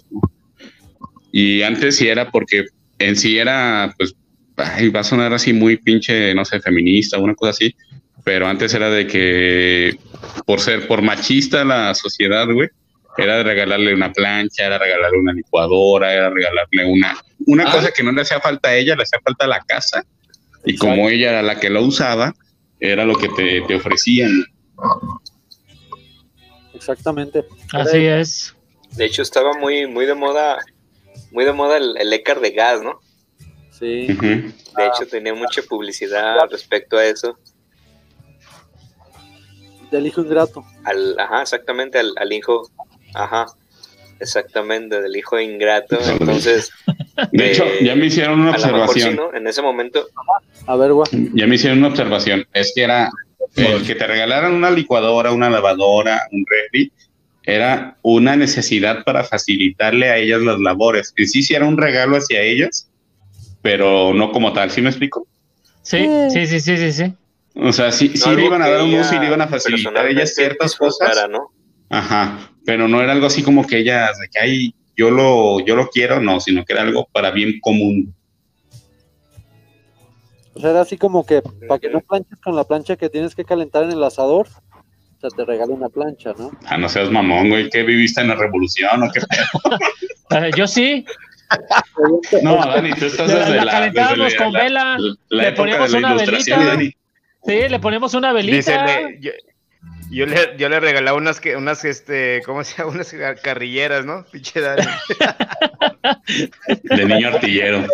Y 1.32 1.62
antes 1.62 1.98
sí 1.98 2.08
era 2.08 2.30
porque 2.30 2.66
en 3.00 3.16
sí 3.16 3.38
era, 3.38 3.94
pues, 3.98 4.16
ay, 4.58 4.90
va 4.90 5.02
a 5.02 5.06
sonar 5.06 5.34
así 5.34 5.54
muy 5.54 5.78
pinche, 5.78 6.34
no 6.34 6.46
sé, 6.46 6.60
feminista, 6.60 7.18
una 7.18 7.36
cosa 7.36 7.52
así. 7.52 7.76
Pero 8.24 8.48
antes 8.48 8.74
era 8.74 8.90
de 8.90 9.08
que, 9.08 9.98
por 10.46 10.60
ser, 10.60 10.88
por 10.88 11.02
machista 11.02 11.64
la 11.64 11.94
sociedad, 11.96 12.48
güey, 12.52 12.70
era 13.18 13.38
de 13.38 13.44
regalarle 13.44 13.94
una 13.94 14.12
plancha, 14.12 14.66
era 14.66 14.78
regalarle 14.78 15.20
una 15.20 15.34
licuadora, 15.34 16.14
era 16.14 16.30
regalarle 16.30 16.86
una, 16.86 17.18
una 17.48 17.64
Ah. 17.68 17.72
cosa 17.72 17.92
que 17.92 18.04
no 18.04 18.12
le 18.12 18.22
hacía 18.22 18.40
falta 18.40 18.70
a 18.70 18.76
ella, 18.76 18.96
le 18.96 19.04
hacía 19.04 19.20
falta 19.24 19.46
a 19.46 19.50
la 19.50 19.60
casa. 19.62 20.06
Y 20.66 20.76
como 20.78 21.10
ella 21.10 21.30
era 21.32 21.42
la 21.42 21.60
que 21.60 21.70
lo 21.70 21.82
usaba, 21.84 22.34
era 22.80 23.04
lo 23.06 23.16
que 23.16 23.30
te, 23.30 23.62
te 23.62 23.76
ofrecían. 23.76 24.32
Exactamente. 26.74 27.46
Así 27.74 28.06
es. 28.06 28.56
de 28.92 29.06
hecho 29.06 29.22
estaba 29.22 29.54
muy, 29.54 29.88
muy 29.88 30.06
de 30.06 30.16
moda, 30.16 30.58
muy 31.32 31.46
de 31.46 31.54
moda 31.54 31.78
el, 31.78 31.96
el 31.98 32.12
écar 32.14 32.40
de 32.40 32.52
gas, 32.52 32.82
¿no? 32.82 33.00
Sí. 33.72 34.08
De 34.08 34.88
hecho, 34.88 35.08
tenía 35.10 35.34
mucha 35.34 35.62
publicidad 35.64 36.36
respecto 36.52 36.98
a 36.98 37.06
eso. 37.06 37.38
Del 39.92 40.08
hijo 40.08 40.22
ingrato. 40.22 40.64
Al, 40.86 41.20
ajá, 41.20 41.42
exactamente, 41.42 41.98
al, 42.00 42.14
al 42.18 42.32
hijo. 42.32 42.70
Ajá, 43.14 43.46
exactamente, 44.20 45.02
del 45.02 45.16
hijo 45.16 45.40
ingrato. 45.40 45.98
Entonces, 46.10 46.72
De 47.32 47.46
eh, 47.46 47.52
hecho, 47.52 47.66
ya 47.82 47.96
me 47.96 48.06
hicieron 48.08 48.40
una 48.40 48.54
a 48.54 48.58
lo 48.58 48.66
mejor 48.66 48.94
sí, 48.94 49.02
observación. 49.02 49.16
¿no? 49.16 49.38
En 49.38 49.48
ese 49.48 49.62
momento, 49.62 50.08
A 50.66 50.76
ver, 50.76 50.94
güey. 50.94 51.08
Ya 51.34 51.48
me 51.48 51.56
hicieron 51.56 51.80
una 51.80 51.90
observación. 51.90 52.46
Es 52.54 52.72
que 52.74 52.84
era 52.84 53.10
el 53.56 53.86
que 53.86 53.96
te 53.96 54.08
regalaran 54.08 54.54
una 54.54 54.72
licuadora, 54.72 55.32
una 55.32 55.50
lavadora, 55.50 56.22
un 56.32 56.46
refri, 56.48 56.92
era 57.44 57.98
una 58.02 58.36
necesidad 58.36 59.04
para 59.04 59.24
facilitarle 59.24 60.10
a 60.10 60.18
ellas 60.18 60.42
las 60.42 60.60
labores. 60.60 61.14
En 61.18 61.28
sí, 61.28 61.44
sí 61.44 61.54
era 61.54 61.66
un 61.66 61.78
regalo 61.78 62.18
hacia 62.18 62.42
ellas, 62.42 62.90
pero 63.62 64.14
no 64.14 64.32
como 64.32 64.54
tal. 64.54 64.72
¿Sí 64.72 64.82
me 64.82 64.90
explico? 64.90 65.28
Sí, 65.82 66.08
sí, 66.30 66.48
sí, 66.48 66.60
sí, 66.60 66.78
sí, 66.78 66.92
sí. 66.92 67.14
O 67.56 67.74
sea, 67.74 67.92
sí, 67.92 68.12
sí 68.16 68.30
algo 68.30 68.40
le 68.40 68.46
iban 68.46 68.62
a 68.62 68.70
dar 68.70 68.82
un 68.84 68.94
uso 68.94 69.16
y 69.16 69.20
le 69.20 69.26
iban 69.26 69.42
a 69.42 69.48
facilitar 69.48 70.06
a 70.06 70.10
ellas 70.10 70.34
ciertas 70.34 70.76
cosas. 70.76 71.28
¿no? 71.30 71.52
Ajá, 71.90 72.51
pero 72.66 72.88
no 72.88 73.02
era 73.02 73.12
algo 73.14 73.28
así 73.28 73.44
como 73.44 73.66
que 73.66 73.78
ellas, 73.80 74.18
de 74.20 74.28
que 74.30 74.40
ay, 74.40 74.76
yo 74.98 75.10
lo, 75.12 75.60
yo 75.66 75.76
lo 75.76 75.88
quiero, 75.90 76.20
no, 76.20 76.40
sino 76.40 76.64
que 76.66 76.74
era 76.74 76.82
algo 76.84 77.08
para 77.12 77.32
bien 77.32 77.60
común. 77.62 78.14
O 80.54 80.60
sea, 80.60 80.72
era 80.72 80.82
así 80.82 80.98
como 80.98 81.26
que 81.26 81.42
para 81.68 81.80
que 81.80 81.90
no 81.90 82.02
planches 82.02 82.40
con 82.42 82.56
la 82.56 82.64
plancha 82.66 82.96
que 82.98 83.10
tienes 83.10 83.34
que 83.36 83.46
calentar 83.46 83.84
en 83.84 83.92
el 83.92 84.04
asador, 84.04 84.48
o 84.48 85.20
sea, 85.22 85.30
te 85.30 85.46
regalo 85.46 85.74
una 85.74 85.88
plancha, 85.90 86.34
¿no? 86.38 86.52
Ah, 86.66 86.78
no 86.78 86.90
seas 86.90 87.10
mamón, 87.10 87.50
güey, 87.50 87.70
¿qué 87.70 87.84
viviste 87.84 88.22
en 88.22 88.28
la 88.28 88.36
revolución 88.36 89.04
o 89.04 89.12
qué 89.12 89.22
pedo? 89.22 89.78
Eh, 90.34 90.50
yo 90.56 90.66
sí. 90.66 91.04
No, 92.42 92.56
Dani, 92.56 92.94
tú 92.94 93.06
estás 93.06 93.28
desde 93.28 93.56
la 93.58 93.66
la, 93.66 93.72
calentábamos 93.74 94.18
desde 94.20 94.38
la- 94.38 94.44
con 94.46 94.54
vela, 94.54 94.98
la- 94.98 95.16
la 95.30 95.44
le 95.44 95.52
ponemos 95.52 95.94
una 95.94 96.14
velita. 96.14 96.78
Sí, 97.44 97.70
le 97.70 97.80
ponemos 97.80 98.14
una 98.14 98.32
velita. 98.32 98.56
Dice, 98.56 98.72
le- 99.20 99.34
yo, 100.12 100.26
le, 100.26 100.56
yo 100.58 100.70
le 100.70 100.80
regalaba 100.80 101.18
unas, 101.18 101.40
que, 101.40 101.56
unas, 101.56 101.84
este, 101.86 102.42
¿cómo 102.46 102.64
se 102.64 102.78
llama? 102.78 102.92
Unas 102.96 103.14
carrilleras, 103.42 104.06
¿no? 104.06 104.26
Pinche 104.32 104.60
Dani. 104.62 104.84
De 106.84 107.06
niño 107.06 107.28
artillero. 107.30 107.86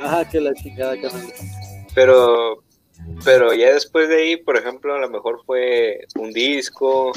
Ajá, 0.00 0.28
que 0.28 0.40
la 0.40 0.52
chingada, 0.54 1.00
carnal. 1.00 1.32
Pero, 1.94 2.62
pero 3.24 3.52
ya 3.54 3.72
después 3.72 4.08
de 4.08 4.16
ahí, 4.22 4.36
por 4.36 4.56
ejemplo, 4.56 4.94
a 4.94 4.98
lo 4.98 5.08
mejor 5.10 5.42
fue 5.46 6.00
un 6.16 6.32
disco. 6.32 7.12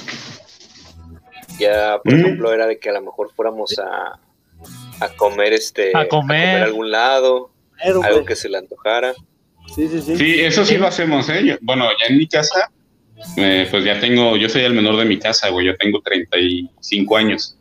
Ya, 1.57 1.99
por 2.03 2.14
Mm. 2.14 2.19
ejemplo, 2.19 2.53
era 2.53 2.68
de 2.68 2.80
que 2.80 2.89
a 2.89 2.93
lo 2.93 3.02
mejor 3.02 3.31
fuéramos 3.34 3.77
a, 3.80 4.19
a 4.99 5.10
comer 5.15 5.53
este 5.53 5.91
A 5.95 6.07
comer. 6.07 6.61
a 6.61 6.65
algún 6.65 6.91
lado, 6.91 7.52
algo 7.84 8.02
güey, 8.02 8.26
que 8.26 8.35
se 8.35 8.49
le 8.49 8.57
antojara. 8.57 9.14
Sí, 9.76 9.88
sí, 9.88 10.02
sí. 10.02 10.15
Sí, 10.18 10.39
eso 10.41 10.64
sí 10.65 10.77
lo 10.77 10.88
hacemos, 10.88 11.27
¿eh? 11.30 11.41
Yo- 11.45 11.56
bueno, 11.61 11.85
ya 11.99 12.07
en 12.07 12.18
mi 12.18 12.27
casa, 12.27 12.69
eh, 13.38 13.68
pues 13.72 13.84
ya 13.84 13.99
tengo, 13.99 14.38
yo 14.38 14.47
soy 14.49 14.61
el 14.64 14.73
menor 14.73 14.97
de 14.97 15.06
mi 15.06 15.18
casa, 15.18 15.49
güey, 15.49 15.65
yo 15.68 15.76
tengo 15.77 16.02
35 16.02 17.18
años. 17.18 17.57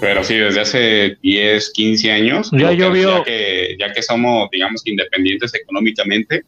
Pero 0.00 0.22
sí, 0.22 0.34
desde 0.36 0.60
hace 0.60 1.16
10, 1.22 1.70
15 1.72 2.12
años, 2.12 2.50
Ya 2.52 2.58
lo 2.58 2.68
que- 2.70 2.76
llovió. 2.76 3.18
ya, 3.18 3.24
que, 3.24 3.76
ya 3.80 3.92
que 3.92 4.02
somos, 4.02 4.48
digamos, 4.52 4.86
independientes 4.86 5.52
económicamente, 5.54 6.42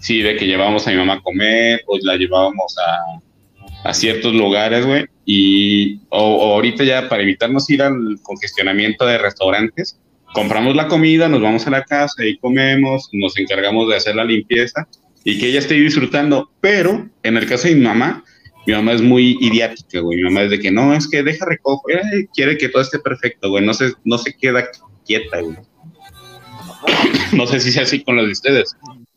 sí, 0.00 0.20
de 0.20 0.36
que 0.36 0.46
llevábamos 0.46 0.86
a 0.86 0.90
mi 0.90 0.96
mamá 0.98 1.14
a 1.14 1.22
comer, 1.22 1.82
pues 1.86 2.02
la 2.04 2.16
llevábamos 2.16 2.76
a, 2.78 3.88
a 3.88 3.94
ciertos 3.94 4.34
lugares, 4.34 4.84
güey, 4.84 5.06
y 5.24 5.96
o, 6.10 6.18
o 6.22 6.52
ahorita 6.54 6.84
ya 6.84 7.08
para 7.08 7.22
evitarnos 7.22 7.68
ir 7.70 7.80
al 7.82 8.18
congestionamiento 8.22 9.06
de 9.06 9.16
restaurantes, 9.16 9.98
compramos 10.34 10.76
la 10.76 10.86
comida, 10.88 11.28
nos 11.30 11.40
vamos 11.40 11.66
a 11.66 11.70
la 11.70 11.82
casa 11.84 12.22
y 12.26 12.36
comemos, 12.36 13.08
nos 13.12 13.38
encargamos 13.38 13.88
de 13.88 13.96
hacer 13.96 14.14
la 14.16 14.24
limpieza 14.24 14.86
y 15.24 15.38
que 15.38 15.46
ella 15.48 15.60
esté 15.60 15.74
disfrutando. 15.74 16.50
Pero 16.60 17.08
en 17.22 17.36
el 17.38 17.46
caso 17.48 17.68
de 17.68 17.74
mi 17.76 17.80
mamá, 17.80 18.22
mi 18.66 18.74
mamá 18.74 18.92
es 18.92 19.00
muy 19.00 19.38
idiática, 19.40 20.00
güey. 20.00 20.18
Mi 20.18 20.24
mamá 20.24 20.42
es 20.42 20.50
de 20.50 20.58
que 20.60 20.70
no, 20.70 20.92
es 20.94 21.08
que 21.08 21.22
deja 21.22 21.46
recojo, 21.46 21.88
eh, 21.88 22.26
quiere 22.34 22.58
que 22.58 22.68
todo 22.68 22.82
esté 22.82 22.98
perfecto, 22.98 23.48
güey. 23.48 23.64
No 23.64 23.72
se, 23.72 23.92
no 24.04 24.18
se 24.18 24.34
queda 24.36 24.68
quieta, 25.06 25.40
güey. 25.40 25.56
No 27.32 27.46
sé 27.46 27.60
si 27.60 27.72
sea 27.72 27.82
así 27.84 28.02
con 28.02 28.16
las 28.16 28.26
de 28.26 28.32
ustedes. 28.32 28.76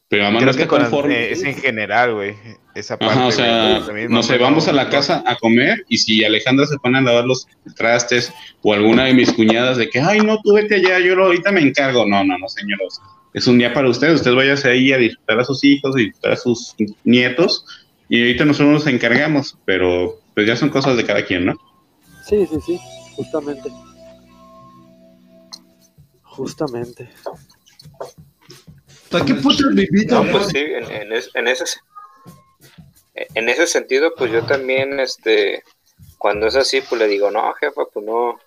Pero 0.09 0.23
mi 0.23 0.27
mamá 0.29 0.39
Creo 0.39 0.51
no 0.51 0.57
que 0.57 0.63
está 0.63 0.77
las- 0.79 0.89
conforme. 0.89 1.15
eh, 1.15 1.31
es 1.33 1.43
en 1.43 1.55
general, 1.55 2.13
güey. 2.13 2.35
Esa 2.77 2.95
parte. 2.97 3.13
Ajá, 3.15 3.25
o 3.27 3.31
sea, 3.31 3.83
también 3.85 4.11
no 4.11 4.21
sé, 4.21 4.37
vamos 4.37 4.67
a 4.67 4.71
la 4.71 4.87
casa 4.89 5.23
a 5.25 5.35
comer 5.37 5.83
y 5.89 5.97
si 5.97 6.23
Alejandra 6.23 6.67
se 6.67 6.77
pone 6.77 6.99
a 6.99 7.01
lavar 7.01 7.25
los 7.25 7.47
trastes 7.75 8.31
o 8.61 8.71
alguna 8.73 9.05
de 9.05 9.15
mis 9.15 9.33
cuñadas 9.33 9.77
de 9.77 9.89
que, 9.89 9.99
ay, 9.99 10.19
no, 10.19 10.39
tú 10.43 10.53
vete 10.53 10.75
allá, 10.75 10.99
yo 10.99 11.15
lo- 11.15 11.25
ahorita 11.25 11.51
me 11.51 11.61
encargo. 11.61 12.05
No, 12.05 12.23
no, 12.23 12.37
no, 12.37 12.47
señores. 12.47 12.99
Es 13.33 13.47
un 13.47 13.57
día 13.57 13.73
para 13.73 13.89
ustedes. 13.89 14.15
Ustedes 14.15 14.35
váyanse 14.37 14.69
ahí 14.69 14.93
a 14.93 14.97
disfrutar 14.97 15.39
a 15.39 15.43
sus 15.43 15.63
hijos, 15.63 15.95
a 15.95 15.99
disfrutar 15.99 16.31
a 16.33 16.35
sus 16.37 16.75
nietos 17.03 17.65
y 18.09 18.19
ahorita 18.21 18.45
nosotros 18.45 18.71
nos 18.73 18.87
encargamos, 18.87 19.57
pero 19.65 20.19
pues 20.35 20.45
ya 20.45 20.55
son 20.55 20.69
cosas 20.69 20.97
de 20.97 21.03
cada 21.05 21.25
quien, 21.25 21.45
¿no? 21.47 21.55
Sí, 22.29 22.45
sí, 22.45 22.57
sí, 22.63 22.79
justamente. 23.15 23.69
Justamente. 26.21 27.09
¿Para 29.09 29.25
qué 29.25 29.33
putas 29.33 29.71
me 29.73 29.83
invitan? 29.83 30.25
No, 30.27 30.31
pues 30.31 30.47
sí, 30.49 30.59
en, 30.59 30.91
en 30.91 31.13
es- 31.13 31.31
en 31.33 31.47
ese 31.47 31.65
se- 31.65 31.79
en 33.33 33.49
ese 33.49 33.67
sentido, 33.67 34.13
pues 34.15 34.31
yo 34.31 34.43
también, 34.45 34.99
este, 34.99 35.63
cuando 36.17 36.47
es 36.47 36.55
así, 36.55 36.81
pues 36.81 36.99
le 36.99 37.07
digo, 37.07 37.31
no, 37.31 37.53
jefa, 37.53 37.83
pues 37.91 38.05
no, 38.05 38.39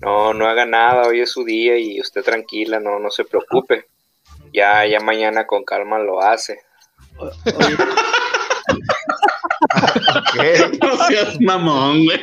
no, 0.00 0.34
no 0.34 0.46
haga 0.46 0.64
nada, 0.66 1.08
hoy 1.08 1.20
es 1.20 1.30
su 1.30 1.44
día 1.44 1.78
y 1.78 2.00
usted 2.00 2.22
tranquila, 2.22 2.80
no, 2.80 2.98
no 2.98 3.10
se 3.10 3.24
preocupe. 3.24 3.86
Ya, 4.52 4.86
ya 4.86 5.00
mañana 5.00 5.46
con 5.46 5.64
calma 5.64 5.98
lo 5.98 6.22
hace. 6.22 6.60
¿Qué? 10.32 10.78
No 10.80 10.96
seas 11.06 11.40
mamón, 11.40 12.04
güey. 12.04 12.22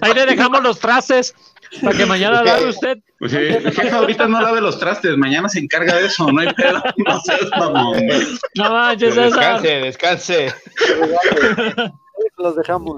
ahí 0.00 0.14
le 0.14 0.26
dejamos 0.26 0.62
los 0.62 0.78
trastes 0.78 1.34
para 1.82 1.96
que 1.96 2.06
mañana 2.06 2.42
lave 2.42 2.68
usted. 2.68 2.98
Pues 3.18 3.32
sí, 3.32 3.38
jefa, 3.38 3.96
ahorita 3.96 4.26
no 4.28 4.40
lave 4.40 4.60
los 4.60 4.78
trastes, 4.78 5.16
mañana 5.16 5.48
se 5.48 5.60
encarga 5.60 5.96
de 5.96 6.06
eso, 6.06 6.30
no 6.30 6.40
hay 6.40 6.52
pedo. 6.52 6.82
No 7.06 7.20
seas 7.20 7.50
mamón, 7.58 8.06
güey. 8.06 8.22
No 8.56 8.70
manches, 8.70 9.14
César. 9.14 9.62
Descanse, 9.62 9.68
descanse. 9.80 10.54
Los 12.38 12.56
dejamos. 12.56 12.96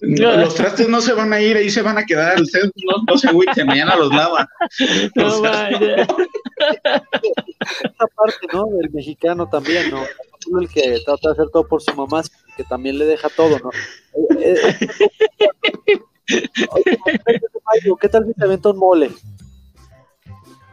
Los 0.00 0.54
trastes 0.54 0.88
no 0.88 1.00
se 1.00 1.12
van 1.12 1.32
a 1.32 1.40
ir, 1.40 1.56
ahí 1.56 1.70
se 1.70 1.82
van 1.82 1.98
a 1.98 2.04
quedar. 2.04 2.40
Ustedes 2.40 2.70
no, 2.76 3.02
no 3.06 3.18
se 3.18 3.28
agüiten, 3.28 3.66
mañana 3.66 3.96
los 3.96 4.10
lava. 4.10 4.48
No 5.14 5.42
manches. 5.42 6.06
Esa 7.60 8.06
parte, 8.16 8.46
¿no? 8.52 8.66
Del 8.66 8.90
mexicano 8.92 9.48
también, 9.48 9.90
¿no? 9.90 10.04
El 10.60 10.68
que 10.68 11.00
trata 11.04 11.28
de 11.28 11.32
hacer 11.32 11.46
todo 11.52 11.66
por 11.66 11.82
su 11.82 11.94
mamá, 11.94 12.22
que 12.56 12.64
también 12.64 12.98
le 12.98 13.04
deja 13.04 13.28
todo, 13.28 13.58
¿no? 13.58 13.70
Eh, 14.40 14.54
eh, 14.54 15.98
Oye, 16.70 16.98
¿qué 18.00 18.08
tal 18.08 18.26
si 18.26 18.32
se 18.34 18.44
aventa 18.44 18.70
un 18.70 18.78
mole? 18.78 19.10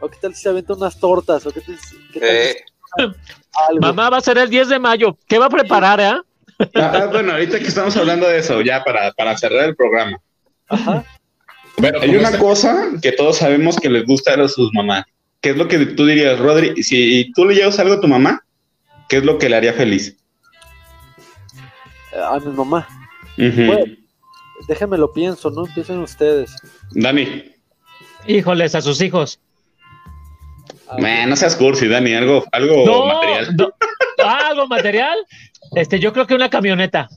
¿O 0.00 0.08
qué 0.08 0.16
tal 0.20 0.34
si 0.34 0.42
se 0.42 0.48
aventa 0.48 0.74
unas 0.74 0.98
tortas? 0.98 1.46
¿O 1.46 1.52
qué 1.52 1.60
tal, 1.60 1.78
si- 1.78 1.96
qué 2.12 2.20
tal 2.20 2.28
si 2.28 2.34
Eh, 3.04 3.12
algo? 3.68 3.80
Mamá 3.80 4.10
va 4.10 4.16
a 4.18 4.20
ser 4.20 4.38
el 4.38 4.48
10 4.50 4.68
de 4.68 4.78
mayo. 4.78 5.16
¿Qué 5.28 5.38
va 5.38 5.46
a 5.46 5.50
preparar, 5.50 6.00
eh? 6.00 6.12
Ah, 6.74 7.08
bueno, 7.10 7.32
ahorita 7.32 7.58
que 7.58 7.66
estamos 7.66 7.96
hablando 7.96 8.28
de 8.28 8.38
eso, 8.38 8.60
ya 8.60 8.82
para, 8.84 9.12
para 9.12 9.36
cerrar 9.36 9.64
el 9.68 9.76
programa. 9.76 10.18
Ajá. 10.68 11.04
Pero 11.76 12.00
hay 12.02 12.14
una 12.16 12.38
cosa 12.38 12.90
que 13.00 13.12
todos 13.12 13.38
sabemos 13.38 13.76
que 13.78 13.88
les 13.88 14.04
gusta 14.04 14.34
a 14.34 14.48
sus 14.48 14.70
mamás. 14.72 15.04
¿Qué 15.40 15.50
es 15.50 15.56
lo 15.56 15.66
que 15.66 15.78
tú 15.86 16.06
dirías, 16.06 16.38
Rodri? 16.38 16.82
Si 16.82 17.32
tú 17.34 17.44
le 17.46 17.54
llevas 17.54 17.78
algo 17.78 17.94
a 17.94 18.00
tu 18.00 18.06
mamá, 18.08 18.44
¿qué 19.08 19.16
es 19.18 19.24
lo 19.24 19.38
que 19.38 19.48
le 19.48 19.56
haría 19.56 19.72
feliz? 19.72 20.16
Eh, 22.12 22.20
A 22.22 22.38
mi 22.40 22.52
mamá. 22.52 22.86
Bueno. 23.36 23.84
Déjenme 24.68 24.96
lo 24.98 25.12
pienso, 25.12 25.50
¿no? 25.50 25.66
Empiecen 25.66 25.98
ustedes. 25.98 26.54
Dani, 26.92 27.44
Híjoles, 28.26 28.74
a 28.76 28.80
sus 28.80 29.00
hijos. 29.00 29.40
Man, 30.98 31.28
no 31.30 31.36
seas 31.36 31.56
cursi, 31.56 31.88
Dani, 31.88 32.14
algo, 32.14 32.44
algo 32.52 32.84
No, 32.86 33.06
material. 33.06 33.56
no. 33.56 33.70
Ah, 34.24 34.48
algo 34.50 34.68
material. 34.68 35.18
Este, 35.74 35.98
yo 35.98 36.12
creo 36.12 36.26
que 36.26 36.34
una 36.34 36.50
camioneta. 36.50 37.08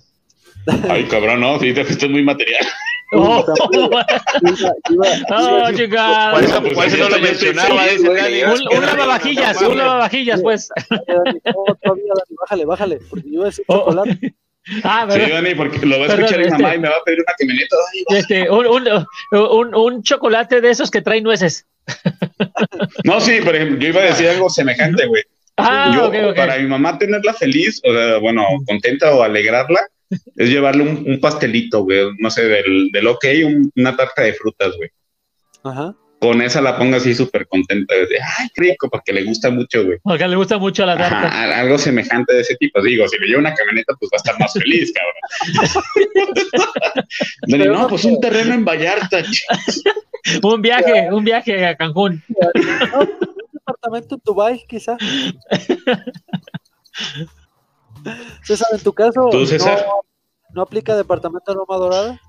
Ay, 0.89 1.03
cabrón, 1.05 1.41
no, 1.41 1.59
sí, 1.59 1.73
te 1.73 1.83
fuiste 1.85 2.07
muy 2.07 2.23
material. 2.23 2.65
Oh. 3.11 3.45
Por 3.55 3.65
eso, 6.43 6.63
por 6.73 6.85
eso 6.85 6.97
no 6.97 7.09
lo 7.09 7.19
mencionaba, 7.19 7.85
Dani. 7.85 8.43
Un, 8.43 8.67
un 8.77 8.85
lavavajillas, 8.85 9.61
un 9.61 9.77
lavavajillas, 9.77 10.41
pues. 10.41 10.69
Dani, 10.89 11.39
no, 11.45 11.75
todavía, 11.83 12.13
Dani, 12.15 12.35
bájale, 12.41 12.65
bájale, 12.65 12.99
porque 13.09 13.27
yo 13.29 13.33
iba 13.35 13.43
a 13.43 13.47
decir 13.47 13.65
Oh. 13.67 13.91
chocolate. 13.91 14.33
Ah, 14.83 15.05
Sí, 15.09 15.19
pero, 15.19 15.35
Dani, 15.35 15.55
porque 15.55 15.85
lo 15.85 15.99
va 15.99 16.05
a 16.05 16.07
Perdón, 16.07 16.23
escuchar 16.25 16.39
mi 16.39 16.45
este- 16.47 16.61
mamá 16.63 16.75
y 16.75 16.79
me 16.79 16.89
va 16.89 16.95
a 16.95 17.03
pedir 17.05 17.19
una 17.19 17.33
camioneta. 17.37 17.75
Este, 18.09 18.49
un, 18.49 18.65
un, 18.65 18.87
un, 19.39 19.75
un 19.75 20.03
chocolate 20.03 20.59
de 20.61 20.69
esos 20.71 20.89
que 20.89 21.01
trae 21.01 21.21
nueces. 21.21 21.65
No, 23.03 23.21
sí, 23.21 23.41
por 23.43 23.55
ejemplo, 23.55 23.77
yo 23.79 23.89
iba 23.89 24.01
a 24.01 24.05
decir 24.05 24.27
algo 24.27 24.49
semejante, 24.49 25.05
güey. 25.05 25.23
Ah, 25.57 25.91
yo, 25.93 26.07
ok, 26.07 26.15
ok. 26.31 26.35
para 26.35 26.57
mi 26.57 26.67
mamá 26.67 26.97
tenerla 26.97 27.33
feliz, 27.33 27.79
o 27.85 27.93
sea, 27.93 28.17
bueno, 28.17 28.43
contenta 28.65 29.13
o 29.15 29.21
alegrarla, 29.23 29.79
es 30.35 30.49
llevarle 30.49 30.83
un, 30.83 31.03
un 31.07 31.19
pastelito, 31.19 31.83
güey, 31.83 32.07
no 32.19 32.29
sé, 32.29 32.43
del, 32.45 32.89
del 32.91 33.07
ok, 33.07 33.25
un- 33.45 33.71
una 33.75 33.95
tarta 33.95 34.23
de 34.23 34.33
frutas, 34.33 34.75
güey. 34.75 34.89
Ajá. 35.63 35.95
Con 36.19 36.41
esa 36.41 36.61
la 36.61 36.77
pongo 36.77 36.95
así 36.95 37.13
súper 37.13 37.47
contenta, 37.47 37.93
de, 37.93 38.17
ay, 38.21 38.47
qué 38.53 38.61
rico, 38.61 38.89
porque 38.89 39.11
le 39.13 39.23
gusta 39.23 39.49
mucho, 39.49 39.85
güey. 39.85 39.99
Porque 40.01 40.27
le 40.27 40.35
gusta 40.35 40.57
mucho 40.57 40.85
la 40.85 40.97
tarta. 40.97 41.27
Ajá, 41.27 41.59
algo 41.59 41.77
semejante 41.77 42.33
de 42.33 42.41
ese 42.41 42.55
tipo. 42.55 42.81
Digo, 42.81 43.07
si 43.07 43.19
le 43.19 43.27
llevo 43.27 43.39
una 43.39 43.53
camioneta, 43.53 43.93
pues 43.99 44.09
va 44.11 44.15
a 44.15 44.17
estar 44.17 44.39
más 44.39 44.53
feliz, 44.53 44.93
cabrón. 44.93 45.83
Dani, 47.47 47.65
no, 47.65 47.87
pues 47.87 48.05
un 48.05 48.19
terreno 48.21 48.53
en 48.53 48.65
Vallarta. 48.65 49.23
Un 50.41 50.61
viaje, 50.61 51.09
un 51.11 51.23
viaje 51.23 51.65
a 51.65 51.75
Cancún. 51.75 52.23
No, 52.29 52.99
un 53.01 53.09
departamento 53.51 54.15
en 54.15 54.21
Dubai, 54.23 54.65
quizá. 54.67 54.97
César, 58.43 58.67
en 58.71 58.79
tu 58.79 58.93
caso, 58.93 59.29
¿Tú, 59.31 59.45
César? 59.45 59.85
No, 59.85 60.01
¿no 60.53 60.61
aplica 60.61 60.95
departamento 60.95 61.51
de 61.51 61.57
Roma 61.57 61.77
Dorada? 61.77 62.21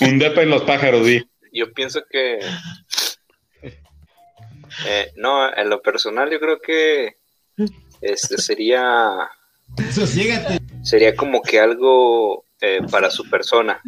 Un 0.00 0.18
depa 0.18 0.42
en 0.42 0.50
los 0.50 0.62
pájaros, 0.62 1.04
di. 1.04 1.24
Yo 1.52 1.72
pienso 1.72 2.02
que 2.10 2.38
eh, 4.86 5.12
no, 5.16 5.54
en 5.54 5.68
lo 5.68 5.82
personal 5.82 6.30
yo 6.30 6.40
creo 6.40 6.60
que 6.60 7.16
este 8.00 8.38
sería 8.38 9.30
Sosiégate. 9.92 10.60
sería 10.82 11.14
como 11.14 11.42
que 11.42 11.60
algo 11.60 12.44
eh, 12.60 12.80
para 12.90 13.10
su 13.10 13.28
persona. 13.28 13.80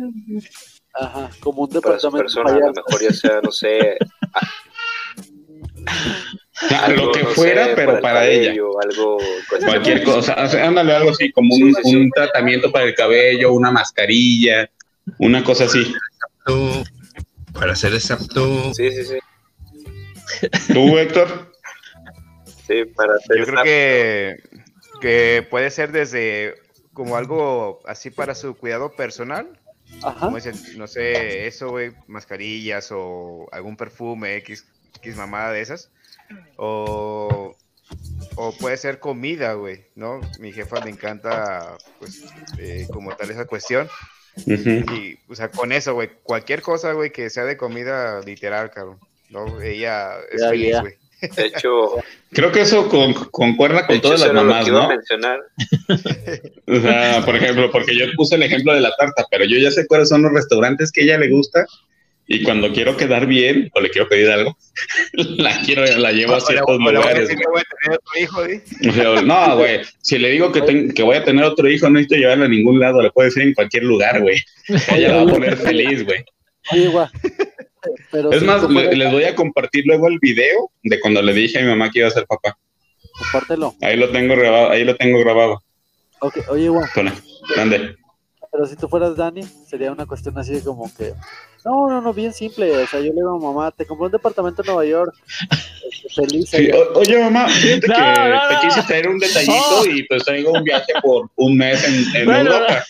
Ajá, 0.93 1.31
como 1.41 1.63
un 1.63 1.81
Para 1.81 1.99
su 1.99 2.13
persona, 2.13 2.53
a 2.53 2.59
lo 2.59 2.73
mejor 2.73 3.03
ya 3.03 3.13
sea, 3.13 3.41
no 3.43 3.51
sé, 3.51 3.97
algo, 6.71 7.07
lo 7.07 7.13
que 7.13 7.23
no 7.23 7.29
sé, 7.31 7.35
fuera, 7.35 7.69
pero 7.75 8.01
para 8.01 8.27
ella. 8.29 8.45
cabello, 8.47 8.71
Algo, 8.81 9.19
Cualquier 9.65 10.05
cosa, 10.05 10.37
o 10.41 10.49
sea, 10.49 10.69
ándale 10.69 10.95
algo 10.95 11.11
así, 11.11 11.33
como 11.33 11.55
un, 11.55 11.75
un 11.83 12.11
tratamiento 12.11 12.71
para 12.71 12.85
el 12.85 12.95
cabello, 12.95 13.53
una 13.53 13.73
mascarilla, 13.73 14.71
una 15.19 15.43
cosa 15.43 15.65
así. 15.65 15.93
Para 17.55 17.73
hacer 17.73 17.95
exacto. 17.95 18.75
Sí, 18.75 18.91
sí, 18.91 19.05
sí. 19.05 19.19
¿Tú, 20.73 20.99
Héctor? 20.99 21.53
Sí, 22.67 22.85
para 22.97 23.15
hacer 23.15 23.39
Yo 23.39 23.45
creo 23.47 23.63
que, 23.63 24.37
que 25.01 25.47
puede 25.51 25.71
ser 25.71 25.93
desde 25.93 26.55
como 26.93 27.17
algo 27.17 27.81
así 27.87 28.11
para 28.11 28.35
su 28.35 28.55
cuidado 28.57 28.93
personal. 28.93 29.61
Ajá. 30.03 30.21
Como 30.21 30.37
dicen, 30.37 30.55
no 30.77 30.87
sé, 30.87 31.47
eso, 31.47 31.71
güey, 31.71 31.93
mascarillas 32.07 32.91
o 32.91 33.47
algún 33.53 33.77
perfume, 33.77 34.37
X, 34.37 34.67
X 34.97 35.17
mamada 35.17 35.53
de 35.53 35.61
esas. 35.61 35.91
O, 36.57 37.55
o 38.37 38.57
puede 38.59 38.77
ser 38.77 38.99
comida, 38.99 39.55
güey, 39.55 39.87
¿no? 39.95 40.21
Mi 40.41 40.53
jefa 40.53 40.85
le 40.85 40.91
encanta, 40.91 41.77
pues, 41.99 42.25
eh, 42.59 42.87
como 42.93 43.15
tal 43.15 43.31
esa 43.31 43.45
cuestión. 43.45 43.89
Y, 44.47 45.19
o 45.29 45.35
sea, 45.35 45.49
con 45.51 45.73
eso, 45.73 45.95
güey, 45.95 46.11
cualquier 46.23 46.63
cosa, 46.63 46.93
güey, 46.93 47.11
que 47.13 47.31
sea 47.31 47.45
de 47.45 47.57
comida 47.57 48.21
literal, 48.23 48.71
cabrón. 48.71 48.99
¿no? 49.31 49.61
Ella 49.61 50.13
es 50.31 50.47
feliz, 50.49 50.81
güey. 50.81 50.95
De 51.37 51.47
hecho, 51.47 51.97
Creo 52.33 52.53
que 52.53 52.61
eso 52.61 52.89
con- 52.89 53.15
concuerda 53.15 53.87
con 53.87 53.97
hecho, 53.97 54.03
todas 54.09 54.21
las 54.21 54.33
mamás, 54.35 54.69
¿no? 54.69 54.89
mencionar. 54.89 55.41
O 56.67 56.81
sea, 56.81 57.23
por 57.25 57.37
ejemplo, 57.37 57.71
porque 57.71 57.97
yo 57.97 58.07
puse 58.17 58.35
el 58.35 58.43
ejemplo 58.43 58.75
de 58.75 58.81
la 58.81 58.95
tarta, 58.97 59.25
pero 59.31 59.45
yo 59.45 59.59
ya 59.59 59.71
sé 59.71 59.87
cuáles 59.87 60.09
son 60.09 60.23
los 60.23 60.33
restaurantes 60.33 60.91
que 60.91 61.03
a 61.03 61.05
ella 61.05 61.19
le 61.19 61.29
gusta 61.31 61.67
y 62.27 62.43
cuando 62.43 62.73
quiero 62.73 62.97
quedar 62.97 63.27
bien 63.27 63.71
o 63.75 63.81
le 63.81 63.91
quiero 63.91 64.09
pedir 64.09 64.31
algo, 64.31 64.57
la 65.13 65.61
quiero, 65.61 65.85
la 65.99 66.13
llevo 66.13 66.35
a 66.35 66.41
ciertos 66.41 66.79
voy 66.79 66.89
a 66.89 66.93
lugares. 66.93 67.21
decir 67.29 67.39
que 67.39 67.47
voy 67.51 67.61
a 67.61 67.77
tener 67.83 67.99
otro 67.99 68.21
hijo, 68.21 68.47
¿sí? 68.81 68.89
O 68.89 68.93
sea, 68.93 69.23
no, 69.23 69.57
güey, 69.59 69.81
si 70.01 70.19
le 70.19 70.31
digo 70.31 70.51
que, 70.53 70.63
ten- 70.63 70.93
que 70.93 71.03
voy 71.03 71.17
a 71.17 71.25
tener 71.25 71.45
otro 71.45 71.69
hijo, 71.71 71.87
no 71.87 71.93
necesito 71.95 72.17
llevarla 72.17 72.47
a 72.47 72.49
ningún 72.49 72.81
lado, 72.81 73.03
le 73.03 73.11
puedo 73.11 73.27
decir 73.27 73.43
en 73.43 73.55
cualquier 73.55 73.85
lugar, 73.85 74.21
güey. 74.23 74.43
Ella 74.95 75.09
la 75.09 75.17
va 75.17 75.23
a 75.31 75.35
poner 75.35 75.57
feliz, 75.57 76.05
güey. 76.05 76.25
Es 76.73 78.39
si 78.41 78.45
más, 78.47 78.69
le- 78.71 78.97
les 78.97 79.13
voy 79.13 79.25
a 79.25 79.35
compartir 79.35 79.85
luego 79.87 80.09
el 80.09 80.19
video 80.19 80.71
de 80.83 81.01
cuando 81.01 81.21
le 81.21 81.33
dije 81.35 81.59
a 81.59 81.63
mi 81.63 81.69
mamá 81.69 81.91
que 81.91 81.99
iba 81.99 82.09
a 82.09 82.13
ser 82.13 82.27
papá. 82.27 82.57
compártelo. 83.19 83.75
Ahí 83.83 83.97
lo 83.99 84.09
tengo 84.11 84.35
grabado, 84.35 84.71
ahí 84.71 84.85
lo 84.85 84.97
tengo 84.97 85.19
grabado. 85.21 85.63
Ok, 86.21 86.39
oye, 86.49 86.71
grande. 87.55 87.97
Pero 88.51 88.67
si 88.67 88.77
tú 88.77 88.89
fueras 88.89 89.17
Dani, 89.17 89.43
sería 89.69 89.93
una 89.93 90.07
cuestión 90.07 90.39
así 90.39 90.55
de 90.55 90.63
como 90.63 90.91
que. 90.97 91.13
No, 91.65 91.89
no, 91.89 92.01
no, 92.01 92.13
bien 92.13 92.33
simple. 92.33 92.71
O 92.77 92.87
sea, 92.87 93.01
yo 93.01 93.07
le 93.07 93.13
digo 93.15 93.37
a 93.37 93.39
mamá, 93.39 93.71
te 93.71 93.87
compré 93.87 94.07
un 94.07 94.13
departamento 94.13 94.63
en 94.63 94.67
Nueva 94.67 94.85
York. 94.85 95.15
este, 95.91 96.09
Feliz. 96.15 96.51
Sí, 96.51 96.57
allá". 96.57 96.75
o- 96.77 96.99
oye, 96.99 97.19
mamá, 97.19 97.49
fíjate 97.49 97.87
No, 97.89 97.95
que 97.95 98.31
no, 98.31 98.49
te 98.61 98.67
quise 98.69 98.83
traer 98.83 99.09
un 99.09 99.19
detallito 99.19 99.53
Oh. 99.81 99.87
y 99.87 100.03
pues 100.05 100.25
traigo 100.25 100.53
un 100.53 100.63
viaje 100.65 100.93
por 101.03 101.31
un 101.37 101.57
mes 101.57 101.83
en, 101.85 102.17
en 102.17 102.27
Bueno, 102.27 102.53
Europa. 102.55 102.85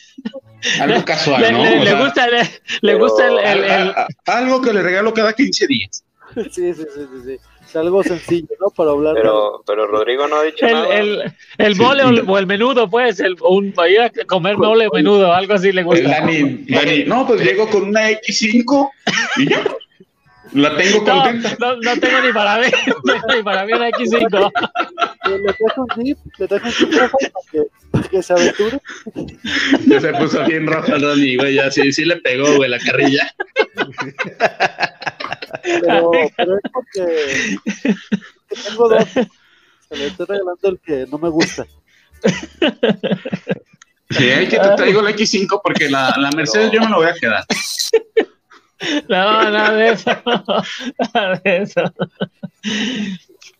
Algo 0.80 1.04
casual, 1.04 1.42
Le, 1.42 1.52
¿no? 1.52 1.62
le- 1.62 1.78
O 1.78 1.84
le 1.84 1.90
sea, 1.90 2.00
gusta, 2.04 2.26
le, 2.28 2.50
le 2.80 2.94
gusta 2.94 3.26
el, 3.28 3.38
el- 3.64 3.94
algo 4.26 4.60
que 4.62 4.72
le 4.72 4.82
regalo 4.82 5.12
cada 5.14 5.32
15 5.34 5.66
días. 5.66 6.02
Sí, 6.34 6.50
sí, 6.52 6.74
sí, 6.74 6.84
sí, 6.94 7.06
sí. 7.26 7.36
O 7.74 7.78
algo 7.78 8.02
sencillo, 8.02 8.48
¿no? 8.60 8.70
Para 8.70 8.90
hablar. 8.90 9.14
Pero, 9.14 9.62
pero 9.66 9.86
Rodrigo 9.86 10.26
no 10.28 10.36
ha 10.36 10.42
dicho 10.44 10.66
el, 10.66 10.72
nada. 10.72 10.98
el, 10.98 11.32
el 11.58 11.76
mole 11.76 12.04
o 12.04 12.08
el, 12.08 12.24
o 12.28 12.38
el 12.38 12.46
menudo, 12.46 12.88
pues, 12.88 13.20
el, 13.20 13.36
un, 13.40 13.74
ir 13.88 14.00
a 14.00 14.10
comer 14.26 14.56
mole 14.56 14.86
o 14.88 14.94
menudo, 14.94 15.32
algo 15.32 15.54
así 15.54 15.72
le 15.72 15.82
gusta. 15.82 16.08
Dani, 16.08 16.64
Dani, 16.68 17.04
no, 17.04 17.26
pues 17.26 17.42
llego 17.42 17.68
con 17.68 17.84
una 17.84 18.10
X5 18.10 18.90
y 19.38 19.50
ya. 19.50 19.64
La 20.54 20.76
tengo 20.76 21.04
No, 21.04 21.22
contenta. 21.22 21.56
no, 21.58 21.76
no 21.76 21.96
tengo 22.00 22.20
ni 22.22 22.32
para 22.32 22.58
ver, 22.58 22.72
no 23.04 23.12
tengo 23.12 23.34
ni 23.36 23.42
para 23.42 23.64
ver 23.64 23.74
una 23.76 23.88
X5. 23.90 24.52
Le 25.28 25.38
le 25.38 25.52
traje 25.52 25.80
un 25.80 25.88
zip, 26.04 26.18
le 26.38 26.48
traje 26.48 26.66
un 26.68 26.72
zip 26.72 26.90
para 26.94 27.10
que, 27.50 27.62
para 27.90 28.08
que 28.08 28.22
se 28.22 28.32
aventure. 28.32 28.80
Ya 29.86 30.00
se 30.00 30.12
puso 30.14 30.44
bien 30.44 30.66
roja 30.66 30.96
Dani, 30.98 31.36
güey, 31.36 31.54
ya 31.54 31.70
sí, 31.70 31.92
sí 31.92 32.04
le 32.04 32.16
pegó, 32.16 32.54
güey, 32.56 32.70
la 32.70 32.78
carrilla. 32.78 33.34
Pero, 35.62 36.10
pero 36.36 36.56
es 36.56 36.62
porque 36.72 37.56
que 38.48 38.56
tengo 38.64 38.88
dos. 38.88 39.08
Se 39.08 39.96
le 39.96 40.06
estoy 40.06 40.26
regalando 40.26 40.68
el 40.68 40.78
que 40.80 41.06
no 41.10 41.18
me 41.18 41.28
gusta. 41.30 41.66
Sí, 44.10 44.24
hay 44.30 44.46
que 44.48 44.58
te 44.58 44.68
traigo 44.76 45.02
la 45.02 45.10
X5 45.10 45.60
porque 45.62 45.88
la, 45.90 46.14
la 46.18 46.30
Mercedes 46.30 46.70
yo 46.70 46.80
me 46.80 46.88
la 46.90 46.96
voy 46.96 47.06
a 47.06 47.14
quedar. 47.14 47.44
No, 49.08 49.50
nada 49.50 49.72
de 49.74 49.88
eso. 49.92 50.10
Nada 51.14 51.40
de 51.44 51.56
eso. 51.62 51.82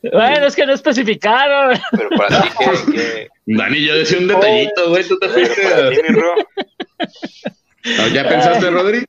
Bueno, 0.03 0.47
es 0.47 0.57
que 0.57 0.67
no 0.67 0.73
especificaron. 0.75 1.79
Pero 1.93 2.09
para 2.11 2.43
ti, 2.43 2.49
¿qué, 2.59 2.93
qué- 2.93 3.29
Dani, 3.47 3.85
yo 3.85 3.95
decía 3.97 4.19
un 4.19 4.29
detallito, 4.29 4.89
güey, 4.91 5.05
tú 5.07 5.19
te 5.19 5.29
fuiste. 5.29 5.63
Ah, 7.99 8.09
¿Ya 8.13 8.29
pensaste, 8.29 8.71
Rodri? 8.71 9.05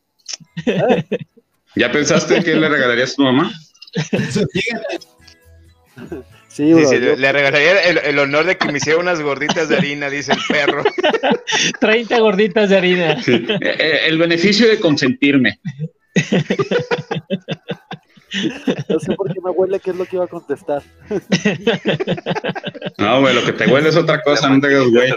¿Ya 1.75 1.91
pensaste 1.91 2.43
qué 2.43 2.55
le 2.55 2.69
regalarías 2.69 3.13
a 3.13 3.15
tu 3.15 3.23
mamá? 3.23 3.51
Sí, 6.55 6.71
bro, 6.71 6.79
Dice, 6.79 7.01
yo- 7.01 7.17
le 7.17 7.31
regalaría 7.33 7.81
el, 7.81 7.97
el 7.97 8.17
honor 8.17 8.45
de 8.45 8.57
que 8.57 8.71
me 8.71 8.77
hiciera 8.77 8.97
unas 8.97 9.19
gorditas 9.21 9.67
de 9.67 9.75
harina, 9.75 10.09
dice 10.09 10.31
el 10.31 10.39
perro. 10.47 10.83
30 11.81 12.17
gorditas 12.19 12.69
de 12.69 12.77
harina. 12.77 13.21
Sí. 13.21 13.33
Eh, 13.33 13.59
eh, 13.77 13.99
el 14.07 14.17
beneficio 14.17 14.65
de 14.69 14.79
consentirme. 14.79 15.59
no 18.87 18.99
sé 19.01 19.15
por 19.17 19.33
qué 19.33 19.41
me 19.43 19.51
huele 19.51 19.81
qué 19.81 19.89
es 19.91 19.97
lo 19.97 20.05
que 20.05 20.15
iba 20.15 20.23
a 20.23 20.27
contestar. 20.29 20.81
No, 22.97 23.19
güey, 23.19 23.35
lo 23.35 23.43
que 23.43 23.51
te 23.51 23.67
huele 23.67 23.89
es 23.89 23.97
otra 23.97 24.21
cosa, 24.21 24.47
no 24.49 24.61
te 24.61 24.67
hagas 24.67 24.87
güey. 24.87 25.11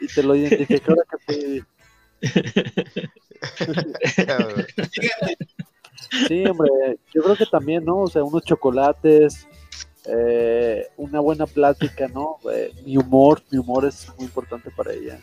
Y 0.00 0.06
te 0.08 0.22
lo 0.22 0.36
identifiqué 0.36 0.82
ahora 0.88 1.02
que 1.10 1.16
fui. 1.24 1.64
Sí, 6.26 6.44
hombre, 6.44 6.68
yo 7.14 7.22
creo 7.22 7.36
que 7.36 7.46
también, 7.46 7.84
¿no? 7.84 7.98
O 8.00 8.08
sea, 8.08 8.24
unos 8.24 8.42
chocolates, 8.44 9.46
eh, 10.12 10.88
una 10.96 11.20
buena 11.20 11.46
plática, 11.46 12.08
¿no? 12.08 12.38
Eh, 12.52 12.72
mi 12.84 12.96
humor, 12.96 13.42
mi 13.50 13.58
humor 13.58 13.84
es 13.86 14.08
muy 14.16 14.26
importante 14.26 14.70
para 14.70 14.92
ella. 14.92 15.18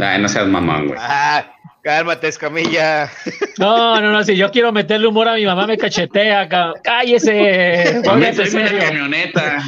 Ay, 0.00 0.20
no 0.20 0.28
seas 0.28 0.46
mamón, 0.48 0.88
güey. 0.88 0.98
Ah, 1.00 1.50
cálmate, 1.82 2.28
escamilla. 2.28 3.10
No, 3.58 4.00
no, 4.00 4.12
no, 4.12 4.22
si 4.22 4.36
yo 4.36 4.52
quiero 4.52 4.70
meterle 4.70 5.08
humor 5.08 5.26
a 5.26 5.34
mi 5.34 5.44
mamá, 5.44 5.66
me 5.66 5.76
cachetea. 5.76 6.48
ca- 6.48 6.74
Cállese. 6.84 8.00
Póngase 8.04 8.46
serio. 8.46 8.78
camioneta. 8.78 9.60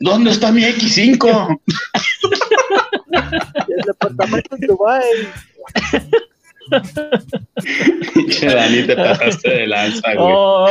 ¿Dónde 0.00 0.30
está 0.30 0.52
mi 0.52 0.62
X5? 0.62 1.58
El 3.68 3.82
departamento 3.86 4.56
en 4.56 4.60
Dubai. 4.66 5.02
Pinche 8.14 8.46
Dani, 8.46 8.86
te 8.86 8.94
pasaste 8.94 9.48
de 9.48 9.66
lanza, 9.66 10.14
güey. 10.14 10.32
Oh. 10.34 10.68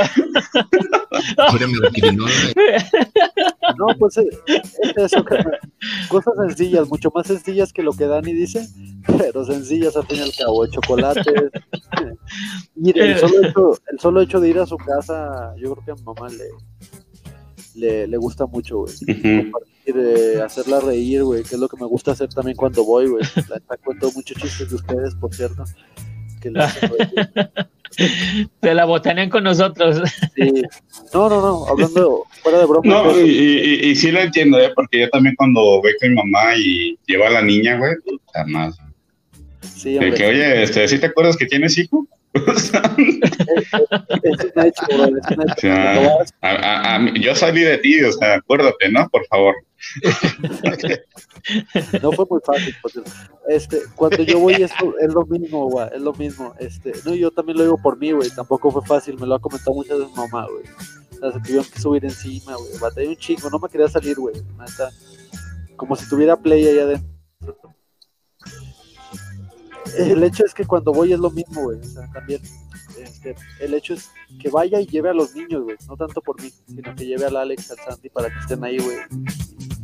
No, 3.77 3.87
pues 3.97 4.17
eh, 4.17 4.29
es 4.47 4.97
eso, 4.97 5.25
cosas 6.09 6.33
sencillas, 6.37 6.87
mucho 6.87 7.11
más 7.13 7.27
sencillas 7.27 7.73
que 7.73 7.83
lo 7.83 7.93
que 7.93 8.05
Dani 8.07 8.33
dice, 8.33 8.67
pero 9.17 9.43
sencillas 9.45 9.95
al 9.95 10.05
fin 10.07 10.17
y 10.19 10.21
al 10.21 10.31
cabo, 10.37 10.67
chocolates. 10.67 11.51
Mire, 12.75 13.11
el 13.11 13.17
solo, 13.19 13.47
hecho, 13.47 13.79
el 13.91 13.99
solo 13.99 14.21
hecho 14.21 14.39
de 14.39 14.49
ir 14.49 14.59
a 14.59 14.65
su 14.65 14.77
casa, 14.77 15.53
yo 15.57 15.73
creo 15.73 15.85
que 15.85 15.91
a 15.91 15.95
mi 15.95 16.03
mamá 16.03 16.29
le, 16.29 16.45
le, 17.77 18.07
le 18.07 18.17
gusta 18.17 18.45
mucho, 18.45 18.79
güey. 18.79 18.93
Compartir, 19.43 19.95
eh, 19.95 20.41
hacerla 20.43 20.79
reír, 20.79 21.23
güey, 21.23 21.43
que 21.43 21.55
es 21.55 21.59
lo 21.59 21.67
que 21.69 21.77
me 21.77 21.85
gusta 21.87 22.11
hacer 22.11 22.29
también 22.29 22.57
cuando 22.57 22.83
voy, 22.83 23.07
güey. 23.07 23.23
La 23.49 23.55
neta, 23.55 23.77
cuento 23.83 24.11
muchos 24.15 24.37
chistes 24.41 24.69
de 24.69 24.75
ustedes, 24.75 25.15
por 25.15 25.33
cierto. 25.33 25.63
Que 26.41 26.51
le 26.51 26.59
hacen 26.63 26.89
reír. 26.89 27.49
Se 28.61 28.73
la 28.73 28.85
botanean 28.85 29.29
con 29.29 29.43
nosotros. 29.45 30.01
Sí. 30.35 30.51
No, 31.13 31.29
no, 31.29 31.41
no, 31.41 31.65
hablando 31.67 32.23
fuera 32.43 32.59
de 32.59 32.65
broma. 32.65 32.85
No, 32.93 33.03
pero- 33.11 33.25
y, 33.25 33.29
y, 33.31 33.89
y 33.89 33.95
sí 33.95 34.11
lo 34.11 34.19
entiendo, 34.19 34.59
¿eh? 34.59 34.71
Porque 34.75 34.99
yo 35.01 35.09
también 35.09 35.35
cuando 35.37 35.61
voy 35.81 35.93
con 35.99 36.09
mi 36.09 36.15
mamá 36.15 36.55
y 36.57 36.97
lleva 37.07 37.27
a 37.27 37.31
la 37.31 37.41
niña, 37.41 37.77
güey, 37.77 37.93
puta 38.05 38.45
madre. 38.45 38.75
sí, 39.61 39.93
De 39.93 40.13
que, 40.13 40.25
oye, 40.27 40.63
este, 40.63 40.87
¿sí 40.87 40.99
te 40.99 41.05
acuerdas 41.07 41.37
que 41.37 41.45
tienes 41.45 41.77
hijo? 41.77 42.05
O 42.45 42.53
sea, 42.59 42.95
yo 47.15 47.35
salí 47.35 47.61
de 47.61 47.77
ti, 47.79 48.03
o 48.03 48.11
sea, 48.11 48.35
acuérdate, 48.35 48.91
¿no? 48.91 49.07
Por 49.09 49.25
favor. 49.27 49.55
No 52.01 52.11
fue 52.11 52.25
muy 52.29 52.39
fácil. 52.43 52.75
Este, 53.47 53.79
cuando 53.95 54.23
yo 54.23 54.39
voy 54.39 54.55
es 54.55 54.71
es 54.99 55.13
lo 55.13 55.25
mismo, 55.25 55.69
güey, 55.69 55.87
es 55.93 56.01
lo 56.01 56.13
mismo. 56.13 56.53
Este, 56.59 56.91
no, 57.05 57.15
yo 57.15 57.31
también 57.31 57.57
lo 57.57 57.63
digo 57.63 57.81
por 57.81 57.97
mí, 57.97 58.11
güey, 58.11 58.29
tampoco 58.31 58.71
fue 58.71 58.81
fácil, 58.85 59.17
me 59.17 59.25
lo 59.25 59.35
ha 59.35 59.39
comentado 59.39 59.73
muchas 59.73 59.99
veces 59.99 60.15
mamá, 60.15 60.47
güey. 60.47 60.65
Las 61.21 61.41
tuvieron 61.41 61.65
que 61.65 61.79
subir 61.79 62.03
encima, 62.03 62.55
güey. 62.55 62.77
Batallé 62.79 63.07
un 63.09 63.15
chingo, 63.15 63.49
no 63.49 63.59
me 63.59 63.69
quería 63.69 63.87
salir, 63.87 64.17
güey. 64.17 64.35
Como 65.75 65.95
si 65.95 66.09
tuviera 66.09 66.35
play 66.35 66.67
ahí 66.67 66.79
adentro. 66.79 67.16
El 69.97 70.23
hecho 70.23 70.45
es 70.45 70.53
que 70.53 70.65
cuando 70.65 70.91
voy 70.91 71.13
es 71.13 71.19
lo 71.19 71.29
mismo, 71.31 71.63
güey. 71.63 71.79
O 71.79 71.83
sea, 71.83 72.09
también. 72.11 72.41
este, 72.99 73.35
el 73.59 73.73
hecho 73.73 73.93
es 73.93 74.09
que 74.41 74.49
vaya 74.49 74.79
y 74.79 74.87
lleve 74.87 75.09
a 75.09 75.13
los 75.13 75.35
niños, 75.35 75.63
güey. 75.63 75.77
No 75.87 75.95
tanto 75.95 76.21
por 76.21 76.41
mí, 76.41 76.51
sino 76.67 76.95
que 76.95 77.05
lleve 77.05 77.25
al 77.25 77.37
Alex, 77.37 77.71
al 77.71 77.77
Santi 77.77 78.09
para 78.09 78.29
que 78.29 78.39
estén 78.39 78.63
ahí, 78.63 78.77
güey. 78.77 78.97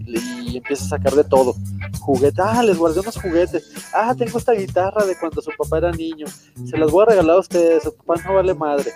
Y, 0.05 0.51
y 0.51 0.57
empiece 0.57 0.83
a 0.83 0.89
sacar 0.89 1.13
de 1.13 1.23
todo. 1.23 1.55
Juguete, 1.99 2.41
ah, 2.41 2.63
les 2.63 2.77
guardé 2.77 2.99
unos 2.99 3.15
juguetes. 3.15 3.71
Ah, 3.93 4.13
tengo 4.17 4.37
esta 4.37 4.53
guitarra 4.53 5.05
de 5.05 5.17
cuando 5.17 5.41
su 5.41 5.51
papá 5.57 5.77
era 5.77 5.91
niño. 5.91 6.27
Se 6.65 6.77
las 6.77 6.91
voy 6.91 7.03
a 7.03 7.11
regalar 7.11 7.37
a 7.37 7.39
ustedes. 7.39 7.83
Su 7.83 7.95
papá 7.95 8.21
no 8.25 8.35
vale 8.35 8.53
madre. 8.53 8.91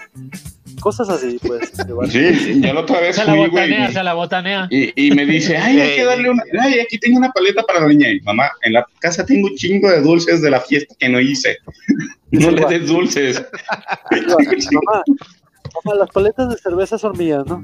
Cosas 0.81 1.09
así, 1.09 1.39
pues. 1.45 1.71
Sí, 2.09 2.61
ya 2.61 2.73
la 2.73 2.81
otra 2.81 2.99
vez 2.99 3.15
Se 3.15 3.25
la 3.25 3.33
fui, 3.33 3.47
botanea, 3.47 3.91
se 3.91 4.03
la 4.03 4.13
botanea. 4.13 4.67
Y, 4.69 5.07
y 5.07 5.11
me 5.11 5.25
dice, 5.25 5.57
ay, 5.57 5.79
hay 5.79 5.95
que 5.95 6.03
darle 6.03 6.29
una, 6.29 6.43
ay, 6.59 6.79
aquí 6.79 6.99
tengo 6.99 7.17
una 7.17 7.31
paleta 7.31 7.63
para 7.63 7.81
la 7.81 7.87
niña. 7.87 8.09
Y 8.09 8.21
mamá, 8.21 8.49
en 8.63 8.73
la 8.73 8.85
casa 8.99 9.25
tengo 9.25 9.47
un 9.47 9.55
chingo 9.55 9.89
de 9.89 10.01
dulces 10.01 10.41
de 10.41 10.51
la 10.51 10.61
fiesta 10.61 10.93
que 10.99 11.09
no 11.09 11.19
hice. 11.19 11.57
No 12.29 12.51
le 12.51 12.65
des 12.65 12.87
dulces. 12.87 13.41
mamá, 14.11 15.03
mamá, 15.85 15.97
las 15.97 16.09
paletas 16.09 16.49
de 16.49 16.57
cerveza 16.57 16.97
son 16.97 17.17
mías, 17.17 17.45
¿no? 17.45 17.63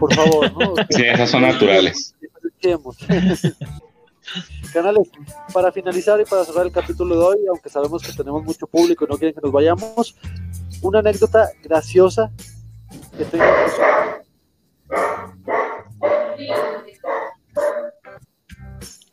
Por 0.00 0.12
favor, 0.12 0.52
¿no? 0.52 0.74
Sí, 0.90 1.02
esas 1.02 1.30
son 1.30 1.42
naturales. 1.42 2.12
Canales, 4.72 5.08
para 5.52 5.70
finalizar 5.70 6.20
y 6.20 6.24
para 6.24 6.44
cerrar 6.44 6.66
el 6.66 6.72
capítulo 6.72 7.14
de 7.14 7.24
hoy, 7.24 7.46
aunque 7.48 7.68
sabemos 7.68 8.02
que 8.02 8.12
tenemos 8.12 8.42
mucho 8.42 8.66
público 8.66 9.04
y 9.04 9.08
no 9.08 9.18
quieren 9.18 9.34
que 9.34 9.40
nos 9.40 9.52
vayamos, 9.52 10.16
una 10.84 10.98
anécdota 11.00 11.50
graciosa 11.62 12.30
que 13.16 13.24
su- 13.24 13.36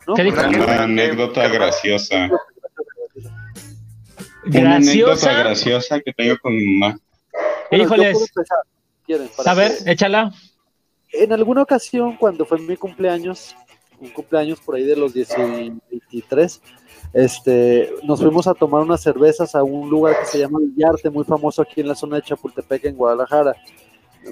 ¿No? 0.07 0.13
¿Qué 0.15 0.23
dijo? 0.23 0.39
Una 0.41 0.83
anécdota 0.83 1.47
graciosa. 1.47 2.29
Una 4.45 4.75
anécdota 4.75 5.11
Graciosa. 5.31 5.33
graciosa 5.33 5.99
que 6.01 6.13
tengo 6.13 6.37
con 6.41 6.55
mi 6.55 6.77
mamá. 6.77 6.97
Bueno, 7.69 7.85
Híjoles. 7.85 8.17
empezar, 9.07 9.47
A 9.47 9.53
ver, 9.53 9.71
que- 9.83 9.91
échala. 9.91 10.31
En 11.13 11.31
alguna 11.33 11.61
ocasión, 11.61 12.15
cuando 12.17 12.45
fue 12.45 12.57
mi 12.59 12.75
cumpleaños, 12.77 13.55
un 13.99 14.09
cumpleaños 14.09 14.59
por 14.61 14.75
ahí 14.75 14.83
de 14.83 14.95
los 14.95 15.13
10 15.13 15.29
y 15.37 15.69
23, 15.91 16.61
este, 17.13 17.91
nos 18.03 18.21
fuimos 18.21 18.47
a 18.47 18.53
tomar 18.53 18.81
unas 18.81 19.01
cervezas 19.01 19.53
a 19.55 19.63
un 19.63 19.89
lugar 19.89 20.19
que 20.19 20.25
se 20.25 20.39
llama 20.39 20.59
Villarte, 20.61 21.09
muy 21.09 21.23
famoso 21.25 21.61
aquí 21.61 21.81
en 21.81 21.87
la 21.87 21.95
zona 21.95 22.17
de 22.17 22.21
Chapultepec, 22.23 22.85
en 22.85 22.95
Guadalajara. 22.95 23.55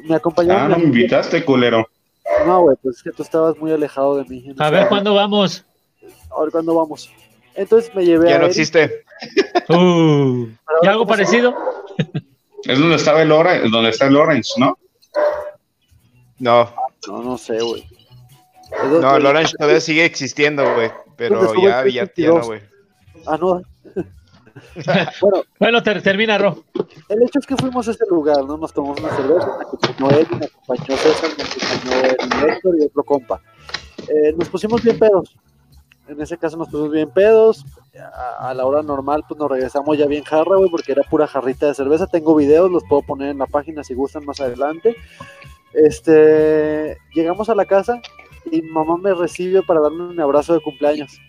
Me 0.03 0.16
acompañaron. 0.16 0.64
Ah, 0.64 0.67
no 0.69 0.77
me 0.77 0.85
invitaste, 0.85 1.43
culero. 1.43 1.88
No, 2.45 2.61
güey, 2.61 2.77
pues 2.82 2.98
es 2.98 3.03
que 3.03 3.11
tú 3.11 3.24
estabas 3.24 3.58
muy 3.58 3.72
alejado 3.72 4.17
de 4.17 4.25
mí. 4.25 4.53
A 4.59 4.69
ver, 4.69 4.88
¿cuándo 4.88 5.14
vamos? 5.14 5.66
A 6.35 6.41
ver, 6.41 6.51
¿cuándo 6.51 6.75
vamos? 6.75 7.11
Entonces 7.56 7.93
me 7.95 8.06
llevé 8.06 8.30
Ya 8.30 8.35
a 8.35 8.40
no 8.40 8.45
Eric, 8.45 8.58
existe. 8.58 9.03
Uh, 9.67 10.48
¿Y 10.82 10.88
algo 10.88 11.03
¿cómo 11.06 11.16
se 11.16 11.24
parecido? 11.24 11.56
Es 12.64 12.80
donde 12.80 12.95
estaba 12.95 13.22
el 13.22 13.32
Orange, 13.32 13.69
donde 13.69 13.90
está 13.90 14.08
el 14.08 14.16
Orange, 14.16 14.51
¿no? 14.58 14.77
No, 16.38 16.74
No, 17.08 17.24
no 17.24 17.38
sé, 17.38 17.59
güey. 17.61 17.85
no, 19.01 19.16
el 19.17 19.25
Orange 19.25 19.53
todavía 19.58 19.82
sigue 19.82 20.06
existiendo, 20.06 20.64
güey. 20.75 20.90
Pero 21.20 21.36
¿Dónde 21.36 21.48
estuvo 21.52 21.68
ya, 21.68 21.86
ya, 21.86 21.92
ya 22.16 22.28
no, 22.30 22.34
22? 22.36 22.48
güey. 22.48 22.62
Ah, 23.28 23.38
no. 23.40 23.62
bueno, 25.22 25.44
Bueno, 25.60 25.84
ter- 25.84 26.02
termina, 26.02 26.38
Ro. 26.38 26.64
El 27.08 27.22
hecho 27.24 27.40
es 27.40 27.46
que 27.46 27.56
fuimos 27.56 27.88
a 27.88 27.92
ese 27.92 28.06
lugar, 28.10 28.44
¿no? 28.46 28.58
Nos 28.58 28.74
tomamos 28.74 29.00
una 29.00 29.16
cerveza, 29.16 29.48
me 29.58 29.64
acompañó 29.64 30.10
él, 30.18 30.28
me 30.40 30.46
acompañó 30.48 30.98
César, 30.98 31.30
me 31.38 31.44
acompañó 31.44 32.44
el 32.44 32.50
Héctor 32.50 32.76
y 32.80 32.86
otro 32.86 33.04
compa. 33.04 33.42
Eh, 34.08 34.34
nos 34.38 34.50
pusimos 34.50 34.82
bien 34.82 34.98
pedos. 34.98 35.36
En 36.08 36.20
ese 36.22 36.38
caso 36.40 36.58
nos 36.58 36.68
pusimos 36.70 36.92
bien 36.92 37.10
pedos. 37.12 37.64
A, 38.14 38.50
a 38.50 38.54
la 38.54 38.66
hora 38.66 38.82
normal, 38.82 39.24
pues 39.28 39.38
nos 39.40 39.50
regresamos 39.52 39.98
ya 39.98 40.08
bien 40.08 40.24
jarra, 40.24 40.56
güey, 40.56 40.70
porque 40.70 40.94
era 40.94 41.04
pura 41.04 41.28
jarrita 41.28 41.68
de 41.68 41.74
cerveza. 41.76 42.08
Tengo 42.08 42.34
videos, 42.36 42.72
los 42.72 42.84
puedo 42.90 43.02
poner 43.04 43.30
en 43.30 43.38
la 43.38 43.46
página 43.46 43.84
si 43.84 43.94
gustan 43.94 44.26
más 44.26 44.40
adelante. 44.40 44.96
Este, 45.74 46.98
llegamos 47.14 47.50
a 47.50 47.56
la 47.56 47.66
casa 47.66 48.02
y 48.51 48.61
mamá 48.61 48.98
me 48.98 49.14
recibe 49.14 49.61
para 49.64 49.82
darme 49.82 50.03
un 50.03 50.19
abrazo 50.19 50.53
de 50.53 50.61
cumpleaños. 50.61 51.19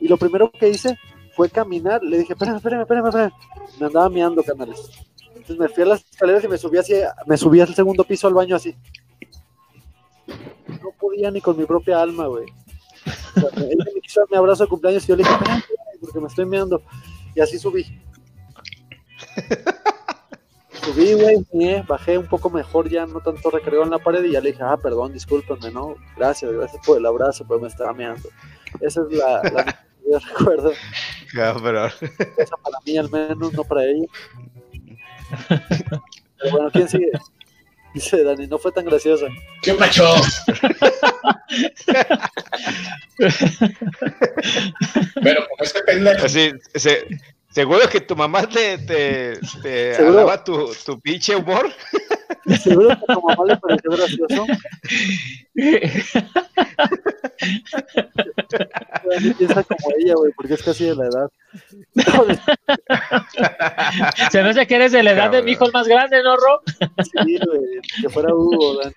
Y 0.00 0.08
lo 0.08 0.16
primero 0.16 0.50
que 0.50 0.68
hice 0.68 0.98
fue 1.34 1.48
caminar. 1.48 2.02
Le 2.02 2.18
dije, 2.18 2.32
espérame, 2.32 2.56
espérame, 2.56 2.82
espérame, 2.82 3.06
espérame. 3.06 3.32
Me 3.78 3.86
andaba 3.86 4.08
miando, 4.08 4.42
canales. 4.42 4.90
Entonces 5.28 5.58
me 5.58 5.68
fui 5.68 5.82
a 5.82 5.86
las 5.86 6.04
escaleras 6.04 6.44
y 6.44 6.48
me 6.48 6.58
subí 6.58 6.78
así, 6.78 6.94
me 7.26 7.36
subí 7.36 7.60
al 7.60 7.74
segundo 7.74 8.04
piso 8.04 8.28
al 8.28 8.34
baño 8.34 8.56
así. 8.56 8.76
No 10.68 10.90
podía 10.98 11.30
ni 11.30 11.40
con 11.40 11.56
mi 11.56 11.64
propia 11.64 12.00
alma, 12.00 12.26
güey. 12.26 12.46
Ella 13.36 13.84
me 13.94 14.00
quiso 14.00 14.20
dar 14.20 14.30
mi 14.30 14.36
abrazo 14.36 14.64
de 14.64 14.68
cumpleaños 14.68 15.04
y 15.04 15.08
yo 15.08 15.16
le 15.16 15.22
dije, 15.22 15.34
espérame, 15.34 15.62
porque 16.00 16.20
me 16.20 16.26
estoy 16.26 16.46
meando. 16.46 16.82
Y 17.34 17.40
así 17.40 17.58
subí. 17.58 17.84
Subí, 20.84 21.12
güey, 21.14 21.44
bajé 21.86 22.18
un 22.18 22.26
poco 22.26 22.50
mejor, 22.50 22.88
ya 22.88 23.06
no 23.06 23.20
tanto 23.20 23.50
recreo 23.50 23.84
en 23.84 23.90
la 23.90 23.98
pared 23.98 24.24
y 24.24 24.32
ya 24.32 24.40
le 24.40 24.50
dije, 24.52 24.62
ah, 24.64 24.76
perdón, 24.76 25.12
discúlpenme, 25.12 25.70
¿no? 25.70 25.94
Gracias, 26.16 26.50
gracias 26.52 26.84
por 26.84 26.98
el 26.98 27.06
abrazo, 27.06 27.44
pero 27.46 27.60
me 27.60 27.68
estaba 27.68 27.92
meando. 27.92 28.28
Esa 28.80 29.02
es 29.08 29.16
la, 29.16 29.42
yo 30.10 30.18
recuerdo. 30.18 30.72
Cabrón. 31.32 31.90
Esa 32.36 32.56
para 32.56 32.78
mí 32.84 32.96
al 32.98 33.10
menos, 33.10 33.52
no 33.52 33.62
para 33.64 33.84
ella. 33.84 34.06
Pero 35.48 36.50
bueno, 36.50 36.70
¿quién 36.72 36.88
sigue? 36.88 37.10
Dice 37.94 38.24
Dani, 38.24 38.46
no 38.46 38.58
fue 38.58 38.72
tan 38.72 38.84
graciosa. 38.86 39.26
¿Qué 39.62 39.74
pacho? 39.74 40.04
Pero 45.22 45.46
como 45.48 45.62
este 45.62 45.82
pendejo. 45.82 46.24
Así, 46.26 46.52
se- 46.74 47.06
seguro 47.52 47.88
que 47.88 48.00
tu 48.00 48.16
mamá 48.16 48.48
te, 48.48 48.78
te, 48.78 49.38
te 49.62 49.94
alaba 50.06 50.42
tu, 50.42 50.72
tu 50.84 51.00
pinche 51.00 51.36
humor. 51.36 51.70
Seguro 52.60 52.88
que 52.88 52.94
a 52.94 53.14
tu 53.14 53.22
mamá 53.22 53.44
le 53.46 53.56
pareció 53.56 53.92
gracioso. 53.92 54.46
Piensa 59.38 59.62
como 59.62 59.94
ella, 59.98 60.14
güey, 60.16 60.32
porque 60.32 60.54
es 60.54 60.62
casi 60.62 60.86
de 60.86 60.96
la 60.96 61.06
edad. 61.06 61.30
Se 64.30 64.42
me 64.42 64.50
hace 64.50 64.66
que 64.66 64.74
eres 64.74 64.90
de 64.92 65.04
la 65.04 65.12
edad 65.12 65.30
de 65.30 65.42
mi 65.42 65.52
hijo 65.52 65.66
el 65.66 65.72
más 65.72 65.86
grande, 65.86 66.20
¿no, 66.22 66.36
Ro? 66.36 66.62
Sí, 67.04 67.38
güey, 67.46 67.60
que 68.00 68.08
fuera 68.08 68.34
Hugo, 68.34 68.80
Dani. 68.82 68.94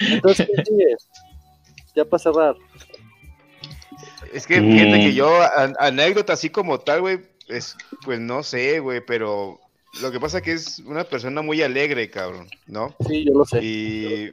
Entonces, 0.00 0.46
¿quién 0.46 0.66
sigue? 0.66 0.96
Ya 1.94 2.04
para 2.04 2.18
cerrar. 2.18 2.56
Es 4.32 4.46
que 4.46 4.56
fíjate 4.60 4.98
Mm. 4.98 5.00
que 5.00 5.14
yo, 5.14 5.42
an- 5.56 5.76
anécdota 5.78 6.32
así 6.34 6.50
como 6.50 6.78
tal, 6.80 7.00
güey, 7.00 7.20
es, 7.48 7.76
pues 8.04 8.20
no 8.20 8.42
sé, 8.42 8.80
güey, 8.80 9.00
pero 9.04 9.58
lo 10.02 10.10
que 10.12 10.20
pasa 10.20 10.42
que 10.42 10.52
es 10.52 10.80
una 10.80 11.04
persona 11.04 11.40
muy 11.42 11.62
alegre, 11.62 12.10
cabrón, 12.10 12.48
¿no? 12.66 12.94
Sí, 13.06 13.24
yo 13.24 13.32
lo 13.34 13.44
sé. 13.44 13.60
Y, 13.62 14.32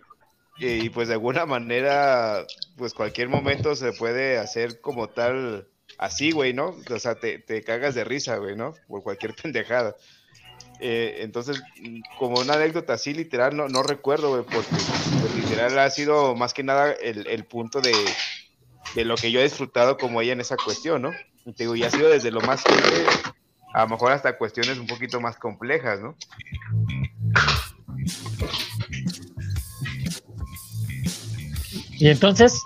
y 0.57 0.90
pues 0.90 1.07
de 1.07 1.14
alguna 1.15 1.45
manera, 1.45 2.45
pues 2.77 2.93
cualquier 2.93 3.30
momento 3.30 3.75
se 3.75 3.93
puede 3.93 4.38
hacer 4.38 4.82
como 4.82 5.07
tal, 5.09 5.67
así, 5.98 6.32
güey, 6.32 6.53
¿no? 6.53 6.75
O 6.90 6.99
sea, 6.99 7.15
te, 7.15 7.40
te 7.40 7.61
cagas 7.64 7.95
de 7.95 8.03
risa, 8.03 8.35
güey, 8.38 8.56
¿no? 8.56 8.74
Por 8.88 9.01
cualquier 9.03 9.33
pendejada. 9.41 9.95
Eh, 10.82 11.19
entonces, 11.22 11.61
mm, 11.82 12.01
como 12.19 12.40
una 12.41 12.56
anécdota 12.56 12.93
así, 12.93 13.14
literal, 13.14 13.56
no, 13.56 13.69
no 13.69 13.82
recuerdo, 13.82 14.30
güey, 14.32 14.43
porque 14.43 14.67
pues, 14.69 15.35
literal 15.35 15.80
ha 15.80 15.90
sido 15.90 16.35
más 16.35 16.53
que 16.53 16.64
nada 16.64 16.91
el, 16.91 17.27
el 17.27 17.45
punto 17.45 17.80
de, 17.80 17.93
de 18.94 19.06
lo 19.06 19.16
que 19.16 19.32
yo 19.32 19.40
he 19.40 19.44
disfrutado 19.44 19.98
como 19.98 20.22
ella 20.22 20.34
en 20.34 20.42
esa 20.42 20.56
cuestión, 20.58 21.02
¿no? 21.02 21.12
Y 21.46 21.54
te 21.54 21.64
digo, 21.64 21.76
y 21.76 21.84
ha 21.84 21.90
sido 21.92 22.10
desde 22.10 22.32
lo 22.32 22.42
más 22.42 22.62
simple, 22.62 23.06
a 23.74 23.82
lo 23.84 23.90
mejor 23.90 24.12
hasta 24.12 24.38
cuestiones 24.38 24.78
un 24.78 24.88
poquito 24.88 25.20
más 25.20 25.38
complejas, 25.38 26.00
¿no? 26.02 26.16
Y 31.98 32.10
entonces, 32.10 32.62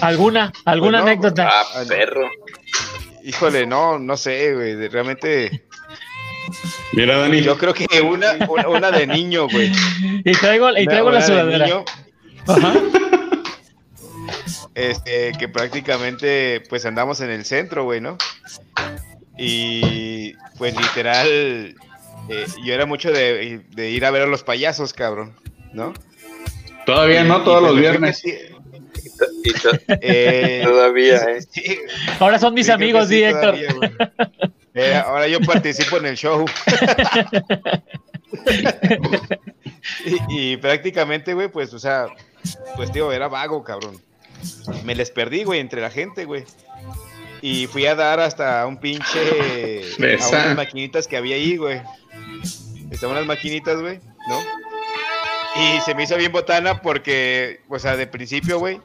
¿alguna, 0.00 0.52
alguna 0.64 1.02
Pues 1.02 1.04
no, 1.04 1.10
anécdota? 1.10 1.48
Ah, 1.52 1.82
perro. 1.88 2.28
Híjole, 3.24 3.66
no, 3.66 3.98
no 3.98 4.16
sé, 4.16 4.54
güey, 4.54 4.74
de- 4.74 4.88
realmente 4.88 5.64
Mira, 6.92 7.18
Dani. 7.18 7.42
yo 7.42 7.58
creo 7.58 7.74
que 7.74 8.00
una, 8.00 8.32
una, 8.48 8.68
una 8.68 8.90
de 8.90 9.06
niño, 9.06 9.48
güey. 9.48 9.72
Y 10.24 10.32
traigo, 10.32 10.68
y 10.70 10.82
Una- 10.82 10.90
traigo 10.90 11.10
la 11.10 11.18
una 11.18 11.18
de 11.18 11.26
sudadera. 11.26 11.66
niño, 11.66 11.84
Ajá. 12.46 12.74
Este, 14.76 15.32
que 15.38 15.48
prácticamente 15.48 16.62
pues 16.68 16.84
andamos 16.84 17.20
en 17.22 17.30
el 17.30 17.44
centro, 17.46 17.84
güey, 17.84 18.00
¿no? 18.02 18.18
Y 19.38 20.34
pues 20.58 20.76
literal, 20.76 21.74
eh, 22.28 22.46
yo 22.62 22.74
era 22.74 22.84
mucho 22.86 23.10
de, 23.10 23.62
de 23.70 23.90
ir 23.90 24.04
a 24.04 24.10
ver 24.10 24.22
a 24.22 24.26
los 24.26 24.42
payasos, 24.44 24.92
cabrón, 24.92 25.34
¿no? 25.72 25.92
Todavía 26.84 27.24
no, 27.24 27.42
todos 27.42 27.60
pues, 27.60 27.72
los 27.72 27.80
viernes. 27.80 28.22
meti- 28.22 28.54
Y 29.44 29.52
to- 29.54 29.70
eh, 30.02 30.60
todavía, 30.62 31.16
¿eh? 31.16 31.40
sí, 31.50 31.78
Ahora 32.20 32.38
son 32.38 32.52
mis 32.52 32.66
sí, 32.66 32.72
amigos, 32.72 33.08
sí, 33.08 33.22
Héctor. 33.24 33.56
todavía. 33.58 34.12
Eh, 34.74 34.94
ahora 34.94 35.26
yo 35.26 35.40
participo 35.40 35.96
en 35.96 36.04
el 36.06 36.16
show. 36.18 36.44
y, 40.04 40.52
y 40.52 40.56
prácticamente, 40.58 41.32
güey, 41.34 41.48
pues, 41.48 41.72
o 41.72 41.78
sea, 41.78 42.08
pues, 42.76 42.92
tío, 42.92 43.10
era 43.10 43.28
vago, 43.28 43.64
cabrón. 43.64 43.96
Me 44.84 44.94
les 44.94 45.10
perdí, 45.10 45.44
güey, 45.44 45.60
entre 45.60 45.80
la 45.80 45.90
gente, 45.90 46.24
güey. 46.24 46.44
Y 47.42 47.66
fui 47.66 47.86
a 47.86 47.94
dar 47.94 48.20
hasta 48.20 48.66
un 48.66 48.78
pinche. 48.78 49.82
a 50.20 50.28
unas 50.28 50.56
maquinitas 50.56 51.06
que 51.06 51.16
había 51.16 51.36
ahí, 51.36 51.56
güey. 51.56 51.80
Estaban 52.90 53.16
unas 53.16 53.26
maquinitas, 53.26 53.80
güey, 53.80 54.00
¿no? 54.28 54.40
Y 55.56 55.80
se 55.80 55.94
me 55.94 56.04
hizo 56.04 56.16
bien 56.16 56.32
botana 56.32 56.82
porque, 56.82 57.60
o 57.68 57.78
sea, 57.78 57.96
de 57.96 58.06
principio, 58.06 58.58
güey. 58.58 58.80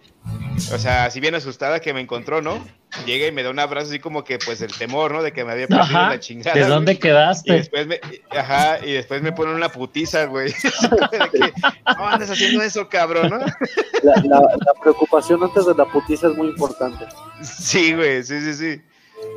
O 0.73 0.77
sea, 0.77 1.05
así 1.05 1.19
bien 1.19 1.35
asustada 1.35 1.79
que 1.79 1.93
me 1.93 2.01
encontró, 2.01 2.41
¿no? 2.41 2.63
Llega 3.05 3.25
y 3.27 3.31
me 3.31 3.41
da 3.43 3.49
un 3.49 3.59
abrazo 3.59 3.87
así 3.87 3.99
como 3.99 4.23
que, 4.23 4.37
pues, 4.37 4.61
el 4.61 4.71
temor, 4.73 5.11
¿no? 5.13 5.23
De 5.23 5.31
que 5.31 5.43
me 5.45 5.51
había 5.53 5.67
perdido 5.67 5.83
Ajá. 5.97 6.09
la 6.09 6.19
chingada. 6.19 6.53
¿De 6.55 6.61
güey. 6.61 6.71
dónde 6.71 6.91
Y 6.93 6.97
quedaste? 6.97 7.53
después 7.53 7.87
me, 7.87 7.99
ajá, 8.29 8.85
y 8.85 8.91
después 8.93 9.21
me 9.21 9.31
ponen 9.31 9.55
una 9.55 9.69
putiza, 9.69 10.25
güey. 10.25 10.51
De 11.11 11.19
que, 11.31 11.53
no 11.97 12.07
andes 12.07 12.29
haciendo 12.29 12.61
eso, 12.61 12.87
cabrón, 12.89 13.29
¿no? 13.29 13.37
La, 13.39 14.15
la- 14.23 14.41
la 14.65 14.73
preocupación 14.81 15.43
antes 15.43 15.65
de 15.65 15.73
la 15.75 15.85
putiza 15.85 16.27
es 16.27 16.35
muy 16.37 16.47
importante. 16.47 17.05
Sí, 17.43 17.93
güey, 17.95 18.23
sí, 18.23 18.39
sí, 18.41 18.53
sí. 18.53 18.81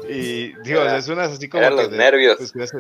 Y 0.08 0.52
digo, 0.64 0.82
Era- 0.82 0.98
es 0.98 1.08
unas 1.08 1.32
así 1.32 1.48
como. 1.48 1.68
los 1.70 1.90
de- 1.90 1.96
nervios. 1.96 2.36
pues, 2.52 2.70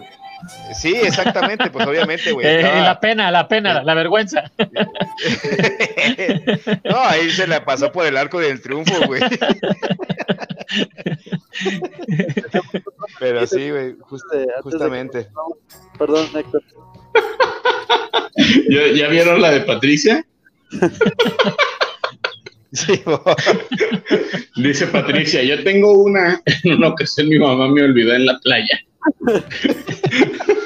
sí, 0.78 0.94
exactamente, 0.94 1.70
pues 1.70 1.86
obviamente, 1.86 2.32
güey. 2.32 2.46
Eh, 2.50 2.60
estaba- 2.60 2.80
la 2.82 3.00
pena, 3.00 3.30
la 3.30 3.48
pena, 3.48 3.82
la 3.82 3.94
vergüenza. 3.94 4.50
no, 6.84 6.96
ahí 6.98 7.30
se 7.30 7.46
la 7.46 7.64
pasó 7.64 7.90
por 7.92 8.04
el 8.06 8.16
arco 8.16 8.38
del 8.40 8.60
triunfo, 8.60 9.06
güey. 9.06 9.22
Pero 13.18 13.46
sí, 13.46 13.70
güey, 13.70 13.96
just- 14.00 14.24
que- 14.30 14.46
justamente. 14.62 15.28
Perdón, 15.98 16.28
Héctor. 16.34 16.62
¿Ya, 18.68 18.88
ya 18.94 19.08
vieron 19.08 19.40
la 19.40 19.50
de 19.52 19.60
Patricia? 19.60 20.26
Sí, 22.74 23.02
Dice 24.56 24.86
Patricia, 24.88 25.42
yo 25.42 25.62
tengo 25.62 25.92
una, 25.92 26.42
en 26.64 26.74
una 26.74 26.88
ocasión 26.88 27.28
mi 27.28 27.38
mamá 27.38 27.68
me 27.68 27.82
olvidó 27.82 28.14
en 28.14 28.26
la 28.26 28.38
playa. 28.40 28.80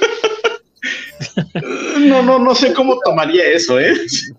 No, 2.01 2.23
no, 2.23 2.39
no 2.39 2.55
sé 2.55 2.73
cómo 2.73 2.99
tomaría 3.05 3.45
eso, 3.45 3.79
¿eh? 3.79 3.95
sí. 4.09 4.37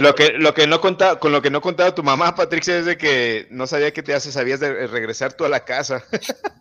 Lo 0.00 0.14
que, 0.14 0.32
lo 0.38 0.54
que 0.54 0.66
no 0.66 0.80
contaba, 0.80 1.18
con 1.18 1.32
lo 1.32 1.42
que 1.42 1.50
no 1.50 1.60
contaba 1.60 1.94
tu 1.94 2.02
mamá, 2.02 2.34
Patricia, 2.34 2.78
es 2.78 2.86
de 2.86 2.96
que 2.96 3.46
no 3.50 3.66
sabía 3.66 3.92
que 3.92 4.02
te 4.02 4.14
hace, 4.14 4.32
sabías 4.32 4.60
de 4.60 4.86
regresar 4.86 5.32
tú 5.32 5.44
a 5.44 5.48
la 5.48 5.64
casa. 5.64 6.04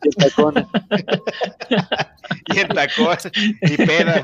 Y 0.04 0.10
el 0.10 0.16
tacón. 0.16 0.68
y 2.48 2.60
en 2.60 2.68
tacón, 2.70 3.18
y 3.62 3.78
peda. 3.78 4.24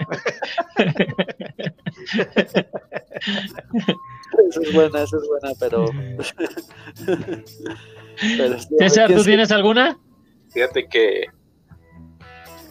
Esa 4.49 4.61
es 4.61 4.73
buena, 4.73 5.03
esa 5.03 5.17
es 5.17 5.27
buena, 5.27 5.53
pero. 5.59 5.85
pero 8.37 8.59
sí, 8.59 8.67
César, 8.79 9.07
¿quién 9.07 9.19
¿tú 9.19 9.25
tienes 9.25 9.51
alguna? 9.51 9.99
Fíjate 10.51 10.87
que. 10.87 11.25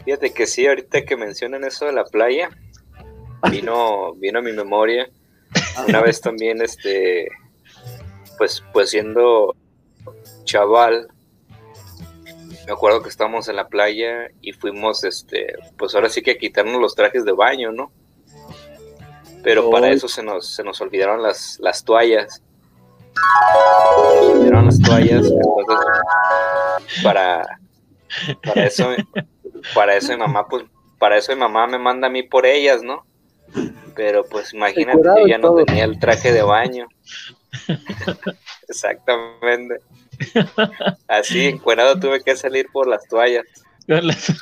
Fíjate 0.05 0.33
que 0.33 0.47
sí, 0.47 0.67
ahorita 0.67 1.05
que 1.05 1.17
mencionan 1.17 1.65
eso 1.65 1.87
de 1.87 1.93
la 1.93 2.05
playa, 2.05 2.51
vino, 3.51 4.15
vino 4.15 4.39
a 4.39 4.43
mi 4.43 4.53
memoria. 4.53 5.11
Una 5.89 6.01
vez 6.01 6.21
también, 6.21 6.63
este. 6.63 7.29
Pues, 8.39 8.63
pues 8.73 8.91
siendo 8.91 9.57
chaval, 10.45 11.09
me 12.67 12.73
acuerdo 12.73 13.03
que 13.03 13.09
estábamos 13.09 13.49
en 13.49 13.57
la 13.57 13.69
playa 13.69 14.29
y 14.41 14.53
fuimos, 14.53 15.05
este, 15.05 15.55
pues 15.79 15.95
ahora 15.95 16.09
sí 16.09 16.23
que 16.23 16.33
a 16.33 16.39
quitarnos 16.39 16.81
los 16.81 16.95
trajes 16.95 17.25
de 17.25 17.33
baño, 17.33 17.73
¿no? 17.73 17.93
Pero 19.47 19.71
para 19.71 19.91
eso 19.91 20.09
se 20.09 20.25
nos, 20.25 20.57
se 20.57 20.65
nos 20.65 20.81
olvidaron 20.81 21.23
las, 21.23 21.57
las 21.61 21.85
toallas. 21.85 22.43
Se 23.15 24.27
nos 24.27 24.41
olvidaron 24.41 24.67
las 24.67 24.81
toallas, 24.81 25.25
entonces 25.25 27.03
para, 27.05 27.47
para 28.45 28.65
eso, 28.65 28.89
para 29.73 29.95
eso 29.95 30.13
mi 30.15 30.19
mamá, 30.19 30.49
pues, 30.49 30.65
para 30.99 31.17
eso 31.17 31.33
mi 31.33 31.39
mamá 31.39 31.69
me 31.69 31.79
manda 31.79 32.09
a 32.09 32.11
mí 32.11 32.25
por 32.25 32.45
ellas, 32.45 32.83
¿no? 32.83 33.07
Pero 33.95 34.25
pues 34.25 34.53
imagínate, 34.53 35.01
yo 35.01 35.29
ya 35.29 35.39
no 35.39 35.51
todo. 35.51 35.65
tenía 35.65 35.85
el 35.85 36.01
traje 36.01 36.33
de 36.33 36.43
baño. 36.43 36.89
Exactamente. 38.69 39.79
Así, 41.07 41.47
encuerado 41.47 42.01
tuve 42.01 42.21
que 42.21 42.35
salir 42.35 42.67
por 42.73 42.89
las 42.89 43.07
toallas. 43.07 43.45
Con 43.89 44.07
las- 44.07 44.33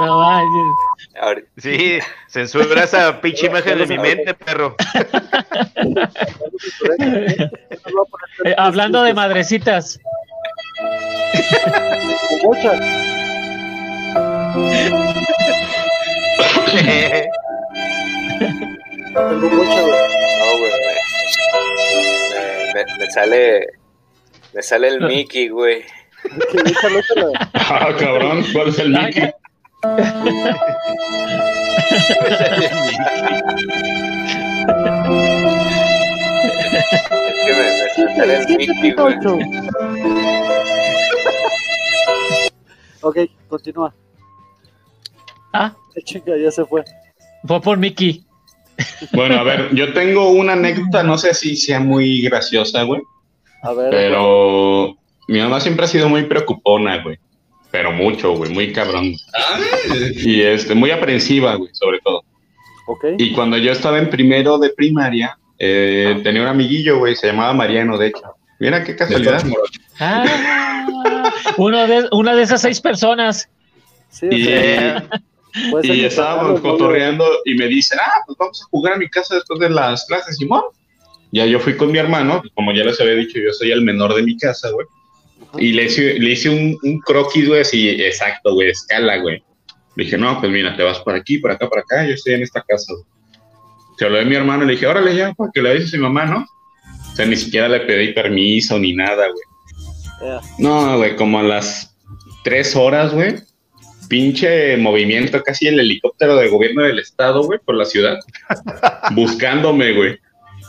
No 0.00 0.18
manches. 0.18 1.44
Sí, 1.58 1.98
censura 2.28 2.84
esa 2.84 3.20
pinche 3.20 3.46
imagen 3.46 3.78
de 3.78 3.86
mi 3.86 3.98
mente, 3.98 4.34
perro. 4.34 4.74
Eh, 8.44 8.54
hablando 8.56 9.02
de 9.02 9.14
madrecitas, 9.14 10.00
Muchas. 12.42 12.80
Tengo 19.14 19.38
güey. 19.38 19.68
No, 20.38 20.58
güey, 20.58 20.72
me, 22.74 22.84
me- 22.84 22.98
me 22.98 23.10
sale, 23.10 23.66
me 24.54 24.62
sale 24.62 24.88
el 24.88 25.00
Mickey, 25.02 25.48
güey. 25.48 25.84
Que. 26.22 27.32
Ah, 27.54 27.88
cabrón, 27.98 28.44
¿cuál 28.52 28.68
es 28.68 28.78
el 28.78 28.90
Mickey? 28.90 29.30
Es 36.72 37.44
que 37.46 37.52
me, 37.52 38.06
me 38.06 38.16
sale 38.16 38.36
el 38.36 38.46
Mickey, 38.48 38.92
güey. 38.92 39.14
Ocho. 39.16 39.38
Ok, 43.02 43.16
continúa. 43.48 43.94
ah, 45.52 45.74
Chica, 46.04 46.32
ya 46.36 46.50
se 46.50 46.64
fue. 46.64 46.84
fue 47.44 47.60
por 47.60 47.78
Mickey. 47.78 48.24
Bueno, 49.12 49.38
a 49.38 49.42
ver, 49.42 49.74
yo 49.74 49.92
tengo 49.92 50.30
una 50.30 50.54
anécdota, 50.54 51.02
no 51.02 51.18
sé 51.18 51.34
si 51.34 51.56
sea 51.56 51.80
muy 51.80 52.22
graciosa, 52.22 52.82
güey, 52.84 53.02
A 53.62 53.72
ver. 53.72 53.90
pero 53.90 54.96
mi 55.32 55.40
mamá 55.40 55.60
siempre 55.60 55.86
ha 55.86 55.88
sido 55.88 56.08
muy 56.08 56.24
preocupona, 56.24 57.02
güey. 57.02 57.18
Pero 57.70 57.90
mucho, 57.90 58.36
güey, 58.36 58.52
muy 58.52 58.70
cabrón. 58.72 59.14
Y 60.16 60.42
este, 60.42 60.74
muy 60.74 60.90
aprensiva, 60.90 61.54
güey, 61.54 61.70
sobre 61.72 62.00
todo. 62.00 62.22
Ok. 62.86 63.04
Y 63.16 63.32
cuando 63.32 63.56
yo 63.56 63.72
estaba 63.72 63.98
en 63.98 64.10
primero 64.10 64.58
de 64.58 64.68
primaria, 64.70 65.38
eh, 65.58 66.20
tenía 66.22 66.42
un 66.42 66.48
amiguillo, 66.48 66.98
güey, 66.98 67.16
se 67.16 67.28
llamaba 67.28 67.54
Mariano, 67.54 67.96
de 67.96 68.08
hecho. 68.08 68.22
Mira 68.58 68.84
qué 68.84 68.94
casualidad. 68.94 69.42
Ah, 69.98 71.24
uno 71.56 71.86
de, 71.86 72.08
una 72.12 72.34
de 72.34 72.42
esas 72.42 72.60
seis 72.60 72.80
personas. 72.80 73.48
Sí, 74.10 74.26
Y, 74.30 74.44
ser 74.44 75.10
y 75.82 76.04
estábamos 76.04 76.60
cotorreando 76.60 77.24
y 77.46 77.54
me 77.54 77.68
dicen, 77.68 77.98
ah, 78.02 78.20
pues 78.26 78.36
vamos 78.36 78.62
a 78.62 78.66
jugar 78.66 78.92
a 78.94 78.96
mi 78.96 79.08
casa 79.08 79.34
después 79.34 79.58
de 79.60 79.70
las 79.70 80.04
clases, 80.04 80.36
Simón. 80.36 80.62
Ya 81.30 81.46
yo 81.46 81.58
fui 81.58 81.76
con 81.76 81.90
mi 81.90 81.98
hermano, 81.98 82.42
como 82.54 82.72
ya 82.72 82.84
les 82.84 83.00
había 83.00 83.14
dicho, 83.14 83.38
yo 83.38 83.52
soy 83.52 83.70
el 83.70 83.80
menor 83.80 84.14
de 84.14 84.22
mi 84.22 84.36
casa, 84.36 84.70
güey. 84.70 84.86
Y 85.58 85.72
le 85.72 85.84
hice, 85.84 86.18
le 86.18 86.30
hice 86.30 86.48
un, 86.48 86.78
un 86.82 87.00
croquis, 87.00 87.48
güey, 87.48 87.60
así, 87.60 87.88
exacto, 87.90 88.54
güey, 88.54 88.70
escala, 88.70 89.18
güey. 89.18 89.42
Le 89.96 90.04
dije, 90.04 90.16
no, 90.16 90.40
pues 90.40 90.50
mira, 90.50 90.74
te 90.76 90.82
vas 90.82 91.00
por 91.00 91.14
aquí, 91.14 91.38
por 91.38 91.50
acá, 91.50 91.68
por 91.68 91.78
acá, 91.78 92.06
yo 92.06 92.14
estoy 92.14 92.34
en 92.34 92.42
esta 92.42 92.62
casa. 92.62 92.92
güey. 92.92 93.04
Se 93.98 94.08
lo 94.08 94.16
de 94.16 94.24
mi 94.24 94.34
hermano 94.34 94.64
y 94.64 94.66
le 94.66 94.72
dije, 94.72 94.86
órale 94.86 95.14
ya, 95.14 95.32
para 95.34 95.50
que 95.52 95.62
le 95.62 95.70
avises 95.70 95.94
a 95.94 95.96
mi 95.98 96.02
mamá, 96.02 96.24
¿no? 96.24 96.46
O 97.12 97.14
sea, 97.14 97.26
ni 97.26 97.36
siquiera 97.36 97.68
le 97.68 97.80
pedí 97.80 98.12
permiso 98.12 98.78
ni 98.78 98.94
nada, 98.94 99.26
güey. 99.28 100.40
No, 100.58 100.96
güey, 100.96 101.14
como 101.16 101.40
a 101.40 101.42
las 101.42 101.94
tres 102.44 102.74
horas, 102.74 103.12
güey. 103.12 103.36
Pinche 104.08 104.76
movimiento, 104.76 105.42
casi 105.42 105.68
el 105.68 105.80
helicóptero 105.80 106.36
de 106.36 106.48
gobierno 106.48 106.82
del 106.82 106.98
estado, 106.98 107.42
güey, 107.42 107.58
por 107.64 107.74
la 107.74 107.84
ciudad. 107.84 108.18
buscándome, 109.12 109.92
güey. 109.92 110.18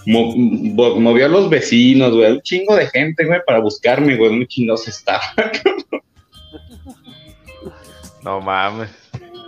Mo- 0.06 0.34
mo- 0.36 1.00
movió 1.00 1.26
a 1.26 1.30
los 1.30 1.50
vecinos, 1.50 2.14
güey. 2.14 2.32
Un 2.34 2.42
chingo 2.42 2.76
de 2.76 2.88
gente, 2.88 3.26
güey, 3.26 3.40
para 3.46 3.60
buscarme, 3.60 4.16
güey. 4.18 4.32
Un 4.32 4.46
chingo 4.48 4.76
se 4.78 4.90
estaba. 4.92 5.22
No 8.24 8.40
mames. 8.40 8.90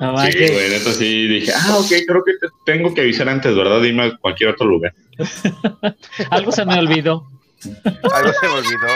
No 0.02 0.18
Sí, 0.18 0.38
güey, 0.38 0.70
neta 0.70 0.92
sí 0.92 1.28
dije, 1.30 1.52
ah, 1.56 1.78
ok, 1.80 1.88
creo 2.06 2.24
que 2.26 2.34
te 2.42 2.48
tengo 2.66 2.94
que 2.94 3.00
avisar 3.00 3.30
antes, 3.30 3.56
¿verdad? 3.56 3.82
Dime 3.82 4.04
a 4.04 4.18
cualquier 4.18 4.50
otro 4.50 4.68
lugar. 4.68 4.94
Algo 6.30 6.52
se 6.52 6.66
me 6.66 6.78
olvidó. 6.78 7.26
Algo 8.14 8.34
se 8.34 8.48
me 8.48 8.54
olvidó. 8.54 8.88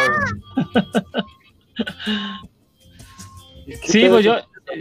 Sí, 3.84 4.06
pues 4.10 4.26
yo, 4.26 4.36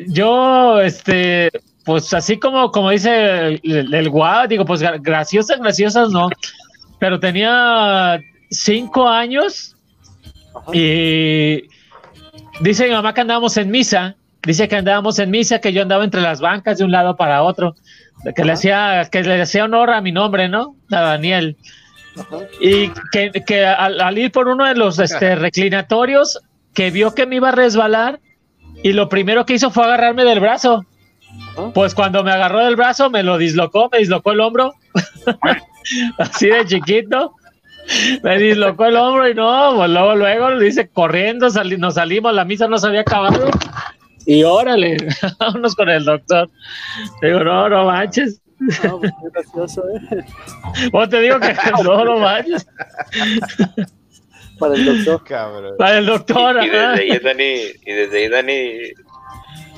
yo, 0.09 0.81
este, 0.81 1.51
pues 1.85 2.13
así 2.13 2.39
como, 2.39 2.73
como 2.73 2.91
dice 2.91 3.61
el, 3.63 3.95
el 3.95 4.11
guau, 4.11 4.49
digo, 4.49 4.65
pues 4.65 4.83
gra- 4.83 4.99
graciosas, 5.01 5.61
graciosas 5.61 6.11
no, 6.11 6.29
pero 6.99 7.21
tenía 7.21 8.21
cinco 8.51 9.09
años 9.09 9.77
y 10.73 11.65
dice 12.61 12.87
mi 12.87 12.93
mamá 12.93 13.15
que 13.15 13.21
andábamos 13.21 13.57
en 13.57 13.71
misa, 13.71 14.17
dice 14.43 14.69
que 14.69 14.77
andábamos 14.77 15.19
en 15.19 15.31
misa, 15.31 15.61
que 15.61 15.73
yo 15.73 15.83
andaba 15.83 16.05
entre 16.05 16.21
las 16.21 16.41
bancas 16.41 16.79
de 16.79 16.85
un 16.85 16.91
lado 16.91 17.17
para 17.17 17.43
otro, 17.43 17.75
que 18.35 18.45
le 18.45 18.53
hacía, 18.53 19.09
que 19.11 19.23
le 19.23 19.41
hacía 19.41 19.65
honor 19.65 19.91
a 19.91 20.01
mi 20.01 20.13
nombre, 20.13 20.49
¿no? 20.49 20.75
A 20.91 21.01
Daniel. 21.01 21.57
Y 22.61 22.91
que, 23.13 23.31
que 23.47 23.65
al, 23.65 24.01
al 24.01 24.19
ir 24.19 24.33
por 24.33 24.49
uno 24.49 24.65
de 24.65 24.75
los 24.75 24.99
este, 24.99 25.37
reclinatorios, 25.37 26.41
que 26.75 26.91
vio 26.91 27.15
que 27.15 27.27
me 27.27 27.37
iba 27.37 27.51
a 27.51 27.53
resbalar, 27.53 28.21
y 28.83 28.93
lo 28.93 29.09
primero 29.09 29.47
que 29.47 29.55
hizo 29.55 29.71
fue 29.71 29.85
agarrarme 29.85 30.25
del 30.25 30.41
brazo. 30.41 30.85
Pues 31.75 31.95
cuando 31.95 32.25
me 32.25 32.31
agarró 32.31 32.65
del 32.65 32.77
brazo, 32.77 33.11
me 33.11 33.23
lo 33.23 33.39
dislocó, 33.39 33.89
me 33.93 33.99
dislocó 33.99 34.33
el 34.33 34.41
hombro, 34.41 34.75
así 36.19 36.49
de 36.49 36.65
chiquito. 36.67 37.35
Me 38.23 38.39
dislocó 38.39 38.85
el 38.87 38.97
hombro 38.97 39.29
y 39.29 39.35
no, 39.35 39.73
pues 39.77 39.89
luego, 39.91 40.15
luego, 40.15 40.59
dice, 40.59 40.89
corriendo, 40.89 41.49
sali- 41.49 41.79
nos 41.79 41.95
salimos, 41.95 42.35
la 42.35 42.45
misa 42.45 42.69
no 42.69 42.77
se 42.79 42.87
había 42.87 43.01
acabado. 43.01 43.49
Y 44.27 44.43
órale, 44.45 44.99
vámonos 45.39 45.75
con 45.75 45.89
el 45.89 46.05
doctor. 46.05 46.51
Digo, 47.23 47.41
no, 47.41 47.69
no 47.71 47.87
manches. 47.87 48.43
No, 48.85 48.99
pues, 48.99 49.13
qué 49.13 49.29
gracioso, 49.33 49.83
¿eh? 49.89 50.25
Vos 50.93 51.09
te 51.09 51.21
digo 51.21 51.41
que 51.41 51.55
no, 51.85 52.05
no 52.05 52.19
manches. 52.19 52.67
Para 54.59 54.75
el 54.75 54.85
doctor. 54.85 55.25
Cabrón. 55.25 55.75
Para 55.79 55.99
el 55.99 56.07
doctor, 56.07 56.57
Y 56.57 56.69
ajá. 56.69 56.91
desde 56.93 57.13
ahí 57.13 57.19
Dani, 57.21 57.55
y 57.87 57.93
desde 57.93 58.19
ahí 58.19 58.29
Dani 58.29 58.73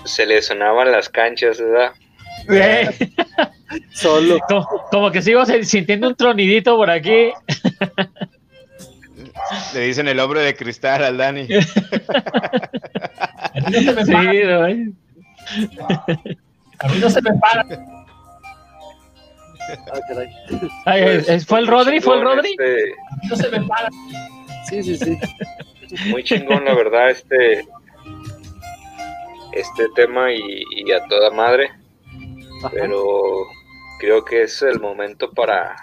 se 0.04 0.26
le 0.26 0.40
sonaban 0.42 0.90
las 0.90 1.08
canchas, 1.08 1.60
¿verdad? 1.60 1.92
Eh, 2.50 2.90
Solo. 3.92 4.38
como, 4.48 4.66
como 4.90 5.10
que 5.10 5.22
sigo 5.22 5.44
se- 5.46 5.64
sintiendo 5.64 6.08
un 6.08 6.14
tronidito 6.16 6.76
por 6.76 6.90
aquí. 6.90 7.30
Le 9.74 9.80
dicen 9.80 10.08
el 10.08 10.18
hombre 10.20 10.40
de 10.42 10.54
cristal 10.56 11.04
al 11.04 11.16
Dani. 11.16 11.46
No. 15.78 15.86
A 16.78 16.88
mí 16.88 16.98
no 17.00 17.10
se 17.10 17.20
me 17.22 17.30
para. 17.40 17.64
Ah. 19.92 20.00
Ay, 20.86 21.02
Pues, 21.02 21.28
eh, 21.28 21.40
¿Fue 21.40 21.58
el 21.60 21.66
muy 21.66 21.74
Rodri? 21.74 22.00
¿Fue 22.00 22.16
el 22.16 22.22
Rodri? 22.22 22.50
este, 22.50 22.92
A 22.92 23.16
mí 23.16 23.28
no 23.28 23.36
se 23.36 23.48
me 23.50 23.60
para. 23.66 23.88
Sí, 24.68 24.82
sí, 24.82 24.96
sí. 24.96 25.18
muy 26.08 26.22
chingón, 26.24 26.64
la 26.64 26.74
verdad, 26.74 27.10
este 27.10 27.64
este 29.52 29.84
tema 29.96 30.32
y, 30.32 30.40
y 30.76 30.92
a 30.92 31.04
toda 31.06 31.30
madre. 31.30 31.70
Ajá. 32.60 32.70
Pero 32.72 33.02
creo 33.98 34.24
que 34.24 34.42
es 34.42 34.62
el 34.62 34.80
momento 34.80 35.30
para, 35.32 35.76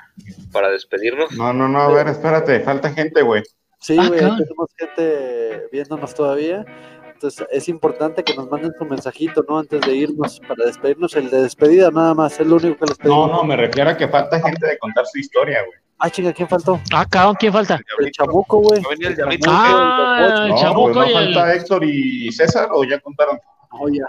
para 0.51 0.69
despedirnos. 0.69 1.31
No, 1.33 1.53
no, 1.53 1.67
no, 1.67 1.81
a 1.81 1.91
ver, 1.93 2.07
espérate, 2.07 2.59
falta 2.61 2.91
gente, 2.91 3.21
güey. 3.21 3.43
Sí, 3.79 3.95
Ah, 3.99 4.07
güey, 4.07 4.19
tenemos 4.19 4.69
gente 4.77 5.67
viéndonos 5.71 6.13
todavía. 6.15 6.65
Entonces 7.13 7.47
es 7.51 7.67
importante 7.67 8.23
que 8.23 8.35
nos 8.35 8.49
manden 8.49 8.71
su 8.77 8.85
mensajito, 8.85 9.43
¿no? 9.49 9.57
Antes 9.57 9.81
de 9.81 9.95
irnos, 9.95 10.39
para 10.47 10.65
despedirnos. 10.65 11.15
El 11.15 11.29
de 11.31 11.41
despedida 11.41 11.89
nada 11.89 12.13
más, 12.13 12.39
es 12.39 12.45
lo 12.45 12.57
único 12.57 12.75
que 12.77 12.85
les 12.85 12.99
No, 12.99 13.03
pedimos. 13.03 13.31
no, 13.31 13.43
me 13.43 13.55
refiero 13.55 13.89
a 13.89 13.97
que 13.97 14.07
falta 14.07 14.39
gente 14.39 14.67
de 14.67 14.77
contar 14.77 15.03
su 15.07 15.17
historia, 15.19 15.59
güey. 15.65 15.79
Ah, 15.99 16.11
chinga, 16.11 16.31
¿quién 16.31 16.47
faltó? 16.47 16.79
Ah, 16.93 17.07
cabrón, 17.09 17.35
¿quién 17.39 17.51
falta? 17.51 17.79
El 17.97 18.11
chabuco, 18.11 18.57
güey. 18.59 18.81
El 18.99 19.39
Ah, 19.47 20.43
el 20.43 20.49
No, 20.49 20.57
Chabuco 20.61 20.91
y 20.91 20.93
no 20.93 21.03
el- 21.05 21.33
falta 21.33 21.53
Héctor 21.55 21.83
y 21.85 22.31
César, 22.31 22.69
o 22.71 22.83
ya 22.83 22.99
contaron. 22.99 23.39
Oh, 23.69 23.87
ya. 23.91 24.05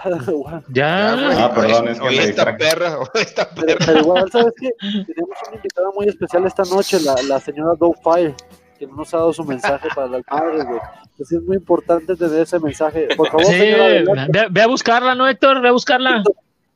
Ya. 0.68 1.14
güey. 1.14 1.36
Ah, 1.36 1.52
perdón, 1.54 1.88
es 1.88 2.00
que 2.00 2.16
esta 2.22 2.56
perra, 2.56 2.98
esta 3.14 3.50
Pero, 3.50 3.66
perra. 3.66 3.86
pero 3.86 3.98
igual, 4.00 4.30
¿sabes 4.30 4.54
qué? 4.60 4.70
Tenemos 4.80 5.36
una 5.46 5.56
invitada 5.56 5.88
muy 5.94 6.08
especial 6.08 6.46
esta 6.46 6.62
noche, 6.64 7.00
la, 7.00 7.14
la 7.26 7.40
señora 7.40 7.72
Fire, 8.02 8.34
que 8.78 8.86
no 8.86 8.96
nos 8.96 9.12
ha 9.14 9.18
dado 9.18 9.32
su 9.32 9.44
mensaje 9.44 9.88
para 9.94 10.06
las 10.06 10.22
madres, 10.30 10.64
güey. 10.64 10.80
Entonces 11.10 11.38
es 11.38 11.44
muy 11.44 11.56
importante 11.56 12.14
tener 12.14 12.40
ese 12.42 12.60
mensaje. 12.60 13.08
Por 13.16 13.28
favor, 13.28 13.44
Sí, 13.46 13.52
señora, 13.58 14.26
ve, 14.30 14.46
ve 14.50 14.62
a 14.62 14.66
buscarla, 14.68 15.14
¿no, 15.16 15.28
Héctor? 15.28 15.60
Ve 15.60 15.68
a 15.68 15.72
buscarla. 15.72 16.22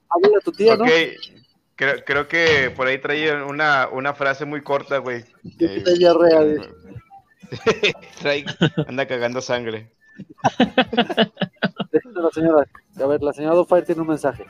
Háblale 0.09 0.37
a 0.37 0.41
tu 0.45 0.51
tía, 0.53 0.77
¿no? 0.77 0.85
Ok, 0.85 0.91
creo, 1.77 1.95
creo 2.05 2.29
que 2.29 2.73
por 2.77 2.89
ahí 2.89 2.99
trae 2.99 3.43
una, 3.45 3.89
una 3.93 4.13
frase 4.15 4.45
muy 4.45 4.61
corta, 4.63 4.99
güey. 4.99 5.25
Eh, 5.61 5.85
diarrea, 5.97 6.41
güey. 6.43 6.59
trae, 8.21 8.45
anda 8.89 9.07
cagando 9.07 9.41
sangre. 9.41 9.93
La 12.15 12.31
señora. 12.31 12.67
A 13.01 13.07
ver, 13.07 13.23
la 13.23 13.33
señora 13.33 13.65
Fire 13.65 13.85
tiene 13.85 14.01
un 14.03 14.09
mensaje. 14.09 14.45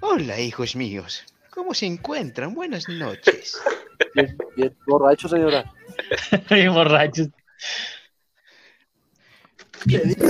Hola, 0.00 0.38
hijos 0.40 0.74
míos. 0.76 1.24
¿Cómo 1.50 1.74
se 1.74 1.86
encuentran? 1.86 2.54
Buenas 2.54 2.88
noches. 2.88 3.60
Bien, 4.14 4.36
bien. 4.56 4.74
Borracho, 4.86 5.28
señora. 5.28 5.70
Bien 6.50 6.74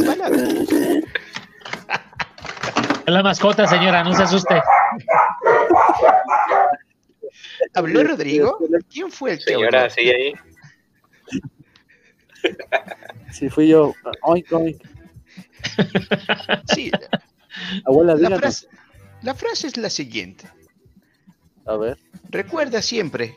palabras. 0.07 0.43
Es 3.07 3.15
la 3.15 3.23
mascota, 3.23 3.67
señora, 3.67 4.05
no 4.05 4.15
se 4.15 4.23
asuste. 4.23 4.61
¿Habló 7.75 8.05
Rodrigo? 8.05 8.59
¿Quién 8.91 9.11
fue 9.11 9.33
el 9.33 9.41
Señora, 9.41 9.71
Teodoro? 9.71 9.91
sigue 9.91 10.15
ahí. 10.15 10.35
Sí, 13.33 13.49
fui 13.49 13.69
yo. 13.69 13.95
Oink, 14.23 14.53
oink. 14.53 14.83
Sí, 16.75 16.91
Abuela, 17.85 18.15
la 18.15 18.37
frase, 18.37 18.67
la 19.23 19.35
frase 19.35 19.69
es 19.69 19.77
la 19.77 19.91
siguiente. 19.91 20.49
A 21.67 21.77
ver. 21.77 21.99
Recuerda 22.31 22.83
siempre, 22.83 23.35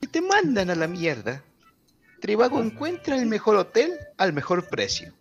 si 0.00 0.08
te 0.08 0.20
mandan 0.20 0.70
a 0.70 0.74
la 0.74 0.86
mierda, 0.86 1.42
Tribago 2.20 2.62
encuentra 2.62 3.16
el 3.16 3.26
mejor 3.26 3.56
hotel 3.56 3.92
al 4.16 4.32
mejor 4.32 4.68
precio. 4.68 5.12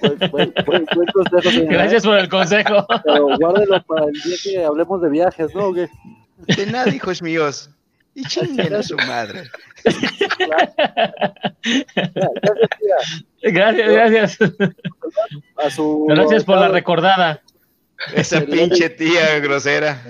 Buen, 0.00 0.18
buen, 0.30 0.54
buen, 0.66 0.86
buen 0.94 1.06
consejo, 1.12 1.50
señora. 1.50 1.72
Gracias 1.72 2.04
por 2.04 2.18
el 2.18 2.28
consejo. 2.28 2.86
Pero 3.04 3.36
guárdelo 3.38 3.82
para 3.84 4.06
el 4.06 4.20
día 4.20 4.36
que 4.42 4.64
hablemos 4.64 5.02
de 5.02 5.10
viajes, 5.10 5.54
¿no? 5.54 5.68
¿O 5.68 5.74
qué? 5.74 5.88
De 6.56 6.66
nada, 6.66 6.88
hijos 6.88 7.22
míos. 7.22 7.70
Y 8.14 8.24
chinguen 8.24 8.74
a 8.74 8.82
su 8.82 8.96
madre. 8.96 9.50
Gracias. 12.32 13.24
Gracias, 13.42 13.92
gracias. 13.92 14.38
A 15.56 15.70
su. 15.70 16.06
Gracias 16.08 16.44
por 16.44 16.58
la 16.58 16.68
recordada. 16.68 17.42
Esa 18.14 18.40
pinche 18.40 18.90
tía 18.90 19.38
grosera. 19.40 20.02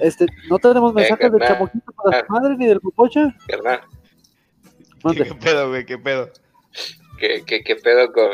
Este, 0.00 0.26
¿no 0.48 0.58
tenemos 0.58 0.94
mensajes 0.94 1.30
del 1.30 1.40
chamoquito 1.42 1.92
para 1.92 2.20
su 2.20 2.32
madre 2.32 2.56
ni 2.56 2.66
del 2.66 2.80
popocha? 2.80 3.34
¿Qué 5.14 5.34
pedo, 5.40 5.68
güey? 5.68 5.84
¿Qué 5.84 5.98
pedo? 5.98 6.30
¿qué, 7.18 7.42
qué, 7.46 7.62
qué 7.62 7.76
pedo 7.76 8.12
con... 8.12 8.30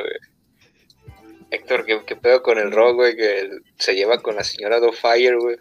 Héctor, 1.50 1.84
¿qué, 1.84 2.02
qué 2.06 2.16
pedo 2.16 2.42
con 2.42 2.58
el 2.58 2.70
rock, 2.70 2.94
güey? 2.96 3.16
Que 3.16 3.50
se 3.78 3.94
lleva 3.94 4.18
con 4.18 4.36
la 4.36 4.44
señora 4.44 4.78
Fire, 4.92 5.36
güey. 5.38 5.56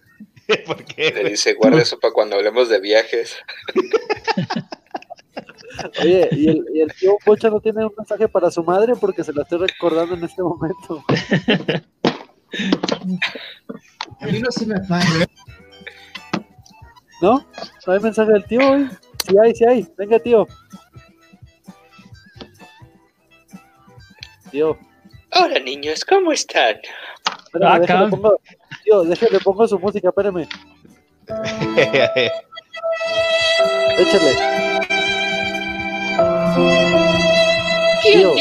¿Por 0.65 0.83
qué? 0.85 1.11
Le 1.11 1.29
dice, 1.31 1.53
guarda 1.53 1.81
eso 1.81 1.99
para 1.99 2.13
cuando 2.13 2.35
hablemos 2.35 2.69
de 2.69 2.79
viajes. 2.79 3.35
Oye, 6.01 6.27
¿y 6.31 6.49
el, 6.49 6.65
y 6.73 6.81
el 6.81 6.91
tío 6.93 7.17
Pocha 7.23 7.49
no 7.49 7.59
tiene 7.59 7.85
un 7.85 7.93
mensaje 7.95 8.27
para 8.27 8.49
su 8.49 8.63
madre 8.63 8.93
porque 8.99 9.23
se 9.23 9.33
la 9.33 9.43
estoy 9.43 9.59
recordando 9.59 10.15
en 10.15 10.23
este 10.23 10.41
momento. 10.41 11.03
A 14.19 14.25
mí 14.25 14.39
no 14.39 14.51
se 14.51 14.65
me 14.65 14.79
para. 14.87 15.05
¿No? 17.21 17.45
¿No 17.85 17.93
hay 17.93 17.99
mensaje 17.99 18.31
del 18.31 18.45
tío 18.45 18.71
hoy? 18.71 18.89
Sí 19.27 19.35
hay, 19.41 19.53
sí 19.53 19.65
hay. 19.65 19.87
Venga, 19.97 20.17
tío. 20.19 20.47
Tío, 24.49 24.77
Hola, 25.39 25.59
niños, 25.59 26.05
¿cómo 26.05 26.31
están? 26.31 26.77
espérame, 27.45 27.85
Ah, 27.89 28.07
pongo, 28.09 28.39
tío, 28.87 29.03
déjale 29.03 29.39
pongo 29.39 29.67
su 29.67 29.77
música, 29.79 30.09
espérame. 30.09 30.47
Échale. 33.99 34.33
Tío. 38.03 38.35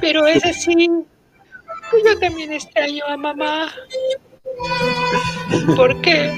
Pero 0.00 0.26
es 0.26 0.44
así. 0.44 0.88
Yo 2.04 2.18
también 2.20 2.52
extraño 2.52 3.04
a 3.06 3.16
mamá. 3.16 3.72
¿Por 5.74 6.00
qué? 6.02 6.30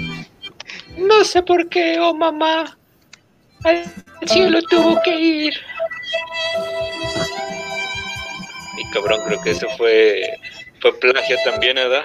No 0.96 1.24
sé 1.24 1.42
por 1.42 1.68
qué, 1.68 1.98
oh 2.00 2.14
mamá. 2.14 2.78
Al 3.64 3.84
cielo 4.26 4.62
tuvo 4.70 5.02
que 5.02 5.20
ir. 5.20 5.54
Y 8.80 8.90
cabrón, 8.92 9.20
creo 9.26 9.42
que 9.42 9.50
eso 9.50 9.66
fue, 9.76 10.22
fue 10.80 10.98
plagio 10.98 11.36
también, 11.44 11.76
¿verdad? 11.76 12.04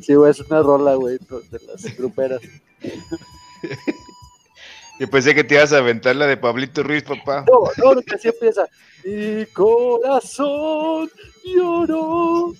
sí, 0.00 0.14
güey, 0.14 0.30
es 0.30 0.38
una 0.40 0.62
rola, 0.62 0.94
güey, 0.94 1.18
de 1.18 1.60
las 1.66 1.96
gruperas. 1.96 2.40
Yo 5.00 5.10
pensé 5.10 5.34
que 5.34 5.42
te 5.42 5.56
ibas 5.56 5.72
a 5.72 5.78
aventar 5.78 6.14
la 6.14 6.28
de 6.28 6.36
Pablito 6.36 6.84
Ruiz, 6.84 7.02
papá. 7.02 7.44
No, 7.50 7.94
no, 7.94 8.00
que 8.02 8.14
así 8.14 8.28
empieza. 8.28 8.68
Mi 9.04 9.44
corazón 9.46 11.10
lloró. 11.44 12.54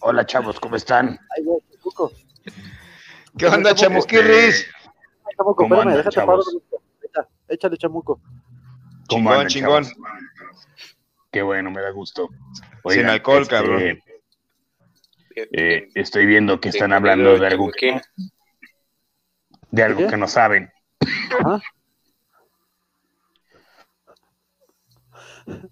Hola 0.00 0.24
chavos, 0.24 0.58
¿cómo 0.58 0.76
están? 0.76 1.18
Ay, 1.36 1.44
güey. 1.44 1.60
¿Qué 3.36 3.46
onda, 3.46 3.74
Chamusquirris? 3.74 4.66
Chamuco, 5.36 5.56
¿Cómo 5.56 5.74
espérame, 5.74 5.80
andan, 5.80 5.96
déjate 5.98 6.14
chavos? 6.14 6.62
paro. 7.12 7.28
Échale, 7.48 7.76
chamuco. 7.76 8.20
¿Cómo 9.08 9.08
Chingón, 9.08 9.32
andan, 9.32 9.46
chingón. 9.48 9.84
chavos? 9.84 9.98
Qué 11.30 11.42
bueno, 11.42 11.70
me 11.70 11.80
da 11.82 11.90
gusto. 11.90 12.28
Sin 12.88 13.06
alcohol, 13.06 13.42
este, 13.42 13.54
cabrón. 13.54 13.82
eh, 15.36 15.88
estoy 15.94 16.26
viendo 16.26 16.60
que 16.60 16.68
están 16.68 16.92
hablando 16.92 17.36
de 17.38 17.46
algo, 17.46 17.70
Chamusquín. 17.72 18.00
de 19.70 19.82
algo 19.82 20.06
que 20.06 20.16
no 20.16 20.28
saben. 20.28 20.70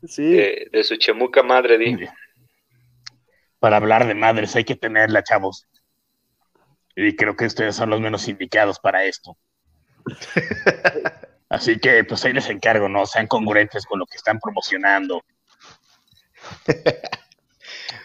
Sí, 0.07 0.33
De, 0.35 0.69
de 0.71 0.85
su 0.85 0.97
chemuca 0.97 1.43
madre, 1.43 1.79
di. 1.79 1.97
Para 3.59 3.77
hablar 3.79 4.07
de 4.07 4.15
madres 4.15 4.55
hay 4.57 4.65
que 4.65 4.77
tenerla, 4.77 5.23
chavos. 5.23 5.67
Y 6.95 7.17
creo 7.17 7.37
que 7.37 7.47
ustedes 7.47 7.75
son 7.77 7.89
los 7.89 8.01
menos 8.01 8.29
indicados 8.29 8.79
para 8.79 9.05
esto. 9.05 9.39
Así 11.49 11.79
que, 11.79 12.03
pues 12.05 12.25
ahí 12.25 12.33
les 12.33 12.49
encargo, 12.49 12.89
¿no? 12.89 13.05
Sean 13.07 13.27
congruentes 13.27 13.85
con 13.85 13.99
lo 13.99 14.07
que 14.07 14.17
están 14.17 14.39
promocionando. 14.41 15.23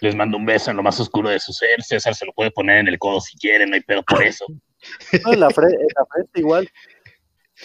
Les 0.01 0.16
mando 0.16 0.38
un 0.38 0.45
beso 0.45 0.69
en 0.72 0.77
lo 0.77 0.84
más 0.84 1.00
oscuro 1.00 1.30
de 1.30 1.40
su 1.40 1.53
ser. 1.53 1.82
César 1.82 2.14
se 2.14 2.26
lo 2.26 2.34
puede 2.34 2.51
poner 2.51 2.77
en 2.80 2.88
el 2.88 3.00
codo 3.00 3.19
si 3.22 3.38
quiere, 3.38 3.66
no 3.66 3.76
hay 3.76 3.82
pedo 3.82 4.03
por 4.03 4.22
eso. 4.24 4.45
no, 5.24 5.34
en 5.34 5.40
la, 5.40 5.48
fre- 5.50 5.74
en 5.74 5.88
la 5.95 6.06
frente 6.11 6.40
igual. 6.40 6.69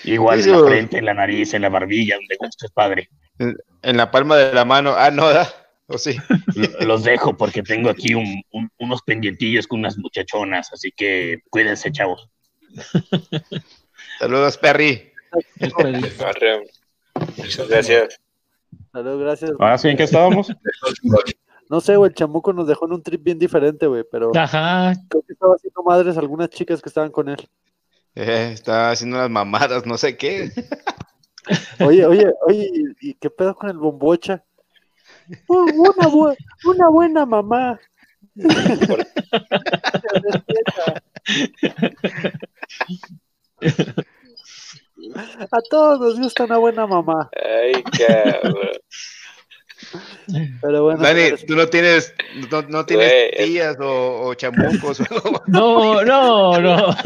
Igual 0.04 0.40
en 0.40 0.52
la 0.52 0.58
frente, 0.66 0.98
en 0.98 1.04
la 1.04 1.14
nariz, 1.14 1.52
en 1.52 1.62
la 1.62 1.68
barbilla, 1.68 2.14
donde 2.16 2.36
guste, 2.38 2.68
padre. 2.72 3.10
En 3.38 3.96
la 3.96 4.10
palma 4.10 4.36
de 4.36 4.54
la 4.54 4.64
mano. 4.64 4.94
Ah, 4.96 5.10
no, 5.10 5.28
¿da? 5.30 5.52
¿O 5.88 5.98
sí? 5.98 6.16
L- 6.56 6.86
Los 6.86 7.02
dejo 7.04 7.36
porque 7.36 7.62
tengo 7.62 7.90
aquí 7.90 8.14
un- 8.14 8.42
un- 8.52 8.70
unos 8.78 9.02
pendientillos 9.02 9.66
con 9.66 9.80
unas 9.80 9.98
muchachonas, 9.98 10.72
así 10.72 10.90
que 10.92 11.40
cuídense, 11.50 11.90
chavos. 11.92 12.30
Saludos, 14.22 14.56
Perry. 14.56 15.10
Muchas 17.36 17.68
gracias. 17.68 18.20
Salud, 18.92 19.20
gracias. 19.20 19.50
Ahora 19.58 19.76
sí, 19.78 19.88
¿en 19.88 19.96
qué 19.96 20.04
estábamos? 20.04 20.46
No 21.68 21.80
sé, 21.80 21.96
güey, 21.96 22.10
el 22.10 22.14
chamuco 22.14 22.52
nos 22.52 22.68
dejó 22.68 22.86
en 22.86 22.92
un 22.92 23.02
trip 23.02 23.20
bien 23.20 23.36
diferente, 23.40 23.84
güey, 23.88 24.04
pero 24.08 24.30
Ajá. 24.36 24.92
creo 25.08 25.22
que 25.22 25.32
estaba 25.32 25.56
haciendo 25.56 25.82
madres 25.82 26.16
algunas 26.16 26.50
chicas 26.50 26.80
que 26.80 26.88
estaban 26.88 27.10
con 27.10 27.30
él. 27.30 27.48
Eh, 28.14 28.50
está 28.52 28.92
haciendo 28.92 29.16
unas 29.16 29.28
mamadas, 29.28 29.86
no 29.86 29.98
sé 29.98 30.16
qué. 30.16 30.52
Oye, 31.80 32.06
oye, 32.06 32.32
oye, 32.46 32.70
¿y 33.00 33.14
qué 33.14 33.28
pedo 33.28 33.56
con 33.56 33.70
el 33.70 33.76
bombocha? 33.78 34.44
Uh, 35.48 35.62
Una, 35.64 36.08
bu- 36.08 36.36
una 36.64 36.88
buena 36.90 37.26
mamá. 37.26 37.80
A 45.50 45.60
todos 45.68 46.00
nos 46.00 46.20
gusta 46.20 46.44
una 46.44 46.58
buena 46.58 46.86
mamá. 46.86 47.30
Ay, 47.34 47.82
cabrón. 47.82 48.70
Pero 50.60 50.84
bueno, 50.84 51.02
Dani, 51.02 51.36
tú 51.46 51.54
no 51.56 51.66
tienes, 51.66 52.14
no, 52.50 52.62
no 52.62 52.86
tienes 52.86 53.12
tías 53.36 53.76
o, 53.80 54.28
o 54.28 54.34
chamucos 54.34 55.00
o 55.00 55.04
algo. 55.10 55.42
No, 55.46 56.02
no, 56.04 56.60
no. 56.60 56.96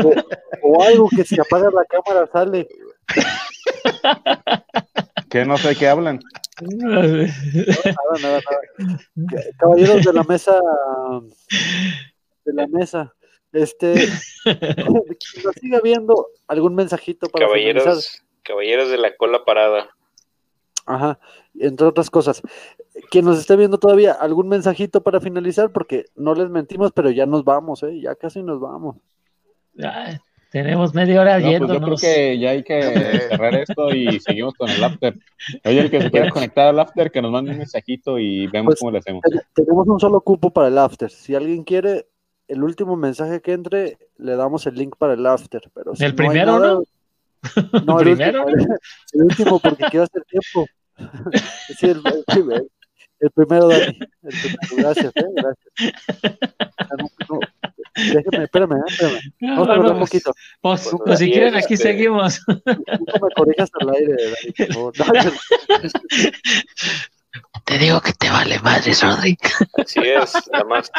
o 0.62 0.82
algo 0.82 1.08
que 1.08 1.24
si 1.24 1.40
apagas 1.40 1.72
la 1.72 1.84
cámara 1.84 2.28
sale. 2.32 2.68
Que 5.30 5.44
no 5.44 5.56
sé 5.58 5.74
qué 5.74 5.88
hablan. 5.88 6.20
Nada, 6.60 7.02
nada, 7.02 8.20
nada. 8.22 8.40
Caballeros 9.58 10.04
de 10.04 10.12
la 10.12 10.22
mesa, 10.22 10.58
de 12.44 12.52
la 12.52 12.66
mesa, 12.68 13.12
este, 13.56 13.94
quien 14.44 15.44
nos 15.44 15.54
siga 15.60 15.80
viendo, 15.82 16.26
algún 16.46 16.74
mensajito 16.74 17.28
para 17.28 17.46
finalizar? 17.48 17.74
Caballeros, 17.82 18.22
caballeros 18.42 18.90
de 18.90 18.98
la 18.98 19.16
cola 19.16 19.44
parada. 19.44 19.88
Ajá, 20.86 21.18
entre 21.58 21.86
otras 21.86 22.10
cosas. 22.10 22.42
Quien 23.10 23.24
nos 23.24 23.38
esté 23.38 23.56
viendo 23.56 23.78
todavía, 23.78 24.12
algún 24.12 24.48
mensajito 24.48 25.02
para 25.02 25.20
finalizar, 25.20 25.72
porque 25.72 26.04
no 26.14 26.34
les 26.34 26.48
mentimos, 26.48 26.92
pero 26.92 27.10
ya 27.10 27.26
nos 27.26 27.44
vamos, 27.44 27.82
¿eh? 27.82 28.00
Ya 28.00 28.14
casi 28.14 28.42
nos 28.42 28.60
vamos. 28.60 28.96
Ay, 29.82 30.16
tenemos 30.52 30.94
media 30.94 31.20
hora 31.20 31.38
No, 31.40 31.44
pues 31.44 31.52
yo 31.52 31.58
creo 31.66 31.68
yéndonos. 31.74 32.00
que 32.00 32.38
ya 32.38 32.50
hay 32.50 32.62
que 32.62 32.82
cerrar 33.28 33.54
esto 33.56 33.92
y 33.92 34.20
seguimos 34.20 34.54
con 34.54 34.70
el 34.70 34.82
after. 34.84 35.18
Oye, 35.64 35.80
el 35.80 35.90
que 35.90 36.00
se 36.02 36.10
quiera 36.10 36.30
conectar 36.30 36.68
al 36.68 36.78
after, 36.78 37.10
que 37.10 37.20
nos 37.20 37.32
mande 37.32 37.50
un 37.50 37.58
mensajito 37.58 38.18
y 38.20 38.46
vemos 38.46 38.66
Pues, 38.74 38.78
cómo 38.78 38.92
le 38.92 38.98
hacemos. 38.98 39.22
Ten- 39.22 39.40
Tenemos 39.54 39.88
un 39.88 39.98
solo 39.98 40.20
cupo 40.20 40.50
para 40.52 40.68
el 40.68 40.78
after. 40.78 41.10
Si 41.10 41.34
alguien 41.34 41.64
quiere, 41.64 42.06
el 42.48 42.62
último 42.62 42.96
mensaje 42.96 43.40
que 43.40 43.52
entre, 43.52 43.98
le 44.18 44.36
damos 44.36 44.66
el 44.66 44.74
link 44.74 44.96
para 44.96 45.14
el 45.14 45.26
after. 45.26 45.62
Pero 45.74 45.94
si 45.96 46.04
¿El 46.04 46.12
no 46.12 46.16
primero, 46.16 46.58
nada- 46.58 46.74
no? 46.74 46.82
No, 47.84 48.00
el 48.00 48.04
¿Primero? 48.06 48.44
último, 48.46 48.74
el 49.12 49.22
último 49.22 49.60
porque 49.60 49.84
quiero 49.90 50.04
hacer 50.04 50.22
tiempo. 50.24 50.66
Sí, 51.78 51.86
el, 51.86 51.98
el 52.04 52.24
primer- 52.26 52.66
el 53.20 53.30
primero, 53.30 53.68
Dani. 53.68 53.98
El 54.22 54.34
primero, 54.40 54.76
gracias, 54.76 55.12
¿eh? 55.16 55.24
Gracias. 55.34 55.68
Ah, 56.78 56.88
no, 56.98 57.08
no, 57.30 57.40
Déjeme, 57.94 58.44
espérame, 58.44 58.72
¿eh? 58.72 58.80
espérame. 58.88 59.20
Vamos 59.40 59.58
a 59.58 59.64
No, 59.68 59.72
hablar 59.72 59.88
no, 59.88 59.92
un 59.94 60.00
poquito. 60.00 60.32
Pues, 60.60 60.88
Pues, 60.90 61.02
pues 61.04 61.18
si 61.18 61.30
quieren, 61.32 61.54
aquí 61.54 61.74
este- 61.74 61.88
seguimos. 61.92 62.40
No 62.46 62.54
me 62.66 63.34
corrijas 63.34 63.70
al 63.80 63.90
aire, 63.94 64.14
Dani, 64.16 64.74
por 64.74 64.94
favor. 64.96 65.32
Te 67.64 67.78
digo 67.78 68.00
que 68.00 68.12
te 68.12 68.30
vale 68.30 68.58
madres, 68.60 69.02
Rodri. 69.02 69.36
Así 69.78 70.00
es, 70.00 70.34
nada 70.52 70.64
más. 70.64 70.90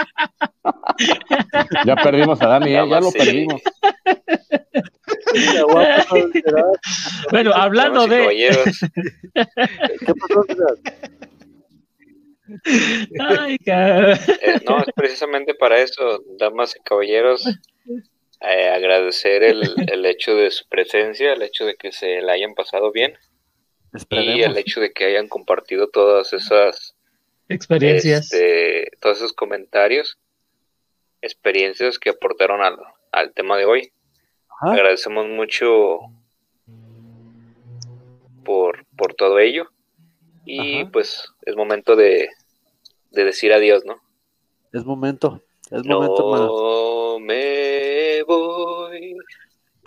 Ya 1.85 1.95
perdimos 1.95 2.41
a 2.41 2.47
Dani, 2.47 2.71
¿eh? 2.71 2.85
ya 2.89 2.99
lo 2.99 3.09
Sí. 3.11 3.17
perdimos. 3.17 3.61
Bueno, 7.31 7.51
hablando 7.53 8.07
de. 8.07 8.19
caballeros, 8.19 8.79
¿Qué 9.33 10.13
pasó? 10.19 10.45
Ay, 13.19 13.57
eh, 13.65 14.15
no, 14.67 14.79
es 14.79 14.85
precisamente 14.95 15.53
para 15.53 15.79
eso, 15.79 16.23
damas 16.37 16.75
y 16.75 16.79
caballeros, 16.79 17.45
eh, 18.41 18.69
agradecer 18.69 19.43
el, 19.43 19.63
el 19.91 20.05
hecho 20.05 20.33
de 20.35 20.49
su 20.51 20.65
presencia, 20.67 21.33
el 21.33 21.41
hecho 21.41 21.65
de 21.65 21.75
que 21.75 21.91
se 21.91 22.21
la 22.21 22.33
hayan 22.33 22.53
pasado 22.55 22.91
bien 22.91 23.17
y 24.09 24.41
el 24.41 24.57
hecho 24.57 24.79
de 24.81 24.91
que 24.91 25.05
hayan 25.05 25.27
compartido 25.27 25.87
todas 25.89 26.33
esas 26.33 26.95
Experiencias. 27.49 28.31
este, 28.31 28.91
todos 28.99 29.17
esos 29.17 29.33
comentarios, 29.33 30.17
experiencias 31.21 31.97
que 31.99 32.09
aportaron 32.09 32.61
al, 32.61 32.77
al 33.11 33.33
tema 33.33 33.57
de 33.57 33.65
hoy. 33.65 33.91
Ajá. 34.49 34.73
Agradecemos 34.73 35.27
mucho 35.27 35.99
por, 38.43 38.85
por 38.95 39.13
todo 39.13 39.39
ello. 39.39 39.69
Y 40.45 40.81
Ajá. 40.81 40.91
pues 40.91 41.25
es 41.43 41.55
momento 41.55 41.95
de, 41.95 42.29
de 43.11 43.23
decir 43.25 43.53
adiós, 43.53 43.83
¿no? 43.85 44.01
Es 44.73 44.85
momento. 44.85 45.41
Es 45.71 45.85
momento. 45.85 46.35
No 46.35 47.19
me 47.19 48.23
voy. 48.23 48.96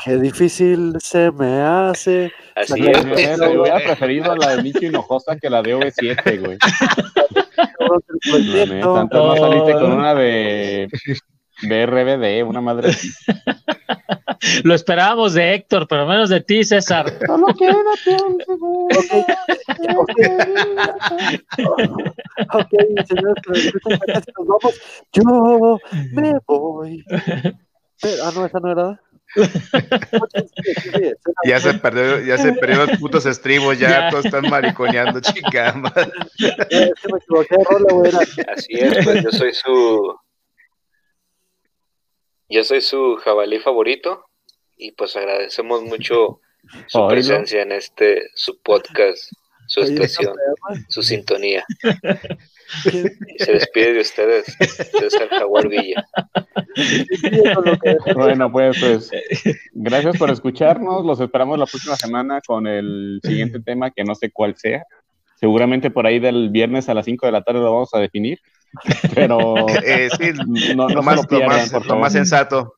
Qué 0.05 0.17
difícil 0.17 0.95
se 1.01 1.31
me 1.33 1.61
hace. 1.61 2.33
Así 2.57 2.87
es, 2.87 3.05
pues. 3.07 3.21
Fíjate, 3.21 3.59
Hubiera 3.59 3.77
preferido 3.79 4.35
la 4.35 4.57
de 4.57 4.63
Micho 4.63 4.85
Hinojosa 4.85 5.37
que 5.37 5.51
la 5.51 5.63
de 5.63 5.77
OV7, 5.77 6.41
güey. 6.41 6.59
antes 8.97 9.19
no 9.21 9.37
saliste 9.37 9.73
con 9.73 9.93
una 9.93 10.15
de, 10.15 10.89
de 11.63 11.87
RBD, 11.87 12.47
una 12.49 12.61
madre. 12.61 12.93
Lo 14.65 14.75
esperábamos 14.75 15.35
de 15.35 15.53
Héctor, 15.55 15.87
pero 15.87 16.07
menos 16.07 16.31
de 16.31 16.41
ti, 16.41 16.65
César. 16.65 17.13
Solo 17.27 17.47
quédate 17.49 18.23
un 18.25 18.39
segundo. 18.47 18.89
Ok, 22.55 22.71
señores, 23.07 23.43
que 23.45 24.33
nos 24.39 24.47
vamos. 24.49 24.81
Yo 25.13 25.23
me 26.15 26.39
voy. 26.47 27.05
Pero- 28.01 28.25
ah, 28.25 28.33
no, 28.35 28.47
esa 28.47 28.61
no 28.61 28.73
era. 28.73 29.01
Ya 31.45 31.61
se 31.61 31.75
perdió, 31.75 32.21
ya 32.21 32.37
se 32.39 32.53
perdió 32.53 32.87
los 32.87 32.99
putos 32.99 33.27
estribos, 33.27 33.79
ya, 33.79 33.89
Ya. 34.01 34.11
todos 34.11 34.25
están 34.27 34.49
mariconeando, 34.51 35.21
me 35.21 35.29
equivoqué 37.19 37.57
rola, 37.69 38.09
era- 38.09 38.19
Así 38.53 38.73
es, 38.73 39.05
pues 39.05 39.23
yo 39.23 39.31
soy 39.31 39.55
su. 39.55 40.17
Yo 42.49 42.65
soy 42.65 42.81
su 42.81 43.17
jabalí 43.23 43.61
favorito. 43.61 44.27
Y 44.77 44.93
pues 44.93 45.15
agradecemos 45.15 45.83
mucho 45.83 46.41
su 46.87 47.07
presencia 47.09 47.61
en 47.63 47.73
este, 47.73 48.31
su 48.35 48.59
podcast, 48.63 49.31
su 49.67 49.83
estación, 49.83 50.35
su 50.89 51.03
sintonía. 51.03 51.67
¿Quién- 52.83 53.19
Y 53.29 53.43
se 53.45 53.53
despide 53.53 53.93
de 53.95 54.01
ustedes, 54.01 54.45
César 54.99 55.29
Jaguar 55.31 55.69
Villa. 55.69 56.07
Bueno, 58.15 58.51
pues, 58.53 58.77
pues, 58.81 59.11
gracias 59.73 60.17
por 60.17 60.31
escucharnos. 60.31 61.05
Los 61.05 61.21
esperamos 61.21 61.59
la 61.59 61.67
próxima 61.67 61.97
semana 61.97 62.41
con 62.47 62.67
el 62.67 63.21
siguiente 63.23 63.61
tema, 63.61 63.91
que 63.91 64.05
no 64.05 64.15
sé 64.15 64.31
cuál 64.31 64.57
sea. 64.57 64.85
Seguramente 65.37 65.91
por 65.91 66.07
ahí 66.07 66.19
del 66.19 66.51
viernes 66.51 66.89
a 66.89 66.95
las 66.95 67.05
5 67.07 67.27
de 67.27 67.33
la 67.33 67.43
tarde 67.43 67.61
lo 67.61 67.73
vamos 67.73 67.95
a 67.95 67.99
definir. 67.99 68.39
Pero 69.15 69.67
Eh, 69.85 70.09
sí, 70.19 70.33
no, 70.77 70.87
no 70.89 70.95
lo, 70.95 71.03
más, 71.03 71.27
lo 71.31 71.41
más, 71.47 71.71
por 71.71 71.87
lo 71.87 71.97
más 71.97 72.13
sensato. 72.13 72.75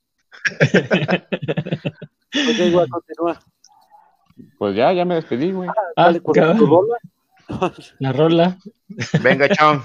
Ok, 2.35 2.59
igual 2.67 2.89
continúa. 2.89 3.39
Pues 4.59 4.75
ya, 4.77 4.93
ya 4.93 5.05
me 5.05 5.17
despedí, 5.17 5.53
güey. 5.53 5.69
Ah, 5.97 6.05
Dale, 6.05 6.21
tu 6.21 6.33
rola. 6.67 6.97
La 7.99 8.13
rola. 8.13 8.59
Venga, 9.23 9.49
Chon. 9.49 9.83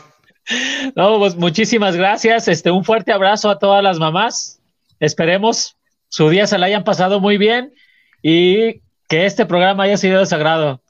No, 0.95 1.19
pues 1.19 1.35
muchísimas 1.35 1.95
gracias. 1.95 2.47
Este, 2.47 2.71
un 2.71 2.85
fuerte 2.85 3.11
abrazo 3.11 3.49
a 3.49 3.59
todas 3.59 3.83
las 3.83 3.99
mamás. 3.99 4.61
Esperemos 4.99 5.77
su 6.09 6.29
día 6.29 6.47
se 6.47 6.57
la 6.57 6.67
hayan 6.67 6.83
pasado 6.83 7.19
muy 7.19 7.37
bien 7.37 7.73
y 8.21 8.81
que 9.09 9.25
este 9.25 9.45
programa 9.45 9.83
haya 9.83 9.97
sido 9.97 10.19
de 10.19 10.25
sagrado. 10.25 10.81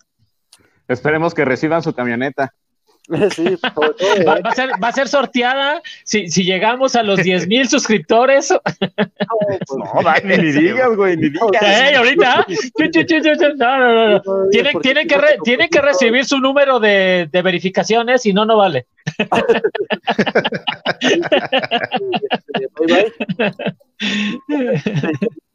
Esperemos 0.87 1.33
que 1.33 1.43
reciban 1.43 1.83
su 1.83 1.93
camioneta. 1.93 2.53
Sí, 3.33 3.55
sobre 3.57 3.93
todo, 3.95 4.25
Va, 4.27 4.37
eh, 4.37 4.41
va 4.43 4.49
a 4.49 4.55
ser, 4.55 4.69
va 4.83 4.87
a 4.89 4.91
ser 4.91 5.07
sorteada 5.07 5.81
si, 6.03 6.27
si 6.29 6.43
llegamos 6.43 6.93
a 6.97 7.03
los 7.03 7.23
10 7.23 7.47
mil 7.47 7.67
suscriptores. 7.69 8.53
pues, 8.79 8.91
No, 9.77 10.01
Dani, 10.03 10.37
ni 10.37 10.51
digas, 10.61 10.93
güey, 10.95 11.15
ni 11.15 11.29
digas. 11.29 11.95
Ahorita. 11.97 12.45
No, 13.57 13.77
no, 13.77 13.93
no, 13.93 14.09
no. 14.09 14.49
Tienen, 14.81 15.07
que 15.07 15.17
re- 15.17 15.37
tienen 15.43 15.69
recibir 15.81 16.25
su 16.25 16.39
número 16.39 16.79
de, 16.81 17.29
de 17.31 17.41
verificaciones, 17.41 18.21
si 18.23 18.33
no, 18.33 18.45
no 18.45 18.57
vale. 18.57 18.87
Bye 22.77 22.87
bye. 22.87 23.13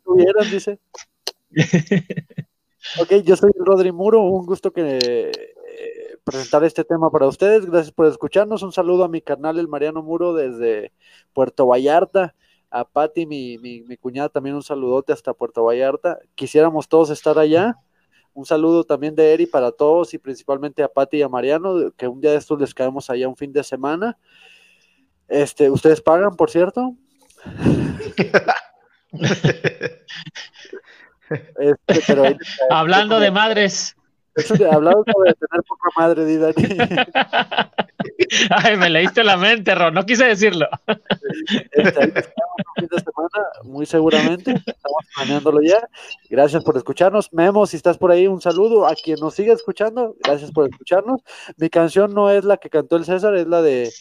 Tuvieran, 0.05 0.51
dice. 0.51 0.79
Ok, 3.01 3.13
yo 3.25 3.37
soy 3.37 3.51
Rodri 3.57 3.93
Muro, 3.93 4.23
un 4.23 4.47
gusto 4.47 4.73
que 4.73 5.31
presentar 6.25 6.65
este 6.65 6.85
tema 6.85 7.11
para 7.11 7.27
ustedes. 7.27 7.67
Gracias 7.67 7.93
por 7.93 8.07
escucharnos. 8.07 8.63
Un 8.63 8.73
saludo 8.73 9.05
a 9.05 9.09
mi 9.09 9.21
carnal 9.21 9.59
el 9.59 9.69
Mariano 9.69 10.03
Muro 10.03 10.33
desde 10.35 10.93
Puerto 11.33 11.67
Vallarta. 11.67 12.35
A 12.71 12.85
Patti, 12.87 13.27
mi, 13.27 13.59
mi, 13.59 13.83
mi 13.83 13.97
cuñada, 13.99 14.31
también 14.31 14.57
un 14.57 14.63
saludote 14.63 15.13
hasta 15.13 15.35
Puerto 15.35 15.63
Vallarta. 15.65 16.19
Quisiéramos 16.35 16.89
todos 16.89 17.11
estar 17.11 17.39
allá. 17.39 17.77
Un 18.35 18.47
saludo 18.47 18.85
también 18.85 19.15
de 19.15 19.35
Eri 19.35 19.45
para 19.45 19.73
todos 19.73 20.15
y 20.15 20.19
principalmente 20.19 20.83
a 20.83 20.89
Patti 20.89 21.19
y 21.19 21.23
a 21.23 21.29
Mariano, 21.29 21.93
que 21.99 22.09
un 22.09 22.19
día 22.21 22.31
de 22.31 22.39
estos 22.39 22.59
les 22.59 22.73
caemos 22.73 23.11
allá 23.11 23.29
un 23.29 23.37
fin 23.37 23.53
de 23.53 23.63
semana. 23.63 24.17
Este, 25.29 25.69
¿ustedes 25.71 26.01
pagan, 26.01 26.35
por 26.37 26.51
cierto? 26.51 26.95
Este, 31.59 32.01
pero 32.07 32.25
ahí- 32.25 32.37
Hablando 32.71 33.19
de 33.19 33.31
madres. 33.31 33.97
Eso 34.35 34.55
de- 34.55 34.71
Hablando 34.71 35.05
de 35.25 35.35
tener 35.35 35.63
poca 35.67 35.89
madre, 35.97 36.25
di 36.25 36.37
Dani. 36.37 36.55
Ay, 38.51 38.77
me 38.77 38.89
leíste 38.91 39.23
la 39.25 39.37
mente, 39.37 39.75
Ron. 39.75 39.95
No 39.95 40.05
quise 40.07 40.25
decirlo. 40.25 40.67
Este, 41.73 42.03
ahí 42.03 42.13
nos 42.13 42.27
quedamos 42.27 42.57
un 42.59 42.75
fin 42.77 42.89
de 42.91 42.99
semana, 42.99 43.49
muy 43.65 43.87
seguramente. 43.87 44.51
Estamos 44.53 45.05
planeándolo 45.17 45.61
ya. 45.63 45.87
Gracias 46.31 46.65
por 46.65 46.77
escucharnos. 46.77 47.33
Memo, 47.33 47.67
si 47.67 47.77
estás 47.77 47.99
por 47.99 48.11
ahí, 48.11 48.27
un 48.27 48.41
saludo. 48.41 48.87
A 48.87 48.95
quien 48.95 49.19
nos 49.21 49.35
sigue 49.35 49.53
escuchando, 49.53 50.17
gracias 50.25 50.51
por 50.51 50.69
escucharnos. 50.69 51.21
Mi 51.57 51.69
canción 51.69 52.15
no 52.15 52.31
es 52.31 52.45
la 52.45 52.57
que 52.57 52.71
cantó 52.71 52.97
el 52.97 53.05
César, 53.05 53.35
es 53.35 53.47
la 53.47 53.61
de 53.63 53.93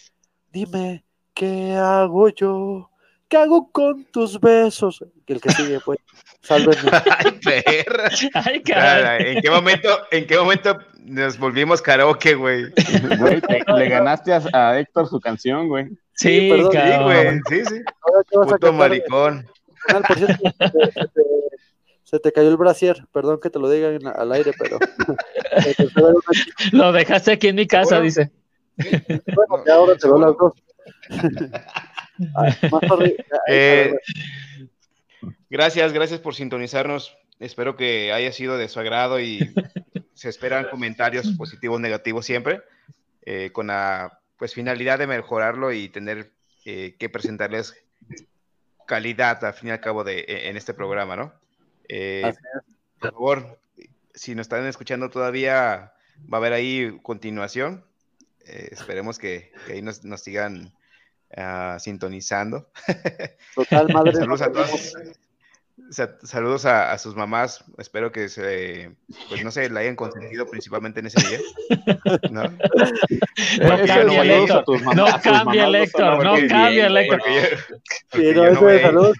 Dime, 0.51 1.03
¿qué 1.33 1.73
hago 1.73 2.29
yo? 2.29 2.90
¿Qué 3.31 3.37
hago 3.37 3.71
con 3.71 4.03
tus 4.11 4.37
besos? 4.41 5.05
Que 5.25 5.31
el 5.31 5.39
que 5.39 5.49
sigue, 5.51 5.79
pues. 5.79 5.99
Sálvenme. 6.41 6.91
Ay, 7.17 7.31
perra. 7.41 8.09
Ay, 8.33 8.61
caray. 8.61 9.37
¿En 9.37 9.41
qué 9.41 9.49
momento, 9.49 9.87
en 10.11 10.27
qué 10.27 10.37
momento 10.37 10.77
nos 11.05 11.37
volvimos 11.39 11.81
karaoke, 11.81 12.35
güey? 12.35 12.65
Güey, 13.17 13.39
te- 13.39 13.63
le 13.73 13.87
ganaste 13.87 14.33
a, 14.33 14.41
a 14.51 14.77
Héctor 14.77 15.07
su 15.07 15.21
canción, 15.21 15.69
güey. 15.69 15.87
Sí, 16.13 16.49
perdón. 16.51 16.71
Sí, 16.73 16.77
cabrón. 16.77 17.03
güey, 17.05 17.39
sí, 17.47 17.65
sí. 17.69 17.81
Ahora, 18.01 18.23
¿qué 18.29 18.37
vas 18.37 18.47
a 18.47 18.51
Puto 18.51 18.73
maricón. 18.73 19.47
Por 20.07 20.17
cierto, 20.17 20.43
se, 20.43 20.69
te, 20.69 20.91
se 20.91 21.07
te- 21.07 21.21
se 22.03 22.19
te 22.19 22.31
cayó 22.33 22.49
el 22.49 22.57
brasier. 22.57 23.05
Perdón 23.13 23.39
que 23.41 23.49
te 23.49 23.59
lo 23.59 23.69
diga 23.69 23.87
en- 23.91 24.07
al 24.07 24.31
aire, 24.33 24.51
pero. 24.59 24.77
chica. 25.77 26.01
Lo 26.73 26.91
dejaste 26.91 27.31
aquí 27.31 27.47
en 27.47 27.55
mi 27.55 27.65
casa, 27.65 28.01
dice. 28.01 28.29
Bueno, 28.77 29.63
ya 29.65 29.75
ahora 29.75 29.95
te 29.95 30.05
veo 30.07 30.17
las 30.19 30.35
dos. 30.37 30.53
Ay, 32.35 32.53
ay, 32.61 33.15
Eh, 33.47 33.93
gracias, 35.49 35.93
gracias 35.93 36.19
por 36.19 36.35
sintonizarnos. 36.35 37.17
Espero 37.39 37.75
que 37.75 38.13
haya 38.13 38.31
sido 38.31 38.57
de 38.57 38.69
su 38.69 38.79
agrado 38.79 39.19
y 39.19 39.39
se 40.13 40.29
esperan 40.29 40.67
comentarios 40.69 41.27
positivos, 41.37 41.79
negativos 41.79 42.25
siempre, 42.25 42.61
eh, 43.25 43.51
con 43.51 43.67
la 43.67 44.19
pues 44.37 44.53
finalidad 44.53 44.99
de 44.99 45.07
mejorarlo 45.07 45.71
y 45.71 45.89
tener 45.89 46.31
eh, 46.65 46.95
que 46.97 47.09
presentarles 47.09 47.75
calidad 48.87 49.43
al 49.45 49.53
fin 49.53 49.69
y 49.69 49.71
al 49.71 49.79
cabo 49.79 50.03
de 50.03 50.19
e, 50.19 50.49
en 50.49 50.57
este 50.57 50.73
programa, 50.73 51.15
¿no? 51.15 51.33
Eh, 51.87 52.33
por 52.99 53.11
favor, 53.11 53.59
si 54.13 54.35
nos 54.35 54.45
están 54.45 54.65
escuchando 54.67 55.09
todavía, 55.09 55.93
va 56.31 56.33
a 56.33 56.35
haber 56.37 56.53
ahí 56.53 56.99
continuación. 57.01 57.85
Eh, 58.45 58.69
esperemos 58.71 59.17
que, 59.17 59.51
que 59.65 59.73
ahí 59.73 59.81
nos, 59.81 60.03
nos 60.03 60.21
sigan 60.21 60.73
ah, 61.37 61.77
sintonizando. 61.79 62.69
Total, 63.55 63.87
madre. 63.93 64.13
Saludos 64.13 64.41
a 64.41 64.51
todos. 64.51 64.93
Sa- 65.89 66.17
Saludos 66.23 66.65
a, 66.65 66.91
a 66.93 66.97
sus 66.97 67.15
mamás. 67.15 67.63
Espero 67.77 68.11
que 68.11 68.29
se, 68.29 68.95
pues 69.29 69.43
no 69.43 69.51
sé, 69.51 69.69
la 69.69 69.81
hayan 69.81 69.95
consentido 69.95 70.45
principalmente 70.45 70.99
en 71.01 71.07
ese 71.07 71.27
día. 71.27 71.39
¿no? 72.31 72.43
No 73.61 73.85
cambia 73.85 74.55
a 74.55 74.63
tus 74.63 74.81
mamás, 74.81 74.95
No 74.95 75.05
tus 75.05 75.21
cambia 75.21 75.63
mamás 75.63 75.71
no 75.71 75.75
Héctor. 75.83 76.23
No 76.23 76.33
cambia 76.47 76.69
bien, 76.69 76.97
Héctor. 76.97 77.19
Porque 77.19 77.35
yo, 77.35 77.41
porque 78.09 78.29
Sí, 78.29 78.35
no, 78.35 78.43
no 78.43 78.49
eso 78.51 78.65
de 78.67 78.81
salud. 78.81 79.13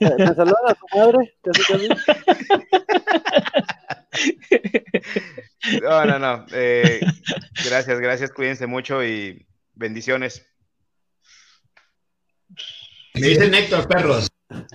¿Me 0.00 0.26
saludan 0.34 0.64
a 0.66 0.74
tu 0.74 0.86
madre? 0.98 1.34
Casi, 1.44 1.62
casi. 1.72 1.88
No, 5.82 6.04
no, 6.04 6.18
no. 6.18 6.46
Eh, 6.52 7.00
gracias, 7.68 8.00
gracias. 8.00 8.32
Cuídense 8.32 8.66
mucho 8.66 9.04
y 9.04 9.46
bendiciones. 9.74 10.46
Me 13.20 13.28
dicen 13.28 13.54
Héctor, 13.54 13.88
perros. 13.88 14.28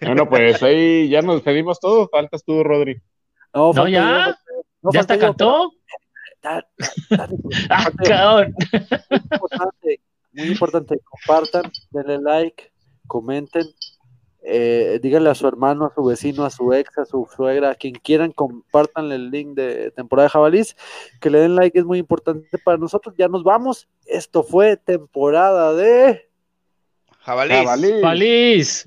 Bueno, 0.00 0.28
pues 0.28 0.62
ahí 0.62 1.08
ya 1.08 1.22
nos 1.22 1.36
despedimos 1.36 1.80
todos. 1.80 2.08
Faltas 2.10 2.44
tú, 2.44 2.62
Rodri. 2.62 3.00
No, 3.54 3.88
ya. 3.88 4.36
no, 4.82 4.90
¿Ya 4.92 5.00
hasta 5.00 5.18
cantó? 5.18 5.70
Ah, 6.44 7.90
cabrón. 8.04 8.54
muy 8.60 9.18
importante, 9.32 10.00
muy 10.34 10.46
importante, 10.48 11.00
compartan, 11.08 11.72
denle 11.90 12.18
like, 12.18 12.70
comenten, 13.06 13.64
eh, 14.42 15.00
díganle 15.02 15.30
a 15.30 15.34
su 15.34 15.48
hermano, 15.48 15.86
a 15.86 15.94
su 15.94 16.04
vecino, 16.04 16.44
a 16.44 16.50
su 16.50 16.74
ex, 16.74 16.98
a 16.98 17.06
su 17.06 17.26
suegra, 17.34 17.70
a 17.70 17.74
quien 17.74 17.94
quieran, 17.94 18.32
compartan 18.32 19.10
el 19.10 19.30
link 19.30 19.54
de 19.54 19.90
temporada 19.92 20.26
de 20.26 20.32
jabalís, 20.32 20.76
que 21.18 21.30
le 21.30 21.40
den 21.40 21.56
like, 21.56 21.78
es 21.78 21.86
muy 21.86 21.98
importante 21.98 22.58
para 22.58 22.76
nosotros, 22.76 23.14
ya 23.16 23.28
nos 23.28 23.42
vamos, 23.42 23.88
esto 24.04 24.42
fue 24.42 24.76
temporada 24.76 25.72
de... 25.72 26.28
Jabalís. 27.24 27.56
Jabalí. 27.56 27.92
Feliz. 28.02 28.84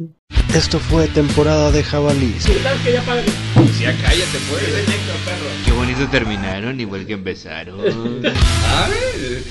Esto 0.54 0.80
fue 0.80 1.08
temporada 1.08 1.72
de 1.72 1.84
jabalís. 1.84 2.46
Ya 2.46 3.94
cállate, 4.02 4.38
pues. 4.50 4.62
Me 4.62 4.68
dicen 4.68 4.94
Héctor, 4.94 5.16
perros. 5.26 5.52
Qué 5.66 5.72
bonito 5.72 6.08
terminaron, 6.10 6.80
igual 6.80 7.06
que 7.08 7.14
empezaron. 7.14 7.80
A 8.26 8.88
ver. 8.90 9.44